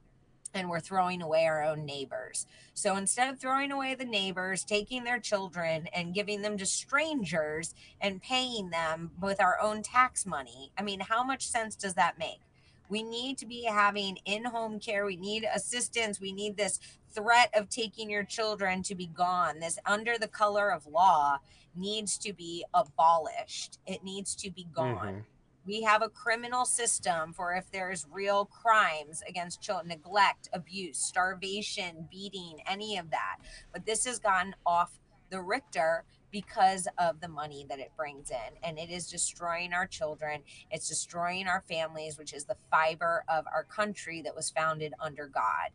and 0.55 0.68
we're 0.68 0.81
throwing 0.81 1.23
away 1.23 1.47
our 1.47 1.62
own 1.62 1.85
neighbors. 1.85 2.47
So 2.75 2.97
instead 2.97 3.28
of 3.28 3.39
throwing 3.39 3.73
away 3.73 3.94
the 3.94 4.05
neighbors, 4.05 4.65
taking 4.65 5.05
their 5.05 5.18
children 5.18 5.89
and 5.94 6.15
giving 6.15 6.43
them 6.43 6.57
to 6.59 6.67
strangers 6.67 7.75
and 8.01 8.23
paying 8.23 8.70
them 8.70 9.10
with 9.20 9.41
our 9.41 9.60
own 9.60 9.83
tax 9.83 10.27
money, 10.27 10.73
I 10.78 10.83
mean, 10.83 11.01
how 11.01 11.23
much 11.23 11.47
sense 11.47 11.77
does 11.77 11.94
that 11.94 12.18
make? 12.18 12.41
We 12.89 13.02
need 13.02 13.36
to 13.39 13.47
be 13.47 13.65
having 13.65 14.18
in 14.25 14.44
home 14.44 14.81
care. 14.81 15.05
We 15.05 15.17
need 15.17 15.47
assistance. 15.55 16.20
We 16.20 16.33
need 16.33 16.57
this 16.57 16.81
threat 17.10 17.51
of 17.55 17.68
taking 17.68 18.09
your 18.10 18.25
children 18.25 18.83
to 18.85 18.94
be 18.94 19.07
gone. 19.07 19.60
This 19.60 19.78
under 19.85 20.17
the 20.17 20.28
color 20.28 20.70
of 20.70 20.86
law 20.86 21.39
needs 21.77 22.17
to 22.18 22.33
be 22.33 22.65
abolished. 22.73 23.78
It 23.86 24.02
needs 24.02 24.35
to 24.36 24.51
be 24.51 24.67
gone. 24.75 24.97
Mm-hmm 24.97 25.20
we 25.69 25.83
have 25.83 26.03
a 26.03 26.09
criminal 26.09 26.65
system 26.65 27.35
for 27.35 27.55
if 27.55 27.71
there's 27.71 28.07
real 28.11 28.47
crimes 28.47 29.23
against 29.29 29.61
children, 29.61 29.89
neglect, 29.89 30.49
abuse, 30.55 30.99
starvation, 30.99 32.09
beating, 32.11 32.61
any 32.67 32.97
of 32.97 33.11
that. 33.11 33.37
But 33.71 33.85
this 33.85 34.07
has 34.07 34.19
gotten 34.19 34.55
off 34.65 34.99
the 35.31 35.43
Richter 35.43 36.05
because 36.31 36.89
of 36.97 37.21
the 37.21 37.29
money 37.29 37.67
that 37.69 37.79
it 37.79 37.93
brings 37.99 38.31
in. 38.31 38.57
And 38.63 38.79
it 38.79 38.89
is 38.89 39.11
destroying 39.11 39.75
our 39.75 39.87
children. 39.87 40.41
It's 40.71 40.89
destroying 40.89 41.47
our 41.47 41.63
families, 41.69 42.19
which 42.19 42.33
is 42.33 42.47
the 42.47 42.57
fiber 42.71 43.25
of 43.29 43.45
our 43.53 43.65
country 43.65 44.23
that 44.23 44.35
was 44.35 44.51
founded 44.51 44.95
under 44.99 45.27
God 45.27 45.71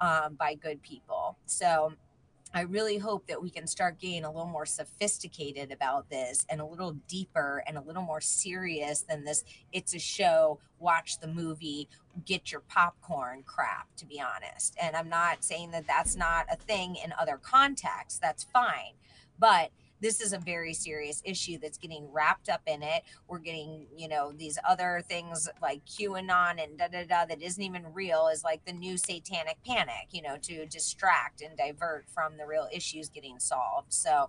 um, 0.00 0.34
by 0.34 0.54
good 0.54 0.82
people. 0.82 1.38
So 1.46 1.92
I 2.56 2.62
really 2.62 2.96
hope 2.96 3.26
that 3.26 3.42
we 3.42 3.50
can 3.50 3.66
start 3.66 3.98
getting 3.98 4.24
a 4.24 4.30
little 4.30 4.48
more 4.48 4.64
sophisticated 4.64 5.70
about 5.70 6.08
this 6.08 6.46
and 6.48 6.58
a 6.58 6.64
little 6.64 6.92
deeper 7.06 7.62
and 7.66 7.76
a 7.76 7.82
little 7.82 8.00
more 8.02 8.22
serious 8.22 9.02
than 9.02 9.24
this. 9.24 9.44
It's 9.74 9.94
a 9.94 9.98
show, 9.98 10.58
watch 10.78 11.20
the 11.20 11.26
movie, 11.26 11.86
get 12.24 12.50
your 12.50 12.62
popcorn 12.62 13.42
crap, 13.44 13.94
to 13.98 14.06
be 14.06 14.22
honest. 14.22 14.74
And 14.80 14.96
I'm 14.96 15.10
not 15.10 15.44
saying 15.44 15.72
that 15.72 15.86
that's 15.86 16.16
not 16.16 16.46
a 16.50 16.56
thing 16.56 16.96
in 16.96 17.12
other 17.20 17.36
contexts, 17.36 18.18
that's 18.18 18.44
fine. 18.44 18.94
But 19.38 19.70
this 20.00 20.20
is 20.20 20.32
a 20.32 20.38
very 20.38 20.74
serious 20.74 21.22
issue 21.24 21.58
that's 21.58 21.78
getting 21.78 22.10
wrapped 22.12 22.48
up 22.48 22.62
in 22.66 22.82
it. 22.82 23.02
We're 23.28 23.38
getting, 23.38 23.86
you 23.96 24.08
know, 24.08 24.32
these 24.32 24.58
other 24.68 25.02
things 25.06 25.48
like 25.62 25.84
QAnon 25.86 26.62
and 26.62 26.78
da 26.78 26.88
da 26.88 27.04
da 27.04 27.24
that 27.26 27.42
isn't 27.42 27.62
even 27.62 27.84
real 27.92 28.28
is 28.28 28.44
like 28.44 28.64
the 28.64 28.72
new 28.72 28.96
satanic 28.96 29.58
panic, 29.66 30.08
you 30.10 30.22
know, 30.22 30.36
to 30.42 30.66
distract 30.66 31.40
and 31.42 31.56
divert 31.56 32.06
from 32.08 32.36
the 32.36 32.46
real 32.46 32.68
issues 32.72 33.08
getting 33.08 33.38
solved. 33.38 33.92
So, 33.92 34.28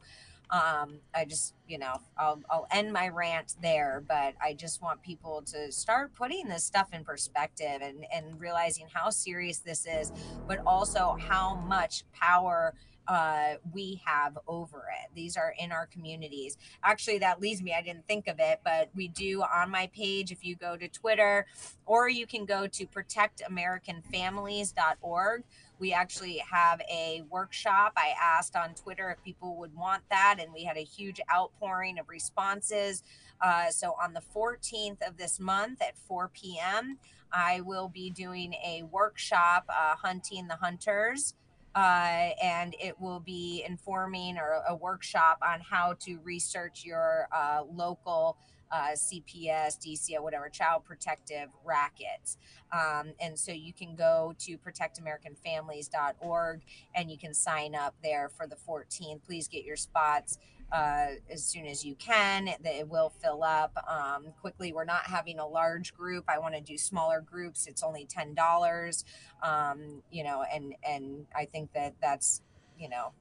um, 0.50 1.00
I 1.14 1.26
just, 1.26 1.56
you 1.68 1.78
know, 1.78 1.96
I'll, 2.18 2.42
I'll 2.50 2.68
end 2.72 2.94
my 2.94 3.10
rant 3.10 3.56
there, 3.62 4.02
but 4.08 4.36
I 4.42 4.54
just 4.54 4.82
want 4.82 5.02
people 5.02 5.42
to 5.48 5.72
start 5.72 6.16
putting 6.16 6.48
this 6.48 6.64
stuff 6.64 6.94
in 6.94 7.04
perspective 7.04 7.82
and, 7.82 8.06
and 8.14 8.40
realizing 8.40 8.88
how 8.94 9.10
serious 9.10 9.58
this 9.58 9.86
is, 9.86 10.14
but 10.48 10.62
also 10.66 11.18
how 11.20 11.56
much 11.56 12.06
power 12.14 12.74
uh, 13.08 13.54
we 13.74 14.02
have 14.06 14.38
over 14.48 14.86
it. 15.04 15.10
These 15.16 15.36
are 15.38 15.56
in 15.58 15.72
our 15.72 15.88
communities. 15.88 16.58
Actually, 16.84 17.20
that 17.20 17.40
leads 17.40 17.62
me, 17.62 17.74
I 17.74 17.82
didn't 17.82 18.06
think 18.08 18.28
of 18.28 18.36
it, 18.40 18.60
but 18.64 18.90
we 18.96 19.08
do 19.08 19.44
on 19.44 19.70
my 19.72 19.88
page, 19.88 20.32
if 20.32 20.44
you 20.44 20.56
go 20.56 20.76
to 20.76 20.88
Twitter, 20.88 21.46
or 21.86 22.10
you 22.10 22.26
can 22.28 22.46
go 22.46 22.68
to 22.68 22.86
protectamericanfamilies.org. 22.86 25.44
We 25.80 25.94
actually 25.94 26.40
have 26.40 26.82
a 26.90 27.24
workshop. 27.30 27.94
I 27.96 28.14
asked 28.22 28.56
on 28.56 28.74
Twitter 28.74 29.12
if 29.12 29.24
people 29.24 29.56
would 29.58 29.76
want 29.76 30.02
that, 30.10 30.38
and 30.40 30.52
we 30.54 30.64
had 30.64 30.78
a 30.78 30.84
huge 30.84 31.22
outpouring 31.34 32.00
of 32.00 32.10
responses. 32.10 33.04
Uh, 33.40 33.70
so 33.70 33.96
on 34.02 34.14
the 34.14 34.24
14th 34.36 35.08
of 35.08 35.18
this 35.18 35.40
month 35.40 35.80
at 35.82 35.96
4 36.08 36.32
p.m., 36.34 36.98
I 37.32 37.62
will 37.62 37.90
be 37.90 38.10
doing 38.10 38.54
a 38.54 38.82
workshop, 38.84 39.66
uh, 39.70 39.96
Hunting 39.98 40.48
the 40.48 40.56
Hunters 40.56 41.36
uh, 41.78 42.34
and 42.42 42.76
it 42.80 43.00
will 43.00 43.20
be 43.20 43.64
informing 43.68 44.40
or 44.40 44.64
a 44.68 44.76
workshop 44.76 45.38
on 45.48 45.62
how 45.62 45.94
to 46.00 46.18
research 46.24 46.84
your 46.84 47.28
uh, 47.32 47.62
local 47.72 48.36
uh, 48.72 48.94
CPS, 48.96 49.78
DCO, 49.78 50.24
whatever, 50.24 50.50
child 50.50 50.86
protective 50.86 51.50
rackets. 51.64 52.38
Um, 52.74 53.14
and 53.22 53.38
so 53.38 53.52
you 53.52 53.74
can 53.74 53.96
go 53.96 54.34
to 54.40 54.58
protectamericanfamilies.org 54.58 56.62
and 56.96 57.12
you 57.12 57.18
can 57.20 57.36
sign 57.36 57.76
up 57.76 57.94
there 58.02 58.28
for 58.28 58.48
the 58.48 58.58
14th. 58.68 59.22
Please 59.24 59.48
get 59.48 59.64
your 59.64 59.78
spots 59.78 60.40
uh, 60.72 61.08
as 61.30 61.44
soon 61.44 61.66
as 61.66 61.86
you 61.86 61.96
can. 61.96 62.48
It 62.64 62.88
will 62.88 63.10
fill 63.22 63.44
up 63.44 63.78
um, 63.88 64.34
quickly. 64.40 64.74
We're 64.74 64.86
not 64.86 65.04
having 65.06 65.40
a 65.40 65.48
large 65.48 65.94
group. 65.94 66.26
I 66.28 66.40
want 66.40 66.56
to 66.56 66.62
do 66.62 66.78
smaller 66.78 67.22
groups. 67.22 67.68
It's 67.68 67.84
only 67.84 68.06
ten 68.06 68.34
dollars, 68.34 69.06
um, 69.42 70.04
you 70.12 70.24
know, 70.24 70.44
and 70.54 70.76
and 70.88 71.26
I 71.36 71.46
think 71.46 71.74
that 71.74 71.96
that's 72.02 72.42
you 72.78 72.90
know. 72.90 73.14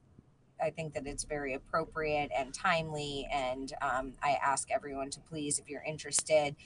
I 0.58 0.70
think 0.70 0.94
that 0.94 1.07
it's 1.07 1.25
very 1.25 1.52
appropriate 1.52 2.31
and 2.34 2.55
timely. 2.55 3.28
And 3.31 3.70
um, 3.83 4.15
I 4.23 4.39
ask 4.42 4.70
everyone 4.70 5.10
to 5.10 5.20
please, 5.20 5.58
if 5.58 5.68
you're 5.68 5.83
interested, 5.83 6.57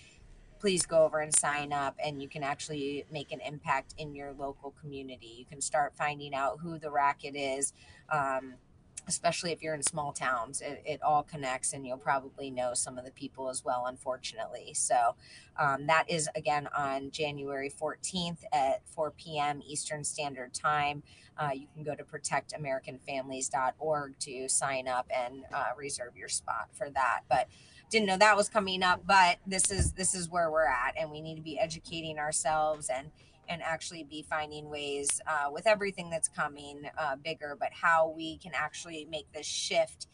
please 0.61 0.85
go 0.87 1.05
over 1.05 1.19
and 1.21 1.35
sign 1.35 1.73
up 1.73 1.97
and 2.05 2.23
you 2.23 2.29
can 2.29 2.43
actually 2.43 3.05
make 3.11 3.33
an 3.33 3.41
impact 3.41 3.95
in 3.99 4.15
your 4.15 4.33
local 4.33 4.73
community. 4.81 5.35
You 5.39 5.47
can 5.47 5.61
start 5.61 5.95
finding 5.97 6.35
out 6.35 6.61
who 6.61 6.79
the 6.79 6.91
racket 6.91 7.35
is. 7.35 7.73
Um, 8.13 8.55
especially 9.11 9.51
if 9.51 9.61
you're 9.63 9.75
in 9.75 9.83
small 9.83 10.13
towns 10.13 10.61
it, 10.61 10.81
it, 10.87 11.03
all 11.03 11.25
connects 11.25 11.73
and 11.73 11.85
you'll 11.85 11.99
probably 11.99 12.49
know 12.49 12.75
some 12.75 12.97
of 12.97 13.05
the 13.05 13.11
people 13.11 13.49
as 13.49 13.65
well 13.65 13.87
unfortunately. 13.89 14.73
So 14.73 15.17
um, 15.59 15.89
that 15.89 16.09
is 16.09 16.29
again 16.37 16.69
on 16.77 17.11
january 17.11 17.71
14th 17.71 18.45
at 18.53 18.87
4 18.87 19.11
p.m 19.11 19.63
eastern 19.67 20.05
standard 20.05 20.55
time. 20.55 21.03
Uh, 21.37 21.51
you 21.55 21.67
can 21.75 21.83
go 21.83 21.93
to 21.95 22.05
protectamericanfamilies.org 22.05 24.19
to 24.21 24.49
sign 24.49 24.87
up 24.87 25.11
and 25.15 25.43
uh, 25.53 25.71
reserve 25.77 26.17
your 26.17 26.29
spot 26.29 26.69
for 26.73 26.89
that. 26.91 27.23
But 27.29 27.49
didn't 27.91 28.07
know 28.07 28.19
that 28.19 28.37
was 28.37 28.49
coming 28.49 28.85
up 28.85 29.05
but 29.05 29.39
this 29.49 29.73
is 29.73 29.95
this 29.95 30.15
is 30.15 30.31
where 30.31 30.49
we're 30.49 30.65
at 30.65 30.95
and 30.97 31.11
we 31.11 31.21
need 31.21 31.35
to 31.35 31.43
be 31.43 31.59
educating 31.59 32.21
ourselves 32.21 32.89
and 32.89 33.11
and 33.51 33.61
actually 33.63 34.05
be 34.05 34.23
finding 34.23 34.71
ways 34.71 35.21
uh, 35.27 35.51
with 35.51 35.67
everything 35.67 36.09
that's 36.09 36.29
coming 36.29 36.89
uh, 36.97 37.17
bigger, 37.17 37.57
but 37.59 37.71
how 37.73 38.15
we 38.17 38.39
can 38.39 38.53
actually 38.55 39.07
make 39.11 39.31
this 39.33 39.45
shift, 39.45 40.07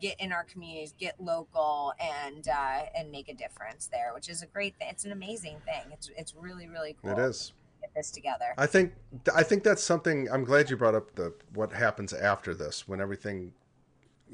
get 0.00 0.20
in 0.20 0.30
our 0.30 0.44
communities, 0.44 0.94
get 0.98 1.18
local, 1.18 1.94
and 1.98 2.46
uh, 2.46 2.82
and 2.96 3.10
make 3.10 3.28
a 3.28 3.34
difference 3.34 3.88
there, 3.90 4.12
which 4.14 4.28
is 4.28 4.42
a 4.42 4.46
great 4.46 4.76
thing. 4.78 4.88
It's 4.90 5.04
an 5.04 5.12
amazing 5.12 5.56
thing. 5.64 5.90
It's 5.92 6.10
it's 6.16 6.34
really 6.36 6.68
really 6.68 6.94
cool. 7.02 7.12
It 7.12 7.18
is. 7.18 7.54
Get 7.80 7.94
this 7.94 8.10
together. 8.10 8.54
I 8.58 8.66
think 8.66 8.92
I 9.34 9.42
think 9.42 9.64
that's 9.64 9.82
something. 9.82 10.28
I'm 10.30 10.44
glad 10.44 10.68
you 10.68 10.76
brought 10.76 10.94
up 10.94 11.14
the 11.14 11.32
what 11.54 11.72
happens 11.72 12.12
after 12.12 12.54
this 12.54 12.86
when 12.86 13.00
everything 13.00 13.52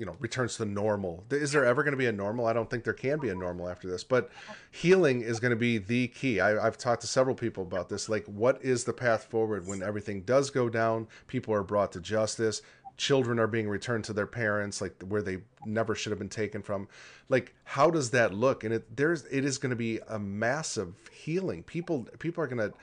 you 0.00 0.06
know 0.06 0.16
returns 0.18 0.56
to 0.56 0.64
normal. 0.64 1.22
Is 1.30 1.52
there 1.52 1.66
ever 1.66 1.82
going 1.82 1.92
to 1.92 1.98
be 1.98 2.06
a 2.06 2.12
normal? 2.12 2.46
I 2.46 2.54
don't 2.54 2.70
think 2.70 2.84
there 2.84 2.94
can 2.94 3.18
be 3.18 3.28
a 3.28 3.34
normal 3.34 3.68
after 3.68 3.86
this 3.86 4.02
but 4.02 4.30
healing 4.70 5.20
is 5.20 5.38
going 5.38 5.50
to 5.50 5.56
be 5.56 5.76
the 5.76 6.08
key. 6.08 6.40
I, 6.40 6.64
have 6.64 6.78
talked 6.78 7.02
to 7.02 7.06
several 7.06 7.36
people 7.36 7.62
about 7.62 7.90
this 7.90 8.08
like 8.08 8.24
what 8.24 8.64
is 8.64 8.84
the 8.84 8.94
path 8.94 9.24
forward 9.24 9.66
when 9.66 9.82
everything 9.82 10.22
does 10.22 10.48
go 10.48 10.70
down? 10.70 11.06
People 11.26 11.52
are 11.52 11.62
brought 11.62 11.92
to 11.92 12.00
justice. 12.00 12.62
Children 12.96 13.38
are 13.38 13.46
being 13.46 13.68
returned 13.68 14.04
to 14.04 14.14
their 14.14 14.26
parents 14.26 14.80
like 14.80 15.02
where 15.02 15.20
they 15.20 15.38
never 15.66 15.94
should 15.94 16.12
have 16.12 16.18
been 16.18 16.30
taken 16.30 16.62
from. 16.62 16.88
Like 17.28 17.54
how 17.64 17.90
does 17.90 18.10
that 18.12 18.32
look? 18.32 18.64
And 18.64 18.72
it 18.72 18.96
there's 18.96 19.26
it 19.26 19.44
is 19.44 19.58
going 19.58 19.70
to 19.70 19.76
be 19.76 20.00
a 20.08 20.18
massive 20.18 20.94
healing. 21.12 21.62
People 21.62 22.08
people 22.18 22.42
are 22.42 22.46
going 22.46 22.70
to 22.70 22.74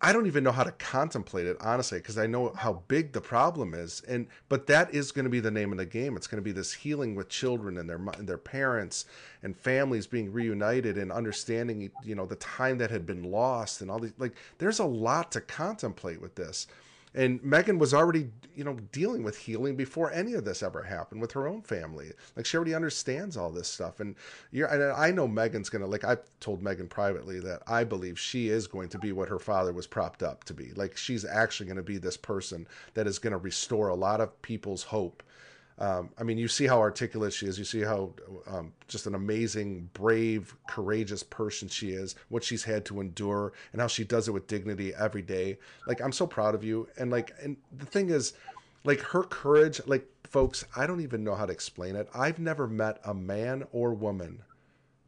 I 0.00 0.12
don't 0.12 0.26
even 0.26 0.44
know 0.44 0.52
how 0.52 0.62
to 0.62 0.70
contemplate 0.72 1.46
it 1.46 1.56
honestly 1.60 1.98
because 1.98 2.18
I 2.18 2.26
know 2.26 2.52
how 2.56 2.84
big 2.86 3.12
the 3.12 3.20
problem 3.20 3.74
is 3.74 4.02
and 4.06 4.28
but 4.48 4.68
that 4.68 4.94
is 4.94 5.10
going 5.10 5.24
to 5.24 5.30
be 5.30 5.40
the 5.40 5.50
name 5.50 5.72
of 5.72 5.78
the 5.78 5.86
game. 5.86 6.16
It's 6.16 6.28
going 6.28 6.42
to 6.42 6.44
be 6.44 6.52
this 6.52 6.72
healing 6.72 7.16
with 7.16 7.28
children 7.28 7.78
and 7.78 7.88
their 7.88 8.00
and 8.16 8.28
their 8.28 8.38
parents 8.38 9.06
and 9.42 9.56
families 9.56 10.06
being 10.06 10.32
reunited 10.32 10.98
and 10.98 11.10
understanding 11.10 11.90
you 12.04 12.14
know 12.14 12.26
the 12.26 12.36
time 12.36 12.78
that 12.78 12.90
had 12.90 13.06
been 13.06 13.24
lost 13.24 13.80
and 13.80 13.90
all 13.90 13.98
these 13.98 14.12
like 14.18 14.36
there's 14.58 14.78
a 14.78 14.84
lot 14.84 15.32
to 15.32 15.40
contemplate 15.40 16.20
with 16.20 16.36
this 16.36 16.68
and 17.18 17.42
Meghan 17.42 17.78
was 17.78 17.92
already, 17.92 18.30
you 18.54 18.62
know, 18.62 18.74
dealing 18.92 19.24
with 19.24 19.36
healing 19.36 19.74
before 19.74 20.12
any 20.12 20.34
of 20.34 20.44
this 20.44 20.62
ever 20.62 20.84
happened 20.84 21.20
with 21.20 21.32
her 21.32 21.48
own 21.48 21.62
family. 21.62 22.12
Like 22.36 22.46
she 22.46 22.56
already 22.56 22.76
understands 22.76 23.36
all 23.36 23.50
this 23.50 23.66
stuff. 23.66 23.98
And 23.98 24.14
you're, 24.52 24.68
and 24.68 24.92
I 24.92 25.10
know 25.10 25.26
Meghan's 25.26 25.68
gonna 25.68 25.88
like. 25.88 26.04
I've 26.04 26.22
told 26.38 26.62
Meghan 26.62 26.88
privately 26.88 27.40
that 27.40 27.64
I 27.66 27.82
believe 27.82 28.20
she 28.20 28.50
is 28.50 28.68
going 28.68 28.88
to 28.90 28.98
be 28.98 29.10
what 29.10 29.28
her 29.28 29.40
father 29.40 29.72
was 29.72 29.88
propped 29.88 30.22
up 30.22 30.44
to 30.44 30.54
be. 30.54 30.70
Like 30.76 30.96
she's 30.96 31.24
actually 31.24 31.66
going 31.66 31.78
to 31.78 31.82
be 31.82 31.98
this 31.98 32.16
person 32.16 32.68
that 32.94 33.08
is 33.08 33.18
going 33.18 33.32
to 33.32 33.38
restore 33.38 33.88
a 33.88 33.96
lot 33.96 34.20
of 34.20 34.40
people's 34.40 34.84
hope 34.84 35.24
um, 35.80 36.10
I 36.18 36.24
mean, 36.24 36.38
you 36.38 36.48
see 36.48 36.66
how 36.66 36.80
articulate 36.80 37.32
she 37.32 37.46
is. 37.46 37.58
You 37.58 37.64
see 37.64 37.82
how 37.82 38.12
um, 38.48 38.72
just 38.88 39.06
an 39.06 39.14
amazing, 39.14 39.88
brave, 39.92 40.56
courageous 40.66 41.22
person 41.22 41.68
she 41.68 41.90
is. 41.90 42.16
What 42.30 42.42
she's 42.42 42.64
had 42.64 42.84
to 42.86 43.00
endure, 43.00 43.52
and 43.72 43.80
how 43.80 43.86
she 43.86 44.02
does 44.02 44.26
it 44.26 44.32
with 44.32 44.48
dignity 44.48 44.92
every 44.98 45.22
day. 45.22 45.58
Like 45.86 46.00
I'm 46.00 46.12
so 46.12 46.26
proud 46.26 46.54
of 46.56 46.64
you. 46.64 46.88
And 46.98 47.10
like, 47.10 47.32
and 47.42 47.56
the 47.76 47.86
thing 47.86 48.10
is, 48.10 48.32
like 48.82 49.00
her 49.00 49.22
courage. 49.22 49.80
Like 49.86 50.06
folks, 50.24 50.64
I 50.76 50.86
don't 50.86 51.00
even 51.00 51.22
know 51.22 51.36
how 51.36 51.46
to 51.46 51.52
explain 51.52 51.94
it. 51.94 52.08
I've 52.12 52.40
never 52.40 52.66
met 52.66 52.98
a 53.04 53.14
man 53.14 53.64
or 53.70 53.94
woman 53.94 54.42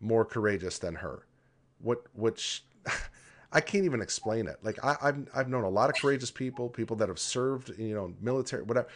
more 0.01 0.25
courageous 0.25 0.79
than 0.79 0.95
her. 0.97 1.27
What 1.81 2.05
which. 2.15 2.65
I 3.53 3.61
can't 3.61 3.85
even 3.85 4.01
explain 4.01 4.47
it. 4.47 4.59
Like 4.63 4.79
I, 4.85 4.97
have 5.03 5.29
I've 5.35 5.49
known 5.49 5.65
a 5.65 5.69
lot 5.69 5.91
of 5.91 5.97
courageous 5.97 6.31
people, 6.31 6.69
people 6.69 6.95
that 6.99 7.09
have 7.09 7.19
served, 7.19 7.77
you 7.77 7.97
know, 7.97 8.15
military, 8.21 8.63
whatever. 8.63 8.87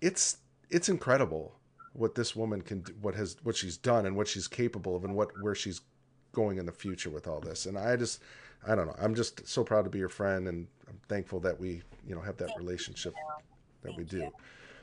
It's 0.00 0.38
it's 0.70 0.88
incredible 0.88 1.54
what 1.92 2.14
this 2.14 2.36
woman 2.36 2.60
can 2.60 2.80
do, 2.80 2.94
what 3.00 3.14
has 3.14 3.36
what 3.42 3.56
she's 3.56 3.76
done 3.76 4.06
and 4.06 4.16
what 4.16 4.28
she's 4.28 4.46
capable 4.46 4.96
of 4.96 5.04
and 5.04 5.14
what 5.14 5.30
where 5.40 5.54
she's 5.54 5.80
going 6.32 6.58
in 6.58 6.66
the 6.66 6.72
future 6.72 7.10
with 7.10 7.26
all 7.26 7.40
this. 7.40 7.66
And 7.66 7.78
i 7.78 7.96
just 7.96 8.22
i 8.66 8.74
don't 8.74 8.86
know. 8.86 8.96
I'm 9.00 9.14
just 9.14 9.46
so 9.48 9.64
proud 9.64 9.84
to 9.84 9.90
be 9.90 9.98
your 9.98 10.08
friend 10.08 10.48
and 10.48 10.66
i'm 10.88 11.00
thankful 11.08 11.40
that 11.40 11.58
we 11.58 11.82
you 12.06 12.14
know 12.14 12.20
have 12.20 12.36
that 12.38 12.48
Thank 12.48 12.58
relationship 12.58 13.14
that 13.82 13.88
Thank 13.88 13.98
we 13.98 14.04
do. 14.04 14.18
you. 14.18 14.30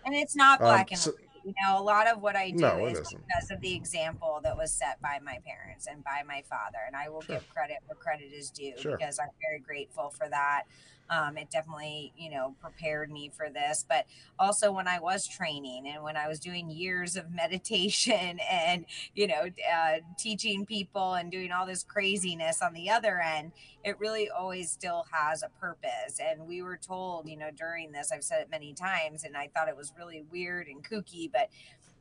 and 0.05 0.15
it's 0.15 0.35
not 0.35 0.59
um, 0.61 0.67
black 0.67 0.87
um, 0.87 0.87
and 0.91 0.99
so, 0.99 1.11
white. 1.11 1.19
You 1.45 1.53
know 1.61 1.77
a 1.77 1.83
lot 1.83 2.07
of 2.07 2.21
what 2.21 2.35
i 2.37 2.51
do 2.51 2.57
no, 2.57 2.85
is 2.85 2.99
because 2.99 3.51
of 3.51 3.59
the 3.59 3.75
example 3.75 4.39
that 4.43 4.55
was 4.55 4.71
set 4.71 5.01
by 5.01 5.19
my 5.23 5.39
parents 5.45 5.87
and 5.87 6.01
by 6.03 6.23
my 6.25 6.41
father. 6.49 6.77
And 6.87 6.95
i 6.95 7.09
will 7.09 7.21
sure. 7.21 7.35
give 7.35 7.49
credit 7.49 7.77
where 7.85 7.97
credit 7.97 8.31
is 8.33 8.49
due 8.49 8.73
sure. 8.77 8.97
because 8.97 9.19
i'm 9.19 9.29
very 9.41 9.59
grateful 9.59 10.09
for 10.09 10.29
that 10.29 10.63
um, 11.09 11.38
it 11.38 11.49
definitely 11.51 12.14
you 12.17 12.30
know 12.30 12.56
prepared 12.61 13.11
me 13.11 13.32
for 13.35 13.49
this 13.49 13.85
but 13.88 14.06
also 14.40 14.72
when 14.72 14.88
i 14.88 14.99
was 14.99 15.27
training 15.27 15.88
and 15.88 16.03
when 16.03 16.17
i 16.17 16.27
was 16.27 16.40
doing 16.40 16.69
years 16.69 17.15
of 17.15 17.32
meditation 17.33 18.40
and 18.49 18.85
you 19.15 19.27
know 19.27 19.45
uh, 19.73 19.98
teaching 20.17 20.65
people 20.65 21.14
and 21.14 21.32
doing 21.32 21.51
all 21.51 21.65
this 21.65 21.83
craziness 21.83 22.61
on 22.61 22.73
the 22.73 22.90
other 22.90 23.19
end 23.19 23.51
it 23.83 23.99
really 23.99 24.30
always 24.30 24.72
still 24.72 25.06
has 25.11 25.43
a 25.43 25.49
purpose. 25.59 26.19
And 26.19 26.48
we 26.48 26.61
were 26.61 26.77
told 26.77 27.27
you 27.27 27.38
know 27.38 27.49
during 27.57 27.91
this 27.91 28.11
i've 28.11 28.23
said 28.23 28.41
it 28.41 28.49
many 28.49 28.73
times 28.73 29.23
and 29.23 29.35
i 29.35 29.48
thought 29.48 29.67
it 29.67 29.77
was 29.77 29.93
really 29.98 30.23
weird 30.32 30.67
and 30.67 30.83
kooky 30.83 31.30
but 31.32 31.49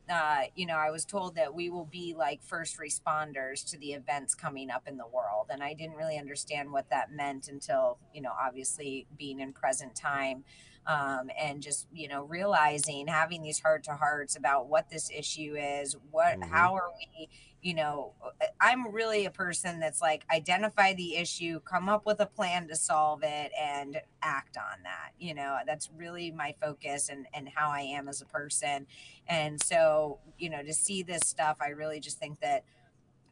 uh, 0.09 0.41
you 0.55 0.65
know, 0.65 0.75
I 0.75 0.91
was 0.91 1.05
told 1.05 1.35
that 1.35 1.53
we 1.53 1.69
will 1.69 1.85
be 1.85 2.13
like 2.17 2.43
first 2.43 2.77
responders 2.77 3.69
to 3.71 3.77
the 3.77 3.93
events 3.93 4.35
coming 4.35 4.69
up 4.69 4.87
in 4.87 4.97
the 4.97 5.07
world. 5.07 5.47
And 5.49 5.63
I 5.63 5.73
didn't 5.73 5.95
really 5.95 6.17
understand 6.17 6.71
what 6.71 6.89
that 6.89 7.11
meant 7.11 7.47
until, 7.47 7.97
you 8.13 8.21
know, 8.21 8.31
obviously 8.39 9.07
being 9.17 9.39
in 9.39 9.53
present 9.53 9.95
time 9.95 10.43
um, 10.85 11.29
and 11.39 11.61
just, 11.61 11.87
you 11.93 12.09
know, 12.09 12.23
realizing 12.23 13.07
having 13.07 13.41
these 13.41 13.61
heart 13.61 13.83
to 13.85 13.93
hearts 13.93 14.35
about 14.35 14.67
what 14.67 14.89
this 14.89 15.09
issue 15.09 15.55
is, 15.57 15.95
what, 16.11 16.39
mm-hmm. 16.39 16.51
how 16.51 16.75
are 16.75 16.89
we, 16.97 17.29
you 17.63 17.73
know, 17.73 18.11
uh, 18.23 18.45
I'm 18.61 18.91
really 18.91 19.25
a 19.25 19.31
person 19.31 19.79
that's 19.79 20.01
like 20.01 20.25
identify 20.31 20.93
the 20.93 21.15
issue, 21.15 21.61
come 21.61 21.89
up 21.89 22.05
with 22.05 22.19
a 22.19 22.25
plan 22.25 22.67
to 22.67 22.75
solve 22.75 23.21
it, 23.23 23.51
and 23.59 23.99
act 24.21 24.57
on 24.57 24.83
that. 24.83 25.11
You 25.17 25.33
know, 25.33 25.57
that's 25.65 25.89
really 25.97 26.29
my 26.31 26.53
focus 26.61 27.09
and 27.09 27.25
and 27.33 27.49
how 27.49 27.69
I 27.71 27.81
am 27.81 28.07
as 28.07 28.21
a 28.21 28.25
person. 28.25 28.85
And 29.27 29.61
so, 29.63 30.19
you 30.37 30.49
know, 30.49 30.61
to 30.61 30.73
see 30.73 31.03
this 31.03 31.21
stuff, 31.25 31.57
I 31.61 31.69
really 31.69 32.01
just 32.01 32.19
think 32.19 32.41
that 32.41 32.65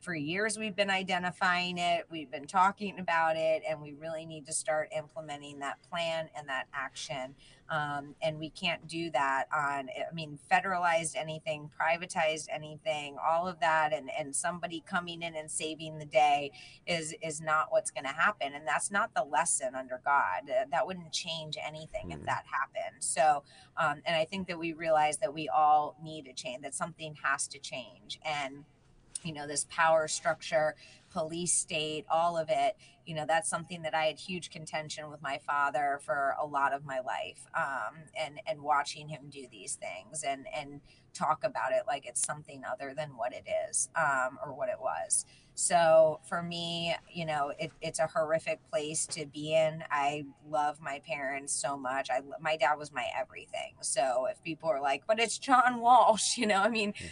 for 0.01 0.15
years 0.15 0.57
we've 0.57 0.75
been 0.75 0.89
identifying 0.89 1.77
it, 1.77 2.07
we've 2.09 2.31
been 2.31 2.47
talking 2.47 2.99
about 2.99 3.38
it, 3.38 3.61
and 3.67 3.80
we 3.81 3.93
really 3.93 4.25
need 4.25 4.45
to 4.47 4.53
start 4.53 4.89
implementing 4.95 5.59
that 5.59 5.77
plan 5.89 6.30
and 6.35 6.49
that 6.49 6.67
action. 6.73 7.35
Um, 7.69 8.15
and 8.21 8.38
we 8.38 8.49
can't 8.49 8.85
do 8.85 9.11
that 9.11 9.45
on, 9.55 9.89
I 9.89 10.13
mean, 10.13 10.39
federalized 10.51 11.15
anything, 11.15 11.69
privatized 11.80 12.47
anything, 12.51 13.15
all 13.25 13.47
of 13.47 13.61
that, 13.61 13.93
and 13.93 14.09
and 14.17 14.35
somebody 14.35 14.83
coming 14.85 15.21
in 15.21 15.35
and 15.35 15.49
saving 15.49 15.99
the 15.99 16.05
day 16.05 16.51
is 16.85 17.13
is 17.21 17.39
not 17.39 17.67
what's 17.69 17.91
going 17.91 18.03
to 18.03 18.09
happen. 18.09 18.53
And 18.53 18.67
that's 18.67 18.91
not 18.91 19.13
the 19.15 19.23
lesson 19.23 19.75
under 19.75 20.01
God. 20.03 20.51
That 20.71 20.85
wouldn't 20.85 21.13
change 21.13 21.57
anything 21.63 22.09
mm. 22.09 22.15
if 22.15 22.25
that 22.25 22.43
happened. 22.45 23.01
So, 23.01 23.43
um, 23.77 24.01
and 24.05 24.17
I 24.17 24.25
think 24.25 24.47
that 24.47 24.59
we 24.59 24.73
realize 24.73 25.17
that 25.17 25.33
we 25.33 25.47
all 25.47 25.95
need 26.03 26.27
a 26.27 26.33
change. 26.33 26.63
That 26.63 26.73
something 26.73 27.15
has 27.23 27.47
to 27.49 27.59
change, 27.59 28.19
and 28.25 28.65
you 29.24 29.33
know 29.33 29.48
this 29.48 29.66
power 29.69 30.08
structure 30.08 30.75
police 31.11 31.53
state 31.53 32.06
all 32.09 32.38
of 32.38 32.48
it 32.50 32.75
you 33.06 33.16
know 33.16 33.25
that's 33.27 33.50
something 33.50 33.82
that 33.82 33.93
i 33.93 34.06
had 34.06 34.19
huge 34.19 34.50
contention 34.50 35.09
with 35.09 35.22
my 35.22 35.38
father 35.45 36.00
for 36.03 36.35
a 36.41 36.45
lot 36.45 36.74
of 36.74 36.85
my 36.85 37.00
life 37.00 37.45
um, 37.56 37.95
and 38.19 38.40
and 38.48 38.61
watching 38.61 39.08
him 39.08 39.22
do 39.30 39.45
these 39.51 39.75
things 39.75 40.24
and 40.24 40.45
and 40.56 40.82
talk 41.14 41.43
about 41.43 41.72
it 41.72 41.83
like 41.88 42.06
it's 42.06 42.25
something 42.25 42.61
other 42.69 42.93
than 42.95 43.09
what 43.17 43.33
it 43.33 43.45
is 43.69 43.90
um, 43.98 44.40
or 44.45 44.53
what 44.53 44.69
it 44.69 44.80
was. 44.80 45.25
So 45.56 46.22
for 46.24 46.41
me 46.41 46.95
you 47.11 47.25
know 47.25 47.51
it, 47.59 47.72
it's 47.82 48.00
a 48.00 48.08
horrific 48.08 48.59
place 48.69 49.06
to 49.08 49.25
be 49.25 49.53
in. 49.53 49.83
I 49.91 50.24
love 50.50 50.80
my 50.82 51.01
parents 51.06 51.53
so 51.53 51.75
much. 51.75 52.09
I 52.09 52.22
my 52.40 52.56
dad 52.56 52.75
was 52.75 52.93
my 52.93 53.08
everything. 53.19 53.75
So 53.82 54.27
if 54.32 54.41
people 54.43 54.69
are 54.69 54.82
like 54.82 55.03
but 55.06 55.19
it's 55.19 55.38
john 55.38 55.82
walsh 55.82 56.38
you 56.38 56.48
know 56.48 56.61
i 56.61 56.69
mean 56.69 56.93
mm-hmm 56.93 57.08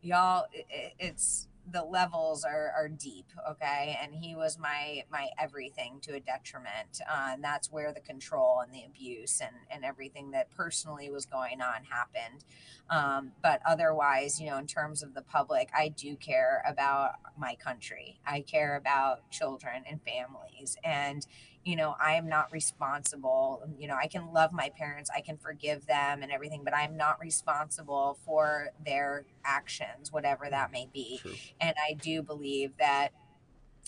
y'all 0.00 0.46
it, 0.52 0.94
it's 0.98 1.47
the 1.70 1.82
levels 1.82 2.44
are, 2.44 2.72
are 2.76 2.88
deep 2.88 3.26
okay? 3.50 3.98
And 4.02 4.14
he 4.14 4.34
was 4.34 4.58
my 4.58 5.04
my 5.10 5.28
everything 5.38 6.00
to 6.02 6.14
a 6.14 6.20
detriment 6.20 7.00
uh, 7.08 7.30
and 7.32 7.44
that's 7.44 7.70
where 7.70 7.92
the 7.92 8.00
control 8.00 8.60
and 8.64 8.72
the 8.72 8.84
abuse 8.84 9.40
and 9.40 9.54
and 9.70 9.84
everything 9.84 10.30
that 10.32 10.50
personally 10.50 11.10
was 11.10 11.26
going 11.26 11.60
on 11.60 11.84
happened. 11.84 12.44
Um, 12.90 13.32
but 13.42 13.60
otherwise 13.66 14.40
you 14.40 14.50
know 14.50 14.58
in 14.58 14.66
terms 14.66 15.02
of 15.02 15.14
the 15.14 15.22
public 15.22 15.68
i 15.76 15.88
do 15.88 16.16
care 16.16 16.62
about 16.66 17.16
my 17.38 17.54
country. 17.54 18.18
I 18.26 18.40
care 18.40 18.76
about 18.76 19.30
children 19.30 19.84
and 19.88 20.00
families. 20.02 20.76
And 20.84 21.26
you 21.68 21.76
know, 21.76 21.94
I 22.00 22.14
am 22.14 22.30
not 22.30 22.50
responsible. 22.50 23.62
You 23.78 23.88
know, 23.88 23.96
I 24.00 24.06
can 24.06 24.32
love 24.32 24.52
my 24.54 24.70
parents, 24.70 25.10
I 25.14 25.20
can 25.20 25.36
forgive 25.36 25.86
them 25.86 26.22
and 26.22 26.32
everything, 26.32 26.62
but 26.64 26.74
I'm 26.74 26.96
not 26.96 27.20
responsible 27.20 28.18
for 28.24 28.70
their 28.86 29.26
actions, 29.44 30.10
whatever 30.10 30.46
that 30.48 30.72
may 30.72 30.88
be. 30.90 31.18
True. 31.20 31.34
And 31.60 31.74
I 31.86 31.92
do 31.92 32.22
believe 32.22 32.72
that 32.78 33.10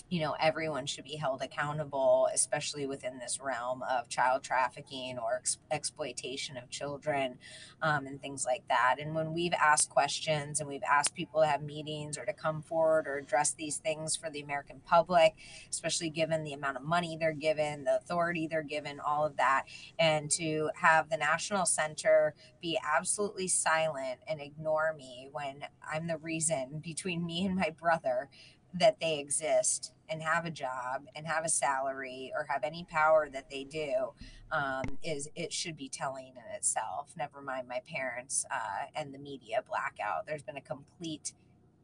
you 0.09 0.21
know 0.21 0.35
everyone 0.39 0.85
should 0.85 1.03
be 1.03 1.15
held 1.15 1.41
accountable 1.41 2.27
especially 2.33 2.85
within 2.85 3.19
this 3.19 3.39
realm 3.41 3.83
of 3.89 4.09
child 4.09 4.43
trafficking 4.43 5.17
or 5.17 5.35
ex- 5.37 5.57
exploitation 5.71 6.57
of 6.57 6.69
children 6.69 7.37
um, 7.81 8.05
and 8.05 8.21
things 8.21 8.45
like 8.45 8.63
that. 8.69 8.97
And 8.99 9.15
when 9.15 9.33
we've 9.33 9.53
asked 9.53 9.89
questions 9.89 10.59
and 10.59 10.69
we've 10.69 10.83
asked 10.89 11.15
people 11.15 11.41
to 11.41 11.47
have 11.47 11.61
meetings 11.61 12.17
or 12.17 12.25
to 12.25 12.33
come 12.33 12.61
forward 12.61 13.07
or 13.07 13.17
address 13.17 13.53
these 13.53 13.77
things 13.77 14.15
for 14.15 14.29
the 14.29 14.41
american 14.41 14.81
public 14.85 15.35
especially 15.69 16.09
given 16.09 16.43
the 16.43 16.53
amount 16.53 16.77
of 16.77 16.83
money 16.83 17.17
they're 17.19 17.33
given 17.33 17.83
the 17.83 17.95
authority 17.95 18.47
they're 18.47 18.63
given 18.63 18.99
all 18.99 19.25
of 19.25 19.37
that 19.37 19.63
and 19.99 20.29
to 20.29 20.69
have 20.75 21.09
the 21.09 21.17
national 21.17 21.65
center 21.65 22.33
be 22.61 22.77
absolutely 22.83 23.47
silent 23.47 24.19
and 24.27 24.41
ignore 24.41 24.93
me 24.97 25.29
when 25.31 25.63
i'm 25.91 26.07
the 26.07 26.17
reason 26.17 26.79
between 26.83 27.25
me 27.25 27.45
and 27.45 27.55
my 27.55 27.69
brother 27.79 28.29
that 28.73 28.99
they 28.99 29.19
exist 29.19 29.93
and 30.09 30.21
have 30.21 30.45
a 30.45 30.51
job 30.51 31.03
and 31.15 31.25
have 31.27 31.45
a 31.45 31.49
salary 31.49 32.31
or 32.35 32.45
have 32.49 32.63
any 32.63 32.85
power 32.89 33.29
that 33.31 33.49
they 33.49 33.63
do 33.63 34.11
um, 34.51 34.83
is 35.03 35.29
it 35.35 35.53
should 35.53 35.77
be 35.77 35.89
telling 35.89 36.27
in 36.27 36.55
itself. 36.55 37.13
Never 37.17 37.41
mind 37.41 37.67
my 37.67 37.81
parents 37.87 38.45
uh, 38.51 38.85
and 38.95 39.13
the 39.13 39.19
media 39.19 39.63
blackout. 39.67 40.25
There's 40.27 40.43
been 40.43 40.57
a 40.57 40.61
complete 40.61 41.33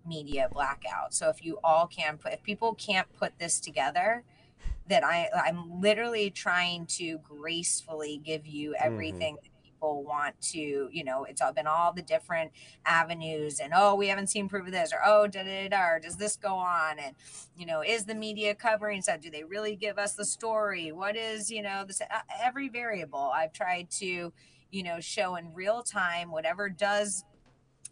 media 0.06 0.50
blackout. 0.52 1.14
So 1.14 1.30
if 1.30 1.44
you 1.44 1.60
all 1.64 1.88
can 1.88 2.18
put 2.18 2.34
if 2.34 2.44
people 2.44 2.74
can't 2.74 3.08
put 3.14 3.38
this 3.40 3.60
together 3.60 4.24
that 4.90 5.04
i 5.04 5.28
i'm 5.46 5.82
literally 5.82 6.30
trying 6.30 6.86
to 6.86 7.20
gracefully 7.20 8.22
give 8.24 8.48
you 8.48 8.72
mm-hmm. 8.72 8.88
everything 8.88 9.36
mm-hmm 9.36 9.57
people 9.78 10.04
want 10.04 10.40
to, 10.42 10.90
you 10.92 11.04
know, 11.04 11.24
it's 11.24 11.40
all 11.40 11.54
been 11.54 11.68
all 11.68 11.94
the 11.94 12.02
different 12.02 12.52
avenues 12.86 13.60
and 13.60 13.74
oh, 13.76 13.94
we 13.94 14.08
haven't 14.08 14.28
seen 14.28 14.50
proof 14.50 14.66
of 14.66 14.72
this 14.72 14.92
or 14.92 15.00
oh, 15.06 15.28
da 15.28 15.44
da 15.44 15.70
da, 15.70 15.88
or 15.90 16.00
does 16.00 16.18
this 16.18 16.36
go 16.36 16.56
on? 16.56 16.98
And, 16.98 17.16
you 17.56 17.66
know, 17.66 17.84
is 17.84 18.06
the 18.06 18.16
media 18.16 18.56
covering 18.56 19.02
stuff? 19.02 19.22
Do 19.22 19.30
they 19.30 19.44
really 19.44 19.76
give 19.76 20.00
us 20.00 20.14
the 20.14 20.26
story? 20.26 20.92
What 20.92 21.16
is, 21.16 21.52
you 21.52 21.62
know, 21.62 21.84
this 21.86 22.02
uh, 22.02 22.20
every 22.44 22.70
variable 22.70 23.32
I've 23.36 23.54
tried 23.54 23.92
to, 24.00 24.34
you 24.72 24.84
know, 24.84 25.00
show 25.00 25.36
in 25.36 25.54
real 25.54 25.84
time, 25.84 26.32
whatever 26.32 26.70
does 26.70 27.24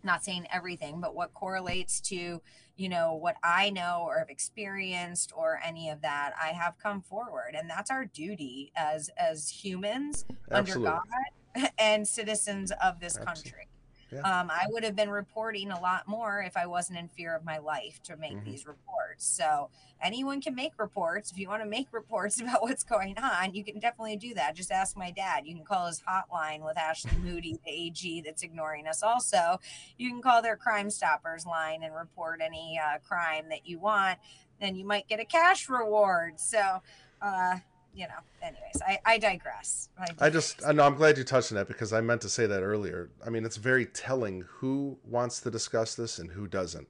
not 0.03 0.23
saying 0.23 0.47
everything, 0.51 1.01
but 1.01 1.15
what 1.15 1.33
correlates 1.33 1.99
to, 1.99 2.41
you 2.77 2.89
know, 2.89 3.13
what 3.13 3.35
I 3.43 3.69
know 3.69 4.03
or 4.05 4.19
have 4.19 4.29
experienced 4.29 5.31
or 5.35 5.59
any 5.63 5.89
of 5.89 6.01
that, 6.01 6.33
I 6.41 6.47
have 6.49 6.77
come 6.81 7.01
forward. 7.01 7.55
And 7.57 7.69
that's 7.69 7.91
our 7.91 8.05
duty 8.05 8.71
as 8.75 9.09
as 9.17 9.49
humans 9.49 10.25
Absolutely. 10.51 10.87
under 10.87 10.97
God 10.97 11.44
and 11.77 12.07
citizens 12.07 12.71
of 12.83 12.99
this 12.99 13.17
country. 13.17 13.67
Yeah. 14.11 14.19
Um, 14.21 14.51
I 14.51 14.65
would 14.69 14.83
have 14.83 14.95
been 14.95 15.09
reporting 15.09 15.71
a 15.71 15.79
lot 15.79 16.07
more 16.07 16.41
if 16.41 16.55
I 16.55 16.67
wasn't 16.67 16.99
in 16.99 17.07
fear 17.09 17.35
of 17.35 17.43
my 17.43 17.57
life 17.57 18.01
to 18.03 18.15
make 18.15 18.33
mm-hmm. 18.33 18.49
these 18.49 18.65
reports. 18.65 19.25
So 19.25 19.69
anyone 20.01 20.41
can 20.41 20.55
make 20.55 20.73
reports. 20.77 21.31
If 21.31 21.39
you 21.39 21.49
want 21.49 21.63
to 21.63 21.69
make 21.69 21.87
reports 21.91 22.39
about 22.39 22.61
what's 22.61 22.83
going 22.83 23.17
on, 23.17 23.53
you 23.53 23.63
can 23.63 23.79
definitely 23.79 24.17
do 24.17 24.33
that. 24.35 24.55
Just 24.55 24.71
ask 24.71 24.95
my 24.95 25.11
dad. 25.11 25.45
You 25.45 25.55
can 25.55 25.65
call 25.65 25.87
his 25.87 26.01
hotline 26.07 26.63
with 26.63 26.77
Ashley 26.77 27.17
Moody, 27.23 27.57
the 27.65 27.71
AG 27.71 28.21
that's 28.21 28.43
ignoring 28.43 28.87
us. 28.87 29.01
Also, 29.01 29.59
you 29.97 30.09
can 30.09 30.21
call 30.21 30.41
their 30.41 30.55
Crime 30.55 30.89
Stoppers 30.89 31.45
line 31.45 31.83
and 31.83 31.93
report 31.93 32.41
any 32.43 32.79
uh, 32.79 32.99
crime 32.99 33.45
that 33.49 33.67
you 33.67 33.79
want. 33.79 34.19
Then 34.61 34.75
you 34.75 34.85
might 34.85 35.07
get 35.07 35.19
a 35.19 35.25
cash 35.25 35.67
reward. 35.67 36.39
So, 36.39 36.81
uh, 37.21 37.57
you 37.95 38.07
know, 38.07 38.13
anyways, 38.41 38.81
I, 38.85 38.99
I 39.05 39.17
digress. 39.17 39.89
I, 39.97 40.07
digress. 40.07 40.21
I 40.21 40.29
just, 40.29 40.65
I 40.67 40.71
know, 40.73 40.83
I'm 40.83 40.95
glad 40.95 41.17
you 41.17 41.23
touched 41.23 41.51
on 41.51 41.55
that 41.57 41.67
because 41.67 41.93
I 41.93 42.01
meant 42.01 42.21
to 42.21 42.29
say 42.29 42.45
that 42.45 42.61
earlier. 42.61 43.09
I 43.25 43.29
mean, 43.29 43.45
it's 43.45 43.55
very 43.55 43.85
telling 43.85 44.43
who 44.47 44.97
wants 45.05 45.39
to 45.41 45.51
discuss 45.51 45.95
this 45.95 46.19
and 46.19 46.31
who 46.31 46.45
doesn't. 46.47 46.87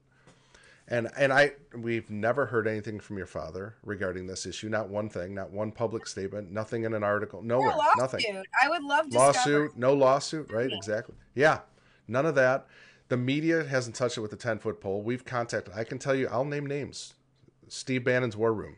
And 0.88 1.10
and 1.18 1.34
I 1.34 1.54
we've 1.76 2.12
never 2.12 2.46
heard 2.46 2.68
anything 2.68 3.00
from 3.00 3.18
your 3.18 3.26
father 3.26 3.76
regarding 3.84 4.28
this 4.28 4.46
issue. 4.46 4.70
Not 4.70 4.88
one 4.88 5.10
thing, 5.10 5.34
not 5.34 5.50
one 5.50 5.72
public 5.72 6.06
statement, 6.06 6.52
nothing 6.52 6.84
in 6.84 6.94
an 6.94 7.04
article, 7.04 7.42
nowhere, 7.42 7.76
nothing. 7.98 8.24
I 8.62 8.70
would 8.70 8.84
love 8.84 9.10
to 9.10 9.18
lawsuit, 9.18 9.76
no 9.76 9.96
lawsuit, 9.96 10.52
right? 10.52 10.70
Exactly. 10.72 11.16
Yeah, 11.34 11.62
none 12.08 12.28
of 12.28 12.36
that. 12.36 12.68
The 13.08 13.18
media 13.18 13.64
hasn't 13.64 13.96
touched 13.96 14.18
it 14.18 14.22
with 14.22 14.34
a 14.34 14.36
ten 14.36 14.60
foot 14.60 14.80
pole. 14.80 15.02
We've 15.02 15.26
contacted. 15.26 15.74
I 15.76 15.86
can 15.86 15.98
tell 15.98 16.14
you, 16.14 16.28
I'll 16.32 16.46
name 16.46 16.68
names. 16.68 17.16
Steve 17.68 18.04
Bannon's 18.04 18.38
War 18.38 18.54
Room 18.54 18.76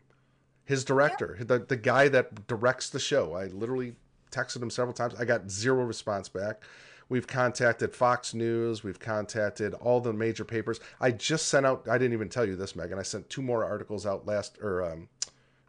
his 0.68 0.84
director, 0.84 1.34
yeah. 1.38 1.44
the 1.46 1.58
the 1.60 1.76
guy 1.76 2.08
that 2.08 2.46
directs 2.46 2.90
the 2.90 2.98
show. 2.98 3.32
I 3.32 3.46
literally 3.46 3.96
texted 4.30 4.62
him 4.62 4.68
several 4.68 4.92
times. 4.92 5.14
I 5.18 5.24
got 5.24 5.50
zero 5.50 5.82
response 5.82 6.28
back. 6.28 6.62
We've 7.08 7.26
contacted 7.26 7.94
Fox 7.94 8.34
News. 8.34 8.84
We've 8.84 8.98
contacted 8.98 9.72
all 9.72 10.02
the 10.02 10.12
major 10.12 10.44
papers. 10.44 10.78
I 11.00 11.12
just 11.12 11.48
sent 11.48 11.64
out. 11.64 11.88
I 11.88 11.96
didn't 11.96 12.12
even 12.12 12.28
tell 12.28 12.44
you 12.44 12.54
this, 12.54 12.74
Meghan. 12.74 12.98
I 12.98 13.02
sent 13.02 13.30
two 13.30 13.40
more 13.40 13.64
articles 13.64 14.04
out 14.04 14.26
last 14.26 14.58
or 14.60 14.84
um, 14.84 15.08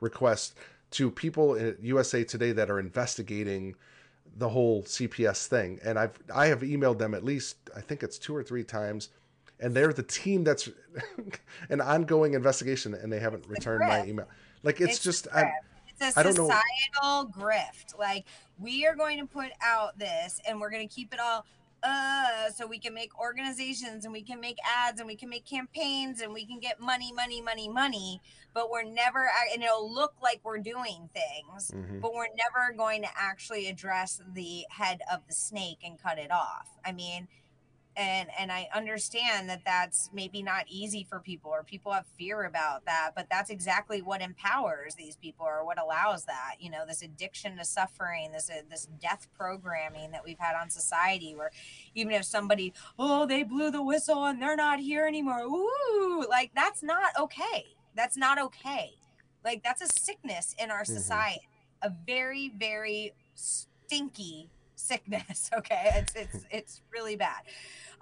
requests 0.01 0.53
to 0.91 1.09
people 1.09 1.55
at 1.55 1.81
USA 1.81 2.25
Today 2.25 2.51
that 2.51 2.69
are 2.69 2.77
investigating 2.77 3.75
the 4.35 4.49
whole 4.49 4.83
CPS 4.83 5.47
thing, 5.47 5.79
and 5.81 5.97
I've 5.97 6.19
I 6.35 6.47
have 6.47 6.59
emailed 6.59 6.97
them 6.97 7.13
at 7.13 7.23
least 7.23 7.55
I 7.73 7.79
think 7.79 8.03
it's 8.03 8.17
two 8.17 8.35
or 8.35 8.43
three 8.43 8.65
times, 8.65 9.07
and 9.61 9.73
they're 9.73 9.93
the 9.93 10.03
team 10.03 10.43
that's 10.43 10.67
an 11.69 11.79
ongoing 11.79 12.33
investigation, 12.33 12.93
and 12.93 13.13
they 13.13 13.19
haven't 13.21 13.47
returned 13.47 13.87
my 13.87 14.05
email. 14.05 14.27
Like 14.63 14.81
it's, 14.81 14.95
It's 14.95 14.99
just 14.99 15.27
a 15.27 15.37
I. 15.37 15.51
It's 16.01 16.15
a 16.15 16.19
I 16.19 16.23
don't 16.23 16.37
know. 16.37 16.49
societal 16.49 17.31
grift. 17.31 17.97
Like 17.97 18.25
we 18.59 18.85
are 18.85 18.95
going 18.95 19.19
to 19.19 19.25
put 19.25 19.49
out 19.61 19.97
this, 19.99 20.39
and 20.47 20.59
we're 20.59 20.69
going 20.69 20.87
to 20.87 20.93
keep 20.93 21.13
it 21.13 21.19
all. 21.19 21.45
Uh, 21.81 22.49
so 22.53 22.67
we 22.67 22.77
can 22.77 22.93
make 22.93 23.17
organizations 23.17 24.03
and 24.03 24.11
we 24.11 24.21
can 24.21 24.37
make 24.41 24.57
ads 24.69 24.99
and 24.99 25.07
we 25.07 25.15
can 25.15 25.29
make 25.29 25.45
campaigns 25.45 26.19
and 26.19 26.33
we 26.33 26.45
can 26.45 26.59
get 26.59 26.81
money, 26.81 27.13
money, 27.13 27.41
money, 27.41 27.69
money. 27.69 28.19
But 28.53 28.69
we're 28.69 28.83
never, 28.83 29.29
and 29.53 29.63
it'll 29.63 29.89
look 29.89 30.13
like 30.21 30.41
we're 30.43 30.57
doing 30.57 31.09
things, 31.13 31.71
Mhm. 31.71 32.01
but 32.01 32.13
we're 32.13 32.27
never 32.35 32.73
going 32.75 33.01
to 33.03 33.07
actually 33.15 33.67
address 33.69 34.19
the 34.33 34.65
head 34.69 34.99
of 35.09 35.25
the 35.29 35.33
snake 35.33 35.77
and 35.85 35.97
cut 35.97 36.19
it 36.19 36.31
off. 36.31 36.67
I 36.83 36.91
mean, 36.91 37.29
and 37.95 38.29
and 38.39 38.51
I 38.51 38.69
understand 38.73 39.49
that 39.49 39.61
that's 39.65 40.09
maybe 40.13 40.41
not 40.43 40.65
easy 40.67 41.05
for 41.09 41.19
people 41.19 41.51
or 41.51 41.63
people 41.63 41.91
have 41.91 42.05
fear 42.17 42.43
about 42.45 42.85
that 42.85 43.11
but 43.15 43.27
that's 43.29 43.49
exactly 43.49 44.01
what 44.01 44.21
empowers 44.21 44.95
these 44.95 45.15
people 45.15 45.45
or 45.45 45.65
what 45.65 45.79
allows 45.81 46.25
that 46.25 46.55
you 46.59 46.69
know 46.69 46.85
this 46.87 47.01
addiction 47.01 47.57
to 47.57 47.65
suffering 47.65 48.31
this 48.31 48.49
uh, 48.49 48.61
this 48.69 48.87
death 49.01 49.27
programming 49.37 50.11
that 50.11 50.23
we've 50.23 50.39
had 50.39 50.55
on 50.55 50.69
society 50.69 51.35
where 51.35 51.51
even 51.95 52.13
if 52.13 52.23
somebody 52.25 52.73
oh 52.97 53.25
they 53.25 53.43
blew 53.43 53.71
the 53.71 53.83
whistle 53.83 54.25
and 54.25 54.41
they're 54.41 54.55
not 54.55 54.79
here 54.79 55.05
anymore. 55.05 55.41
Ooh 55.41 56.25
like 56.29 56.51
that's 56.55 56.83
not 56.83 57.11
okay. 57.19 57.65
That's 57.95 58.15
not 58.17 58.39
okay. 58.39 58.91
Like 59.43 59.63
that's 59.63 59.81
a 59.81 59.87
sickness 59.99 60.55
in 60.61 60.69
our 60.71 60.83
Mhm. 60.83 60.87
society 60.87 61.41
a 61.81 61.89
very 62.05 62.49
very 62.55 63.13
stinky 63.35 64.49
sickness 64.79 65.49
okay? 65.57 65.91
It's 65.95 66.15
it's 66.15 66.45
it's 66.51 66.81
really 66.91 67.15
bad. 67.15 67.41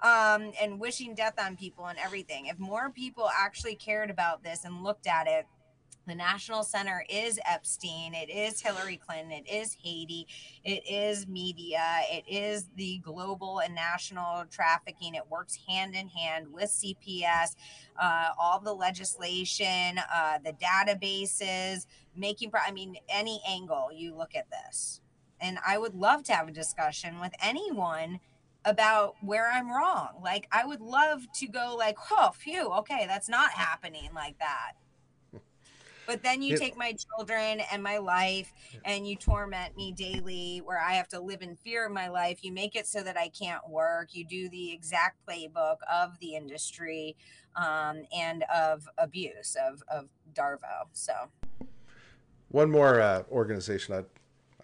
Um 0.00 0.52
and 0.60 0.78
wishing 0.78 1.14
death 1.14 1.34
on 1.38 1.56
people 1.56 1.86
and 1.86 1.98
everything. 1.98 2.46
If 2.46 2.58
more 2.58 2.90
people 2.90 3.28
actually 3.38 3.74
cared 3.74 4.10
about 4.10 4.42
this 4.42 4.64
and 4.64 4.82
looked 4.82 5.06
at 5.06 5.26
it 5.26 5.46
the 6.08 6.14
national 6.14 6.64
center 6.64 7.04
is 7.08 7.38
epstein 7.46 8.14
it 8.14 8.30
is 8.30 8.60
hillary 8.60 8.96
clinton 8.96 9.30
it 9.30 9.46
is 9.48 9.76
haiti 9.82 10.26
it 10.64 10.82
is 10.90 11.28
media 11.28 12.00
it 12.10 12.24
is 12.26 12.68
the 12.76 12.98
global 12.98 13.60
and 13.60 13.74
national 13.74 14.44
trafficking. 14.50 15.14
It 15.14 15.24
works 15.28 15.58
hand 15.68 15.94
in 15.94 16.08
hand 16.08 16.46
with 16.50 16.70
cps 16.70 17.54
uh, 18.00 18.28
all 18.40 18.58
the 18.58 18.72
legislation 18.72 19.98
uh, 20.12 20.38
the 20.42 20.54
databases 20.54 21.86
making 22.16 22.50
pro- 22.50 22.62
i 22.66 22.72
mean 22.72 22.96
any 23.08 23.40
angle 23.46 23.90
you 23.94 24.16
look 24.16 24.34
at 24.34 24.46
this 24.50 25.02
and 25.40 25.58
I 25.66 25.78
would 25.78 25.94
love 25.94 26.24
to 26.24 26.32
have 26.34 26.48
a 26.48 26.52
discussion 26.52 27.20
with 27.20 27.32
anyone 27.42 28.20
about 28.64 29.14
where 29.20 29.50
I'm 29.50 29.70
wrong. 29.70 30.20
Like 30.22 30.46
I 30.52 30.66
would 30.66 30.80
love 30.80 31.26
to 31.34 31.46
go 31.46 31.74
like, 31.78 31.96
"Oh, 32.10 32.30
phew, 32.34 32.68
okay, 32.78 33.06
that's 33.06 33.28
not 33.28 33.52
happening 33.52 34.10
like 34.14 34.38
that." 34.38 34.72
But 36.06 36.22
then 36.22 36.40
you 36.40 36.56
take 36.56 36.74
my 36.74 36.94
children 36.94 37.60
and 37.70 37.82
my 37.82 37.98
life 37.98 38.50
and 38.82 39.06
you 39.06 39.14
torment 39.14 39.76
me 39.76 39.92
daily 39.92 40.62
where 40.64 40.80
I 40.80 40.94
have 40.94 41.06
to 41.08 41.20
live 41.20 41.42
in 41.42 41.54
fear 41.54 41.84
of 41.84 41.92
my 41.92 42.08
life. 42.08 42.42
You 42.42 42.50
make 42.50 42.74
it 42.74 42.86
so 42.86 43.02
that 43.02 43.18
I 43.18 43.28
can't 43.28 43.68
work. 43.68 44.14
You 44.14 44.24
do 44.24 44.48
the 44.48 44.72
exact 44.72 45.18
playbook 45.28 45.76
of 45.92 46.18
the 46.20 46.34
industry 46.34 47.14
um, 47.56 48.04
and 48.16 48.42
of 48.44 48.88
abuse 48.96 49.54
of, 49.62 49.82
of 49.88 50.08
Darvo. 50.32 50.86
So 50.94 51.12
One 52.48 52.70
more 52.70 53.02
uh, 53.02 53.24
organization 53.30 53.94
I 53.94 54.04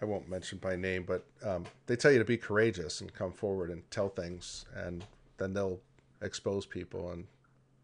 I 0.01 0.05
won't 0.05 0.29
mention 0.29 0.57
by 0.57 0.75
name, 0.75 1.03
but 1.07 1.25
um, 1.43 1.65
they 1.85 1.95
tell 1.95 2.11
you 2.11 2.19
to 2.19 2.25
be 2.25 2.37
courageous 2.37 3.01
and 3.01 3.13
come 3.13 3.31
forward 3.31 3.69
and 3.69 3.89
tell 3.91 4.09
things, 4.09 4.65
and 4.75 5.05
then 5.37 5.53
they'll 5.53 5.79
expose 6.21 6.65
people. 6.65 7.11
And 7.11 7.27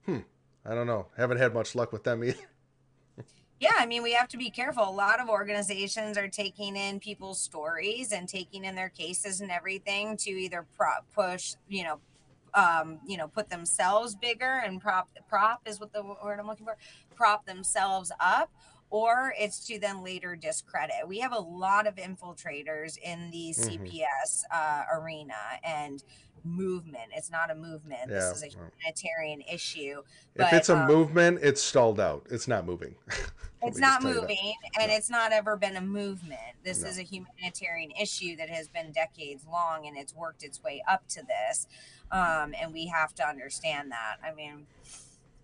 hmm, 0.06 0.20
I 0.66 0.76
don't 0.76 0.88
know. 0.88 1.08
Haven't 1.18 1.38
had 1.38 1.54
much 1.54 1.74
luck 1.74 1.94
with 1.94 2.04
them 2.04 2.24
either. 2.24 2.38
Yeah, 3.62 3.74
I 3.78 3.86
mean, 3.86 4.02
we 4.02 4.14
have 4.14 4.28
to 4.30 4.38
be 4.38 4.50
careful. 4.50 4.84
A 4.84 4.90
lot 4.90 5.20
of 5.20 5.30
organizations 5.30 6.18
are 6.18 6.28
taking 6.28 6.76
in 6.76 7.00
people's 7.00 7.40
stories 7.40 8.12
and 8.12 8.28
taking 8.28 8.66
in 8.66 8.74
their 8.74 8.90
cases 8.90 9.40
and 9.40 9.52
everything 9.52 10.18
to 10.18 10.32
either 10.32 10.66
prop 10.76 11.06
push, 11.14 11.54
you 11.70 11.84
know, 11.84 12.00
um, 12.56 13.00
you 13.08 13.18
know, 13.18 13.28
put 13.28 13.50
themselves 13.50 14.16
bigger 14.16 14.64
and 14.66 14.82
prop 14.82 15.10
prop 15.30 15.62
is 15.68 15.80
what 15.80 15.94
the 15.94 16.04
word 16.04 16.40
I'm 16.40 16.48
looking 16.48 16.66
for, 16.66 16.76
prop 17.16 17.46
themselves 17.46 18.12
up, 18.20 18.52
or 18.92 19.34
it's 19.40 19.66
to 19.68 19.80
then 19.80 20.04
later 20.04 20.36
discredit. 20.36 21.08
We 21.08 21.20
have 21.20 21.32
a 21.32 21.40
lot 21.40 21.88
of 21.88 21.96
infiltrators 21.96 22.98
in 23.00 23.32
the 23.32 23.56
Mhm. 23.58 23.66
CPS 23.66 24.44
uh, 24.52 24.84
arena 24.94 25.34
and 25.64 26.04
movement. 26.44 27.12
It's 27.16 27.30
not 27.32 27.50
a 27.50 27.56
movement. 27.56 28.02
Yeah, 28.10 28.16
This 28.20 28.38
is 28.38 28.44
a 28.44 28.48
humanitarian 28.48 29.42
issue. 29.42 30.04
if 30.36 30.52
it's 30.54 30.70
a 30.70 30.76
um, 30.78 30.88
movement, 30.88 31.40
it's 31.42 31.62
stalled 31.62 32.00
out. 32.00 32.28
It's 32.30 32.48
not 32.48 32.66
moving. 32.66 32.96
It's 33.64 33.78
not 33.78 34.02
tell 34.02 34.10
you 34.10 34.16
that. 34.16 34.22
moving 34.22 34.54
and 34.80 34.90
No. 34.90 34.96
it's 34.96 35.08
not 35.12 35.32
ever 35.32 35.56
been 35.56 35.76
a 35.78 35.82
movement 35.82 36.40
this 36.64 36.82
No. 36.82 36.90
is 36.90 36.98
a 36.98 37.04
humanitarian 37.04 37.92
issue 37.92 38.36
that 38.38 38.50
has 38.50 38.68
been 38.68 38.92
decades 38.92 39.46
long 39.46 39.86
and 39.86 39.96
it's 39.96 40.16
worked 40.16 40.42
its 40.42 40.64
way 40.64 40.82
up 40.88 41.08
to 41.10 41.22
this 41.22 41.68
um, 42.12 42.56
and 42.60 42.74
we 42.74 42.88
have 42.88 43.14
to 43.14 43.24
understand 43.24 43.92
that 43.92 44.16
i 44.24 44.34
mean 44.34 44.66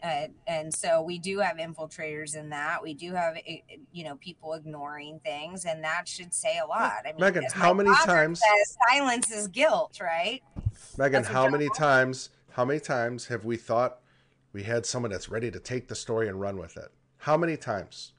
uh, 0.04 0.28
and 0.46 0.74
so 0.74 1.02
we 1.02 1.18
do 1.18 1.40
have 1.40 1.58
infiltrators 1.58 2.36
in 2.36 2.50
that 2.50 2.82
we 2.84 2.94
do 2.94 3.14
have 3.14 3.36
eh, 3.38 3.58
eh, 3.70 3.76
you 3.92 4.04
know 4.04 4.16
people 4.18 4.54
ignoring 4.54 5.20
things 5.24 5.66
and 5.66 5.84
that 5.84 6.08
should 6.08 6.34
say 6.34 6.60
a 6.64 6.66
lot 6.68 6.94
i 7.06 7.12
mean 7.12 7.22
Meghan, 7.22 7.52
how 7.52 7.74
many 7.74 7.90
times- 8.06 8.40
says, 8.40 8.78
silence 8.90 9.32
is 9.32 9.48
guilt 9.48 10.00
right 10.02 10.42
Meghan, 10.98 11.12
That's 11.14 11.28
how 11.28 11.48
many 11.50 11.68
times? 11.76 12.30
How 12.52 12.64
many 12.66 12.80
times 12.80 13.28
have 13.28 13.46
we 13.46 13.56
thought 13.58 14.00
we 14.54 14.64
had 14.64 14.86
someone 14.86 15.12
that's 15.12 15.30
ready 15.30 15.50
to 15.52 15.60
take 15.60 15.88
the 15.88 15.96
story 15.96 16.28
and 16.28 16.40
run 16.40 16.58
with 16.58 16.76
it? 16.78 16.90
How 17.18 17.36
many 17.38 17.56
times? 17.58 18.14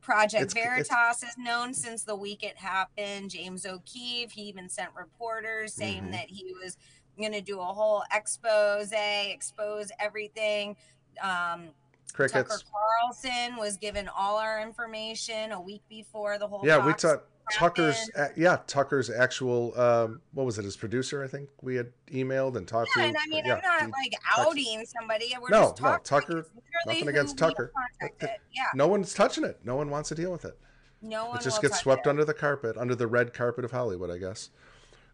Project 0.00 0.42
It's- 0.42 0.56
it's- 0.56 0.88
Veritas 0.88 1.22
is 1.22 1.38
known 1.38 1.72
since 1.74 2.02
the 2.04 2.14
week 2.16 2.42
it 2.42 2.56
happened. 2.56 3.30
James 3.30 3.64
O'Keefe, 3.66 4.32
he 4.32 4.42
even 4.42 4.68
sent 4.68 4.90
reporters 4.94 5.72
saying 5.74 6.04
Mhm. 6.04 6.12
that 6.12 6.30
he 6.30 6.52
was 6.62 6.76
going 7.18 7.32
to 7.32 7.40
do 7.40 7.60
a 7.60 7.64
whole 7.64 8.02
expose, 8.12 8.92
expose 8.92 9.90
everything. 10.00 10.76
Um, 11.22 11.68
Tucker 12.12 12.28
Crickets. 12.28 12.64
Carlson 12.70 13.56
was 13.56 13.76
given 13.76 14.08
all 14.16 14.36
our 14.38 14.60
information 14.60 15.52
a 15.52 15.60
week 15.60 15.82
before 15.88 16.38
the 16.38 16.46
whole. 16.46 16.60
Yeah, 16.64 16.84
we 16.84 16.92
thought 16.92 17.24
Tucker's. 17.52 18.08
uh, 18.16 18.28
Yeah, 18.36 18.58
Tucker's 18.68 19.10
actual. 19.10 19.78
Um, 19.78 20.20
what 20.32 20.46
was 20.46 20.58
it? 20.58 20.64
His 20.64 20.76
producer, 20.76 21.24
I 21.24 21.26
think 21.28 21.48
we 21.60 21.74
had 21.74 21.90
emailed 22.12 22.56
and 22.56 22.68
talked 22.68 22.90
Yeah, 22.96 23.02
to. 23.02 23.08
and 23.08 23.16
I 23.18 23.26
mean, 23.26 23.44
yeah, 23.44 23.54
I'm 23.56 23.90
not 23.90 23.98
like 23.98 24.12
outing 24.38 24.84
somebody. 24.86 25.34
We're 25.40 25.48
No, 25.48 25.70
just 25.70 25.82
no. 25.82 25.98
Tucker- 26.04 26.46
nothing 26.86 27.08
against 27.08 27.36
Tucker. 27.36 27.72
Yeah, 28.20 28.28
No 28.74 28.86
one's 28.86 29.12
touching 29.12 29.42
it. 29.44 29.58
No 29.64 29.74
one 29.76 29.90
wants 29.90 30.08
to 30.10 30.14
deal 30.14 30.30
with 30.30 30.44
it. 30.44 30.56
no 31.02 31.26
one 31.26 31.36
It 31.38 31.42
just 31.42 31.60
gets 31.60 31.80
swept 31.80 32.06
it. 32.06 32.10
under 32.10 32.24
the 32.24 32.32
carpet, 32.32 32.76
under 32.78 32.94
the 32.94 33.06
red 33.08 33.34
carpet 33.34 33.64
of 33.64 33.72
Hollywood, 33.72 34.10
I 34.10 34.18
guess. 34.18 34.50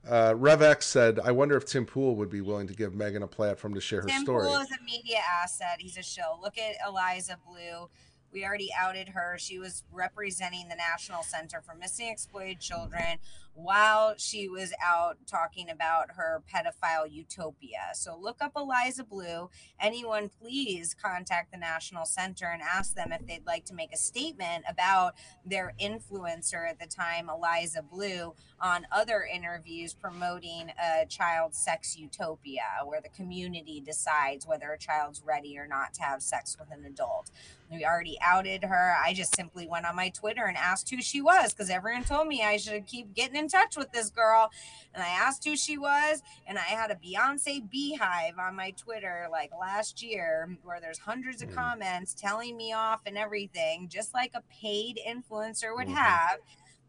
Uh, 0.09 0.33
RevX 0.33 0.85
said, 0.85 1.21
"I 1.21 1.31
wonder 1.31 1.57
if 1.57 1.67
Tim 1.67 1.85
Pool 1.85 2.17
would 2.17 2.31
be 2.31 2.41
willing 2.41 2.67
to 2.69 2.75
give 2.75 2.93
Meghan 2.93 3.23
a 3.23 3.27
platform 3.27 3.75
to 3.75 3.81
share 3.81 4.03
her 4.03 4.09
story." 4.09 4.47
Tim. 4.47 4.53
Pool 4.55 4.63
is 4.63 4.71
a 4.71 4.83
media 4.85 5.19
asset. 5.43 5.77
He's 5.79 5.99
a 5.99 6.03
show. 6.03 6.39
Look 6.41 6.57
at 6.59 6.77
Eliza 6.87 7.39
Bleu. 7.47 7.89
We 8.33 8.45
already 8.45 8.71
outed 8.77 9.11
her. 9.11 9.37
She 9.39 9.59
was 9.59 9.83
representing 9.91 10.69
the 10.69 10.77
National 10.77 11.23
Center 11.23 11.61
for 11.61 11.75
Missing 11.75 12.09
Exploited 12.09 12.61
Children 12.61 13.19
while 13.55 14.15
she 14.17 14.49
was 14.49 14.73
out 14.83 15.19
talking 15.27 15.69
about 15.69 16.13
her 16.13 16.43
pedophile 16.53 17.11
utopia. 17.11 17.91
So 17.95 18.17
look 18.17 18.37
up 18.41 18.53
Eliza 18.57 19.05
Bleu. 19.05 19.51
Anyone, 19.81 20.29
please 20.29 20.95
contact 20.95 21.51
the 21.51 21.59
National 21.59 22.05
Center 22.07 22.47
and 22.47 22.63
ask 22.63 22.95
them 22.95 23.13
if 23.13 23.27
they'd 23.27 23.47
like 23.47 23.65
to 23.67 23.75
make 23.75 23.93
a 23.93 23.97
statement 23.97 24.65
about 24.69 25.15
their 25.45 25.75
influencer 25.81 26.69
at 26.69 26.79
the 26.79 26.87
time, 26.87 27.29
Eliza 27.29 27.83
Bleu, 27.83 28.35
on 28.61 28.87
other 28.93 29.23
interviews 29.33 29.95
promoting 29.95 30.71
a 30.83 31.07
child 31.07 31.55
sex 31.55 31.97
utopia 31.99 32.63
where 32.85 33.01
the 33.01 33.09
community 33.09 33.81
decides 33.81 34.47
whether 34.47 34.71
a 34.73 34.79
child's 34.79 35.23
ready 35.25 35.59
or 35.59 35.67
not 35.67 35.95
to 35.95 36.03
have 36.03 36.23
sex 36.23 36.57
with 36.59 36.71
an 36.71 36.85
adult. 36.85 37.31
We 37.71 37.85
already 37.85 38.19
outed 38.21 38.65
her. 38.65 38.97
I 39.03 39.15
just 39.15 39.35
simply 39.37 39.67
went 39.69 39.87
on 39.87 39.95
my 39.95 40.09
Twitter 40.11 40.45
and 40.45 40.57
asked 40.57 40.91
who 40.91 41.01
she 41.01 41.21
was 41.23 41.53
because 41.53 41.71
everyone 41.71 42.03
told 42.05 42.27
me 42.27 42.43
I 42.43 42.57
should 42.57 42.87
keep 42.87 43.15
getting 43.15 43.37
in 43.37 43.49
touch 43.49 43.77
with 43.77 43.93
this 43.93 44.11
girl. 44.11 44.51
And 44.93 45.03
I 45.03 45.09
asked 45.09 45.45
who 45.45 45.57
she 45.57 45.79
was, 45.79 46.21
and 46.49 46.59
I 46.59 46.63
had 46.63 46.91
a 46.91 46.97
Beyonce 46.97 47.71
beehive 47.71 48.39
on 48.41 48.57
my 48.57 48.73
Twitter 48.73 49.29
like 49.31 49.53
last 49.59 50.03
year 50.03 50.57
where 50.65 50.81
there's 50.81 50.99
hundreds 50.99 51.43
of 51.43 51.51
Mm. 51.51 51.55
comments 51.55 52.13
telling 52.13 52.57
me 52.57 52.73
off 52.73 53.03
and 53.07 53.17
everything, 53.17 53.89
just 53.89 54.13
like 54.13 54.33
a 54.35 54.43
paid 54.53 54.99
influencer 55.07 55.75
would 55.77 55.87
Mhm. 55.87 55.95
have 55.95 56.41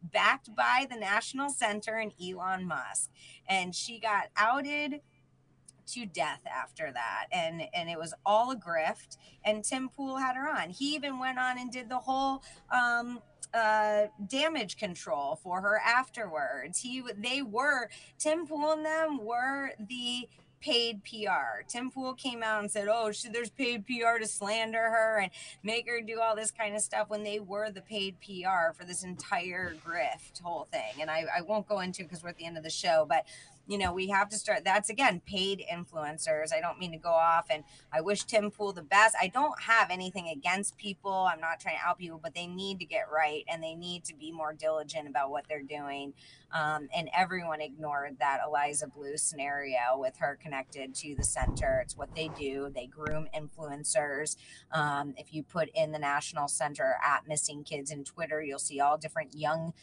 backed 0.01 0.55
by 0.55 0.87
the 0.89 0.97
National 0.97 1.49
Center 1.49 1.97
and 1.97 2.13
Elon 2.21 2.67
Musk. 2.67 3.09
And 3.47 3.75
she 3.75 3.99
got 3.99 4.27
outed 4.35 5.01
to 5.87 6.05
death 6.05 6.41
after 6.45 6.91
that. 6.91 7.27
And 7.31 7.63
and 7.73 7.89
it 7.89 7.97
was 7.97 8.13
all 8.25 8.51
a 8.51 8.55
grift. 8.55 9.17
And 9.43 9.63
tim 9.63 9.89
pool 9.89 10.17
had 10.17 10.35
her 10.35 10.49
on. 10.49 10.69
He 10.69 10.95
even 10.95 11.19
went 11.19 11.37
on 11.37 11.57
and 11.57 11.71
did 11.71 11.89
the 11.89 11.99
whole 11.99 12.43
um 12.71 13.19
uh 13.53 14.03
damage 14.27 14.77
control 14.77 15.35
for 15.35 15.61
her 15.61 15.79
afterwards. 15.85 16.79
He 16.79 17.03
they 17.17 17.41
were 17.41 17.89
tim 18.17 18.47
pool 18.47 18.71
and 18.71 18.85
them 18.85 19.19
were 19.23 19.71
the 19.79 20.27
paid 20.61 21.03
PR. 21.03 21.63
Tim 21.67 21.91
Pool 21.91 22.13
came 22.13 22.43
out 22.43 22.61
and 22.61 22.71
said, 22.71 22.87
"Oh, 22.89 23.11
she, 23.11 23.29
there's 23.29 23.49
paid 23.49 23.85
PR 23.85 24.19
to 24.19 24.27
slander 24.27 24.89
her 24.89 25.19
and 25.19 25.31
make 25.63 25.87
her 25.89 26.01
do 26.01 26.21
all 26.21 26.35
this 26.35 26.51
kind 26.51 26.75
of 26.75 26.81
stuff." 26.81 27.09
When 27.09 27.23
they 27.23 27.39
were 27.39 27.69
the 27.71 27.81
paid 27.81 28.17
PR 28.21 28.73
for 28.73 28.85
this 28.85 29.03
entire 29.03 29.75
grift 29.85 30.41
whole 30.41 30.67
thing, 30.71 31.01
and 31.01 31.09
I, 31.09 31.25
I 31.37 31.41
won't 31.41 31.67
go 31.67 31.79
into 31.79 32.03
because 32.03 32.23
we're 32.23 32.29
at 32.29 32.37
the 32.37 32.45
end 32.45 32.57
of 32.57 32.63
the 32.63 32.69
show, 32.69 33.05
but 33.07 33.25
you 33.67 33.77
know, 33.77 33.93
we 33.93 34.07
have 34.07 34.29
to 34.29 34.37
start. 34.37 34.63
That's 34.63 34.89
again 34.89 35.21
paid 35.25 35.63
influencers. 35.71 36.53
I 36.53 36.61
don't 36.61 36.79
mean 36.79 36.91
to 36.91 36.97
go 36.97 37.11
off, 37.11 37.47
and 37.49 37.63
I 37.93 38.01
wish 38.01 38.23
Tim 38.23 38.51
Pool 38.51 38.73
the 38.73 38.81
best. 38.81 39.15
I 39.21 39.27
don't 39.27 39.61
have 39.61 39.89
anything 39.89 40.27
against 40.27 40.77
people. 40.77 41.29
I'm 41.31 41.39
not 41.39 41.59
trying 41.59 41.77
to 41.77 41.81
out 41.87 41.97
people, 41.97 42.19
but 42.21 42.33
they 42.33 42.47
need 42.47 42.79
to 42.79 42.85
get 42.85 43.05
right 43.11 43.43
and 43.47 43.61
they 43.63 43.75
need 43.75 44.03
to 44.05 44.15
be 44.15 44.31
more 44.31 44.53
diligent 44.53 45.07
about 45.07 45.29
what 45.29 45.45
they're 45.47 45.61
doing. 45.61 46.13
Um, 46.53 46.89
and 46.93 47.09
everyone 47.17 47.61
ignored 47.61 48.17
that 48.19 48.41
Eliza 48.45 48.87
Bleu 48.87 49.15
scenario 49.15 49.97
with 49.97 50.17
her 50.17 50.37
connected 50.41 50.93
to 50.95 51.15
the 51.15 51.23
center. 51.23 51.79
It's 51.83 51.95
what 51.95 52.13
they 52.13 52.29
do. 52.29 52.69
They 52.73 52.87
groom 52.87 53.27
influencers. 53.33 54.35
Um, 54.71 55.13
if 55.17 55.33
you 55.33 55.43
put 55.43 55.69
in 55.73 55.91
the 55.91 55.99
National 55.99 56.47
Center 56.47 56.97
at 57.05 57.27
Missing 57.27 57.63
Kids 57.63 57.91
in 57.91 58.03
Twitter, 58.03 58.41
you'll 58.41 58.59
see 58.59 58.81
all 58.81 58.97
different 58.97 59.33
young 59.33 59.73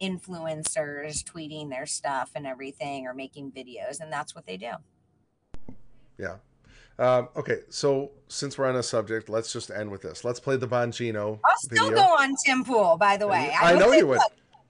influencers 0.00 1.22
tweeting 1.24 1.70
their 1.70 1.86
stuff 1.86 2.30
and 2.34 2.46
everything 2.46 3.06
or 3.06 3.14
making 3.14 3.50
videos 3.52 4.00
and 4.00 4.12
that's 4.12 4.34
what 4.34 4.46
they 4.46 4.56
do 4.56 4.72
yeah 6.18 6.36
um, 6.98 7.28
okay 7.36 7.60
so 7.68 8.10
since 8.28 8.58
we're 8.58 8.68
on 8.68 8.76
a 8.76 8.82
subject 8.82 9.28
let's 9.28 9.52
just 9.52 9.70
end 9.70 9.90
with 9.90 10.02
this 10.02 10.24
let's 10.24 10.40
play 10.40 10.56
the 10.56 10.68
bongino 10.68 11.38
i'll 11.44 11.56
still 11.58 11.90
video. 11.90 12.02
go 12.02 12.08
on 12.08 12.34
tim 12.44 12.64
pool 12.64 12.96
by 12.96 13.16
the 13.16 13.26
way 13.26 13.54
i, 13.60 13.74
I 13.74 13.78
know 13.78 13.92
you 13.92 14.06
would 14.06 14.20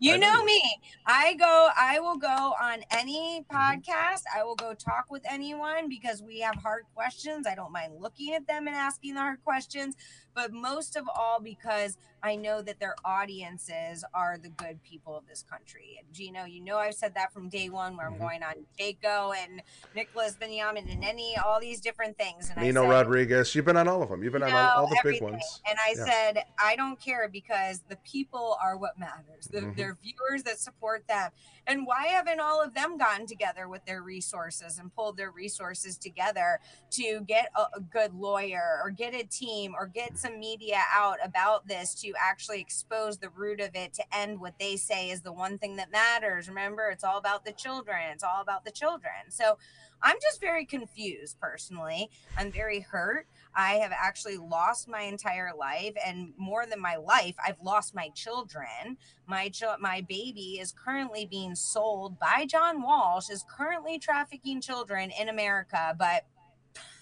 you 0.00 0.16
know 0.16 0.44
me. 0.44 0.62
I 1.06 1.34
go, 1.34 1.70
I 1.76 1.98
will 1.98 2.18
go 2.18 2.54
on 2.62 2.84
any 2.92 3.40
mm-hmm. 3.40 3.56
podcast. 3.56 4.22
I 4.32 4.44
will 4.44 4.54
go 4.54 4.72
talk 4.72 5.06
with 5.10 5.24
anyone 5.28 5.88
because 5.88 6.22
we 6.22 6.38
have 6.38 6.54
hard 6.54 6.84
questions. 6.94 7.48
I 7.48 7.56
don't 7.56 7.72
mind 7.72 7.94
looking 7.98 8.32
at 8.34 8.46
them 8.46 8.68
and 8.68 8.76
asking 8.76 9.14
the 9.14 9.20
hard 9.20 9.42
questions 9.42 9.96
but 10.38 10.52
most 10.52 10.94
of 10.94 11.04
all 11.16 11.40
because 11.40 11.98
I 12.22 12.36
know 12.36 12.62
that 12.62 12.80
their 12.80 12.94
audiences 13.04 14.04
are 14.14 14.38
the 14.38 14.48
good 14.48 14.82
people 14.82 15.16
of 15.16 15.26
this 15.28 15.44
country. 15.48 15.98
And 15.98 16.12
Gino, 16.12 16.44
you 16.44 16.60
know 16.60 16.78
I've 16.78 16.94
said 16.94 17.14
that 17.14 17.32
from 17.32 17.48
day 17.48 17.68
one 17.68 17.96
where 17.96 18.06
I'm 18.06 18.14
mm-hmm. 18.14 18.22
going 18.22 18.42
on 18.42 18.54
Jaco 18.78 19.34
and 19.36 19.62
Nicholas 19.94 20.36
Veniamin 20.40 20.92
and 20.92 21.04
any 21.04 21.36
all 21.36 21.60
these 21.60 21.80
different 21.80 22.18
things. 22.18 22.50
And 22.50 22.62
Nino 22.62 22.82
said, 22.82 22.90
Rodriguez, 22.90 23.54
you've 23.54 23.64
been 23.64 23.76
on 23.76 23.88
all 23.88 24.02
of 24.02 24.08
them. 24.08 24.22
You've 24.22 24.32
been 24.32 24.42
on 24.42 24.52
all, 24.52 24.84
all, 24.84 24.88
the 24.88 24.98
everything. 24.98 25.26
big 25.26 25.32
ones. 25.32 25.62
And 25.68 25.78
I 25.78 25.94
yeah. 25.96 26.04
said 26.04 26.44
I 26.62 26.76
don't 26.76 27.00
care 27.00 27.28
because 27.28 27.82
the 27.88 27.96
people 28.04 28.56
are 28.62 28.76
what 28.76 28.98
matters. 28.98 29.46
The, 29.50 29.60
mm-hmm. 29.60 29.72
They're 29.76 29.96
viewers 30.02 30.42
that 30.44 30.58
support 30.58 31.06
them. 31.08 31.30
And 31.66 31.86
why 31.86 32.06
haven't 32.06 32.40
all 32.40 32.62
of 32.62 32.74
them 32.74 32.96
gotten 32.96 33.26
together 33.26 33.68
with 33.68 33.84
their 33.84 34.02
resources 34.02 34.78
and 34.78 34.94
pulled 34.94 35.18
their 35.18 35.30
resources 35.30 35.98
together 35.98 36.60
to 36.92 37.20
get 37.26 37.50
a, 37.56 37.76
a 37.76 37.80
good 37.80 38.14
lawyer 38.14 38.80
or 38.82 38.90
get 38.90 39.14
a 39.14 39.24
team 39.24 39.74
or 39.78 39.86
get 39.86 40.16
some 40.16 40.40
media 40.40 40.80
out 40.94 41.18
about 41.22 41.68
this 41.68 41.94
to 41.96 42.07
actually 42.18 42.60
expose 42.60 43.18
the 43.18 43.30
root 43.30 43.60
of 43.60 43.70
it 43.74 43.92
to 43.94 44.04
end 44.16 44.40
what 44.40 44.58
they 44.58 44.76
say 44.76 45.10
is 45.10 45.22
the 45.22 45.32
one 45.32 45.58
thing 45.58 45.76
that 45.76 45.90
matters? 45.90 46.48
Remember, 46.48 46.88
it's 46.88 47.04
all 47.04 47.18
about 47.18 47.44
the 47.44 47.52
children. 47.52 47.98
It's 48.12 48.24
all 48.24 48.40
about 48.40 48.64
the 48.64 48.70
children. 48.70 49.30
So 49.30 49.58
I'm 50.02 50.16
just 50.22 50.40
very 50.40 50.64
confused 50.64 51.40
personally. 51.40 52.10
I'm 52.36 52.52
very 52.52 52.80
hurt. 52.80 53.26
I 53.54 53.74
have 53.74 53.92
actually 53.92 54.36
lost 54.36 54.88
my 54.88 55.02
entire 55.02 55.50
life, 55.58 55.94
and 56.06 56.32
more 56.36 56.66
than 56.66 56.80
my 56.80 56.96
life, 56.96 57.34
I've 57.44 57.60
lost 57.60 57.94
my 57.94 58.08
children. 58.10 58.98
My 59.26 59.48
ch- 59.48 59.64
my 59.80 60.00
baby 60.02 60.58
is 60.60 60.72
currently 60.72 61.26
being 61.26 61.56
sold 61.56 62.18
by 62.20 62.46
John 62.46 62.82
Walsh. 62.82 63.30
Is 63.30 63.44
currently 63.48 63.98
trafficking 63.98 64.60
children 64.60 65.10
in 65.10 65.28
America, 65.28 65.96
but. 65.98 66.24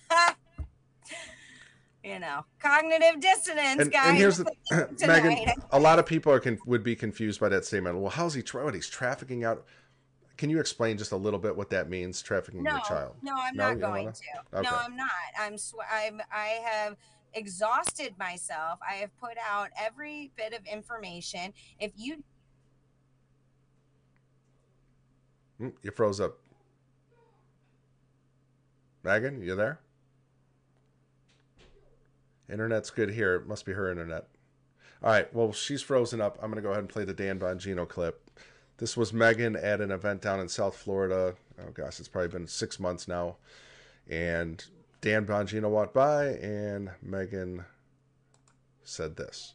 you 2.06 2.18
know, 2.20 2.44
cognitive 2.60 3.20
dissonance, 3.20 3.82
and, 3.82 3.92
guys. 3.92 4.08
And 4.08 4.16
here's 4.16 4.38
the 4.38 4.44
Meghan. 4.72 5.52
A 5.72 5.80
lot 5.80 5.98
of 5.98 6.06
people 6.06 6.32
are 6.32 6.42
would 6.66 6.82
be 6.82 6.94
confused 6.94 7.40
by 7.40 7.48
that 7.48 7.64
statement. 7.64 7.98
Well, 7.98 8.10
how's 8.10 8.34
he? 8.34 8.42
Tra- 8.42 8.64
what, 8.64 8.74
he's 8.74 8.88
trafficking 8.88 9.44
out 9.44 9.66
can 10.36 10.50
you 10.50 10.60
explain 10.60 10.98
just 10.98 11.12
a 11.12 11.16
little 11.16 11.38
bit 11.38 11.56
what 11.56 11.70
that 11.70 11.88
means, 11.88 12.20
trafficking 12.20 12.62
no, 12.62 12.72
your 12.72 12.80
child? 12.80 13.14
No, 13.22 13.32
I'm 13.36 13.56
no, 13.56 13.70
not 13.70 13.80
going 13.80 14.12
to. 14.12 14.58
Okay. 14.58 14.68
No, 14.68 14.76
I'm 14.76 14.96
not. 14.96 15.08
I'm. 15.38 15.56
Sw- 15.56 15.74
I'm. 15.90 16.20
I 16.30 16.60
have 16.64 16.96
exhausted 17.32 18.14
myself. 18.18 18.78
I 18.86 18.94
have 18.96 19.16
put 19.18 19.36
out 19.48 19.68
every 19.78 20.30
bit 20.36 20.52
of 20.52 20.60
information. 20.66 21.52
If 21.78 21.92
you. 21.96 22.22
Mm, 25.60 25.72
you 25.82 25.90
froze 25.90 26.20
up. 26.20 26.38
Meghan, 29.04 29.42
you 29.42 29.54
there? 29.56 29.80
Internet's 32.50 32.90
good 32.90 33.10
here. 33.10 33.34
It 33.36 33.46
must 33.46 33.64
be 33.64 33.72
her 33.72 33.90
internet. 33.90 34.28
All 35.02 35.10
right. 35.10 35.32
Well, 35.34 35.52
she's 35.52 35.82
frozen 35.82 36.20
up. 36.20 36.38
I'm 36.40 36.50
going 36.50 36.62
to 36.62 36.66
go 36.66 36.70
ahead 36.70 36.80
and 36.80 36.88
play 36.88 37.04
the 37.04 37.14
Dan 37.14 37.38
Bongino 37.38 37.88
clip. 37.88 38.30
This 38.78 38.96
was 38.96 39.12
Meghan 39.12 39.62
at 39.62 39.80
an 39.80 39.90
event 39.90 40.20
down 40.20 40.40
in 40.40 40.48
South 40.48 40.76
Florida. 40.76 41.34
Oh 41.58 41.70
gosh, 41.72 41.98
it's 41.98 42.08
probably 42.08 42.28
been 42.28 42.46
six 42.46 42.78
months 42.78 43.08
now. 43.08 43.36
And 44.08 44.64
Dan 45.00 45.26
Bongino 45.26 45.70
walked 45.70 45.94
by, 45.94 46.26
and 46.26 46.90
Meghan 47.04 47.64
said 48.84 49.16
this. 49.16 49.54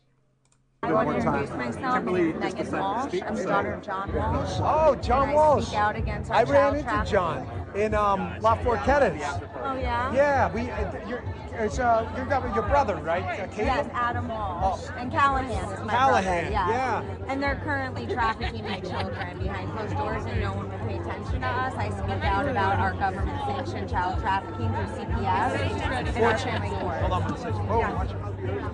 I 0.84 0.94
want 0.94 1.10
to 1.10 1.16
introduce 1.16 1.50
myself. 1.52 1.94
Kimberly 1.94 2.34
Meghan 2.34 2.72
Walsh. 2.72 3.14
I'm 3.24 3.36
the 3.36 3.44
daughter 3.44 3.74
of 3.74 3.84
John 3.84 4.12
Walsh. 4.16 4.50
Oh, 4.62 4.96
John 4.96 5.28
and 5.28 5.36
Walsh. 5.36 5.64
I 5.64 5.68
speak 5.68 5.78
out 5.78 5.96
against 5.96 6.32
I 6.32 6.42
ran 6.42 6.76
into 6.76 7.06
John 7.06 7.48
in 7.76 7.94
um, 7.94 8.34
LaForte 8.40 8.84
Kennedy. 8.84 9.20
Oh 9.24 9.78
yeah. 9.78 10.12
Yeah, 10.12 10.52
we. 10.52 10.72
Uh, 10.72 11.08
you're, 11.08 11.24
it's 11.54 11.78
uh, 11.78 12.12
you 12.18 12.26
got 12.26 12.56
your 12.56 12.64
brother, 12.64 12.96
right? 12.96 13.22
Uh, 13.24 13.48
yes, 13.56 13.88
Adam 13.94 14.28
Walsh. 14.28 14.82
Oh. 14.90 14.94
And 14.98 15.12
Callahan 15.12 15.52
is 15.52 15.86
my 15.86 15.94
Callahan, 15.94 16.52
brother. 16.52 16.52
Yeah. 16.52 17.04
And 17.28 17.44
they're 17.44 17.62
currently 17.64 18.08
trafficking 18.08 18.64
my 18.64 18.80
children 18.80 19.38
behind 19.38 19.72
closed 19.74 19.96
doors, 19.96 20.26
and 20.26 20.42
no 20.42 20.54
one 20.54 20.72
will 20.72 20.80
pay 20.80 20.98
attention 20.98 21.42
to 21.42 21.48
us. 21.48 21.76
I 21.76 21.90
speak 21.90 22.26
out 22.26 22.48
about 22.48 22.80
our 22.80 22.94
government-sanctioned 22.94 23.88
child 23.88 24.20
trafficking 24.20 24.70
through 24.70 24.98
CPS 24.98 26.18
and 26.18 26.26
our 26.26 26.38
family 26.40 26.70
court. 26.70 27.02
Hold 27.02 27.12
on 27.12 27.24
one 27.26 27.38
second. 27.38 27.68
Oh, 27.70 27.80
yeah. 27.80 28.72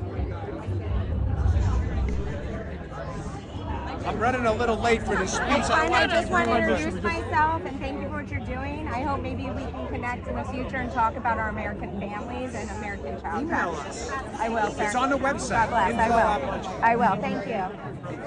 I'm 4.08 4.20
running 4.20 4.46
a 4.46 4.54
little 4.54 4.78
late 4.78 5.04
for 5.04 5.18
this 5.18 5.34
speech. 5.34 5.50
It's 5.50 5.68
fine. 5.68 5.92
I 5.92 6.08
just 6.08 6.32
want 6.32 6.48
to 6.48 6.58
introduce 6.58 7.04
myself 7.04 7.66
and 7.66 7.78
thank 7.78 8.02
you 8.02 8.08
for 8.08 8.16
what 8.16 8.30
you're 8.30 8.40
doing. 8.40 8.88
I 8.88 9.02
hope 9.02 9.22
maybe 9.22 9.44
we 9.50 9.64
can 9.64 9.88
connect 9.90 10.26
in 10.30 10.36
the 10.36 10.46
future 10.46 10.78
and 10.78 10.90
talk 10.94 11.18
about 11.18 11.38
our 11.38 11.50
American 11.50 12.00
families 12.00 12.56
and 12.56 12.70
American 12.70 13.20
child 13.20 13.44
Email 13.44 13.72
us. 13.72 14.10
I 14.40 14.48
will, 14.48 14.72
sir. 14.72 14.86
It's 14.86 14.96
on 14.96 15.10
the 15.10 15.18
website. 15.18 15.70
God 15.70 15.92
bless. 15.92 16.00
I 16.00 16.96
will. 16.96 17.04
I 17.04 17.16
will. 17.16 17.22
Thank 17.22 17.48
you. 17.48 18.26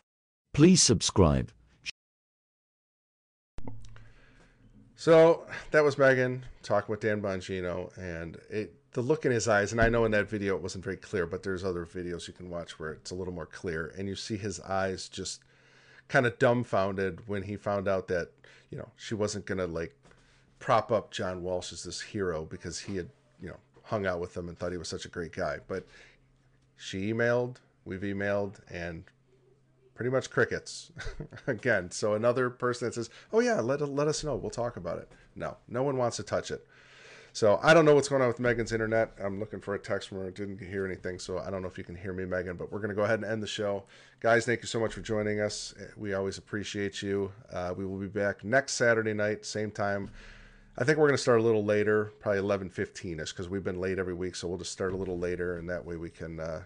Please 0.52 0.82
subscribe. 0.82 1.50
So 4.96 5.46
that 5.70 5.82
was 5.82 5.96
Meghan 5.96 6.42
talking 6.62 6.92
with 6.92 7.00
Dan 7.00 7.22
Bongino, 7.22 7.96
and 7.96 8.36
it 8.50 8.74
the 8.92 9.00
look 9.00 9.24
in 9.24 9.32
his 9.32 9.48
eyes, 9.48 9.72
and 9.72 9.80
I 9.80 9.88
know 9.88 10.04
in 10.04 10.10
that 10.10 10.28
video 10.28 10.56
it 10.56 10.62
wasn't 10.62 10.84
very 10.84 10.98
clear, 10.98 11.24
but 11.24 11.42
there's 11.42 11.64
other 11.64 11.86
videos 11.86 12.26
you 12.26 12.34
can 12.34 12.50
watch 12.50 12.78
where 12.78 12.92
it's 12.92 13.12
a 13.12 13.14
little 13.14 13.32
more 13.32 13.46
clear, 13.46 13.94
and 13.96 14.08
you 14.08 14.14
see 14.14 14.36
his 14.36 14.60
eyes 14.60 15.08
just 15.08 15.40
kind 16.10 16.26
of 16.26 16.38
dumbfounded 16.38 17.26
when 17.28 17.44
he 17.44 17.56
found 17.56 17.86
out 17.88 18.08
that 18.08 18.30
you 18.70 18.76
know 18.76 18.88
she 18.96 19.14
wasn't 19.14 19.46
gonna 19.46 19.66
like 19.66 19.94
prop 20.58 20.92
up 20.92 21.10
John 21.10 21.42
Walsh 21.42 21.72
as 21.72 21.84
this 21.84 22.00
hero 22.00 22.44
because 22.44 22.80
he 22.80 22.96
had 22.96 23.08
you 23.40 23.48
know 23.48 23.56
hung 23.84 24.06
out 24.06 24.20
with 24.20 24.36
him 24.36 24.48
and 24.48 24.58
thought 24.58 24.72
he 24.72 24.78
was 24.78 24.88
such 24.88 25.06
a 25.06 25.08
great 25.08 25.32
guy. 25.32 25.58
But 25.66 25.86
she 26.76 27.12
emailed, 27.12 27.56
we've 27.84 28.00
emailed, 28.00 28.56
and 28.70 29.04
pretty 29.94 30.10
much 30.10 30.30
crickets 30.30 30.90
again. 31.46 31.90
So 31.90 32.14
another 32.14 32.50
person 32.50 32.88
that 32.88 32.94
says, 32.94 33.08
"Oh 33.32 33.40
yeah, 33.40 33.60
let 33.60 33.80
let 33.80 34.08
us 34.08 34.24
know. 34.24 34.34
We'll 34.34 34.50
talk 34.50 34.76
about 34.76 34.98
it." 34.98 35.08
No, 35.36 35.56
no 35.68 35.84
one 35.84 35.96
wants 35.96 36.16
to 36.16 36.24
touch 36.24 36.50
it. 36.50 36.66
So 37.32 37.60
I 37.62 37.74
don't 37.74 37.84
know 37.84 37.94
what's 37.94 38.08
going 38.08 38.22
on 38.22 38.28
with 38.28 38.38
Meghan's 38.38 38.72
internet. 38.72 39.12
I'm 39.22 39.38
looking 39.38 39.60
for 39.60 39.74
a 39.74 39.78
text 39.78 40.08
from 40.08 40.18
her. 40.18 40.30
Didn't 40.30 40.58
hear 40.58 40.84
anything, 40.84 41.18
so 41.18 41.38
I 41.38 41.50
don't 41.50 41.62
know 41.62 41.68
if 41.68 41.78
you 41.78 41.84
can 41.84 41.94
hear 41.94 42.12
me, 42.12 42.24
Meghan. 42.24 42.58
But 42.58 42.72
we're 42.72 42.80
going 42.80 42.90
to 42.90 42.94
go 42.94 43.02
ahead 43.02 43.20
and 43.20 43.30
end 43.30 43.42
the 43.42 43.46
show, 43.46 43.84
guys. 44.20 44.46
Thank 44.46 44.62
you 44.62 44.66
so 44.66 44.80
much 44.80 44.92
for 44.92 45.00
joining 45.00 45.40
us. 45.40 45.74
We 45.96 46.14
always 46.14 46.38
appreciate 46.38 47.02
you. 47.02 47.32
Uh, 47.52 47.74
we 47.76 47.86
will 47.86 47.98
be 47.98 48.08
back 48.08 48.44
next 48.44 48.72
Saturday 48.72 49.14
night, 49.14 49.46
same 49.46 49.70
time. 49.70 50.10
I 50.78 50.84
think 50.84 50.98
we're 50.98 51.08
going 51.08 51.16
to 51.16 51.22
start 51.22 51.40
a 51.40 51.42
little 51.42 51.64
later, 51.64 52.12
probably 52.20 52.40
11:15 52.40 53.20
ish, 53.20 53.32
because 53.32 53.48
we've 53.48 53.64
been 53.64 53.80
late 53.80 53.98
every 53.98 54.14
week. 54.14 54.34
So 54.34 54.48
we'll 54.48 54.58
just 54.58 54.72
start 54.72 54.92
a 54.92 54.96
little 54.96 55.18
later, 55.18 55.58
and 55.58 55.68
that 55.68 55.84
way 55.84 55.96
we 55.96 56.10
can 56.10 56.40
uh, 56.40 56.62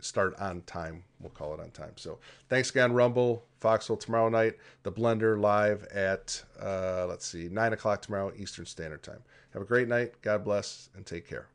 start 0.00 0.38
on 0.38 0.62
time. 0.62 1.04
We'll 1.20 1.30
call 1.30 1.54
it 1.54 1.60
on 1.60 1.70
time. 1.70 1.92
So 1.96 2.18
thanks 2.48 2.70
again, 2.70 2.92
Rumble, 2.92 3.44
Foxhole 3.60 3.96
tomorrow 3.96 4.28
night, 4.28 4.54
the 4.82 4.92
Blender 4.92 5.38
live 5.40 5.84
at 5.84 6.42
uh, 6.60 7.06
let's 7.08 7.26
see, 7.26 7.48
nine 7.48 7.72
o'clock 7.72 8.02
tomorrow 8.02 8.32
Eastern 8.36 8.66
Standard 8.66 9.02
Time. 9.02 9.22
Have 9.52 9.62
a 9.62 9.66
great 9.66 9.88
night. 9.88 10.14
God 10.22 10.44
bless 10.44 10.90
and 10.94 11.04
take 11.04 11.28
care. 11.28 11.46